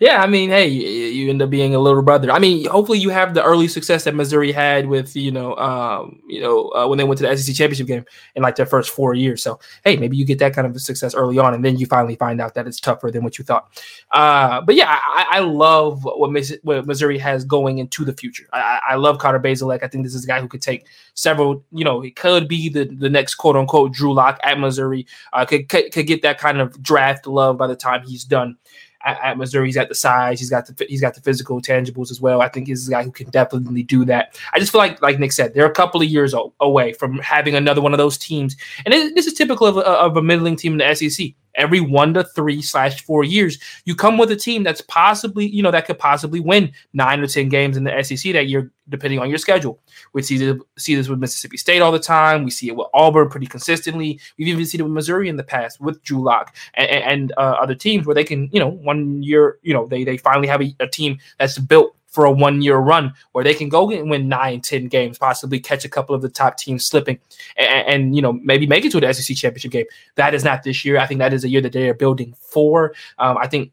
Yeah, 0.00 0.22
I 0.22 0.26
mean, 0.26 0.50
hey, 0.50 0.68
you 0.68 1.30
end 1.30 1.42
up 1.42 1.50
being 1.50 1.74
a 1.74 1.78
little 1.78 2.02
brother. 2.02 2.30
I 2.30 2.38
mean, 2.38 2.66
hopefully 2.66 2.98
you 2.98 3.10
have 3.10 3.34
the 3.34 3.42
early 3.42 3.68
success 3.68 4.04
that 4.04 4.14
Missouri 4.14 4.52
had 4.52 4.86
with 4.86 5.14
you 5.14 5.30
know, 5.30 5.56
um, 5.56 6.20
you 6.26 6.40
know, 6.40 6.70
uh, 6.70 6.86
when 6.86 6.98
they 6.98 7.04
went 7.04 7.18
to 7.18 7.26
the 7.26 7.36
SEC 7.36 7.54
championship 7.54 7.86
game 7.86 8.04
in 8.34 8.42
like 8.42 8.56
their 8.56 8.66
first 8.66 8.90
four 8.90 9.14
years. 9.14 9.42
So 9.42 9.58
hey, 9.84 9.96
maybe 9.96 10.16
you 10.16 10.24
get 10.24 10.38
that 10.38 10.54
kind 10.54 10.66
of 10.66 10.80
success 10.80 11.14
early 11.14 11.38
on, 11.38 11.54
and 11.54 11.64
then 11.64 11.78
you 11.78 11.86
finally 11.86 12.16
find 12.16 12.40
out 12.40 12.54
that 12.54 12.66
it's 12.66 12.80
tougher 12.80 13.10
than 13.10 13.24
what 13.24 13.38
you 13.38 13.44
thought. 13.44 13.68
Uh, 14.12 14.60
but 14.60 14.74
yeah, 14.74 14.86
I, 14.88 15.26
I 15.32 15.38
love 15.40 16.04
what, 16.04 16.30
what, 16.62 16.86
Missouri 16.86 17.18
has 17.18 17.44
going 17.44 17.78
into 17.78 18.04
the 18.04 18.12
future. 18.12 18.46
I, 18.52 18.80
I 18.90 18.94
love 18.94 19.18
Carter 19.18 19.40
Bazelak. 19.40 19.82
I 19.82 19.88
think 19.88 20.04
this 20.04 20.14
is 20.14 20.24
a 20.24 20.28
guy 20.28 20.40
who 20.40 20.48
could 20.48 20.62
take 20.62 20.86
several. 21.14 21.64
You 21.72 21.84
know, 21.84 22.00
he 22.00 22.10
could 22.10 22.48
be 22.48 22.68
the 22.68 22.84
the 22.84 23.10
next 23.10 23.34
quote 23.34 23.56
unquote 23.56 23.92
Drew 23.92 24.14
Lock 24.14 24.38
at 24.42 24.58
Missouri. 24.58 25.06
Uh, 25.32 25.44
could, 25.44 25.68
could 25.68 25.92
could 25.92 26.06
get 26.06 26.22
that 26.22 26.38
kind 26.38 26.60
of 26.60 26.82
draft 26.82 27.26
love 27.26 27.58
by 27.58 27.66
the 27.66 27.76
time 27.76 28.02
he's 28.06 28.24
done 28.24 28.56
at, 29.04 29.18
at, 29.22 29.38
Missouri. 29.38 29.66
He's 29.66 29.76
got 29.76 29.88
the 29.88 29.94
size, 29.94 30.38
he's 30.38 30.50
got 30.50 30.66
the 30.66 30.86
he's 30.88 31.00
got 31.00 31.14
the 31.14 31.20
physical 31.20 31.60
tangibles 31.60 32.10
as 32.10 32.20
well. 32.20 32.40
I 32.40 32.48
think 32.48 32.68
he's 32.68 32.88
a 32.88 32.90
guy 32.90 33.02
who 33.02 33.12
can 33.12 33.30
definitely 33.30 33.82
do 33.82 34.04
that. 34.06 34.38
I 34.52 34.58
just 34.58 34.72
feel 34.72 34.80
like, 34.80 35.00
like 35.02 35.18
Nick 35.18 35.32
said, 35.32 35.54
they're 35.54 35.66
a 35.66 35.72
couple 35.72 36.00
of 36.00 36.08
years 36.08 36.34
away 36.60 36.92
from 36.92 37.18
having 37.18 37.54
another 37.54 37.80
one 37.80 37.92
of 37.92 37.98
those 37.98 38.18
teams, 38.18 38.56
and 38.84 38.94
it, 38.94 39.14
this 39.14 39.26
is 39.26 39.34
typical 39.34 39.66
of, 39.66 39.78
of 39.78 40.16
a 40.16 40.22
middling 40.22 40.56
team 40.56 40.72
in 40.72 40.78
the 40.78 40.94
SEC 40.94 41.34
every 41.58 41.80
one 41.80 42.14
to 42.14 42.24
three 42.24 42.62
slash 42.62 43.02
four 43.02 43.24
years, 43.24 43.58
you 43.84 43.94
come 43.94 44.16
with 44.16 44.30
a 44.30 44.36
team 44.36 44.62
that's 44.62 44.80
possibly, 44.82 45.46
you 45.46 45.62
know, 45.62 45.70
that 45.70 45.86
could 45.86 45.98
possibly 45.98 46.40
win 46.40 46.72
nine 46.92 47.20
or 47.20 47.26
10 47.26 47.48
games 47.48 47.76
in 47.76 47.84
the 47.84 48.02
SEC 48.02 48.32
that 48.32 48.46
year, 48.46 48.70
depending 48.88 49.18
on 49.18 49.28
your 49.28 49.38
schedule. 49.38 49.80
We 50.12 50.22
see, 50.22 50.38
this, 50.38 50.56
see 50.78 50.94
this 50.94 51.08
with 51.08 51.18
Mississippi 51.18 51.56
State 51.56 51.82
all 51.82 51.92
the 51.92 51.98
time. 51.98 52.44
We 52.44 52.50
see 52.50 52.68
it 52.68 52.76
with 52.76 52.86
Auburn 52.94 53.28
pretty 53.28 53.46
consistently. 53.46 54.20
We've 54.38 54.48
even 54.48 54.64
seen 54.64 54.80
it 54.80 54.84
with 54.84 54.92
Missouri 54.92 55.28
in 55.28 55.36
the 55.36 55.44
past 55.44 55.80
with 55.80 56.02
Drew 56.02 56.22
Lock 56.22 56.56
and, 56.74 56.88
and 56.88 57.32
uh, 57.36 57.56
other 57.60 57.74
teams 57.74 58.06
where 58.06 58.14
they 58.14 58.24
can, 58.24 58.48
you 58.52 58.60
know, 58.60 58.68
one 58.68 59.22
year, 59.22 59.58
you 59.62 59.74
know, 59.74 59.86
they, 59.86 60.04
they 60.04 60.16
finally 60.16 60.48
have 60.48 60.62
a, 60.62 60.74
a 60.80 60.86
team 60.86 61.18
that's 61.38 61.58
built 61.58 61.97
for 62.08 62.24
a 62.24 62.32
one 62.32 62.62
year 62.62 62.76
run 62.76 63.12
where 63.32 63.44
they 63.44 63.54
can 63.54 63.68
go 63.68 63.90
and 63.90 64.10
win 64.10 64.28
nine, 64.28 64.60
10 64.60 64.86
games, 64.88 65.18
possibly 65.18 65.60
catch 65.60 65.84
a 65.84 65.88
couple 65.88 66.14
of 66.14 66.22
the 66.22 66.28
top 66.28 66.56
teams 66.56 66.86
slipping 66.86 67.18
and, 67.56 67.86
and, 67.86 68.16
you 68.16 68.22
know, 68.22 68.32
maybe 68.32 68.66
make 68.66 68.84
it 68.84 68.92
to 68.92 69.00
the 69.00 69.12
SEC 69.12 69.36
championship 69.36 69.70
game. 69.70 69.86
That 70.16 70.34
is 70.34 70.42
not 70.42 70.62
this 70.62 70.84
year. 70.84 70.98
I 70.98 71.06
think 71.06 71.18
that 71.18 71.32
is 71.32 71.44
a 71.44 71.48
year 71.48 71.60
that 71.60 71.72
they 71.72 71.88
are 71.88 71.94
building 71.94 72.34
for. 72.38 72.94
Um, 73.18 73.36
I 73.38 73.46
think 73.46 73.72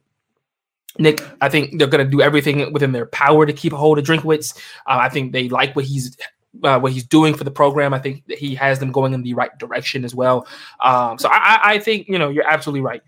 Nick, 0.98 1.22
I 1.41 1.49
think 1.49 1.78
they're 1.78 1.88
going 1.88 2.06
to 2.06 2.10
do 2.10 2.22
everything 2.22 2.72
within 2.72 2.91
their 2.91 3.06
power 3.06 3.45
to 3.45 3.53
keep 3.53 3.74
a 3.74 3.78
hold 3.78 3.98
of 3.98 4.06
Drinkwitz. 4.06 4.57
Uh, 4.86 4.99
I 5.02 5.10
think 5.10 5.34
they 5.34 5.49
like 5.49 5.76
what 5.76 5.86
he's 5.86 6.18
uh, 6.64 6.80
what 6.80 6.94
he's 6.94 7.06
doing 7.06 7.34
for 7.34 7.44
the 7.44 7.52
program. 7.52 7.94
I 7.94 7.99
think 7.99 8.24
he 8.30 8.56
has 8.56 8.80
them 8.80 8.91
going 8.91 9.14
in 9.14 9.24
the 9.24 9.34
right 9.34 9.57
direction 9.60 10.06
as 10.06 10.16
well. 10.16 10.48
Um, 10.80 11.18
so 11.20 11.28
I, 11.30 11.60
I, 11.62 11.80
think 11.80 12.07
you 12.07 12.18
know 12.18 12.30
you're 12.30 12.48
absolutely 12.48 12.82
right. 12.82 13.02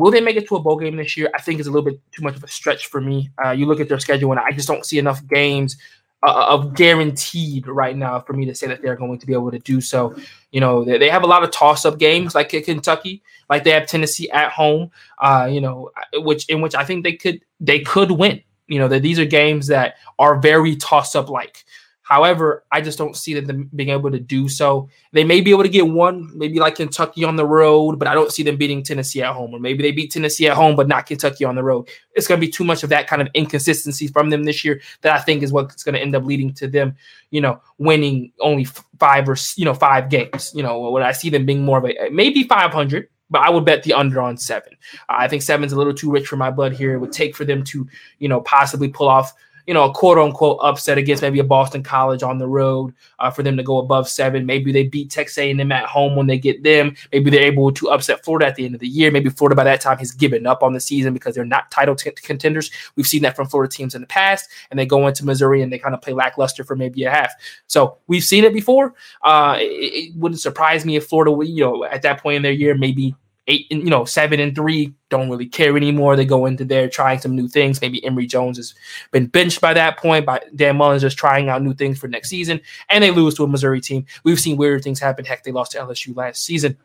Will 0.00 0.10
they 0.10 0.20
make 0.20 0.36
it 0.36 0.48
to 0.48 0.56
a 0.56 0.60
bowl 0.60 0.78
game 0.78 0.96
this 0.96 1.16
year? 1.16 1.30
I 1.34 1.40
think 1.40 1.58
it's 1.58 1.68
a 1.68 1.70
little 1.70 1.88
bit 1.88 2.00
too 2.10 2.22
much 2.22 2.36
of 2.36 2.42
a 2.42 2.48
stretch 2.48 2.86
for 2.86 3.00
me. 3.00 3.30
Uh, 3.44 3.50
you 3.50 3.66
look 3.66 3.80
at 3.80 3.88
their 3.88 4.00
schedule, 4.00 4.30
and 4.32 4.40
I 4.40 4.50
just 4.52 4.66
don't 4.66 4.84
see 4.84 4.98
enough 4.98 5.26
games 5.26 5.76
uh, 6.22 6.46
of 6.48 6.74
guaranteed 6.74 7.66
right 7.66 7.96
now 7.96 8.20
for 8.20 8.32
me 8.32 8.44
to 8.46 8.54
say 8.54 8.66
that 8.66 8.82
they're 8.82 8.96
going 8.96 9.18
to 9.18 9.26
be 9.26 9.32
able 9.32 9.50
to 9.50 9.58
do 9.58 9.80
so. 9.80 10.14
You 10.50 10.60
know, 10.60 10.84
they, 10.84 10.98
they 10.98 11.08
have 11.10 11.22
a 11.22 11.26
lot 11.26 11.44
of 11.44 11.50
toss-up 11.50 11.98
games 11.98 12.34
like 12.34 12.48
Kentucky, 12.48 13.22
like 13.48 13.64
they 13.64 13.70
have 13.70 13.86
Tennessee 13.86 14.30
at 14.30 14.52
home. 14.52 14.90
Uh, 15.18 15.48
you 15.50 15.60
know, 15.60 15.90
uh, 15.96 16.20
which 16.20 16.48
in 16.48 16.60
which 16.60 16.74
I 16.74 16.84
think 16.84 17.04
they 17.04 17.14
could 17.14 17.40
they 17.60 17.80
could 17.80 18.10
win. 18.10 18.42
You 18.68 18.78
know, 18.78 18.88
that 18.88 19.02
these 19.02 19.18
are 19.18 19.24
games 19.24 19.66
that 19.66 19.96
are 20.18 20.38
very 20.38 20.76
toss-up 20.76 21.28
like. 21.28 21.64
However, 22.10 22.64
I 22.72 22.80
just 22.80 22.98
don't 22.98 23.16
see 23.16 23.38
them 23.38 23.70
being 23.72 23.90
able 23.90 24.10
to 24.10 24.18
do 24.18 24.48
so. 24.48 24.88
They 25.12 25.22
may 25.22 25.40
be 25.40 25.52
able 25.52 25.62
to 25.62 25.68
get 25.68 25.86
one, 25.86 26.36
maybe 26.36 26.58
like 26.58 26.74
Kentucky 26.74 27.22
on 27.22 27.36
the 27.36 27.46
road, 27.46 28.00
but 28.00 28.08
I 28.08 28.14
don't 28.14 28.32
see 28.32 28.42
them 28.42 28.56
beating 28.56 28.82
Tennessee 28.82 29.22
at 29.22 29.32
home. 29.32 29.54
Or 29.54 29.60
maybe 29.60 29.84
they 29.84 29.92
beat 29.92 30.10
Tennessee 30.10 30.48
at 30.48 30.56
home, 30.56 30.74
but 30.74 30.88
not 30.88 31.06
Kentucky 31.06 31.44
on 31.44 31.54
the 31.54 31.62
road. 31.62 31.88
It's 32.16 32.26
going 32.26 32.40
to 32.40 32.44
be 32.44 32.50
too 32.50 32.64
much 32.64 32.82
of 32.82 32.90
that 32.90 33.06
kind 33.06 33.22
of 33.22 33.28
inconsistency 33.34 34.08
from 34.08 34.28
them 34.28 34.42
this 34.42 34.64
year 34.64 34.80
that 35.02 35.14
I 35.14 35.20
think 35.20 35.44
is 35.44 35.52
what's 35.52 35.84
going 35.84 35.94
to 35.94 36.00
end 36.00 36.16
up 36.16 36.24
leading 36.24 36.52
to 36.54 36.66
them, 36.66 36.96
you 37.30 37.40
know, 37.40 37.60
winning 37.78 38.32
only 38.40 38.66
five 38.98 39.28
or 39.28 39.36
you 39.54 39.64
know 39.64 39.74
five 39.74 40.10
games. 40.10 40.50
You 40.52 40.64
know, 40.64 40.90
when 40.90 41.04
I 41.04 41.12
see 41.12 41.30
them 41.30 41.46
being 41.46 41.64
more 41.64 41.78
of 41.78 41.84
a 41.84 42.10
maybe 42.10 42.42
500 42.42 43.08
but 43.32 43.42
I 43.42 43.50
would 43.50 43.64
bet 43.64 43.84
the 43.84 43.92
under 43.92 44.20
on 44.20 44.36
seven. 44.36 44.72
Uh, 45.08 45.14
I 45.18 45.28
think 45.28 45.42
seven's 45.42 45.72
a 45.72 45.76
little 45.76 45.94
too 45.94 46.10
rich 46.10 46.26
for 46.26 46.36
my 46.36 46.50
blood 46.50 46.72
here. 46.72 46.94
It 46.94 46.98
would 46.98 47.12
take 47.12 47.36
for 47.36 47.44
them 47.44 47.62
to, 47.66 47.86
you 48.18 48.28
know, 48.28 48.40
possibly 48.40 48.88
pull 48.88 49.08
off 49.08 49.32
you 49.66 49.74
know, 49.74 49.84
a 49.84 49.92
quote 49.92 50.18
unquote 50.18 50.58
upset 50.62 50.98
against 50.98 51.22
maybe 51.22 51.38
a 51.38 51.44
Boston 51.44 51.82
College 51.82 52.22
on 52.22 52.38
the 52.38 52.46
road 52.46 52.94
uh, 53.18 53.30
for 53.30 53.42
them 53.42 53.56
to 53.56 53.62
go 53.62 53.78
above 53.78 54.08
seven. 54.08 54.46
Maybe 54.46 54.72
they 54.72 54.84
beat 54.84 55.10
Texas 55.10 55.38
A&M 55.38 55.72
at 55.72 55.86
home 55.86 56.16
when 56.16 56.26
they 56.26 56.38
get 56.38 56.62
them. 56.62 56.94
Maybe 57.12 57.30
they're 57.30 57.42
able 57.42 57.72
to 57.72 57.90
upset 57.90 58.24
Florida 58.24 58.46
at 58.46 58.56
the 58.56 58.64
end 58.64 58.74
of 58.74 58.80
the 58.80 58.88
year. 58.88 59.10
Maybe 59.10 59.30
Florida 59.30 59.54
by 59.54 59.64
that 59.64 59.80
time 59.80 59.98
has 59.98 60.12
given 60.12 60.46
up 60.46 60.62
on 60.62 60.72
the 60.72 60.80
season 60.80 61.12
because 61.12 61.34
they're 61.34 61.44
not 61.44 61.70
title 61.70 61.94
t- 61.94 62.10
contenders. 62.10 62.70
We've 62.96 63.06
seen 63.06 63.22
that 63.22 63.36
from 63.36 63.48
Florida 63.48 63.70
teams 63.70 63.94
in 63.94 64.00
the 64.00 64.06
past, 64.06 64.48
and 64.70 64.78
they 64.78 64.86
go 64.86 65.06
into 65.06 65.24
Missouri 65.24 65.62
and 65.62 65.72
they 65.72 65.78
kind 65.78 65.94
of 65.94 66.02
play 66.02 66.12
lackluster 66.12 66.64
for 66.64 66.76
maybe 66.76 67.04
a 67.04 67.10
half. 67.10 67.32
So 67.66 67.98
we've 68.06 68.24
seen 68.24 68.44
it 68.44 68.52
before. 68.52 68.94
Uh, 69.22 69.56
it, 69.58 69.64
it 69.64 70.16
wouldn't 70.16 70.40
surprise 70.40 70.84
me 70.84 70.96
if 70.96 71.06
Florida, 71.06 71.36
you 71.46 71.64
know, 71.64 71.84
at 71.84 72.02
that 72.02 72.22
point 72.22 72.36
in 72.36 72.42
their 72.42 72.52
year, 72.52 72.74
maybe 72.74 73.14
eight, 73.50 73.66
and 73.70 73.82
you 73.82 73.90
know, 73.90 74.04
seven 74.04 74.40
and 74.40 74.54
three, 74.54 74.94
don't 75.08 75.28
really 75.28 75.46
care 75.46 75.76
anymore. 75.76 76.16
They 76.16 76.24
go 76.24 76.46
into 76.46 76.64
there 76.64 76.88
trying 76.88 77.18
some 77.18 77.34
new 77.34 77.48
things. 77.48 77.80
Maybe 77.80 78.04
Emory 78.04 78.26
Jones 78.26 78.56
has 78.56 78.74
been 79.10 79.26
benched 79.26 79.60
by 79.60 79.74
that 79.74 79.98
point, 79.98 80.24
by 80.24 80.40
Dan 80.54 80.76
Mullins 80.76 81.02
just 81.02 81.18
trying 81.18 81.48
out 81.48 81.62
new 81.62 81.74
things 81.74 81.98
for 81.98 82.08
next 82.08 82.28
season, 82.28 82.60
and 82.88 83.04
they 83.04 83.10
lose 83.10 83.34
to 83.34 83.44
a 83.44 83.48
Missouri 83.48 83.80
team. 83.80 84.06
We've 84.24 84.40
seen 84.40 84.56
weird 84.56 84.82
things 84.82 85.00
happen. 85.00 85.24
Heck, 85.24 85.42
they 85.42 85.52
lost 85.52 85.72
to 85.72 85.78
LSU 85.78 86.16
last 86.16 86.44
season. 86.44 86.78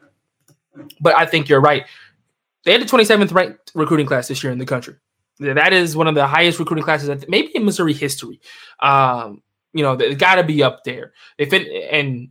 But 0.99 1.15
I 1.15 1.25
think 1.25 1.47
you're 1.47 1.61
right. 1.61 1.85
They 2.65 2.73
had 2.73 2.81
the 2.81 2.85
27th 2.85 3.33
ranked 3.33 3.71
recruiting 3.75 4.07
class 4.07 4.27
this 4.27 4.43
year 4.43 4.51
in 4.51 4.59
the 4.59 4.65
country. 4.65 4.95
That 5.39 5.73
is 5.73 5.95
one 5.95 6.07
of 6.07 6.15
the 6.15 6.27
highest 6.27 6.59
recruiting 6.59 6.83
classes, 6.83 7.07
that 7.07 7.29
maybe 7.29 7.55
in 7.55 7.65
Missouri 7.65 7.93
history. 7.93 8.39
Um, 8.81 9.41
you 9.73 9.83
know, 9.83 9.95
they 9.95 10.15
got 10.15 10.35
to 10.35 10.43
be 10.43 10.63
up 10.63 10.83
there. 10.85 11.13
They 11.37 11.45
fit, 11.45 11.67
and 11.91 12.29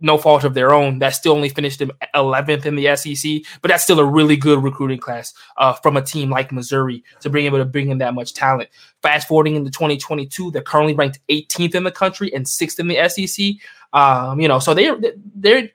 no 0.00 0.18
fault 0.18 0.44
of 0.44 0.54
their 0.54 0.72
own. 0.72 0.98
That 0.98 1.10
still 1.10 1.32
only 1.32 1.48
finished 1.48 1.80
in 1.80 1.90
11th 2.14 2.66
in 2.66 2.76
the 2.76 2.94
SEC, 2.96 3.42
but 3.60 3.70
that's 3.70 3.82
still 3.82 4.00
a 4.00 4.04
really 4.04 4.36
good 4.36 4.62
recruiting 4.62 4.98
class 4.98 5.34
uh, 5.56 5.72
from 5.74 5.96
a 5.96 6.02
team 6.02 6.30
like 6.30 6.52
Missouri 6.52 7.02
to 7.20 7.30
bring 7.30 7.46
able 7.46 7.58
to 7.58 7.64
bring 7.64 7.90
in 7.90 7.98
that 7.98 8.14
much 8.14 8.34
talent. 8.34 8.70
Fast 9.02 9.28
forwarding 9.28 9.56
into 9.56 9.70
2022, 9.70 10.50
they're 10.50 10.62
currently 10.62 10.94
ranked 10.94 11.20
18th 11.28 11.74
in 11.74 11.84
the 11.84 11.90
country 11.90 12.32
and 12.34 12.46
sixth 12.46 12.78
in 12.78 12.88
the 12.88 13.08
SEC. 13.08 13.54
Um, 13.92 14.40
you 14.40 14.48
know, 14.48 14.58
so 14.58 14.72
they're 14.74 14.98
they're 15.34 15.68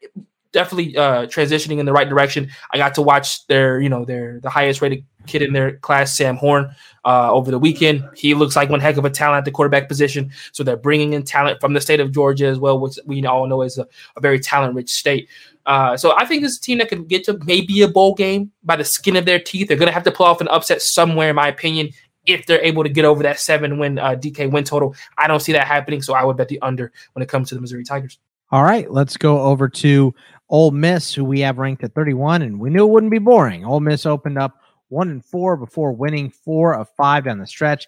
definitely 0.58 0.98
uh, 0.98 1.28
transitioning 1.28 1.78
in 1.78 1.86
the 1.86 1.94
right 1.94 2.10
direction. 2.10 2.50
I 2.72 2.78
got 2.78 2.96
to 2.96 3.04
watch 3.04 3.46
their, 3.46 3.80
you 3.80 3.90
know, 3.90 4.06
their 4.06 4.40
the 4.40 4.50
highest 4.50 4.82
rated 4.82 5.06
kid 5.28 5.44
in 5.44 5.54
their 5.54 5.78
class, 5.78 6.18
Sam 6.18 6.36
Horn, 6.36 6.74
uh, 7.06 7.32
over 7.32 7.52
the 7.52 7.60
weekend. 7.60 8.04
He 8.16 8.34
looks 8.34 8.56
like 8.56 8.70
one 8.70 8.80
heck 8.80 8.98
of 8.98 9.06
a 9.06 9.10
talent 9.12 9.40
at 9.40 9.46
the 9.46 9.52
quarterback 9.52 9.88
position. 9.88 10.32
So 10.54 10.64
they're 10.64 10.76
bringing 10.76 11.14
in 11.14 11.22
talent 11.22 11.62
from 11.62 11.74
the 11.74 11.82
state 11.82 12.00
of 12.00 12.12
Georgia 12.12 12.48
as 12.48 12.58
well, 12.58 12.80
which 12.80 12.98
we 13.06 13.24
all 13.28 13.46
know 13.46 13.62
is 13.62 13.78
a, 13.78 13.88
a 14.16 14.20
very 14.20 14.40
talent 14.40 14.74
rich 14.74 14.90
state. 14.90 15.30
Uh, 15.68 15.96
so 15.96 16.16
I 16.18 16.26
think 16.26 16.42
this 16.42 16.58
team 16.58 16.80
that 16.80 16.90
can 16.90 17.04
get 17.04 17.24
to 17.26 17.38
maybe 17.46 17.82
a 17.84 17.88
bowl 17.88 18.16
game 18.16 18.52
by 18.64 18.78
the 18.78 18.86
skin 18.86 19.16
of 19.16 19.26
their 19.26 19.40
teeth. 19.40 19.68
They're 19.68 19.78
going 19.78 19.88
to 19.90 19.94
have 19.94 20.04
to 20.04 20.12
pull 20.12 20.26
off 20.26 20.42
an 20.42 20.48
upset 20.48 20.82
somewhere, 20.82 21.30
in 21.30 21.36
my 21.36 21.50
opinion, 21.50 21.90
if 22.26 22.48
they're 22.48 22.64
able 22.64 22.82
to 22.82 22.90
get 22.90 23.06
over 23.06 23.22
that 23.24 23.40
seven 23.40 23.78
win 23.78 24.00
uh, 24.00 24.16
DK 24.16 24.50
win 24.50 24.64
total. 24.64 24.96
I 25.20 25.28
don't 25.28 25.42
see 25.42 25.52
that 25.52 25.68
happening, 25.68 26.02
so 26.02 26.16
I 26.16 26.24
would 26.24 26.36
bet 26.36 26.48
the 26.48 26.60
under 26.62 26.92
when 27.14 27.22
it 27.22 27.30
comes 27.30 27.50
to 27.50 27.56
the 27.56 27.62
Missouri 27.62 27.84
Tigers. 27.84 28.18
All 28.50 28.64
right, 28.64 28.90
let's 28.90 29.18
go 29.18 29.42
over 29.42 29.68
to 29.68 30.14
Ole 30.50 30.72
Miss, 30.72 31.14
who 31.14 31.26
we 31.26 31.42
have 31.42 31.58
ranked 31.58 31.84
at 31.84 31.94
31, 31.94 32.42
and 32.42 32.60
we 32.60 32.70
knew 32.70 32.88
it 32.88 32.92
wouldn't 32.92 33.12
be 33.12 33.20
boring. 33.20 33.66
Ole 33.66 33.80
Miss 33.80 34.06
opened 34.06 34.38
up 34.38 34.62
one 34.90 35.10
and 35.10 35.24
four 35.24 35.58
before 35.58 35.92
winning 35.92 36.30
four 36.30 36.74
of 36.74 36.90
five 36.96 37.26
down 37.26 37.40
the 37.40 37.48
stretch. 37.48 37.88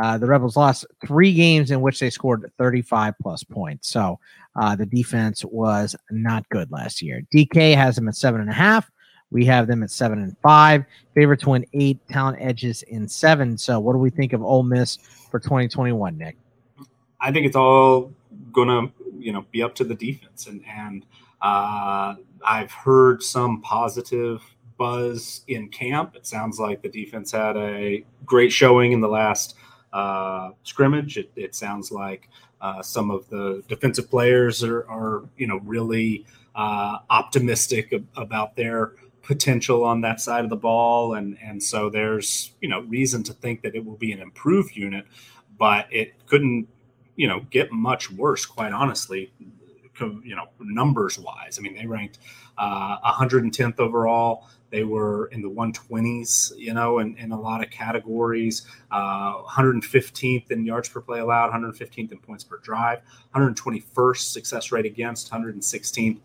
Uh, 0.00 0.18
the 0.18 0.26
Rebels 0.26 0.56
lost 0.56 0.86
three 1.04 1.34
games 1.34 1.70
in 1.70 1.80
which 1.80 1.98
they 1.98 2.10
scored 2.10 2.50
35 2.58 3.14
plus 3.20 3.42
points. 3.42 3.88
So 3.88 4.18
uh, 4.56 4.76
the 4.76 4.86
defense 4.86 5.44
was 5.44 5.96
not 6.10 6.48
good 6.48 6.70
last 6.70 7.02
year. 7.02 7.22
DK 7.34 7.74
has 7.74 7.96
them 7.96 8.08
at 8.08 8.16
seven 8.16 8.40
and 8.40 8.50
a 8.50 8.54
half. 8.54 8.90
We 9.32 9.44
have 9.46 9.66
them 9.66 9.82
at 9.82 9.90
seven 9.90 10.20
and 10.20 10.36
five. 10.42 10.84
Favorite 11.14 11.40
to 11.40 11.50
win 11.50 11.66
eight, 11.72 11.98
talent 12.08 12.38
edges 12.40 12.82
in 12.82 13.08
seven. 13.08 13.56
So 13.58 13.78
what 13.78 13.92
do 13.92 13.98
we 13.98 14.10
think 14.10 14.32
of 14.32 14.42
Ole 14.42 14.64
Miss 14.64 14.96
for 15.30 15.38
2021, 15.38 16.16
Nick? 16.18 16.36
I 17.20 17.30
think 17.30 17.46
it's 17.46 17.56
all 17.56 18.12
gonna, 18.52 18.90
you 19.18 19.32
know, 19.32 19.44
be 19.50 19.62
up 19.62 19.74
to 19.76 19.84
the 19.84 19.94
defense 19.94 20.46
and 20.46 20.62
and 20.66 21.04
uh, 21.42 22.14
I've 22.46 22.72
heard 22.72 23.22
some 23.22 23.60
positive 23.62 24.42
buzz 24.76 25.42
in 25.46 25.68
camp. 25.68 26.16
It 26.16 26.26
sounds 26.26 26.58
like 26.58 26.82
the 26.82 26.88
defense 26.88 27.32
had 27.32 27.56
a 27.56 28.04
great 28.24 28.52
showing 28.52 28.92
in 28.92 29.00
the 29.00 29.08
last 29.08 29.54
uh, 29.92 30.50
scrimmage. 30.62 31.18
It, 31.18 31.30
it, 31.36 31.54
sounds 31.54 31.90
like 31.90 32.28
uh, 32.60 32.82
some 32.82 33.10
of 33.10 33.28
the 33.28 33.62
defensive 33.68 34.10
players 34.10 34.64
are, 34.64 34.88
are 34.88 35.24
you 35.36 35.46
know, 35.46 35.58
really 35.64 36.24
uh, 36.54 36.98
optimistic 37.10 37.92
about 38.16 38.56
their 38.56 38.92
potential 39.22 39.84
on 39.84 40.00
that 40.00 40.20
side 40.20 40.44
of 40.44 40.50
the 40.50 40.56
ball, 40.56 41.14
and 41.14 41.36
and 41.42 41.62
so 41.62 41.90
there's 41.90 42.52
you 42.60 42.68
know 42.68 42.80
reason 42.82 43.22
to 43.24 43.32
think 43.32 43.62
that 43.62 43.74
it 43.74 43.84
will 43.84 43.96
be 43.96 44.12
an 44.12 44.20
improved 44.20 44.74
unit, 44.74 45.04
but 45.58 45.86
it 45.90 46.14
couldn't 46.26 46.68
you 47.16 47.28
know 47.28 47.40
get 47.50 47.70
much 47.70 48.10
worse, 48.10 48.46
quite 48.46 48.72
honestly 48.72 49.32
you 50.00 50.36
know, 50.36 50.48
numbers 50.60 51.18
wise. 51.18 51.58
I 51.58 51.62
mean, 51.62 51.74
they 51.74 51.86
ranked 51.86 52.18
uh, 52.58 52.98
110th 53.12 53.78
overall. 53.78 54.46
They 54.70 54.84
were 54.84 55.26
in 55.26 55.42
the 55.42 55.50
120s, 55.50 56.56
you 56.56 56.72
know, 56.72 57.00
in, 57.00 57.16
in 57.16 57.32
a 57.32 57.40
lot 57.40 57.62
of 57.62 57.70
categories. 57.70 58.66
Uh, 58.90 59.42
115th 59.42 60.50
in 60.50 60.64
yards 60.64 60.88
per 60.88 61.00
play 61.00 61.18
allowed, 61.18 61.50
115th 61.52 62.12
in 62.12 62.18
points 62.18 62.44
per 62.44 62.58
drive, 62.58 63.00
121st 63.34 64.32
success 64.32 64.70
rate 64.70 64.86
against, 64.86 65.30
116th, 65.30 66.20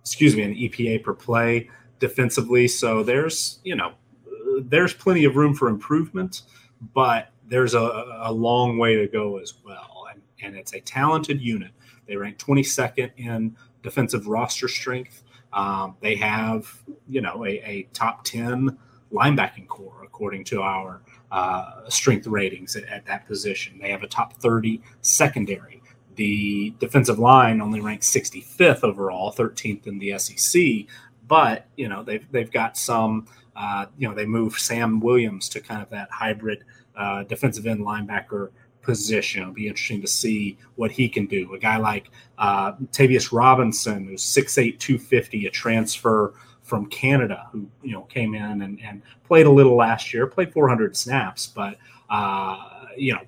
excuse 0.00 0.36
me, 0.36 0.42
an 0.42 0.54
EPA 0.54 1.02
per 1.02 1.14
play 1.14 1.70
defensively. 1.98 2.68
So 2.68 3.02
there's, 3.02 3.60
you 3.64 3.74
know, 3.74 3.94
there's 4.60 4.92
plenty 4.92 5.24
of 5.24 5.36
room 5.36 5.54
for 5.54 5.68
improvement, 5.68 6.42
but 6.92 7.30
there's 7.48 7.74
a, 7.74 8.20
a 8.22 8.32
long 8.32 8.78
way 8.78 8.96
to 8.96 9.06
go 9.06 9.38
as 9.38 9.54
well. 9.64 10.06
And, 10.10 10.22
and 10.42 10.56
it's 10.56 10.74
a 10.74 10.80
talented 10.80 11.40
unit. 11.40 11.70
They 12.06 12.16
rank 12.16 12.38
22nd 12.38 13.10
in 13.16 13.56
defensive 13.82 14.26
roster 14.26 14.68
strength. 14.68 15.22
Um, 15.52 15.96
they 16.00 16.16
have, 16.16 16.82
you 17.08 17.20
know, 17.20 17.44
a, 17.44 17.60
a, 17.64 17.88
top 17.92 18.24
10 18.24 18.76
linebacking 19.12 19.68
corps 19.68 20.02
according 20.02 20.42
to 20.44 20.62
our 20.62 21.00
uh, 21.30 21.88
strength 21.88 22.26
ratings 22.26 22.74
at, 22.74 22.84
at, 22.84 23.06
that 23.06 23.26
position. 23.26 23.78
They 23.80 23.90
have 23.90 24.02
a 24.02 24.08
top 24.08 24.34
30 24.34 24.82
secondary. 25.00 25.80
The 26.16 26.74
defensive 26.80 27.18
line 27.20 27.60
only 27.60 27.80
ranks 27.80 28.10
65th 28.10 28.82
overall, 28.82 29.32
13th 29.32 29.86
in 29.86 29.98
the 29.98 30.18
SEC. 30.18 30.86
But 31.26 31.66
you 31.76 31.88
know 31.88 32.02
they've 32.02 32.26
they've 32.30 32.50
got 32.50 32.76
some. 32.76 33.26
Uh, 33.56 33.86
you 33.96 34.08
know 34.08 34.14
they 34.14 34.26
moved 34.26 34.60
Sam 34.60 35.00
Williams 35.00 35.48
to 35.50 35.60
kind 35.60 35.80
of 35.80 35.88
that 35.90 36.10
hybrid 36.10 36.64
uh, 36.96 37.24
defensive 37.24 37.66
end 37.66 37.80
linebacker 37.80 38.50
position. 38.84 39.42
It'll 39.42 39.54
be 39.54 39.66
interesting 39.66 40.00
to 40.02 40.06
see 40.06 40.58
what 40.76 40.90
he 40.90 41.08
can 41.08 41.26
do. 41.26 41.54
A 41.54 41.58
guy 41.58 41.78
like 41.78 42.10
uh, 42.38 42.72
Tavius 42.92 43.32
Robinson, 43.32 44.06
who's 44.06 44.22
6'8", 44.22 44.78
250, 44.78 45.46
a 45.46 45.50
transfer 45.50 46.34
from 46.62 46.86
Canada, 46.86 47.48
who 47.52 47.68
you 47.82 47.92
know 47.92 48.02
came 48.02 48.34
in 48.34 48.62
and, 48.62 48.80
and 48.82 49.02
played 49.24 49.46
a 49.46 49.50
little 49.50 49.76
last 49.76 50.12
year, 50.12 50.26
played 50.26 50.52
400 50.52 50.96
snaps, 50.96 51.46
but 51.46 51.76
uh, 52.10 52.56
you 52.96 53.12
know 53.14 53.20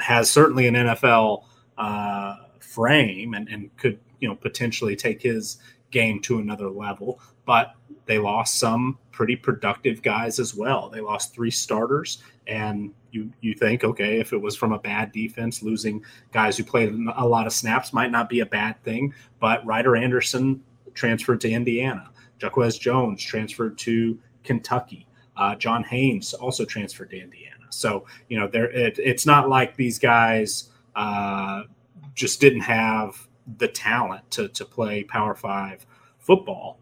has 0.00 0.30
certainly 0.30 0.66
an 0.66 0.74
NFL 0.74 1.44
uh, 1.78 2.36
frame 2.60 3.34
and, 3.34 3.48
and 3.48 3.76
could 3.76 3.98
you 4.20 4.28
know 4.28 4.34
potentially 4.34 4.96
take 4.96 5.22
his 5.22 5.58
game 5.90 6.20
to 6.20 6.38
another 6.38 6.68
level. 6.68 7.20
But 7.46 7.74
they 8.06 8.18
lost 8.18 8.56
some 8.56 8.98
pretty 9.14 9.36
productive 9.36 10.02
guys 10.02 10.38
as 10.38 10.54
well. 10.54 10.90
They 10.90 11.00
lost 11.00 11.34
three 11.34 11.50
starters 11.50 12.22
and 12.46 12.92
you 13.10 13.30
you 13.40 13.54
think 13.54 13.84
okay 13.84 14.18
if 14.20 14.32
it 14.32 14.36
was 14.36 14.56
from 14.56 14.72
a 14.72 14.78
bad 14.78 15.12
defense 15.12 15.62
losing 15.62 16.04
guys 16.32 16.58
who 16.58 16.64
played 16.64 16.92
a 17.16 17.26
lot 17.26 17.46
of 17.46 17.52
snaps 17.52 17.92
might 17.92 18.10
not 18.10 18.28
be 18.28 18.40
a 18.40 18.46
bad 18.46 18.82
thing 18.82 19.14
but 19.40 19.64
Ryder 19.64 19.96
Anderson 19.96 20.62
transferred 20.92 21.40
to 21.40 21.50
Indiana. 21.50 22.10
Jaquez 22.40 22.78
Jones 22.78 23.22
transferred 23.22 23.78
to 23.78 24.18
Kentucky. 24.42 25.06
Uh, 25.36 25.54
John 25.54 25.82
Haynes 25.84 26.34
also 26.34 26.64
transferred 26.64 27.10
to 27.10 27.20
Indiana. 27.20 27.64
So 27.70 28.04
you 28.28 28.38
know 28.38 28.48
there 28.48 28.70
it, 28.70 28.98
it's 28.98 29.26
not 29.26 29.48
like 29.48 29.76
these 29.76 29.98
guys 29.98 30.70
uh, 30.94 31.62
just 32.14 32.40
didn't 32.40 32.60
have 32.60 33.28
the 33.58 33.68
talent 33.68 34.30
to, 34.32 34.48
to 34.48 34.64
play 34.64 35.04
power 35.04 35.34
five 35.34 35.86
football. 36.18 36.78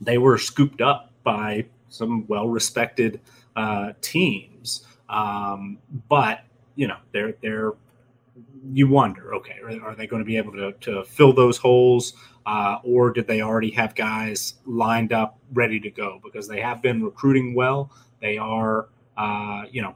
They 0.00 0.18
were 0.18 0.38
scooped 0.38 0.80
up 0.80 1.07
by 1.28 1.62
some 1.90 2.26
well 2.26 2.48
respected 2.48 3.20
uh, 3.54 3.92
teams. 4.00 4.86
Um, 5.10 5.76
but 6.08 6.40
you 6.74 6.88
know, 6.88 6.96
they're 7.12 7.34
they're 7.42 7.74
you 8.72 8.88
wonder, 8.88 9.34
okay, 9.34 9.56
are, 9.62 9.90
are 9.90 9.94
they 9.94 10.06
going 10.06 10.22
to 10.22 10.26
be 10.26 10.38
able 10.38 10.52
to, 10.52 10.72
to 10.72 11.04
fill 11.04 11.34
those 11.34 11.58
holes, 11.58 12.14
uh, 12.46 12.78
or 12.82 13.10
did 13.10 13.26
they 13.26 13.42
already 13.42 13.70
have 13.70 13.94
guys 13.94 14.54
lined 14.64 15.12
up 15.12 15.38
ready 15.52 15.78
to 15.78 15.90
go? 15.90 16.18
Because 16.24 16.48
they 16.48 16.60
have 16.60 16.80
been 16.80 17.04
recruiting 17.04 17.54
well. 17.54 17.90
They 18.22 18.38
are, 18.38 18.88
uh, 19.18 19.64
you 19.70 19.82
know, 19.82 19.94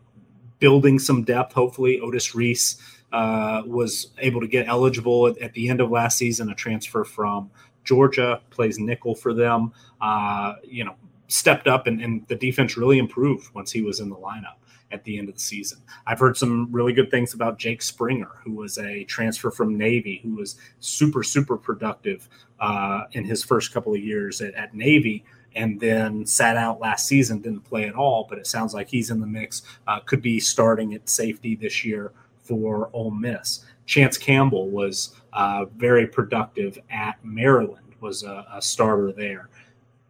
building 0.58 0.98
some 0.98 1.24
depth. 1.24 1.54
Hopefully, 1.54 1.98
Otis 2.00 2.34
Reese 2.34 2.76
uh, 3.10 3.62
was 3.64 4.08
able 4.18 4.42
to 4.42 4.48
get 4.48 4.68
eligible 4.68 5.28
at, 5.28 5.38
at, 5.38 5.54
the 5.54 5.70
end 5.70 5.80
of 5.80 5.90
last 5.90 6.18
season, 6.18 6.50
a 6.50 6.54
transfer 6.54 7.04
from 7.04 7.50
Georgia, 7.84 8.42
plays 8.50 8.78
nickel 8.78 9.14
for 9.14 9.32
them. 9.32 9.72
Uh, 10.00 10.54
you 10.62 10.84
know, 10.84 10.94
stepped 11.32 11.66
up 11.66 11.86
and, 11.86 12.00
and 12.00 12.26
the 12.28 12.36
defense 12.36 12.76
really 12.76 12.98
improved 12.98 13.52
once 13.54 13.72
he 13.72 13.82
was 13.82 14.00
in 14.00 14.10
the 14.10 14.16
lineup 14.16 14.56
at 14.90 15.02
the 15.04 15.18
end 15.18 15.28
of 15.28 15.34
the 15.34 15.40
season. 15.40 15.78
I've 16.06 16.18
heard 16.18 16.36
some 16.36 16.70
really 16.70 16.92
good 16.92 17.10
things 17.10 17.32
about 17.32 17.58
Jake 17.58 17.80
Springer, 17.80 18.30
who 18.44 18.52
was 18.52 18.76
a 18.78 19.04
transfer 19.04 19.50
from 19.50 19.76
Navy, 19.76 20.20
who 20.22 20.34
was 20.34 20.56
super, 20.80 21.22
super 21.22 21.56
productive 21.56 22.28
uh, 22.60 23.04
in 23.12 23.24
his 23.24 23.42
first 23.42 23.72
couple 23.72 23.94
of 23.94 24.00
years 24.00 24.42
at, 24.42 24.54
at, 24.54 24.74
Navy, 24.74 25.24
and 25.54 25.80
then 25.80 26.26
sat 26.26 26.56
out 26.56 26.80
last 26.80 27.08
season, 27.08 27.40
didn't 27.40 27.62
play 27.62 27.88
at 27.88 27.94
all. 27.94 28.26
But 28.28 28.38
it 28.38 28.46
sounds 28.46 28.74
like 28.74 28.88
he's 28.88 29.10
in 29.10 29.20
the 29.20 29.26
mix, 29.26 29.62
uh, 29.86 30.00
could 30.00 30.20
be 30.20 30.38
starting 30.38 30.94
at 30.94 31.08
safety 31.08 31.56
this 31.56 31.84
year 31.84 32.12
for 32.42 32.90
Ole 32.92 33.10
Miss. 33.10 33.64
Chance 33.86 34.18
Campbell 34.18 34.68
was 34.68 35.16
uh, 35.32 35.64
very 35.76 36.06
productive 36.06 36.78
at 36.90 37.24
Maryland, 37.24 37.94
was 38.00 38.22
a, 38.22 38.46
a 38.52 38.60
starter 38.60 39.12
there 39.12 39.48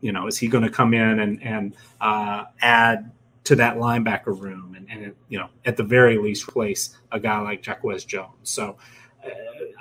you 0.03 0.13
know, 0.13 0.27
is 0.27 0.37
he 0.37 0.49
going 0.49 0.65
to 0.65 0.71
come 0.71 0.93
in 0.93 1.21
and 1.21 1.43
and 1.43 1.75
uh, 2.03 2.45
add 2.61 3.11
to 3.45 3.57
that 3.57 3.77
linebacker 3.79 4.39
room 4.39 4.75
and, 4.77 4.87
and 4.91 5.15
you 5.31 5.39
know 5.39 5.49
at 5.65 5.79
the 5.79 5.83
very 5.83 6.19
least 6.19 6.47
replace 6.47 6.95
a 7.11 7.19
guy 7.19 7.41
like 7.41 7.67
Jaquez 7.67 8.05
Jones? 8.05 8.35
So 8.43 8.77
uh, 9.25 9.31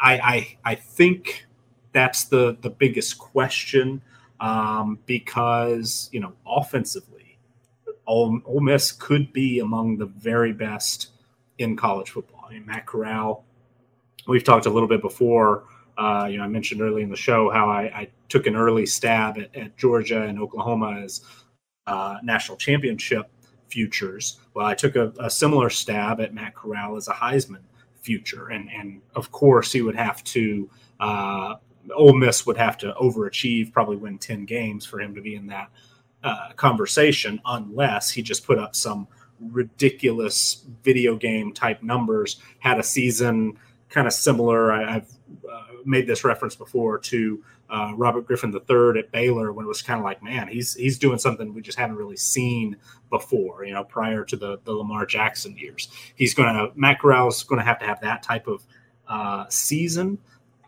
I, 0.02 0.14
I 0.19 0.57
I 0.72 0.76
think 0.76 1.45
that's 1.91 2.23
the 2.26 2.57
the 2.61 2.69
biggest 2.69 3.19
question. 3.19 4.02
um, 4.41 4.99
because 5.06 6.10
you 6.11 6.19
know 6.19 6.34
offensively, 6.45 7.38
Ole, 8.07 8.41
Ole 8.45 8.60
Miss 8.60 8.91
could 8.91 9.31
be 9.31 9.60
among 9.60 9.98
the 9.98 10.07
very 10.07 10.52
best 10.52 11.10
in 11.57 11.77
college 11.77 12.10
football. 12.10 12.45
I 12.49 12.53
mean, 12.53 12.65
Matt 12.65 12.85
Corral. 12.88 13.45
We've 14.27 14.43
talked 14.43 14.65
a 14.65 14.69
little 14.69 14.89
bit 14.89 15.02
before. 15.02 15.64
Uh, 15.98 16.27
you 16.30 16.38
know, 16.38 16.43
I 16.43 16.48
mentioned 16.48 16.81
early 16.81 17.03
in 17.03 17.10
the 17.10 17.15
show 17.15 17.49
how 17.52 17.69
I, 17.69 17.81
I 17.84 18.07
took 18.32 18.48
an 18.48 18.56
early 18.56 18.86
stab 18.86 19.38
at, 19.38 19.53
at, 19.56 19.78
Georgia 19.78 20.24
and 20.24 20.40
Oklahoma 20.40 21.02
as 21.03 21.22
uh, 21.86 22.18
national 22.24 22.58
championship 22.58 23.30
futures. 23.68 24.40
Well, 24.53 24.66
I 24.66 24.74
took 24.74 24.95
a, 24.95 25.14
a, 25.20 25.30
similar 25.30 25.70
stab 25.70 26.22
at 26.22 26.34
Matt 26.34 26.56
Corral 26.56 26.95
as 26.95 27.08
a 27.10 27.14
Heisman 27.14 27.64
future, 28.02 28.48
and 28.48 28.70
and 28.72 29.02
of 29.16 29.32
course 29.32 29.72
he 29.72 29.82
would 29.82 29.95
have 29.95 30.24
to. 30.26 30.70
Uh, 30.99 31.56
Ole 31.95 32.14
Miss 32.14 32.45
would 32.45 32.58
have 32.58 32.78
to 32.78 32.94
overachieve, 33.02 33.74
probably 33.74 33.98
win 33.98 34.18
ten 34.18 34.45
games 34.45 34.86
for 34.86 35.02
him 35.02 35.14
to 35.16 35.22
be 35.22 35.36
in 35.36 35.48
that 35.48 35.70
uh, 36.24 36.52
conversation, 36.56 37.41
unless 37.45 38.12
he 38.12 38.22
just 38.22 38.45
put 38.45 38.58
up 38.58 38.76
some 38.76 39.08
ridiculous 39.40 40.64
video 40.84 41.16
game 41.16 41.52
type 41.53 41.84
numbers. 41.84 42.40
Had 42.60 42.80
a 42.80 42.84
season 42.84 43.58
kind 43.90 44.08
of 44.08 44.14
similar. 44.14 44.72
I, 44.72 44.94
have 44.94 45.10
made 45.86 46.08
this 46.08 46.24
reference 46.24 46.56
before 46.56 46.98
to 46.99 47.44
uh, 47.70 47.94
Robert 47.95 48.28
Griffin 48.28 48.53
III 48.53 48.99
at 48.99 49.12
Baylor 49.12 49.53
when 49.53 49.66
it 49.66 49.68
was 49.68 49.82
kind 49.82 49.99
of 49.99 50.03
like, 50.03 50.22
man, 50.22 50.48
he's 50.48 50.74
he's 50.76 50.99
doing 50.99 51.18
something 51.18 51.53
we 51.53 51.62
just 51.62 51.78
haven't 51.78 51.95
really 51.95 52.18
seen 52.18 52.76
before. 53.10 53.64
You 53.66 53.74
know, 53.74 53.84
prior 53.84 54.24
to 54.26 54.36
the 54.36 54.60
the 54.64 54.74
Lamar 54.74 55.06
Jackson 55.06 55.58
years, 55.58 55.90
he's 56.16 56.34
going 56.34 56.53
to 56.53 56.72
Matt 56.76 56.99
Corral's 56.99 57.44
going 57.44 57.60
to 57.60 57.66
have 57.66 57.80
to 57.80 57.86
have 57.86 58.02
that 58.02 58.24
type 58.24 58.48
of 58.48 58.66
uh, 59.08 59.45
season, 59.49 60.18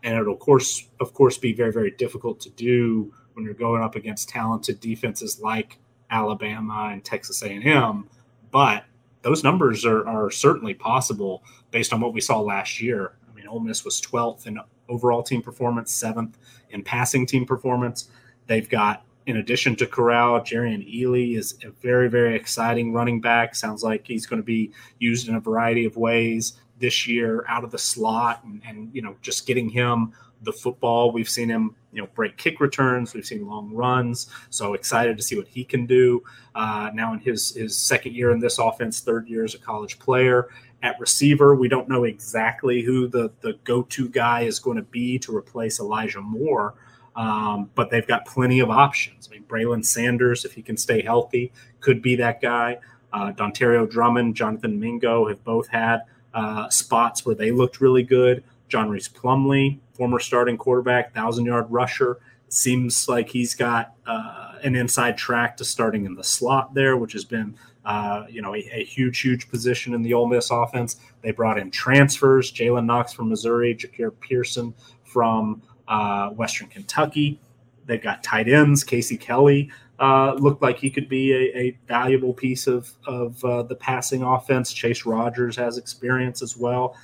and 0.02 0.18
it'll 0.18 0.34
of 0.34 0.40
course 0.40 0.88
of 1.00 1.12
course 1.12 1.36
be 1.38 1.52
very 1.52 1.72
very 1.72 1.90
difficult 1.90 2.40
to 2.40 2.50
do 2.50 3.12
when 3.34 3.44
you're 3.44 3.54
going 3.54 3.82
up 3.82 3.96
against 3.96 4.28
talented 4.28 4.80
defenses 4.80 5.40
like 5.40 5.78
Alabama 6.10 6.90
and 6.92 7.04
Texas 7.04 7.42
A&M. 7.42 8.08
But 8.50 8.84
those 9.22 9.42
numbers 9.42 9.84
are, 9.84 10.06
are 10.06 10.30
certainly 10.30 10.74
possible 10.74 11.42
based 11.70 11.92
on 11.92 12.00
what 12.00 12.12
we 12.12 12.20
saw 12.20 12.40
last 12.40 12.80
year. 12.80 13.14
I 13.28 13.34
mean, 13.34 13.48
Ole 13.48 13.60
Miss 13.60 13.84
was 13.84 14.00
12th 14.00 14.46
in 14.46 14.60
overall 14.88 15.22
team 15.22 15.42
performance, 15.42 15.92
seventh 15.92 16.38
in 16.70 16.82
passing 16.82 17.26
team 17.26 17.46
performance. 17.46 18.08
They've 18.46 18.68
got, 18.68 19.04
in 19.26 19.38
addition 19.38 19.76
to 19.76 19.86
Corral, 19.86 20.40
Jerrion 20.40 20.84
Ealy 20.86 21.36
is 21.36 21.58
a 21.64 21.70
very, 21.70 22.08
very 22.08 22.36
exciting 22.36 22.92
running 22.92 23.20
back. 23.20 23.54
Sounds 23.54 23.82
like 23.82 24.06
he's 24.06 24.26
going 24.26 24.40
to 24.40 24.46
be 24.46 24.72
used 24.98 25.28
in 25.28 25.34
a 25.34 25.40
variety 25.40 25.84
of 25.84 25.96
ways 25.96 26.54
this 26.78 27.06
year 27.06 27.44
out 27.48 27.64
of 27.64 27.70
the 27.70 27.78
slot 27.78 28.42
and, 28.44 28.60
and 28.66 28.94
you 28.94 29.00
know, 29.00 29.16
just 29.22 29.46
getting 29.46 29.68
him 29.68 30.12
the 30.42 30.52
football. 30.52 31.10
We've 31.10 31.28
seen 31.28 31.48
him, 31.48 31.74
you 31.92 32.02
know, 32.02 32.08
break 32.14 32.36
kick 32.36 32.60
returns. 32.60 33.14
We've 33.14 33.24
seen 33.24 33.46
long 33.46 33.72
runs. 33.72 34.28
So 34.50 34.74
excited 34.74 35.16
to 35.16 35.22
see 35.22 35.36
what 35.36 35.48
he 35.48 35.64
can 35.64 35.86
do 35.86 36.22
uh, 36.54 36.90
now 36.94 37.12
in 37.12 37.18
his 37.18 37.54
his 37.54 37.76
second 37.76 38.14
year 38.14 38.30
in 38.30 38.38
this 38.38 38.58
offense, 38.58 39.00
third 39.00 39.28
year 39.28 39.44
as 39.44 39.54
a 39.54 39.58
college 39.58 39.98
player. 39.98 40.48
At 40.84 41.00
receiver, 41.00 41.54
we 41.54 41.68
don't 41.68 41.88
know 41.88 42.04
exactly 42.04 42.82
who 42.82 43.08
the, 43.08 43.32
the 43.40 43.54
go 43.64 43.84
to 43.84 44.06
guy 44.06 44.42
is 44.42 44.58
going 44.58 44.76
to 44.76 44.82
be 44.82 45.18
to 45.20 45.34
replace 45.34 45.80
Elijah 45.80 46.20
Moore, 46.20 46.74
um, 47.16 47.70
but 47.74 47.88
they've 47.88 48.06
got 48.06 48.26
plenty 48.26 48.60
of 48.60 48.68
options. 48.68 49.26
I 49.26 49.32
mean, 49.32 49.44
Braylon 49.44 49.82
Sanders, 49.82 50.44
if 50.44 50.52
he 50.52 50.60
can 50.60 50.76
stay 50.76 51.00
healthy, 51.00 51.52
could 51.80 52.02
be 52.02 52.16
that 52.16 52.42
guy. 52.42 52.80
Uh, 53.14 53.32
Dontario 53.32 53.88
Drummond, 53.88 54.36
Jonathan 54.36 54.78
Mingo 54.78 55.26
have 55.26 55.42
both 55.42 55.68
had 55.68 56.02
uh, 56.34 56.68
spots 56.68 57.24
where 57.24 57.34
they 57.34 57.50
looked 57.50 57.80
really 57.80 58.02
good. 58.02 58.44
John 58.68 58.90
Rhys 58.90 59.08
Plumlee, 59.08 59.78
former 59.94 60.18
starting 60.18 60.58
quarterback, 60.58 61.14
thousand 61.14 61.46
yard 61.46 61.66
rusher, 61.70 62.18
seems 62.50 63.08
like 63.08 63.30
he's 63.30 63.54
got 63.54 63.94
uh, 64.06 64.56
an 64.62 64.76
inside 64.76 65.16
track 65.16 65.56
to 65.56 65.64
starting 65.64 66.04
in 66.04 66.14
the 66.14 66.24
slot 66.24 66.74
there, 66.74 66.94
which 66.94 67.14
has 67.14 67.24
been 67.24 67.56
uh, 67.84 68.24
you 68.28 68.40
know, 68.40 68.54
a, 68.54 68.58
a, 68.72 68.84
huge, 68.84 69.20
huge 69.20 69.48
position 69.48 69.94
in 69.94 70.02
the 70.02 70.14
Ole 70.14 70.26
Miss 70.26 70.50
offense. 70.50 70.96
They 71.22 71.32
brought 71.32 71.58
in 71.58 71.70
transfers: 71.70 72.52
Jalen 72.52 72.86
Knox 72.86 73.12
from 73.12 73.28
Missouri, 73.28 73.74
Jahcour 73.74 74.12
Pearson 74.20 74.74
from 75.04 75.62
uh, 75.88 76.30
Western 76.30 76.68
Kentucky. 76.68 77.40
They've 77.86 78.02
got 78.02 78.22
tight 78.22 78.48
ends. 78.48 78.82
Casey 78.82 79.16
Kelly 79.16 79.70
uh, 79.98 80.34
looked 80.34 80.62
like 80.62 80.78
he 80.78 80.90
could 80.90 81.08
be 81.08 81.32
a, 81.32 81.58
a 81.58 81.78
valuable 81.86 82.32
piece 82.32 82.66
of 82.66 82.92
of 83.06 83.44
uh, 83.44 83.62
the 83.62 83.74
passing 83.74 84.22
offense. 84.22 84.72
Chase 84.72 85.04
Rogers 85.04 85.56
has 85.56 85.78
experience 85.78 86.42
as 86.42 86.56
well. 86.56 86.96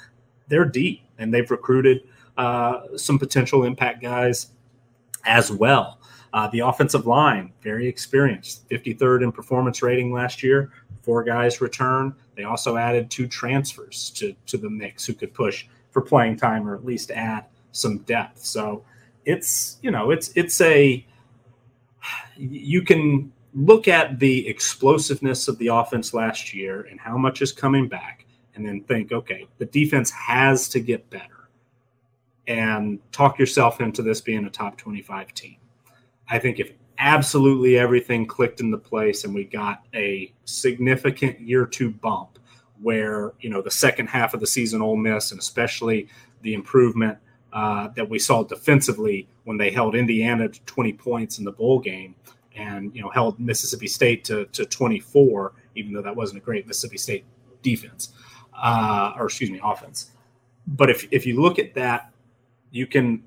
They're 0.49 0.65
deep, 0.65 1.03
and 1.19 1.33
they've 1.33 1.51
recruited 1.51 2.03
uh, 2.37 2.97
some 2.97 3.19
potential 3.19 3.65
impact 3.65 4.03
guys 4.03 4.49
as 5.25 5.53
well. 5.53 6.00
Uh, 6.33 6.49
the 6.49 6.61
offensive 6.61 7.07
line, 7.07 7.53
very 7.63 7.89
experienced, 7.89 8.69
53rd 8.69 9.25
in 9.25 9.33
performance 9.33 9.83
rating 9.83 10.13
last 10.13 10.43
year. 10.43 10.71
Four 11.03 11.25
guys 11.25 11.61
return. 11.61 12.15
They 12.37 12.45
also 12.45 12.77
added 12.77 13.11
two 13.11 13.27
transfers 13.27 14.11
to, 14.11 14.35
to 14.47 14.57
the 14.57 14.71
mix 14.71 15.05
who 15.05 15.15
could 15.15 15.35
push 15.35 15.67
for 15.91 16.03
playing 16.03 16.37
time 16.37 16.69
or 16.69 16.75
at 16.77 16.85
least 16.85 17.11
add 17.11 17.47
some 17.73 17.99
depth. 17.99 18.45
So 18.45 18.85
it's, 19.25 19.79
you 19.83 19.91
know, 19.91 20.11
it's, 20.11 20.31
it's 20.37 20.61
a, 20.61 21.05
you 22.37 22.83
can 22.83 23.33
look 23.55 23.89
at 23.89 24.19
the 24.19 24.47
explosiveness 24.47 25.49
of 25.49 25.59
the 25.59 25.69
offense 25.69 26.15
last 26.15 26.55
year 26.55 26.83
and 26.83 27.01
how 27.01 27.17
much 27.17 27.43
is 27.43 27.51
coming 27.51 27.89
back 27.89 28.27
and 28.55 28.65
then 28.65 28.83
think, 28.85 29.11
okay, 29.13 29.47
the 29.59 29.67
defense 29.67 30.11
has 30.11 30.69
to 30.69 30.81
get 30.81 31.09
better 31.11 31.49
and 32.47 32.99
talk 33.13 33.39
yourself 33.39 33.81
into 33.81 34.03
this 34.03 34.21
being 34.21 34.45
a 34.45 34.51
top 34.51 34.77
25 34.77 35.35
team. 35.35 35.57
I 36.31 36.39
think 36.39 36.61
if 36.61 36.73
absolutely 36.99 37.79
everything 37.79 38.27
clicked 38.27 38.61
into 38.61 38.79
place 38.79 39.25
and 39.25 39.35
we 39.35 39.45
got 39.45 39.85
a 39.95 40.33
significant 40.45 41.41
year 41.41 41.67
two 41.67 41.91
bump 41.91 42.39
where, 42.81 43.33
you 43.41 43.51
know, 43.51 43.61
the 43.61 43.71
second 43.71 44.07
half 44.07 44.33
of 44.33 44.41
the 44.41 44.47
season 44.47 44.81
Ole 44.81 44.97
Miss 44.97 45.33
and 45.33 45.41
especially 45.41 46.09
the 46.43 46.55
improvement 46.55 47.19
uh, 47.53 47.89
that 47.97 48.09
we 48.09 48.19
saw 48.19 48.45
defensively 48.45 49.29
when 49.45 49.57
they 49.57 49.71
held 49.71 49.95
Indiana 49.95 50.49
to 50.49 50.61
20 50.63 50.93
points 50.93 51.39
in 51.39 51.45
the 51.45 51.53
bowl 51.53 51.81
game 51.81 52.15
and, 52.55 52.95
you 52.95 53.03
know, 53.03 53.11
held 53.11 53.39
Mississippi 53.41 53.87
State 53.87 54.25
to, 54.25 54.47
to 54.47 54.65
24, 54.65 55.53
even 55.75 55.93
though 55.93 56.03
that 56.03 56.15
wasn't 56.15 56.41
a 56.41 56.45
great 56.45 56.67
Mississippi 56.67 56.99
State 56.99 57.25
defense 57.63 58.13
uh, 58.55 59.13
or 59.19 59.27
excuse 59.27 59.51
me, 59.51 59.61
offense. 59.63 60.11
But 60.67 60.91
if, 60.91 61.09
if 61.11 61.27
you 61.27 61.41
look 61.41 61.59
at 61.59 61.75
that, 61.75 62.13
you 62.71 62.87
can 62.87 63.25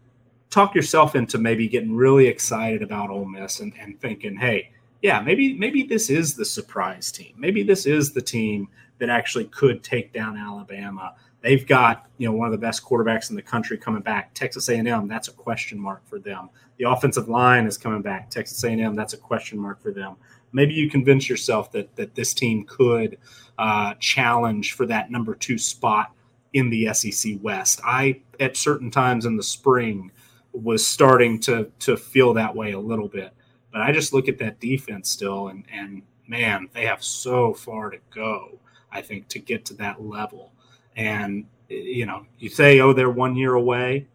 talk 0.53 0.75
yourself 0.75 1.15
into 1.15 1.37
maybe 1.37 1.67
getting 1.67 1.95
really 1.95 2.27
excited 2.27 2.83
about 2.83 3.09
Ole 3.09 3.25
Miss 3.25 3.59
and, 3.59 3.73
and 3.79 3.99
thinking, 3.99 4.35
hey, 4.35 4.71
yeah, 5.01 5.19
maybe 5.19 5.53
maybe 5.53 5.83
this 5.83 6.09
is 6.09 6.35
the 6.35 6.45
surprise 6.45 7.11
team. 7.11 7.33
Maybe 7.37 7.63
this 7.63 7.85
is 7.85 8.13
the 8.13 8.21
team 8.21 8.69
that 8.99 9.09
actually 9.09 9.45
could 9.45 9.83
take 9.83 10.13
down 10.13 10.37
Alabama. 10.37 11.15
They've 11.41 11.65
got 11.67 12.07
you 12.17 12.27
know 12.27 12.33
one 12.33 12.47
of 12.47 12.53
the 12.53 12.57
best 12.57 12.85
quarterbacks 12.85 13.29
in 13.29 13.35
the 13.35 13.41
country 13.41 13.77
coming 13.77 14.01
back. 14.01 14.33
Texas 14.33 14.69
A&M, 14.69 15.07
that's 15.07 15.27
a 15.27 15.33
question 15.33 15.77
mark 15.77 16.07
for 16.07 16.19
them. 16.19 16.49
The 16.77 16.89
offensive 16.89 17.27
line 17.27 17.65
is 17.65 17.77
coming 17.77 18.01
back. 18.01 18.29
Texas 18.29 18.63
A&M, 18.63 18.95
that's 18.95 19.13
a 19.13 19.17
question 19.17 19.59
mark 19.59 19.81
for 19.81 19.91
them. 19.91 20.15
Maybe 20.53 20.73
you 20.73 20.89
convince 20.89 21.27
yourself 21.27 21.71
that 21.73 21.93
that 21.97 22.15
this 22.15 22.33
team 22.33 22.63
could 22.63 23.17
uh, 23.57 23.95
challenge 23.99 24.73
for 24.73 24.85
that 24.85 25.11
number 25.11 25.35
two 25.35 25.57
spot 25.57 26.13
in 26.53 26.69
the 26.69 26.93
SEC 26.93 27.33
West. 27.41 27.81
I 27.83 28.21
at 28.39 28.55
certain 28.55 28.91
times 28.91 29.25
in 29.25 29.35
the 29.35 29.43
spring 29.43 30.11
was 30.53 30.85
starting 30.85 31.39
to 31.41 31.69
to 31.79 31.97
feel 31.97 32.33
that 32.35 32.55
way 32.55 32.71
a 32.71 32.79
little 32.79 33.07
bit. 33.07 33.33
But 33.71 33.81
I 33.81 33.91
just 33.91 34.13
look 34.13 34.27
at 34.29 34.37
that 34.37 34.59
defense 34.59 35.09
still, 35.09 35.47
and 35.49 35.65
and 35.71 36.03
man, 36.27 36.69
they 36.73 36.85
have 36.85 37.03
so 37.03 37.53
far 37.53 37.89
to 37.89 37.97
go. 38.13 38.59
I 38.91 39.01
think 39.01 39.27
to 39.29 39.39
get 39.39 39.65
to 39.65 39.73
that 39.75 40.01
level, 40.01 40.53
and 40.95 41.45
you 41.69 42.05
know, 42.05 42.25
you 42.37 42.49
say, 42.49 42.79
oh, 42.79 42.93
they're 42.93 43.09
one 43.09 43.35
year 43.35 43.55
away, 43.55 44.07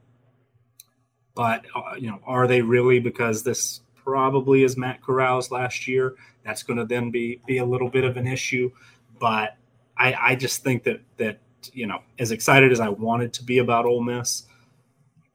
but 1.35 1.65
uh, 1.75 1.95
you 1.99 2.09
know, 2.09 2.21
are 2.25 2.47
they 2.47 2.63
really? 2.63 3.01
Because 3.01 3.43
this 3.43 3.81
probably 3.95 4.63
is 4.63 4.77
Matt 4.77 5.03
Corral's 5.03 5.51
last 5.51 5.87
year. 5.87 6.15
That's 6.45 6.63
going 6.63 6.79
to 6.79 6.85
then 6.85 7.11
be 7.11 7.41
be 7.47 7.59
a 7.59 7.65
little 7.65 7.91
bit 7.91 8.05
of 8.05 8.17
an 8.17 8.27
issue. 8.27 8.71
But 9.19 9.57
I, 9.97 10.15
I 10.15 10.35
just 10.37 10.63
think 10.63 10.85
that 10.85 11.01
that 11.17 11.41
you 11.73 11.87
know, 11.87 12.01
as 12.19 12.31
excited 12.31 12.73
as 12.73 12.81
I 12.81 12.89
wanted 12.89 13.33
to 13.35 13.45
be 13.45 13.59
about 13.59 13.85
Ole 13.85 14.03
Miss, 14.03 14.45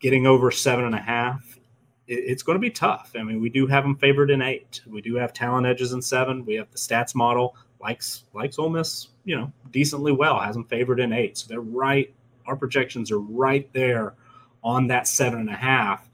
getting 0.04 0.28
over 0.28 0.52
seven 0.52 0.84
and 0.86 0.94
a 0.94 1.02
half, 1.02 1.58
it, 2.08 2.20
it's 2.28 2.44
going 2.44 2.58
to 2.58 2.60
be 2.60 2.70
tough. 2.70 3.14
I 3.18 3.24
mean, 3.24 3.42
we 3.42 3.50
do 3.50 3.66
have 3.66 3.84
them 3.84 3.96
favored 3.96 4.30
in 4.30 4.42
eight. 4.42 4.82
We 4.86 5.02
do 5.02 5.16
have 5.16 5.34
talent 5.34 5.66
edges 5.66 5.94
in 5.94 6.02
seven. 6.02 6.46
We 6.46 6.56
have 6.56 6.70
the 6.70 6.78
stats 6.78 7.16
model 7.16 7.56
likes 7.80 8.26
likes 8.34 8.60
Ole 8.60 8.70
Miss, 8.70 9.08
you 9.24 9.36
know, 9.36 9.52
decently 9.72 10.12
well. 10.12 10.40
Has 10.40 10.56
them 10.56 10.66
favored 10.66 11.00
in 11.00 11.14
eight, 11.14 11.38
so 11.38 11.48
they're 11.48 11.62
right. 11.62 12.14
Our 12.46 12.58
projections 12.58 13.10
are 13.12 13.20
right 13.20 13.72
there 13.74 14.16
on 14.64 14.88
that 14.88 15.08
seven 15.08 15.40
and 15.40 15.50
a 15.50 15.56
half. 15.56 16.10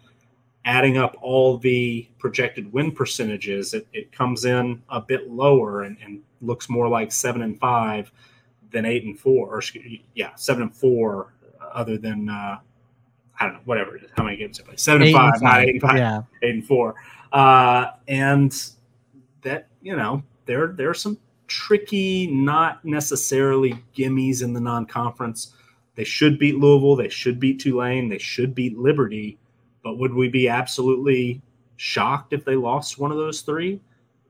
Adding 0.66 0.98
up 0.98 1.16
all 1.22 1.58
the 1.58 2.08
projected 2.20 2.72
win 2.72 2.92
percentages, 2.92 3.74
it, 3.74 3.88
it 3.92 4.12
comes 4.12 4.46
in 4.46 4.84
a 4.90 5.02
bit 5.02 5.32
lower 5.32 5.82
and, 5.82 5.98
and 6.04 6.22
looks 6.42 6.70
more 6.70 6.88
like 6.88 7.12
seven 7.12 7.42
and 7.42 7.60
five 7.60 8.12
than 8.70 8.86
eight 8.86 9.04
and 9.04 9.18
four, 9.18 9.56
or 9.56 9.64
yeah, 10.14 10.36
seven 10.36 10.64
and 10.64 10.76
four, 10.76 11.34
other 11.74 11.98
than 11.98 12.30
uh, 12.30 12.60
I 13.40 13.46
don't 13.46 13.54
know, 13.54 13.62
whatever 13.66 13.96
it 13.96 14.04
is, 14.04 14.12
how 14.16 14.24
many 14.24 14.38
games 14.38 14.58
they 14.58 14.64
play. 14.64 14.76
Seven 14.76 15.04
eight 15.04 15.08
and 15.08 15.16
five, 15.16 15.34
and 15.34 15.42
five, 15.42 15.42
not 15.42 15.62
eight 15.62 15.70
and 15.70 15.82
five, 15.82 15.98
yeah. 15.98 16.22
eight 16.44 16.56
and 16.56 16.66
four. 16.66 16.96
uh, 17.32 17.92
and 18.08 18.72
that 19.42 19.68
you 19.82 19.96
know 19.96 20.22
there 20.46 20.68
there 20.68 20.90
are 20.90 20.96
some 20.96 21.18
tricky, 21.48 22.28
not 22.28 22.84
necessarily 22.86 23.74
gimmies 23.96 24.44
in 24.44 24.54
the 24.54 24.62
non-conference. 24.62 25.54
They 25.96 26.04
should 26.04 26.38
beat 26.40 26.56
Louisville. 26.56 26.96
They 26.96 27.10
should 27.10 27.40
beat 27.40 27.60
Tulane. 27.60 28.08
They 28.08 28.20
should 28.20 28.54
beat 28.54 28.78
Liberty. 28.78 29.38
But 29.84 29.98
would 29.98 30.14
we 30.14 30.30
be 30.30 30.48
absolutely 30.48 31.42
shocked 31.78 32.34
if 32.34 32.46
they 32.46 32.56
lost 32.56 33.00
one 33.00 33.12
of 33.12 33.18
those 33.18 33.42
three? 33.42 33.80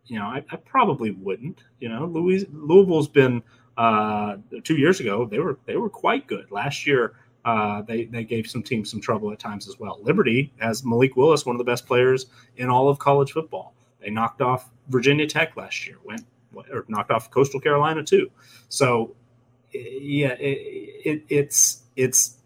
You 0.06 0.19
know, 0.19 0.26
I, 0.26 0.44
I 0.49 0.56
probably 0.56 1.11
wouldn't. 1.11 1.64
You 1.80 1.90
know, 1.90 2.06
Louis, 2.06 2.45
Louisville's 2.52 3.07
been 3.07 3.44
uh, 3.77 4.38
two 4.64 4.77
years 4.77 4.99
ago. 4.99 5.26
They 5.26 5.40
were 5.40 5.57
they 5.65 5.76
were 5.76 5.90
quite 5.90 6.26
good 6.27 6.49
last 6.52 6.88
year. 6.88 7.15
Uh, 7.45 7.82
they 7.84 8.06
they 8.06 8.24
gave 8.24 8.48
some 8.48 8.61
teams 8.61 8.90
some 8.91 8.99
trouble 8.99 9.32
at 9.32 9.40
times 9.40 9.68
as 9.68 9.80
well. 9.80 9.99
Liberty 10.03 10.52
has 10.60 10.84
Malik 10.84 11.16
Willis, 11.16 11.45
one 11.45 11.56
of 11.56 11.57
the 11.57 11.64
best 11.64 11.86
players 11.86 12.26
in 12.57 12.70
all 12.70 12.90
of 12.90 12.99
college 12.99 13.32
football. 13.32 13.74
They 14.02 14.10
knocked 14.10 14.41
off 14.41 14.70
Virginia 14.90 15.28
Tech 15.28 15.56
last 15.56 15.88
year, 15.88 15.98
went 16.03 16.26
or 16.72 16.86
knocked 16.88 17.11
off 17.11 17.32
Coastal 17.32 17.60
Carolina 17.60 18.03
too. 18.03 18.30
So 18.68 19.16
yeah, 19.72 20.34
it, 20.34 21.02
it, 21.06 21.24
it's 21.30 21.84
it's 21.95 22.38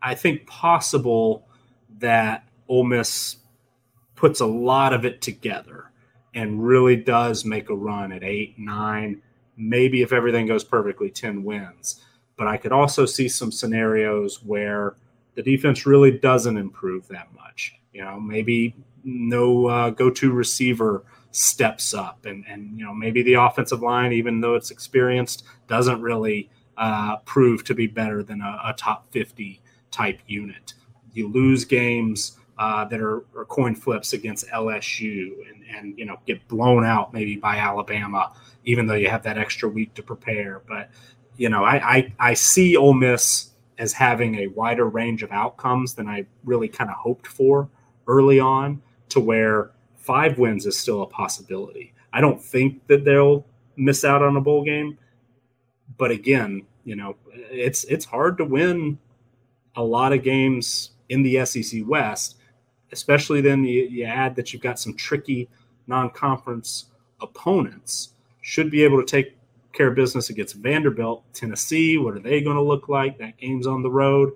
I 0.00 0.14
think 0.14 0.46
possible 0.46 1.46
that 1.98 2.46
Ole 2.68 2.84
Miss 2.84 3.36
puts 4.14 4.40
a 4.40 4.46
lot 4.46 4.92
of 4.92 5.04
it 5.04 5.20
together 5.20 5.90
and 6.34 6.64
really 6.64 6.96
does 6.96 7.44
make 7.44 7.70
a 7.70 7.74
run 7.74 8.12
at 8.12 8.22
eight, 8.22 8.58
nine, 8.58 9.22
maybe 9.56 10.02
if 10.02 10.12
everything 10.12 10.46
goes 10.46 10.64
perfectly, 10.64 11.10
10 11.10 11.44
wins. 11.44 12.04
But 12.36 12.46
I 12.46 12.56
could 12.56 12.72
also 12.72 13.06
see 13.06 13.28
some 13.28 13.50
scenarios 13.50 14.42
where 14.42 14.96
the 15.34 15.42
defense 15.42 15.86
really 15.86 16.10
doesn't 16.10 16.56
improve 16.56 17.08
that 17.08 17.28
much. 17.34 17.74
You 17.92 18.04
know, 18.04 18.20
maybe 18.20 18.74
no 19.04 19.66
uh, 19.66 19.90
go 19.90 20.10
to 20.10 20.32
receiver 20.32 21.04
steps 21.30 21.94
up, 21.94 22.24
and, 22.24 22.44
and, 22.48 22.78
you 22.78 22.84
know, 22.84 22.94
maybe 22.94 23.22
the 23.22 23.34
offensive 23.34 23.82
line, 23.82 24.12
even 24.12 24.40
though 24.40 24.54
it's 24.54 24.70
experienced, 24.70 25.44
doesn't 25.68 26.00
really 26.00 26.50
uh, 26.78 27.16
prove 27.18 27.62
to 27.64 27.74
be 27.74 27.86
better 27.86 28.22
than 28.22 28.40
a, 28.40 28.60
a 28.64 28.74
top 28.74 29.10
50 29.12 29.60
type 29.90 30.20
unit. 30.26 30.74
You 31.12 31.28
lose 31.28 31.64
games 31.64 32.38
uh, 32.58 32.86
that 32.86 33.00
are, 33.00 33.24
are, 33.36 33.44
coin 33.44 33.74
flips 33.74 34.14
against 34.14 34.46
LSU 34.48 35.32
and, 35.48 35.62
and, 35.76 35.98
you 35.98 36.06
know, 36.06 36.16
get 36.26 36.46
blown 36.48 36.84
out 36.84 37.12
maybe 37.12 37.36
by 37.36 37.58
Alabama, 37.58 38.32
even 38.64 38.86
though 38.86 38.94
you 38.94 39.08
have 39.08 39.22
that 39.22 39.36
extra 39.36 39.68
week 39.68 39.92
to 39.94 40.02
prepare. 40.02 40.62
But, 40.66 40.90
you 41.36 41.48
know, 41.48 41.64
I, 41.64 41.96
I, 41.96 42.12
I 42.18 42.34
see 42.34 42.76
Ole 42.76 42.94
Miss 42.94 43.50
as 43.78 43.92
having 43.92 44.36
a 44.36 44.46
wider 44.48 44.86
range 44.86 45.22
of 45.22 45.30
outcomes 45.32 45.94
than 45.94 46.08
I 46.08 46.26
really 46.44 46.68
kind 46.68 46.90
of 46.90 46.96
hoped 46.96 47.26
for 47.26 47.68
early 48.06 48.40
on 48.40 48.82
to 49.10 49.20
where 49.20 49.70
five 49.96 50.38
wins 50.38 50.66
is 50.66 50.78
still 50.78 51.02
a 51.02 51.06
possibility. 51.06 51.92
I 52.12 52.20
don't 52.20 52.42
think 52.42 52.86
that 52.86 53.04
they'll 53.04 53.44
miss 53.76 54.04
out 54.04 54.22
on 54.22 54.36
a 54.36 54.40
bowl 54.40 54.64
game, 54.64 54.98
but 55.98 56.10
again, 56.10 56.62
you 56.84 56.96
know, 56.96 57.16
it's 57.32 57.84
it's 57.84 58.04
hard 58.04 58.38
to 58.38 58.44
win 58.44 58.98
a 59.74 59.82
lot 59.82 60.12
of 60.12 60.22
games 60.22 60.90
in 61.08 61.22
the 61.22 61.44
SEC 61.44 61.82
West, 61.86 62.36
especially 62.92 63.40
then 63.40 63.64
you, 63.64 63.82
you 63.82 64.04
add 64.04 64.36
that 64.36 64.52
you've 64.52 64.62
got 64.62 64.78
some 64.78 64.94
tricky 64.94 65.48
non-conference 65.86 66.86
opponents. 67.20 68.10
Should 68.40 68.70
be 68.70 68.84
able 68.84 69.02
to 69.02 69.06
take 69.06 69.36
care 69.76 69.90
business 69.90 70.30
against 70.30 70.56
Vanderbilt, 70.56 71.24
Tennessee. 71.32 71.98
What 71.98 72.14
are 72.14 72.20
they 72.20 72.40
going 72.40 72.56
to 72.56 72.62
look 72.62 72.88
like? 72.88 73.18
That 73.18 73.36
game's 73.36 73.66
on 73.66 73.82
the 73.82 73.90
road. 73.90 74.32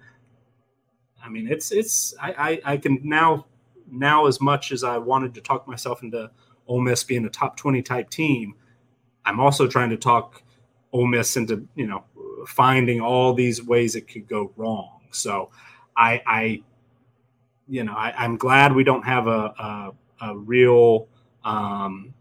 I 1.22 1.28
mean, 1.28 1.48
it's 1.48 1.72
it's 1.72 2.14
I, 2.20 2.60
I, 2.64 2.72
I 2.72 2.76
can 2.76 3.00
now 3.02 3.46
now 3.90 4.26
as 4.26 4.40
much 4.40 4.72
as 4.72 4.84
I 4.84 4.98
wanted 4.98 5.34
to 5.34 5.40
talk 5.40 5.66
myself 5.66 6.02
into 6.02 6.30
Ole 6.66 6.80
Miss 6.80 7.04
being 7.04 7.24
a 7.24 7.30
top 7.30 7.56
twenty 7.56 7.82
type 7.82 8.10
team, 8.10 8.54
I'm 9.24 9.40
also 9.40 9.66
trying 9.66 9.90
to 9.90 9.96
talk 9.96 10.42
Ole 10.92 11.06
Miss 11.06 11.36
into 11.36 11.66
you 11.74 11.86
know 11.86 12.04
finding 12.46 13.00
all 13.00 13.34
these 13.34 13.62
ways 13.62 13.96
it 13.96 14.08
could 14.08 14.28
go 14.28 14.52
wrong. 14.56 15.00
So 15.10 15.50
I, 15.96 16.22
I 16.26 16.62
you 17.70 17.84
know, 17.84 17.92
I, 17.92 18.24
am 18.24 18.36
glad 18.36 18.74
we 18.74 18.82
don't 18.82 19.04
have 19.04 19.28
a, 19.28 19.30
a, 19.30 19.92
a 20.22 20.36
real, 20.36 21.06
um, 21.44 22.12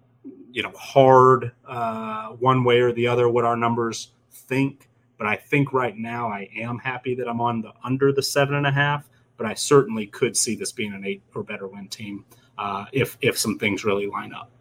you 0.52 0.64
know, 0.64 0.72
hard 0.72 1.52
uh, 1.68 2.30
one 2.30 2.64
way 2.64 2.80
or 2.80 2.92
the 2.92 3.08
other 3.08 3.30
what 3.30 3.46
our 3.46 3.56
numbers 3.56 4.12
think. 4.32 4.90
But 5.18 5.28
I 5.28 5.36
think 5.36 5.74
right 5.74 5.98
now 5.98 6.30
I 6.30 6.50
am 6.56 6.80
happy 6.80 7.16
that 7.16 7.28
I'm 7.28 7.42
on 7.42 7.62
the 7.62 7.74
under 7.84 8.12
the 8.12 8.24
seven 8.24 8.56
and 8.56 8.68
a 8.68 8.72
half. 8.72 9.10
But 9.38 9.46
I 9.46 9.54
certainly 9.54 10.06
could 10.08 10.36
see 10.36 10.56
this 10.56 10.72
being 10.72 10.94
an 10.94 11.06
eight 11.06 11.24
or 11.34 11.44
better 11.44 11.68
win 11.68 11.88
team 11.88 12.26
uh, 12.58 12.86
if 12.92 13.18
if 13.22 13.38
some 13.38 13.58
things 13.58 13.86
really 13.86 14.08
line 14.08 14.34
up. 14.34 14.52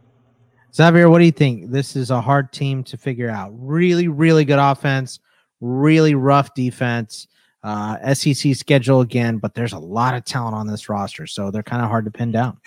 Xavier, 0.75 1.09
what 1.09 1.19
do 1.19 1.25
you 1.25 1.33
think? 1.33 1.71
This 1.71 1.97
is 1.97 2.11
a 2.11 2.21
hard 2.21 2.53
team 2.53 2.85
to 2.85 2.97
figure 2.97 3.31
out. 3.31 3.51
Really, 3.55 4.07
really 4.07 4.45
good 4.45 4.59
offense, 4.59 5.19
really 5.61 6.15
rough 6.15 6.55
defense 6.55 7.27
uh, 7.63 8.15
SEC 8.15 8.55
schedule 8.55 9.01
again, 9.01 9.39
but 9.39 9.55
there's 9.55 9.73
a 9.73 9.79
lot 9.79 10.15
of 10.15 10.25
talent 10.25 10.55
on 10.55 10.67
this 10.67 10.89
roster, 10.89 11.27
so 11.27 11.51
they're 11.51 11.63
kind 11.63 11.83
of 11.83 11.89
hard 11.89 12.05
to 12.05 12.11
pin 12.11 12.31
down. 12.31 12.59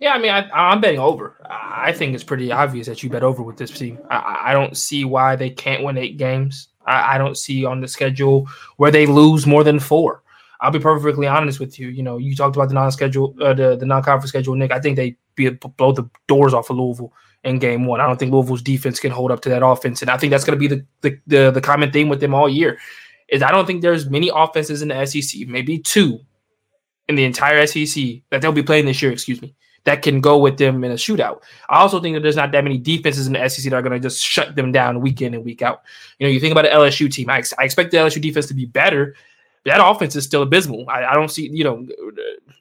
Yeah, 0.00 0.12
I 0.12 0.18
mean, 0.18 0.30
I, 0.30 0.72
am 0.72 0.80
betting 0.80 1.00
over. 1.00 1.36
I 1.48 1.92
think 1.92 2.14
it's 2.14 2.24
pretty 2.24 2.50
obvious 2.52 2.86
that 2.86 3.02
you 3.02 3.10
bet 3.10 3.22
over 3.22 3.42
with 3.42 3.56
this 3.56 3.70
team. 3.70 3.98
I, 4.10 4.40
I 4.46 4.52
don't 4.52 4.76
see 4.76 5.04
why 5.04 5.36
they 5.36 5.50
can't 5.50 5.82
win 5.82 5.96
eight 5.96 6.16
games. 6.16 6.68
I, 6.86 7.14
I, 7.14 7.18
don't 7.18 7.36
see 7.36 7.64
on 7.64 7.80
the 7.80 7.88
schedule 7.88 8.48
where 8.76 8.90
they 8.90 9.06
lose 9.06 9.46
more 9.46 9.64
than 9.64 9.78
four. 9.78 10.22
I'll 10.60 10.70
be 10.70 10.78
perfectly 10.78 11.26
honest 11.26 11.60
with 11.60 11.78
you. 11.78 11.88
You 11.88 12.02
know, 12.02 12.18
you 12.18 12.36
talked 12.36 12.56
about 12.56 12.68
the 12.68 12.74
non-schedule, 12.74 13.34
uh, 13.40 13.54
the 13.54 13.76
the 13.76 13.86
non-conference 13.86 14.28
schedule, 14.28 14.54
Nick. 14.54 14.70
I 14.70 14.80
think 14.80 14.96
they 14.96 15.16
be 15.34 15.50
blow 15.50 15.92
the 15.92 16.08
doors 16.28 16.54
off 16.54 16.70
of 16.70 16.76
Louisville 16.76 17.12
in 17.42 17.58
game 17.58 17.84
one. 17.84 18.00
I 18.00 18.06
don't 18.06 18.18
think 18.18 18.32
Louisville's 18.32 18.62
defense 18.62 19.00
can 19.00 19.10
hold 19.10 19.32
up 19.32 19.40
to 19.40 19.48
that 19.48 19.66
offense, 19.66 20.02
and 20.02 20.10
I 20.10 20.16
think 20.16 20.30
that's 20.30 20.44
going 20.44 20.58
to 20.58 20.68
be 20.68 20.74
the, 20.74 20.86
the 21.00 21.18
the 21.26 21.50
the 21.50 21.60
common 21.60 21.90
theme 21.90 22.08
with 22.08 22.20
them 22.20 22.34
all 22.34 22.48
year 22.48 22.78
is 23.32 23.42
I 23.42 23.50
don't 23.50 23.66
think 23.66 23.82
there's 23.82 24.08
many 24.08 24.30
offenses 24.32 24.82
in 24.82 24.88
the 24.88 25.06
SEC, 25.06 25.48
maybe 25.48 25.78
two 25.78 26.20
in 27.08 27.16
the 27.16 27.24
entire 27.24 27.66
SEC 27.66 28.04
that 28.30 28.40
they'll 28.40 28.52
be 28.52 28.62
playing 28.62 28.86
this 28.86 29.02
year, 29.02 29.10
excuse 29.10 29.40
me, 29.40 29.54
that 29.84 30.02
can 30.02 30.20
go 30.20 30.38
with 30.38 30.58
them 30.58 30.84
in 30.84 30.92
a 30.92 30.94
shootout. 30.94 31.42
I 31.68 31.80
also 31.80 32.00
think 32.00 32.14
that 32.14 32.20
there's 32.20 32.36
not 32.36 32.52
that 32.52 32.64
many 32.64 32.78
defenses 32.78 33.26
in 33.26 33.32
the 33.32 33.48
SEC 33.48 33.70
that 33.70 33.76
are 33.76 33.82
going 33.82 33.92
to 33.92 34.00
just 34.00 34.22
shut 34.22 34.54
them 34.54 34.72
down 34.72 35.00
week 35.00 35.20
in 35.20 35.34
and 35.34 35.44
week 35.44 35.62
out. 35.62 35.82
You 36.18 36.26
know, 36.26 36.32
you 36.32 36.40
think 36.40 36.52
about 36.52 36.66
an 36.66 36.72
LSU 36.72 37.10
team, 37.10 37.28
I, 37.30 37.38
ex- 37.38 37.54
I 37.58 37.64
expect 37.64 37.90
the 37.90 37.96
LSU 37.96 38.20
defense 38.20 38.46
to 38.46 38.54
be 38.54 38.66
better. 38.66 39.16
That 39.64 39.84
offense 39.84 40.16
is 40.16 40.24
still 40.24 40.42
abysmal. 40.42 40.88
I, 40.88 41.04
I 41.04 41.14
don't 41.14 41.30
see, 41.30 41.48
you 41.48 41.64
know, 41.64 41.86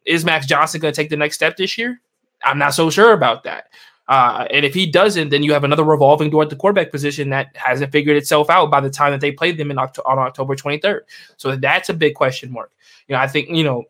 is 0.05 0.25
Max 0.25 0.45
Johnson 0.45 0.81
going 0.81 0.93
to 0.93 0.95
take 0.95 1.09
the 1.09 1.17
next 1.17 1.35
step 1.35 1.57
this 1.57 1.77
year? 1.77 1.99
I'm 2.43 2.57
not 2.57 2.73
so 2.73 2.89
sure 2.89 3.13
about 3.13 3.43
that. 3.43 3.65
Uh, 4.07 4.45
and 4.51 4.65
if 4.65 4.73
he 4.73 4.85
doesn't, 4.85 5.29
then 5.29 5.41
you 5.41 5.53
have 5.53 5.63
another 5.63 5.83
revolving 5.83 6.29
door 6.29 6.43
at 6.43 6.49
the 6.49 6.55
quarterback 6.55 6.91
position 6.91 7.29
that 7.29 7.55
hasn't 7.55 7.91
figured 7.91 8.17
itself 8.17 8.49
out 8.49 8.69
by 8.69 8.81
the 8.81 8.89
time 8.89 9.11
that 9.11 9.21
they 9.21 9.31
played 9.31 9.57
them 9.57 9.71
in 9.71 9.77
Octo- 9.77 10.01
on 10.05 10.19
October 10.19 10.55
23rd. 10.55 11.01
So 11.37 11.55
that's 11.55 11.89
a 11.89 11.93
big 11.93 12.15
question 12.15 12.51
mark. 12.51 12.71
You 13.07 13.15
know, 13.15 13.21
I 13.21 13.27
think 13.27 13.49
you 13.49 13.63
know 13.63 13.85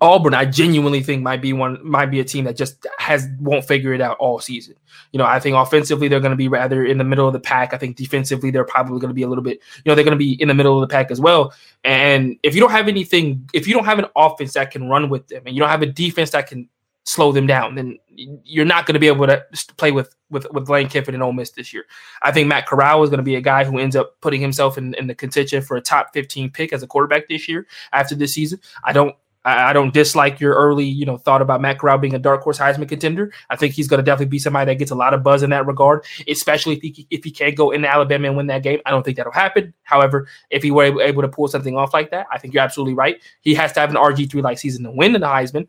Auburn. 0.00 0.32
I 0.32 0.46
genuinely 0.46 1.02
think 1.02 1.22
might 1.22 1.42
be 1.42 1.52
one 1.52 1.78
might 1.86 2.06
be 2.06 2.20
a 2.20 2.24
team 2.24 2.44
that 2.44 2.56
just 2.56 2.86
has 2.98 3.26
won't 3.38 3.66
figure 3.66 3.92
it 3.92 4.00
out 4.00 4.16
all 4.18 4.38
season. 4.40 4.74
You 5.12 5.18
know, 5.18 5.26
I 5.26 5.40
think 5.40 5.56
offensively 5.56 6.08
they're 6.08 6.20
going 6.20 6.30
to 6.30 6.36
be 6.36 6.48
rather 6.48 6.84
in 6.84 6.96
the 6.96 7.04
middle 7.04 7.26
of 7.26 7.34
the 7.34 7.40
pack. 7.40 7.74
I 7.74 7.76
think 7.76 7.96
defensively 7.96 8.50
they're 8.50 8.64
probably 8.64 8.98
going 8.98 9.10
to 9.10 9.14
be 9.14 9.22
a 9.22 9.28
little 9.28 9.44
bit. 9.44 9.60
You 9.84 9.90
know, 9.90 9.94
they're 9.94 10.04
going 10.04 10.16
to 10.16 10.18
be 10.18 10.40
in 10.40 10.48
the 10.48 10.54
middle 10.54 10.82
of 10.82 10.88
the 10.88 10.92
pack 10.92 11.10
as 11.10 11.20
well. 11.20 11.52
And 11.84 12.38
if 12.42 12.54
you 12.54 12.60
don't 12.60 12.70
have 12.70 12.88
anything, 12.88 13.48
if 13.52 13.68
you 13.68 13.74
don't 13.74 13.84
have 13.84 13.98
an 13.98 14.06
offense 14.16 14.54
that 14.54 14.70
can 14.70 14.88
run 14.88 15.10
with 15.10 15.28
them, 15.28 15.42
and 15.44 15.54
you 15.54 15.60
don't 15.60 15.68
have 15.68 15.82
a 15.82 15.86
defense 15.86 16.30
that 16.30 16.46
can 16.46 16.68
slow 17.04 17.32
them 17.32 17.46
down, 17.46 17.74
then 17.74 17.98
you're 18.08 18.64
not 18.64 18.86
going 18.86 18.94
to 18.94 19.00
be 19.00 19.06
able 19.06 19.26
to 19.26 19.44
play 19.76 19.92
with 19.92 20.14
with 20.30 20.46
with 20.52 20.70
Lane 20.70 20.88
Kiffin 20.88 21.14
and 21.14 21.22
Ole 21.22 21.32
Miss 21.32 21.50
this 21.50 21.74
year. 21.74 21.84
I 22.22 22.32
think 22.32 22.48
Matt 22.48 22.66
Corral 22.66 23.02
is 23.02 23.10
going 23.10 23.18
to 23.18 23.24
be 23.24 23.34
a 23.34 23.40
guy 23.40 23.64
who 23.64 23.78
ends 23.78 23.96
up 23.96 24.20
putting 24.20 24.40
himself 24.40 24.78
in, 24.78 24.94
in 24.94 25.06
the 25.06 25.14
contention 25.14 25.62
for 25.62 25.76
a 25.76 25.80
top 25.80 26.12
15 26.14 26.50
pick 26.50 26.72
as 26.72 26.82
a 26.82 26.86
quarterback 26.86 27.28
this 27.28 27.48
year 27.48 27.66
after 27.92 28.14
this 28.14 28.32
season. 28.34 28.60
I 28.84 28.92
don't 28.92 29.14
I 29.44 29.72
don't 29.72 29.94
dislike 29.94 30.38
your 30.38 30.54
early, 30.54 30.84
you 30.84 31.06
know, 31.06 31.16
thought 31.16 31.40
about 31.40 31.62
Matt 31.62 31.78
Corral 31.78 31.96
being 31.96 32.14
a 32.14 32.18
dark 32.18 32.42
horse 32.42 32.58
Heisman 32.58 32.88
contender. 32.88 33.32
I 33.48 33.56
think 33.56 33.72
he's 33.72 33.88
going 33.88 33.98
to 33.98 34.04
definitely 34.04 34.26
be 34.26 34.38
somebody 34.38 34.70
that 34.70 34.78
gets 34.78 34.90
a 34.90 34.94
lot 34.94 35.14
of 35.14 35.22
buzz 35.22 35.42
in 35.42 35.48
that 35.50 35.66
regard, 35.66 36.04
especially 36.28 36.76
if 36.76 36.82
he 36.82 37.06
if 37.10 37.24
he 37.24 37.30
can't 37.30 37.56
go 37.56 37.70
into 37.70 37.88
Alabama 37.88 38.28
and 38.28 38.36
win 38.36 38.48
that 38.48 38.62
game. 38.62 38.80
I 38.84 38.90
don't 38.90 39.02
think 39.02 39.16
that'll 39.16 39.32
happen. 39.32 39.72
However, 39.84 40.28
if 40.50 40.62
he 40.62 40.70
were 40.70 40.84
able, 40.84 41.00
able 41.00 41.22
to 41.22 41.28
pull 41.28 41.48
something 41.48 41.74
off 41.74 41.94
like 41.94 42.10
that, 42.10 42.26
I 42.30 42.38
think 42.38 42.52
you're 42.52 42.62
absolutely 42.62 42.94
right. 42.94 43.22
He 43.40 43.54
has 43.54 43.72
to 43.72 43.80
have 43.80 43.88
an 43.88 43.96
RG 43.96 44.30
three 44.30 44.42
like 44.42 44.58
season 44.58 44.84
to 44.84 44.90
win 44.90 45.12
the 45.12 45.20
Heisman, 45.20 45.68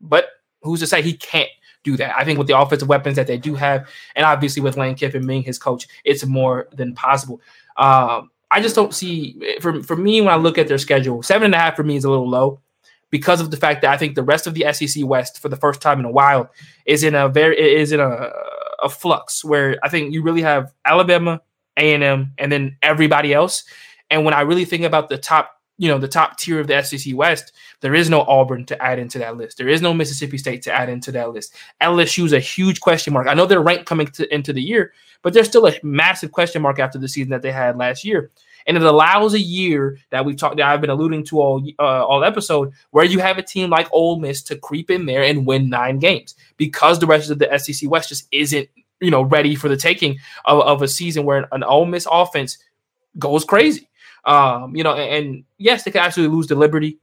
but 0.00 0.28
who's 0.62 0.80
to 0.80 0.86
say 0.86 1.02
he 1.02 1.12
can't 1.12 1.50
do 1.84 1.98
that? 1.98 2.16
I 2.16 2.24
think 2.24 2.38
with 2.38 2.48
the 2.48 2.58
offensive 2.58 2.88
weapons 2.88 3.16
that 3.16 3.26
they 3.26 3.36
do 3.36 3.54
have, 3.54 3.86
and 4.16 4.24
obviously 4.24 4.62
with 4.62 4.78
Lane 4.78 4.94
Kiffin 4.94 5.26
being 5.26 5.42
his 5.42 5.58
coach, 5.58 5.86
it's 6.04 6.24
more 6.24 6.68
than 6.72 6.94
possible. 6.94 7.42
Um, 7.76 8.30
I 8.50 8.62
just 8.62 8.74
don't 8.74 8.94
see 8.94 9.58
for 9.60 9.82
for 9.82 9.96
me 9.96 10.22
when 10.22 10.32
I 10.32 10.36
look 10.36 10.56
at 10.56 10.68
their 10.68 10.78
schedule, 10.78 11.22
seven 11.22 11.46
and 11.46 11.54
a 11.54 11.58
half 11.58 11.76
for 11.76 11.84
me 11.84 11.96
is 11.96 12.04
a 12.04 12.10
little 12.10 12.28
low 12.28 12.60
because 13.10 13.40
of 13.40 13.50
the 13.50 13.56
fact 13.56 13.82
that 13.82 13.90
I 13.90 13.96
think 13.96 14.14
the 14.14 14.22
rest 14.22 14.46
of 14.46 14.54
the 14.54 14.72
SEC 14.72 15.04
West 15.04 15.40
for 15.40 15.48
the 15.48 15.56
first 15.56 15.80
time 15.80 15.98
in 15.98 16.04
a 16.04 16.10
while 16.10 16.50
is 16.86 17.02
in 17.02 17.14
a 17.14 17.28
very 17.28 17.58
is 17.58 17.92
in 17.92 18.00
a, 18.00 18.30
a 18.82 18.88
flux 18.88 19.44
where 19.44 19.76
I 19.82 19.88
think 19.88 20.12
you 20.12 20.22
really 20.22 20.42
have 20.42 20.72
Alabama, 20.84 21.40
A 21.76 21.94
and 21.94 22.02
M, 22.02 22.32
and 22.38 22.50
then 22.50 22.76
everybody 22.82 23.34
else. 23.34 23.64
And 24.10 24.24
when 24.24 24.34
I 24.34 24.40
really 24.42 24.64
think 24.64 24.84
about 24.84 25.08
the 25.08 25.18
top 25.18 25.60
you 25.80 25.88
know 25.88 25.98
the 25.98 26.08
top 26.08 26.36
tier 26.36 26.60
of 26.60 26.66
the 26.66 26.82
SEC 26.82 27.16
West, 27.16 27.52
there 27.80 27.94
is 27.94 28.10
no 28.10 28.20
Auburn 28.22 28.66
to 28.66 28.82
add 28.82 28.98
into 28.98 29.18
that 29.18 29.38
list. 29.38 29.56
There 29.56 29.68
is 29.68 29.80
no 29.80 29.94
Mississippi 29.94 30.36
State 30.36 30.60
to 30.62 30.72
add 30.72 30.90
into 30.90 31.10
that 31.12 31.32
list. 31.32 31.54
LSU 31.80 32.26
is 32.26 32.34
a 32.34 32.38
huge 32.38 32.80
question 32.80 33.14
mark. 33.14 33.26
I 33.26 33.34
know 33.34 33.46
they're 33.46 33.62
ranked 33.62 33.86
coming 33.86 34.06
to, 34.08 34.32
into 34.32 34.52
the 34.52 34.60
year, 34.60 34.92
but 35.22 35.32
there's 35.32 35.48
still 35.48 35.66
a 35.66 35.74
massive 35.82 36.32
question 36.32 36.60
mark 36.60 36.78
after 36.78 36.98
the 36.98 37.08
season 37.08 37.30
that 37.30 37.40
they 37.40 37.50
had 37.50 37.78
last 37.78 38.04
year. 38.04 38.30
And 38.66 38.76
it 38.76 38.82
allows 38.82 39.34
a 39.34 39.40
year 39.40 39.98
that 40.10 40.24
we've 40.24 40.36
talked 40.36 40.56
that 40.56 40.66
I've 40.66 40.80
been 40.80 40.90
alluding 40.90 41.24
to 41.26 41.40
all 41.40 41.62
uh, 41.78 42.06
all 42.06 42.24
episode 42.24 42.72
where 42.90 43.04
you 43.04 43.18
have 43.18 43.38
a 43.38 43.42
team 43.42 43.70
like 43.70 43.88
Ole 43.92 44.18
Miss 44.18 44.42
to 44.44 44.56
creep 44.56 44.90
in 44.90 45.06
there 45.06 45.22
and 45.22 45.46
win 45.46 45.68
nine 45.68 45.98
games 45.98 46.34
because 46.56 46.98
the 46.98 47.06
rest 47.06 47.30
of 47.30 47.38
the 47.38 47.58
SEC 47.58 47.88
West 47.90 48.08
just 48.08 48.28
isn't 48.32 48.68
you 49.00 49.10
know 49.10 49.22
ready 49.22 49.54
for 49.54 49.68
the 49.68 49.76
taking 49.76 50.18
of, 50.44 50.60
of 50.60 50.82
a 50.82 50.88
season 50.88 51.24
where 51.24 51.48
an 51.52 51.62
Ole 51.62 51.86
Miss 51.86 52.06
offense 52.10 52.58
goes 53.18 53.44
crazy. 53.44 53.88
Um, 54.24 54.76
you 54.76 54.84
know, 54.84 54.94
and, 54.94 55.26
and 55.26 55.44
yes, 55.58 55.82
they 55.82 55.90
could 55.90 56.02
absolutely 56.02 56.36
lose 56.36 56.46
to 56.48 56.54
Liberty 56.54 56.98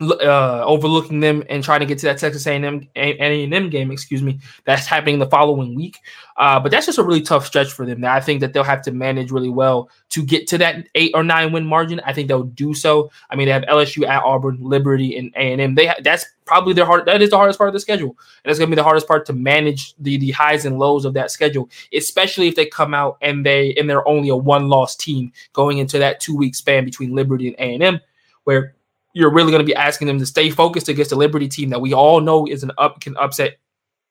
uh, 0.00 0.64
overlooking 0.64 1.20
them 1.20 1.44
and 1.48 1.62
trying 1.62 1.80
to 1.80 1.86
get 1.86 1.98
to 1.98 2.06
that 2.06 2.18
Texas 2.18 2.46
A&M 2.46 2.88
A&M 2.96 3.70
game, 3.70 3.90
excuse 3.90 4.22
me, 4.22 4.40
that's 4.64 4.86
happening 4.86 5.18
the 5.18 5.26
following 5.26 5.74
week. 5.74 6.00
Uh, 6.36 6.58
but 6.58 6.72
that's 6.72 6.86
just 6.86 6.98
a 6.98 7.02
really 7.02 7.20
tough 7.20 7.46
stretch 7.46 7.72
for 7.72 7.86
them. 7.86 8.04
I 8.04 8.20
think 8.20 8.40
that 8.40 8.52
they'll 8.52 8.64
have 8.64 8.82
to 8.82 8.92
manage 8.92 9.30
really 9.30 9.48
well 9.50 9.88
to 10.10 10.24
get 10.24 10.48
to 10.48 10.58
that 10.58 10.88
eight 10.96 11.12
or 11.14 11.22
nine 11.22 11.52
win 11.52 11.64
margin. 11.64 12.00
I 12.04 12.12
think 12.12 12.26
they'll 12.26 12.42
do 12.42 12.74
so. 12.74 13.10
I 13.30 13.36
mean, 13.36 13.46
they 13.46 13.52
have 13.52 13.62
LSU 13.64 14.06
at 14.06 14.22
Auburn, 14.24 14.58
Liberty, 14.60 15.16
and 15.16 15.32
A&M. 15.36 15.76
They 15.76 15.86
ha- 15.86 16.00
that's 16.02 16.26
probably 16.44 16.74
their 16.74 16.86
hard. 16.86 17.06
That 17.06 17.22
is 17.22 17.30
the 17.30 17.36
hardest 17.36 17.58
part 17.58 17.68
of 17.68 17.74
the 17.74 17.80
schedule, 17.80 18.16
and 18.44 18.50
it's 18.50 18.58
going 18.58 18.68
to 18.68 18.74
be 18.74 18.80
the 18.80 18.84
hardest 18.84 19.06
part 19.06 19.26
to 19.26 19.32
manage 19.32 19.94
the 19.98 20.16
the 20.18 20.32
highs 20.32 20.64
and 20.64 20.78
lows 20.78 21.04
of 21.04 21.14
that 21.14 21.30
schedule, 21.30 21.70
especially 21.92 22.48
if 22.48 22.56
they 22.56 22.66
come 22.66 22.94
out 22.94 23.16
and 23.22 23.46
they 23.46 23.74
and 23.74 23.88
they're 23.88 24.06
only 24.08 24.28
a 24.28 24.36
one 24.36 24.68
loss 24.68 24.96
team 24.96 25.32
going 25.52 25.78
into 25.78 26.00
that 26.00 26.18
two 26.18 26.36
week 26.36 26.56
span 26.56 26.84
between 26.84 27.14
Liberty 27.14 27.54
and 27.56 27.82
A&M, 27.82 28.00
where 28.42 28.74
you're 29.14 29.32
really 29.32 29.50
going 29.50 29.62
to 29.62 29.66
be 29.66 29.74
asking 29.74 30.08
them 30.08 30.18
to 30.18 30.26
stay 30.26 30.50
focused 30.50 30.88
against 30.88 31.10
the 31.10 31.16
Liberty 31.16 31.48
team 31.48 31.70
that 31.70 31.80
we 31.80 31.94
all 31.94 32.20
know 32.20 32.46
is 32.46 32.62
an 32.62 32.72
up 32.76 33.00
can 33.00 33.16
upset. 33.16 33.56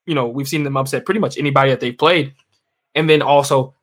You 0.05 0.15
know, 0.15 0.27
we've 0.27 0.47
seen 0.47 0.63
them 0.63 0.77
upset 0.77 1.05
pretty 1.05 1.19
much 1.19 1.37
anybody 1.37 1.69
that 1.69 1.79
they've 1.79 1.97
played, 1.97 2.33
and 2.95 3.09
then 3.09 3.21
also 3.21 3.75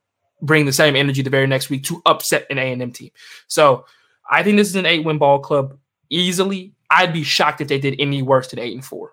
bring 0.43 0.65
the 0.65 0.73
same 0.73 0.97
energy 0.97 1.23
the 1.23 1.31
very 1.31 1.47
next 1.47 1.71
week 1.71 1.85
to 1.85 2.03
upset 2.07 2.47
an 2.51 2.59
A 2.59 2.73
and 2.73 2.83
M 2.83 2.91
team. 2.91 3.11
So 3.47 3.85
I 4.29 4.43
think 4.43 4.57
this 4.57 4.69
is 4.69 4.77
an 4.77 4.87
eight 4.87 5.05
win 5.05 5.19
ball 5.19 5.39
club 5.39 5.79
easily. 6.09 6.73
I'd 6.91 7.13
be 7.13 7.23
shocked 7.23 7.61
if 7.61 7.69
they 7.69 7.79
did 7.79 7.97
any 7.99 8.23
worse 8.23 8.49
than 8.49 8.59
eight 8.59 8.75
and 8.75 8.85
four 8.85 9.13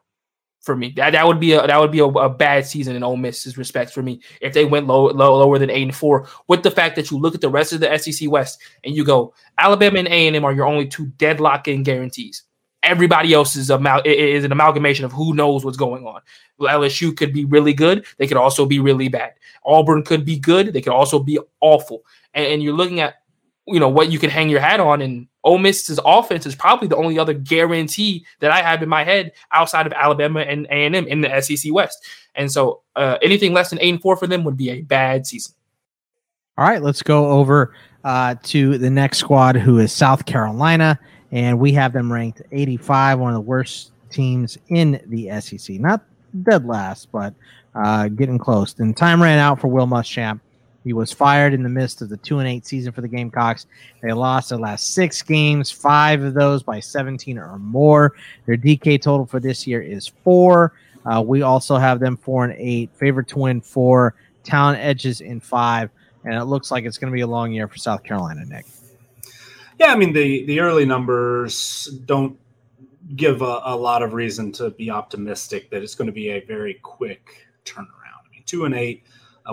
for 0.67 0.75
me. 0.75 0.93
That 0.97 1.11
that 1.11 1.25
would 1.25 1.39
be 1.39 1.53
a 1.53 1.65
that 1.65 1.79
would 1.79 1.91
be 1.91 1.99
a, 1.99 2.05
a, 2.05 2.29
bad 2.29 2.67
season 2.67 2.95
in 2.95 3.01
Ole 3.01 3.17
Miss's 3.17 3.57
respects 3.57 3.91
for 3.91 4.03
me 4.03 4.19
if 4.41 4.53
they 4.53 4.65
went 4.65 4.85
low, 4.85 5.07
low 5.07 5.37
lower 5.37 5.57
than 5.57 5.71
eight 5.71 5.81
and 5.83 5.95
four. 5.95 6.27
With 6.47 6.61
the 6.61 6.69
fact 6.69 6.95
that 6.97 7.09
you 7.09 7.17
look 7.17 7.33
at 7.33 7.41
the 7.41 7.49
rest 7.49 7.73
of 7.73 7.79
the 7.79 7.97
SEC 7.97 8.29
West 8.29 8.61
and 8.83 8.95
you 8.95 9.03
go 9.03 9.33
Alabama 9.57 9.97
and 9.97 10.07
A 10.09 10.27
and 10.27 10.35
M 10.35 10.45
are 10.45 10.53
your 10.53 10.67
only 10.67 10.85
two 10.85 11.07
deadlock 11.17 11.67
in 11.67 11.81
guarantees. 11.81 12.43
Everybody 12.83 13.33
else 13.33 13.55
is 13.55 13.71
amal- 13.71 14.03
is 14.05 14.43
an 14.43 14.51
amalgamation 14.51 15.05
of 15.05 15.11
who 15.11 15.33
knows 15.33 15.65
what's 15.65 15.77
going 15.77 16.05
on. 16.05 16.21
LSU 16.61 17.15
could 17.15 17.33
be 17.33 17.45
really 17.45 17.73
good. 17.73 18.05
They 18.17 18.27
could 18.27 18.37
also 18.37 18.65
be 18.65 18.79
really 18.79 19.07
bad. 19.07 19.33
Auburn 19.65 20.03
could 20.03 20.25
be 20.25 20.37
good. 20.37 20.73
They 20.73 20.81
could 20.81 20.93
also 20.93 21.17
be 21.17 21.39
awful. 21.61 22.03
And, 22.33 22.45
and 22.45 22.63
you're 22.63 22.75
looking 22.75 22.99
at 22.99 23.15
you 23.67 23.79
know 23.79 23.89
what 23.89 24.11
you 24.11 24.19
can 24.19 24.29
hang 24.29 24.49
your 24.49 24.59
hat 24.59 24.79
on 24.79 25.01
and 25.01 25.27
Ole 25.43 25.57
Miss's 25.57 25.99
offense 26.05 26.45
is 26.45 26.55
probably 26.55 26.87
the 26.87 26.97
only 26.97 27.17
other 27.17 27.33
guarantee 27.33 28.25
that 28.39 28.51
I 28.51 28.61
have 28.61 28.83
in 28.83 28.89
my 28.89 29.03
head 29.03 29.31
outside 29.51 29.87
of 29.87 29.93
Alabama 29.93 30.41
and 30.41 30.65
A&M 30.65 30.95
in 30.95 31.21
the 31.21 31.41
SEC 31.41 31.73
West. 31.73 32.05
And 32.35 32.51
so 32.51 32.81
uh, 32.95 33.17
anything 33.21 33.53
less 33.53 33.69
than 33.69 33.79
8 33.79 33.89
and 33.89 34.01
4 34.01 34.17
for 34.17 34.27
them 34.27 34.43
would 34.43 34.57
be 34.57 34.69
a 34.69 34.81
bad 34.81 35.25
season. 35.25 35.53
All 36.57 36.67
right, 36.67 36.81
let's 36.81 37.01
go 37.01 37.29
over 37.31 37.73
uh, 38.03 38.35
to 38.43 38.77
the 38.77 38.89
next 38.89 39.19
squad 39.19 39.55
who 39.55 39.79
is 39.79 39.93
South 39.93 40.25
Carolina 40.25 40.99
and 41.31 41.59
we 41.59 41.71
have 41.73 41.93
them 41.93 42.11
ranked 42.11 42.41
85, 42.51 43.19
one 43.19 43.31
of 43.31 43.35
the 43.35 43.41
worst 43.41 43.91
teams 44.09 44.57
in 44.69 45.01
the 45.07 45.29
SEC. 45.41 45.79
Not 45.79 46.03
dead 46.43 46.65
last, 46.65 47.11
but 47.11 47.33
uh, 47.75 48.07
getting 48.09 48.37
close. 48.37 48.75
And 48.79 48.95
time 48.95 49.21
ran 49.21 49.39
out 49.39 49.59
for 49.59 49.67
Will 49.67 49.87
Muschamp. 49.87 50.39
He 50.87 50.93
was 50.93 51.11
fired 51.11 51.53
in 51.53 51.63
the 51.63 51.69
midst 51.69 52.01
of 52.01 52.07
the 52.07 52.15
two 52.15 52.39
and 52.39 52.47
eight 52.47 52.65
season 52.65 52.93
for 52.93 53.01
the 53.01 53.09
Gamecocks. 53.09 53.65
They 54.01 54.13
lost 54.13 54.47
their 54.47 54.57
last 54.57 54.93
six 54.93 55.21
games, 55.21 55.69
five 55.69 56.23
of 56.23 56.33
those 56.33 56.63
by 56.63 56.79
17 56.79 57.37
or 57.37 57.59
more. 57.59 58.15
Their 58.45 58.55
DK 58.55 59.01
total 59.01 59.25
for 59.25 59.41
this 59.41 59.67
year 59.67 59.81
is 59.81 60.07
four. 60.07 60.71
Uh, 61.05 61.21
we 61.21 61.41
also 61.41 61.75
have 61.75 61.99
them 61.99 62.15
four 62.15 62.45
and 62.45 62.55
eight, 62.57 62.89
favorite 62.95 63.27
to 63.27 63.39
win 63.39 63.59
four, 63.59 64.15
talent 64.45 64.79
edges 64.79 65.19
in 65.19 65.41
five, 65.41 65.89
and 66.23 66.35
it 66.35 66.45
looks 66.45 66.71
like 66.71 66.85
it's 66.85 66.97
going 66.97 67.11
to 67.11 67.15
be 67.15 67.21
a 67.21 67.27
long 67.27 67.51
year 67.51 67.67
for 67.67 67.77
South 67.77 68.01
Carolina, 68.01 68.45
Nick. 68.45 68.65
Yeah, 69.77 69.87
I 69.87 69.97
mean 69.97 70.13
the 70.13 70.45
the 70.45 70.61
early 70.61 70.85
numbers 70.85 71.89
don't 72.05 72.39
give 73.17 73.41
a, 73.41 73.61
a 73.65 73.75
lot 73.75 74.03
of 74.03 74.13
reason 74.13 74.53
to 74.53 74.69
be 74.69 74.89
optimistic 74.89 75.69
that 75.69 75.83
it's 75.83 75.95
going 75.95 76.07
to 76.07 76.13
be 76.13 76.29
a 76.29 76.39
very 76.45 76.75
quick 76.75 77.45
turnaround. 77.65 78.23
I 78.25 78.31
mean, 78.31 78.43
two 78.45 78.63
and 78.63 78.73
eight 78.73 79.03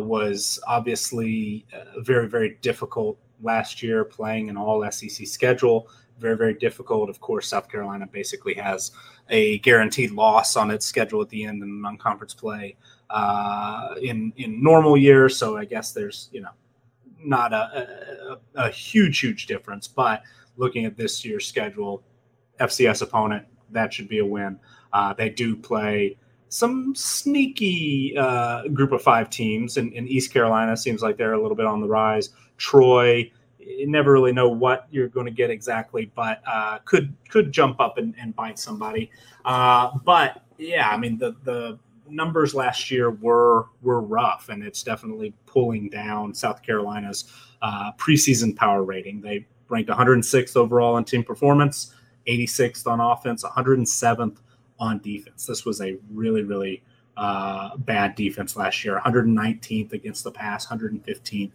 was 0.02 0.58
obviously 0.66 1.66
uh, 1.72 2.00
very, 2.00 2.28
very 2.28 2.58
difficult 2.62 3.18
last 3.42 3.82
year 3.82 4.04
playing 4.04 4.48
an 4.48 4.56
all 4.56 4.88
SEC 4.90 5.26
schedule. 5.26 5.88
Very, 6.18 6.36
very 6.36 6.54
difficult. 6.54 7.10
Of 7.10 7.20
course, 7.20 7.48
South 7.48 7.68
Carolina 7.68 8.06
basically 8.06 8.54
has 8.54 8.92
a 9.30 9.58
guaranteed 9.58 10.12
loss 10.12 10.56
on 10.56 10.70
its 10.70 10.86
schedule 10.86 11.20
at 11.22 11.28
the 11.28 11.44
end 11.44 11.62
in 11.62 11.80
non-conference 11.80 12.34
play 12.34 12.76
uh, 13.10 13.94
in 14.00 14.32
in 14.36 14.62
normal 14.62 14.96
years. 14.96 15.36
So 15.36 15.56
I 15.56 15.64
guess 15.64 15.92
there's 15.92 16.28
you 16.32 16.40
know 16.40 16.50
not 17.18 17.52
a, 17.52 18.38
a, 18.56 18.66
a 18.66 18.70
huge, 18.70 19.18
huge 19.18 19.46
difference. 19.46 19.88
But 19.88 20.22
looking 20.56 20.84
at 20.84 20.96
this 20.96 21.24
year's 21.24 21.48
schedule, 21.48 22.02
FCS 22.60 23.02
opponent 23.02 23.46
that 23.74 23.92
should 23.92 24.08
be 24.08 24.18
a 24.20 24.24
win. 24.24 24.58
Uh, 24.92 25.12
they 25.12 25.28
do 25.28 25.54
play 25.54 26.16
some 26.54 26.94
sneaky 26.94 28.16
uh, 28.16 28.68
group 28.68 28.92
of 28.92 29.02
five 29.02 29.28
teams, 29.28 29.76
and, 29.76 29.92
and, 29.94 30.08
East 30.08 30.32
Carolina 30.32 30.76
seems 30.76 31.02
like 31.02 31.16
they're 31.16 31.32
a 31.32 31.42
little 31.42 31.56
bit 31.56 31.66
on 31.66 31.80
the 31.80 31.88
rise. 31.88 32.30
Troy, 32.58 33.28
you 33.58 33.88
never 33.88 34.12
really 34.12 34.32
know 34.32 34.48
what 34.48 34.86
you're 34.92 35.08
going 35.08 35.26
to 35.26 35.32
get 35.32 35.50
exactly, 35.50 36.12
but 36.14 36.40
uh, 36.46 36.78
could 36.84 37.12
could 37.28 37.50
jump 37.50 37.80
up 37.80 37.98
and, 37.98 38.14
and 38.20 38.36
bite 38.36 38.60
somebody. 38.60 39.10
Uh, 39.44 39.98
but 40.04 40.42
yeah, 40.56 40.90
I 40.90 40.96
mean 40.96 41.18
the 41.18 41.34
the 41.42 41.76
numbers 42.08 42.54
last 42.54 42.88
year 42.88 43.10
were 43.10 43.66
were 43.82 44.00
rough, 44.00 44.48
and 44.48 44.62
it's 44.62 44.84
definitely 44.84 45.34
pulling 45.46 45.88
down 45.88 46.32
South 46.34 46.62
Carolina's 46.62 47.24
uh, 47.62 47.90
preseason 47.98 48.54
power 48.54 48.84
rating. 48.84 49.20
They 49.20 49.44
ranked 49.68 49.90
106th 49.90 50.54
overall 50.54 50.98
in 50.98 51.04
team 51.04 51.24
performance, 51.24 51.92
86th 52.28 52.86
on 52.86 53.00
offense, 53.00 53.42
107th 53.42 54.36
on 54.84 54.98
defense. 55.00 55.46
This 55.46 55.64
was 55.64 55.80
a 55.80 55.96
really, 56.12 56.42
really 56.42 56.82
uh, 57.16 57.76
bad 57.78 58.14
defense 58.14 58.56
last 58.56 58.84
year 58.84 59.00
119th 59.04 59.92
against 59.92 60.24
the 60.24 60.30
pass, 60.30 60.66
115th 60.66 61.52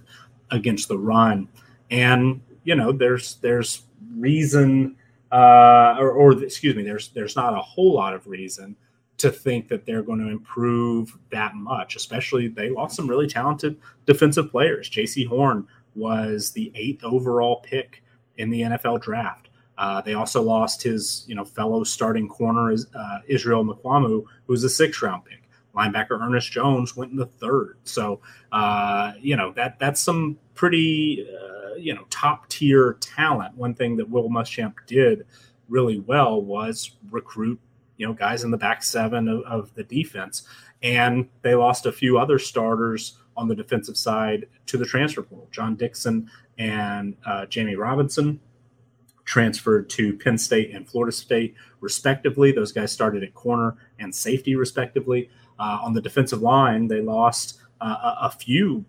against 0.51 0.87
the 0.87 0.97
run. 0.97 1.47
And, 1.91 2.41
you 2.63 2.75
know, 2.75 2.91
there's, 2.91 3.35
there's 3.35 3.83
reason, 4.15 4.95
uh, 5.31 5.95
or, 5.99 6.11
or 6.11 6.43
excuse 6.43 6.75
me, 6.75 6.83
there's, 6.83 7.09
there's 7.09 7.35
not 7.35 7.53
a 7.53 7.61
whole 7.61 7.93
lot 7.93 8.13
of 8.13 8.27
reason 8.27 8.75
to 9.17 9.29
think 9.29 9.67
that 9.67 9.85
they're 9.85 10.01
going 10.01 10.19
to 10.19 10.29
improve 10.29 11.17
that 11.29 11.53
much, 11.55 11.95
especially 11.95 12.47
they 12.47 12.69
lost 12.69 12.95
some 12.95 13.07
really 13.07 13.27
talented 13.27 13.77
defensive 14.05 14.49
players. 14.49 14.89
Jaycee 14.89 15.27
Horn 15.27 15.67
was 15.95 16.51
the 16.51 16.71
eighth 16.75 17.03
overall 17.03 17.57
pick 17.57 18.01
in 18.37 18.49
the 18.49 18.61
NFL 18.61 19.01
draft. 19.01 19.48
Uh, 19.79 20.01
they 20.01 20.13
also 20.13 20.41
lost 20.41 20.83
his, 20.83 21.23
you 21.25 21.33
know, 21.33 21.45
fellow 21.45 21.85
starting 21.85 22.27
corner 22.27 22.75
uh, 22.93 23.19
Israel 23.27 23.63
Mukuamu, 23.63 24.25
who 24.45 24.51
was 24.53 24.63
a 24.65 24.69
sixth 24.69 25.01
round 25.01 25.23
pick. 25.23 25.49
Linebacker 25.73 26.19
Ernest 26.19 26.51
Jones 26.51 26.97
went 26.97 27.11
in 27.11 27.17
the 27.17 27.25
third. 27.25 27.77
So, 27.85 28.19
uh, 28.51 29.13
you 29.21 29.37
know, 29.37 29.53
that 29.53 29.79
that's 29.79 30.01
some 30.01 30.37
pretty, 30.53 31.25
uh, 31.25 31.75
you 31.75 31.95
know, 31.95 32.05
top 32.09 32.49
tier 32.49 32.97
talent. 32.99 33.55
One 33.55 33.73
thing 33.73 33.95
that 33.97 34.09
Will 34.09 34.29
Muschamp 34.29 34.73
did 34.85 35.25
really 35.69 35.99
well 35.99 36.41
was 36.41 36.97
recruit, 37.09 37.57
you 37.95 38.05
know, 38.05 38.13
guys 38.13 38.43
in 38.43 38.51
the 38.51 38.57
back 38.57 38.83
seven 38.83 39.29
of, 39.29 39.43
of 39.43 39.73
the 39.75 39.83
defense. 39.83 40.43
And 40.83 41.29
they 41.41 41.55
lost 41.55 41.85
a 41.85 41.91
few 41.93 42.17
other 42.17 42.37
starters 42.37 43.17
on 43.37 43.47
the 43.47 43.55
defensive 43.55 43.95
side 43.95 44.47
to 44.65 44.77
the 44.77 44.85
transfer 44.85 45.21
portal. 45.21 45.47
John 45.51 45.75
Dixon 45.75 46.29
and 46.57 47.15
uh, 47.25 47.45
Jammie 47.45 47.77
Robinson 47.77 48.41
transferred 49.29 49.87
to 49.91 50.17
Penn 50.17 50.39
State 50.39 50.73
and 50.73 50.89
Florida 50.89 51.11
State, 51.11 51.53
respectively. 51.81 52.51
Those 52.51 52.71
guys 52.71 52.91
started 52.91 53.23
at 53.23 53.35
corner 53.35 53.77
and 53.99 54.13
safety, 54.13 54.55
respectively. 54.55 55.29
Uh, 55.59 55.77
on 55.83 55.93
the 55.93 56.01
defensive 56.01 56.41
line, 56.41 56.87
they 56.87 56.99
lost 56.99 57.59
uh, 57.79 58.15
a, 58.21 58.31
few 58.31 58.83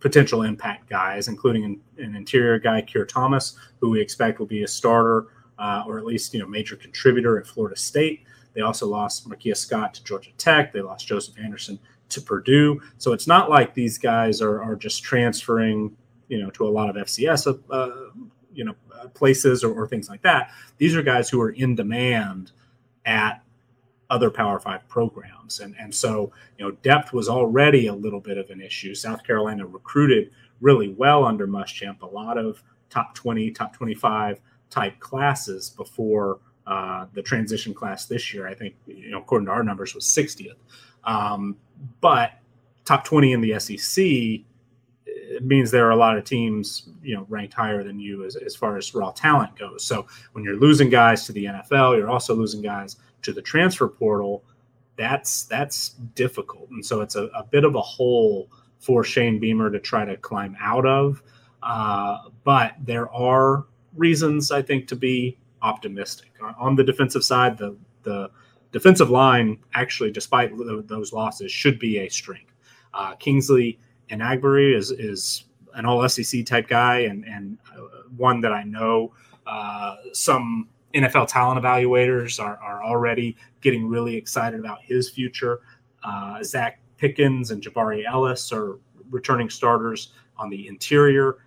potential 0.00 0.44
impact 0.44 0.88
guys, 0.88 1.28
including 1.28 1.64
an, 1.64 1.80
an, 1.98 2.16
interior 2.16 2.58
guy, 2.58 2.80
Keir 2.80 3.04
Thomas, 3.04 3.58
who 3.80 3.90
we 3.90 4.00
expect 4.00 4.38
will 4.38 4.46
be 4.46 4.62
a 4.62 4.68
starter 4.68 5.26
uh, 5.58 5.84
or 5.86 5.98
at 5.98 6.06
least 6.06 6.32
you 6.32 6.40
know 6.40 6.46
major 6.46 6.74
contributor 6.74 7.38
at 7.38 7.46
Florida 7.46 7.76
State. 7.76 8.24
They 8.54 8.62
also 8.62 8.86
lost 8.86 9.28
Markia 9.28 9.56
Scott 9.56 9.92
to 9.94 10.04
Georgia 10.04 10.30
Tech. 10.38 10.72
They 10.72 10.80
lost 10.80 11.06
Joseph 11.06 11.34
Anderson 11.38 11.78
to 12.08 12.20
Purdue. 12.22 12.80
So 12.96 13.12
it's 13.12 13.26
not 13.26 13.50
like 13.50 13.74
these 13.74 13.98
guys 13.98 14.40
are, 14.40 14.62
are 14.62 14.76
just 14.76 15.02
transferring, 15.02 15.94
you 16.28 16.40
know, 16.40 16.50
to 16.50 16.66
a 16.66 16.70
lot 16.70 16.88
of 16.88 16.96
FCS 16.96 17.60
uh, 17.70 17.90
you 18.54 18.64
know 18.64 18.74
uh, 18.94 19.08
places 19.08 19.64
or, 19.64 19.72
or 19.72 19.86
things 19.86 20.08
like 20.08 20.22
that. 20.22 20.50
These 20.78 20.94
are 20.94 21.02
guys 21.02 21.28
who 21.28 21.40
are 21.40 21.50
in 21.50 21.74
demand 21.74 22.52
at 23.04 23.42
other 24.10 24.30
Power 24.30 24.58
Five 24.60 24.86
programs, 24.88 25.60
and 25.60 25.74
and 25.78 25.94
so 25.94 26.32
you 26.58 26.64
know 26.64 26.72
depth 26.82 27.12
was 27.12 27.28
already 27.28 27.86
a 27.86 27.94
little 27.94 28.20
bit 28.20 28.38
of 28.38 28.50
an 28.50 28.60
issue. 28.60 28.94
South 28.94 29.24
Carolina 29.24 29.66
recruited 29.66 30.30
really 30.60 30.88
well 30.88 31.24
under 31.24 31.46
Muschamp, 31.46 32.02
a 32.02 32.06
lot 32.06 32.38
of 32.38 32.62
top 32.90 33.14
twenty, 33.14 33.50
top 33.50 33.74
twenty 33.74 33.94
five 33.94 34.40
type 34.70 34.98
classes 35.00 35.70
before 35.70 36.40
uh, 36.66 37.06
the 37.12 37.22
transition 37.22 37.74
class 37.74 38.06
this 38.06 38.32
year. 38.32 38.46
I 38.46 38.54
think 38.54 38.74
you 38.86 39.10
know 39.10 39.18
according 39.18 39.46
to 39.46 39.52
our 39.52 39.62
numbers 39.62 39.94
was 39.94 40.04
60th, 40.04 40.56
um, 41.04 41.56
but 42.00 42.32
top 42.84 43.04
20 43.04 43.32
in 43.32 43.40
the 43.40 43.58
SEC 43.58 44.44
it 45.22 45.44
means 45.44 45.70
there 45.70 45.86
are 45.86 45.92
a 45.92 45.96
lot 45.96 46.18
of 46.18 46.24
teams, 46.24 46.88
you 47.02 47.14
know, 47.14 47.26
ranked 47.28 47.54
higher 47.54 47.84
than 47.84 47.98
you 47.98 48.24
as, 48.24 48.36
as 48.36 48.56
far 48.56 48.76
as 48.76 48.94
raw 48.94 49.12
talent 49.12 49.56
goes. 49.56 49.84
So 49.84 50.06
when 50.32 50.44
you're 50.44 50.56
losing 50.56 50.90
guys 50.90 51.24
to 51.26 51.32
the 51.32 51.44
NFL, 51.44 51.96
you're 51.96 52.10
also 52.10 52.34
losing 52.34 52.60
guys 52.60 52.96
to 53.22 53.32
the 53.32 53.42
transfer 53.42 53.88
portal. 53.88 54.44
That's 54.96 55.44
that's 55.44 55.90
difficult, 56.14 56.68
and 56.70 56.84
so 56.84 57.00
it's 57.00 57.16
a, 57.16 57.24
a 57.34 57.44
bit 57.44 57.64
of 57.64 57.76
a 57.76 57.80
hole 57.80 58.50
for 58.78 59.04
Shane 59.04 59.38
Beamer 59.38 59.70
to 59.70 59.80
try 59.80 60.04
to 60.04 60.16
climb 60.18 60.56
out 60.60 60.84
of. 60.84 61.22
Uh, 61.62 62.28
but 62.44 62.74
there 62.84 63.10
are 63.10 63.64
reasons, 63.94 64.50
I 64.50 64.60
think, 64.60 64.88
to 64.88 64.96
be 64.96 65.38
optimistic 65.62 66.30
on 66.58 66.76
the 66.76 66.84
defensive 66.84 67.24
side. 67.24 67.56
The 67.56 67.76
the 68.02 68.30
defensive 68.70 69.08
line, 69.08 69.58
actually, 69.74 70.10
despite 70.10 70.52
those 70.86 71.12
losses, 71.12 71.50
should 71.50 71.78
be 71.78 72.00
a 72.00 72.08
strength. 72.08 72.52
Uh, 72.92 73.14
Kingsley 73.14 73.78
Enagbare 74.10 74.76
is 74.76 74.90
is 74.90 75.44
an 75.74 75.86
all 75.86 76.06
SEC 76.08 76.44
type 76.44 76.68
guy 76.68 77.00
and 77.00 77.24
and 77.24 77.58
uh, 77.74 78.02
one 78.16 78.40
that 78.40 78.52
I 78.52 78.62
know 78.62 79.12
uh, 79.46 79.96
some 80.12 80.68
NFL 80.94 81.28
talent 81.28 81.62
evaluators 81.62 82.42
are, 82.42 82.58
are 82.58 82.84
already 82.84 83.36
getting 83.60 83.88
really 83.88 84.14
excited 84.14 84.60
about 84.60 84.82
his 84.82 85.08
future. 85.08 85.60
Uh, 86.04 86.38
Zacch 86.40 86.74
Pickens 86.98 87.50
and 87.50 87.62
Jabari 87.62 88.04
Ellis 88.06 88.52
are 88.52 88.78
returning 89.10 89.48
starters 89.48 90.12
on 90.36 90.50
the 90.50 90.68
interior. 90.68 91.38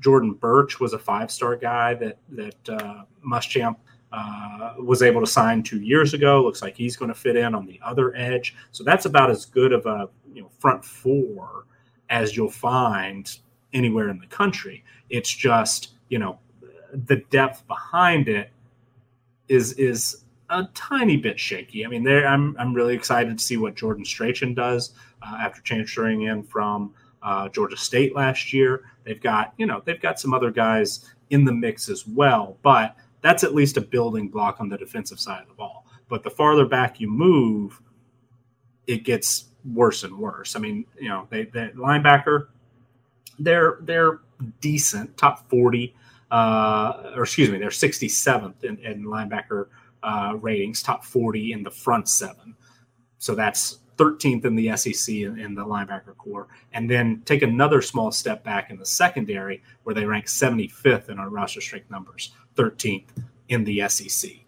Jordan 0.00 0.32
Burch 0.32 0.80
was 0.80 0.92
a 0.92 0.98
five 0.98 1.30
star 1.30 1.56
guy 1.56 1.94
that 1.94 2.18
that 2.30 2.68
uh, 2.68 3.04
Muschamp 3.26 3.76
uh, 4.12 4.74
was 4.78 5.02
able 5.02 5.20
to 5.20 5.26
sign 5.26 5.62
two 5.62 5.80
years 5.80 6.14
ago. 6.14 6.42
Looks 6.42 6.62
like 6.62 6.76
he's 6.76 6.96
going 6.96 7.08
to 7.08 7.14
fit 7.14 7.36
in 7.36 7.54
on 7.54 7.66
the 7.66 7.80
other 7.84 8.14
edge. 8.16 8.54
So 8.72 8.84
that's 8.84 9.06
about 9.06 9.30
as 9.30 9.44
good 9.44 9.72
of 9.72 9.86
a 9.86 10.08
you 10.32 10.42
know 10.42 10.50
front 10.58 10.84
four 10.84 11.66
as 12.10 12.36
you'll 12.36 12.50
find 12.50 13.38
anywhere 13.72 14.08
in 14.08 14.18
the 14.18 14.26
country. 14.26 14.84
It's 15.10 15.30
just, 15.30 15.92
you 16.08 16.18
know, 16.18 16.38
the 16.92 17.16
depth 17.30 17.66
behind 17.66 18.28
it 18.28 18.50
is 19.48 19.72
is 19.74 20.24
a 20.50 20.68
tiny 20.74 21.16
bit 21.16 21.38
shaky. 21.38 21.84
I 21.84 21.88
mean, 21.88 22.04
there 22.04 22.26
I'm 22.26 22.56
I'm 22.58 22.74
really 22.74 22.94
excited 22.94 23.38
to 23.38 23.44
see 23.44 23.56
what 23.56 23.74
Jordan 23.74 24.04
Strachan 24.04 24.54
does 24.54 24.92
uh, 25.22 25.36
after 25.40 25.60
transferring 25.62 26.22
in 26.22 26.42
from 26.42 26.94
uh, 27.22 27.48
Georgia 27.48 27.76
State 27.76 28.14
last 28.14 28.52
year. 28.52 28.82
They've 29.04 29.20
got 29.20 29.54
you 29.56 29.66
know 29.66 29.82
they've 29.84 30.00
got 30.00 30.20
some 30.20 30.32
other 30.32 30.50
guys 30.50 31.10
in 31.30 31.44
the 31.44 31.52
mix 31.52 31.88
as 31.88 32.06
well, 32.06 32.56
but 32.62 32.96
that's 33.22 33.42
at 33.42 33.54
least 33.54 33.76
a 33.76 33.80
building 33.80 34.28
block 34.28 34.60
on 34.60 34.68
the 34.68 34.76
defensive 34.76 35.18
side 35.18 35.42
of 35.42 35.48
the 35.48 35.54
ball. 35.54 35.86
But 36.08 36.22
the 36.22 36.30
farther 36.30 36.66
back 36.66 37.00
you 37.00 37.08
move, 37.08 37.80
it 38.86 39.04
gets 39.04 39.46
worse 39.72 40.04
and 40.04 40.16
worse. 40.18 40.56
I 40.56 40.58
mean, 40.58 40.84
you 40.98 41.08
know, 41.08 41.26
they 41.30 41.44
the 41.44 41.72
linebacker, 41.76 42.48
they're 43.38 43.78
they're 43.82 44.20
decent, 44.60 45.16
top 45.16 45.48
forty, 45.48 45.94
uh, 46.30 47.12
or 47.14 47.22
excuse 47.22 47.50
me, 47.50 47.58
they're 47.58 47.70
sixty 47.70 48.08
seventh 48.08 48.64
in, 48.64 48.78
in 48.78 49.04
linebacker 49.04 49.66
uh, 50.02 50.36
ratings, 50.40 50.82
top 50.82 51.04
forty 51.04 51.52
in 51.52 51.62
the 51.62 51.70
front 51.70 52.08
seven. 52.08 52.54
So 53.18 53.34
that's 53.34 53.78
13th 53.96 54.44
in 54.44 54.56
the 54.56 54.76
SEC 54.76 55.14
in, 55.14 55.38
in, 55.38 55.54
the 55.54 55.64
linebacker 55.64 56.16
corps, 56.16 56.48
and 56.72 56.90
then 56.90 57.22
take 57.24 57.42
another 57.42 57.80
small 57.80 58.10
step 58.10 58.42
back 58.42 58.70
in 58.70 58.76
the 58.76 58.84
secondary, 58.84 59.62
where 59.84 59.94
they 59.94 60.04
rank 60.04 60.26
75th 60.26 61.08
in 61.08 61.18
our 61.18 61.28
roster 61.28 61.60
strength 61.60 61.90
numbers, 61.90 62.32
13th 62.56 63.06
in 63.48 63.64
the 63.64 63.88
SEC. 63.88 64.43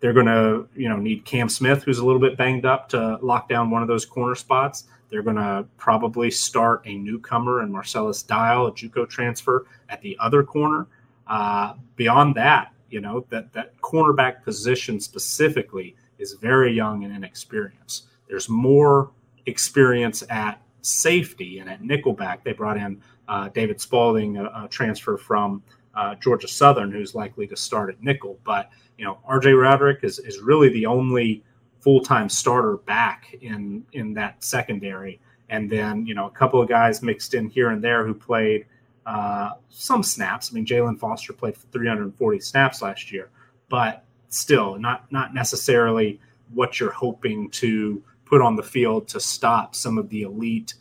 They're 0.00 0.12
going 0.12 0.26
to, 0.26 0.68
you 0.76 0.88
know, 0.88 0.96
need 0.96 1.24
Cam 1.24 1.48
Smith, 1.48 1.82
who's 1.82 1.98
a 1.98 2.04
little 2.04 2.20
bit 2.20 2.36
banged 2.36 2.66
up, 2.66 2.88
to 2.90 3.18
lock 3.22 3.48
down 3.48 3.70
one 3.70 3.82
of 3.82 3.88
those 3.88 4.04
corner 4.04 4.34
spots. 4.34 4.84
They're 5.10 5.22
going 5.22 5.36
to 5.36 5.66
probably 5.76 6.30
start 6.30 6.82
a 6.84 6.96
newcomer 6.96 7.60
and 7.60 7.72
Marcellus 7.72 8.22
Dial, 8.22 8.66
a 8.66 8.72
JUCO 8.72 9.08
transfer, 9.08 9.66
at 9.88 10.02
the 10.02 10.16
other 10.20 10.42
corner. 10.42 10.86
Uh, 11.26 11.74
beyond 11.96 12.34
that, 12.34 12.72
you 12.90 13.00
know, 13.00 13.24
that 13.30 13.52
that 13.52 13.80
cornerback 13.80 14.42
position 14.42 15.00
specifically 15.00 15.96
is 16.18 16.34
very 16.34 16.72
young 16.72 17.04
and 17.04 17.14
inexperienced. 17.14 18.06
There's 18.28 18.48
more 18.48 19.10
experience 19.46 20.22
at 20.28 20.60
safety 20.82 21.58
and 21.60 21.68
at 21.70 21.82
nickelback. 21.82 22.42
They 22.44 22.52
brought 22.52 22.76
in 22.76 23.00
uh, 23.28 23.48
David 23.48 23.80
Spalding, 23.80 24.36
a, 24.36 24.44
a 24.44 24.68
transfer 24.68 25.16
from 25.16 25.62
uh, 25.96 26.14
Georgia 26.16 26.48
Southern, 26.48 26.90
who's 26.90 27.14
likely 27.14 27.46
to 27.46 27.56
start 27.56 27.90
at 27.90 28.02
nickel. 28.02 28.38
But 28.44 28.70
you 28.98 29.04
know, 29.04 29.18
RJ 29.28 29.60
Roderick 29.60 30.00
is 30.02 30.18
is 30.18 30.40
really 30.40 30.68
the 30.70 30.86
only 30.86 31.42
full 31.80 32.00
time 32.00 32.28
starter 32.28 32.78
back 32.78 33.34
in 33.40 33.84
in 33.92 34.14
that 34.14 34.42
secondary, 34.42 35.20
and 35.48 35.70
then 35.70 36.06
you 36.06 36.14
know 36.14 36.26
a 36.26 36.30
couple 36.30 36.60
of 36.60 36.68
guys 36.68 37.02
mixed 37.02 37.34
in 37.34 37.48
here 37.48 37.70
and 37.70 37.82
there 37.82 38.06
who 38.06 38.14
played 38.14 38.66
uh, 39.06 39.50
some 39.68 40.02
snaps. 40.02 40.50
I 40.50 40.54
mean, 40.54 40.66
Jalen 40.66 40.98
Foster 40.98 41.32
played 41.32 41.56
340 41.56 42.40
snaps 42.40 42.82
last 42.82 43.12
year, 43.12 43.30
but 43.68 44.04
still 44.28 44.78
not 44.78 45.10
not 45.12 45.34
necessarily 45.34 46.20
what 46.52 46.80
you're 46.80 46.92
hoping 46.92 47.50
to 47.50 48.02
put 48.24 48.40
on 48.40 48.56
the 48.56 48.62
field 48.62 49.08
to 49.08 49.20
stop 49.20 49.74
some 49.74 49.98
of 49.98 50.08
the 50.08 50.22
elite 50.22 50.74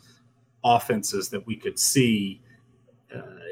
offenses 0.63 1.29
that 1.29 1.45
we 1.45 1.55
could 1.55 1.77
see 1.77 2.41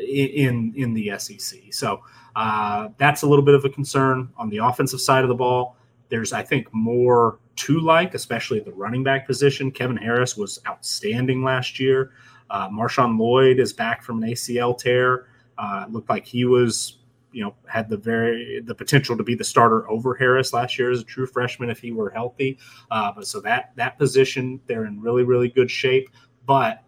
in 0.07 0.73
in 0.75 0.93
the 0.93 1.11
SEC. 1.17 1.59
So 1.71 2.01
uh, 2.35 2.89
that's 2.97 3.21
a 3.23 3.27
little 3.27 3.43
bit 3.43 3.55
of 3.55 3.65
a 3.65 3.69
concern 3.69 4.29
on 4.37 4.49
the 4.49 4.57
offensive 4.57 5.01
side 5.01 5.23
of 5.23 5.29
the 5.29 5.35
ball. 5.35 5.77
There's, 6.09 6.33
I 6.33 6.43
think, 6.43 6.67
more 6.73 7.39
to 7.57 7.79
like, 7.79 8.13
especially 8.13 8.59
the 8.59 8.73
running 8.73 9.03
back 9.03 9.25
position. 9.27 9.71
Kevin 9.71 9.97
Harris 9.97 10.35
was 10.35 10.59
outstanding 10.67 11.43
last 11.43 11.79
year. 11.79 12.11
Uh, 12.49 12.69
Marshawn 12.69 13.17
Lloyd 13.17 13.59
is 13.59 13.71
back 13.71 14.03
from 14.03 14.21
an 14.21 14.29
ACL 14.29 14.77
tear. 14.77 15.27
Uh, 15.57 15.85
looked 15.89 16.09
like 16.09 16.25
he 16.25 16.43
was, 16.43 16.97
you 17.31 17.43
know, 17.43 17.55
had 17.65 17.87
the 17.87 17.97
very 17.97 18.61
the 18.65 18.75
potential 18.75 19.15
to 19.15 19.23
be 19.23 19.35
the 19.35 19.43
starter 19.43 19.89
over 19.89 20.15
Harris 20.15 20.53
last 20.53 20.77
year 20.77 20.91
as 20.91 21.01
a 21.01 21.03
true 21.03 21.25
freshman 21.25 21.69
if 21.69 21.79
he 21.79 21.91
were 21.91 22.09
healthy. 22.09 22.57
Uh, 22.89 23.11
but 23.15 23.25
so 23.27 23.39
that 23.41 23.71
that 23.75 23.97
position 23.97 24.59
they're 24.65 24.85
in 24.85 24.99
really 24.99 25.23
really 25.23 25.47
good 25.47 25.71
shape. 25.71 26.09
But 26.45 26.83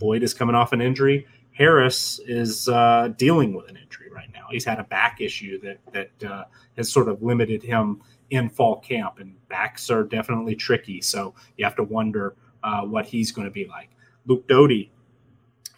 Lloyd 0.00 0.22
is 0.22 0.34
coming 0.34 0.56
off 0.56 0.72
an 0.72 0.80
injury. 0.80 1.26
Harris 1.60 2.18
is 2.20 2.70
uh, 2.70 3.12
dealing 3.18 3.52
with 3.52 3.68
an 3.68 3.76
injury 3.76 4.08
right 4.10 4.32
now. 4.32 4.46
He's 4.50 4.64
had 4.64 4.78
a 4.78 4.84
back 4.84 5.20
issue 5.20 5.60
that 5.60 5.78
that 5.92 6.30
uh, 6.30 6.44
has 6.78 6.90
sort 6.90 7.06
of 7.06 7.22
limited 7.22 7.62
him 7.62 8.00
in 8.30 8.48
fall 8.48 8.80
camp, 8.80 9.18
and 9.18 9.34
backs 9.50 9.90
are 9.90 10.02
definitely 10.02 10.56
tricky. 10.56 11.02
So 11.02 11.34
you 11.58 11.66
have 11.66 11.76
to 11.76 11.82
wonder 11.82 12.34
uh, 12.62 12.86
what 12.86 13.04
he's 13.04 13.30
going 13.30 13.44
to 13.44 13.50
be 13.50 13.66
like. 13.66 13.90
Luke 14.24 14.48
Doty, 14.48 14.90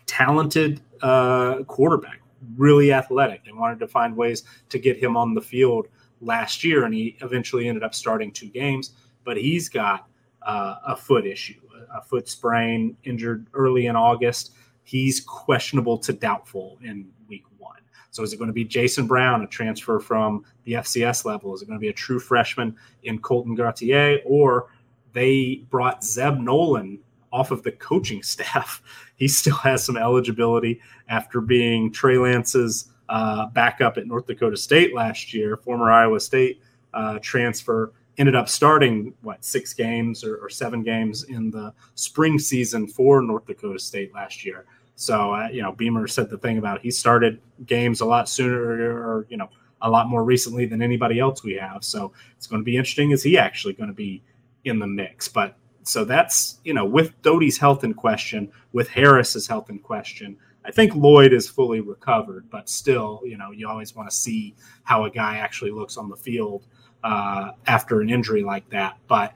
talented 0.07 0.81
uh, 1.01 1.65
quarterback, 1.65 2.23
really 2.57 2.93
athletic. 2.93 3.45
They 3.45 3.53
wanted 3.53 3.81
to 3.81 3.89
find 3.89 4.17
ways 4.17 4.45
to 4.69 4.79
get 4.79 4.97
him 4.97 5.17
on 5.17 5.35
the 5.35 5.43
field 5.43 5.89
last 6.21 6.63
year, 6.63 6.85
and 6.85 6.95
he 6.95 7.17
eventually 7.23 7.67
ended 7.67 7.83
up 7.83 7.93
starting 7.93 8.31
two 8.31 8.51
games. 8.51 8.93
But 9.25 9.37
he's 9.37 9.69
got 9.69 10.07
uh, 10.43 10.77
a 10.87 10.95
foot 10.95 11.27
issue, 11.27 11.61
a 11.93 12.01
foot 12.03 12.29
sprain, 12.29 12.97
injured 13.03 13.49
early 13.53 13.87
in 13.87 13.97
August 13.97 14.53
he's 14.85 15.21
questionable 15.21 15.99
to 15.99 16.13
doubtful 16.13 16.79
in 16.83 17.09
week 17.29 17.45
one. 17.59 17.81
So 18.11 18.23
is 18.23 18.33
it 18.33 18.37
going 18.37 18.49
to 18.49 18.55
be 18.55 18.65
Jason 18.65 19.07
Brown, 19.07 19.43
a 19.43 19.47
transfer 19.47 19.99
from 19.99 20.45
the 20.65 20.73
FCS 20.73 21.25
level? 21.25 21.55
Is 21.55 21.63
it 21.63 21.67
going 21.67 21.79
to 21.79 21.81
be 21.81 21.89
a 21.89 21.95
true 21.95 22.21
freshman 22.21 22.77
in 23.05 23.19
Colton 23.19 23.55
Gauthier? 23.55 24.19
Or 24.27 24.69
they 25.13 25.65
brought 25.71 26.05
Zeb 26.05 26.39
Nolan 26.39 26.99
off 27.33 27.51
of 27.51 27.63
the 27.63 27.73
coaching 27.73 28.23
staff. 28.23 28.83
He 29.17 29.29
still 29.29 29.57
has 29.57 29.85
some 29.85 29.97
eligibility 29.97 30.81
after 31.09 31.41
being 31.41 31.93
Trey 31.93 32.19
Lance's 32.19 32.93
uh, 33.09 33.47
backup 33.47 33.99
at 33.99 34.07
North 34.07 34.27
Dakota 34.27 34.57
State 34.57 34.95
last 34.95 35.33
year, 35.33 35.57
former 35.57 35.91
Iowa 35.91 36.21
State 36.21 36.63
uh, 36.95 37.19
transfer 37.21 37.93
ended 38.19 38.35
up 38.35 38.49
starting 38.49 39.15
what 39.23 39.45
six 39.45 39.73
games 39.73 40.25
or, 40.25 40.37
or, 40.37 40.51
seven 40.51 40.83
games 40.83 41.25
in 41.25 41.51
the 41.51 41.73
spring 41.95 42.39
season 42.39 42.87
for 42.87 43.23
North 43.23 43.47
Dakota 43.47 43.79
State 43.79 44.13
last 44.15 44.45
year. 44.45 44.67
So 44.97 45.35
uh, 45.35 45.49
you 45.49 45.63
know, 45.63 45.73
Beamer 45.73 46.07
said 46.07 46.29
the 46.29 46.39
thing 46.39 46.59
about 46.59 46.81
he 46.81 46.91
started 46.91 47.41
games 47.67 48.01
a 48.01 48.05
lot 48.05 48.29
sooner 48.29 48.61
or 48.61 49.27
you 49.31 49.37
know 49.37 49.49
a 49.81 49.91
lot 49.91 50.09
more 50.09 50.25
recently 50.25 50.67
than 50.67 50.83
anybody 50.83 51.19
else 51.19 51.43
we 51.43 51.55
have. 51.55 51.83
So 51.83 52.13
it's 52.37 52.47
going 52.47 52.61
to 52.61 52.65
be 52.65 52.77
interesting. 52.77 53.11
Is 53.11 53.23
he 53.23 53.37
actually 53.39 53.75
going 53.75 53.89
to 53.89 53.95
be 53.95 54.23
in 54.65 54.79
the 54.79 54.87
mix? 54.87 55.27
But 55.29 55.57
so 55.83 56.05
that's 56.05 56.61
you 56.65 56.75
know 56.75 56.85
with 56.85 57.21
Doty's 57.23 57.59
health 57.59 57.83
in 57.83 57.95
question, 57.95 58.53
with 58.73 58.89
Harris's 58.89 59.47
health 59.47 59.71
in 59.71 59.79
question, 59.79 60.37
I 60.65 60.71
think 60.71 60.95
Lloyd 60.95 61.33
is 61.33 61.49
fully 61.49 61.81
recovered, 61.81 62.49
but 62.51 62.69
still, 62.69 63.21
you 63.25 63.37
know, 63.37 63.51
you 63.51 63.69
always 63.69 63.97
want 63.97 64.09
to 64.09 64.15
see 64.15 64.55
how 64.85 65.05
a 65.05 65.11
guy 65.11 65.39
actually 65.39 65.73
looks 65.73 65.97
on 65.97 66.09
the 66.09 66.17
field 66.17 66.67
uh, 67.05 67.53
after 67.67 68.01
an 68.01 68.11
injury 68.11 68.43
like 68.43 68.69
that. 68.71 68.97
But 69.09 69.35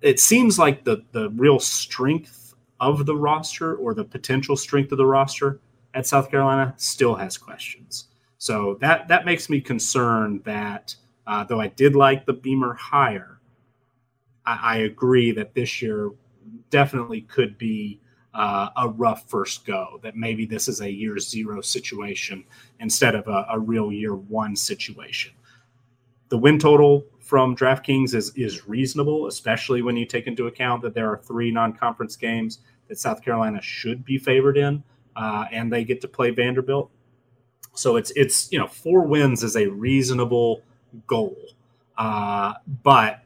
it 0.00 0.20
seems 0.20 0.58
like 0.58 0.84
the 0.84 1.02
the 1.12 1.30
real 1.30 1.58
strength 1.58 2.54
of 2.80 3.06
the 3.06 3.16
roster 3.16 3.74
or 3.76 3.94
the 3.94 4.04
potential 4.04 4.56
strength 4.56 4.92
of 4.92 4.98
the 4.98 5.06
roster 5.06 5.60
at 5.94 6.06
South 6.06 6.30
Carolina 6.30 6.74
still 6.76 7.14
has 7.14 7.38
questions. 7.38 8.08
So 8.38 8.76
that 8.80 9.08
that 9.08 9.24
makes 9.24 9.48
me 9.48 9.60
concerned 9.60 10.42
that 10.44 10.94
uh, 11.26 11.44
though 11.44 11.60
I 11.60 11.68
did 11.68 11.96
like 11.96 12.26
the 12.26 12.34
Beamer 12.34 12.74
hire, 12.74 13.40
I, 14.44 14.58
I 14.62 14.76
agree 14.78 15.32
that 15.32 15.54
this 15.54 15.80
year 15.80 16.10
definitely 16.70 17.22
could 17.22 17.56
be 17.56 18.00
uh, 18.34 18.68
a 18.76 18.88
rough 18.88 19.30
first 19.30 19.64
go. 19.64 20.00
That 20.02 20.16
maybe 20.16 20.44
this 20.44 20.68
is 20.68 20.80
a 20.80 20.90
year 20.90 21.18
zero 21.18 21.60
situation 21.62 22.44
instead 22.80 23.14
of 23.14 23.28
a, 23.28 23.46
a 23.50 23.58
real 23.58 23.92
year 23.92 24.14
one 24.14 24.56
situation. 24.56 25.32
The 26.34 26.38
win 26.38 26.58
total 26.58 27.06
from 27.20 27.54
DraftKings 27.54 28.12
is 28.12 28.32
is 28.34 28.66
reasonable, 28.66 29.28
especially 29.28 29.82
when 29.82 29.96
you 29.96 30.04
take 30.04 30.26
into 30.26 30.48
account 30.48 30.82
that 30.82 30.92
there 30.92 31.08
are 31.08 31.16
three 31.16 31.52
non-conference 31.52 32.16
games 32.16 32.58
that 32.88 32.98
South 32.98 33.22
Carolina 33.22 33.62
should 33.62 34.04
be 34.04 34.18
favored 34.18 34.58
in, 34.58 34.82
uh, 35.14 35.44
and 35.52 35.72
they 35.72 35.84
get 35.84 36.00
to 36.00 36.08
play 36.08 36.30
Vanderbilt. 36.32 36.90
So 37.74 37.94
it's 37.94 38.10
it's 38.16 38.50
you 38.50 38.58
know 38.58 38.66
four 38.66 39.06
wins 39.06 39.44
is 39.44 39.54
a 39.54 39.68
reasonable 39.68 40.62
goal, 41.06 41.38
uh, 41.98 42.54
but 42.82 43.22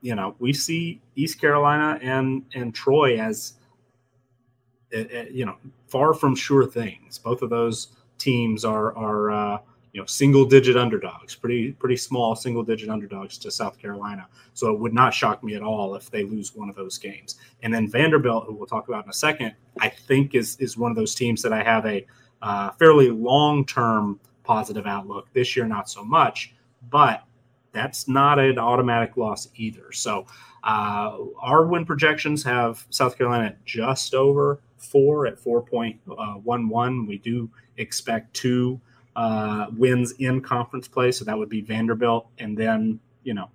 you 0.00 0.14
know 0.14 0.36
we 0.38 0.52
see 0.52 1.00
East 1.16 1.40
Carolina 1.40 1.98
and 2.00 2.44
and 2.54 2.72
Troy 2.72 3.18
as 3.18 3.54
uh, 4.96 5.00
uh, 5.00 5.24
you 5.32 5.46
know 5.46 5.56
far 5.88 6.14
from 6.14 6.36
sure 6.36 6.64
things. 6.64 7.18
Both 7.18 7.42
of 7.42 7.50
those 7.50 7.88
teams 8.18 8.64
are 8.64 8.96
are 8.96 9.30
uh, 9.32 9.58
you 9.92 10.00
know 10.00 10.06
single 10.06 10.44
digit 10.44 10.76
underdogs, 10.76 11.34
pretty 11.34 11.72
pretty 11.72 11.96
small 11.96 12.34
single 12.34 12.62
digit 12.62 12.88
underdogs 12.88 13.38
to 13.38 13.50
South 13.50 13.78
Carolina. 13.78 14.26
So 14.54 14.72
it 14.72 14.78
would 14.78 14.94
not 14.94 15.12
shock 15.12 15.42
me 15.44 15.54
at 15.54 15.62
all 15.62 15.94
if 15.94 16.10
they 16.10 16.24
lose 16.24 16.54
one 16.54 16.68
of 16.68 16.76
those 16.76 16.98
games. 16.98 17.36
And 17.62 17.72
then 17.72 17.88
Vanderbilt, 17.88 18.46
who 18.46 18.54
we'll 18.54 18.66
talk 18.66 18.88
about 18.88 19.04
in 19.04 19.10
a 19.10 19.14
second, 19.14 19.54
I 19.80 19.88
think 19.88 20.34
is 20.34 20.56
is 20.56 20.76
one 20.76 20.90
of 20.90 20.96
those 20.96 21.14
teams 21.14 21.42
that 21.42 21.52
I 21.52 21.62
have 21.62 21.84
a 21.86 22.06
uh, 22.40 22.70
fairly 22.72 23.10
long 23.10 23.64
term 23.66 24.18
positive 24.44 24.86
outlook. 24.86 25.28
This 25.32 25.54
year, 25.56 25.66
not 25.66 25.88
so 25.88 26.04
much, 26.04 26.54
but 26.90 27.24
that's 27.72 28.08
not 28.08 28.38
an 28.38 28.58
automatic 28.58 29.16
loss 29.16 29.48
either. 29.56 29.92
So 29.92 30.26
uh, 30.64 31.16
our 31.40 31.66
win 31.66 31.84
projections 31.84 32.42
have 32.44 32.86
South 32.90 33.16
Carolina 33.18 33.56
just 33.64 34.14
over 34.14 34.60
four 34.76 35.26
at 35.26 35.38
4.11. 35.38 37.06
We 37.06 37.18
do 37.18 37.50
expect 37.76 38.34
two 38.34 38.80
uh, 39.16 39.66
wins 39.76 40.12
in 40.12 40.40
conference 40.40 40.88
play. 40.88 41.12
So 41.12 41.24
that 41.24 41.36
would 41.36 41.48
be 41.48 41.60
Vanderbilt, 41.60 42.28
and 42.38 42.56
then 42.56 43.00
you 43.24 43.34
know 43.34 43.50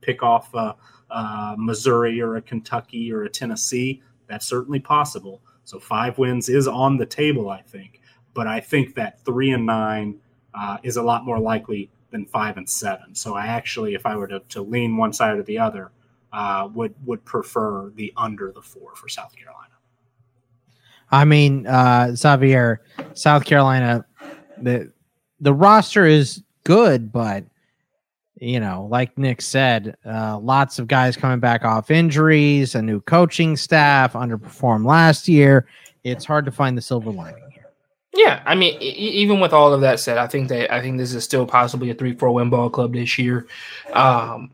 pick 0.00 0.22
off 0.22 0.54
uh, 0.54 0.74
uh, 1.10 1.54
Missouri 1.58 2.20
or 2.20 2.36
a 2.36 2.42
Kentucky 2.42 3.12
or 3.12 3.24
a 3.24 3.28
Tennessee. 3.28 4.02
That's 4.28 4.46
certainly 4.46 4.80
possible. 4.80 5.42
So 5.64 5.78
five 5.78 6.18
wins 6.18 6.48
is 6.48 6.66
on 6.66 6.96
the 6.96 7.06
table, 7.06 7.50
I 7.50 7.62
think. 7.62 8.00
But 8.34 8.46
I 8.46 8.60
think 8.60 8.94
that 8.94 9.24
three 9.24 9.50
and 9.50 9.66
nine 9.66 10.18
uh, 10.54 10.78
is 10.82 10.96
a 10.96 11.02
lot 11.02 11.24
more 11.24 11.38
likely 11.38 11.90
than 12.10 12.26
five 12.26 12.56
and 12.56 12.68
seven. 12.68 13.14
So 13.14 13.34
I 13.34 13.46
actually, 13.46 13.94
if 13.94 14.06
I 14.06 14.16
were 14.16 14.28
to, 14.28 14.40
to 14.50 14.62
lean 14.62 14.96
one 14.96 15.12
side 15.12 15.36
or 15.38 15.42
the 15.42 15.58
other, 15.58 15.92
uh, 16.32 16.68
would 16.72 16.94
would 17.04 17.24
prefer 17.24 17.90
the 17.90 18.12
under 18.16 18.52
the 18.52 18.62
four 18.62 18.94
for 18.94 19.08
South 19.08 19.36
Carolina. 19.36 19.68
I 21.10 21.26
mean, 21.26 21.66
uh, 21.66 22.14
Xavier, 22.14 22.80
South 23.12 23.44
Carolina 23.44 24.06
the 24.62 24.92
the 25.40 25.52
roster 25.52 26.06
is 26.06 26.42
good, 26.64 27.12
but 27.12 27.44
you 28.40 28.58
know, 28.58 28.88
like 28.90 29.16
Nick 29.16 29.40
said, 29.40 29.96
uh, 30.04 30.38
lots 30.38 30.78
of 30.78 30.88
guys 30.88 31.16
coming 31.16 31.38
back 31.38 31.64
off 31.64 31.90
injuries, 31.90 32.74
a 32.74 32.82
new 32.82 33.00
coaching 33.00 33.56
staff, 33.56 34.14
underperformed 34.14 34.84
last 34.84 35.28
year. 35.28 35.66
It's 36.02 36.24
hard 36.24 36.44
to 36.46 36.50
find 36.50 36.76
the 36.76 36.82
silver 36.82 37.10
lining 37.10 37.50
here. 37.52 37.70
Yeah, 38.14 38.42
I 38.44 38.54
mean, 38.56 38.80
e- 38.82 38.86
even 38.86 39.38
with 39.38 39.52
all 39.52 39.72
of 39.72 39.80
that 39.82 40.00
said, 40.00 40.18
I 40.18 40.26
think 40.26 40.48
that 40.48 40.72
I 40.72 40.80
think 40.80 40.98
this 40.98 41.14
is 41.14 41.22
still 41.22 41.46
possibly 41.46 41.90
a 41.90 41.94
three-four 41.94 42.32
win 42.32 42.50
ball 42.50 42.68
club 42.68 42.92
this 42.94 43.16
year. 43.18 43.46
Um, 43.92 44.50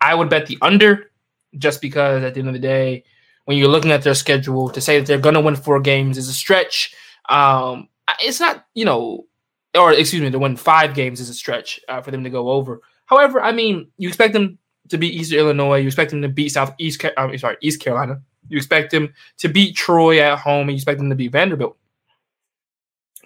I 0.00 0.14
would 0.14 0.28
bet 0.28 0.46
the 0.46 0.58
under, 0.60 1.10
just 1.56 1.80
because 1.80 2.24
at 2.24 2.34
the 2.34 2.40
end 2.40 2.48
of 2.48 2.54
the 2.54 2.60
day, 2.60 3.04
when 3.44 3.58
you're 3.58 3.68
looking 3.68 3.92
at 3.92 4.02
their 4.02 4.14
schedule, 4.14 4.70
to 4.70 4.80
say 4.80 4.98
that 4.98 5.06
they're 5.06 5.18
going 5.18 5.34
to 5.34 5.40
win 5.40 5.56
four 5.56 5.80
games 5.80 6.18
is 6.18 6.28
a 6.28 6.32
stretch. 6.32 6.94
Um, 7.28 7.88
it's 8.20 8.40
not, 8.40 8.66
you 8.74 8.84
know, 8.84 9.26
or 9.74 9.92
excuse 9.92 10.22
me, 10.22 10.30
to 10.30 10.38
win 10.38 10.56
five 10.56 10.94
games 10.94 11.20
is 11.20 11.28
a 11.28 11.34
stretch 11.34 11.80
uh, 11.88 12.00
for 12.00 12.10
them 12.10 12.24
to 12.24 12.30
go 12.30 12.50
over. 12.50 12.80
However, 13.06 13.40
I 13.40 13.52
mean, 13.52 13.90
you 13.98 14.08
expect 14.08 14.32
them 14.32 14.58
to 14.88 14.98
beat 14.98 15.14
Eastern 15.14 15.38
Illinois, 15.38 15.78
you 15.78 15.86
expect 15.86 16.10
them 16.10 16.22
to 16.22 16.28
beat 16.28 16.50
Southeast, 16.50 17.04
um, 17.16 17.36
sorry, 17.38 17.56
East 17.60 17.80
Carolina, 17.80 18.20
you 18.48 18.56
expect 18.56 18.90
them 18.90 19.12
to 19.38 19.48
beat 19.48 19.76
Troy 19.76 20.20
at 20.20 20.38
home, 20.38 20.62
and 20.62 20.70
you 20.70 20.76
expect 20.76 20.98
them 20.98 21.10
to 21.10 21.14
beat 21.14 21.32
Vanderbilt. 21.32 21.76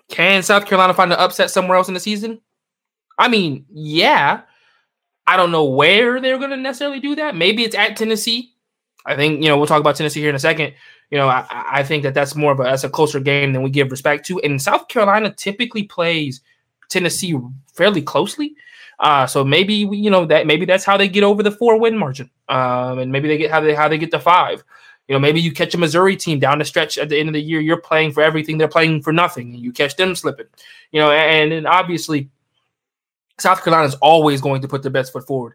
Can 0.09 0.43
South 0.43 0.67
Carolina 0.67 0.93
find 0.95 1.13
an 1.13 1.19
upset 1.19 1.51
somewhere 1.51 1.77
else 1.77 1.89
in 1.89 1.95
the 1.95 2.01
season? 2.01 2.41
I 3.19 3.29
mean, 3.29 3.65
yeah. 3.71 4.43
I 5.27 5.37
don't 5.37 5.51
know 5.51 5.65
where 5.65 6.21
they're 6.21 6.39
going 6.39 6.51
to 6.51 6.57
necessarily 6.57 7.01
do 7.01 7.15
that. 7.17 7.35
Maybe 7.35 7.65
it's 7.65 7.75
at 7.75 7.97
Tennessee. 7.97 8.54
I 9.07 9.17
think 9.17 9.43
you 9.43 9.49
know 9.49 9.59
we'll 9.59 9.67
talk 9.67 9.81
about 9.81 9.97
Tennessee 9.97 10.21
here 10.21 10.31
in 10.31 10.37
a 10.37 10.41
second 10.41 10.75
you 11.11 11.19
know, 11.19 11.29
I, 11.29 11.47
I 11.51 11.83
think 11.83 12.03
that 12.03 12.15
that's 12.15 12.35
more 12.35 12.53
of 12.53 12.61
a 12.61 12.65
that's 12.65 12.85
a 12.85 12.89
closer 12.89 13.21
game 13.21 13.53
than 13.53 13.63
we 13.63 13.71
give 13.71 13.91
respect 13.91 14.27
to. 14.27 14.41
And 14.41 14.61
South 14.61 14.89
Carolina 14.89 15.33
typically 15.33 15.85
plays 15.85 16.41
Tennessee 16.89 17.39
fairly 17.73 18.03
closely. 18.03 18.57
Uh, 18.99 19.27
so 19.27 19.45
maybe 19.45 19.75
you 19.75 20.11
know 20.11 20.25
that 20.27 20.47
maybe 20.47 20.65
that's 20.65 20.85
how 20.85 20.97
they 20.97 21.09
get 21.09 21.25
over 21.25 21.43
the 21.43 21.51
four 21.51 21.79
win 21.79 21.97
margin. 21.97 22.31
Um, 22.49 22.99
and 22.99 23.13
maybe 23.13 23.29
they 23.29 23.39
get 23.39 23.51
how 23.51 23.61
they 23.61 23.75
how 23.75 23.89
they 23.89 23.99
get 23.99 24.11
to 24.13 24.21
five. 24.21 24.65
You 25.09 25.15
know, 25.15 25.19
maybe 25.19 25.41
you 25.41 25.53
catch 25.53 25.75
a 25.75 25.79
Missouri 25.79 26.17
team 26.17 26.39
down 26.39 26.59
the 26.59 26.65
stretch 26.65 26.97
at 26.97 27.11
the 27.11 27.19
end 27.19 27.29
of 27.29 27.35
the 27.35 27.41
year. 27.41 27.61
You're 27.61 27.81
playing 27.81 28.13
for 28.13 28.23
everything; 28.23 28.57
they're 28.57 28.67
playing 28.67 29.03
for 29.03 29.13
nothing, 29.13 29.55
and 29.55 29.63
you 29.63 29.73
catch 29.73 29.97
them 29.97 30.15
slipping. 30.15 30.47
You 30.93 31.01
know, 31.01 31.11
and, 31.11 31.53
and 31.53 31.67
obviously, 31.67 32.31
South 33.39 33.63
Carolina 33.63 33.87
is 33.87 33.97
always 33.97 34.41
going 34.41 34.63
to 34.63 34.69
put 34.69 34.83
their 34.83 34.91
best 34.91 35.13
foot 35.13 35.27
forward. 35.27 35.55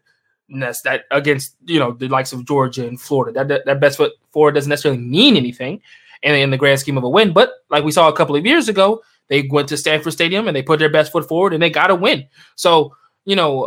That's 0.50 0.82
that 0.82 1.04
against 1.10 1.54
you 1.66 1.78
know 1.78 1.92
the 1.92 2.08
likes 2.08 2.32
of 2.32 2.44
Georgia 2.44 2.86
and 2.86 3.00
Florida. 3.00 3.32
That 3.32 3.48
that, 3.48 3.66
that 3.66 3.80
best 3.80 3.96
foot 3.96 4.12
forward 4.32 4.52
doesn't 4.52 4.68
necessarily 4.68 5.00
mean 5.00 5.36
anything 5.36 5.80
in, 6.22 6.34
in 6.34 6.50
the 6.50 6.56
grand 6.56 6.80
scheme 6.80 6.98
of 6.98 7.04
a 7.04 7.08
win. 7.08 7.32
But 7.32 7.52
like 7.70 7.84
we 7.84 7.92
saw 7.92 8.08
a 8.08 8.16
couple 8.16 8.36
of 8.36 8.44
years 8.44 8.68
ago, 8.68 9.02
they 9.28 9.46
went 9.50 9.68
to 9.68 9.76
Sanford 9.76 10.12
Stadium 10.12 10.48
and 10.48 10.56
they 10.56 10.62
put 10.62 10.78
their 10.78 10.90
best 10.90 11.12
foot 11.12 11.28
forward 11.28 11.52
and 11.52 11.62
they 11.62 11.70
got 11.70 11.90
a 11.90 11.94
win. 11.94 12.26
So 12.56 12.94
you 13.24 13.36
know, 13.36 13.64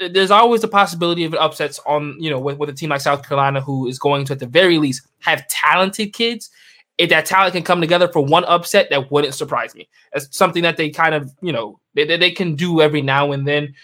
uh, 0.00 0.08
there's 0.08 0.30
always 0.30 0.60
the 0.60 0.68
possibility 0.68 1.24
of 1.24 1.34
upsets 1.34 1.78
on 1.86 2.16
you 2.18 2.30
know 2.30 2.38
with, 2.38 2.58
with 2.58 2.70
a 2.70 2.72
team 2.74 2.90
like 2.90 3.00
South 3.00 3.26
Carolina 3.26 3.60
who 3.60 3.86
is 3.86 3.98
going 3.98 4.24
to 4.26 4.32
at 4.32 4.38
the 4.38 4.46
very 4.46 4.78
least 4.78 5.06
have 5.20 5.46
talented 5.48 6.12
kids. 6.12 6.50
If 6.96 7.10
that 7.10 7.26
talent 7.26 7.54
can 7.54 7.62
come 7.62 7.80
together 7.80 8.08
for 8.08 8.24
one 8.24 8.44
upset, 8.46 8.90
that 8.90 9.12
wouldn't 9.12 9.34
surprise 9.34 9.72
me. 9.74 9.88
It's 10.14 10.36
something 10.36 10.64
that 10.64 10.76
they 10.76 10.90
kind 10.90 11.14
of 11.14 11.32
you 11.42 11.52
know 11.52 11.78
they, 11.94 12.16
they 12.16 12.30
can 12.30 12.54
do 12.54 12.80
every 12.80 13.02
now 13.02 13.32
and 13.32 13.46
then. 13.46 13.74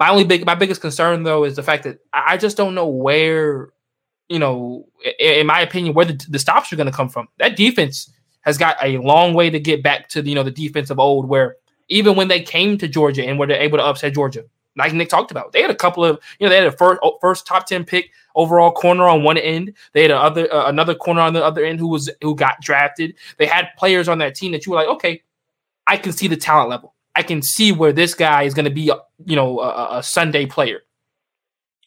My 0.00 0.10
only 0.10 0.24
big, 0.24 0.44
my 0.44 0.54
biggest 0.54 0.80
concern 0.80 1.22
though 1.22 1.44
is 1.44 1.56
the 1.56 1.62
fact 1.62 1.84
that 1.84 1.98
I 2.12 2.36
just 2.36 2.56
don't 2.56 2.74
know 2.74 2.86
where, 2.86 3.70
you 4.28 4.38
know, 4.38 4.88
in 5.18 5.46
my 5.46 5.60
opinion, 5.60 5.94
where 5.94 6.06
the, 6.06 6.26
the 6.28 6.38
stops 6.38 6.72
are 6.72 6.76
going 6.76 6.90
to 6.90 6.92
come 6.92 7.08
from. 7.08 7.28
That 7.38 7.56
defense 7.56 8.10
has 8.40 8.58
got 8.58 8.76
a 8.82 8.98
long 8.98 9.34
way 9.34 9.50
to 9.50 9.60
get 9.60 9.82
back 9.82 10.08
to 10.10 10.22
the, 10.22 10.28
you 10.28 10.34
know 10.34 10.42
the 10.42 10.50
defense 10.50 10.90
of 10.90 10.98
old, 10.98 11.28
where 11.28 11.56
even 11.88 12.16
when 12.16 12.28
they 12.28 12.40
came 12.40 12.76
to 12.78 12.88
Georgia 12.88 13.24
and 13.24 13.38
were 13.38 13.50
able 13.50 13.78
to 13.78 13.84
upset 13.84 14.14
Georgia, 14.14 14.44
like 14.76 14.92
Nick 14.92 15.08
talked 15.08 15.30
about, 15.30 15.52
they 15.52 15.62
had 15.62 15.70
a 15.70 15.74
couple 15.74 16.04
of, 16.04 16.18
you 16.38 16.46
know, 16.46 16.50
they 16.50 16.56
had 16.56 16.66
a 16.66 16.72
first 16.72 17.00
first 17.20 17.46
top 17.46 17.66
ten 17.66 17.84
pick 17.84 18.10
overall 18.34 18.72
corner 18.72 19.06
on 19.06 19.22
one 19.22 19.38
end. 19.38 19.72
They 19.92 20.02
had 20.02 20.10
a 20.10 20.16
other 20.18 20.52
uh, 20.52 20.68
another 20.68 20.94
corner 20.94 21.20
on 21.20 21.32
the 21.32 21.44
other 21.44 21.64
end 21.64 21.78
who 21.78 21.88
was 21.88 22.10
who 22.20 22.34
got 22.34 22.60
drafted. 22.60 23.14
They 23.38 23.46
had 23.46 23.68
players 23.78 24.08
on 24.08 24.18
that 24.18 24.34
team 24.34 24.52
that 24.52 24.66
you 24.66 24.72
were 24.72 24.78
like, 24.78 24.88
okay, 24.88 25.22
I 25.86 25.96
can 25.96 26.12
see 26.12 26.26
the 26.26 26.36
talent 26.36 26.70
level. 26.70 26.94
I 27.16 27.22
can 27.22 27.42
see 27.42 27.72
where 27.72 27.92
this 27.92 28.14
guy 28.14 28.42
is 28.42 28.54
going 28.54 28.64
to 28.64 28.70
be, 28.70 28.90
you 29.24 29.36
know, 29.36 29.60
a, 29.60 29.98
a, 29.98 30.02
Sunday 30.02 30.46
player. 30.46 30.80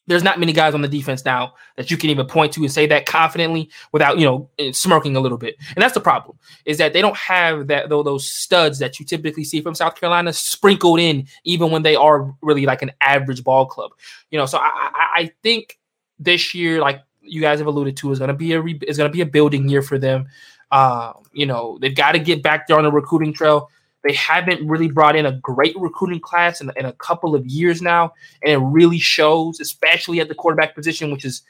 There's 0.07 0.23
not 0.23 0.39
many 0.39 0.53
guys 0.53 0.73
on 0.73 0.81
the 0.81 0.87
defense 0.87 1.25
now 1.25 1.53
that 1.75 1.91
you 1.91 1.97
can 1.97 2.09
even 2.09 2.27
point 2.27 2.53
to 2.53 2.61
and 2.61 2.71
say 2.71 2.87
that 2.87 3.05
confidently 3.05 3.69
without, 3.91 4.17
you 4.17 4.25
know, 4.25 4.49
eh, 4.57 4.71
smirking 4.71 5.17
a 5.17 5.19
little 5.19 5.37
bit. 5.37 5.57
And 5.75 5.83
that's 5.83 5.93
the 5.93 5.99
problem 5.99 6.37
is 6.63 6.77
that 6.77 6.93
they 6.93 7.01
don't 7.01 7.17
have 7.17 7.67
that 7.67 7.89
those 7.89 8.31
studs 8.31 8.79
that 8.79 8.99
you 8.99 9.05
typically 9.05 9.43
see 9.43 9.59
from 9.59 9.75
South 9.75 9.99
Carolina 9.99 10.31
sprinkled 10.31 11.01
in, 11.01 11.27
even 11.43 11.71
when 11.71 11.81
they 11.81 11.97
are 11.97 12.33
really 12.41 12.65
like 12.65 12.81
an 12.81 12.91
average 13.01 13.43
ball 13.43 13.65
club. 13.65 13.91
You 14.31 14.37
know, 14.37 14.45
so 14.45 14.59
I, 14.59 14.69
I, 14.73 15.09
I 15.15 15.31
think 15.43 15.77
this 16.19 16.55
year, 16.55 16.79
like 16.79 17.01
you 17.21 17.41
guys 17.41 17.59
have 17.59 17.67
alluded 17.67 17.97
to, 17.97 18.11
is 18.11 18.19
going 18.19 18.29
to 18.29 18.33
be 18.33 18.53
a 18.53 18.61
re- 18.61 18.79
is 18.87 18.95
going 18.95 19.09
to 19.09 19.13
be 19.13 19.21
a 19.21 19.25
building 19.25 19.67
year 19.67 19.81
for 19.81 19.97
them. 19.97 20.27
Uh, 20.71 21.13
you 21.33 21.45
know, 21.45 21.77
they've 21.81 21.95
got 21.95 22.13
to 22.13 22.19
get 22.19 22.41
back 22.43 22.67
there 22.67 22.77
on 22.77 22.83
the 22.83 22.91
recruiting 22.91 23.33
trail. 23.33 23.69
They 24.07 24.13
haven't 24.13 24.65
really 24.67 24.89
brought 24.89 25.15
in 25.15 25.25
a 25.25 25.33
great 25.33 25.75
recruiting 25.77 26.19
class 26.19 26.61
in, 26.61 26.71
in 26.77 26.85
a 26.85 26.93
couple 26.93 27.35
of 27.35 27.45
years 27.45 27.81
now, 27.81 28.13
and 28.41 28.51
it 28.51 28.57
really 28.57 28.99
shows, 28.99 29.59
especially 29.59 30.19
at 30.21 30.29
the 30.29 30.35
quarterback 30.35 30.75
position, 30.75 31.11
which 31.11 31.25
is 31.25 31.41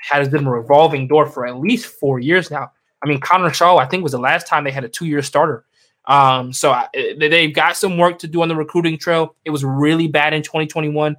has 0.00 0.28
been 0.28 0.46
a 0.46 0.50
revolving 0.50 1.08
door 1.08 1.26
for 1.26 1.46
at 1.46 1.58
least 1.58 1.86
four 1.86 2.18
years 2.18 2.50
now. 2.50 2.70
I 3.02 3.06
mean, 3.06 3.20
Connor 3.20 3.52
Shaw, 3.52 3.76
I 3.76 3.86
think 3.86 4.02
was 4.02 4.12
the 4.12 4.18
last 4.18 4.46
time 4.46 4.64
they 4.64 4.70
had 4.70 4.84
a 4.84 4.88
two 4.88 5.06
year 5.06 5.22
starter. 5.22 5.64
Um, 6.06 6.52
so 6.52 6.70
I, 6.70 6.88
they've 6.94 7.54
got 7.54 7.76
some 7.76 7.98
work 7.98 8.18
to 8.20 8.26
do 8.26 8.40
on 8.40 8.48
the 8.48 8.56
recruiting 8.56 8.96
trail. 8.96 9.34
It 9.44 9.50
was 9.50 9.64
really 9.64 10.08
bad 10.08 10.32
in 10.32 10.42
2021 10.42 11.16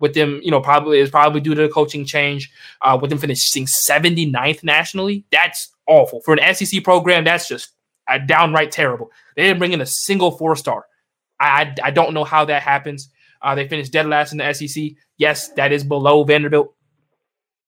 with 0.00 0.14
them, 0.14 0.40
you 0.42 0.50
know, 0.50 0.60
probably 0.60 1.00
is 1.00 1.10
probably 1.10 1.40
due 1.40 1.54
to 1.54 1.62
the 1.62 1.68
coaching 1.68 2.06
change. 2.06 2.50
Uh, 2.80 2.98
with 3.00 3.10
them 3.10 3.18
finishing 3.18 3.66
79th 3.66 4.62
nationally, 4.62 5.24
that's 5.30 5.70
awful 5.86 6.20
for 6.20 6.34
an 6.34 6.54
SEC 6.54 6.82
program. 6.82 7.24
That's 7.24 7.48
just 7.48 7.72
downright 8.16 8.70
terrible. 8.72 9.10
They 9.36 9.42
didn't 9.42 9.58
bring 9.58 9.72
in 9.72 9.82
a 9.82 9.86
single 9.86 10.30
four 10.30 10.56
star. 10.56 10.86
I, 11.38 11.62
I, 11.62 11.74
I 11.84 11.90
don't 11.90 12.14
know 12.14 12.24
how 12.24 12.46
that 12.46 12.62
happens. 12.62 13.10
Uh, 13.42 13.54
they 13.54 13.68
finished 13.68 13.92
dead 13.92 14.06
last 14.06 14.32
in 14.32 14.38
the 14.38 14.52
SEC. 14.54 14.92
Yes, 15.18 15.48
that 15.52 15.72
is 15.72 15.84
below 15.84 16.24
Vanderbilt 16.24 16.74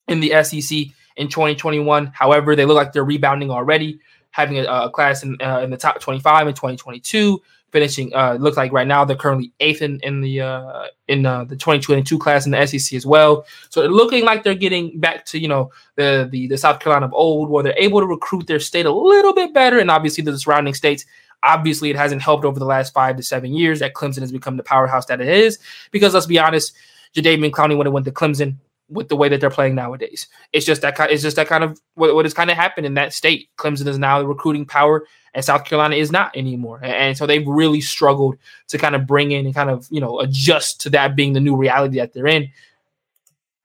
in 0.09 0.21
the 0.21 0.43
SEC 0.43 0.87
in 1.17 1.29
2021. 1.29 2.13
However, 2.15 2.57
they 2.57 2.65
look 2.65 2.77
like 2.77 2.93
they're 2.93 3.05
rebounding 3.05 3.51
already, 3.51 4.01
having 4.31 4.59
a, 4.59 4.65
a 4.65 4.91
class 4.91 5.23
in, 5.23 5.37
uh, 5.41 5.61
in 5.61 5.71
the 5.71 5.77
top 5.77 6.01
25 6.01 6.49
in 6.49 6.55
2022 6.55 7.41
finishing 7.73 8.13
uh 8.15 8.35
looks 8.35 8.57
like 8.57 8.73
right 8.73 8.87
now 8.87 9.05
they're 9.05 9.17
currently 9.17 9.53
eighth 9.61 9.83
in, 9.83 10.01
in 10.03 10.21
the 10.21 10.41
uh 10.41 10.87
in 11.09 11.27
uh, 11.27 11.45
the 11.45 11.57
2022 11.57 12.19
class 12.19 12.47
in 12.47 12.53
the 12.53 12.67
SEC 12.67 12.97
as 12.97 13.05
well. 13.05 13.45
So 13.69 13.85
looking 13.87 14.25
like 14.25 14.45
they're 14.45 14.55
getting 14.55 14.99
back 15.01 15.25
to 15.27 15.39
you 15.39 15.49
know 15.49 15.73
the, 15.97 16.29
the 16.31 16.49
the 16.49 16.59
South 16.59 16.81
Carolina 16.81 17.07
of 17.07 17.13
old 17.13 17.51
where 17.51 17.63
they're 17.63 17.75
able 17.77 18.01
to 18.01 18.07
recruit 18.07 18.47
their 18.47 18.61
state 18.61 18.87
a 18.87 18.93
little 18.93 19.33
bit 19.33 19.53
better 19.55 19.79
and 19.79 19.91
obviously 19.91 20.23
the 20.23 20.39
surrounding 20.39 20.75
states 20.75 21.05
obviously 21.43 21.91
it 21.91 21.97
hasn't 21.97 22.23
helped 22.23 22.45
over 22.45 22.59
the 22.59 22.67
last 22.67 22.93
5 22.93 23.17
to 23.17 23.23
7 23.23 23.53
years 23.53 23.81
that 23.81 23.95
Clemson 23.95 24.21
has 24.21 24.31
become 24.31 24.57
the 24.57 24.63
powerhouse 24.63 25.07
that 25.07 25.21
it 25.21 25.29
is 25.29 25.59
because 25.91 26.13
let's 26.13 26.27
be 26.27 26.39
honest 26.39 26.77
Jadeveon 27.15 27.51
Clowney 27.51 27.77
when 27.77 27.87
it 27.87 27.91
went 27.91 28.05
to 28.05 28.13
Clemson 28.13 28.57
with 28.91 29.09
the 29.09 29.17
way 29.17 29.29
that 29.29 29.41
they're 29.41 29.51
playing 29.51 29.75
nowadays. 29.75 30.27
It's 30.53 30.67
just 30.67 30.83
that 30.83 30.97
kind. 30.97 31.11
It's 31.11 31.23
just 31.23 31.37
that 31.37 31.47
kind 31.47 31.65
of 31.65 31.81
what, 31.95 32.15
what 32.15 32.25
has 32.25 32.35
kind 32.35 32.51
of 32.51 32.57
happened 32.57 32.87
in 32.87 32.95
that 32.95 33.13
state. 33.13 33.49
Clemson 33.57 33.87
is 33.87 33.99
now 33.99 34.19
the 34.19 34.27
recruiting 34.27 34.67
power, 34.67 35.07
and 35.35 35.45
South 35.45 35.65
Carolina 35.65 35.97
is 35.97 36.13
not 36.13 36.37
anymore. 36.37 36.81
And, 36.83 36.93
and 36.93 37.17
so 37.17 37.27
they've 37.27 37.47
really 37.47 37.81
struggled 37.81 38.37
to 38.69 38.79
kind 38.79 38.95
of 38.95 39.07
bring 39.07 39.33
in 39.33 39.47
and 39.47 39.55
kind 39.55 39.71
of 39.71 39.87
you 39.91 40.01
know 40.01 40.21
adjust 40.21 40.81
to 40.83 40.91
that 40.91 41.17
being 41.17 41.33
the 41.33 41.41
new 41.41 41.57
reality 41.57 41.99
that 41.99 42.13
they're 42.13 42.27
in. 42.27 42.51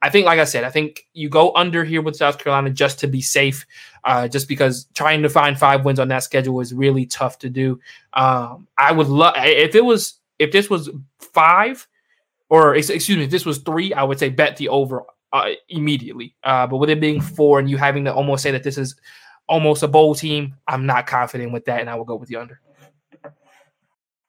I 0.02 0.10
think, 0.10 0.28
like 0.28 0.40
I 0.40 0.44
said, 0.44 0.64
I 0.64 0.70
think 0.70 1.08
you 1.14 1.30
go 1.30 1.52
under 1.56 1.84
here 1.84 2.02
with 2.02 2.16
South 2.16 2.38
Carolina 2.38 2.70
just 2.70 3.00
to 3.00 3.08
be 3.08 3.22
safe, 3.22 3.66
uh, 4.04 4.28
just 4.28 4.48
because 4.48 4.88
trying 4.94 5.24
to 5.24 5.30
find 5.30 5.58
five 5.58 5.84
wins 5.84 6.00
on 6.00 6.10
that 6.10 6.24
schedule 6.24 6.60
is 6.60 6.76
really 6.76 7.08
tough 7.08 7.40
to 7.40 7.50
do. 7.50 7.80
Um, 8.14 8.68
I 8.78 8.92
would 8.92 9.08
love 9.08 9.34
if 9.38 9.74
it 9.74 9.84
was 9.84 10.20
if 10.38 10.52
this 10.52 10.70
was 10.70 10.92
five, 11.20 11.88
or 12.50 12.76
excuse 12.76 13.10
me, 13.10 13.24
if 13.24 13.32
this 13.32 13.46
was 13.46 13.60
three, 13.60 13.94
I 13.94 14.04
would 14.04 14.20
say 14.20 14.30
bet 14.30 14.58
the 14.58 14.70
over 14.70 15.06
uh, 15.36 15.50
immediately. 15.68 16.34
Uh, 16.44 16.66
but 16.66 16.78
with 16.78 16.90
it 16.90 17.02
being 17.02 17.20
four 17.20 17.60
and 17.60 17.70
you 17.70 17.78
having 17.78 18.06
to 18.06 18.14
almost 18.14 18.42
say 18.42 18.52
that 18.52 18.64
this 18.64 18.78
is 18.78 18.96
almost 19.48 19.84
a 19.84 19.88
bowl 19.88 20.16
team, 20.16 20.56
I'm 20.68 20.86
not 20.86 21.08
confident 21.08 21.52
with 21.52 21.66
that, 21.66 21.82
and 21.82 21.90
I 21.90 21.96
will 21.96 22.06
go 22.06 22.16
with 22.16 22.30
the 22.30 22.38
under. 22.38 22.62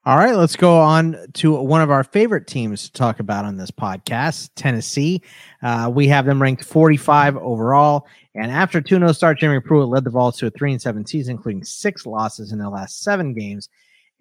All 0.05 0.17
right, 0.17 0.35
let's 0.35 0.55
go 0.55 0.77
on 0.79 1.17
to 1.33 1.53
one 1.53 1.81
of 1.81 1.91
our 1.91 2.03
favorite 2.03 2.47
teams 2.47 2.83
to 2.83 2.91
talk 2.93 3.19
about 3.19 3.43
on 3.43 3.57
this 3.57 3.71
podcast, 3.71 4.49
Tennessee. 4.55 5.21
Uh, 5.61 5.91
we 5.93 6.07
have 6.07 6.25
them 6.25 6.41
ranked 6.41 6.63
45 6.63 7.37
overall, 7.37 8.07
and 8.35 8.51
after 8.51 8.81
2 8.81 8.95
0 8.95 9.11
start, 9.13 9.39
Jeremy 9.39 9.59
Pruitt 9.61 9.89
led 9.89 10.03
the 10.03 10.09
Vols 10.09 10.37
to 10.37 10.47
a 10.47 10.49
3 10.49 10.73
and 10.73 10.81
7 10.81 11.05
season, 11.05 11.35
including 11.35 11.63
six 11.63 12.05
losses 12.05 12.51
in 12.51 12.59
their 12.59 12.69
last 12.69 13.01
seven 13.01 13.33
games. 13.33 13.69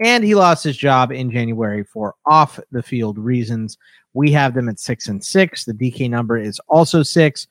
And 0.01 0.25
he 0.25 0.35
lost 0.35 0.65
his 0.65 0.77
job 0.77 1.11
in 1.11 1.31
January 1.31 1.85
for 1.85 2.15
off 2.27 2.61
the 2.71 2.83
field 2.83 3.19
reasons. 3.19 3.79
We 4.13 4.31
have 4.33 4.55
them 4.55 4.69
at 4.69 4.79
six 4.79 5.09
and 5.09 5.25
six. 5.25 5.65
The 5.65 5.73
DK 5.73 6.11
number 6.11 6.37
is 6.37 6.61
also 6.69 7.03
six. 7.03 7.47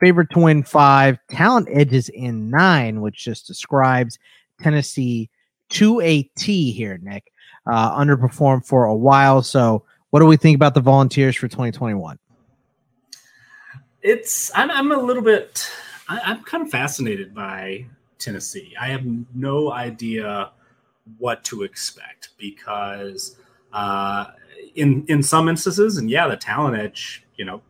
Favorite 0.00 0.30
to 0.30 0.40
win 0.40 0.62
five. 0.62 1.18
Talent 1.30 1.68
edges 1.70 2.08
in 2.10 2.50
nine, 2.50 3.00
which 3.00 3.24
just 3.24 3.46
describes 3.46 4.18
Tennessee 4.60 5.30
to 5.70 6.00
a 6.00 6.22
T 6.36 6.72
here, 6.72 6.98
Nick. 7.02 7.32
Uh, 7.66 7.98
underperformed 7.98 8.66
for 8.66 8.84
a 8.84 8.94
while. 8.94 9.42
So, 9.42 9.84
what 10.10 10.20
do 10.20 10.26
we 10.26 10.38
think 10.38 10.56
about 10.56 10.72
the 10.74 10.80
Volunteers 10.80 11.36
for 11.36 11.48
2021? 11.48 12.18
It's 14.00 14.50
I'm 14.54 14.70
I'm 14.70 14.92
a 14.92 14.96
little 14.96 15.22
bit 15.22 15.68
I, 16.08 16.20
I'm 16.20 16.42
kind 16.44 16.64
of 16.64 16.70
fascinated 16.70 17.34
by 17.34 17.86
Tennessee. 18.18 18.74
I 18.80 18.88
have 18.88 19.04
no 19.34 19.70
idea 19.72 20.50
what 21.16 21.44
to 21.44 21.62
expect 21.62 22.30
because 22.38 23.36
uh, 23.72 24.26
in 24.74 25.04
in 25.08 25.22
some 25.22 25.48
instances, 25.48 25.96
and 25.96 26.10
yeah, 26.10 26.28
the 26.28 26.36
talent 26.36 26.76
edge, 26.76 27.24
you 27.36 27.44
know, 27.44 27.62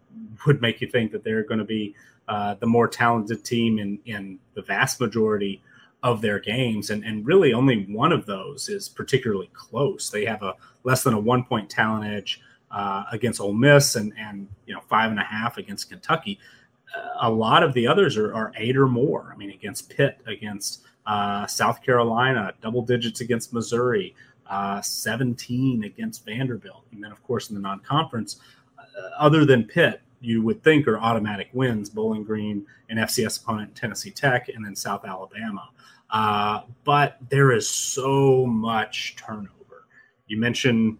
would 0.47 0.61
make 0.61 0.81
you 0.81 0.89
think 0.89 1.13
that 1.13 1.25
they're 1.25 1.45
going 1.45 1.59
to 1.59 1.65
be 1.65 1.95
uh, 2.29 2.55
the 2.55 2.67
more 2.67 2.89
talented 2.89 3.45
team 3.45 3.79
in 3.79 3.99
in 4.05 4.39
the 4.55 4.63
vast 4.63 5.01
majority 5.01 5.63
of 6.03 6.21
their 6.21 6.39
games, 6.39 6.91
and 6.91 7.05
and 7.05 7.27
really 7.27 7.53
only 7.53 7.85
one 7.85 8.13
of 8.13 8.27
those 8.27 8.69
is 8.69 8.89
particularly 8.89 9.51
close. 9.53 10.11
They 10.11 10.25
have 10.25 10.43
a 10.43 10.55
less 10.85 11.03
than 11.03 11.15
a 11.15 11.21
one 11.21 11.45
point 11.45 11.69
talent 11.69 12.05
edge 12.05 12.41
uh, 12.71 13.05
against 13.11 13.41
Ole 13.41 13.53
Miss, 13.53 13.97
and 13.97 14.13
and 14.19 14.49
you 14.67 14.75
know 14.75 14.81
five 14.89 15.11
and 15.11 15.21
a 15.21 15.25
half 15.25 15.59
against 15.59 15.91
Kentucky. 15.91 16.39
A 17.21 17.31
lot 17.31 17.63
of 17.63 17.75
the 17.75 17.87
others 17.87 18.17
are, 18.17 18.33
are 18.35 18.53
eight 18.57 18.77
or 18.77 18.89
more. 18.89 19.31
I 19.33 19.37
mean, 19.37 19.51
against 19.51 19.91
Pitt, 19.91 20.19
against 20.27 20.83
uh, 21.09 21.47
South 21.47 21.83
Carolina, 21.83 22.53
double 22.61 22.83
digits 22.83 23.23
against 23.23 23.55
Missouri, 23.55 24.15
uh, 24.47 24.81
17 24.83 25.85
against 25.85 26.25
Vanderbilt. 26.25 26.85
And 26.93 27.03
then, 27.03 27.11
of 27.11 27.23
course, 27.23 27.49
in 27.49 27.55
the 27.55 27.63
non 27.63 27.81
conference, 27.81 28.37
uh, 28.79 28.83
other 29.19 29.45
than 29.45 29.65
Pitt, 29.65 30.03
you 30.21 30.43
would 30.43 30.63
think 30.63 30.87
are 30.87 30.99
automatic 30.99 31.49
wins 31.53 31.89
Bowling 31.89 32.25
Green, 32.25 32.67
an 32.91 32.99
FCS 32.99 33.43
opponent, 33.43 33.75
Tennessee 33.75 34.11
Tech, 34.11 34.49
and 34.49 34.65
then 34.65 34.77
South 34.77 35.05
Alabama. 35.05 35.71
Uh, 36.11 36.63
but 36.85 37.17
there 37.31 37.53
is 37.53 37.67
so 37.69 38.45
much 38.47 39.17
turnover. 39.17 39.87
You 40.27 40.39
mentioned 40.39 40.99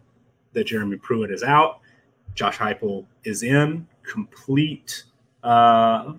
that 0.55 0.65
Jeremy 0.65 0.97
Pruitt 0.97 1.31
is 1.31 1.43
out, 1.43 1.81
Josh 2.35 2.57
Heupel 2.57 3.05
is 3.25 3.43
in, 3.43 3.87
complete 4.05 5.05
uh, 5.43 6.13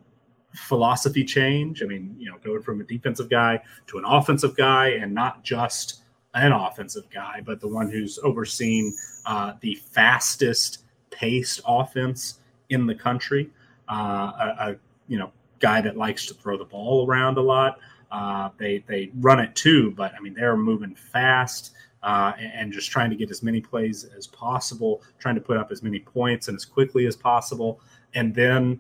philosophy 0.54 1.24
change. 1.24 1.84
I 1.84 1.86
mean, 1.86 2.16
you 2.18 2.30
know, 2.30 2.38
going 2.44 2.62
from 2.62 2.82
a 2.82 2.84
defensive 2.84 3.30
guy 3.30 3.62
to 3.88 3.98
an 3.98 4.06
offensive 4.06 4.56
guy, 4.56 4.90
and 4.90 5.14
not 5.14 5.44
just 5.44 6.02
an 6.34 6.52
offensive 6.52 7.10
guy, 7.10 7.42
but 7.44 7.60
the 7.60 7.68
one 7.68 7.90
who's 7.90 8.20
overseen 8.20 8.94
uh, 9.26 9.54
the 9.62 9.76
fastest 9.76 10.84
paced 11.12 11.62
offense 11.66 12.40
in 12.70 12.86
the 12.86 12.96
country. 12.96 13.50
Uh, 13.88 13.94
a, 14.40 14.70
a, 14.70 14.76
you 15.08 15.18
know 15.18 15.32
guy 15.60 15.82
that 15.82 15.98
likes 15.98 16.26
to 16.28 16.34
throw 16.34 16.58
the 16.58 16.66
ball 16.66 17.08
around 17.08 17.38
a 17.38 17.42
lot. 17.42 17.80
Uh, 18.12 18.50
they 18.58 18.84
they 18.88 19.12
run 19.20 19.40
it 19.40 19.56
too, 19.56 19.92
but 19.92 20.14
I 20.16 20.20
mean 20.20 20.34
they're 20.34 20.58
moving 20.58 20.96
fast 20.96 21.74
uh, 22.04 22.34
and, 22.40 22.52
and, 22.54 22.74
just 22.74 22.90
trying 22.90 23.10
to 23.10 23.16
get 23.16 23.30
as 23.30 23.44
many 23.44 23.60
plays 23.60 24.06
as 24.18 24.26
possible, 24.28 25.02
trying 25.20 25.36
to 25.36 25.42
put 25.42 25.58
up 25.58 25.72
as 25.72 25.84
many 25.84 26.00
points 26.00 26.48
and 26.48 26.56
as 26.56 26.64
quickly 26.64 27.06
as 27.08 27.16
possible. 27.16 27.82
And 28.14 28.34
then, 28.34 28.80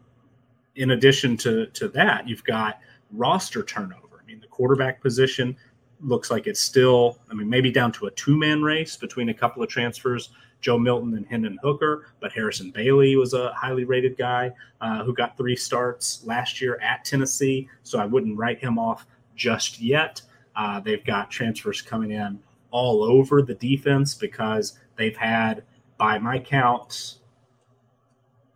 in 0.79 0.91
addition 0.91 1.37
to 1.37 1.67
to 1.67 1.87
that, 1.89 2.27
you've 2.27 2.43
got 2.43 2.79
roster 3.11 3.63
turnover. 3.63 4.21
I 4.21 4.25
mean 4.25 4.39
the 4.39 4.47
quarterback 4.47 5.01
position 5.01 5.55
looks 6.01 6.31
like 6.31 6.47
it's 6.47 6.61
still, 6.61 7.19
I 7.29 7.33
mean, 7.33 7.49
maybe 7.49 7.71
down 7.71 7.91
to 7.93 8.07
a 8.07 8.11
two 8.11 8.37
man 8.37 8.63
race 8.63 8.95
between 8.95 9.29
a 9.29 9.33
couple 9.33 9.61
of 9.61 9.69
transfers, 9.69 10.29
Joe 10.61 10.77
Milton 10.77 11.15
and 11.15 11.25
Hendon 11.27 11.57
Hooker. 11.61 12.07
But 12.19 12.31
Harrison 12.31 12.71
Bailey 12.71 13.15
was 13.15 13.33
a 13.33 13.53
highly 13.53 13.83
rated 13.83 14.17
guy 14.17 14.51
uh, 14.81 15.03
who 15.03 15.13
got 15.13 15.37
three 15.37 15.55
starts 15.55 16.23
last 16.25 16.61
year 16.61 16.79
at 16.81 17.05
Tennessee. 17.05 17.67
So 17.83 17.99
I 17.99 18.05
wouldn't 18.05 18.37
write 18.37 18.59
him 18.59 18.79
off 18.79 19.05
just 19.35 19.81
yet. 19.81 20.21
Uh, 20.55 20.79
they've 20.79 21.03
got 21.05 21.29
transfers 21.29 21.81
coming 21.81 22.11
in 22.11 22.39
all 22.71 23.03
over 23.03 23.41
the 23.41 23.55
defense 23.55 24.13
because 24.13 24.79
they've 24.95 25.17
had, 25.17 25.63
by 25.97 26.19
my 26.19 26.39
count, 26.39 27.18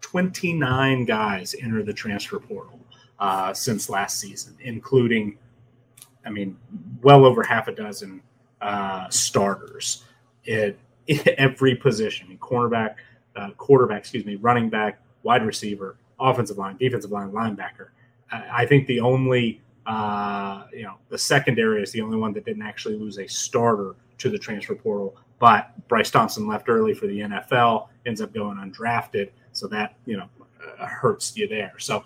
29 0.03 1.05
guys 1.05 1.55
enter 1.59 1.81
the 1.81 1.93
transfer 1.93 2.37
portal 2.37 2.79
uh, 3.19 3.53
since 3.53 3.89
last 3.89 4.19
season, 4.19 4.55
including 4.61 5.37
I 6.25 6.29
mean, 6.29 6.57
well 7.01 7.25
over 7.25 7.43
half 7.43 7.67
a 7.67 7.71
dozen 7.73 8.21
uh, 8.61 9.09
starters 9.09 10.03
at, 10.47 10.75
every 11.37 11.75
position: 11.75 12.37
cornerback, 12.41 12.95
uh, 13.35 13.51
quarterback, 13.57 13.99
excuse 13.99 14.25
me, 14.25 14.35
running 14.35 14.69
back, 14.69 15.01
wide 15.23 15.45
receiver, 15.45 15.97
offensive 16.19 16.57
line, 16.57 16.77
defensive 16.77 17.11
line, 17.11 17.31
linebacker. 17.31 17.89
I, 18.31 18.65
think 18.65 18.87
the 18.87 18.99
only, 18.99 19.61
uh, 19.85 20.63
you 20.71 20.83
know, 20.83 20.95
the 21.09 21.17
secondary 21.17 21.83
is 21.83 21.91
the 21.91 22.01
only 22.01 22.17
one 22.17 22.33
that 22.33 22.45
didn't 22.45 22.63
actually 22.63 22.95
lose 22.95 23.19
a 23.19 23.27
starter 23.27 23.95
to 24.17 24.29
the 24.29 24.39
transfer 24.39 24.73
portal. 24.73 25.15
But 25.37 25.87
Bryce 25.87 26.09
Thompson 26.09 26.47
left 26.47 26.67
early 26.67 26.95
for 26.95 27.05
the 27.05 27.19
NFL, 27.19 27.89
ends 28.07 28.21
up 28.21 28.33
going 28.33 28.57
undrafted, 28.57 29.29
so 29.53 29.67
that 29.67 29.95
you 30.05 30.17
know 30.17 30.27
uh, 30.79 30.85
hurts 30.85 31.37
you 31.37 31.47
there. 31.47 31.73
So 31.79 32.03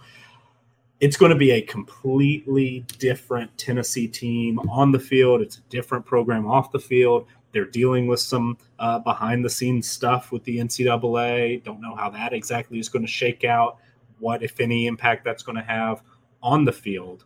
it's 1.00 1.18
going 1.18 1.32
to 1.32 1.38
be 1.38 1.52
a 1.52 1.62
completely 1.62 2.86
different 2.98 3.56
Tennessee 3.58 4.08
team 4.08 4.60
on 4.70 4.92
the 4.92 5.00
field. 5.00 5.42
It's 5.42 5.58
a 5.58 5.62
different 5.70 6.06
program 6.06 6.48
off 6.48 6.72
the 6.72 6.80
field. 6.80 7.28
They're 7.52 7.66
dealing 7.66 8.08
with 8.08 8.20
some 8.20 8.58
uh, 8.80 9.00
behind 9.00 9.44
the 9.46 9.50
scenes 9.50 9.90
stuff 9.90 10.32
with 10.32 10.44
the 10.44 10.58
NCAA. 10.58 11.64
Don't 11.64 11.82
know 11.82 11.96
how 11.96 12.10
that 12.10 12.34
exactly 12.34 12.80
is 12.80 12.90
going 12.90 13.06
to 13.06 13.12
shake 13.12 13.44
out, 13.44 13.78
what, 14.20 14.44
if 14.44 14.60
any, 14.60 14.88
impact 14.88 15.24
that's 15.24 15.44
going 15.44 15.56
to 15.56 15.64
have 15.64 16.02
on 16.42 16.66
the 16.66 16.72
field. 16.72 17.26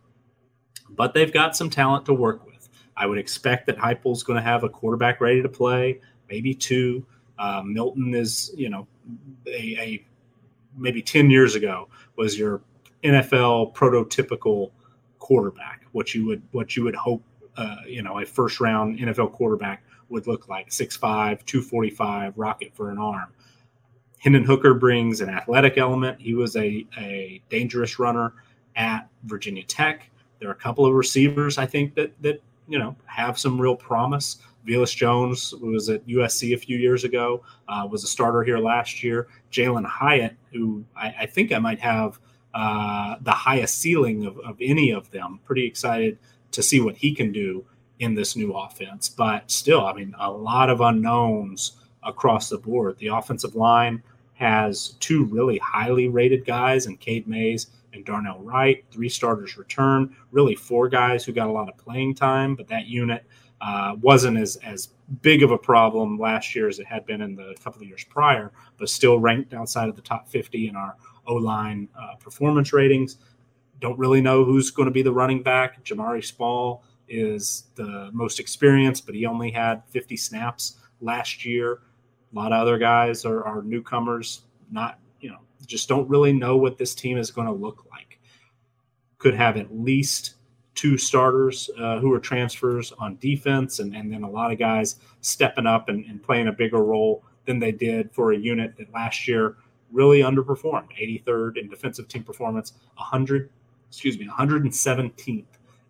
but 0.91 1.13
they've 1.13 1.33
got 1.33 1.55
some 1.55 1.69
talent 1.69 2.05
to 2.05 2.13
work 2.13 2.45
with. 2.45 2.69
I 2.97 3.05
would 3.05 3.17
expect 3.17 3.65
that 3.67 3.77
Heupel's 3.77 4.23
going 4.23 4.37
to 4.37 4.43
have 4.43 4.63
a 4.63 4.69
quarterback 4.69 5.21
ready 5.21 5.41
to 5.41 5.49
play, 5.49 5.99
maybe 6.29 6.53
two. 6.53 7.05
Uh, 7.39 7.63
Milton 7.65 8.13
is, 8.13 8.53
you 8.55 8.69
know, 8.69 8.87
a, 9.47 9.77
a 9.79 10.05
maybe 10.77 11.01
10 11.01 11.29
years 11.29 11.55
ago 11.55 11.87
was 12.17 12.37
your 12.37 12.61
NFL 13.03 13.73
prototypical 13.73 14.71
quarterback, 15.19 15.85
what 15.91 16.13
you 16.13 16.25
would 16.25 16.41
what 16.51 16.75
you 16.75 16.83
would 16.83 16.95
hope 16.95 17.23
uh, 17.57 17.77
you 17.87 18.01
know 18.01 18.19
a 18.19 18.25
first 18.25 18.59
round 18.59 18.99
NFL 18.99 19.33
quarterback 19.33 19.83
would 20.09 20.27
look 20.27 20.49
like 20.49 20.69
6'5, 20.69 20.99
245, 21.45 22.37
rocket 22.37 22.75
for 22.75 22.91
an 22.91 22.97
arm. 22.97 23.33
Hendon 24.19 24.43
Hooker 24.43 24.73
brings 24.73 25.21
an 25.21 25.29
athletic 25.29 25.77
element. 25.77 26.21
He 26.21 26.35
was 26.35 26.55
a, 26.55 26.85
a 26.97 27.41
dangerous 27.49 27.97
runner 27.97 28.33
at 28.75 29.07
Virginia 29.23 29.63
Tech. 29.63 30.11
There 30.39 30.49
are 30.49 30.53
a 30.53 30.55
couple 30.55 30.85
of 30.85 30.93
receivers 30.93 31.57
I 31.57 31.65
think 31.65 31.95
that 31.95 32.13
that 32.21 32.41
you 32.67 32.77
know 32.77 32.95
have 33.05 33.39
some 33.39 33.59
real 33.59 33.75
promise. 33.75 34.37
Velus 34.67 34.95
Jones 34.95 35.51
who 35.51 35.67
was 35.67 35.89
at 35.89 36.05
USC 36.07 36.53
a 36.53 36.57
few 36.57 36.77
years 36.77 37.03
ago, 37.03 37.43
uh, 37.67 37.87
was 37.89 38.03
a 38.03 38.07
starter 38.07 38.43
here 38.43 38.57
last 38.57 39.03
year. 39.03 39.27
Jalin 39.51 39.85
Hyatt, 39.85 40.35
who 40.51 40.83
I, 40.95 41.15
I, 41.21 41.25
think 41.25 41.51
I 41.51 41.59
might 41.59 41.79
have 41.79 42.19
uh, 42.53 43.15
the 43.21 43.31
highest 43.31 43.79
ceiling 43.79 44.25
of, 44.25 44.37
of 44.39 44.57
any 44.61 44.91
of 44.91 45.09
them. 45.11 45.39
Pretty 45.45 45.65
excited 45.65 46.17
to 46.51 46.61
see 46.61 46.79
what 46.79 46.97
he 46.97 47.13
can 47.13 47.31
do 47.31 47.65
in 47.99 48.15
this 48.15 48.35
new 48.35 48.53
offense. 48.53 49.09
But 49.09 49.49
still, 49.49 49.85
I 49.85 49.93
mean, 49.93 50.13
a 50.19 50.31
lot 50.31 50.69
of 50.69 50.81
unknowns 50.81 51.73
across 52.03 52.49
the 52.49 52.57
board. 52.57 52.97
The 52.97 53.07
offensive 53.07 53.55
line 53.55 54.01
has 54.33 54.95
two 54.99 55.25
really 55.25 55.59
highly 55.59 56.07
rated 56.07 56.45
guys 56.45 56.87
and 56.87 56.99
Cade 56.99 57.27
Mays 57.27 57.67
and 57.93 58.03
Darnell 58.03 58.39
Wright. 58.39 58.83
Three 58.91 59.09
starters 59.09 59.57
return. 59.57 60.15
Really, 60.31 60.55
four 60.55 60.89
guys 60.89 61.23
who 61.23 61.31
got 61.31 61.47
a 61.47 61.51
lot 61.51 61.69
of 61.69 61.77
playing 61.77 62.15
time, 62.15 62.55
but 62.55 62.67
that 62.69 62.87
unit 62.87 63.23
uh, 63.61 63.95
wasn't 64.01 64.37
as 64.37 64.57
as 64.57 64.89
big 65.21 65.43
of 65.43 65.51
a 65.51 65.57
problem 65.57 66.17
last 66.17 66.55
year 66.55 66.67
as 66.67 66.79
it 66.79 66.87
had 66.87 67.05
been 67.05 67.21
in 67.21 67.35
the 67.35 67.55
couple 67.63 67.81
of 67.81 67.87
years 67.87 68.03
prior, 68.03 68.51
but 68.77 68.89
still 68.89 69.19
ranked 69.19 69.53
outside 69.53 69.87
of 69.87 69.95
the 69.95 70.01
top 70.01 70.27
50 70.27 70.67
in 70.69 70.75
our 70.75 70.95
O 71.27 71.35
line 71.35 71.87
uh, 71.99 72.15
performance 72.15 72.73
ratings. 72.73 73.17
Don't 73.79 73.97
really 73.97 74.21
know 74.21 74.43
who's 74.43 74.71
going 74.71 74.87
to 74.87 74.91
be 74.91 75.01
the 75.01 75.11
running 75.11 75.43
back. 75.43 75.83
Jabari 75.83 76.23
Small 76.23 76.83
is 77.07 77.65
the 77.75 78.09
most 78.13 78.39
experienced, 78.39 79.05
but 79.05 79.15
he 79.15 79.25
only 79.25 79.51
had 79.51 79.83
50 79.89 80.17
snaps 80.17 80.77
last 81.01 81.45
year. 81.45 81.81
A 82.31 82.35
lot 82.35 82.53
of 82.53 82.61
other 82.61 82.77
guys 82.77 83.25
are, 83.25 83.43
are 83.43 83.61
newcomers, 83.61 84.43
not, 84.71 84.99
you 85.19 85.29
know, 85.29 85.39
just 85.65 85.89
don't 85.89 86.09
really 86.09 86.31
know 86.31 86.57
what 86.57 86.77
this 86.77 86.95
team 86.95 87.17
is 87.17 87.29
going 87.29 87.47
to 87.47 87.53
look 87.53 87.85
like. 87.91 88.19
Could 89.17 89.35
have 89.35 89.57
at 89.57 89.75
least 89.75 90.35
two 90.75 90.97
starters 90.97 91.69
uh, 91.79 91.99
who 91.99 92.13
are 92.13 92.19
transfers 92.19 92.91
on 92.99 93.17
defense, 93.17 93.79
and, 93.79 93.95
and 93.95 94.11
then 94.11 94.23
a 94.23 94.29
lot 94.29 94.51
of 94.51 94.59
guys 94.59 94.97
stepping 95.21 95.67
up 95.67 95.89
and, 95.89 96.05
and 96.05 96.23
playing 96.23 96.47
a 96.47 96.51
bigger 96.51 96.83
role 96.83 97.23
than 97.45 97.59
they 97.59 97.71
did 97.71 98.11
for 98.11 98.31
a 98.31 98.37
unit 98.37 98.75
that 98.77 98.91
last 98.93 99.27
year 99.27 99.57
really 99.91 100.21
underperformed. 100.21 100.87
83rd 100.99 101.57
in 101.57 101.69
defensive 101.69 102.07
team 102.07 102.23
performance 102.23 102.73
100 102.95 103.49
excuse 103.89 104.17
me 104.17 104.25
117th 104.27 105.43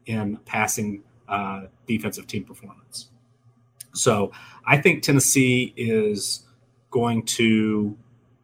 in 0.07 0.37
passing 0.45 1.03
uh, 1.29 1.65
defensive 1.85 2.25
team 2.27 2.43
performance. 2.43 3.09
So 3.93 4.31
i 4.65 4.77
think 4.77 5.03
tennessee 5.03 5.73
is 5.75 6.45
going 6.91 7.23
to 7.23 7.97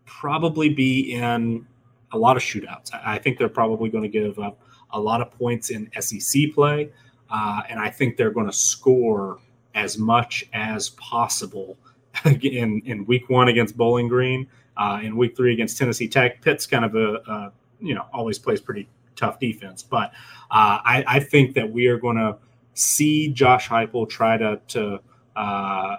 probably 0.05 0.69
be 0.69 1.13
in 1.13 1.65
a 2.11 2.17
lot 2.17 2.37
of 2.37 2.43
shootouts. 2.43 2.89
I 2.93 3.17
think 3.19 3.37
they're 3.37 3.49
probably 3.49 3.89
going 3.89 4.03
to 4.03 4.09
give 4.09 4.39
up 4.39 4.59
a 4.91 4.99
lot 4.99 5.21
of 5.21 5.31
points 5.31 5.69
in 5.69 5.89
sec 5.99 6.53
play 6.53 6.89
uh, 7.29 7.61
and 7.69 7.79
i 7.79 7.89
think 7.89 8.17
they're 8.17 8.31
going 8.31 8.47
to 8.47 8.53
score 8.53 9.39
as 9.75 9.97
much 9.97 10.45
as 10.53 10.89
possible 10.91 11.77
in, 12.25 12.81
in 12.85 13.05
week 13.05 13.29
one 13.29 13.47
against 13.47 13.77
bowling 13.77 14.07
green 14.07 14.47
uh, 14.77 14.99
in 15.03 15.17
week 15.17 15.35
three 15.35 15.53
against 15.53 15.77
Tennessee 15.77 16.07
Tech. 16.07 16.41
Pitt's 16.41 16.65
kind 16.65 16.85
of 16.85 16.95
a, 16.95 17.15
a 17.15 17.51
you 17.79 17.93
know 17.93 18.05
always 18.13 18.39
plays 18.39 18.61
pretty 18.61 18.87
tough 19.15 19.39
defense, 19.39 19.83
but 19.83 20.11
uh, 20.51 20.79
I, 20.83 21.03
I, 21.07 21.19
think 21.19 21.55
that 21.55 21.71
we 21.71 21.87
are 21.87 21.97
going 21.97 22.17
to 22.17 22.37
see 22.73 23.29
Josh 23.29 23.67
Heupel 23.67 24.07
try 24.07 24.37
to 24.37 24.59
to 24.69 24.99
uh, 25.35 25.97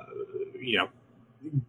you 0.61 0.79
know 0.79 0.89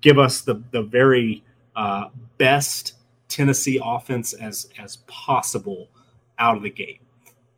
give 0.01 0.19
us 0.19 0.41
the 0.41 0.63
the 0.71 0.83
very 0.83 1.43
uh, 1.75 2.09
best 2.37 2.93
Tennessee 3.27 3.79
offense 3.83 4.33
as 4.33 4.69
as 4.79 4.97
possible 5.07 5.89
out 6.37 6.55
of 6.55 6.63
the 6.63 6.69
gate. 6.69 7.01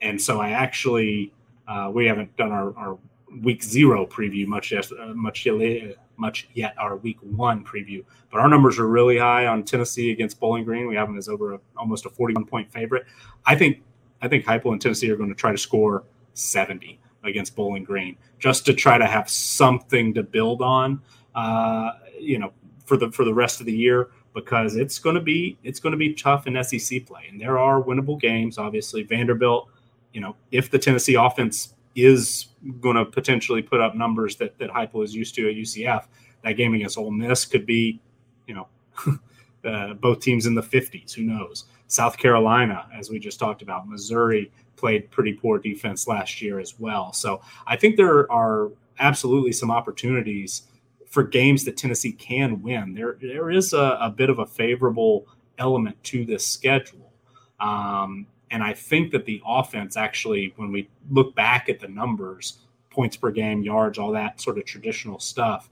And 0.02 0.22
so 0.22 0.40
I 0.40 0.50
actually 0.50 1.34
uh, 1.68 1.90
we 1.94 2.06
haven't 2.06 2.36
done 2.38 2.52
our, 2.52 2.76
our 2.78 2.98
week 3.42 3.64
zero 3.64 4.06
preview 4.06 4.46
much 4.46 4.72
yet, 4.72 4.92
uh, 4.92 5.14
much 5.14 5.46
yet, 5.46 5.96
much 6.18 6.50
yet 6.54 6.76
our 6.78 6.98
week 6.98 7.18
one 7.22 7.64
preview. 7.64 8.04
But 8.30 8.42
our 8.42 8.50
numbers 8.50 8.78
are 8.78 8.88
really 8.88 9.18
high 9.18 9.48
on 9.48 9.64
Tennessee 9.64 10.12
against 10.12 10.40
Bowling 10.40 10.66
Green. 10.66 10.88
We 10.88 10.96
have 10.96 11.08
them 11.08 11.18
as 11.18 11.30
over 11.30 11.54
a, 11.54 11.60
almost 11.78 12.06
a 12.06 12.10
41 12.10 12.46
point 12.46 12.72
favorite. 12.72 13.06
I 13.46 13.56
think 13.56 13.82
I 14.22 14.28
think 14.28 14.46
Heupel 14.46 14.72
and 14.72 14.82
Tennessee 14.82 15.10
are 15.12 15.16
going 15.16 15.30
to 15.30 15.36
try 15.36 15.52
to 15.52 15.58
score 15.58 16.04
70 16.34 17.00
against 17.24 17.56
Bowling 17.56 17.84
Green 17.84 18.18
just 18.40 18.66
to 18.66 18.74
try 18.74 18.98
to 18.98 19.06
have 19.06 19.30
something 19.30 20.14
to 20.14 20.24
build 20.24 20.62
on. 20.62 21.02
Uh, 21.34 21.92
you 22.20 22.38
know, 22.38 22.52
for 22.86 22.98
the 22.98 23.12
for 23.12 23.24
the 23.24 23.34
rest 23.34 23.60
of 23.62 23.66
the 23.66 23.74
year 23.74 24.10
because 24.34 24.76
it's 24.76 25.00
going 25.00 25.16
to 25.16 25.22
be 25.22 25.58
it's 25.64 25.80
going 25.80 25.92
to 25.92 25.98
be 25.98 26.14
tough 26.14 26.48
in 26.48 26.62
SEC 26.64 27.06
play, 27.06 27.28
and 27.30 27.40
there 27.40 27.58
are 27.58 27.82
winnable 27.82 28.20
games. 28.20 28.58
Obviously, 28.58 29.04
Vanderbilt. 29.04 29.70
You 30.14 30.22
know, 30.22 30.36
if 30.52 30.70
the 30.70 30.80
Tennessee 30.80 31.16
offense 31.16 31.74
is 31.96 32.48
going 32.80 32.96
to 32.96 33.06
potentially 33.06 33.62
put 33.62 33.82
up 33.82 33.96
numbers 33.96 34.36
that 34.38 34.58
that 34.60 34.70
Heupel 34.70 35.04
is 35.04 35.16
used 35.16 35.36
to 35.36 35.50
at 35.50 35.56
UCF. 35.56 36.06
That 36.44 36.54
game 36.54 36.74
against 36.74 36.98
Ole 36.98 37.12
Miss 37.12 37.46
could 37.46 37.66
be, 37.66 38.00
you 38.48 38.56
know, 38.56 38.68
uh, 39.70 39.94
both 39.96 40.20
teams 40.22 40.46
in 40.46 40.56
the 40.56 40.64
50s. 40.64 41.14
Who 41.14 41.24
knows? 41.24 41.66
South 41.88 42.18
Carolina, 42.18 42.88
as 42.98 43.10
we 43.10 43.20
just 43.20 43.40
talked 43.40 43.62
about, 43.62 43.88
Missouri 43.88 44.52
played 44.76 45.12
pretty 45.12 45.34
poor 45.34 45.60
defense 45.60 46.08
last 46.08 46.42
year 46.42 46.60
as 46.60 46.80
well. 46.80 47.14
So 47.14 47.42
I 47.68 47.76
think 47.76 47.98
there 47.98 48.32
are 48.32 48.72
absolutely 49.00 49.52
some 49.52 49.70
opportunities 49.70 50.64
for 51.08 51.24
games 51.24 51.66
that 51.66 51.78
Tennessee 51.78 52.14
can 52.14 52.62
win. 52.62 52.94
There 52.94 53.18
there 53.22 53.52
is 53.52 53.74
a, 53.74 53.98
a 54.02 54.10
bit 54.10 54.30
of 54.30 54.40
a 54.40 54.46
favorable 54.46 55.28
element 55.58 56.02
to 56.06 56.26
this 56.26 56.48
schedule. 56.48 57.12
Um, 57.60 58.26
and 58.52 58.62
I 58.62 58.74
think 58.74 59.12
that 59.12 59.26
the 59.26 59.42
offense 59.46 59.96
actually, 59.96 60.54
when 60.58 60.72
we 60.72 60.90
look 61.10 61.34
back 61.36 61.70
at 61.70 61.80
the 61.80 61.88
numbers, 61.88 62.60
points 62.90 63.16
per 63.16 63.32
game, 63.32 63.64
yards, 63.64 63.98
all 63.98 64.12
that 64.12 64.42
sort 64.42 64.58
of 64.58 64.66
traditional 64.66 65.20
stuff, 65.20 65.70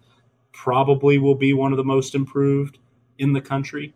probably 0.53 1.17
will 1.17 1.35
be 1.35 1.53
one 1.53 1.74
of 1.74 1.77
the 1.77 1.83
most 1.83 2.16
improved 2.16 2.80
in 3.17 3.33
the 3.33 3.41
country. 3.41 3.93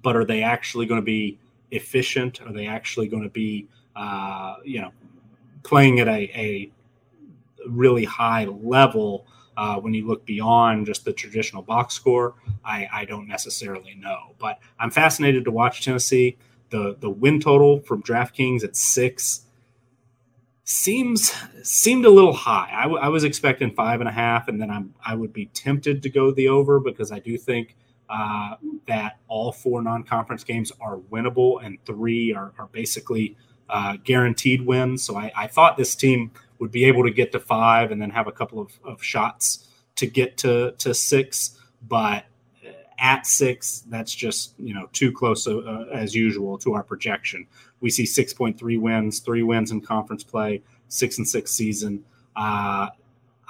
But 0.00 0.16
are 0.16 0.24
they 0.24 0.42
actually 0.42 0.86
going 0.86 1.00
to 1.00 1.04
be 1.04 1.38
efficient? 1.72 2.40
Are 2.42 2.52
they 2.52 2.66
actually 2.66 3.08
going 3.08 3.24
to 3.24 3.28
be, 3.28 3.66
uh, 3.96 4.56
you 4.64 4.80
know, 4.80 4.92
playing 5.64 5.98
at 6.00 6.08
a, 6.08 6.30
a 6.34 6.70
really 7.66 8.04
high 8.04 8.44
level? 8.44 9.26
Uh, 9.54 9.76
when 9.78 9.92
you 9.92 10.06
look 10.06 10.24
beyond 10.24 10.86
just 10.86 11.04
the 11.04 11.12
traditional 11.12 11.60
box 11.60 11.92
score, 11.92 12.34
I, 12.64 12.88
I 12.90 13.04
don't 13.04 13.28
necessarily 13.28 13.94
know. 13.96 14.34
But 14.38 14.58
I'm 14.78 14.90
fascinated 14.90 15.44
to 15.44 15.50
watch 15.50 15.84
Tennessee 15.84 16.38
the 16.72 16.96
the 16.98 17.10
win 17.10 17.38
total 17.38 17.80
from 17.80 18.02
DraftKings 18.02 18.64
at 18.64 18.76
six 18.76 19.42
seems 20.64 21.32
seemed 21.62 22.04
a 22.04 22.10
little 22.10 22.32
high. 22.32 22.70
I, 22.72 22.82
w- 22.84 23.00
I 23.00 23.08
was 23.08 23.24
expecting 23.24 23.72
five 23.72 24.00
and 24.00 24.08
a 24.08 24.12
half, 24.12 24.48
and 24.48 24.60
then 24.60 24.70
I'm 24.70 24.94
I 25.04 25.14
would 25.14 25.32
be 25.32 25.46
tempted 25.46 26.02
to 26.02 26.10
go 26.10 26.32
the 26.32 26.48
over 26.48 26.80
because 26.80 27.12
I 27.12 27.20
do 27.20 27.36
think 27.38 27.76
uh, 28.08 28.56
that 28.86 29.18
all 29.28 29.52
four 29.52 29.82
non-conference 29.82 30.44
games 30.44 30.72
are 30.80 30.96
winnable, 30.96 31.64
and 31.64 31.78
three 31.84 32.34
are, 32.34 32.52
are 32.58 32.68
basically 32.72 33.36
uh, 33.68 33.96
guaranteed 34.02 34.66
wins. 34.66 35.02
So 35.02 35.16
I, 35.16 35.32
I, 35.34 35.46
thought 35.46 35.78
this 35.78 35.94
team 35.94 36.30
would 36.58 36.70
be 36.70 36.84
able 36.84 37.04
to 37.04 37.10
get 37.10 37.32
to 37.32 37.40
five, 37.40 37.90
and 37.90 38.02
then 38.02 38.10
have 38.10 38.26
a 38.26 38.32
couple 38.32 38.60
of, 38.60 38.72
of 38.84 39.02
shots 39.02 39.68
to 39.96 40.06
get 40.06 40.38
to 40.38 40.72
to 40.78 40.94
six, 40.94 41.58
but 41.86 42.24
at 43.02 43.26
six, 43.26 43.82
that's 43.88 44.14
just 44.14 44.54
you 44.58 44.72
know 44.72 44.88
too 44.92 45.12
close 45.12 45.46
uh, 45.46 45.86
as 45.92 46.14
usual 46.14 46.56
to 46.58 46.72
our 46.72 46.84
projection. 46.84 47.46
We 47.80 47.90
see 47.90 48.04
6.3 48.04 48.80
wins, 48.80 49.18
three 49.18 49.42
wins 49.42 49.72
in 49.72 49.80
conference 49.80 50.22
play, 50.22 50.62
six 50.88 51.18
and 51.18 51.28
six 51.28 51.50
season. 51.50 52.04
Uh, 52.36 52.88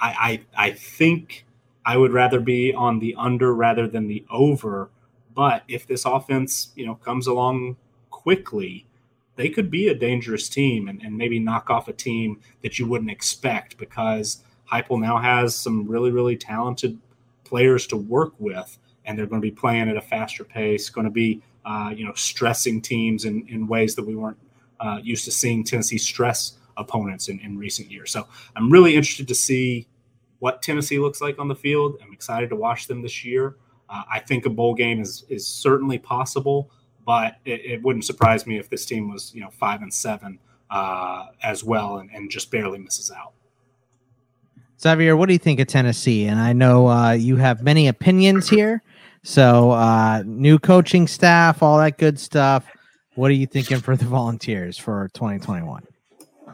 I, 0.01 0.41
I 0.57 0.67
I 0.67 0.71
think 0.71 1.45
I 1.85 1.97
would 1.97 2.11
rather 2.11 2.39
be 2.39 2.73
on 2.73 2.99
the 2.99 3.13
under 3.15 3.53
rather 3.53 3.87
than 3.87 4.07
the 4.07 4.25
over. 4.31 4.89
But 5.35 5.63
if 5.67 5.85
this 5.85 6.03
offense 6.03 6.71
you 6.75 6.87
know 6.87 6.95
comes 6.95 7.27
along 7.27 7.77
quickly, 8.09 8.87
they 9.35 9.49
could 9.49 9.69
be 9.69 9.87
a 9.87 9.93
dangerous 9.95 10.49
team 10.49 10.87
and, 10.87 10.99
and 11.03 11.15
maybe 11.15 11.37
knock 11.37 11.69
off 11.69 11.87
a 11.87 11.93
team 11.93 12.41
that 12.63 12.79
you 12.79 12.87
wouldn't 12.87 13.11
expect 13.11 13.77
because 13.77 14.43
Heupel 14.71 14.99
now 14.99 15.19
has 15.19 15.55
some 15.55 15.87
really 15.87 16.09
really 16.09 16.37
talented 16.37 16.97
players 17.43 17.85
to 17.85 17.97
work 17.97 18.33
with 18.39 18.79
and 19.05 19.17
they're 19.17 19.25
going 19.25 19.41
to 19.41 19.45
be 19.45 19.51
playing 19.51 19.89
at 19.89 19.97
a 19.97 20.01
faster 20.01 20.43
pace, 20.43 20.89
going 20.89 21.05
to 21.05 21.11
be, 21.11 21.41
uh, 21.65 21.93
you 21.95 22.05
know, 22.05 22.13
stressing 22.13 22.81
teams 22.81 23.25
in, 23.25 23.45
in 23.47 23.67
ways 23.67 23.95
that 23.95 24.05
we 24.05 24.15
weren't 24.15 24.37
uh, 24.79 24.99
used 25.01 25.25
to 25.25 25.31
seeing 25.31 25.63
Tennessee 25.63 25.97
stress 25.97 26.57
opponents 26.77 27.29
in, 27.29 27.39
in 27.39 27.57
recent 27.57 27.91
years. 27.91 28.11
So 28.11 28.27
I'm 28.55 28.69
really 28.69 28.95
interested 28.95 29.27
to 29.27 29.35
see 29.35 29.87
what 30.39 30.61
Tennessee 30.61 30.99
looks 30.99 31.21
like 31.21 31.39
on 31.39 31.47
the 31.47 31.55
field. 31.55 31.97
I'm 32.03 32.13
excited 32.13 32.49
to 32.49 32.55
watch 32.55 32.87
them 32.87 33.01
this 33.01 33.23
year. 33.23 33.55
Uh, 33.89 34.03
I 34.11 34.19
think 34.19 34.45
a 34.45 34.49
bowl 34.49 34.73
game 34.73 34.99
is 34.99 35.23
is 35.29 35.45
certainly 35.45 35.97
possible, 35.97 36.69
but 37.05 37.37
it, 37.45 37.61
it, 37.65 37.83
wouldn't 37.83 38.05
surprise 38.05 38.47
me 38.47 38.57
if 38.57 38.69
this 38.69 38.85
team 38.85 39.09
was 39.09 39.33
you 39.35 39.41
know 39.41 39.49
five 39.51 39.81
and 39.81 39.93
seven 39.93 40.39
uh, 40.69 41.27
as 41.43 41.63
well 41.63 41.97
and, 41.97 42.09
and 42.11 42.29
just 42.29 42.49
barely 42.51 42.79
misses 42.79 43.11
out. 43.11 43.33
Xavier, 44.81 45.15
what 45.15 45.27
do 45.27 45.33
you 45.33 45.39
think 45.39 45.59
of 45.61 45.67
Tennessee? 45.67 46.25
And 46.25 46.39
I 46.39 46.51
know 46.51 46.89
uh, 46.89 47.11
you 47.11 47.37
have 47.37 47.63
many 47.63 47.87
opinions 47.87 48.49
here. 48.49 48.81
So, 49.23 49.71
uh, 49.71 50.23
new 50.25 50.59
coaching 50.59 51.07
staff, 51.07 51.63
all 51.63 51.77
that 51.79 51.97
good 51.97 52.19
stuff. 52.19 52.65
What 53.15 53.31
are 53.31 53.35
you 53.35 53.47
thinking 53.47 53.79
for 53.79 53.95
the 53.95 54.05
Volunteers 54.05 54.77
for 54.77 55.09
2021? 55.13 55.83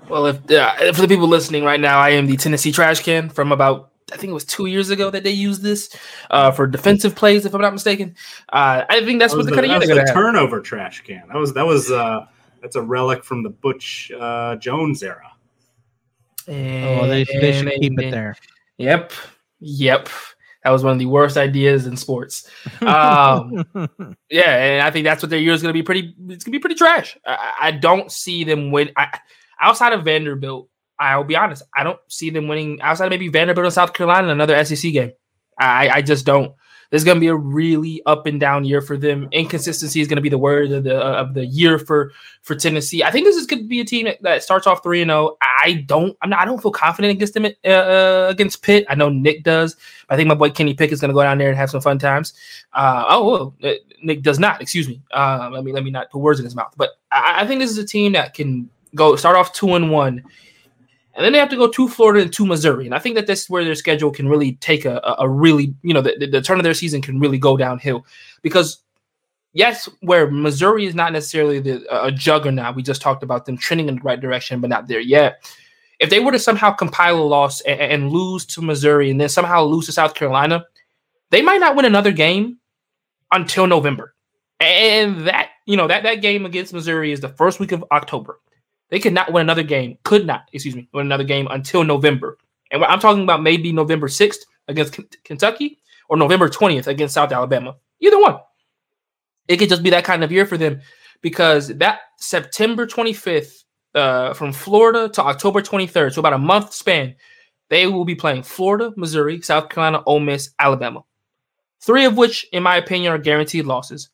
Well, 0.07 0.25
if 0.27 0.51
uh, 0.51 0.93
for 0.93 1.01
the 1.01 1.07
people 1.07 1.27
listening 1.27 1.64
right 1.64 1.80
now, 1.80 1.99
I 1.99 2.09
am 2.09 2.27
the 2.27 2.38
Tennessee 2.38 2.72
trash 2.72 3.01
can 3.01 3.30
from 3.30 3.51
about 3.51 3.91
I 4.11 4.17
think 4.17 4.31
it 4.31 4.33
was 4.33 4.45
two 4.45 4.65
years 4.65 4.89
ago 4.89 5.09
that 5.09 5.23
they 5.23 5.31
used 5.31 5.61
this 5.61 5.95
uh, 6.31 6.51
for 6.51 6.67
defensive 6.67 7.15
plays, 7.15 7.45
if 7.45 7.53
I'm 7.53 7.61
not 7.61 7.73
mistaken. 7.73 8.15
Uh, 8.51 8.83
I 8.89 9.03
think 9.06 9.19
that's 9.19 9.33
that 9.33 9.38
what 9.38 9.45
the, 9.45 9.51
the 9.51 9.56
kind 9.56 9.65
of 9.65 9.72
year 9.72 9.80
they're 9.80 9.95
going 9.95 10.07
to 10.07 10.14
turnover 10.14 10.61
trash 10.61 11.01
can. 11.01 11.23
That 11.27 11.38
was 11.38 11.53
that 11.53 11.65
was 11.65 11.91
uh, 11.91 12.25
that's 12.61 12.75
a 12.75 12.81
relic 12.81 13.23
from 13.23 13.43
the 13.43 13.49
Butch 13.49 14.11
uh, 14.19 14.56
Jones 14.56 15.03
era. 15.03 15.31
And, 16.48 17.01
oh, 17.01 17.07
they, 17.07 17.23
they 17.25 17.51
should 17.53 17.72
keep 17.80 17.91
and, 17.91 18.01
it 18.01 18.11
there. 18.11 18.35
Yep, 18.77 19.14
yep. 19.59 20.09
That 20.64 20.72
was 20.72 20.84
one 20.84 20.94
of 20.94 21.00
the 21.00 21.06
worst 21.06 21.38
ideas 21.38 21.88
in 21.88 21.96
sports. 21.96 22.50
Um, 22.82 23.66
yeah, 24.30 24.58
and 24.58 24.82
I 24.82 24.92
think 24.92 25.06
that's 25.06 25.24
what 25.24 25.30
their 25.30 25.40
year 25.40 25.54
is 25.54 25.62
going 25.62 25.74
to 25.74 25.78
be 25.78 25.84
pretty. 25.84 26.14
It's 26.28 26.44
going 26.44 26.52
to 26.52 26.58
be 26.58 26.60
pretty 26.60 26.76
trash. 26.76 27.18
I, 27.26 27.54
I 27.62 27.72
don't 27.72 28.12
see 28.12 28.44
them 28.44 28.72
win. 28.72 28.92
I, 28.98 29.20
outside 29.62 29.94
of 29.94 30.04
Vanderbilt, 30.04 30.70
I'll 31.00 31.24
be 31.24 31.38
honest. 31.38 31.64
I 31.76 31.84
don't 31.84 32.00
see 32.10 32.30
them 32.30 32.48
winning 32.48 32.82
outside 32.82 33.06
of 33.06 33.12
maybe 33.12 33.30
Vanderbilt 33.30 33.66
and 33.66 33.74
South 33.74 33.94
Carolina 33.94 34.28
in 34.28 34.32
another 34.32 34.64
SEC 34.66 34.92
game. 34.92 35.12
I, 35.58 35.90
I 35.90 36.02
just 36.02 36.26
don't. 36.26 36.54
There's 36.90 37.03
going 37.03 37.18
to 37.18 37.19
be 37.19 37.27
a 37.27 37.35
really 37.35 38.01
up 38.06 38.26
and 38.26 38.40
down 38.40 38.66
year 38.66 38.82
for 38.82 38.98
them. 38.98 39.27
Inconsistency 39.32 40.01
is 40.01 40.08
going 40.08 40.16
to 40.18 40.22
be 40.22 40.30
the 40.30 40.40
word 40.40 40.72
of 40.72 40.84
the 40.84 40.98
of 40.98 41.35
the 41.35 41.45
year 41.45 41.77
for 41.77 42.11
for 42.42 42.56
Tennessee. 42.56 43.03
I 43.03 43.11
think 43.11 43.26
this 43.26 43.35
is 43.35 43.45
going 43.45 43.61
to 43.61 43.68
be 43.68 43.80
a 43.80 43.85
team 43.85 44.06
that, 44.06 44.22
that 44.24 44.43
starts 44.43 44.66
off 44.66 44.82
three 44.82 45.01
and 45.01 45.09
zero. 45.09 45.32
Oh. 45.32 45.38
I 45.61 45.85
don't. 45.85 46.18
I'm 46.22 46.30
not. 46.30 46.40
I 46.40 46.45
don't 46.45 46.61
feel 46.61 46.72
confident 46.72 47.11
against 47.11 47.34
them 47.34 47.45
uh, 47.45 47.68
uh, 47.68 48.27
against 48.30 48.64
Pitt. 48.64 48.85
I 48.90 48.95
know 48.95 49.09
Nick 49.09 49.43
does. 49.43 49.76
I 50.09 50.16
think 50.16 50.27
my 50.27 50.35
boy 50.35 50.50
Kenny 50.50 50.74
Pick 50.74 50.92
is 50.92 51.00
going 51.01 51.09
to 51.09 51.14
go 51.14 51.22
down 51.22 51.38
there 51.38 51.50
and 51.50 51.58
have 51.58 51.69
some 51.69 51.82
fun 51.82 52.00
times. 52.00 52.34
Uh, 52.74 53.06
oh, 53.09 53.30
well, 53.30 53.56
uh, 53.64 53.76
Nick 54.01 54.22
does 54.22 54.40
not. 54.40 54.61
Excuse 54.61 54.88
me. 54.88 55.01
Uh, 55.11 55.50
let 55.51 55.64
me 55.64 55.72
let 55.74 55.84
me 55.84 55.92
not 55.92 56.09
put 56.09 56.19
words 56.19 56.40
in 56.40 56.45
his 56.45 56.56
mouth. 56.56 56.74
But 56.77 56.92
I, 57.11 57.42
I 57.42 57.48
think 57.48 57.59
this 57.59 57.69
is 57.69 57.77
a 57.77 57.85
team 57.85 58.14
that 58.14 58.34
can 58.34 58.69
go 58.95 59.16
start 59.16 59.35
off 59.35 59.53
two 59.53 59.76
and 59.76 59.92
one 59.92 60.24
and 61.16 61.26
then 61.26 61.34
they 61.34 61.40
have 61.40 61.50
to 61.50 61.56
go 61.56 61.68
to 61.68 61.88
Florida 61.88 62.22
and 62.22 62.34
to 62.34 62.46
Missouri. 62.46 62.86
And 62.86 62.96
I 62.96 63.00
think 63.00 63.16
that 63.16 63.28
this 63.28 63.44
is 63.44 63.50
where 63.50 63.64
their 63.64 63.76
schedule 63.76 64.12
can 64.12 64.30
really 64.30 64.54
take 64.54 64.86
a, 64.86 65.02
a, 65.20 65.28
really, 65.28 65.74
you 65.82 65.94
know, 65.94 66.02
the, 66.02 66.28
the 66.32 66.42
turn 66.42 66.60
of 66.60 66.64
their 66.64 66.74
season 66.74 67.02
can 67.02 67.20
really 67.20 67.38
go 67.38 67.58
downhill 67.58 68.06
because 68.42 68.82
yes, 69.54 69.90
where 70.02 70.30
Missouri 70.30 70.86
is 70.86 70.96
not 70.96 71.12
necessarily 71.12 71.60
the, 71.60 71.86
a 71.90 72.12
juggernaut, 72.12 72.76
we 72.76 72.84
just 72.84 73.02
talked 73.02 73.24
about 73.24 73.46
them 73.46 73.58
trending 73.58 73.90
in 73.90 73.96
the 73.96 74.02
right 74.02 74.20
direction, 74.20 74.62
but 74.62 74.70
not 74.70 74.88
there 74.88 75.00
yet. 75.00 75.52
If 76.00 76.10
they 76.10 76.20
were 76.20 76.32
to 76.32 76.40
somehow 76.40 76.72
compile 76.72 77.20
a 77.20 77.22
loss 77.22 77.62
and, 77.62 77.80
and 77.80 78.12
lose 78.12 78.46
to 78.48 78.62
Missouri 78.62 79.10
and 79.10 79.20
then 79.20 79.30
somehow 79.30 79.64
lose 79.64 79.88
to 79.88 79.92
South 79.92 80.14
Carolina, 80.14 80.66
they 81.32 81.42
might 81.42 81.60
not 81.60 81.76
win 81.76 81.86
another 81.86 82.12
game 82.12 82.58
until 83.32 83.68
November. 83.68 84.14
And 84.60 85.28
that, 85.28 85.50
you 85.66 85.78
know, 85.78 85.88
that 85.88 86.04
that 86.04 86.22
game 86.22 86.46
against 86.46 86.74
Missouri 86.74 87.12
is 87.12 87.20
the 87.20 87.30
first 87.30 87.60
week 87.60 87.72
of 87.72 87.84
October. 87.92 88.40
They 88.90 89.00
could 89.00 89.14
not 89.14 89.32
win 89.32 89.42
another 89.42 89.64
game, 89.64 89.98
could 90.03 90.26
not, 90.26 90.50
excuse 90.51 90.76
me, 90.76 90.88
win 90.93 91.06
another 91.06 91.24
game 91.24 91.48
until 91.51 91.84
November. 91.84 92.38
And 92.72 92.84
I'm 92.84 93.00
talking 93.00 93.24
about 93.24 93.43
maybe 93.43 93.72
November 93.72 94.08
6th 94.08 94.40
against 94.68 94.93
K- 94.93 95.03
Kentucky 95.24 95.80
or 96.08 96.18
November 96.18 96.50
20th 96.50 96.88
against 96.88 97.14
South 97.14 97.32
Alabama. 97.32 97.76
Either 98.00 98.19
one. 98.19 98.40
It 99.48 99.58
could 99.58 99.69
just 99.69 99.84
be 99.84 99.90
that 99.92 100.03
kind 100.03 100.24
of 100.24 100.32
year 100.32 100.45
for 100.45 100.58
them 100.58 100.82
because 101.22 101.69
that 101.77 102.00
September 102.18 102.85
25th 102.85 103.64
uh, 103.95 104.34
from 104.34 104.53
Florida 104.53 105.09
to 105.09 105.24
October 105.24 105.61
23rd, 105.61 106.14
so 106.14 106.19
about 106.19 106.34
a 106.34 106.38
month 106.38 106.74
span, 106.74 107.16
they 107.69 107.88
will 107.88 108.06
be 108.06 108.16
playing 108.16 108.43
Florida, 108.43 108.92
Missouri, 108.95 109.42
South 109.42 109.69
Carolina, 109.69 110.03
Ole 110.06 110.19
Miss, 110.19 110.51
Alabama. 110.59 111.03
Three 111.82 112.06
of 112.06 112.18
which, 112.18 112.45
in 112.51 112.64
my 112.64 112.77
opinion, 112.77 113.14
are 113.14 113.18
guaranteed 113.18 113.66
losses. 113.66 114.09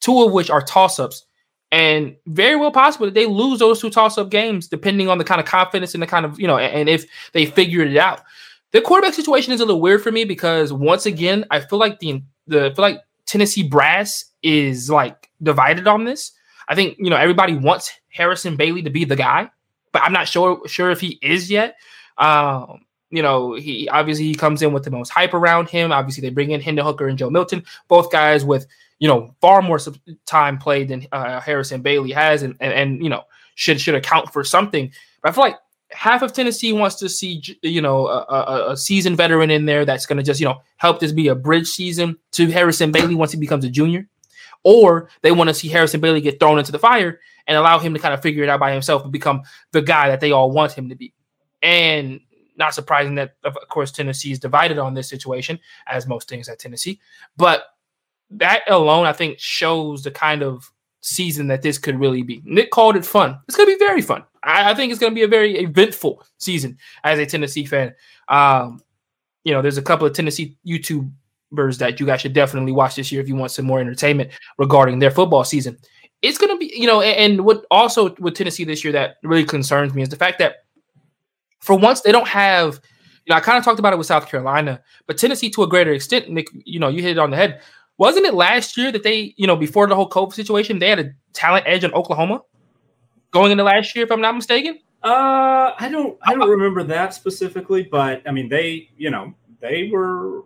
Two 0.00 0.22
of 0.22 0.32
which 0.32 0.50
are 0.50 0.62
toss 0.62 0.98
ups 0.98 1.26
and 1.72 2.16
very 2.26 2.56
well 2.56 2.72
possible 2.72 3.06
that 3.06 3.14
they 3.14 3.26
lose 3.26 3.60
those 3.60 3.80
two 3.80 3.90
toss 3.90 4.18
up 4.18 4.30
games, 4.30 4.68
depending 4.68 5.08
on 5.08 5.18
the 5.18 5.24
kind 5.24 5.40
of 5.40 5.46
confidence 5.46 5.94
and 5.94 6.02
the 6.02 6.06
kind 6.06 6.26
of, 6.26 6.40
you 6.40 6.46
know, 6.46 6.58
and 6.58 6.88
if 6.88 7.06
they 7.32 7.46
figured 7.46 7.90
it 7.90 7.96
out. 7.96 8.22
The 8.72 8.80
quarterback 8.80 9.14
situation 9.14 9.52
is 9.52 9.60
a 9.60 9.64
little 9.64 9.80
weird 9.80 10.02
for 10.02 10.12
me 10.12 10.24
because 10.24 10.72
once 10.72 11.06
again, 11.06 11.44
I 11.50 11.60
feel 11.60 11.78
like 11.78 11.98
the 12.00 12.22
the 12.46 12.66
I 12.66 12.74
feel 12.74 12.82
like 12.82 13.00
Tennessee 13.26 13.62
brass 13.62 14.24
is 14.42 14.90
like 14.90 15.30
divided 15.42 15.86
on 15.86 16.04
this. 16.04 16.32
I 16.68 16.74
think 16.74 16.96
you 16.98 17.10
know 17.10 17.16
everybody 17.16 17.54
wants 17.54 17.92
Harrison 18.08 18.56
Bailey 18.56 18.82
to 18.82 18.90
be 18.90 19.04
the 19.04 19.16
guy, 19.16 19.50
but 19.92 20.02
I'm 20.02 20.12
not 20.12 20.28
sure 20.28 20.66
sure 20.68 20.90
if 20.90 21.00
he 21.00 21.18
is 21.22 21.50
yet. 21.50 21.76
Um, 22.18 22.84
you 23.10 23.22
know, 23.22 23.54
he 23.54 23.88
obviously 23.88 24.26
he 24.26 24.34
comes 24.34 24.62
in 24.62 24.72
with 24.72 24.84
the 24.84 24.90
most 24.90 25.10
hype 25.10 25.34
around 25.34 25.68
him. 25.68 25.90
Obviously, 25.90 26.22
they 26.22 26.32
bring 26.32 26.52
in 26.52 26.60
Hendon 26.60 26.84
Hooker 26.84 27.08
and 27.08 27.18
Joe 27.18 27.30
Milton, 27.30 27.64
both 27.88 28.12
guys 28.12 28.44
with 28.44 28.66
you 29.00 29.08
know, 29.08 29.34
far 29.40 29.62
more 29.62 29.80
time 30.26 30.58
played 30.58 30.88
than 30.88 31.06
uh, 31.10 31.40
Harrison 31.40 31.80
Bailey 31.80 32.12
has, 32.12 32.42
and, 32.42 32.54
and 32.60 32.72
and 32.72 33.02
you 33.02 33.08
know 33.08 33.24
should 33.56 33.80
should 33.80 33.96
account 33.96 34.32
for 34.32 34.44
something. 34.44 34.92
But 35.22 35.30
I 35.30 35.32
feel 35.32 35.44
like 35.44 35.56
half 35.90 36.22
of 36.22 36.32
Tennessee 36.32 36.72
wants 36.72 36.96
to 36.96 37.08
see 37.08 37.42
you 37.62 37.80
know 37.80 38.06
a, 38.06 38.18
a, 38.28 38.72
a 38.72 38.76
seasoned 38.76 39.16
veteran 39.16 39.50
in 39.50 39.64
there 39.64 39.84
that's 39.84 40.06
going 40.06 40.18
to 40.18 40.22
just 40.22 40.38
you 40.38 40.46
know 40.46 40.60
help 40.76 41.00
this 41.00 41.12
be 41.12 41.28
a 41.28 41.34
bridge 41.34 41.66
season 41.66 42.18
to 42.32 42.50
Harrison 42.50 42.92
Bailey 42.92 43.14
once 43.14 43.32
he 43.32 43.38
becomes 43.38 43.64
a 43.64 43.70
junior, 43.70 44.06
or 44.64 45.08
they 45.22 45.32
want 45.32 45.48
to 45.48 45.54
see 45.54 45.68
Harrison 45.68 46.00
Bailey 46.00 46.20
get 46.20 46.38
thrown 46.38 46.58
into 46.58 46.72
the 46.72 46.78
fire 46.78 47.18
and 47.46 47.56
allow 47.56 47.78
him 47.78 47.94
to 47.94 48.00
kind 48.00 48.12
of 48.12 48.20
figure 48.20 48.44
it 48.44 48.50
out 48.50 48.60
by 48.60 48.70
himself 48.70 49.02
and 49.02 49.10
become 49.10 49.42
the 49.72 49.82
guy 49.82 50.08
that 50.08 50.20
they 50.20 50.30
all 50.30 50.50
want 50.50 50.72
him 50.72 50.90
to 50.90 50.94
be. 50.94 51.14
And 51.62 52.20
not 52.56 52.74
surprising 52.74 53.14
that 53.14 53.36
of 53.44 53.56
course 53.70 53.90
Tennessee 53.90 54.32
is 54.32 54.38
divided 54.38 54.76
on 54.76 54.92
this 54.92 55.08
situation, 55.08 55.58
as 55.86 56.06
most 56.06 56.28
things 56.28 56.50
at 56.50 56.58
Tennessee, 56.58 57.00
but 57.38 57.64
that 58.30 58.62
alone, 58.68 59.06
I 59.06 59.12
think, 59.12 59.38
shows 59.38 60.02
the 60.02 60.10
kind 60.10 60.42
of 60.42 60.70
season 61.00 61.48
that 61.48 61.62
this 61.62 61.78
could 61.78 61.98
really 61.98 62.22
be. 62.22 62.42
Nick 62.44 62.70
called 62.70 62.96
it 62.96 63.04
fun. 63.04 63.38
It's 63.48 63.56
going 63.56 63.68
to 63.68 63.76
be 63.76 63.84
very 63.84 64.02
fun. 64.02 64.24
I, 64.42 64.70
I 64.70 64.74
think 64.74 64.90
it's 64.90 65.00
going 65.00 65.12
to 65.12 65.14
be 65.14 65.22
a 65.22 65.28
very 65.28 65.58
eventful 65.58 66.24
season 66.38 66.78
as 67.04 67.18
a 67.18 67.26
Tennessee 67.26 67.64
fan. 67.64 67.94
Um, 68.28 68.80
you 69.44 69.52
know, 69.52 69.62
there's 69.62 69.78
a 69.78 69.82
couple 69.82 70.06
of 70.06 70.12
Tennessee 70.12 70.56
YouTubers 70.66 71.78
that 71.78 71.98
you 71.98 72.06
guys 72.06 72.20
should 72.20 72.34
definitely 72.34 72.72
watch 72.72 72.96
this 72.96 73.10
year 73.10 73.20
if 73.20 73.28
you 73.28 73.36
want 73.36 73.52
some 73.52 73.64
more 73.64 73.80
entertainment 73.80 74.30
regarding 74.58 74.98
their 74.98 75.10
football 75.10 75.44
season. 75.44 75.78
It's 76.22 76.36
going 76.36 76.52
to 76.52 76.58
be, 76.58 76.72
you 76.76 76.86
know, 76.86 77.00
and, 77.00 77.32
and 77.32 77.44
what 77.44 77.64
also 77.70 78.14
with 78.20 78.34
Tennessee 78.34 78.64
this 78.64 78.84
year 78.84 78.92
that 78.92 79.16
really 79.22 79.44
concerns 79.44 79.94
me 79.94 80.02
is 80.02 80.10
the 80.10 80.16
fact 80.16 80.38
that 80.38 80.64
for 81.60 81.76
once 81.76 82.02
they 82.02 82.12
don't 82.12 82.28
have, 82.28 82.80
you 83.24 83.30
know, 83.30 83.36
I 83.36 83.40
kind 83.40 83.56
of 83.56 83.64
talked 83.64 83.78
about 83.78 83.94
it 83.94 83.96
with 83.96 84.06
South 84.06 84.28
Carolina, 84.28 84.82
but 85.06 85.16
Tennessee 85.16 85.48
to 85.50 85.62
a 85.62 85.68
greater 85.68 85.92
extent, 85.92 86.28
Nick, 86.28 86.48
you 86.52 86.78
know, 86.78 86.88
you 86.88 87.00
hit 87.02 87.12
it 87.12 87.18
on 87.18 87.30
the 87.30 87.36
head 87.36 87.62
wasn't 88.00 88.24
it 88.24 88.32
last 88.32 88.78
year 88.78 88.90
that 88.90 89.02
they, 89.02 89.34
you 89.36 89.46
know, 89.46 89.54
before 89.54 89.86
the 89.86 89.94
whole 89.94 90.08
COVID 90.08 90.32
situation, 90.32 90.78
they 90.78 90.88
had 90.88 90.98
a 90.98 91.12
talent 91.34 91.64
edge 91.68 91.84
in 91.84 91.92
Oklahoma 91.92 92.40
going 93.30 93.52
into 93.52 93.62
last 93.62 93.94
year, 93.94 94.06
if 94.06 94.10
I'm 94.10 94.22
not 94.22 94.34
mistaken? 94.34 94.78
Uh, 95.02 95.74
I 95.78 95.90
don't, 95.92 96.18
I 96.22 96.34
don't 96.34 96.48
remember 96.48 96.82
that 96.84 97.12
specifically, 97.12 97.82
but 97.82 98.22
I 98.26 98.30
mean, 98.30 98.48
they, 98.48 98.88
you 98.96 99.10
know, 99.10 99.34
they 99.60 99.90
were 99.92 100.44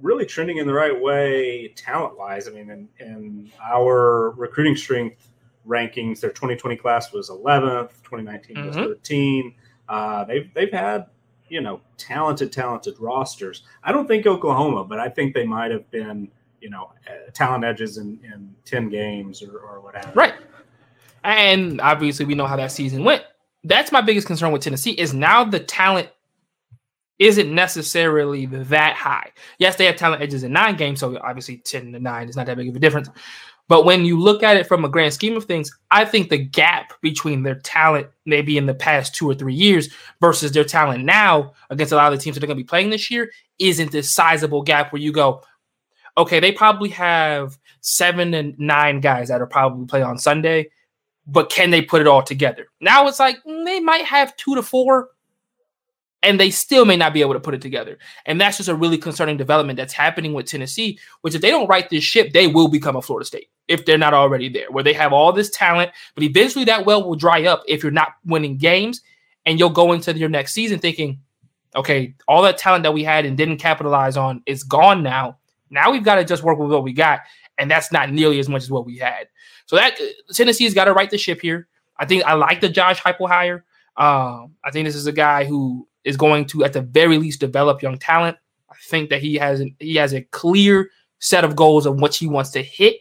really 0.00 0.24
trending 0.24 0.56
in 0.56 0.66
the 0.66 0.72
right 0.72 0.98
way 0.98 1.68
talent 1.76 2.16
wise. 2.16 2.48
I 2.48 2.52
mean, 2.52 2.70
in, 2.70 2.88
in 2.98 3.52
our 3.62 4.30
recruiting 4.30 4.74
strength 4.74 5.28
rankings, 5.68 6.20
their 6.20 6.30
2020 6.30 6.76
class 6.76 7.12
was 7.12 7.28
11th, 7.28 7.90
2019 8.04 8.56
mm-hmm. 8.56 8.66
was 8.68 8.76
13. 8.76 9.54
Uh, 9.90 10.24
they've 10.24 10.52
they've 10.54 10.72
had 10.72 11.06
you 11.48 11.60
know 11.60 11.82
talented, 11.98 12.52
talented 12.52 12.98
rosters. 12.98 13.64
I 13.84 13.92
don't 13.92 14.08
think 14.08 14.26
Oklahoma, 14.26 14.84
but 14.84 14.98
I 14.98 15.10
think 15.10 15.34
they 15.34 15.44
might 15.44 15.70
have 15.70 15.88
been 15.90 16.30
you 16.66 16.70
know 16.70 16.90
uh, 17.08 17.30
talent 17.32 17.62
edges 17.62 17.96
in, 17.96 18.18
in 18.24 18.52
10 18.64 18.88
games 18.88 19.40
or, 19.40 19.56
or 19.58 19.80
whatever. 19.80 20.10
Right. 20.16 20.34
And 21.22 21.80
obviously 21.80 22.24
we 22.26 22.34
know 22.34 22.46
how 22.46 22.56
that 22.56 22.72
season 22.72 23.04
went. 23.04 23.22
That's 23.62 23.92
my 23.92 24.00
biggest 24.00 24.26
concern 24.26 24.50
with 24.50 24.62
tennessee 24.62 24.90
is 24.90 25.14
now 25.14 25.44
the 25.44 25.60
talent 25.60 26.08
isn't 27.20 27.54
necessarily 27.54 28.46
that 28.46 28.94
high. 28.94 29.30
Yes 29.60 29.76
they 29.76 29.86
have 29.86 29.94
talent 29.94 30.22
edges 30.22 30.42
in 30.42 30.52
nine 30.52 30.76
games 30.76 30.98
so 30.98 31.16
obviously 31.22 31.58
10 31.58 31.92
to 31.92 32.00
9 32.00 32.28
is 32.28 32.34
not 32.34 32.46
that 32.46 32.56
big 32.56 32.68
of 32.68 32.74
a 32.74 32.80
difference. 32.80 33.10
But 33.68 33.84
when 33.84 34.04
you 34.04 34.18
look 34.18 34.42
at 34.42 34.56
it 34.56 34.66
from 34.66 34.84
a 34.84 34.88
grand 34.88 35.12
scheme 35.12 35.36
of 35.36 35.44
things, 35.44 35.70
I 35.92 36.04
think 36.04 36.30
the 36.30 36.38
gap 36.38 37.00
between 37.00 37.44
their 37.44 37.60
talent 37.60 38.08
maybe 38.24 38.58
in 38.58 38.66
the 38.66 38.74
past 38.74 39.14
two 39.14 39.28
or 39.28 39.34
three 39.34 39.54
years 39.54 39.88
versus 40.20 40.50
their 40.50 40.64
talent 40.64 41.04
now 41.04 41.52
against 41.70 41.92
a 41.92 41.96
lot 41.96 42.12
of 42.12 42.18
the 42.18 42.22
teams 42.22 42.34
that 42.34 42.44
are 42.44 42.46
going 42.46 42.56
to 42.56 42.62
be 42.62 42.66
playing 42.66 42.90
this 42.90 43.10
year 43.10 43.30
isn't 43.58 43.92
this 43.92 44.14
sizable 44.14 44.62
gap 44.62 44.92
where 44.92 45.02
you 45.02 45.12
go, 45.12 45.42
okay, 46.16 46.40
they 46.40 46.52
probably 46.52 46.88
have 46.90 47.58
seven 47.80 48.34
and 48.34 48.58
nine 48.58 49.00
guys 49.00 49.28
that 49.28 49.40
are 49.40 49.46
probably 49.46 49.86
play 49.86 50.02
on 50.02 50.18
Sunday. 50.18 50.70
but 51.26 51.50
can 51.50 51.70
they 51.70 51.82
put 51.82 52.00
it 52.00 52.06
all 52.06 52.22
together? 52.22 52.68
Now 52.80 53.06
it's 53.08 53.18
like 53.20 53.36
mm, 53.44 53.64
they 53.64 53.80
might 53.80 54.04
have 54.04 54.36
two 54.36 54.54
to 54.54 54.62
four, 54.62 55.08
and 56.22 56.40
they 56.40 56.50
still 56.50 56.84
may 56.84 56.96
not 56.96 57.12
be 57.12 57.20
able 57.20 57.34
to 57.34 57.40
put 57.40 57.54
it 57.54 57.60
together. 57.60 57.98
And 58.24 58.40
that's 58.40 58.56
just 58.56 58.68
a 58.68 58.74
really 58.74 58.98
concerning 58.98 59.36
development 59.36 59.76
that's 59.76 59.92
happening 59.92 60.32
with 60.32 60.46
Tennessee, 60.46 60.98
which 61.20 61.34
if 61.34 61.42
they 61.42 61.50
don't 61.50 61.68
right 61.68 61.88
this 61.90 62.04
ship, 62.04 62.32
they 62.32 62.46
will 62.46 62.68
become 62.68 62.96
a 62.96 63.02
Florida 63.02 63.26
State 63.26 63.50
if 63.68 63.84
they're 63.84 63.98
not 63.98 64.14
already 64.14 64.48
there, 64.48 64.70
where 64.70 64.84
they 64.84 64.92
have 64.92 65.12
all 65.12 65.32
this 65.32 65.50
talent, 65.50 65.90
but 66.14 66.22
eventually 66.22 66.64
that 66.64 66.86
well 66.86 67.06
will 67.06 67.16
dry 67.16 67.44
up 67.44 67.62
if 67.66 67.82
you're 67.82 67.92
not 67.92 68.14
winning 68.24 68.56
games, 68.56 69.02
and 69.44 69.58
you'll 69.58 69.70
go 69.70 69.92
into 69.92 70.16
your 70.16 70.28
next 70.28 70.52
season 70.52 70.78
thinking, 70.78 71.20
okay, 71.74 72.14
all 72.28 72.42
that 72.42 72.58
talent 72.58 72.84
that 72.84 72.94
we 72.94 73.02
had 73.02 73.24
and 73.26 73.36
didn't 73.36 73.58
capitalize 73.58 74.16
on 74.16 74.42
is 74.46 74.62
gone 74.62 75.02
now. 75.02 75.36
Now 75.70 75.90
we've 75.90 76.04
got 76.04 76.16
to 76.16 76.24
just 76.24 76.42
work 76.42 76.58
with 76.58 76.70
what 76.70 76.82
we 76.82 76.92
got, 76.92 77.20
and 77.58 77.70
that's 77.70 77.92
not 77.92 78.10
nearly 78.12 78.38
as 78.38 78.48
much 78.48 78.62
as 78.62 78.70
what 78.70 78.86
we 78.86 78.98
had. 78.98 79.28
So 79.66 79.76
that 79.76 80.00
uh, 80.00 80.32
Tennessee's 80.32 80.74
got 80.74 80.84
to 80.84 80.92
right 80.92 81.10
the 81.10 81.18
ship 81.18 81.40
here. 81.40 81.68
I 81.98 82.04
think 82.04 82.24
I 82.24 82.34
like 82.34 82.60
the 82.60 82.68
Josh 82.68 83.00
Heupel 83.00 83.28
hire. 83.28 83.64
Um, 83.96 84.54
I 84.64 84.70
think 84.70 84.86
this 84.86 84.94
is 84.94 85.06
a 85.06 85.12
guy 85.12 85.44
who 85.44 85.88
is 86.04 86.16
going 86.16 86.44
to, 86.46 86.64
at 86.64 86.72
the 86.72 86.82
very 86.82 87.18
least, 87.18 87.40
develop 87.40 87.82
young 87.82 87.98
talent. 87.98 88.36
I 88.70 88.74
think 88.88 89.10
that 89.10 89.22
he 89.22 89.36
has 89.36 89.60
an, 89.60 89.74
he 89.78 89.96
has 89.96 90.12
a 90.12 90.22
clear 90.22 90.90
set 91.18 91.44
of 91.44 91.56
goals 91.56 91.86
of 91.86 92.00
what 92.00 92.14
he 92.14 92.26
wants 92.26 92.50
to 92.50 92.62
hit 92.62 92.96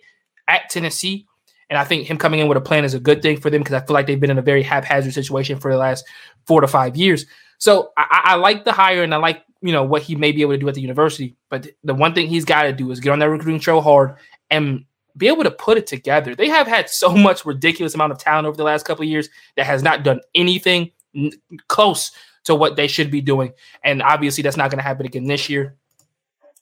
at 0.48 0.69
Tennessee. 0.69 1.26
And 1.69 1.77
I 1.77 1.84
think 1.84 2.08
him 2.08 2.18
coming 2.18 2.40
in 2.40 2.48
with 2.48 2.58
a 2.58 2.61
plan 2.61 2.85
is 2.85 2.94
a 2.94 3.00
good 3.00 3.22
thing 3.22 3.38
for 3.38 3.50
them 3.50 3.61
because 3.61 3.74
I 3.74 3.85
feel 3.85 3.94
like 3.94 4.08
they've 4.08 4.19
been 4.19 4.32
in 4.32 4.38
a 4.38 4.44
very 4.44 4.64
haphazard 4.64 5.14
situation 5.14 5.60
for 5.60 5.72
the 5.72 5.77
last 5.77 6.06
four 6.45 6.61
to 6.61 6.68
five 6.68 6.95
years. 6.95 7.26
So 7.58 7.92
I, 7.98 8.22
I 8.24 8.35
like 8.35 8.66
the 8.66 8.72
hire 8.72 9.03
and 9.03 9.14
I 9.14 9.18
like 9.18 9.44
you 9.66 9.72
know 9.72 9.84
what 9.84 10.03
he 10.03 10.16
may 10.16 10.32
be 10.32 10.44
able 10.44 10.53
to 10.53 10.60
do 10.60 10.69
at 10.69 10.76
the 10.76 10.82
university. 10.82 11.35
But 11.50 11.68
the 11.84 11.95
one 11.95 12.14
thing 12.14 12.27
he's 12.27 12.45
got 12.45 12.64
to 12.64 12.74
do 12.74 12.92
is 12.92 13.00
get 13.00 13.11
on 13.11 13.19
that 13.19 13.30
recruiting 13.30 13.60
trail 13.60 13.82
hard 13.82 14.16
and 14.52 14.85
be 15.18 15.27
able 15.27 15.44
to 15.44 15.52
put 15.52 15.77
it 15.77 15.88
together. 15.88 16.35
They 16.35 16.50
have 16.50 16.68
had 16.68 16.88
so 16.88 17.16
much 17.16 17.45
ridiculous 17.45 17.95
amount 17.95 18.11
of 18.11 18.19
talent 18.19 18.48
over 18.48 18.56
the 18.56 18.64
last 18.64 18.85
couple 18.85 19.03
of 19.03 19.10
years 19.10 19.27
that 19.58 19.66
has 19.66 19.82
not 19.82 20.03
done 20.03 20.22
anything 20.35 20.92
n- 21.16 21.32
close 21.68 22.11
to 22.44 22.53
what 22.53 22.76
they 22.76 22.88
should 22.88 23.10
be 23.10 23.22
doing. 23.22 23.53
And 23.84 24.03
obviously, 24.03 24.44
that's 24.44 24.58
not 24.58 24.69
going 24.69 24.77
to 24.77 24.84
happen 24.84 25.08
again 25.08 25.26
this 25.26 25.50
year. 25.50 25.76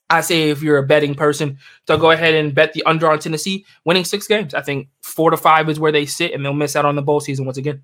I 0.09 0.21
say 0.21 0.49
if 0.49 0.61
you're 0.61 0.77
a 0.77 0.85
betting 0.85 1.15
person, 1.15 1.57
to 1.87 1.97
go 1.97 2.11
ahead 2.11 2.35
and 2.35 2.55
bet 2.55 2.71
the 2.71 2.83
under 2.85 3.11
on 3.11 3.19
Tennessee 3.19 3.65
winning 3.83 4.05
six 4.05 4.27
games. 4.27 4.53
I 4.53 4.61
think 4.61 4.87
four 5.01 5.31
to 5.31 5.37
five 5.37 5.69
is 5.69 5.79
where 5.79 5.91
they 5.91 6.05
sit, 6.05 6.33
and 6.33 6.45
they'll 6.45 6.53
miss 6.53 6.75
out 6.75 6.85
on 6.85 6.95
the 6.95 7.01
bowl 7.01 7.19
season 7.19 7.45
once 7.45 7.57
again. 7.57 7.83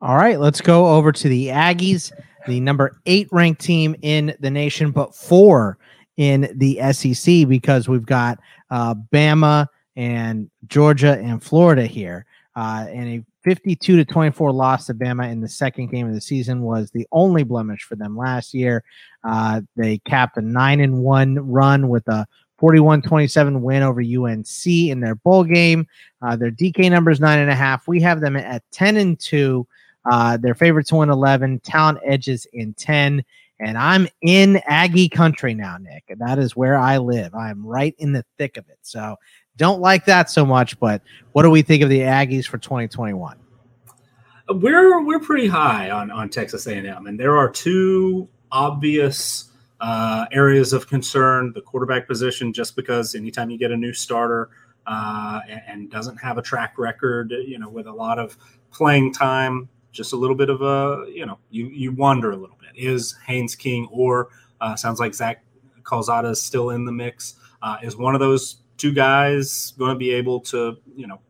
All 0.00 0.16
right, 0.16 0.40
let's 0.40 0.60
go 0.60 0.96
over 0.96 1.12
to 1.12 1.28
the 1.28 1.48
Aggies, 1.48 2.10
the 2.46 2.60
number 2.60 3.00
eight 3.06 3.28
ranked 3.32 3.60
team 3.60 3.94
in 4.02 4.34
the 4.40 4.50
nation, 4.50 4.90
but 4.90 5.14
four 5.14 5.78
in 6.16 6.52
the 6.56 6.80
SEC 6.92 7.48
because 7.48 7.88
we've 7.88 8.06
got 8.06 8.38
uh, 8.70 8.94
Bama 9.12 9.66
and 9.96 10.50
Georgia 10.66 11.18
and 11.18 11.42
Florida 11.42 11.86
here. 11.86 12.26
Uh, 12.54 12.86
and 12.90 13.08
a 13.08 13.24
52 13.44 13.96
to 13.96 14.04
24 14.04 14.52
loss 14.52 14.86
to 14.86 14.94
Bama 14.94 15.30
in 15.30 15.40
the 15.40 15.48
second 15.48 15.88
game 15.88 16.06
of 16.06 16.14
the 16.14 16.20
season 16.20 16.62
was 16.62 16.90
the 16.90 17.06
only 17.12 17.42
blemish 17.42 17.82
for 17.82 17.96
them 17.96 18.16
last 18.16 18.54
year. 18.54 18.84
Uh, 19.24 19.62
they 19.76 19.98
capped 19.98 20.36
a 20.36 20.42
9 20.42 20.80
and 20.80 20.98
1 20.98 21.50
run 21.50 21.88
with 21.88 22.06
a 22.08 22.26
41 22.58 23.02
27 23.02 23.60
win 23.60 23.82
over 23.82 24.00
UNC 24.00 24.66
in 24.66 25.00
their 25.00 25.16
bowl 25.16 25.42
game. 25.42 25.86
Uh, 26.20 26.36
their 26.36 26.52
DK 26.52 26.88
number 26.90 27.10
is 27.10 27.18
9.5. 27.18 27.88
We 27.88 28.00
have 28.02 28.20
them 28.20 28.36
at 28.36 28.62
10 28.70 28.96
and 28.98 29.18
2. 29.18 29.66
Uh, 30.10 30.36
their 30.36 30.54
favorites 30.54 30.88
to 30.90 30.96
win 30.96 31.10
11, 31.10 31.60
talent 31.60 31.98
edges 32.04 32.46
in 32.52 32.74
10. 32.74 33.24
And 33.60 33.78
I'm 33.78 34.08
in 34.22 34.60
Aggie 34.66 35.08
country 35.08 35.54
now, 35.54 35.76
Nick. 35.78 36.12
That 36.18 36.38
is 36.38 36.56
where 36.56 36.76
I 36.76 36.98
live. 36.98 37.34
I'm 37.34 37.64
right 37.64 37.94
in 37.98 38.12
the 38.12 38.24
thick 38.36 38.56
of 38.56 38.68
it. 38.68 38.78
So 38.82 39.16
don't 39.56 39.80
like 39.80 40.06
that 40.06 40.30
so 40.30 40.44
much, 40.44 40.78
but 40.80 41.02
what 41.32 41.42
do 41.42 41.50
we 41.50 41.62
think 41.62 41.82
of 41.82 41.88
the 41.88 42.00
Aggies 42.00 42.46
for 42.46 42.58
2021? 42.58 43.38
We're 44.48 45.02
we're 45.04 45.20
pretty 45.20 45.46
high 45.46 45.90
on 45.90 46.10
on 46.10 46.28
Texas 46.28 46.66
A&M, 46.66 47.06
and 47.06 47.18
there 47.18 47.36
are 47.36 47.48
two 47.48 48.28
obvious 48.50 49.50
uh, 49.80 50.26
areas 50.32 50.72
of 50.72 50.88
concern: 50.88 51.52
the 51.54 51.60
quarterback 51.60 52.08
position, 52.08 52.52
just 52.52 52.74
because 52.74 53.14
anytime 53.14 53.50
you 53.50 53.58
get 53.58 53.70
a 53.70 53.76
new 53.76 53.92
starter 53.92 54.50
uh, 54.86 55.40
and, 55.48 55.62
and, 55.68 55.90
doesn't 55.90 56.16
have 56.16 56.38
a 56.38 56.42
track 56.42 56.74
record, 56.76 57.32
you 57.46 57.58
know, 57.58 57.68
with 57.68 57.86
a 57.86 57.92
lot 57.92 58.18
of 58.18 58.36
playing 58.72 59.12
time, 59.12 59.68
just 59.92 60.12
a 60.12 60.16
little 60.16 60.36
bit 60.36 60.50
of 60.50 60.62
a 60.62 61.04
you 61.08 61.26
know, 61.26 61.38
you 61.50 61.66
you 61.66 61.92
wonder 61.92 62.30
a 62.30 62.36
little 62.36 62.58
bit: 62.60 62.70
is 62.74 63.14
Haynes 63.26 63.54
King 63.54 63.88
or 63.90 64.28
uh, 64.60 64.76
sounds 64.76 65.00
like 65.00 65.14
Zach 65.14 65.44
Calzada 65.84 66.30
is 66.30 66.42
still 66.42 66.70
in 66.70 66.84
the 66.84 66.92
mix? 66.92 67.34
Uh, 67.62 67.76
is 67.82 67.96
one 67.96 68.14
of 68.14 68.20
those 68.20 68.62
two 68.76 68.92
guys 68.92 69.72
going 69.78 69.92
to 69.92 69.98
be 69.98 70.10
able 70.10 70.40
to, 70.40 70.76
you 70.96 71.06
know, 71.06 71.20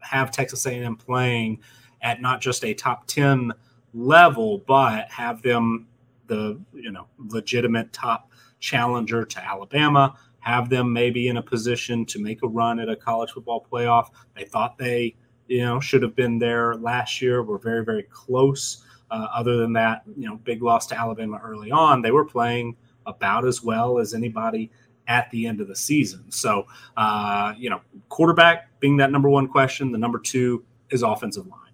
have 0.00 0.32
Texas 0.32 0.66
A&M 0.66 0.96
playing 0.96 1.60
at 2.02 2.20
not 2.20 2.40
just 2.40 2.64
a 2.64 2.74
top 2.74 3.06
10 3.06 3.52
level, 3.94 4.64
but 4.66 5.08
have 5.10 5.40
them 5.42 5.86
the, 6.26 6.60
you 6.74 6.90
know, 6.90 7.06
legitimate 7.18 7.92
top 7.92 8.30
challenger 8.58 9.24
to 9.24 9.44
Alabama, 9.44 10.14
have 10.40 10.68
them 10.68 10.92
maybe 10.92 11.28
in 11.28 11.36
a 11.36 11.42
position 11.42 12.04
to 12.06 12.20
make 12.20 12.42
a 12.42 12.48
run 12.48 12.80
at 12.80 12.88
a 12.88 12.96
college 12.96 13.30
football 13.30 13.64
playoff. 13.70 14.08
They 14.34 14.44
thought 14.44 14.76
they, 14.76 15.14
you 15.48 15.64
know, 15.64 15.80
should 15.80 16.02
have 16.02 16.14
been 16.14 16.38
there 16.38 16.76
last 16.76 17.20
year. 17.20 17.42
We're 17.42 17.58
very, 17.58 17.84
very 17.84 18.04
close. 18.04 18.84
Uh, 19.10 19.26
other 19.34 19.56
than 19.56 19.72
that, 19.72 20.02
you 20.18 20.28
know, 20.28 20.36
big 20.44 20.62
loss 20.62 20.86
to 20.86 20.98
Alabama 20.98 21.40
early 21.42 21.70
on. 21.70 22.02
They 22.02 22.10
were 22.10 22.26
playing 22.26 22.76
about 23.06 23.46
as 23.46 23.62
well 23.62 23.98
as 23.98 24.12
anybody 24.12 24.70
at 25.06 25.30
the 25.30 25.46
end 25.46 25.62
of 25.62 25.68
the 25.68 25.74
season. 25.74 26.30
So, 26.30 26.66
uh, 26.96 27.54
you 27.56 27.70
know, 27.70 27.80
quarterback 28.10 28.68
being 28.80 28.98
that 28.98 29.10
number 29.10 29.30
one 29.30 29.48
question. 29.48 29.90
The 29.90 29.98
number 29.98 30.18
two 30.18 30.62
is 30.90 31.02
offensive 31.02 31.46
line. 31.46 31.72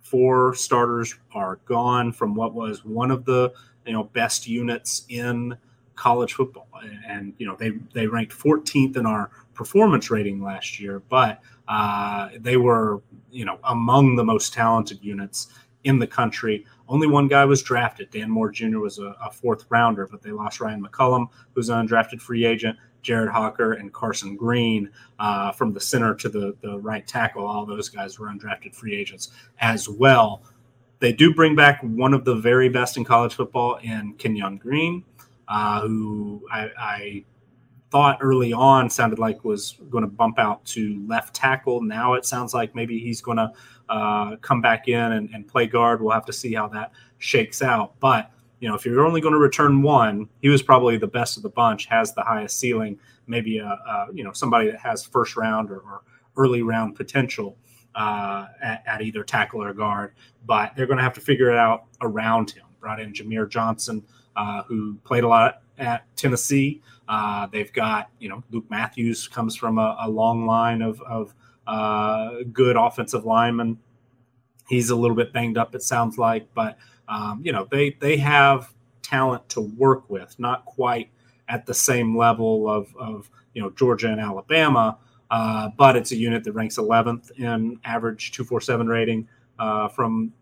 Four 0.00 0.54
starters 0.54 1.14
are 1.34 1.56
gone 1.66 2.12
from 2.12 2.34
what 2.34 2.54
was 2.54 2.84
one 2.84 3.10
of 3.10 3.24
the 3.24 3.52
you 3.84 3.92
know 3.92 4.04
best 4.04 4.46
units 4.46 5.04
in 5.08 5.56
college 5.96 6.34
football, 6.34 6.68
and 7.06 7.34
you 7.38 7.46
know 7.46 7.56
they 7.56 7.72
they 7.92 8.06
ranked 8.06 8.32
14th 8.32 8.96
in 8.96 9.04
our 9.04 9.30
performance 9.54 10.10
rating 10.10 10.42
last 10.42 10.78
year, 10.80 11.02
but 11.08 11.42
uh, 11.68 12.30
they 12.40 12.56
were 12.56 13.02
you 13.30 13.44
know 13.44 13.58
among 13.64 14.16
the 14.16 14.24
most 14.24 14.52
talented 14.52 14.98
units 15.02 15.48
in 15.84 15.98
the 15.98 16.06
country. 16.06 16.66
Only 16.88 17.06
one 17.06 17.28
guy 17.28 17.44
was 17.44 17.62
drafted. 17.62 18.10
Dan 18.10 18.30
Moore 18.30 18.50
Jr. 18.50 18.78
was 18.78 18.98
a, 18.98 19.14
a 19.22 19.30
fourth 19.30 19.66
rounder, 19.68 20.08
but 20.10 20.22
they 20.22 20.30
lost 20.30 20.60
Ryan 20.60 20.84
McCollum, 20.84 21.28
who's 21.54 21.68
an 21.68 21.86
undrafted 21.86 22.20
free 22.20 22.44
agent. 22.44 22.76
Jared 23.02 23.30
Hocker 23.30 23.74
and 23.74 23.92
Carson 23.92 24.36
Green 24.36 24.90
uh, 25.18 25.52
from 25.52 25.72
the 25.72 25.80
center 25.80 26.14
to 26.16 26.28
the, 26.28 26.56
the 26.60 26.78
right 26.78 27.06
tackle. 27.06 27.46
All 27.46 27.64
those 27.64 27.88
guys 27.88 28.18
were 28.18 28.26
undrafted 28.28 28.74
free 28.74 28.94
agents 28.94 29.30
as 29.60 29.88
well. 29.88 30.42
They 30.98 31.12
do 31.12 31.32
bring 31.32 31.54
back 31.54 31.80
one 31.82 32.12
of 32.12 32.24
the 32.24 32.34
very 32.34 32.68
best 32.68 32.96
in 32.96 33.04
college 33.04 33.34
football 33.34 33.76
in 33.76 34.14
Kenyon 34.18 34.56
Green, 34.56 35.04
uh, 35.46 35.82
who 35.82 36.44
I, 36.50 36.70
I, 36.78 37.24
thought 37.90 38.18
early 38.20 38.52
on 38.52 38.90
sounded 38.90 39.18
like 39.18 39.44
was 39.44 39.76
going 39.90 40.02
to 40.02 40.10
bump 40.10 40.38
out 40.38 40.64
to 40.66 41.02
left 41.06 41.34
tackle. 41.34 41.80
Now 41.80 42.14
it 42.14 42.26
sounds 42.26 42.52
like 42.52 42.74
maybe 42.74 42.98
he's 42.98 43.20
going 43.20 43.38
to 43.38 43.52
uh, 43.88 44.36
come 44.36 44.60
back 44.60 44.88
in 44.88 45.12
and, 45.12 45.30
and, 45.32 45.48
play 45.48 45.66
guard. 45.66 46.02
We'll 46.02 46.12
have 46.12 46.26
to 46.26 46.32
see 46.32 46.52
how 46.52 46.68
that 46.68 46.92
shakes 47.16 47.62
out. 47.62 47.98
But 48.00 48.30
you 48.60 48.68
know, 48.68 48.74
if 48.74 48.84
you're 48.84 49.06
only 49.06 49.22
going 49.22 49.32
to 49.32 49.38
return 49.38 49.82
one, 49.82 50.28
he 50.42 50.50
was 50.50 50.62
probably 50.62 50.98
the 50.98 51.06
best 51.06 51.38
of 51.38 51.42
the 51.42 51.48
bunch, 51.48 51.86
has 51.86 52.12
the 52.12 52.22
highest 52.22 52.58
ceiling. 52.58 52.98
Maybe 53.26 53.58
a, 53.58 53.66
a 53.66 54.08
you 54.12 54.24
know 54.24 54.32
somebody 54.32 54.70
that 54.70 54.80
has 54.80 55.04
first 55.04 55.36
round 55.36 55.70
or, 55.70 55.78
or 55.78 56.02
early 56.36 56.62
round 56.62 56.96
potential 56.96 57.56
uh, 57.94 58.46
at, 58.62 58.82
at, 58.86 59.02
either 59.02 59.24
tackle 59.24 59.62
or 59.62 59.72
guard. 59.72 60.12
But 60.44 60.74
they're 60.76 60.86
going 60.86 60.98
to 60.98 61.02
have 61.02 61.14
to 61.14 61.20
figure 61.20 61.50
it 61.50 61.56
out 61.56 61.84
around 62.00 62.50
him. 62.50 62.64
Brought 62.80 63.00
in 63.00 63.12
Jahmir 63.12 63.48
Johnson, 63.48 64.04
uh, 64.36 64.62
who 64.64 64.96
played 65.04 65.24
a 65.24 65.28
lot 65.28 65.62
at 65.78 66.04
Tennessee. 66.16 66.82
Uh, 67.08 67.46
they've 67.46 67.72
got 67.72 68.10
you 68.18 68.28
know 68.28 68.42
Luke 68.50 68.66
Matthews 68.68 69.28
comes 69.28 69.56
from 69.56 69.78
a, 69.78 69.96
a 70.00 70.10
long 70.10 70.46
line 70.46 70.82
of, 70.82 71.00
of 71.02 71.34
uh, 71.66 72.42
good 72.52 72.76
offensive 72.76 73.24
linemen. 73.24 73.78
He's 74.68 74.90
a 74.90 74.96
little 74.96 75.16
bit 75.16 75.32
banged 75.32 75.56
up, 75.56 75.74
it 75.74 75.82
sounds 75.82 76.18
like, 76.18 76.52
but 76.54 76.76
um, 77.08 77.40
you 77.42 77.52
know 77.52 77.66
they 77.70 77.96
they 78.00 78.18
have 78.18 78.74
talent 79.02 79.48
to 79.50 79.60
work 79.60 80.08
with, 80.10 80.38
not 80.38 80.64
quite 80.66 81.10
at 81.48 81.64
the 81.64 81.72
same 81.72 82.16
level 82.16 82.68
of, 82.68 82.94
of 82.96 83.30
you 83.54 83.62
know 83.62 83.70
Georgia 83.70 84.08
and 84.08 84.20
Alabama, 84.20 84.98
uh, 85.30 85.70
but 85.76 85.96
it's 85.96 86.12
a 86.12 86.16
unit 86.16 86.44
that 86.44 86.52
ranks 86.52 86.76
11th 86.76 87.30
in 87.38 87.80
average 87.84 88.32
247 88.32 88.86
rating 88.86 89.26
uh, 89.58 89.88
from 89.88 90.32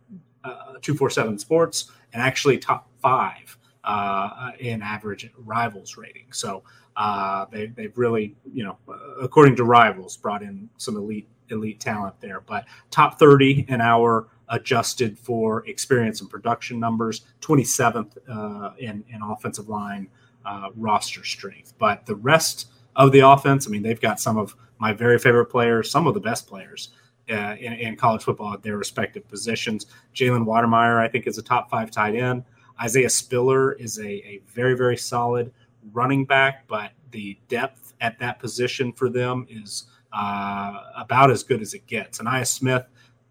uh, 0.42 0.74
247 0.82 1.38
Sports, 1.38 1.92
and 2.12 2.20
actually 2.20 2.58
top 2.58 2.88
five 3.00 3.56
uh, 3.86 4.50
in 4.58 4.82
average 4.82 5.30
rivals 5.38 5.96
rating. 5.96 6.26
So 6.32 6.64
uh, 6.96 7.46
they, 7.50 7.66
they've 7.68 7.96
really, 7.96 8.36
you 8.52 8.64
know, 8.64 8.78
according 9.20 9.56
to 9.56 9.64
rivals, 9.64 10.16
brought 10.16 10.42
in 10.42 10.68
some 10.76 10.96
elite 10.96 11.28
elite 11.50 11.78
talent 11.78 12.20
there. 12.20 12.40
But 12.40 12.64
top 12.90 13.18
30 13.18 13.66
in 13.68 13.80
our 13.80 14.28
adjusted 14.48 15.18
for 15.18 15.66
experience 15.68 16.20
and 16.20 16.28
production 16.28 16.80
numbers, 16.80 17.22
27th 17.40 18.16
uh, 18.28 18.72
in, 18.78 19.04
in 19.08 19.22
offensive 19.22 19.68
line 19.68 20.08
uh, 20.44 20.70
roster 20.76 21.24
strength. 21.24 21.74
But 21.78 22.06
the 22.06 22.16
rest 22.16 22.68
of 22.96 23.12
the 23.12 23.20
offense, 23.20 23.66
I 23.66 23.70
mean, 23.70 23.82
they've 23.82 24.00
got 24.00 24.20
some 24.20 24.36
of 24.36 24.56
my 24.78 24.92
very 24.92 25.18
favorite 25.18 25.46
players, 25.46 25.90
some 25.90 26.06
of 26.06 26.14
the 26.14 26.20
best 26.20 26.46
players 26.46 26.90
uh, 27.30 27.56
in, 27.58 27.72
in, 27.74 27.96
college 27.96 28.22
football 28.22 28.52
at 28.52 28.62
their 28.62 28.76
respective 28.76 29.26
positions. 29.28 29.86
Jalen 30.14 30.44
Wydermyer, 30.44 31.00
I 31.00 31.08
think, 31.08 31.26
is 31.26 31.38
a 31.38 31.42
top 31.42 31.70
five 31.70 31.90
tight 31.90 32.14
end. 32.14 32.44
Isaiah 32.80 33.10
Spiller 33.10 33.72
is 33.72 33.98
a, 33.98 34.06
a 34.06 34.42
very, 34.48 34.74
very 34.74 34.96
solid 34.96 35.52
running 35.92 36.24
back, 36.24 36.66
but 36.68 36.92
the 37.10 37.38
depth 37.48 37.94
at 38.00 38.18
that 38.18 38.38
position 38.38 38.92
for 38.92 39.08
them 39.08 39.46
is 39.48 39.86
uh, 40.12 40.80
about 40.96 41.30
as 41.30 41.42
good 41.42 41.60
as 41.60 41.74
it 41.74 41.86
gets. 41.86 42.18
And 42.18 42.28
Ainias 42.28 42.48
Smith 42.48 42.84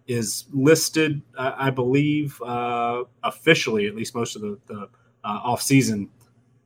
is 0.07 0.45
listed, 0.51 1.21
uh, 1.37 1.53
I 1.55 1.69
believe, 1.69 2.39
uh, 2.41 3.03
officially, 3.23 3.87
at 3.87 3.95
least 3.95 4.15
most 4.15 4.35
of 4.35 4.41
the, 4.41 4.57
the 4.67 4.89
uh, 5.23 5.41
offseason 5.43 6.09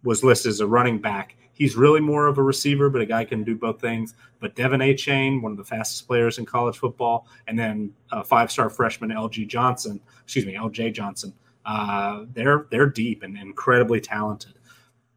was 0.03 0.23
listed 0.23 0.49
as 0.49 0.59
a 0.59 0.67
running 0.67 0.99
back. 0.99 1.35
He's 1.53 1.75
really 1.75 1.99
more 1.99 2.27
of 2.27 2.37
a 2.37 2.43
receiver, 2.43 2.89
but 2.89 3.01
a 3.01 3.05
guy 3.05 3.25
can 3.25 3.43
do 3.43 3.55
both 3.55 3.81
things. 3.81 4.13
But 4.39 4.55
De'Von 4.55 4.81
Achane, 4.81 5.41
one 5.41 5.51
of 5.51 5.57
the 5.57 5.63
fastest 5.65 6.07
players 6.07 6.37
in 6.37 6.45
college 6.45 6.77
football, 6.77 7.27
and 7.47 7.59
then 7.59 7.93
five 8.25 8.49
star 8.49 8.69
freshman 8.69 9.09
LG 9.09 9.47
Johnson, 9.49 9.99
excuse 10.23 10.45
me, 10.45 10.53
LJ 10.53 10.93
Johnson. 10.93 11.33
Uh, 11.65 12.25
they're 12.33 12.67
they're 12.71 12.87
deep 12.87 13.23
and 13.23 13.37
incredibly 13.37 13.99
talented. 13.99 14.53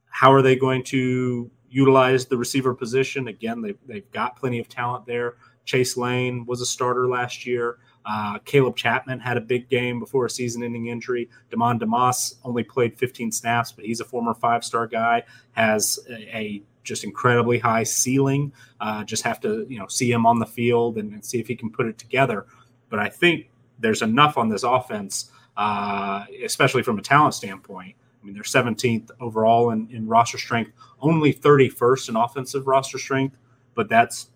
How 0.08 0.32
are 0.32 0.42
they 0.42 0.56
going 0.56 0.82
to 0.84 1.50
utilize 1.70 2.26
the 2.26 2.36
receiver 2.36 2.74
position? 2.74 3.28
Again, 3.28 3.62
they've, 3.62 3.78
they've 3.86 4.10
got 4.12 4.36
plenty 4.36 4.58
of 4.58 4.68
talent 4.68 5.06
there. 5.06 5.36
Chase 5.64 5.96
Lane 5.96 6.44
was 6.44 6.60
a 6.60 6.66
starter 6.66 7.08
last 7.08 7.46
year. 7.46 7.78
Uh, 8.04 8.38
Caleb 8.44 8.76
Chapman 8.76 9.20
had 9.20 9.36
a 9.36 9.40
big 9.40 9.68
game 9.68 10.00
before 10.00 10.26
a 10.26 10.30
season-ending 10.30 10.86
injury. 10.86 11.30
Demond 11.50 11.80
Demas 11.80 12.36
only 12.44 12.64
played 12.64 12.98
15 12.98 13.30
snaps, 13.30 13.72
but 13.72 13.84
he's 13.84 14.00
a 14.00 14.04
former 14.04 14.34
five-star 14.34 14.88
guy. 14.88 15.22
Has 15.52 16.00
a, 16.10 16.36
a 16.36 16.62
just 16.82 17.04
incredibly 17.04 17.58
high 17.58 17.84
ceiling. 17.84 18.52
Uh, 18.80 19.04
just 19.04 19.22
have 19.22 19.40
to 19.40 19.66
you 19.68 19.78
know 19.78 19.86
see 19.86 20.10
him 20.10 20.26
on 20.26 20.38
the 20.38 20.46
field 20.46 20.98
and, 20.98 21.12
and, 21.12 21.24
see 21.24 21.38
if 21.38 21.46
he 21.46 21.54
can 21.54 21.70
put 21.70 21.86
it 21.86 21.98
together. 21.98 22.46
But 22.88 22.98
I 22.98 23.08
think 23.08 23.50
there's 23.78 24.02
enough 24.02 24.36
on 24.36 24.48
this 24.48 24.62
offense, 24.62 25.30
uh, 25.56 26.24
especially 26.44 26.82
from 26.82 26.98
a 26.98 27.02
talent 27.02 27.34
standpoint. 27.34 27.94
I 28.22 28.24
mean, 28.24 28.34
they're 28.34 28.42
17th 28.42 29.10
overall 29.20 29.70
in, 29.70 29.88
in 29.90 30.06
roster 30.06 30.38
strength, 30.38 30.72
only 31.00 31.34
31st 31.34 32.10
in 32.10 32.16
offensive 32.16 32.66
roster 32.66 32.98
strength, 32.98 33.36
but 33.74 33.88
that's 33.88 34.28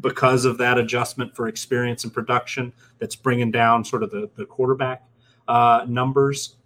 because 0.00 0.44
of 0.44 0.58
that 0.58 0.78
adjustment 0.78 1.34
for 1.34 1.48
experience 1.48 2.04
and 2.04 2.12
production 2.12 2.72
that's 2.98 3.16
bringing 3.16 3.50
down 3.50 3.84
sort 3.84 4.02
of 4.02 4.10
the, 4.10 4.30
the 4.36 4.44
quarterback 4.44 5.02
uh, 5.48 5.84
numbers. 5.88 6.56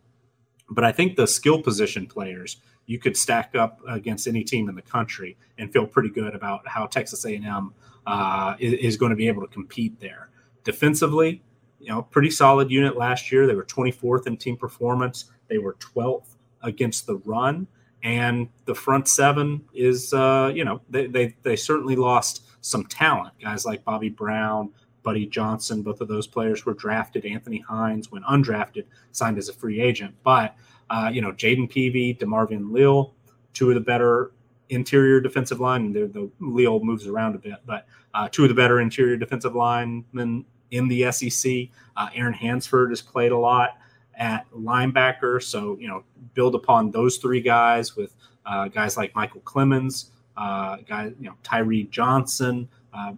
But 0.69 0.85
I 0.85 0.93
think 0.93 1.17
the 1.17 1.27
skill 1.27 1.63
position 1.63 2.07
players 2.07 2.59
you 2.87 2.99
could 2.99 3.17
stack 3.17 3.55
up 3.55 3.81
against 3.89 4.27
any 4.27 4.43
team 4.43 4.69
in 4.69 4.75
the 4.75 4.83
country 4.83 5.37
and 5.57 5.73
feel 5.73 5.87
pretty 5.87 6.11
good 6.11 6.35
about 6.35 6.67
how 6.67 6.87
Texas 6.87 7.25
A&M 7.25 7.73
uh, 8.07 8.55
is, 8.59 8.73
is 8.75 8.97
going 8.97 9.11
to 9.11 9.17
be 9.17 9.29
able 9.29 9.43
to 9.43 9.49
compete 9.49 10.01
there. 10.01 10.29
Defensively, 10.65 11.43
you 11.83 11.89
know, 11.89 12.03
pretty 12.03 12.31
solid 12.31 12.71
unit 12.71 12.97
last 12.97 13.33
year. 13.33 13.47
They 13.47 13.55
were 13.55 13.65
24th 13.65 14.27
in 14.27 14.37
team 14.37 14.57
performance. 14.57 15.27
They 15.49 15.59
were 15.59 15.75
12th 15.75 16.37
against 16.63 17.07
the 17.07 17.17
run, 17.17 17.67
and 18.05 18.49
the 18.67 18.75
front 18.75 19.09
seven 19.09 19.65
is, 19.75 20.15
uh, 20.15 20.53
you 20.55 20.65
know, 20.65 20.81
they, 20.89 21.07
they 21.07 21.35
they 21.43 21.57
certainly 21.57 21.97
lost 21.97 22.45
some 22.61 22.85
talent. 22.87 23.35
Guys 23.43 23.67
like 23.67 23.85
Bobby 23.85 24.09
Brown, 24.09 24.71
Buddy 25.03 25.27
Johnson, 25.27 25.83
both 25.83 26.01
of 26.01 26.09
those 26.09 26.27
players 26.27 26.65
were 26.65 26.75
drafted. 26.75 27.27
Anthony 27.27 27.59
Hines, 27.59 28.11
when 28.11 28.23
undrafted, 28.23 28.85
signed 29.11 29.39
as 29.39 29.49
a 29.49 29.53
free 29.53 29.81
agent. 29.81 30.15
But, 30.23 30.55
uh, 30.89 31.11
you 31.13 31.21
know, 31.21 31.33
Jayden 31.33 31.71
Peevy, 31.71 32.17
DeMarvin 32.19 32.73
Leal, 32.73 33.15
two 33.53 33.69
of 33.71 33.75
the 33.75 33.81
better 33.81 34.31
interior 34.69 35.21
defensive 35.21 35.61
line. 35.61 35.93
The, 35.93 36.07
the 36.07 36.31
Leal 36.41 36.81
moves 36.83 37.07
around 37.07 37.35
a 37.35 37.39
bit, 37.39 37.57
but 37.67 37.87
uh, 38.15 38.29
two 38.31 38.45
of 38.45 38.49
the 38.49 38.55
better 38.55 38.81
interior 38.81 39.17
defensive 39.17 39.55
linemen 39.55 40.45
in 40.73 40.89
the 40.89 41.13
SEC. 41.13 41.69
Uh, 41.97 42.09
Aaron 42.15 42.33
Hansford 42.33 42.91
has 42.91 43.01
played 43.01 43.31
a 43.31 43.39
lot 43.39 43.79
at 44.17 44.51
linebacker. 44.51 45.41
So, 45.43 45.79
you 45.79 45.87
know, 45.87 46.03
build 46.35 46.55
upon 46.55 46.91
those 46.91 47.19
three 47.19 47.41
guys 47.41 47.97
with 47.97 48.17
uh, 48.45 48.69
guys 48.69 48.97
like 48.97 49.15
Michael 49.15 49.43
Clemons, 49.43 50.07
uh, 50.37 50.79
guys, 50.89 51.13
you 51.21 51.29
know, 51.29 51.37
Tyree 51.43 51.85
Johnson, 51.85 52.69
uh, 52.93 53.13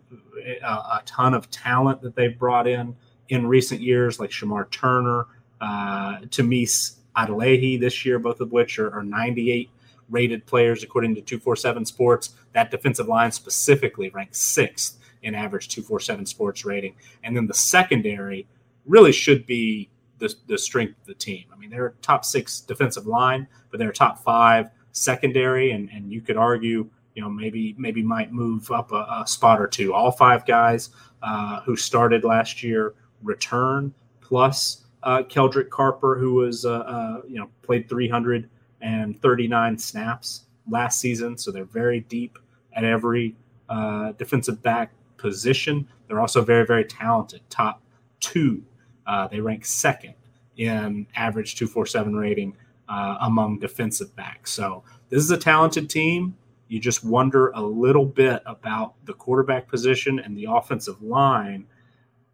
a, 0.62 0.66
a, 0.66 1.02
ton 1.06 1.32
of 1.32 1.50
talent 1.50 2.02
that 2.02 2.14
they've 2.14 2.38
brought 2.38 2.66
in 2.66 2.94
in 3.28 3.46
recent 3.46 3.80
years, 3.80 4.20
like 4.20 4.30
Shemar 4.30 4.70
Turner, 4.70 5.26
uh, 5.60 6.18
Tunmise 6.26 6.96
Adeleye 7.16 7.80
this 7.80 8.04
year, 8.04 8.18
both 8.18 8.40
of 8.40 8.52
which 8.52 8.78
are, 8.78 8.92
are 8.92 9.02
98 9.02 9.70
rated 10.10 10.44
players 10.46 10.82
according 10.82 11.14
to 11.14 11.20
247 11.22 11.86
Sports. 11.86 12.34
That 12.52 12.70
defensive 12.70 13.08
line 13.08 13.32
specifically 13.32 14.10
ranks 14.10 14.40
sixth 14.40 14.98
in 15.24 15.34
average 15.34 15.68
247 15.68 16.26
Sports 16.26 16.64
rating. 16.64 16.94
And 17.24 17.36
then 17.36 17.46
the 17.46 17.54
secondary 17.54 18.46
really 18.86 19.12
should 19.12 19.46
be 19.46 19.90
the, 20.18 20.32
the 20.46 20.58
strength 20.58 20.98
of 21.00 21.06
the 21.06 21.14
team. 21.14 21.44
I 21.52 21.56
mean, 21.56 21.70
they're 21.70 21.94
top 22.02 22.24
six 22.24 22.60
defensive 22.60 23.06
line, 23.06 23.48
but 23.70 23.78
they're 23.78 23.92
top 23.92 24.22
five 24.22 24.70
secondary, 24.92 25.72
and, 25.72 25.90
and 25.90 26.12
you 26.12 26.20
could 26.20 26.36
argue 26.36 26.88
you 27.14 27.22
know 27.22 27.30
maybe 27.30 27.74
maybe 27.78 28.02
might 28.02 28.32
move 28.32 28.70
up 28.70 28.92
a, 28.92 29.06
a 29.22 29.24
spot 29.26 29.60
or 29.60 29.66
two. 29.66 29.94
All 29.94 30.10
five 30.10 30.44
guys 30.46 30.90
uh, 31.22 31.60
who 31.62 31.76
started 31.76 32.24
last 32.24 32.62
year 32.62 32.94
return, 33.22 33.94
plus 34.20 34.84
uh, 35.02 35.22
Keldrick 35.22 35.70
Carper, 35.70 36.18
who 36.18 36.34
was 36.34 36.64
uh, 36.64 36.78
uh 36.78 37.22
you 37.26 37.38
know 37.38 37.48
played 37.62 37.88
339 37.88 39.78
snaps 39.78 40.44
last 40.68 41.00
season, 41.00 41.38
so 41.38 41.50
they're 41.50 41.64
very 41.64 42.00
deep 42.00 42.38
at 42.72 42.84
every 42.84 43.36
uh, 43.68 44.12
defensive 44.12 44.62
back 44.62 44.92
position. 45.24 45.88
They're 46.06 46.20
also 46.20 46.42
very 46.42 46.66
very 46.66 46.84
talented, 46.84 47.40
top 47.50 47.82
two. 48.20 48.62
Uh, 49.06 49.28
they 49.28 49.40
rank 49.40 49.64
second 49.64 50.14
in 50.56 51.06
average 51.14 51.56
247 51.56 52.14
rating 52.14 52.56
among 52.88 53.58
defensive 53.58 54.14
backs. 54.14 54.52
So 54.52 54.84
this 55.08 55.22
is 55.22 55.30
a 55.30 55.36
talented 55.36 55.90
team 55.90 56.36
you 56.68 56.80
just 56.80 57.04
wonder 57.04 57.50
a 57.50 57.60
little 57.60 58.06
bit 58.06 58.42
about 58.46 58.94
the 59.04 59.12
quarterback 59.12 59.68
position 59.68 60.18
and 60.18 60.36
the 60.36 60.46
offensive 60.48 61.00
line. 61.02 61.66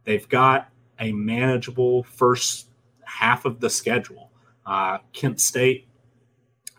They've 0.05 0.29
got 0.29 0.71
a 0.99 1.13
manageable 1.13 2.05
first 2.05 2.69
half 3.05 3.45
of 3.45 3.61
the 3.61 3.69
schedule. 3.69 4.31
Uh, 4.65 4.99
Kent 5.13 5.41
State, 5.41 5.89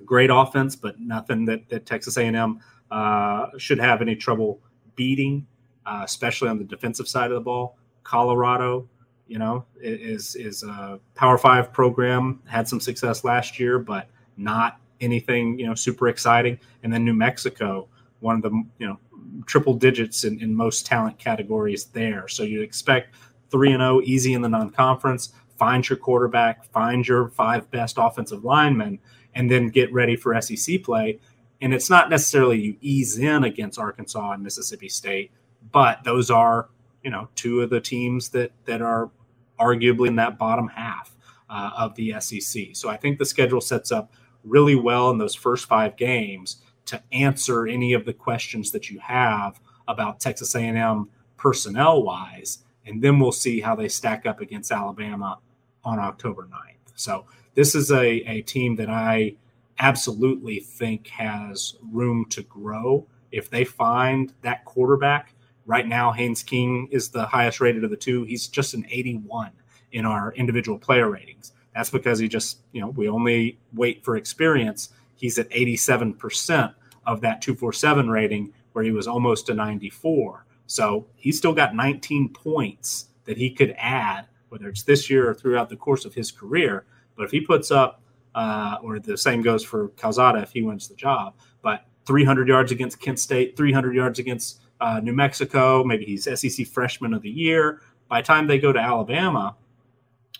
great 0.06 0.30
offense, 0.32 0.76
but 0.76 1.00
nothing 1.00 1.46
that, 1.46 1.68
that 1.70 1.86
Texas 1.86 2.18
A&M 2.18 2.60
uh, 2.90 3.48
should 3.58 3.80
have 3.80 4.02
any 4.02 4.16
trouble 4.16 4.60
beating, 4.96 5.46
uh, 5.86 6.02
especially 6.04 6.50
on 6.50 6.58
the 6.58 6.64
defensive 6.64 7.08
side 7.08 7.32
of 7.32 7.36
the 7.36 7.42
ball. 7.42 7.78
Colorado, 8.04 8.88
you 9.28 9.40
know, 9.40 9.66
is 9.80 10.36
is 10.36 10.64
a 10.64 11.00
Power 11.16 11.38
Five 11.38 11.72
program. 11.72 12.42
Had 12.46 12.68
some 12.68 12.80
success 12.80 13.24
last 13.24 13.60
year, 13.60 13.80
but 13.80 14.08
not 14.38 14.80
anything 15.00 15.58
you 15.60 15.66
know 15.66 15.76
super 15.76 16.08
exciting. 16.08 16.60
And 16.84 16.92
then 16.92 17.06
New 17.06 17.14
Mexico, 17.14 17.88
one 18.20 18.36
of 18.36 18.42
the 18.42 18.52
you 18.80 18.88
know 18.88 19.00
triple 19.46 19.74
digits 19.74 20.24
in, 20.24 20.42
in 20.42 20.54
most 20.54 20.86
talent 20.86 21.18
categories 21.18 21.86
there. 21.86 22.28
So 22.28 22.44
you 22.44 22.62
expect 22.62 23.16
three 23.50 23.72
and 23.72 23.82
zero 23.82 23.98
oh, 23.98 24.02
easy 24.04 24.34
in 24.34 24.42
the 24.42 24.50
non-conference. 24.50 25.34
Find 25.58 25.88
your 25.88 25.98
quarterback, 25.98 26.66
find 26.72 27.08
your 27.08 27.30
five 27.30 27.70
best 27.70 27.98
offensive 28.00 28.44
linemen, 28.44 29.00
and 29.36 29.50
then 29.50 29.70
get 29.70 29.94
ready 29.94 30.16
for 30.16 30.40
SEC 30.42 30.84
play. 30.84 31.20
And 31.62 31.74
it's 31.74 31.90
not 31.90 32.10
necessarily 32.10 32.60
you 32.60 32.78
ease 32.82 33.20
in 33.20 33.44
against 33.44 33.78
Arkansas 33.78 34.32
and 34.32 34.42
Mississippi 34.42 34.90
State, 34.90 35.32
but 35.72 36.04
those 36.04 36.30
are 36.30 36.70
you 37.04 37.10
know 37.10 37.28
two 37.36 37.62
of 37.62 37.70
the 37.70 37.82
teams 37.82 38.30
that 38.30 38.52
that 38.66 38.82
are 38.82 39.12
arguably 39.60 40.08
in 40.08 40.16
that 40.16 40.38
bottom 40.38 40.68
half 40.68 41.16
uh, 41.50 41.72
of 41.78 41.96
the 41.96 42.16
SEC. 42.20 42.70
So 42.74 42.90
I 42.90 42.98
think 42.98 43.20
the 43.20 43.26
schedule 43.26 43.62
sets 43.62 43.92
up 43.92 44.14
really 44.44 44.76
well 44.76 45.12
in 45.12 45.18
those 45.18 45.36
first 45.36 45.68
five 45.68 45.96
games 45.98 46.62
to 46.86 47.02
answer 47.12 47.68
any 47.68 47.94
of 47.94 48.06
the 48.06 48.14
questions 48.14 48.72
that 48.72 48.90
you 48.90 49.00
have 49.00 49.60
about 49.88 50.20
Texas 50.20 50.56
A&M 50.56 51.10
personnel 51.38 52.04
wise, 52.04 52.60
and 52.86 53.02
then 53.02 53.20
we'll 53.20 53.32
see 53.32 53.62
how 53.62 53.76
they 53.76 53.88
stack 53.88 54.26
up 54.26 54.40
against 54.40 54.72
Alabama 54.72 55.40
on 55.84 56.00
October 56.00 56.44
9th. 56.44 56.94
So 56.96 57.26
this 57.56 57.76
is 57.76 57.92
a, 57.92 58.08
a 58.30 58.42
team 58.42 58.76
that 58.78 58.90
I 58.90 59.36
absolutely 59.80 60.60
think 60.60 61.08
has 61.08 61.76
room 61.92 62.26
to 62.30 62.44
grow 62.44 63.08
if 63.32 63.50
they 63.50 63.66
find 63.66 64.34
that 64.42 64.66
quarterback. 64.66 65.34
Right 65.72 65.88
now, 65.88 66.12
Haynes 66.12 66.44
King 66.44 66.90
is 66.92 67.08
the 67.08 67.26
highest 67.26 67.62
rated 67.62 67.86
of 67.86 67.92
the 67.92 67.96
two. 67.96 68.26
He's 68.26 68.48
just 68.48 68.74
an 68.74 68.86
81 68.90 69.52
in 69.94 70.06
our 70.06 70.34
individual 70.34 70.78
player 70.78 71.10
ratings. 71.10 71.54
That's 71.74 71.90
because 71.90 72.20
he 72.20 72.28
just, 72.28 72.58
you 72.74 72.82
know, 72.82 72.90
we 72.90 73.08
only 73.08 73.58
wait 73.72 74.04
for 74.04 74.18
experience. 74.18 74.90
He's 75.16 75.40
at 75.40 75.50
87% 75.50 76.74
of 77.06 77.22
that 77.22 77.42
247 77.42 78.10
rating, 78.10 78.52
where 78.74 78.84
he 78.84 78.92
was 78.92 79.08
almost 79.08 79.48
a 79.48 79.54
94. 79.54 80.46
So 80.68 81.08
he's 81.16 81.38
still 81.38 81.54
got 81.54 81.74
19 81.74 82.34
points 82.34 83.06
that 83.24 83.38
he 83.38 83.50
could 83.50 83.74
add, 83.78 84.26
whether 84.50 84.68
it's 84.68 84.84
this 84.84 85.10
year 85.10 85.30
or 85.30 85.34
throughout 85.34 85.70
the 85.70 85.78
course 85.78 86.04
of 86.04 86.14
his 86.14 86.34
career. 86.34 86.84
But 87.16 87.24
if 87.24 87.32
he 87.32 87.40
puts 87.40 87.72
up, 87.72 88.02
uh, 88.36 88.80
or 88.84 89.00
the 89.00 89.18
same 89.18 89.42
goes 89.42 89.64
for 89.64 89.88
Calzada 89.96 90.42
if 90.42 90.52
he 90.52 90.64
wins 90.64 90.90
the 90.90 90.96
job, 90.96 91.36
but 91.62 91.86
300 92.06 92.50
yards 92.50 92.74
against 92.74 93.00
Kent 93.00 93.20
State, 93.20 93.56
300 93.56 93.96
yards 93.96 94.20
against 94.20 94.61
uh, 94.82 95.00
New 95.00 95.14
Mexico, 95.14 95.84
maybe 95.84 96.06
he's 96.06 96.24
SEC 96.24 96.66
Freshman 96.68 97.14
of 97.14 97.22
the 97.22 97.30
Year, 97.30 97.82
by 98.10 98.22
the 98.22 98.28
time 98.28 98.48
they 98.48 98.60
go 98.60 98.74
to 98.74 98.80
Alabama 98.80 99.56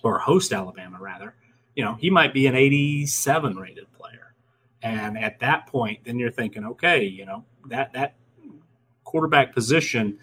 or 0.04 0.20
host 0.20 0.52
Alabama 0.52 0.98
rather, 1.00 1.36
you 1.76 1.86
know, 1.86 1.96
he 1.96 2.10
might 2.10 2.34
be 2.34 2.48
an 2.48 2.56
87 2.56 3.56
rated 3.56 3.92
player. 3.94 4.34
And 4.82 5.18
at 5.18 5.40
that 5.40 5.68
point, 5.68 6.00
then 6.04 6.20
you're 6.20 6.32
thinking, 6.32 6.66
okay, 6.66 7.06
you 7.06 7.26
know, 7.26 7.46
that 7.68 7.94
that 7.94 8.16
quarterback 9.04 9.54
position 9.54 10.18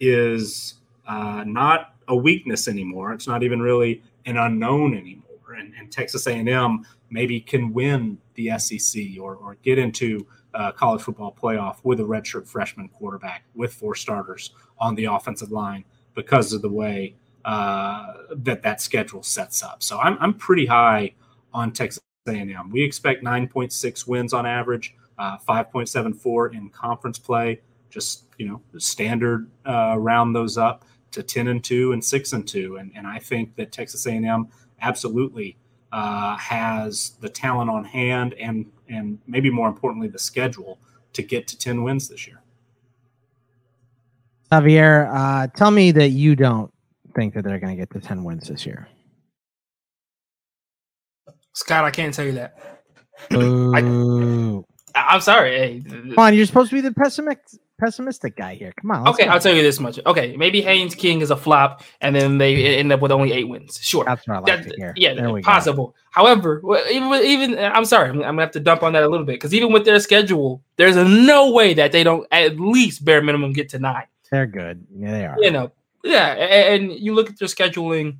is 0.00 0.74
uh, 1.06 1.44
not 1.46 1.94
a 2.08 2.16
weakness 2.16 2.68
anymore. 2.68 3.12
It's 3.12 3.26
not 3.26 3.42
even 3.42 3.60
really 3.60 4.02
an 4.24 4.38
unknown 4.38 4.96
anymore. 4.96 5.54
And, 5.58 5.74
and 5.78 5.90
Texas 5.90 6.26
A&M 6.26 6.86
maybe 7.10 7.40
can 7.40 7.72
win 7.72 8.18
the 8.34 8.58
SEC 8.58 9.02
or, 9.20 9.34
or 9.36 9.56
get 9.62 9.78
into 9.78 10.26
uh, 10.54 10.72
college 10.72 11.02
football 11.02 11.36
playoff 11.40 11.76
with 11.82 12.00
a 12.00 12.02
redshirt 12.02 12.46
freshman 12.46 12.88
quarterback 12.88 13.44
with 13.54 13.72
four 13.72 13.94
starters 13.94 14.52
on 14.78 14.94
the 14.94 15.04
offensive 15.04 15.50
line 15.50 15.84
because 16.14 16.52
of 16.52 16.62
the 16.62 16.68
way 16.68 17.14
uh, 17.44 18.14
that 18.30 18.62
that 18.62 18.80
schedule 18.80 19.22
sets 19.22 19.62
up. 19.62 19.82
So 19.82 19.98
I'm, 19.98 20.16
I'm 20.20 20.34
pretty 20.34 20.66
high 20.66 21.14
on 21.52 21.72
Texas 21.72 22.02
A&M. 22.26 22.70
We 22.70 22.82
expect 22.82 23.22
9.6 23.22 24.06
wins 24.06 24.32
on 24.32 24.46
average, 24.46 24.94
uh, 25.18 25.38
5.74 25.38 26.54
in 26.54 26.70
conference 26.70 27.18
play. 27.18 27.60
Just 27.90 28.24
you 28.38 28.48
know, 28.48 28.60
standard 28.78 29.48
uh, 29.66 29.96
round 29.98 30.34
those 30.34 30.58
up 30.58 30.84
to 31.12 31.22
10 31.22 31.48
and 31.48 31.62
two 31.62 31.92
and 31.92 32.04
six 32.04 32.32
and 32.32 32.46
two, 32.46 32.76
and 32.76 32.90
and 32.96 33.06
I 33.06 33.20
think 33.20 33.54
that 33.54 33.70
Texas 33.70 34.04
A&M 34.06 34.48
absolutely 34.80 35.56
uh, 35.92 36.36
has 36.36 37.12
the 37.20 37.28
talent 37.28 37.70
on 37.70 37.84
hand 37.84 38.34
and 38.34 38.66
and 38.88 39.18
maybe 39.26 39.50
more 39.50 39.68
importantly 39.68 40.08
the 40.08 40.18
schedule 40.18 40.78
to 41.12 41.22
get 41.22 41.46
to 41.48 41.58
10 41.58 41.82
wins 41.82 42.08
this 42.08 42.26
year. 42.26 42.40
Javier, 44.52 45.10
uh, 45.12 45.46
tell 45.48 45.70
me 45.70 45.90
that 45.92 46.10
you 46.10 46.36
don't 46.36 46.72
think 47.14 47.34
that 47.34 47.44
they're 47.44 47.58
going 47.58 47.76
to 47.76 47.80
get 47.80 47.90
to 47.90 48.00
10 48.00 48.24
wins 48.24 48.48
this 48.48 48.66
year. 48.66 48.88
Scott, 51.54 51.84
I 51.84 51.90
can't 51.90 52.12
tell 52.12 52.24
you 52.24 52.32
that. 52.32 52.58
Ooh. 53.32 54.64
I, 54.94 55.14
am 55.14 55.20
sorry. 55.20 55.56
Hey, 55.56 55.82
Come 55.88 56.18
on, 56.18 56.34
you're 56.34 56.46
supposed 56.46 56.70
to 56.70 56.76
be 56.76 56.80
the 56.80 56.92
pessimistic 56.92 57.60
pessimistic 57.84 58.36
guy 58.36 58.54
here. 58.54 58.72
Come 58.80 58.90
on. 58.90 59.08
Okay, 59.08 59.26
go. 59.26 59.30
I'll 59.30 59.40
tell 59.40 59.54
you 59.54 59.62
this 59.62 59.78
much. 59.78 59.98
Okay, 60.06 60.36
maybe 60.36 60.62
Haynes 60.62 60.94
King 60.94 61.20
is 61.20 61.30
a 61.30 61.36
flop, 61.36 61.82
and 62.00 62.14
then 62.16 62.38
they 62.38 62.76
end 62.76 62.92
up 62.92 63.00
with 63.00 63.12
only 63.12 63.32
eight 63.32 63.48
wins. 63.48 63.78
Sure, 63.82 64.04
that's 64.04 64.26
what 64.26 64.36
I 64.36 64.38
like 64.40 64.64
that, 64.64 64.70
to 64.70 64.76
hear. 64.76 64.94
Yeah, 64.96 65.40
possible. 65.42 65.88
Go. 65.88 65.94
However, 66.10 66.62
even 66.90 67.12
even 67.22 67.58
I'm 67.58 67.84
sorry, 67.84 68.10
I'm, 68.10 68.20
gonna 68.20 68.40
have 68.40 68.52
to 68.52 68.60
dump 68.60 68.82
on 68.82 68.92
that 68.94 69.02
a 69.02 69.08
little 69.08 69.26
bit 69.26 69.34
because 69.34 69.54
even 69.54 69.72
with 69.72 69.84
their 69.84 70.00
schedule, 70.00 70.62
there's 70.76 70.96
no 70.96 71.52
way 71.52 71.74
that 71.74 71.92
they 71.92 72.04
don't 72.04 72.26
at 72.32 72.58
least 72.58 73.04
bare 73.04 73.22
minimum 73.22 73.52
get 73.52 73.68
to 73.70 73.78
nine. 73.78 74.06
They're 74.30 74.46
good. 74.46 74.86
Yeah, 74.96 75.10
they 75.10 75.26
are. 75.26 75.36
You 75.38 75.50
know, 75.50 75.72
yeah, 76.02 76.28
and, 76.32 76.90
and 76.90 77.00
you 77.00 77.14
look 77.14 77.30
at 77.30 77.38
their 77.38 77.48
scheduling. 77.48 78.18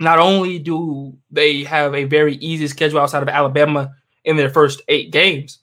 Not 0.00 0.20
only 0.20 0.60
do 0.60 1.16
they 1.30 1.64
have 1.64 1.92
a 1.92 2.04
very 2.04 2.36
easy 2.36 2.68
schedule 2.68 3.00
outside 3.00 3.22
of 3.22 3.28
Alabama 3.28 3.92
in 4.24 4.36
their 4.36 4.48
first 4.48 4.80
eight 4.86 5.10
games, 5.10 5.58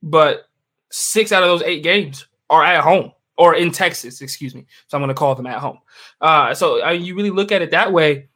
but 0.00 0.48
six 0.92 1.32
out 1.32 1.42
of 1.42 1.48
those 1.48 1.62
eight 1.62 1.82
games 1.82 2.26
are 2.50 2.62
at 2.62 2.82
home 2.82 3.12
or 3.38 3.54
in 3.54 3.70
Texas, 3.70 4.20
excuse 4.20 4.54
me. 4.54 4.66
So 4.88 4.98
I'm 4.98 5.00
going 5.00 5.08
to 5.08 5.14
call 5.14 5.34
them 5.34 5.46
at 5.46 5.58
home. 5.58 5.78
Uh, 6.20 6.52
so 6.52 6.84
I 6.84 6.94
mean, 6.94 7.06
you 7.06 7.14
really 7.14 7.30
look 7.30 7.52
at 7.52 7.62
it 7.62 7.70
that 7.70 7.90
way. 7.90 8.28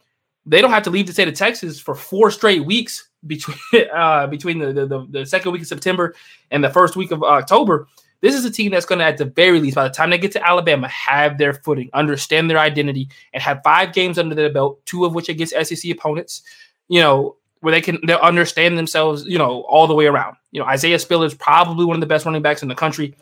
They 0.46 0.62
don't 0.62 0.70
have 0.70 0.84
to 0.84 0.90
leave 0.90 1.06
the 1.06 1.12
state 1.12 1.28
of 1.28 1.34
Texas 1.34 1.78
for 1.78 1.94
four 1.94 2.30
straight 2.30 2.64
weeks 2.64 3.10
between 3.26 3.58
uh, 3.94 4.26
between 4.28 4.58
the, 4.58 4.72
the, 4.72 5.06
the 5.10 5.26
second 5.26 5.52
week 5.52 5.62
of 5.62 5.68
September 5.68 6.14
and 6.50 6.64
the 6.64 6.70
first 6.70 6.96
week 6.96 7.10
of 7.10 7.22
October. 7.22 7.86
This 8.20 8.34
is 8.34 8.46
a 8.46 8.50
team 8.50 8.70
that's 8.70 8.86
going 8.86 9.00
to, 9.00 9.04
at 9.04 9.18
the 9.18 9.26
very 9.26 9.60
least, 9.60 9.74
by 9.74 9.84
the 9.84 9.90
time 9.90 10.08
they 10.08 10.16
get 10.16 10.32
to 10.32 10.48
Alabama, 10.48 10.88
have 10.88 11.36
their 11.36 11.52
footing, 11.52 11.90
understand 11.92 12.48
their 12.48 12.58
identity, 12.58 13.10
and 13.34 13.42
have 13.42 13.60
five 13.62 13.92
games 13.92 14.18
under 14.18 14.34
their 14.34 14.50
belt, 14.50 14.80
two 14.86 15.04
of 15.04 15.14
which 15.14 15.28
against 15.28 15.52
SEC 15.52 15.90
opponents. 15.90 16.42
You 16.88 17.00
know, 17.00 17.36
where 17.60 17.72
they 17.72 17.82
can 17.82 17.98
they 18.06 18.18
understand 18.20 18.78
themselves, 18.78 19.24
you 19.26 19.38
know, 19.38 19.62
all 19.62 19.86
the 19.86 19.94
way 19.94 20.06
around. 20.06 20.36
You 20.52 20.60
know, 20.60 20.66
Isaiah 20.66 20.98
Spiller 20.98 21.26
is 21.26 21.34
probably 21.34 21.84
one 21.84 21.96
of 21.96 22.00
the 22.00 22.06
best 22.06 22.24
running 22.24 22.42
backs 22.42 22.62
in 22.62 22.68
the 22.68 22.74
country. 22.74 23.14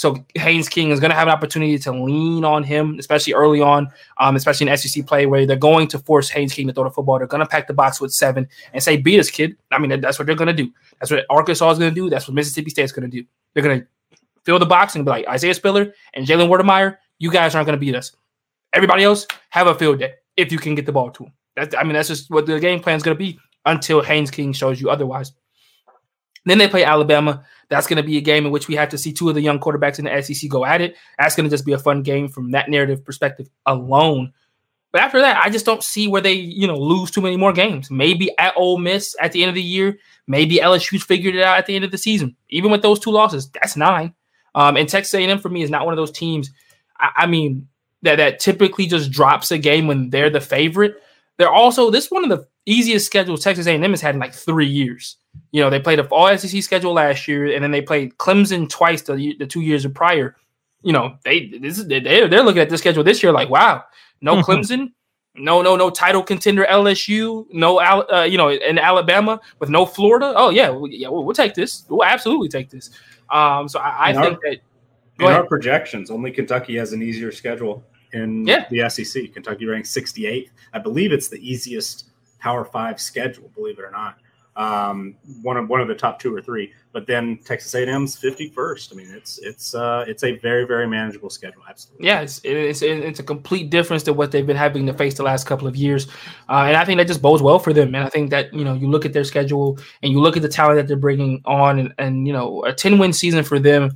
So 0.00 0.16
Haynes 0.34 0.66
King 0.66 0.92
is 0.92 0.98
going 0.98 1.10
to 1.10 1.14
have 1.14 1.28
an 1.28 1.34
opportunity 1.34 1.78
to 1.80 1.92
lean 1.92 2.42
on 2.42 2.64
him, 2.64 2.98
especially 2.98 3.34
early 3.34 3.60
on, 3.60 3.92
um, 4.16 4.34
especially 4.34 4.66
in 4.66 4.74
SEC 4.78 5.06
play 5.06 5.26
where 5.26 5.44
they're 5.44 5.56
going 5.56 5.88
to 5.88 5.98
force 5.98 6.30
Haynes 6.30 6.54
King 6.54 6.68
to 6.68 6.72
throw 6.72 6.84
the 6.84 6.90
football. 6.90 7.18
They're 7.18 7.26
going 7.26 7.42
to 7.42 7.46
pack 7.46 7.66
the 7.66 7.74
box 7.74 8.00
with 8.00 8.10
seven 8.10 8.48
and 8.72 8.82
say, 8.82 8.96
"Beat 8.96 9.20
us, 9.20 9.28
kid." 9.30 9.58
I 9.70 9.78
mean, 9.78 10.00
that's 10.00 10.18
what 10.18 10.24
they're 10.24 10.34
going 10.34 10.48
to 10.48 10.54
do. 10.54 10.72
That's 10.98 11.10
what 11.10 11.26
Arkansas 11.28 11.72
is 11.72 11.78
going 11.78 11.94
to 11.94 11.94
do. 11.94 12.08
That's 12.08 12.26
what 12.26 12.34
Mississippi 12.34 12.70
State 12.70 12.84
is 12.84 12.92
going 12.92 13.10
to 13.10 13.14
do. 13.14 13.26
They're 13.52 13.62
going 13.62 13.82
to 13.82 14.16
fill 14.44 14.58
the 14.58 14.64
box 14.64 14.94
and 14.94 15.04
be 15.04 15.10
like 15.10 15.28
Isaiah 15.28 15.52
Spiller 15.52 15.92
and 16.14 16.26
Jalen 16.26 16.48
Wydermyer. 16.48 16.96
You 17.18 17.30
guys 17.30 17.54
aren't 17.54 17.66
going 17.66 17.78
to 17.78 17.84
beat 17.84 17.94
us. 17.94 18.16
Everybody 18.72 19.04
else 19.04 19.26
have 19.50 19.66
a 19.66 19.74
field 19.74 19.98
day 19.98 20.14
if 20.38 20.50
you 20.50 20.56
can 20.56 20.74
get 20.74 20.86
the 20.86 20.92
ball 20.92 21.10
to 21.10 21.24
them. 21.24 21.32
That's, 21.56 21.74
I 21.74 21.82
mean, 21.82 21.92
that's 21.92 22.08
just 22.08 22.30
what 22.30 22.46
the 22.46 22.58
game 22.58 22.80
plan 22.80 22.96
is 22.96 23.02
going 23.02 23.18
to 23.18 23.22
be 23.22 23.38
until 23.66 24.00
Haynes 24.00 24.30
King 24.30 24.54
shows 24.54 24.80
you 24.80 24.88
otherwise. 24.88 25.32
Then 26.44 26.58
they 26.58 26.68
play 26.68 26.84
Alabama. 26.84 27.44
That's 27.68 27.86
going 27.86 27.98
to 27.98 28.02
be 28.02 28.16
a 28.16 28.22
game 28.22 28.46
in 28.46 28.52
which 28.52 28.66
we 28.66 28.74
have 28.76 28.88
to 28.90 28.98
see 28.98 29.12
two 29.12 29.28
of 29.28 29.34
the 29.34 29.42
young 29.42 29.60
quarterbacks 29.60 29.98
in 29.98 30.06
the 30.06 30.22
SEC 30.22 30.48
go 30.50 30.64
at 30.64 30.80
it. 30.80 30.96
That's 31.18 31.36
going 31.36 31.44
to 31.44 31.50
just 31.50 31.66
be 31.66 31.72
a 31.72 31.78
fun 31.78 32.02
game 32.02 32.28
from 32.28 32.52
that 32.52 32.68
narrative 32.68 33.04
perspective 33.04 33.48
alone. 33.66 34.32
But 34.92 35.02
after 35.02 35.20
that, 35.20 35.40
I 35.44 35.50
just 35.50 35.66
don't 35.66 35.84
see 35.84 36.08
where 36.08 36.20
they, 36.20 36.32
you 36.32 36.66
know, 36.66 36.76
lose 36.76 37.10
too 37.10 37.20
many 37.20 37.36
more 37.36 37.52
games. 37.52 37.90
Maybe 37.90 38.36
at 38.38 38.54
Ole 38.56 38.78
Miss 38.78 39.14
at 39.20 39.32
the 39.32 39.42
end 39.42 39.50
of 39.50 39.54
the 39.54 39.62
year. 39.62 39.98
Maybe 40.26 40.56
LSU's 40.56 41.04
figured 41.04 41.36
it 41.36 41.42
out 41.42 41.58
at 41.58 41.66
the 41.66 41.76
end 41.76 41.84
of 41.84 41.90
the 41.90 41.98
season. 41.98 42.36
Even 42.48 42.70
with 42.70 42.82
those 42.82 42.98
two 42.98 43.10
losses, 43.10 43.50
that's 43.50 43.76
nine. 43.76 44.14
Um, 44.54 44.76
and 44.76 44.88
Texas 44.88 45.14
A&M 45.14 45.38
for 45.38 45.48
me 45.48 45.62
is 45.62 45.70
not 45.70 45.84
one 45.84 45.92
of 45.92 45.96
those 45.96 46.10
teams. 46.10 46.50
I, 46.98 47.10
I 47.18 47.26
mean, 47.26 47.68
that 48.02 48.16
that 48.16 48.40
typically 48.40 48.86
just 48.86 49.10
drops 49.10 49.52
a 49.52 49.58
game 49.58 49.86
when 49.86 50.10
they're 50.10 50.30
the 50.30 50.40
favorite. 50.40 51.00
They're 51.40 51.50
also 51.50 51.90
this 51.90 52.10
one 52.10 52.22
of 52.22 52.28
the 52.28 52.46
easiest 52.66 53.06
schedules 53.06 53.42
Texas 53.42 53.66
A&M 53.66 53.80
has 53.82 54.02
had 54.02 54.14
in 54.14 54.20
like 54.20 54.34
three 54.34 54.66
years. 54.66 55.16
You 55.52 55.62
know, 55.62 55.70
they 55.70 55.80
played 55.80 55.98
a 55.98 56.06
all 56.08 56.36
SEC 56.36 56.62
schedule 56.62 56.92
last 56.92 57.26
year, 57.26 57.54
and 57.54 57.64
then 57.64 57.70
they 57.70 57.80
played 57.80 58.18
Clemson 58.18 58.68
twice 58.68 59.00
the, 59.00 59.34
the 59.38 59.46
two 59.46 59.62
years 59.62 59.86
prior. 59.86 60.36
You 60.82 60.92
know, 60.92 61.16
they 61.24 61.46
this 61.46 61.78
is 61.78 61.86
they're, 61.86 62.28
they're 62.28 62.42
looking 62.42 62.60
at 62.60 62.68
the 62.68 62.76
schedule 62.76 63.02
this 63.02 63.22
year 63.22 63.32
like, 63.32 63.48
wow, 63.48 63.84
no 64.20 64.34
mm-hmm. 64.34 64.50
Clemson, 64.50 64.92
no 65.34 65.62
no 65.62 65.76
no 65.76 65.88
title 65.88 66.22
contender 66.22 66.66
LSU, 66.68 67.46
no 67.54 67.80
uh, 67.80 68.26
you 68.28 68.36
know 68.36 68.50
in 68.50 68.78
Alabama 68.78 69.40
with 69.60 69.70
no 69.70 69.86
Florida. 69.86 70.34
Oh 70.36 70.50
yeah, 70.50 70.68
we, 70.68 70.94
yeah, 70.94 71.08
we'll, 71.08 71.24
we'll, 71.24 71.34
take 71.34 71.54
this. 71.54 71.86
We'll 71.88 72.04
absolutely 72.04 72.50
take 72.50 72.68
this. 72.68 72.90
Um, 73.30 73.66
so 73.66 73.78
I, 73.78 74.10
I 74.10 74.12
think 74.12 74.36
our, 74.44 74.50
that 74.50 74.58
in 75.18 75.26
our 75.26 75.46
projections, 75.46 76.10
only 76.10 76.32
Kentucky 76.32 76.76
has 76.76 76.92
an 76.92 77.02
easier 77.02 77.32
schedule 77.32 77.82
in 78.12 78.46
yeah. 78.46 78.66
the 78.70 78.88
SEC. 78.88 79.32
Kentucky 79.32 79.66
ranked 79.66 79.88
68th. 79.88 80.50
I 80.72 80.78
believe 80.78 81.12
it's 81.12 81.28
the 81.28 81.38
easiest 81.38 82.06
Power 82.38 82.64
Five 82.64 83.00
schedule, 83.00 83.50
believe 83.54 83.78
it 83.78 83.84
or 83.84 83.90
not. 83.90 84.16
Um, 84.56 85.14
one 85.42 85.56
of 85.56 85.68
one 85.68 85.80
of 85.80 85.88
the 85.88 85.94
top 85.94 86.18
two 86.18 86.34
or 86.34 86.42
three, 86.42 86.72
but 86.92 87.06
then 87.06 87.38
Texas 87.44 87.72
A&M's 87.74 88.20
51st. 88.20 88.92
I 88.92 88.96
mean, 88.96 89.10
it's 89.10 89.38
it's 89.38 89.74
uh, 89.74 90.04
it's 90.08 90.24
a 90.24 90.36
very 90.38 90.66
very 90.66 90.88
manageable 90.88 91.30
schedule. 91.30 91.62
Absolutely. 91.68 92.06
Yeah, 92.06 92.20
it's, 92.20 92.40
it's 92.42 92.82
it's 92.82 93.20
a 93.20 93.22
complete 93.22 93.70
difference 93.70 94.02
to 94.02 94.12
what 94.12 94.32
they've 94.32 94.46
been 94.46 94.56
having 94.56 94.86
to 94.86 94.92
face 94.92 95.14
the 95.14 95.22
last 95.22 95.46
couple 95.46 95.68
of 95.68 95.76
years, 95.76 96.08
uh, 96.48 96.64
and 96.66 96.76
I 96.76 96.84
think 96.84 96.98
that 96.98 97.06
just 97.06 97.22
bodes 97.22 97.42
well 97.42 97.60
for 97.60 97.72
them. 97.72 97.94
And 97.94 98.04
I 98.04 98.08
think 98.08 98.30
that 98.30 98.52
you 98.52 98.64
know 98.64 98.74
you 98.74 98.88
look 98.88 99.06
at 99.06 99.12
their 99.12 99.24
schedule 99.24 99.78
and 100.02 100.12
you 100.12 100.20
look 100.20 100.36
at 100.36 100.42
the 100.42 100.48
talent 100.48 100.76
that 100.76 100.88
they're 100.88 100.96
bringing 100.96 101.40
on, 101.44 101.78
and, 101.78 101.94
and 101.98 102.26
you 102.26 102.32
know 102.32 102.64
a 102.64 102.72
10 102.72 102.98
win 102.98 103.12
season 103.12 103.44
for 103.44 103.60
them 103.60 103.92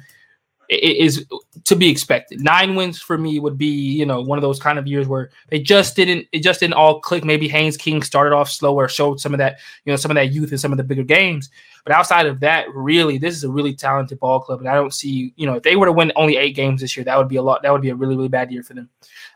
is 0.68 1.26
to 1.64 1.76
be 1.76 1.88
expected. 1.88 2.40
Nine 2.40 2.74
wins 2.74 3.00
for 3.00 3.16
me 3.16 3.40
would 3.40 3.56
be, 3.56 3.66
you 3.66 4.06
know, 4.06 4.20
one 4.20 4.38
of 4.38 4.42
those 4.42 4.58
kind 4.58 4.78
of 4.78 4.86
years 4.86 5.06
where 5.06 5.30
they 5.48 5.60
just 5.60 5.96
didn't, 5.96 6.26
it 6.32 6.40
just 6.40 6.60
didn't 6.60 6.74
all 6.74 7.00
click. 7.00 7.24
Maybe 7.24 7.48
Haynes 7.48 7.76
King 7.76 8.02
started 8.02 8.34
off 8.34 8.50
slower, 8.50 8.88
showed 8.88 9.20
some 9.20 9.34
of 9.34 9.38
that, 9.38 9.58
you 9.84 9.92
know, 9.92 9.96
some 9.96 10.10
of 10.10 10.14
that 10.16 10.32
youth 10.32 10.52
in 10.52 10.58
some 10.58 10.72
of 10.72 10.78
the 10.78 10.84
bigger 10.84 11.04
games. 11.04 11.50
But 11.84 11.94
outside 11.94 12.24
of 12.24 12.40
that, 12.40 12.66
really, 12.74 13.18
this 13.18 13.36
is 13.36 13.44
a 13.44 13.50
really 13.50 13.74
talented 13.74 14.18
ball 14.18 14.40
club, 14.40 14.60
and 14.60 14.68
I 14.68 14.74
don't 14.74 14.94
see, 14.94 15.34
you 15.36 15.46
know, 15.46 15.54
if 15.54 15.62
they 15.62 15.76
were 15.76 15.84
to 15.84 15.92
win 15.92 16.12
only 16.16 16.38
eight 16.38 16.56
games 16.56 16.80
this 16.80 16.96
year, 16.96 17.04
that 17.04 17.18
would 17.18 17.28
be 17.28 17.36
a 17.36 17.42
lot. 17.42 17.62
That 17.62 17.72
would 17.72 17.82
be 17.82 17.90
a 17.90 17.94
really, 17.94 18.16
really 18.16 18.28
bad 18.28 18.50
year 18.50 18.62
for 18.62 18.72
them, 18.72 18.88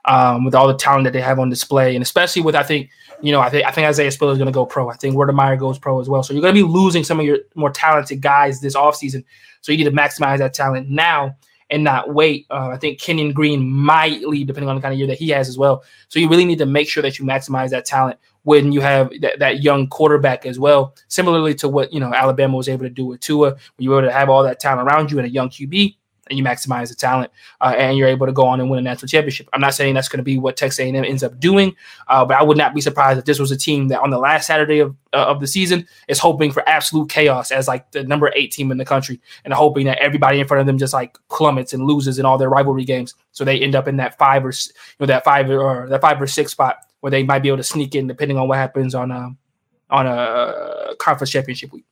um, 0.07 0.47
with 0.47 0.55
all 0.55 0.67
the 0.67 0.75
talent 0.75 1.05
that 1.05 1.13
they 1.13 1.21
have 1.21 1.39
on 1.39 1.51
display, 1.51 1.95
and 1.95 2.03
especially 2.03 2.41
with, 2.41 2.55
I 2.55 2.63
think, 2.63 2.89
you 3.21 3.33
know, 3.33 3.41
I 3.41 3.51
think 3.51 3.67
I 3.67 3.71
think 3.71 3.87
Isaiah 3.87 4.11
Spiller 4.11 4.33
is 4.33 4.39
going 4.39 4.47
to 4.47 4.53
go 4.53 4.65
pro. 4.65 4.89
I 4.89 4.97
think 4.97 5.15
Wydermyer 5.15 5.59
goes 5.59 5.79
pro 5.79 6.01
as 6.01 6.09
well. 6.09 6.23
So 6.23 6.33
you're 6.33 6.41
going 6.41 6.55
to 6.55 6.67
be 6.67 6.67
losing 6.67 7.05
some 7.05 7.21
of 7.21 7.27
your 7.27 7.39
more 7.55 7.71
talented 7.71 8.23
guys 8.23 8.61
this 8.61 8.75
offseason. 8.75 9.25
So 9.61 9.73
you 9.73 9.79
need 9.79 9.91
to 9.91 9.97
maximize 9.97 10.39
that 10.39 10.55
talent 10.55 10.89
now 10.89 11.37
and 11.71 11.85
not 11.85 12.15
wait. 12.15 12.47
Uh, 12.51 12.69
I 12.69 12.79
think 12.79 12.99
Kenyon 12.99 13.33
Green 13.33 13.69
might 13.69 14.23
lead 14.23 14.47
depending 14.47 14.71
on 14.71 14.77
the 14.77 14.81
kind 14.81 14.95
of 14.95 14.99
year 14.99 15.09
that 15.09 15.19
he 15.19 15.29
has 15.31 15.49
as 15.49 15.59
well. 15.59 15.85
So 16.09 16.19
you 16.19 16.29
really 16.29 16.47
need 16.47 16.59
to 16.59 16.67
make 16.67 16.89
sure 16.89 17.03
that 17.03 17.19
you 17.19 17.27
maximize 17.27 17.71
that 17.71 17.85
talent 17.85 18.19
when 18.45 18.73
you 18.73 18.81
have 18.81 19.13
that, 19.21 19.39
that 19.39 19.63
young 19.63 19.89
quarterback 19.89 20.47
as 20.47 20.59
well. 20.59 20.95
Similarly 21.09 21.55
to 21.57 21.69
what 21.69 21.93
you 21.93 22.01
know 22.01 22.13
Alabama 22.15 22.57
was 22.57 22.69
able 22.69 22.85
to 22.85 22.91
do 22.91 23.07
with 23.07 23.21
Tua, 23.21 23.51
when 23.51 23.59
you 23.79 23.91
were 23.91 23.99
able 23.99 24.09
to 24.09 24.13
have 24.13 24.31
all 24.31 24.43
that 24.43 24.61
talent 24.61 24.89
around 24.89 25.11
you 25.11 25.19
and 25.19 25.27
a 25.27 25.31
young 25.31 25.49
QB. 25.49 25.97
And 26.31 26.37
you 26.37 26.45
maximize 26.45 26.91
the 26.91 26.95
talent, 26.95 27.31
uh, 27.63 27.75
and 27.79 27.97
you're 27.97 28.07
able 28.07 28.27
to 28.27 28.35
go 28.35 28.45
on 28.45 28.61
and 28.61 28.69
win 28.69 28.79
a 28.79 28.83
national 28.83 29.09
championship. 29.09 29.49
I'm 29.55 29.63
not 29.63 29.73
saying 29.73 29.95
that's 29.95 30.11
going 30.11 30.19
to 30.19 30.23
be 30.23 30.37
what 30.37 30.59
Texas 30.59 30.79
A&M 30.79 30.95
ends 30.95 31.23
up 31.23 31.41
doing, 31.41 31.75
uh, 32.07 32.23
but 32.23 32.37
I 32.37 32.43
would 32.43 32.59
not 32.59 32.75
be 32.75 32.83
surprised 32.83 33.19
if 33.19 33.25
this 33.25 33.39
was 33.39 33.51
a 33.51 33.57
team 33.57 33.89
that 33.89 34.01
on 34.01 34.11
the 34.11 34.19
last 34.19 34.47
Saturday 34.47 34.81
of, 34.81 34.95
uh, 35.15 35.25
of 35.25 35.41
the 35.41 35.47
season 35.47 35.89
is 36.07 36.19
hoping 36.19 36.53
for 36.53 36.69
absolute 36.69 37.09
chaos 37.09 37.51
as 37.51 37.67
like 37.67 37.93
the 37.93 38.05
number 38.05 38.31
eight 38.37 38.53
team 38.53 38.71
in 38.71 38.77
the 38.77 38.85
country, 38.85 39.23
and 39.47 39.55
hoping 39.55 39.87
that 39.87 39.97
everybody 40.01 40.39
in 40.39 40.47
front 40.47 40.61
of 40.61 40.67
them 40.67 40.77
just 40.77 40.93
like 40.93 41.17
plummets 41.31 41.73
and 41.73 41.85
loses 41.85 42.19
in 42.19 42.27
all 42.27 42.37
their 42.37 42.51
rivalry 42.51 42.85
games, 42.85 43.15
so 43.33 43.43
they 43.43 43.59
end 43.59 43.75
up 43.75 43.89
in 43.89 43.97
that 43.97 44.19
five 44.19 44.45
or 44.45 44.51
you 44.51 44.73
know 45.01 45.07
that 45.07 45.25
five 45.25 45.49
or 45.49 45.87
that 45.89 46.03
five 46.03 46.21
or 46.21 46.27
six 46.27 46.53
spot 46.53 46.77
where 47.01 47.11
they 47.11 47.23
might 47.23 47.41
be 47.41 47.49
able 47.49 47.59
to 47.59 47.65
sneak 47.65 47.95
in 47.95 48.07
depending 48.07 48.37
on 48.37 48.49
what 48.49 48.59
happens 48.59 48.95
on 48.95 49.11
um 49.11 49.39
on 49.91 50.07
a 50.07 50.95
conference 50.99 51.31
championship 51.31 51.73
week. 51.73 51.85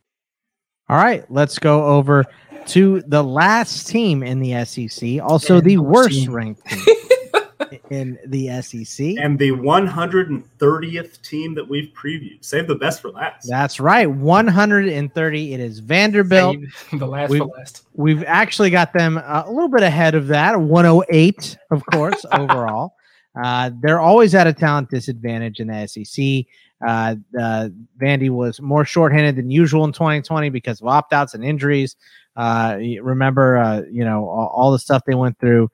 All 0.88 0.96
right, 0.96 1.24
let's 1.30 1.58
go 1.58 1.84
over 1.84 2.24
to 2.66 3.00
the 3.02 3.22
last 3.22 3.88
team 3.88 4.22
in 4.22 4.40
the 4.40 4.64
SEC, 4.64 5.20
also 5.22 5.60
the 5.60 5.78
worst 5.78 6.28
ranked 6.28 6.64
team 6.66 6.84
in 7.90 8.18
the 8.26 8.60
SEC. 8.62 9.16
And 9.18 9.38
the 9.38 9.50
130th 9.52 11.22
team 11.22 11.54
that 11.54 11.68
we've 11.68 11.92
previewed. 11.92 12.44
Save 12.44 12.68
the 12.68 12.74
best 12.74 13.02
for 13.02 13.10
last. 13.10 13.48
That's 13.48 13.80
right. 13.80 14.10
130. 14.10 15.54
It 15.54 15.60
is 15.60 15.78
Vanderbilt. 15.78 16.56
Save 16.90 16.98
the 17.00 17.06
last 17.06 17.30
we've, 17.30 17.40
for 17.40 17.48
last. 17.56 17.86
We've 17.94 18.24
actually 18.24 18.70
got 18.70 18.92
them 18.92 19.18
uh, 19.18 19.44
a 19.46 19.50
little 19.50 19.68
bit 19.68 19.82
ahead 19.82 20.14
of 20.14 20.28
that. 20.28 20.60
108, 20.60 21.58
of 21.70 21.82
course, 21.86 22.24
overall. 22.32 22.96
Uh, 23.42 23.70
they're 23.80 24.00
always 24.00 24.34
at 24.34 24.46
a 24.46 24.52
talent 24.52 24.90
disadvantage 24.90 25.60
in 25.60 25.68
the 25.68 25.86
SEC. 25.86 26.46
Uh, 26.86 27.16
uh, 27.40 27.68
Vandy 27.98 28.30
was 28.30 28.60
more 28.60 28.84
shorthanded 28.84 29.36
than 29.36 29.50
usual 29.50 29.84
in 29.84 29.92
2020 29.92 30.50
because 30.50 30.80
of 30.80 30.86
opt 30.88 31.12
outs 31.12 31.34
and 31.34 31.44
injuries. 31.44 31.96
Uh, 32.36 32.76
remember, 33.00 33.56
uh, 33.56 33.82
you 33.90 34.04
know, 34.04 34.28
all, 34.28 34.48
all, 34.48 34.72
the 34.72 34.78
stuff 34.78 35.02
they 35.06 35.14
went 35.14 35.38
through. 35.38 35.70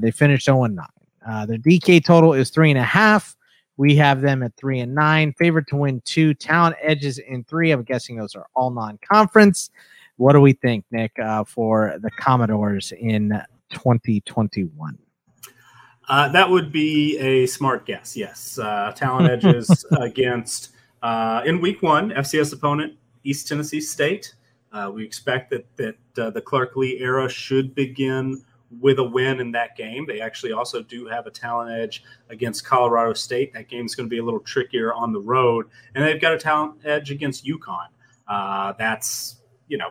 They 0.00 0.10
finished 0.10 0.44
0 0.44 0.64
9. 0.64 0.86
Uh, 1.26 1.46
their 1.46 1.58
DK 1.58 2.04
total 2.04 2.32
is 2.32 2.50
three 2.50 2.70
and 2.70 2.78
a 2.78 2.84
half. 2.84 3.36
We 3.76 3.94
have 3.96 4.20
them 4.20 4.42
at 4.42 4.56
three 4.56 4.80
and 4.80 4.94
nine. 4.94 5.34
Favorite 5.34 5.66
to 5.68 5.76
win 5.76 6.00
two. 6.04 6.34
Talent 6.34 6.76
edges 6.80 7.18
in 7.18 7.44
three. 7.44 7.70
I'm 7.70 7.82
guessing 7.82 8.16
those 8.16 8.34
are 8.34 8.46
all 8.54 8.70
non 8.70 8.98
conference. 9.08 9.70
What 10.16 10.32
do 10.32 10.40
we 10.40 10.52
think, 10.52 10.84
Nick, 10.90 11.12
for 11.46 11.96
the 12.00 12.10
Commodores 12.18 12.92
in 12.92 13.40
2021? 13.70 14.98
Uh, 16.08 16.28
that 16.28 16.48
would 16.48 16.72
be 16.72 17.18
a 17.18 17.46
smart 17.46 17.84
guess. 17.84 18.16
Yes, 18.16 18.58
uh, 18.58 18.92
talent 18.96 19.30
edges 19.44 19.84
against 20.00 20.70
uh, 21.02 21.42
in 21.44 21.60
week 21.60 21.82
one 21.82 22.10
FCS 22.10 22.52
opponent 22.52 22.94
East 23.24 23.46
Tennessee 23.46 23.80
State. 23.80 24.34
Uh, 24.72 24.90
we 24.92 25.04
expect 25.04 25.50
that 25.50 25.66
that 25.76 25.96
uh, 26.18 26.30
the 26.30 26.40
Clark 26.40 26.76
Lea 26.76 26.98
era 27.00 27.28
should 27.28 27.74
begin 27.74 28.42
with 28.80 28.98
a 28.98 29.04
win 29.04 29.40
in 29.40 29.52
that 29.52 29.76
game. 29.76 30.06
They 30.06 30.20
actually 30.20 30.52
also 30.52 30.82
do 30.82 31.06
have 31.06 31.26
a 31.26 31.30
talent 31.30 31.72
edge 31.72 32.04
against 32.28 32.64
Colorado 32.64 33.14
State. 33.14 33.52
That 33.54 33.68
game 33.68 33.86
is 33.86 33.94
going 33.94 34.08
to 34.08 34.10
be 34.10 34.18
a 34.18 34.24
little 34.24 34.40
trickier 34.40 34.92
on 34.92 35.12
the 35.12 35.20
road, 35.20 35.66
and 35.94 36.04
they've 36.04 36.20
got 36.20 36.32
a 36.32 36.38
talent 36.38 36.80
edge 36.84 37.10
against 37.10 37.44
UConn. 37.44 37.88
Uh, 38.26 38.72
that's 38.78 39.36
you 39.68 39.76
know 39.76 39.90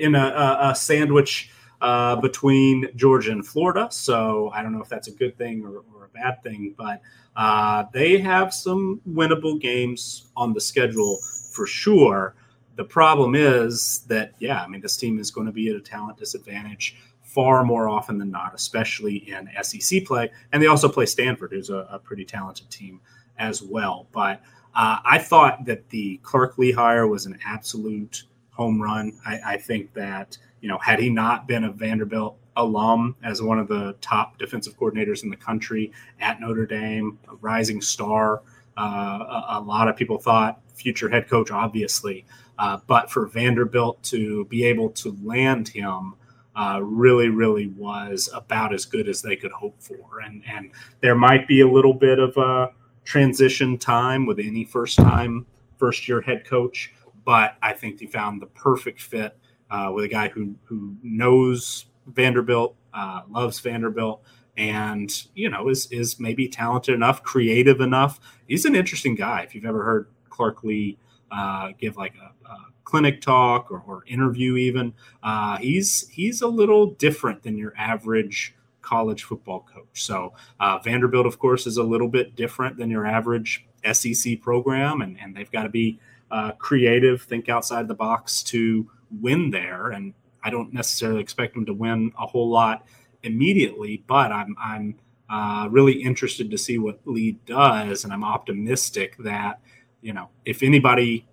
in 0.00 0.16
a, 0.16 0.58
a 0.60 0.74
sandwich 0.74 1.50
uh, 1.80 2.16
between 2.16 2.88
Georgia 2.96 3.32
and 3.32 3.46
Florida. 3.46 3.88
So 3.90 4.50
I 4.54 4.62
don't 4.62 4.72
know 4.72 4.82
if 4.82 4.88
that's 4.88 5.08
a 5.08 5.12
good 5.12 5.36
thing 5.38 5.64
or, 5.64 5.84
or 5.94 6.06
a 6.06 6.08
bad 6.08 6.42
thing, 6.42 6.74
but 6.76 7.00
uh, 7.36 7.84
they 7.92 8.18
have 8.18 8.52
some 8.52 9.00
winnable 9.08 9.60
games 9.60 10.26
on 10.36 10.52
the 10.52 10.60
schedule 10.60 11.18
for 11.52 11.66
sure. 11.66 12.34
The 12.76 12.84
problem 12.84 13.34
is 13.34 14.04
that, 14.08 14.32
yeah, 14.38 14.62
I 14.62 14.68
mean, 14.68 14.80
this 14.80 14.96
team 14.96 15.18
is 15.18 15.30
going 15.30 15.46
to 15.46 15.52
be 15.52 15.68
at 15.70 15.76
a 15.76 15.80
talent 15.80 16.18
disadvantage 16.18 16.96
far 17.22 17.64
more 17.64 17.88
often 17.88 18.18
than 18.18 18.30
not, 18.30 18.54
especially 18.54 19.16
in 19.30 19.48
SEC 19.62 20.04
play. 20.04 20.30
And 20.52 20.62
they 20.62 20.66
also 20.66 20.88
play 20.88 21.06
Stanford, 21.06 21.52
who's 21.52 21.70
a, 21.70 21.86
a 21.90 21.98
pretty 21.98 22.24
talented 22.24 22.70
team 22.70 23.00
as 23.38 23.62
well. 23.62 24.06
But 24.12 24.40
uh, 24.74 24.98
I 25.04 25.18
thought 25.18 25.64
that 25.66 25.88
the 25.90 26.18
Clark 26.22 26.58
Lea 26.58 26.72
hire 26.72 27.06
was 27.06 27.26
an 27.26 27.38
absolute 27.44 28.24
home 28.50 28.80
run. 28.80 29.12
I, 29.26 29.40
I 29.46 29.56
think 29.56 29.92
that 29.94 30.38
you 30.60 30.68
know, 30.68 30.78
had 30.78 30.98
he 30.98 31.10
not 31.10 31.46
been 31.46 31.64
a 31.64 31.72
Vanderbilt 31.72 32.36
alum 32.56 33.14
as 33.22 33.40
one 33.40 33.58
of 33.58 33.68
the 33.68 33.96
top 34.00 34.38
defensive 34.38 34.76
coordinators 34.78 35.22
in 35.22 35.30
the 35.30 35.36
country 35.36 35.92
at 36.20 36.40
Notre 36.40 36.66
Dame, 36.66 37.18
a 37.28 37.36
rising 37.36 37.80
star, 37.80 38.42
uh, 38.76 38.80
a, 38.80 39.46
a, 39.58 39.60
lot 39.60 39.88
of 39.88 39.96
people 39.96 40.18
thought 40.18 40.60
future 40.74 41.08
head 41.08 41.28
coach, 41.28 41.50
obviously. 41.50 42.24
Uh, 42.58 42.78
but 42.86 43.10
for 43.10 43.26
Vanderbilt 43.26 44.02
to 44.02 44.44
be 44.46 44.64
able 44.64 44.90
to 44.90 45.16
land 45.22 45.68
him 45.68 46.14
uh, 46.56 46.80
really, 46.82 47.28
really 47.28 47.68
was 47.68 48.28
about 48.34 48.74
as 48.74 48.84
good 48.84 49.08
as 49.08 49.22
they 49.22 49.36
could 49.36 49.52
hope 49.52 49.80
for. 49.80 50.20
And, 50.24 50.42
and 50.48 50.72
there 51.00 51.14
might 51.14 51.46
be 51.46 51.60
a 51.60 51.68
little 51.68 51.94
bit 51.94 52.18
of 52.18 52.36
a 52.36 52.72
transition 53.04 53.78
time 53.78 54.26
with 54.26 54.40
any 54.40 54.64
first 54.64 54.98
time, 54.98 55.46
first 55.76 56.08
year 56.08 56.20
head 56.20 56.44
coach, 56.44 56.92
but 57.24 57.56
I 57.62 57.72
think 57.74 57.98
they 57.98 58.06
found 58.06 58.42
the 58.42 58.46
perfect 58.46 59.00
fit 59.00 59.38
uh, 59.70 59.90
with 59.94 60.04
a 60.04 60.08
guy 60.08 60.28
who 60.28 60.54
who 60.64 60.96
knows 61.02 61.86
Vanderbilt, 62.06 62.76
uh, 62.94 63.22
loves 63.28 63.60
Vanderbilt, 63.60 64.22
and 64.56 65.24
you 65.34 65.48
know 65.48 65.68
is 65.68 65.86
is 65.90 66.18
maybe 66.18 66.48
talented 66.48 66.94
enough, 66.94 67.22
creative 67.22 67.80
enough. 67.80 68.20
He's 68.46 68.64
an 68.64 68.74
interesting 68.74 69.14
guy. 69.14 69.42
If 69.42 69.54
you've 69.54 69.66
ever 69.66 69.82
heard 69.84 70.08
Clark 70.30 70.64
Lea 70.64 70.98
uh, 71.30 71.72
give 71.78 71.96
like 71.96 72.14
a, 72.16 72.48
a 72.48 72.56
clinic 72.84 73.20
talk 73.20 73.70
or, 73.70 73.82
or 73.86 74.04
interview, 74.06 74.56
even 74.56 74.94
uh, 75.22 75.58
he's 75.58 76.08
he's 76.08 76.42
a 76.42 76.48
little 76.48 76.86
different 76.86 77.42
than 77.42 77.56
your 77.56 77.74
average 77.76 78.54
college 78.80 79.24
football 79.24 79.66
coach. 79.72 80.02
So 80.02 80.32
uh, 80.60 80.78
Vanderbilt, 80.78 81.26
of 81.26 81.38
course, 81.38 81.66
is 81.66 81.76
a 81.76 81.82
little 81.82 82.08
bit 82.08 82.34
different 82.34 82.78
than 82.78 82.90
your 82.90 83.06
average 83.06 83.66
SEC 83.92 84.40
program, 84.40 85.02
and, 85.02 85.18
and 85.20 85.36
they've 85.36 85.50
got 85.50 85.64
to 85.64 85.68
be 85.68 86.00
uh, 86.30 86.52
creative, 86.52 87.22
think 87.22 87.48
outside 87.48 87.86
the 87.86 87.94
box 87.94 88.42
to 88.44 88.90
win 89.10 89.50
there, 89.50 89.90
and 89.90 90.14
I 90.42 90.50
don't 90.50 90.72
necessarily 90.72 91.20
expect 91.20 91.54
them 91.54 91.66
to 91.66 91.74
win 91.74 92.12
a 92.18 92.26
whole 92.26 92.48
lot 92.48 92.86
immediately, 93.22 94.04
but 94.06 94.32
I'm 94.32 94.56
I'm 94.58 94.94
uh, 95.30 95.68
really 95.70 95.92
interested 95.92 96.50
to 96.50 96.58
see 96.58 96.78
what 96.78 97.00
Lea 97.04 97.38
does, 97.46 98.04
and 98.04 98.12
I'm 98.12 98.24
optimistic 98.24 99.16
that 99.18 99.60
you 100.00 100.12
know 100.12 100.28
if 100.44 100.62
anybody 100.62 101.26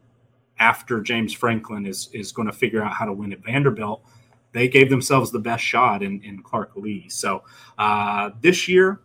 after 0.59 1.01
James 1.01 1.33
Franklin 1.33 1.85
is 1.85 2.09
is 2.13 2.31
going 2.31 2.47
to 2.47 2.53
figure 2.53 2.83
out 2.83 2.93
how 2.93 3.05
to 3.05 3.13
win 3.13 3.33
at 3.33 3.43
Vanderbilt, 3.43 4.03
they 4.51 4.67
gave 4.67 4.89
themselves 4.89 5.31
the 5.31 5.39
best 5.39 5.63
shot 5.63 6.01
in 6.03 6.21
in 6.21 6.41
Clark 6.41 6.71
Lea. 6.75 7.07
So 7.09 7.43
uh, 7.77 8.31
this 8.41 8.67
year 8.67 9.01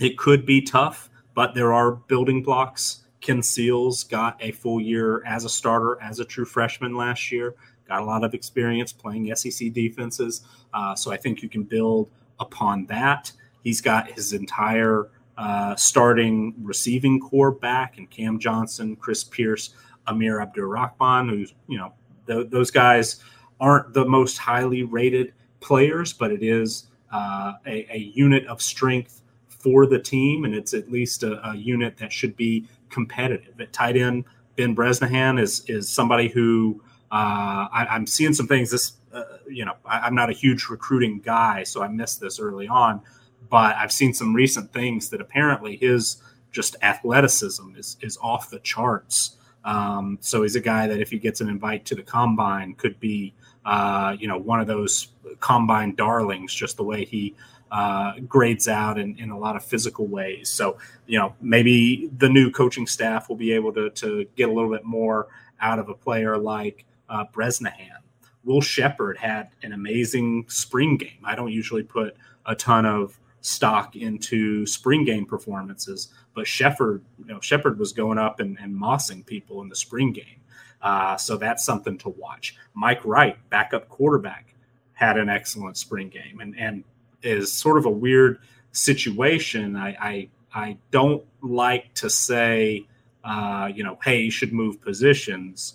it 0.00 0.16
could 0.16 0.46
be 0.46 0.62
tough, 0.62 1.10
but 1.34 1.54
there 1.54 1.72
are 1.72 1.92
building 1.92 2.42
blocks. 2.42 3.04
Ken 3.20 3.42
Seals 3.42 4.04
got 4.04 4.38
a 4.40 4.50
full 4.50 4.80
year 4.80 5.22
as 5.26 5.44
a 5.44 5.48
starter 5.48 6.00
as 6.00 6.20
a 6.20 6.24
true 6.24 6.46
freshman 6.46 6.96
last 6.96 7.30
year 7.30 7.54
got 7.90 8.02
a 8.02 8.04
lot 8.04 8.22
of 8.22 8.34
experience 8.34 8.92
playing 8.92 9.34
SEC 9.34 9.72
defenses. 9.72 10.42
Uh, 10.72 10.94
so 10.94 11.10
I 11.10 11.16
think 11.16 11.42
you 11.42 11.48
can 11.48 11.64
build 11.64 12.08
upon 12.38 12.86
that. 12.86 13.32
He's 13.64 13.80
got 13.80 14.10
his 14.10 14.32
entire 14.32 15.10
uh, 15.36 15.74
starting 15.74 16.54
receiving 16.62 17.20
corps 17.20 17.50
back, 17.50 17.98
and 17.98 18.08
Cam 18.08 18.38
Johnson, 18.38 18.94
Chris 18.94 19.24
Pierce, 19.24 19.74
Amir 20.06 20.40
Abdur-Rahman, 20.40 21.28
who's 21.28 21.54
you 21.66 21.78
know 21.78 21.92
th- 22.26 22.48
those 22.50 22.70
guys 22.70 23.22
aren't 23.60 23.92
the 23.92 24.04
most 24.04 24.38
highly 24.38 24.84
rated 24.84 25.32
players, 25.60 26.12
but 26.12 26.30
it 26.30 26.42
is 26.42 26.86
uh, 27.12 27.54
a, 27.66 27.86
a, 27.92 27.98
unit 28.14 28.46
of 28.46 28.62
strength 28.62 29.22
for 29.48 29.84
the 29.84 29.98
team, 29.98 30.44
and 30.44 30.54
it's 30.54 30.72
at 30.72 30.90
least 30.90 31.22
a, 31.22 31.50
a 31.50 31.56
unit 31.56 31.96
that 31.98 32.12
should 32.12 32.36
be 32.36 32.66
competitive. 32.88 33.60
At 33.60 33.72
tight 33.72 33.96
end, 33.96 34.24
Ben 34.56 34.74
Bresnahan 34.74 35.38
is 35.38 35.64
is 35.66 35.88
somebody 35.88 36.28
who 36.28 36.82
uh, 37.10 37.66
I, 37.72 37.96
am 37.96 38.06
seeing 38.06 38.32
some 38.32 38.46
things. 38.46 38.70
This, 38.70 38.92
uh, 39.12 39.24
you 39.48 39.64
know, 39.64 39.74
I, 39.84 40.06
am 40.06 40.14
not 40.14 40.30
a 40.30 40.32
huge 40.32 40.68
recruiting 40.68 41.20
guy, 41.20 41.64
so 41.64 41.82
I 41.82 41.88
missed 41.88 42.20
this 42.20 42.38
early 42.38 42.68
on. 42.68 43.00
But 43.48 43.74
I've 43.76 43.90
seen 43.90 44.14
some 44.14 44.32
recent 44.32 44.72
things 44.72 45.08
that 45.10 45.20
apparently 45.20 45.76
his 45.76 46.22
just 46.52 46.76
athleticism 46.82 47.74
is 47.76 47.96
is 48.00 48.16
off 48.22 48.50
the 48.50 48.60
charts. 48.60 49.36
Um, 49.64 50.18
so 50.20 50.42
he's 50.42 50.56
a 50.56 50.60
guy 50.60 50.86
that 50.86 51.00
if 51.00 51.10
he 51.10 51.18
gets 51.18 51.40
an 51.40 51.48
invite 51.48 51.84
to 51.86 51.94
the 51.94 52.02
combine, 52.02 52.74
could 52.74 52.98
be, 53.00 53.34
uh, 53.64 54.16
you 54.18 54.28
know, 54.28 54.38
one 54.38 54.60
of 54.60 54.68
those 54.68 55.08
combine 55.40 55.96
darlings. 55.96 56.54
Just 56.54 56.76
the 56.76 56.84
way 56.84 57.04
he 57.04 57.34
uh, 57.72 58.14
grades 58.28 58.68
out 58.68 58.98
in, 58.98 59.16
in 59.18 59.30
a 59.30 59.38
lot 59.38 59.56
of 59.56 59.64
physical 59.64 60.06
ways. 60.06 60.48
So, 60.48 60.78
you 61.06 61.18
know, 61.18 61.34
maybe 61.40 62.10
the 62.18 62.28
new 62.28 62.50
coaching 62.50 62.86
staff 62.86 63.28
will 63.28 63.36
be 63.36 63.52
able 63.52 63.72
to, 63.74 63.90
to 63.90 64.26
get 64.36 64.48
a 64.48 64.52
little 64.52 64.70
bit 64.70 64.84
more 64.84 65.28
out 65.60 65.78
of 65.78 65.88
a 65.88 65.94
player 65.94 66.36
like 66.36 66.84
uh, 67.10 67.24
Bresnahan. 67.32 67.98
Will 68.44 68.60
Sheppard 68.62 69.18
had 69.18 69.50
an 69.62 69.72
amazing 69.72 70.46
spring 70.48 70.96
game. 70.96 71.20
I 71.24 71.34
don't 71.34 71.52
usually 71.52 71.82
put 71.82 72.16
a 72.46 72.54
ton 72.54 72.86
of 72.86 73.18
stock 73.42 73.96
into 73.96 74.66
spring 74.66 75.04
game 75.04 75.26
performances, 75.26 76.08
but 76.34 76.46
Sheppard, 76.46 77.02
you 77.18 77.26
know, 77.26 77.40
Sheppard 77.40 77.78
was 77.78 77.92
going 77.92 78.18
up 78.18 78.40
and, 78.40 78.58
and 78.60 78.74
mossing 78.74 79.24
people 79.24 79.60
in 79.62 79.68
the 79.68 79.76
spring 79.76 80.12
game. 80.12 80.40
Uh, 80.80 81.16
so 81.16 81.36
that's 81.36 81.62
something 81.64 81.98
to 81.98 82.08
watch. 82.08 82.56
Mike 82.72 83.04
Wright, 83.04 83.36
backup 83.50 83.88
quarterback, 83.88 84.54
had 84.94 85.18
an 85.18 85.28
excellent 85.28 85.76
spring 85.76 86.08
game 86.08 86.40
and, 86.40 86.58
and 86.58 86.84
is 87.22 87.52
sort 87.52 87.76
of 87.76 87.84
a 87.84 87.90
weird 87.90 88.38
situation. 88.72 89.76
I, 89.76 89.96
I, 90.00 90.28
I 90.54 90.76
don't 90.90 91.24
like 91.42 91.92
to 91.94 92.08
say 92.08 92.86
uh, 93.24 93.70
you 93.74 93.84
know, 93.84 93.98
hey, 94.02 94.24
he 94.24 94.30
should 94.30 94.52
move 94.52 94.80
positions. 94.80 95.74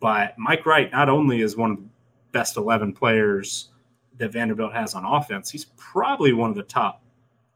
But 0.00 0.38
Mike 0.38 0.66
Wright 0.66 0.90
not 0.92 1.08
only 1.08 1.40
is 1.40 1.56
one 1.56 1.70
of 1.70 1.76
the 1.78 1.84
best 2.32 2.56
11 2.56 2.92
players 2.92 3.68
that 4.18 4.32
Vanderbilt 4.32 4.72
has 4.72 4.94
on 4.94 5.04
offense, 5.04 5.50
he's 5.50 5.66
probably 5.76 6.32
one 6.32 6.50
of 6.50 6.56
the 6.56 6.62
top 6.62 7.02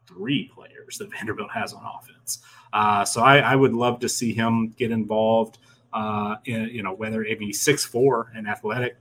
three 0.07 0.49
players 0.53 0.97
that 0.97 1.11
Vanderbilt 1.17 1.51
has 1.51 1.73
on 1.73 1.83
offense. 1.83 2.39
Uh, 2.73 3.03
so 3.03 3.21
I, 3.21 3.39
I, 3.39 3.55
would 3.55 3.73
love 3.73 3.99
to 3.99 4.07
see 4.07 4.33
him 4.33 4.69
get 4.77 4.91
involved. 4.91 5.57
Uh, 5.91 6.37
in, 6.45 6.69
you 6.69 6.81
know, 6.81 6.93
whether 6.93 7.21
it 7.21 7.37
be 7.37 7.51
six 7.51 7.83
four, 7.83 8.31
an 8.33 8.47
athletic 8.47 8.95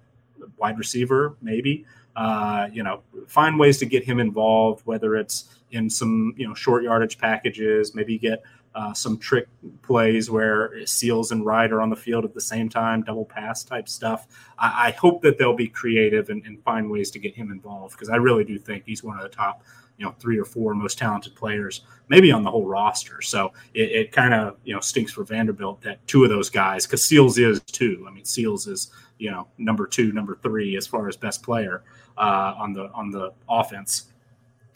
wide 0.56 0.76
receiver, 0.76 1.36
maybe. 1.40 1.84
Uh, 2.16 2.68
you 2.72 2.82
know, 2.82 3.02
find 3.28 3.58
ways 3.58 3.78
to 3.78 3.86
get 3.86 4.02
him 4.02 4.18
involved, 4.18 4.84
whether 4.86 5.14
it's 5.14 5.48
in 5.70 5.88
some 5.88 6.34
you 6.36 6.48
know 6.48 6.54
short 6.54 6.82
yardage 6.82 7.18
packages, 7.18 7.94
maybe 7.94 8.18
get 8.18 8.42
uh, 8.74 8.94
some 8.94 9.18
trick 9.18 9.48
plays 9.82 10.30
where 10.30 10.86
Seals 10.86 11.32
and 11.32 11.44
Wright 11.44 11.70
are 11.72 11.80
on 11.80 11.90
the 11.90 11.96
field 11.96 12.24
at 12.24 12.34
the 12.34 12.40
same 12.40 12.68
time, 12.68 13.02
double 13.02 13.24
pass 13.24 13.64
type 13.64 13.88
stuff. 13.88 14.28
I, 14.58 14.88
I 14.88 14.90
hope 14.92 15.22
that 15.22 15.38
they'll 15.38 15.56
be 15.56 15.66
creative 15.68 16.30
and, 16.30 16.44
and, 16.46 16.62
find 16.62 16.90
ways 16.90 17.10
to 17.12 17.18
get 17.18 17.34
him 17.34 17.50
involved 17.50 17.94
because 17.96 18.10
I 18.10 18.16
really 18.16 18.44
do 18.44 18.58
think 18.58 18.84
he's 18.86 19.02
one 19.02 19.16
of 19.16 19.22
the 19.22 19.28
top, 19.28 19.64
you 19.98 20.04
know, 20.04 20.14
three 20.20 20.38
or 20.38 20.44
four 20.44 20.74
most 20.74 20.98
talented 20.98 21.34
players, 21.34 21.80
maybe 22.08 22.30
on 22.30 22.44
the 22.44 22.50
whole 22.50 22.66
roster. 22.66 23.20
So 23.22 23.52
it, 23.74 23.90
it 23.90 24.12
kind 24.12 24.34
of 24.34 24.58
you 24.62 24.74
know 24.74 24.80
stinks 24.80 25.12
for 25.12 25.24
Vanderbilt 25.24 25.80
that 25.82 26.06
two 26.06 26.22
of 26.22 26.30
those 26.30 26.50
guys, 26.50 26.86
because 26.86 27.02
Seals 27.02 27.38
is 27.38 27.60
too. 27.60 28.04
I 28.06 28.12
mean, 28.12 28.24
Seals 28.24 28.68
is 28.68 28.92
you 29.18 29.30
know 29.30 29.48
number 29.58 29.86
two, 29.86 30.12
number 30.12 30.38
three 30.42 30.76
as 30.76 30.86
far 30.86 31.08
as 31.08 31.16
best 31.16 31.42
player 31.42 31.82
uh, 32.18 32.54
on 32.56 32.72
the 32.72 32.90
on 32.92 33.10
the 33.10 33.32
offense. 33.48 34.09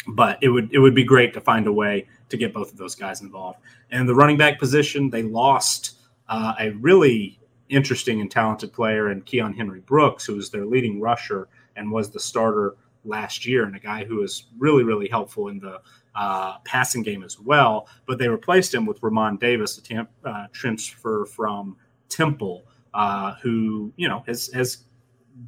But 0.06 0.38
it 0.42 0.48
would 0.48 0.72
it 0.72 0.78
would 0.78 0.94
be 0.94 1.04
great 1.04 1.32
to 1.34 1.40
find 1.40 1.66
a 1.66 1.72
way 1.72 2.06
to 2.28 2.36
get 2.36 2.52
both 2.52 2.72
of 2.72 2.78
those 2.78 2.94
guys 2.94 3.22
involved. 3.22 3.58
And 3.90 4.08
the 4.08 4.14
running 4.14 4.36
back 4.36 4.58
position, 4.58 5.10
they 5.10 5.22
lost 5.22 5.98
uh, 6.28 6.54
a 6.58 6.70
really 6.70 7.38
interesting 7.68 8.20
and 8.20 8.30
talented 8.30 8.72
player 8.72 9.10
in 9.10 9.22
Keyon 9.22 9.56
Henry-Brooks, 9.56 10.26
who 10.26 10.36
was 10.36 10.50
their 10.50 10.66
leading 10.66 11.00
rusher 11.00 11.48
and 11.76 11.90
was 11.90 12.10
the 12.10 12.20
starter 12.20 12.76
last 13.04 13.46
year, 13.46 13.64
and 13.64 13.76
a 13.76 13.80
guy 13.80 14.04
who 14.04 14.16
was 14.16 14.44
really, 14.58 14.84
really 14.84 15.08
helpful 15.08 15.48
in 15.48 15.58
the 15.58 15.80
uh, 16.14 16.58
passing 16.64 17.02
game 17.02 17.22
as 17.22 17.38
well. 17.40 17.88
But 18.06 18.18
they 18.18 18.28
replaced 18.28 18.72
him 18.72 18.86
with 18.86 19.00
Re'Mahn 19.00 19.38
Davis, 19.38 19.78
a 19.78 19.82
temp, 19.82 20.10
uh, 20.24 20.46
transfer 20.52 21.26
from 21.26 21.76
Temple, 22.08 22.64
uh, 22.92 23.34
who 23.42 23.92
you 23.96 24.08
know 24.08 24.22
has 24.26 24.48
has 24.52 24.84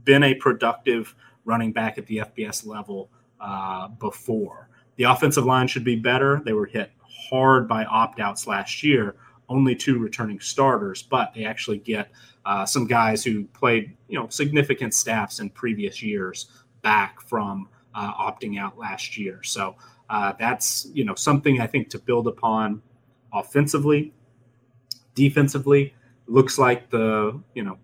been 0.05 0.23
a 0.23 0.35
productive 0.35 1.15
running 1.45 1.73
back 1.73 1.97
at 1.97 2.07
the 2.07 2.19
FBS 2.19 2.67
level 2.67 3.09
uh, 3.47 3.89
before. 3.89 4.69
The 4.97 5.05
offensive 5.05 5.45
line 5.45 5.69
should 5.69 5.85
be 5.85 5.97
better. 5.97 6.43
They 6.45 6.53
were 6.53 6.67
hit 6.67 6.91
hard 7.31 7.69
by 7.69 7.85
opt 7.85 8.19
outs 8.19 8.47
last 8.47 8.83
year, 8.83 9.15
only 9.49 9.77
two 9.77 9.99
returning 9.99 10.41
starters, 10.41 11.03
but 11.03 11.33
they 11.33 11.45
actually 11.45 11.79
get 11.79 12.11
uh, 12.45 12.67
some 12.67 12.87
guys 12.87 13.25
who 13.25 13.45
played 13.47 13.97
you 14.09 14.19
know 14.19 14.29
significant 14.29 14.95
staffs 14.95 15.39
in 15.39 15.51
previous 15.51 16.03
years 16.03 16.65
back 16.83 17.21
from 17.21 17.69
uh, 17.95 18.13
opting 18.15 18.59
out 18.59 18.77
last 18.79 19.17
year. 19.17 19.43
So 19.45 19.77
uh, 20.11 20.33
that's 20.39 20.89
you 20.93 21.05
know 21.05 21.15
something 21.15 21.61
I 21.61 21.69
think 21.69 21.89
to 21.91 21.99
build 21.99 22.27
upon 22.27 22.83
offensively, 23.33 24.13
defensively. 25.15 25.95
Looks 26.27 26.59
like 26.59 26.91
the 26.91 27.41
you 27.55 27.63
know 27.63 27.79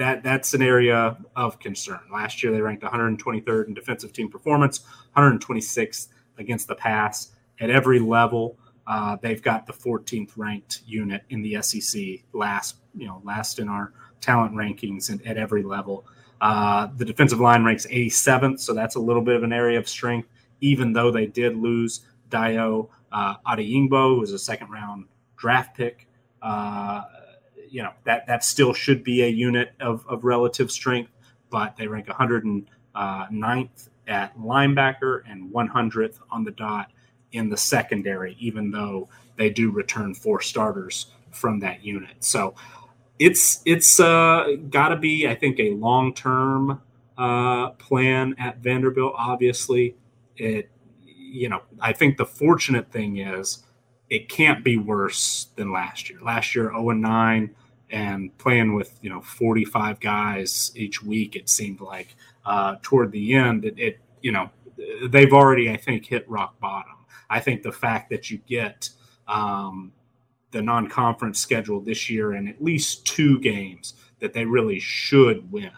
that 0.00 0.22
that's 0.22 0.54
an 0.54 0.62
area 0.62 1.18
of 1.36 1.58
concern. 1.60 2.00
Last 2.10 2.42
year 2.42 2.50
they 2.52 2.62
ranked 2.62 2.82
123rd 2.82 3.68
in 3.68 3.74
defensive 3.74 4.14
team 4.14 4.30
performance, 4.30 4.80
126th 5.14 6.08
against 6.38 6.68
the 6.68 6.74
pass 6.74 7.32
at 7.60 7.68
every 7.68 7.98
level. 7.98 8.58
Uh, 8.86 9.18
they've 9.20 9.42
got 9.42 9.66
the 9.66 9.74
14th 9.74 10.32
ranked 10.38 10.80
unit 10.86 11.22
in 11.28 11.42
the 11.42 11.60
SEC, 11.60 12.02
last 12.32 12.76
you 12.94 13.06
know 13.06 13.20
last 13.24 13.58
in 13.58 13.68
our 13.68 13.92
talent 14.22 14.54
rankings 14.54 15.10
and 15.10 15.24
at 15.26 15.36
every 15.36 15.62
level. 15.62 16.06
Uh, 16.40 16.88
the 16.96 17.04
defensive 17.04 17.38
line 17.38 17.62
ranks 17.62 17.86
87th, 17.86 18.58
so 18.60 18.72
that's 18.72 18.94
a 18.94 19.00
little 19.00 19.20
bit 19.20 19.36
of 19.36 19.42
an 19.42 19.52
area 19.52 19.78
of 19.78 19.86
strength. 19.86 20.28
Even 20.62 20.94
though 20.94 21.10
they 21.10 21.26
did 21.26 21.58
lose 21.58 22.00
Dayo 22.30 22.88
uh, 23.12 23.34
who 23.44 24.20
was 24.20 24.32
a 24.32 24.38
second 24.38 24.70
round 24.70 25.04
draft 25.36 25.76
pick. 25.76 26.06
Uh, 26.40 27.02
you 27.70 27.82
know 27.82 27.92
that 28.04 28.26
that 28.26 28.44
still 28.44 28.72
should 28.72 29.04
be 29.04 29.22
a 29.22 29.28
unit 29.28 29.72
of, 29.80 30.04
of 30.08 30.24
relative 30.24 30.70
strength, 30.70 31.10
but 31.50 31.76
they 31.76 31.86
rank 31.86 32.06
109th 32.06 33.88
at 34.08 34.36
linebacker 34.38 35.22
and 35.28 35.52
100th 35.52 36.18
on 36.30 36.44
the 36.44 36.50
dot 36.50 36.90
in 37.32 37.48
the 37.48 37.56
secondary, 37.56 38.36
even 38.40 38.70
though 38.70 39.08
they 39.36 39.50
do 39.50 39.70
return 39.70 40.14
four 40.14 40.40
starters 40.40 41.06
from 41.30 41.60
that 41.60 41.84
unit. 41.84 42.16
So 42.20 42.54
it's 43.18 43.62
it's 43.64 44.00
uh, 44.00 44.56
got 44.68 44.88
to 44.88 44.96
be, 44.96 45.28
I 45.28 45.34
think, 45.34 45.60
a 45.60 45.70
long 45.72 46.14
term 46.14 46.82
uh, 47.16 47.70
plan 47.70 48.34
at 48.38 48.58
Vanderbilt. 48.58 49.14
Obviously, 49.16 49.94
it 50.36 50.70
you 51.06 51.48
know 51.48 51.62
I 51.80 51.92
think 51.92 52.16
the 52.16 52.26
fortunate 52.26 52.90
thing 52.90 53.18
is 53.18 53.62
it 54.08 54.28
can't 54.28 54.64
be 54.64 54.76
worse 54.76 55.46
than 55.54 55.72
last 55.72 56.10
year. 56.10 56.18
Last 56.20 56.54
year, 56.54 56.70
0 56.70 56.90
and 56.90 57.00
9 57.00 57.54
and 57.90 58.36
playing 58.38 58.74
with 58.74 58.98
you 59.02 59.10
know 59.10 59.20
45 59.20 60.00
guys 60.00 60.72
each 60.74 61.02
week 61.02 61.36
it 61.36 61.48
seemed 61.48 61.80
like 61.80 62.14
uh, 62.44 62.76
toward 62.82 63.12
the 63.12 63.34
end 63.34 63.64
it, 63.64 63.78
it, 63.78 64.00
you 64.22 64.32
know 64.32 64.50
they've 65.08 65.32
already 65.32 65.70
i 65.70 65.76
think 65.76 66.06
hit 66.06 66.28
rock 66.28 66.58
bottom. 66.60 66.92
I 67.30 67.38
think 67.38 67.62
the 67.62 67.72
fact 67.72 68.10
that 68.10 68.30
you 68.30 68.38
get 68.38 68.90
um, 69.28 69.92
the 70.50 70.60
non-conference 70.60 71.38
schedule 71.38 71.80
this 71.80 72.10
year 72.10 72.32
and 72.32 72.48
at 72.48 72.60
least 72.60 73.06
two 73.06 73.38
games 73.38 73.94
that 74.18 74.32
they 74.32 74.44
really 74.44 74.80
should 74.80 75.50
win 75.52 75.70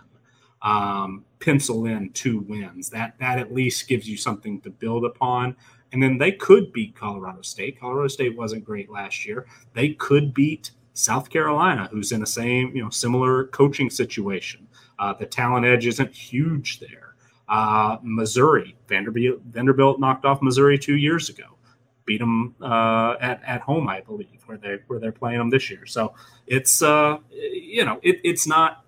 um, 0.63 1.25
pencil 1.41 1.87
in 1.87 2.11
two 2.11 2.41
wins 2.41 2.89
that 2.91 3.19
that 3.19 3.39
at 3.39 3.53
least 3.53 3.89
gives 3.89 4.09
you 4.09 4.17
something 4.17 4.61
to 4.63 4.71
build 4.71 5.05
upon. 5.05 5.57
And 5.93 6.03
then 6.03 6.17
they 6.17 6.33
could 6.33 6.73
beat 6.73 6.97
colorado 6.97 7.43
state. 7.43 7.79
Colorado 7.79 8.09
state 8.09 8.35
wasn't 8.35 8.65
great 8.65 8.91
last 8.91 9.27
year. 9.27 9.47
They 9.75 9.91
could 9.91 10.33
beat 10.33 10.71
South 10.95 11.31
Carolina, 11.31 11.89
who's 11.91 12.13
in 12.13 12.21
the 12.21 12.27
same, 12.27 12.75
you 12.77 12.83
know, 12.83 12.91
similar 12.91 13.45
coaching 13.47 13.91
situation. 13.91 14.67
Uh, 14.99 15.13
the 15.15 15.27
talent 15.27 15.67
edge 15.67 15.87
isn't 15.87 16.13
huge 16.13 16.81
there. 16.81 17.15
Uh, 17.49 17.99
Missouri, 18.03 18.77
Vanderbilt, 18.89 19.41
Vanderbilt 19.43 20.01
knocked 20.01 20.25
off 20.25 20.41
Missouri 20.43 20.79
two 20.79 20.97
years 20.97 21.29
ago, 21.29 21.57
beat 22.05 22.19
them 22.19 22.55
uh, 22.63 23.17
at 23.21 23.43
at 23.45 23.61
home, 23.63 23.89
I 23.89 24.01
believe, 24.01 24.43
where 24.47 24.57
they 24.57 24.79
where 24.87 24.99
they're 24.99 25.13
playing 25.13 25.39
them 25.39 25.51
this 25.51 25.71
year. 25.71 25.85
So 25.87 26.15
it's 26.47 26.83
uh, 26.83 27.19
you 27.31 27.85
know, 27.85 27.99
it, 28.03 28.21
it's 28.23 28.47
not 28.47 28.85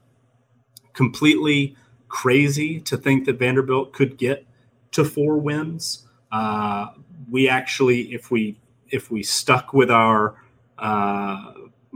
completely 0.93 1.77
crazy 2.09 2.81
to 2.81 2.97
think 2.97 3.25
that 3.25 3.39
Vanderbilt 3.39 3.93
could 3.93 4.17
get 4.17 4.47
to 4.93 5.05
four 5.05 5.39
wins. 5.39 6.07
Uh, 6.31 6.89
we 7.31 7.49
actually, 7.49 8.15
if 8.15 8.31
we 8.31 8.61
if 8.89 9.11
we 9.11 9.23
stuck 9.23 9.73
with 9.73 9.91
our 9.91 10.37
uh, 10.79 11.53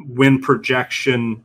win 0.07 0.41
projection, 0.41 1.45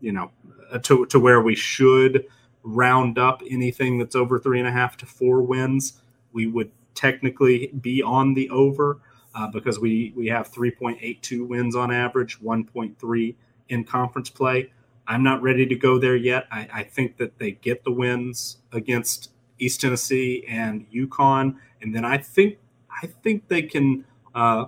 you 0.00 0.12
know, 0.12 0.30
uh, 0.72 0.78
to, 0.78 1.06
to 1.06 1.18
where 1.18 1.40
we 1.40 1.54
should 1.54 2.26
round 2.62 3.18
up 3.18 3.42
anything 3.48 3.98
that's 3.98 4.16
over 4.16 4.38
three 4.38 4.58
and 4.58 4.68
a 4.68 4.72
half 4.72 4.96
to 4.98 5.06
four 5.06 5.42
wins, 5.42 6.00
we 6.32 6.46
would 6.46 6.70
technically 6.94 7.68
be 7.80 8.02
on 8.02 8.34
the 8.34 8.48
over 8.50 9.00
uh, 9.34 9.46
because 9.48 9.78
we, 9.78 10.12
we 10.16 10.26
have 10.26 10.50
3.82 10.50 11.46
wins 11.46 11.76
on 11.76 11.92
average, 11.92 12.40
1.3 12.40 13.34
in 13.68 13.84
conference 13.84 14.30
play. 14.30 14.72
I'm 15.06 15.22
not 15.22 15.42
ready 15.42 15.66
to 15.66 15.76
go 15.76 15.98
there 15.98 16.16
yet. 16.16 16.46
I, 16.50 16.68
I 16.72 16.82
think 16.82 17.18
that 17.18 17.38
they 17.38 17.52
get 17.52 17.84
the 17.84 17.92
wins 17.92 18.58
against 18.72 19.30
East 19.58 19.80
Tennessee 19.80 20.44
and 20.48 20.90
UConn, 20.90 21.56
and 21.80 21.94
then 21.94 22.04
I 22.04 22.18
think 22.18 22.58
I 23.02 23.06
think 23.06 23.48
they 23.48 23.62
can 23.62 24.04
uh, 24.34 24.66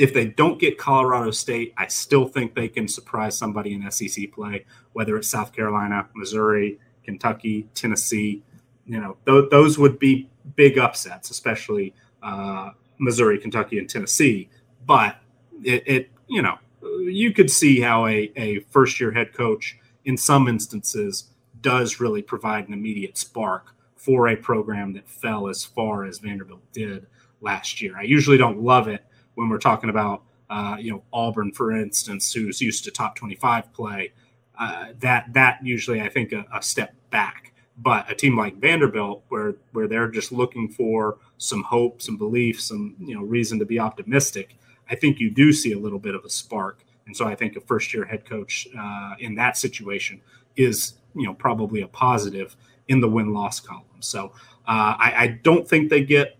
if 0.00 0.14
they 0.14 0.24
don't 0.24 0.58
get 0.58 0.78
Colorado 0.78 1.30
State, 1.30 1.74
I 1.76 1.86
still 1.88 2.26
think 2.26 2.54
they 2.54 2.68
can 2.68 2.88
surprise 2.88 3.36
somebody 3.36 3.74
in 3.74 3.90
SEC 3.90 4.32
play, 4.32 4.64
whether 4.94 5.14
it's 5.18 5.28
South 5.28 5.52
Carolina, 5.52 6.08
Missouri, 6.14 6.78
Kentucky, 7.04 7.68
Tennessee. 7.74 8.42
You 8.86 8.98
know, 8.98 9.18
th- 9.26 9.50
those 9.50 9.78
would 9.78 9.98
be 9.98 10.30
big 10.56 10.78
upsets, 10.78 11.28
especially 11.28 11.94
uh, 12.22 12.70
Missouri, 12.98 13.38
Kentucky, 13.38 13.78
and 13.78 13.90
Tennessee. 13.90 14.48
But 14.86 15.16
it, 15.62 15.82
it, 15.86 16.10
you 16.28 16.40
know, 16.40 16.56
you 17.02 17.34
could 17.34 17.50
see 17.50 17.78
how 17.80 18.06
a, 18.06 18.32
a 18.36 18.60
first 18.70 19.00
year 19.00 19.12
head 19.12 19.34
coach 19.34 19.78
in 20.06 20.16
some 20.16 20.48
instances 20.48 21.28
does 21.60 22.00
really 22.00 22.22
provide 22.22 22.66
an 22.68 22.72
immediate 22.72 23.18
spark 23.18 23.74
for 23.96 24.28
a 24.28 24.36
program 24.36 24.94
that 24.94 25.06
fell 25.06 25.46
as 25.46 25.62
far 25.62 26.06
as 26.06 26.20
Vanderbilt 26.20 26.62
did 26.72 27.06
last 27.42 27.82
year. 27.82 27.98
I 27.98 28.04
usually 28.04 28.38
don't 28.38 28.62
love 28.62 28.88
it 28.88 29.04
when 29.40 29.48
we're 29.48 29.58
talking 29.58 29.88
about 29.88 30.22
uh, 30.50 30.76
you 30.78 30.92
know 30.92 31.02
Auburn, 31.14 31.50
for 31.50 31.72
instance, 31.72 32.30
who's 32.30 32.60
used 32.60 32.84
to 32.84 32.90
top 32.90 33.16
25 33.16 33.72
play. 33.72 34.12
Uh, 34.58 34.88
that 34.98 35.32
that 35.32 35.58
usually 35.62 36.02
I 36.02 36.10
think 36.10 36.32
a, 36.32 36.44
a, 36.54 36.62
step 36.62 36.94
back. 37.10 37.54
But 37.78 38.10
a 38.10 38.14
team 38.14 38.36
like 38.36 38.58
Vanderbilt, 38.58 39.24
where 39.30 39.54
where 39.72 39.88
they're 39.88 40.10
just 40.10 40.30
looking 40.30 40.68
for 40.68 41.16
some 41.38 41.62
hope, 41.62 42.02
some 42.02 42.18
belief, 42.18 42.60
some 42.60 42.96
you 43.00 43.14
know 43.14 43.22
reason 43.22 43.58
to 43.60 43.64
be 43.64 43.78
optimistic, 43.78 44.58
I 44.90 44.94
think 44.94 45.18
you 45.18 45.30
do 45.30 45.54
see 45.54 45.72
a 45.72 45.78
little 45.78 45.98
bit 45.98 46.14
of 46.14 46.22
a 46.26 46.30
spark. 46.30 46.84
And 47.06 47.16
so 47.16 47.24
I 47.24 47.34
think 47.34 47.56
a 47.56 47.60
first 47.60 47.94
year 47.94 48.04
head 48.04 48.26
coach 48.26 48.68
uh, 48.78 49.14
in 49.18 49.34
that 49.36 49.56
situation 49.56 50.20
is, 50.56 50.94
you 51.14 51.24
know, 51.24 51.32
probably 51.32 51.80
a 51.80 51.88
positive 51.88 52.56
in 52.88 53.00
the 53.00 53.08
win 53.08 53.32
loss 53.32 53.58
column. 53.58 53.84
So 54.00 54.32
uh, 54.68 54.94
I, 54.98 55.14
I 55.16 55.26
don't 55.42 55.66
think 55.66 55.88
they 55.88 56.04
get 56.04 56.36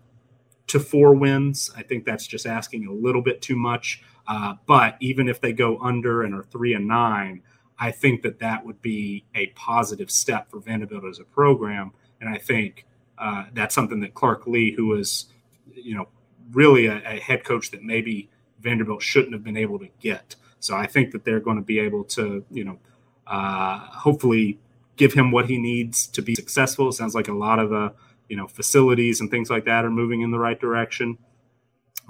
to 0.71 0.79
four 0.79 1.13
wins. 1.13 1.69
I 1.75 1.83
think 1.83 2.05
that's 2.05 2.25
just 2.25 2.45
asking 2.45 2.87
a 2.87 2.93
little 2.93 3.21
bit 3.21 3.41
too 3.41 3.57
much. 3.57 4.01
Uh, 4.25 4.55
but 4.65 4.95
even 5.01 5.27
if 5.27 5.41
they 5.41 5.51
go 5.51 5.77
under 5.79 6.23
and 6.23 6.33
are 6.33 6.43
three 6.43 6.73
and 6.73 6.87
nine, 6.87 7.41
I 7.77 7.91
think 7.91 8.21
that 8.21 8.39
that 8.39 8.65
would 8.65 8.81
be 8.81 9.25
a 9.35 9.47
positive 9.47 10.09
step 10.09 10.49
for 10.49 10.61
Vanderbilt 10.61 11.03
as 11.03 11.19
a 11.19 11.25
program. 11.25 11.91
And 12.21 12.29
I 12.29 12.37
think 12.37 12.85
uh, 13.17 13.45
that's 13.53 13.75
something 13.75 13.99
that 13.99 14.13
Clark 14.13 14.47
Lea, 14.47 14.71
who 14.71 14.93
is, 14.93 15.25
you 15.73 15.93
know, 15.93 16.07
really 16.53 16.85
a, 16.85 17.01
a, 17.05 17.19
head 17.19 17.43
coach 17.43 17.71
that 17.71 17.83
maybe 17.83 18.29
Vanderbilt 18.61 19.01
shouldn't 19.01 19.33
have 19.33 19.43
been 19.43 19.57
able 19.57 19.77
to 19.79 19.89
get. 19.99 20.35
So 20.59 20.77
I 20.77 20.87
think 20.87 21.11
that 21.11 21.25
they're 21.25 21.39
going 21.41 21.57
to 21.57 21.63
be 21.63 21.79
able 21.79 22.05
to, 22.05 22.45
you 22.49 22.63
know, 22.63 22.79
uh, 23.27 23.79
hopefully 23.79 24.59
give 24.95 25.13
him 25.13 25.31
what 25.31 25.49
he 25.49 25.57
needs 25.57 26.07
to 26.07 26.21
be 26.21 26.35
successful. 26.35 26.89
It 26.89 26.93
sounds 26.93 27.15
like 27.15 27.27
a 27.27 27.33
lot 27.33 27.59
of 27.59 27.71
the, 27.71 27.93
you 28.31 28.37
know, 28.37 28.47
facilities 28.47 29.19
and 29.19 29.29
things 29.29 29.49
like 29.49 29.65
that 29.65 29.83
are 29.83 29.91
moving 29.91 30.21
in 30.21 30.31
the 30.31 30.39
right 30.39 30.57
direction 30.57 31.17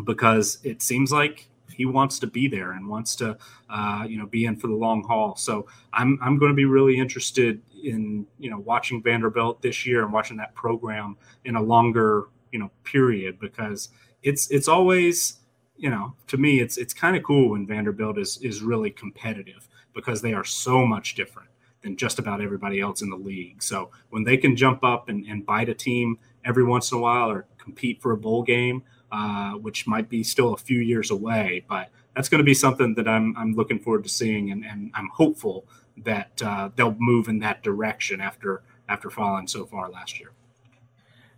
because 0.05 0.59
it 0.63 0.79
seems 0.83 1.11
like 1.11 1.49
he 1.73 1.83
wants 1.87 2.19
to 2.19 2.27
be 2.27 2.47
there 2.47 2.73
and 2.73 2.87
wants 2.87 3.15
to, 3.15 3.35
uh, 3.71 4.05
you 4.07 4.19
know, 4.19 4.27
be 4.27 4.45
in 4.45 4.55
for 4.55 4.67
the 4.67 4.75
long 4.75 5.03
haul. 5.03 5.35
So 5.35 5.65
I'm 5.91 6.19
I'm 6.21 6.37
going 6.37 6.51
to 6.51 6.55
be 6.55 6.65
really 6.65 6.99
interested 6.99 7.59
in 7.83 8.27
you 8.37 8.51
know 8.51 8.59
watching 8.59 9.01
Vanderbilt 9.01 9.63
this 9.63 9.83
year 9.83 10.03
and 10.03 10.13
watching 10.13 10.37
that 10.37 10.53
program 10.53 11.17
in 11.43 11.55
a 11.55 11.61
longer 11.61 12.27
you 12.51 12.59
know 12.59 12.69
period 12.83 13.39
because 13.39 13.89
it's 14.21 14.51
it's 14.51 14.67
always 14.67 15.39
you 15.75 15.89
know 15.89 16.13
to 16.27 16.37
me 16.37 16.59
it's 16.59 16.77
it's 16.77 16.93
kind 16.93 17.15
of 17.15 17.23
cool 17.23 17.49
when 17.49 17.65
Vanderbilt 17.65 18.19
is 18.19 18.37
is 18.43 18.61
really 18.61 18.91
competitive 18.91 19.67
because 19.95 20.21
they 20.21 20.33
are 20.33 20.43
so 20.43 20.85
much 20.85 21.15
different 21.15 21.49
than 21.81 21.97
just 21.97 22.19
about 22.19 22.41
everybody 22.41 22.79
else 22.79 23.01
in 23.01 23.09
the 23.09 23.15
league. 23.15 23.61
So 23.63 23.89
when 24.09 24.23
they 24.23 24.37
can 24.37 24.55
jump 24.55 24.83
up 24.83 25.09
and, 25.09 25.25
and 25.25 25.45
bite 25.45 25.69
a 25.69 25.73
team 25.73 26.19
every 26.45 26.63
once 26.63 26.91
in 26.91 26.97
a 26.97 27.01
while 27.01 27.29
or 27.29 27.45
compete 27.57 28.01
for 28.01 28.11
a 28.11 28.17
bowl 28.17 28.43
game, 28.43 28.83
uh, 29.11 29.53
which 29.53 29.87
might 29.87 30.09
be 30.09 30.23
still 30.23 30.53
a 30.53 30.57
few 30.57 30.79
years 30.79 31.11
away. 31.11 31.65
But 31.67 31.89
that's 32.15 32.29
going 32.29 32.39
to 32.39 32.45
be 32.45 32.53
something 32.53 32.95
that 32.95 33.07
I'm, 33.07 33.35
I'm 33.37 33.53
looking 33.53 33.79
forward 33.79 34.03
to 34.03 34.09
seeing, 34.09 34.51
and, 34.51 34.63
and 34.65 34.91
I'm 34.93 35.09
hopeful 35.13 35.65
that 35.97 36.41
uh, 36.43 36.69
they'll 36.75 36.95
move 36.97 37.27
in 37.27 37.39
that 37.39 37.63
direction 37.63 38.21
after 38.21 38.63
after 38.89 39.09
falling 39.09 39.47
so 39.47 39.65
far 39.65 39.89
last 39.89 40.19
year. 40.19 40.31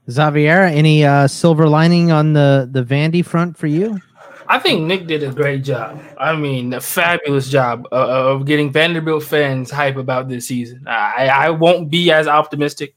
Xavier, 0.09 0.63
any 0.63 1.05
uh, 1.05 1.27
silver 1.27 1.67
lining 1.67 2.11
on 2.11 2.33
the 2.33 2.67
the 2.71 2.83
Vandy 2.83 3.25
front 3.25 3.57
for 3.57 3.67
you? 3.67 3.99
I 4.47 4.59
think 4.59 4.81
Nick 4.81 5.07
did 5.07 5.23
a 5.23 5.31
great 5.31 5.63
job. 5.63 6.01
I 6.19 6.35
mean, 6.35 6.73
a 6.73 6.81
fabulous 6.81 7.49
job 7.49 7.87
of 7.91 8.45
getting 8.45 8.71
Vanderbilt 8.71 9.23
fans 9.23 9.71
hype 9.71 9.97
about 9.97 10.29
this 10.29 10.47
season. 10.47 10.85
I, 10.87 11.27
I 11.27 11.49
won't 11.49 11.89
be 11.89 12.11
as 12.11 12.27
optimistic. 12.27 12.95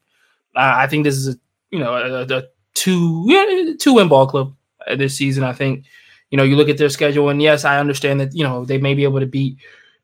Uh, 0.55 0.75
I 0.77 0.87
think 0.87 1.05
this 1.05 1.17
is 1.17 1.35
a 1.35 1.39
you 1.71 1.79
know 1.79 1.95
a, 1.95 2.23
a 2.23 2.43
two 2.75 3.77
two 3.79 3.95
win 3.95 4.09
ball 4.09 4.27
club 4.27 4.55
this 4.97 5.17
season. 5.17 5.45
I 5.45 5.53
think, 5.53 5.85
you 6.31 6.37
know, 6.39 6.45
you 6.45 6.57
look 6.57 6.69
at 6.69 6.79
their 6.79 6.89
schedule, 6.89 7.29
and 7.29 7.43
yes, 7.43 7.65
I 7.65 7.79
understand 7.79 8.21
that 8.21 8.35
you 8.35 8.45
know 8.45 8.65
they 8.65 8.79
may 8.79 8.95
be 8.95 9.05
able 9.05 9.21
to 9.21 9.27
beat 9.27 9.59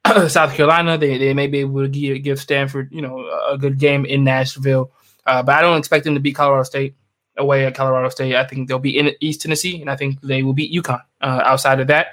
South 0.28 0.54
Carolina. 0.54 0.98
They 0.98 1.18
they 1.18 1.34
may 1.34 1.46
be 1.46 1.60
able 1.60 1.82
to 1.82 1.88
give, 1.88 2.22
give 2.22 2.40
Stanford, 2.40 2.88
you 2.92 3.02
know, 3.02 3.18
a 3.48 3.56
good 3.58 3.78
game 3.78 4.04
in 4.04 4.24
Nashville, 4.24 4.90
uh, 5.26 5.42
but 5.42 5.54
I 5.54 5.62
don't 5.62 5.78
expect 5.78 6.04
them 6.04 6.14
to 6.14 6.20
beat 6.20 6.34
Colorado 6.34 6.64
State 6.64 6.94
away 7.36 7.66
at 7.66 7.74
Colorado 7.74 8.08
State. 8.08 8.34
I 8.34 8.46
think 8.46 8.68
they'll 8.68 8.78
be 8.78 8.98
in 8.98 9.12
East 9.20 9.42
Tennessee, 9.42 9.80
and 9.80 9.90
I 9.90 9.96
think 9.96 10.20
they 10.20 10.42
will 10.42 10.52
beat 10.52 10.72
UConn. 10.72 11.02
Uh, 11.20 11.42
outside 11.44 11.80
of 11.80 11.86
that, 11.88 12.08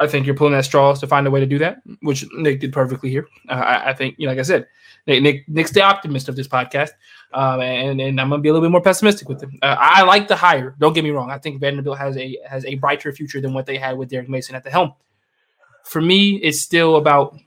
I 0.00 0.06
think 0.06 0.26
you're 0.26 0.36
pulling 0.36 0.54
at 0.54 0.64
straws 0.64 1.00
to 1.00 1.06
find 1.06 1.26
a 1.26 1.30
way 1.30 1.40
to 1.40 1.46
do 1.46 1.58
that, 1.58 1.78
which 2.02 2.24
Nick 2.34 2.60
did 2.60 2.72
perfectly 2.72 3.10
here. 3.10 3.26
Uh, 3.48 3.54
I, 3.54 3.90
I, 3.90 3.94
think, 3.94 4.14
you 4.18 4.26
know, 4.26 4.32
like 4.32 4.38
I 4.38 4.42
said, 4.42 4.66
Nick, 5.06 5.48
Nick's 5.48 5.72
the 5.72 5.82
optimist 5.82 6.28
of 6.28 6.36
this 6.36 6.46
podcast, 6.46 6.90
um, 7.32 7.60
and 7.60 8.00
and 8.00 8.20
I'm 8.20 8.28
gonna 8.28 8.42
be 8.42 8.50
a 8.50 8.52
little 8.52 8.66
bit 8.66 8.70
more 8.70 8.82
pessimistic 8.82 9.28
with 9.28 9.42
him. 9.42 9.58
Uh, 9.62 9.76
I 9.78 10.02
like 10.02 10.28
the 10.28 10.36
hire. 10.36 10.76
Don't 10.78 10.92
get 10.92 11.02
me 11.02 11.10
wrong. 11.10 11.30
I 11.30 11.38
think 11.38 11.60
Vanderbilt 11.60 11.96
has 11.96 12.16
a 12.18 12.38
has 12.46 12.64
a 12.66 12.74
brighter 12.74 13.10
future 13.12 13.40
than 13.40 13.54
what 13.54 13.64
they 13.64 13.78
had 13.78 13.96
with 13.96 14.10
Derek 14.10 14.28
Mason 14.28 14.54
at 14.54 14.64
the 14.64 14.70
helm. 14.70 14.92
For 15.84 16.02
me, 16.02 16.36
it's 16.42 16.60
still 16.60 16.96
about, 16.96 17.38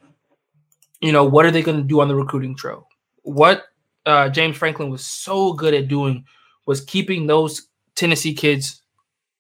you 1.02 1.12
know, 1.12 1.24
what 1.24 1.46
are 1.46 1.52
they 1.52 1.62
going 1.62 1.78
to 1.78 1.84
do 1.84 2.02
on 2.02 2.08
the 2.08 2.16
recruiting 2.16 2.56
trail? 2.56 2.88
What 3.22 3.66
uh, 4.08 4.30
James 4.30 4.58
Franklin 4.58 4.90
was 4.90 5.06
so 5.06 5.54
good 5.54 5.76
at 5.76 5.88
doing 5.88 6.26
was 6.72 6.80
keeping 6.80 7.28
those 7.28 7.68
Tennessee 7.96 8.34
kids 8.34 8.82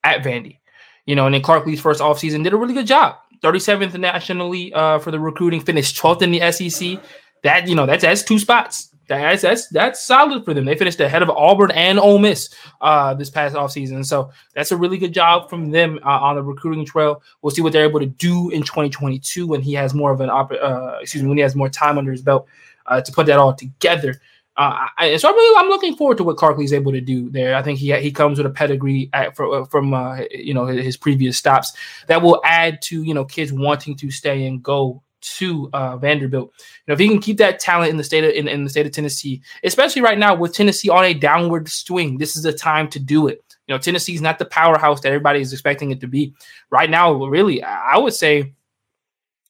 at 0.03 0.21
Vandy. 0.21 0.57
You 1.05 1.15
know, 1.15 1.27
and 1.27 1.33
then 1.33 1.41
Clark 1.41 1.65
Lea's 1.65 1.79
first 1.79 2.01
offseason 2.01 2.43
did 2.43 2.51
a 2.51 2.57
really 2.57 2.73
good 2.73 2.85
job. 2.85 3.15
37th 3.41 3.97
nationally 3.97 4.73
uh, 4.73 4.99
for 4.99 5.11
the 5.11 5.19
recruiting, 5.19 5.61
finished 5.61 5.95
12th 5.95 6.21
in 6.23 6.31
the 6.31 6.51
SEC 6.51 7.01
that 7.43 7.69
you 7.69 7.73
know 7.73 7.85
that's 7.85 8.03
that's 8.03 8.21
two 8.21 8.37
spots. 8.37 8.89
That's 9.07 9.41
that's 9.41 9.69
that's 9.69 10.05
solid 10.05 10.43
for 10.43 10.53
them. 10.53 10.65
They 10.65 10.75
finished 10.75 10.99
ahead 10.99 11.21
of 11.21 11.29
Auburn 11.29 11.71
and 11.71 11.97
Ole 11.97 12.19
Miss 12.19 12.53
uh, 12.81 13.13
this 13.13 13.29
past 13.29 13.55
offseason. 13.55 14.05
So 14.05 14.29
that's 14.53 14.73
a 14.73 14.77
really 14.77 14.97
good 14.97 15.13
job 15.13 15.49
from 15.49 15.71
them 15.71 15.97
uh, 16.05 16.09
on 16.09 16.35
the 16.35 16.43
recruiting 16.43 16.85
trail. 16.85 17.23
We'll 17.41 17.51
see 17.51 17.61
what 17.61 17.71
they're 17.71 17.87
able 17.87 18.01
to 18.01 18.05
do 18.05 18.49
in 18.49 18.61
2022 18.61 19.47
when 19.47 19.61
he 19.61 19.73
has 19.73 19.93
more 19.93 20.11
of 20.11 20.19
an 20.19 20.29
op- 20.29 20.51
uh, 20.51 20.97
excuse 20.99 21.23
me 21.23 21.29
when 21.29 21.37
he 21.37 21.43
has 21.43 21.55
more 21.55 21.69
time 21.69 21.97
under 21.97 22.11
his 22.11 22.21
belt 22.21 22.47
uh, 22.87 22.99
to 22.99 23.11
put 23.13 23.25
that 23.27 23.39
all 23.39 23.53
together. 23.53 24.19
Uh, 24.61 24.87
I, 24.95 25.17
so 25.17 25.27
I'm, 25.27 25.33
really, 25.33 25.59
I'm 25.59 25.69
looking 25.69 25.95
forward 25.95 26.17
to 26.17 26.23
what 26.23 26.37
Clark 26.37 26.59
Lea's 26.59 26.71
able 26.71 26.91
to 26.91 27.01
do 27.01 27.31
there. 27.31 27.55
I 27.55 27.63
think 27.63 27.79
he 27.79 27.91
he 27.99 28.11
comes 28.11 28.37
with 28.37 28.45
a 28.45 28.51
pedigree 28.51 29.09
at, 29.11 29.35
for, 29.35 29.61
uh, 29.61 29.65
from 29.65 29.91
uh, 29.91 30.19
you 30.29 30.53
know 30.53 30.67
his 30.67 30.97
previous 30.97 31.35
stops 31.35 31.73
that 32.05 32.21
will 32.21 32.39
add 32.45 32.79
to 32.83 33.01
you 33.01 33.15
know 33.15 33.25
kids 33.25 33.51
wanting 33.51 33.95
to 33.95 34.11
stay 34.11 34.45
and 34.45 34.61
go 34.61 35.01
to 35.21 35.67
uh, 35.73 35.97
Vanderbilt. 35.97 36.51
You 36.59 36.83
know, 36.87 36.93
if 36.93 36.99
he 36.99 37.07
can 37.07 37.17
keep 37.17 37.37
that 37.37 37.59
talent 37.59 37.89
in 37.89 37.97
the 37.97 38.03
state 38.03 38.23
of 38.23 38.33
in, 38.33 38.47
in 38.47 38.63
the 38.63 38.69
state 38.69 38.85
of 38.85 38.91
Tennessee, 38.91 39.41
especially 39.63 40.03
right 40.03 40.19
now 40.19 40.35
with 40.35 40.53
Tennessee 40.53 40.89
on 40.89 41.05
a 41.05 41.15
downward 41.15 41.67
swing, 41.67 42.19
this 42.19 42.35
is 42.35 42.43
the 42.43 42.53
time 42.53 42.87
to 42.89 42.99
do 42.99 43.27
it. 43.27 43.43
You 43.65 43.73
know, 43.73 43.79
Tennessee's 43.79 44.21
not 44.21 44.37
the 44.37 44.45
powerhouse 44.45 45.01
that 45.01 45.07
everybody 45.07 45.41
is 45.41 45.53
expecting 45.53 45.89
it 45.89 46.01
to 46.01 46.07
be. 46.07 46.35
Right 46.69 46.89
now, 46.89 47.13
really, 47.13 47.63
I 47.63 47.97
would 47.97 48.13
say 48.13 48.53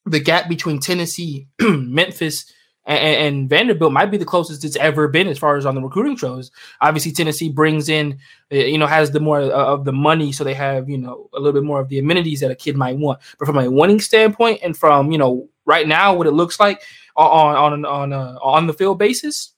the 0.06 0.22
gap 0.22 0.48
between 0.48 0.80
Tennessee, 0.80 1.50
Memphis, 1.60 2.46
and, 2.86 3.00
and, 3.00 3.50
Vanderbilt 3.50 3.94
might 3.94 4.10
be 4.10 4.18
the 4.18 4.26
closest 4.26 4.66
it's 4.66 4.76
ever 4.78 5.08
been 5.08 5.28
as 5.28 5.38
far 5.38 5.56
as 5.56 5.66
on 5.66 5.76
the 5.76 5.82
recruiting 5.82 6.16
shows. 6.16 6.50
Obviously, 6.82 7.12
Tennessee 7.12 7.50
brings 7.50 7.90
in, 7.90 8.18
uh, 8.52 8.56
you 8.56 8.78
know, 8.78 8.88
has 8.88 9.12
the 9.12 9.20
more 9.20 9.40
uh, 9.40 9.50
of 9.50 9.86
the 9.86 9.94
money, 9.94 10.32
so 10.32 10.44
they 10.44 10.56
have, 10.56 10.90
you 10.90 10.98
know, 10.98 11.30
a 11.34 11.40
little 11.40 11.54
bit 11.54 11.66
more 11.66 11.80
of 11.80 11.90
the 11.90 12.00
amenities 12.00 12.40
that 12.40 12.50
a 12.50 12.56
kid 12.56 12.76
might 12.76 12.98
want. 12.98 13.20
But 13.38 13.46
from 13.46 13.58
a 13.58 13.70
winning 13.70 14.00
standpoint, 14.00 14.62
and 14.64 14.76
from 14.76 15.12
you 15.12 15.18
know 15.18 15.48
right 15.66 15.88
now 15.88 16.16
what 16.16 16.28
it 16.28 16.32
looks 16.32 16.60
like 16.60 16.82
on 17.16 17.56
on 17.56 17.86
on 17.86 18.14
uh, 18.14 18.38
on 18.42 18.66
the 18.66 18.74
field 18.74 18.98
basis, 18.98 19.54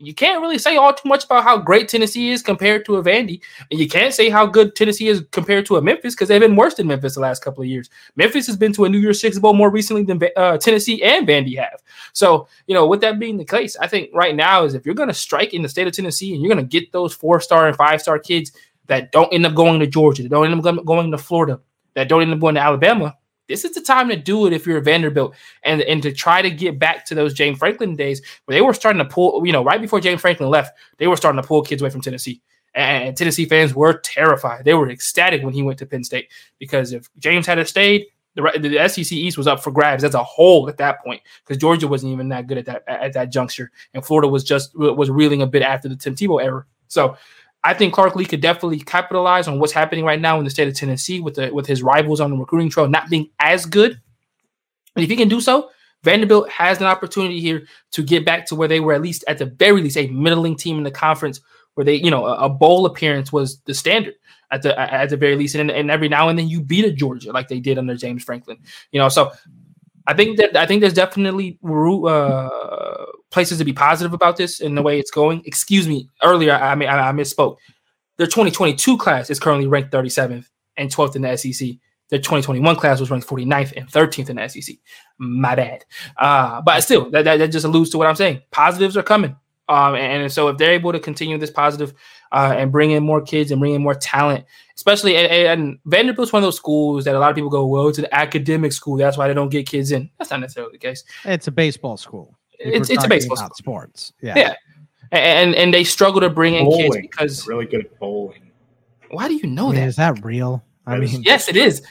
you 0.00 0.14
can't 0.14 0.40
really 0.40 0.58
say 0.58 0.76
all 0.76 0.94
too 0.94 1.08
much 1.08 1.24
about 1.24 1.42
how 1.42 1.58
great 1.58 1.88
Tennessee 1.88 2.30
is 2.30 2.40
compared 2.42 2.84
to 2.84 2.96
a 2.96 3.02
Vandy, 3.02 3.40
and 3.70 3.80
you 3.80 3.88
can't 3.88 4.14
say 4.14 4.28
how 4.30 4.46
good 4.46 4.76
Tennessee 4.76 5.08
is 5.08 5.24
compared 5.32 5.66
to 5.66 5.76
a 5.76 5.82
Memphis 5.82 6.14
because 6.14 6.28
they've 6.28 6.40
been 6.40 6.54
worse 6.54 6.74
than 6.74 6.86
Memphis 6.86 7.14
the 7.14 7.20
last 7.20 7.42
couple 7.42 7.62
of 7.62 7.68
years. 7.68 7.90
Memphis 8.14 8.46
has 8.46 8.56
been 8.56 8.72
to 8.74 8.84
a 8.84 8.88
New 8.88 8.98
Year's 8.98 9.20
Six 9.20 9.38
bowl 9.38 9.54
more 9.54 9.70
recently 9.70 10.04
than 10.04 10.20
uh, 10.36 10.56
Tennessee 10.58 11.02
and 11.02 11.26
Vandy 11.26 11.58
have. 11.58 11.82
So, 12.12 12.46
you 12.66 12.74
know, 12.74 12.86
with 12.86 13.00
that 13.00 13.18
being 13.18 13.38
the 13.38 13.44
case, 13.44 13.76
I 13.76 13.88
think 13.88 14.10
right 14.14 14.36
now 14.36 14.64
is 14.64 14.74
if 14.74 14.86
you're 14.86 14.94
going 14.94 15.08
to 15.08 15.14
strike 15.14 15.52
in 15.52 15.62
the 15.62 15.68
state 15.68 15.88
of 15.88 15.92
Tennessee 15.92 16.32
and 16.32 16.42
you're 16.42 16.54
going 16.54 16.64
to 16.64 16.80
get 16.80 16.92
those 16.92 17.12
four 17.12 17.40
star 17.40 17.66
and 17.66 17.76
five 17.76 18.00
star 18.00 18.20
kids 18.20 18.52
that 18.86 19.10
don't 19.10 19.32
end 19.32 19.46
up 19.46 19.54
going 19.54 19.80
to 19.80 19.86
Georgia, 19.86 20.22
that 20.22 20.28
don't 20.28 20.50
end 20.50 20.64
up 20.64 20.84
going 20.84 21.10
to 21.10 21.18
Florida, 21.18 21.60
that 21.94 22.08
don't 22.08 22.22
end 22.22 22.32
up 22.32 22.38
going 22.38 22.54
to 22.54 22.60
Alabama, 22.60 23.16
this 23.48 23.64
is 23.64 23.74
the 23.74 23.80
time 23.80 24.08
to 24.08 24.16
do 24.16 24.46
it 24.46 24.52
if 24.52 24.66
you're 24.66 24.78
a 24.78 24.82
Vanderbilt 24.82 25.34
and 25.62 25.82
and 25.82 26.02
to 26.02 26.12
try 26.12 26.42
to 26.42 26.50
get 26.50 26.78
back 26.78 27.04
to 27.06 27.14
those 27.14 27.34
James 27.34 27.58
Franklin 27.58 27.96
days 27.96 28.22
where 28.44 28.54
they 28.54 28.62
were 28.62 28.74
starting 28.74 28.98
to 28.98 29.04
pull, 29.04 29.44
you 29.44 29.52
know, 29.52 29.64
right 29.64 29.80
before 29.80 30.00
James 30.00 30.20
Franklin 30.20 30.50
left, 30.50 30.78
they 30.98 31.06
were 31.06 31.16
starting 31.16 31.40
to 31.40 31.46
pull 31.46 31.62
kids 31.62 31.82
away 31.82 31.90
from 31.90 32.00
Tennessee. 32.00 32.40
And 32.74 33.16
Tennessee 33.16 33.46
fans 33.46 33.74
were 33.74 33.94
terrified. 33.94 34.64
They 34.64 34.74
were 34.74 34.88
ecstatic 34.90 35.42
when 35.42 35.54
he 35.54 35.62
went 35.62 35.78
to 35.80 35.86
Penn 35.86 36.04
State 36.04 36.28
because 36.58 36.92
if 36.92 37.08
James 37.18 37.46
had 37.46 37.66
stayed, 37.66 38.06
the, 38.34 38.58
the 38.60 38.88
SEC 38.88 39.10
East 39.10 39.36
was 39.36 39.46
up 39.46 39.62
for 39.62 39.70
grabs 39.70 40.04
as 40.04 40.14
a 40.14 40.22
whole 40.22 40.68
at 40.68 40.76
that 40.76 41.02
point 41.02 41.22
because 41.42 41.56
Georgia 41.56 41.88
wasn't 41.88 42.12
even 42.12 42.28
that 42.28 42.46
good 42.46 42.58
at 42.58 42.66
that 42.66 42.84
at 42.86 43.14
that 43.14 43.32
juncture, 43.32 43.70
and 43.94 44.04
Florida 44.04 44.28
was 44.28 44.44
just 44.44 44.76
was 44.76 45.10
reeling 45.10 45.42
a 45.42 45.46
bit 45.46 45.62
after 45.62 45.88
the 45.88 45.96
Tim 45.96 46.14
Tebow 46.14 46.42
era. 46.42 46.64
So 46.86 47.16
I 47.64 47.74
think 47.74 47.92
Clark 47.92 48.14
Lea 48.14 48.24
could 48.24 48.40
definitely 48.40 48.78
capitalize 48.78 49.48
on 49.48 49.58
what's 49.58 49.72
happening 49.72 50.04
right 50.04 50.20
now 50.20 50.38
in 50.38 50.44
the 50.44 50.50
state 50.50 50.68
of 50.68 50.74
Tennessee 50.74 51.20
with 51.20 51.34
the 51.34 51.52
with 51.52 51.66
his 51.66 51.82
rivals 51.82 52.20
on 52.20 52.30
the 52.30 52.36
recruiting 52.36 52.70
trail 52.70 52.88
not 52.88 53.10
being 53.10 53.30
as 53.40 53.66
good. 53.66 54.00
And 54.94 55.04
if 55.04 55.10
he 55.10 55.16
can 55.16 55.28
do 55.28 55.40
so, 55.40 55.70
Vanderbilt 56.02 56.48
has 56.48 56.78
an 56.78 56.86
opportunity 56.86 57.40
here 57.40 57.66
to 57.92 58.02
get 58.02 58.24
back 58.24 58.46
to 58.46 58.54
where 58.54 58.68
they 58.68 58.80
were 58.80 58.92
at 58.92 59.02
least 59.02 59.24
at 59.26 59.38
the 59.38 59.46
very 59.46 59.82
least 59.82 59.96
a 59.96 60.06
middling 60.08 60.56
team 60.56 60.78
in 60.78 60.84
the 60.84 60.90
conference 60.90 61.40
where 61.74 61.84
they, 61.84 61.94
you 61.94 62.10
know, 62.10 62.26
a, 62.26 62.46
a 62.46 62.48
bowl 62.48 62.86
appearance 62.86 63.32
was 63.32 63.60
the 63.60 63.74
standard 63.74 64.14
at 64.50 64.62
the 64.62 64.78
at 64.78 65.10
the 65.10 65.16
very 65.16 65.36
least. 65.36 65.54
And, 65.54 65.70
and 65.70 65.90
every 65.90 66.08
now 66.08 66.28
and 66.28 66.38
then 66.38 66.48
you 66.48 66.60
beat 66.60 66.84
a 66.84 66.92
Georgia 66.92 67.32
like 67.32 67.48
they 67.48 67.60
did 67.60 67.78
under 67.78 67.96
James 67.96 68.22
Franklin. 68.22 68.58
You 68.92 69.00
know, 69.00 69.08
so 69.08 69.32
I 70.08 70.14
think 70.14 70.38
that 70.38 70.56
I 70.56 70.64
think 70.64 70.80
there's 70.80 70.94
definitely 70.94 71.58
uh, 71.62 72.48
places 73.30 73.58
to 73.58 73.64
be 73.64 73.74
positive 73.74 74.14
about 74.14 74.38
this 74.38 74.58
in 74.58 74.74
the 74.74 74.82
way 74.82 74.98
it's 74.98 75.10
going. 75.10 75.42
Excuse 75.44 75.86
me, 75.86 76.08
earlier 76.24 76.52
I 76.54 76.74
mean 76.74 76.88
I, 76.88 77.10
I 77.10 77.12
misspoke. 77.12 77.58
Their 78.16 78.26
2022 78.26 78.96
class 78.96 79.28
is 79.28 79.38
currently 79.38 79.66
ranked 79.66 79.92
37th 79.92 80.46
and 80.78 80.90
12th 80.90 81.16
in 81.16 81.22
the 81.22 81.36
SEC. 81.36 81.68
their 82.08 82.18
2021 82.18 82.76
class 82.76 83.00
was 83.00 83.10
ranked 83.10 83.28
49th 83.28 83.74
and 83.76 83.86
13th 83.86 84.30
in 84.30 84.36
the 84.36 84.48
SEC. 84.48 84.76
My 85.18 85.54
bad. 85.54 85.84
Uh, 86.16 86.62
but 86.62 86.82
still, 86.82 87.10
that, 87.10 87.24
that, 87.24 87.36
that, 87.36 87.48
just 87.48 87.66
alludes 87.66 87.90
to 87.90 87.98
what 87.98 88.06
I'm 88.06 88.16
saying. 88.16 88.40
Positives 88.50 88.96
are 88.96 89.02
coming. 89.02 89.36
Um, 89.68 89.94
and, 89.94 90.22
and, 90.22 90.32
so 90.32 90.48
if 90.48 90.56
they're 90.56 90.72
able 90.72 90.92
to 90.92 90.98
continue 90.98 91.36
this 91.36 91.50
positive, 91.50 91.92
uh, 92.32 92.54
and 92.56 92.72
bring 92.72 92.90
in 92.90 93.02
more 93.02 93.20
kids 93.20 93.50
and 93.50 93.60
bring 93.60 93.74
in 93.74 93.82
more 93.82 93.94
talent, 93.94 94.44
especially 94.74 95.16
and, 95.16 95.26
and 95.30 95.78
Vanderbilt's 95.86 96.32
one 96.32 96.42
of 96.42 96.46
those 96.46 96.56
schools 96.56 97.04
that 97.04 97.14
a 97.14 97.18
lot 97.18 97.30
of 97.30 97.36
people 97.36 97.50
go, 97.50 97.66
well, 97.66 97.88
it's 97.88 97.98
an 97.98 98.06
academic 98.12 98.72
school. 98.72 98.96
That's 98.96 99.16
why 99.16 99.28
they 99.28 99.34
don't 99.34 99.50
get 99.50 99.68
kids 99.68 99.92
in. 99.92 100.10
That's 100.18 100.30
not 100.30 100.40
necessarily 100.40 100.72
the 100.72 100.78
case. 100.78 101.04
It's 101.24 101.46
a 101.46 101.52
baseball 101.52 101.96
school. 101.96 102.36
It's, 102.58 102.90
it's 102.90 103.04
a 103.04 103.08
baseball 103.08 103.36
school. 103.36 103.50
Sports. 103.54 104.12
Yeah. 104.20 104.36
Yeah. 104.36 104.54
And, 105.10 105.54
and 105.54 105.72
they 105.72 105.84
struggle 105.84 106.20
to 106.20 106.28
bring 106.28 106.54
in 106.54 106.64
bowling. 106.64 106.92
kids 106.92 106.96
because 106.96 107.48
really 107.48 107.64
good 107.64 107.86
at 107.86 107.98
bowling. 107.98 108.50
Why 109.10 109.28
do 109.28 109.34
you 109.34 109.46
know 109.46 109.68
I 109.68 109.72
mean, 109.72 109.80
that? 109.80 109.88
Is 109.88 109.96
that 109.96 110.24
real? 110.24 110.62
I 110.88 110.98
mean, 110.98 111.22
yes, 111.22 111.48
it 111.48 111.56
is. 111.56 111.82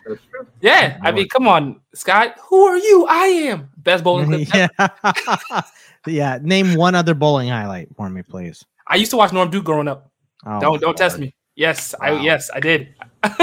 Yeah, 0.60 0.98
I 1.04 1.12
mean, 1.12 1.30
come 1.30 1.48
on, 1.48 1.80
Scott. 1.94 2.36
Who 2.50 2.64
are 2.64 2.78
you? 2.78 3.06
I 3.08 3.26
am 3.26 3.70
best 3.78 4.04
bowling. 4.04 4.48
yeah, 4.54 4.68
yeah. 6.08 6.40
Name 6.42 6.74
one 6.74 6.96
other 6.96 7.14
bowling 7.14 7.50
highlight 7.50 7.90
for 7.96 8.10
me, 8.10 8.24
please. 8.24 8.66
I 8.88 8.96
used 8.96 9.12
to 9.12 9.18
watch 9.18 9.32
Norm 9.32 9.52
Duke 9.52 9.66
growing 9.66 9.88
up. 9.88 10.10
Oh, 10.46 10.60
don't 10.60 10.82
don't 10.82 10.98
test 10.98 11.20
me. 11.20 11.34
Yes, 11.56 11.96
wow. 12.00 12.08
I 12.08 12.22
yes 12.22 12.50
I 12.54 12.60
did. 12.60 12.94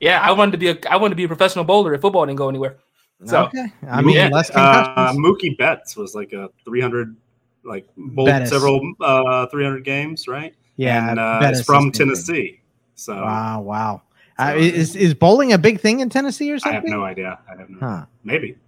yeah, 0.00 0.20
I 0.20 0.32
wanted 0.32 0.52
to 0.52 0.58
be 0.58 0.68
a 0.68 0.78
I 0.90 0.96
wanted 0.96 1.10
to 1.10 1.16
be 1.16 1.24
a 1.24 1.28
professional 1.28 1.64
bowler 1.64 1.94
if 1.94 2.00
football 2.00 2.26
didn't 2.26 2.38
go 2.38 2.48
anywhere. 2.48 2.78
So 3.24 3.44
okay, 3.44 3.72
I 3.88 4.02
mean, 4.02 4.16
yeah. 4.16 4.28
less 4.28 4.50
uh, 4.50 5.12
Mookie 5.14 5.56
Betts 5.56 5.96
was 5.96 6.14
like 6.14 6.34
a 6.34 6.50
300, 6.66 7.16
like 7.64 7.86
bowled 7.96 8.28
Bettis. 8.28 8.50
several 8.50 8.92
uh 9.00 9.46
300 9.46 9.84
games, 9.84 10.28
right? 10.28 10.54
Yeah, 10.76 11.10
and 11.10 11.18
uh, 11.18 11.40
it's 11.42 11.62
from 11.62 11.92
Tennessee. 11.92 12.60
So 12.94 13.14
wow, 13.14 13.62
wow. 13.62 14.02
Uh, 14.38 14.52
is 14.56 14.94
is 14.96 15.14
bowling 15.14 15.54
a 15.54 15.58
big 15.58 15.80
thing 15.80 16.00
in 16.00 16.10
Tennessee 16.10 16.52
or 16.52 16.58
something? 16.58 16.76
I 16.76 16.80
have 16.80 16.84
no 16.84 17.04
idea. 17.04 17.38
I 17.50 17.58
have 17.58 17.70
no. 17.70 17.78
Huh. 17.80 18.06
Maybe. 18.22 18.58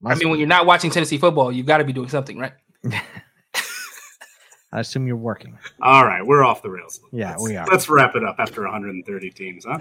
Must 0.00 0.12
I 0.12 0.14
mean, 0.14 0.20
be. 0.20 0.30
when 0.30 0.38
you're 0.38 0.48
not 0.48 0.64
watching 0.64 0.90
Tennessee 0.90 1.18
football, 1.18 1.52
you've 1.52 1.66
got 1.66 1.78
to 1.78 1.84
be 1.84 1.92
doing 1.92 2.08
something, 2.08 2.38
right? 2.38 2.52
I 4.72 4.80
assume 4.80 5.06
you're 5.06 5.16
working. 5.16 5.58
All 5.80 6.04
right, 6.04 6.24
we're 6.24 6.44
off 6.44 6.62
the 6.62 6.70
rails. 6.70 7.00
Yeah, 7.12 7.30
let's, 7.30 7.42
we 7.42 7.56
are. 7.56 7.66
Let's 7.66 7.88
wrap 7.88 8.14
it 8.16 8.24
up 8.24 8.36
after 8.38 8.62
130 8.62 9.30
teams, 9.30 9.64
huh? 9.64 9.80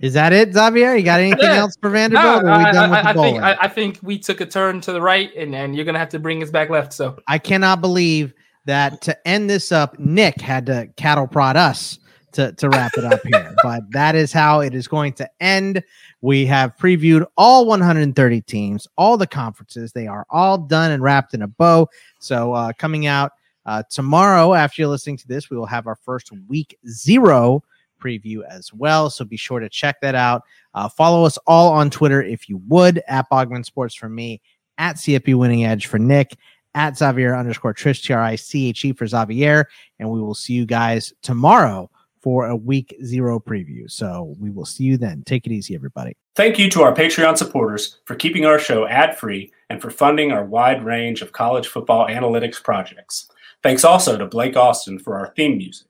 Is 0.00 0.12
that 0.12 0.32
it, 0.32 0.52
Xavier? 0.52 0.94
You 0.94 1.02
got 1.02 1.20
anything 1.20 1.40
yeah. 1.42 1.56
else 1.56 1.76
for 1.80 1.90
Vanderbilt? 1.90 2.44
No, 2.44 2.50
I, 2.50 2.70
I, 2.70 3.10
I 3.10 3.12
think 3.12 3.42
I, 3.42 3.56
I, 3.62 3.68
think 3.68 3.98
we 4.02 4.18
took 4.18 4.40
a 4.40 4.46
turn 4.46 4.80
to 4.82 4.92
the 4.92 5.00
right, 5.00 5.34
and, 5.34 5.54
and 5.54 5.74
you're 5.74 5.84
gonna 5.84 5.98
have 5.98 6.10
to 6.10 6.18
bring 6.18 6.42
us 6.42 6.50
back 6.50 6.70
left. 6.70 6.92
So 6.92 7.18
I 7.26 7.38
cannot 7.38 7.80
believe 7.80 8.34
that 8.66 9.00
to 9.02 9.28
end 9.28 9.50
this 9.50 9.72
up, 9.72 9.98
Nick 9.98 10.40
had 10.40 10.66
to 10.66 10.88
cattle 10.96 11.26
prod 11.26 11.56
us 11.56 11.98
to, 12.32 12.52
to 12.52 12.68
wrap 12.68 12.92
it 12.96 13.04
up 13.04 13.20
here. 13.24 13.54
but 13.62 13.82
that 13.90 14.14
is 14.14 14.32
how 14.32 14.60
it 14.60 14.74
is 14.74 14.86
going 14.86 15.12
to 15.14 15.30
end. 15.40 15.82
We 16.24 16.46
have 16.46 16.74
previewed 16.78 17.26
all 17.36 17.66
130 17.66 18.40
teams, 18.40 18.88
all 18.96 19.18
the 19.18 19.26
conferences. 19.26 19.92
They 19.92 20.06
are 20.06 20.24
all 20.30 20.56
done 20.56 20.90
and 20.90 21.02
wrapped 21.02 21.34
in 21.34 21.42
a 21.42 21.46
bow. 21.46 21.86
So 22.18 22.54
uh, 22.54 22.72
coming 22.78 23.04
out 23.04 23.32
uh, 23.66 23.82
tomorrow, 23.90 24.54
after 24.54 24.80
you're 24.80 24.88
listening 24.88 25.18
to 25.18 25.28
this, 25.28 25.50
we 25.50 25.58
will 25.58 25.66
have 25.66 25.86
our 25.86 25.96
first 25.96 26.30
week 26.48 26.78
zero 26.88 27.62
preview 28.02 28.40
as 28.48 28.72
well. 28.72 29.10
So 29.10 29.26
be 29.26 29.36
sure 29.36 29.60
to 29.60 29.68
check 29.68 30.00
that 30.00 30.14
out. 30.14 30.44
Uh, 30.72 30.88
follow 30.88 31.26
us 31.26 31.36
all 31.46 31.70
on 31.70 31.90
Twitter 31.90 32.22
if 32.22 32.48
you 32.48 32.56
would 32.68 33.02
at 33.06 33.28
Bogman 33.30 33.62
Sports 33.62 33.94
for 33.94 34.08
me, 34.08 34.40
at 34.78 34.96
CFB 34.96 35.34
Winning 35.34 35.66
Edge 35.66 35.88
for 35.88 35.98
Nick, 35.98 36.38
at 36.74 36.96
Xavier 36.96 37.36
underscore 37.36 37.74
Triche 37.74 38.02
T 38.02 38.14
R 38.14 38.22
I 38.22 38.36
C 38.36 38.70
H 38.70 38.82
E 38.86 38.94
for 38.94 39.06
Xavier. 39.06 39.68
And 39.98 40.08
we 40.08 40.22
will 40.22 40.34
see 40.34 40.54
you 40.54 40.64
guys 40.64 41.12
tomorrow 41.20 41.90
for 42.24 42.46
a 42.46 42.56
week 42.56 42.96
zero 43.04 43.38
preview. 43.38 43.88
So 43.90 44.34
we 44.40 44.48
will 44.48 44.64
see 44.64 44.84
you 44.84 44.96
then. 44.96 45.22
Take 45.26 45.46
it 45.46 45.52
easy, 45.52 45.74
everybody. 45.74 46.16
Thank 46.34 46.58
you 46.58 46.70
to 46.70 46.80
our 46.80 46.94
Patreon 46.94 47.36
supporters 47.36 47.98
for 48.06 48.14
keeping 48.14 48.46
our 48.46 48.58
show 48.58 48.86
ad 48.86 49.18
free 49.18 49.52
and 49.68 49.82
for 49.82 49.90
funding 49.90 50.32
our 50.32 50.42
wide 50.42 50.82
range 50.82 51.20
of 51.20 51.32
college 51.32 51.68
football 51.68 52.08
analytics 52.08 52.62
projects. 52.62 53.30
Thanks 53.62 53.84
also 53.84 54.16
to 54.16 54.24
Blake 54.24 54.56
Austin 54.56 54.98
for 54.98 55.18
our 55.18 55.34
theme 55.36 55.58
music. 55.58 55.86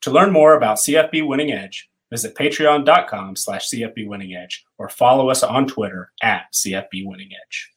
To 0.00 0.10
learn 0.10 0.32
more 0.32 0.54
about 0.54 0.78
CFB 0.78 1.28
Winning 1.28 1.52
Edge, 1.52 1.90
visit 2.10 2.34
patreon.com 2.34 3.36
slash 3.36 3.68
CFB 3.68 4.08
Winning 4.08 4.34
Edge 4.34 4.64
or 4.78 4.88
follow 4.88 5.28
us 5.28 5.42
on 5.42 5.66
Twitter 5.66 6.10
at 6.22 6.46
CFB 6.54 7.04
Winning 7.04 7.32
Edge. 7.46 7.70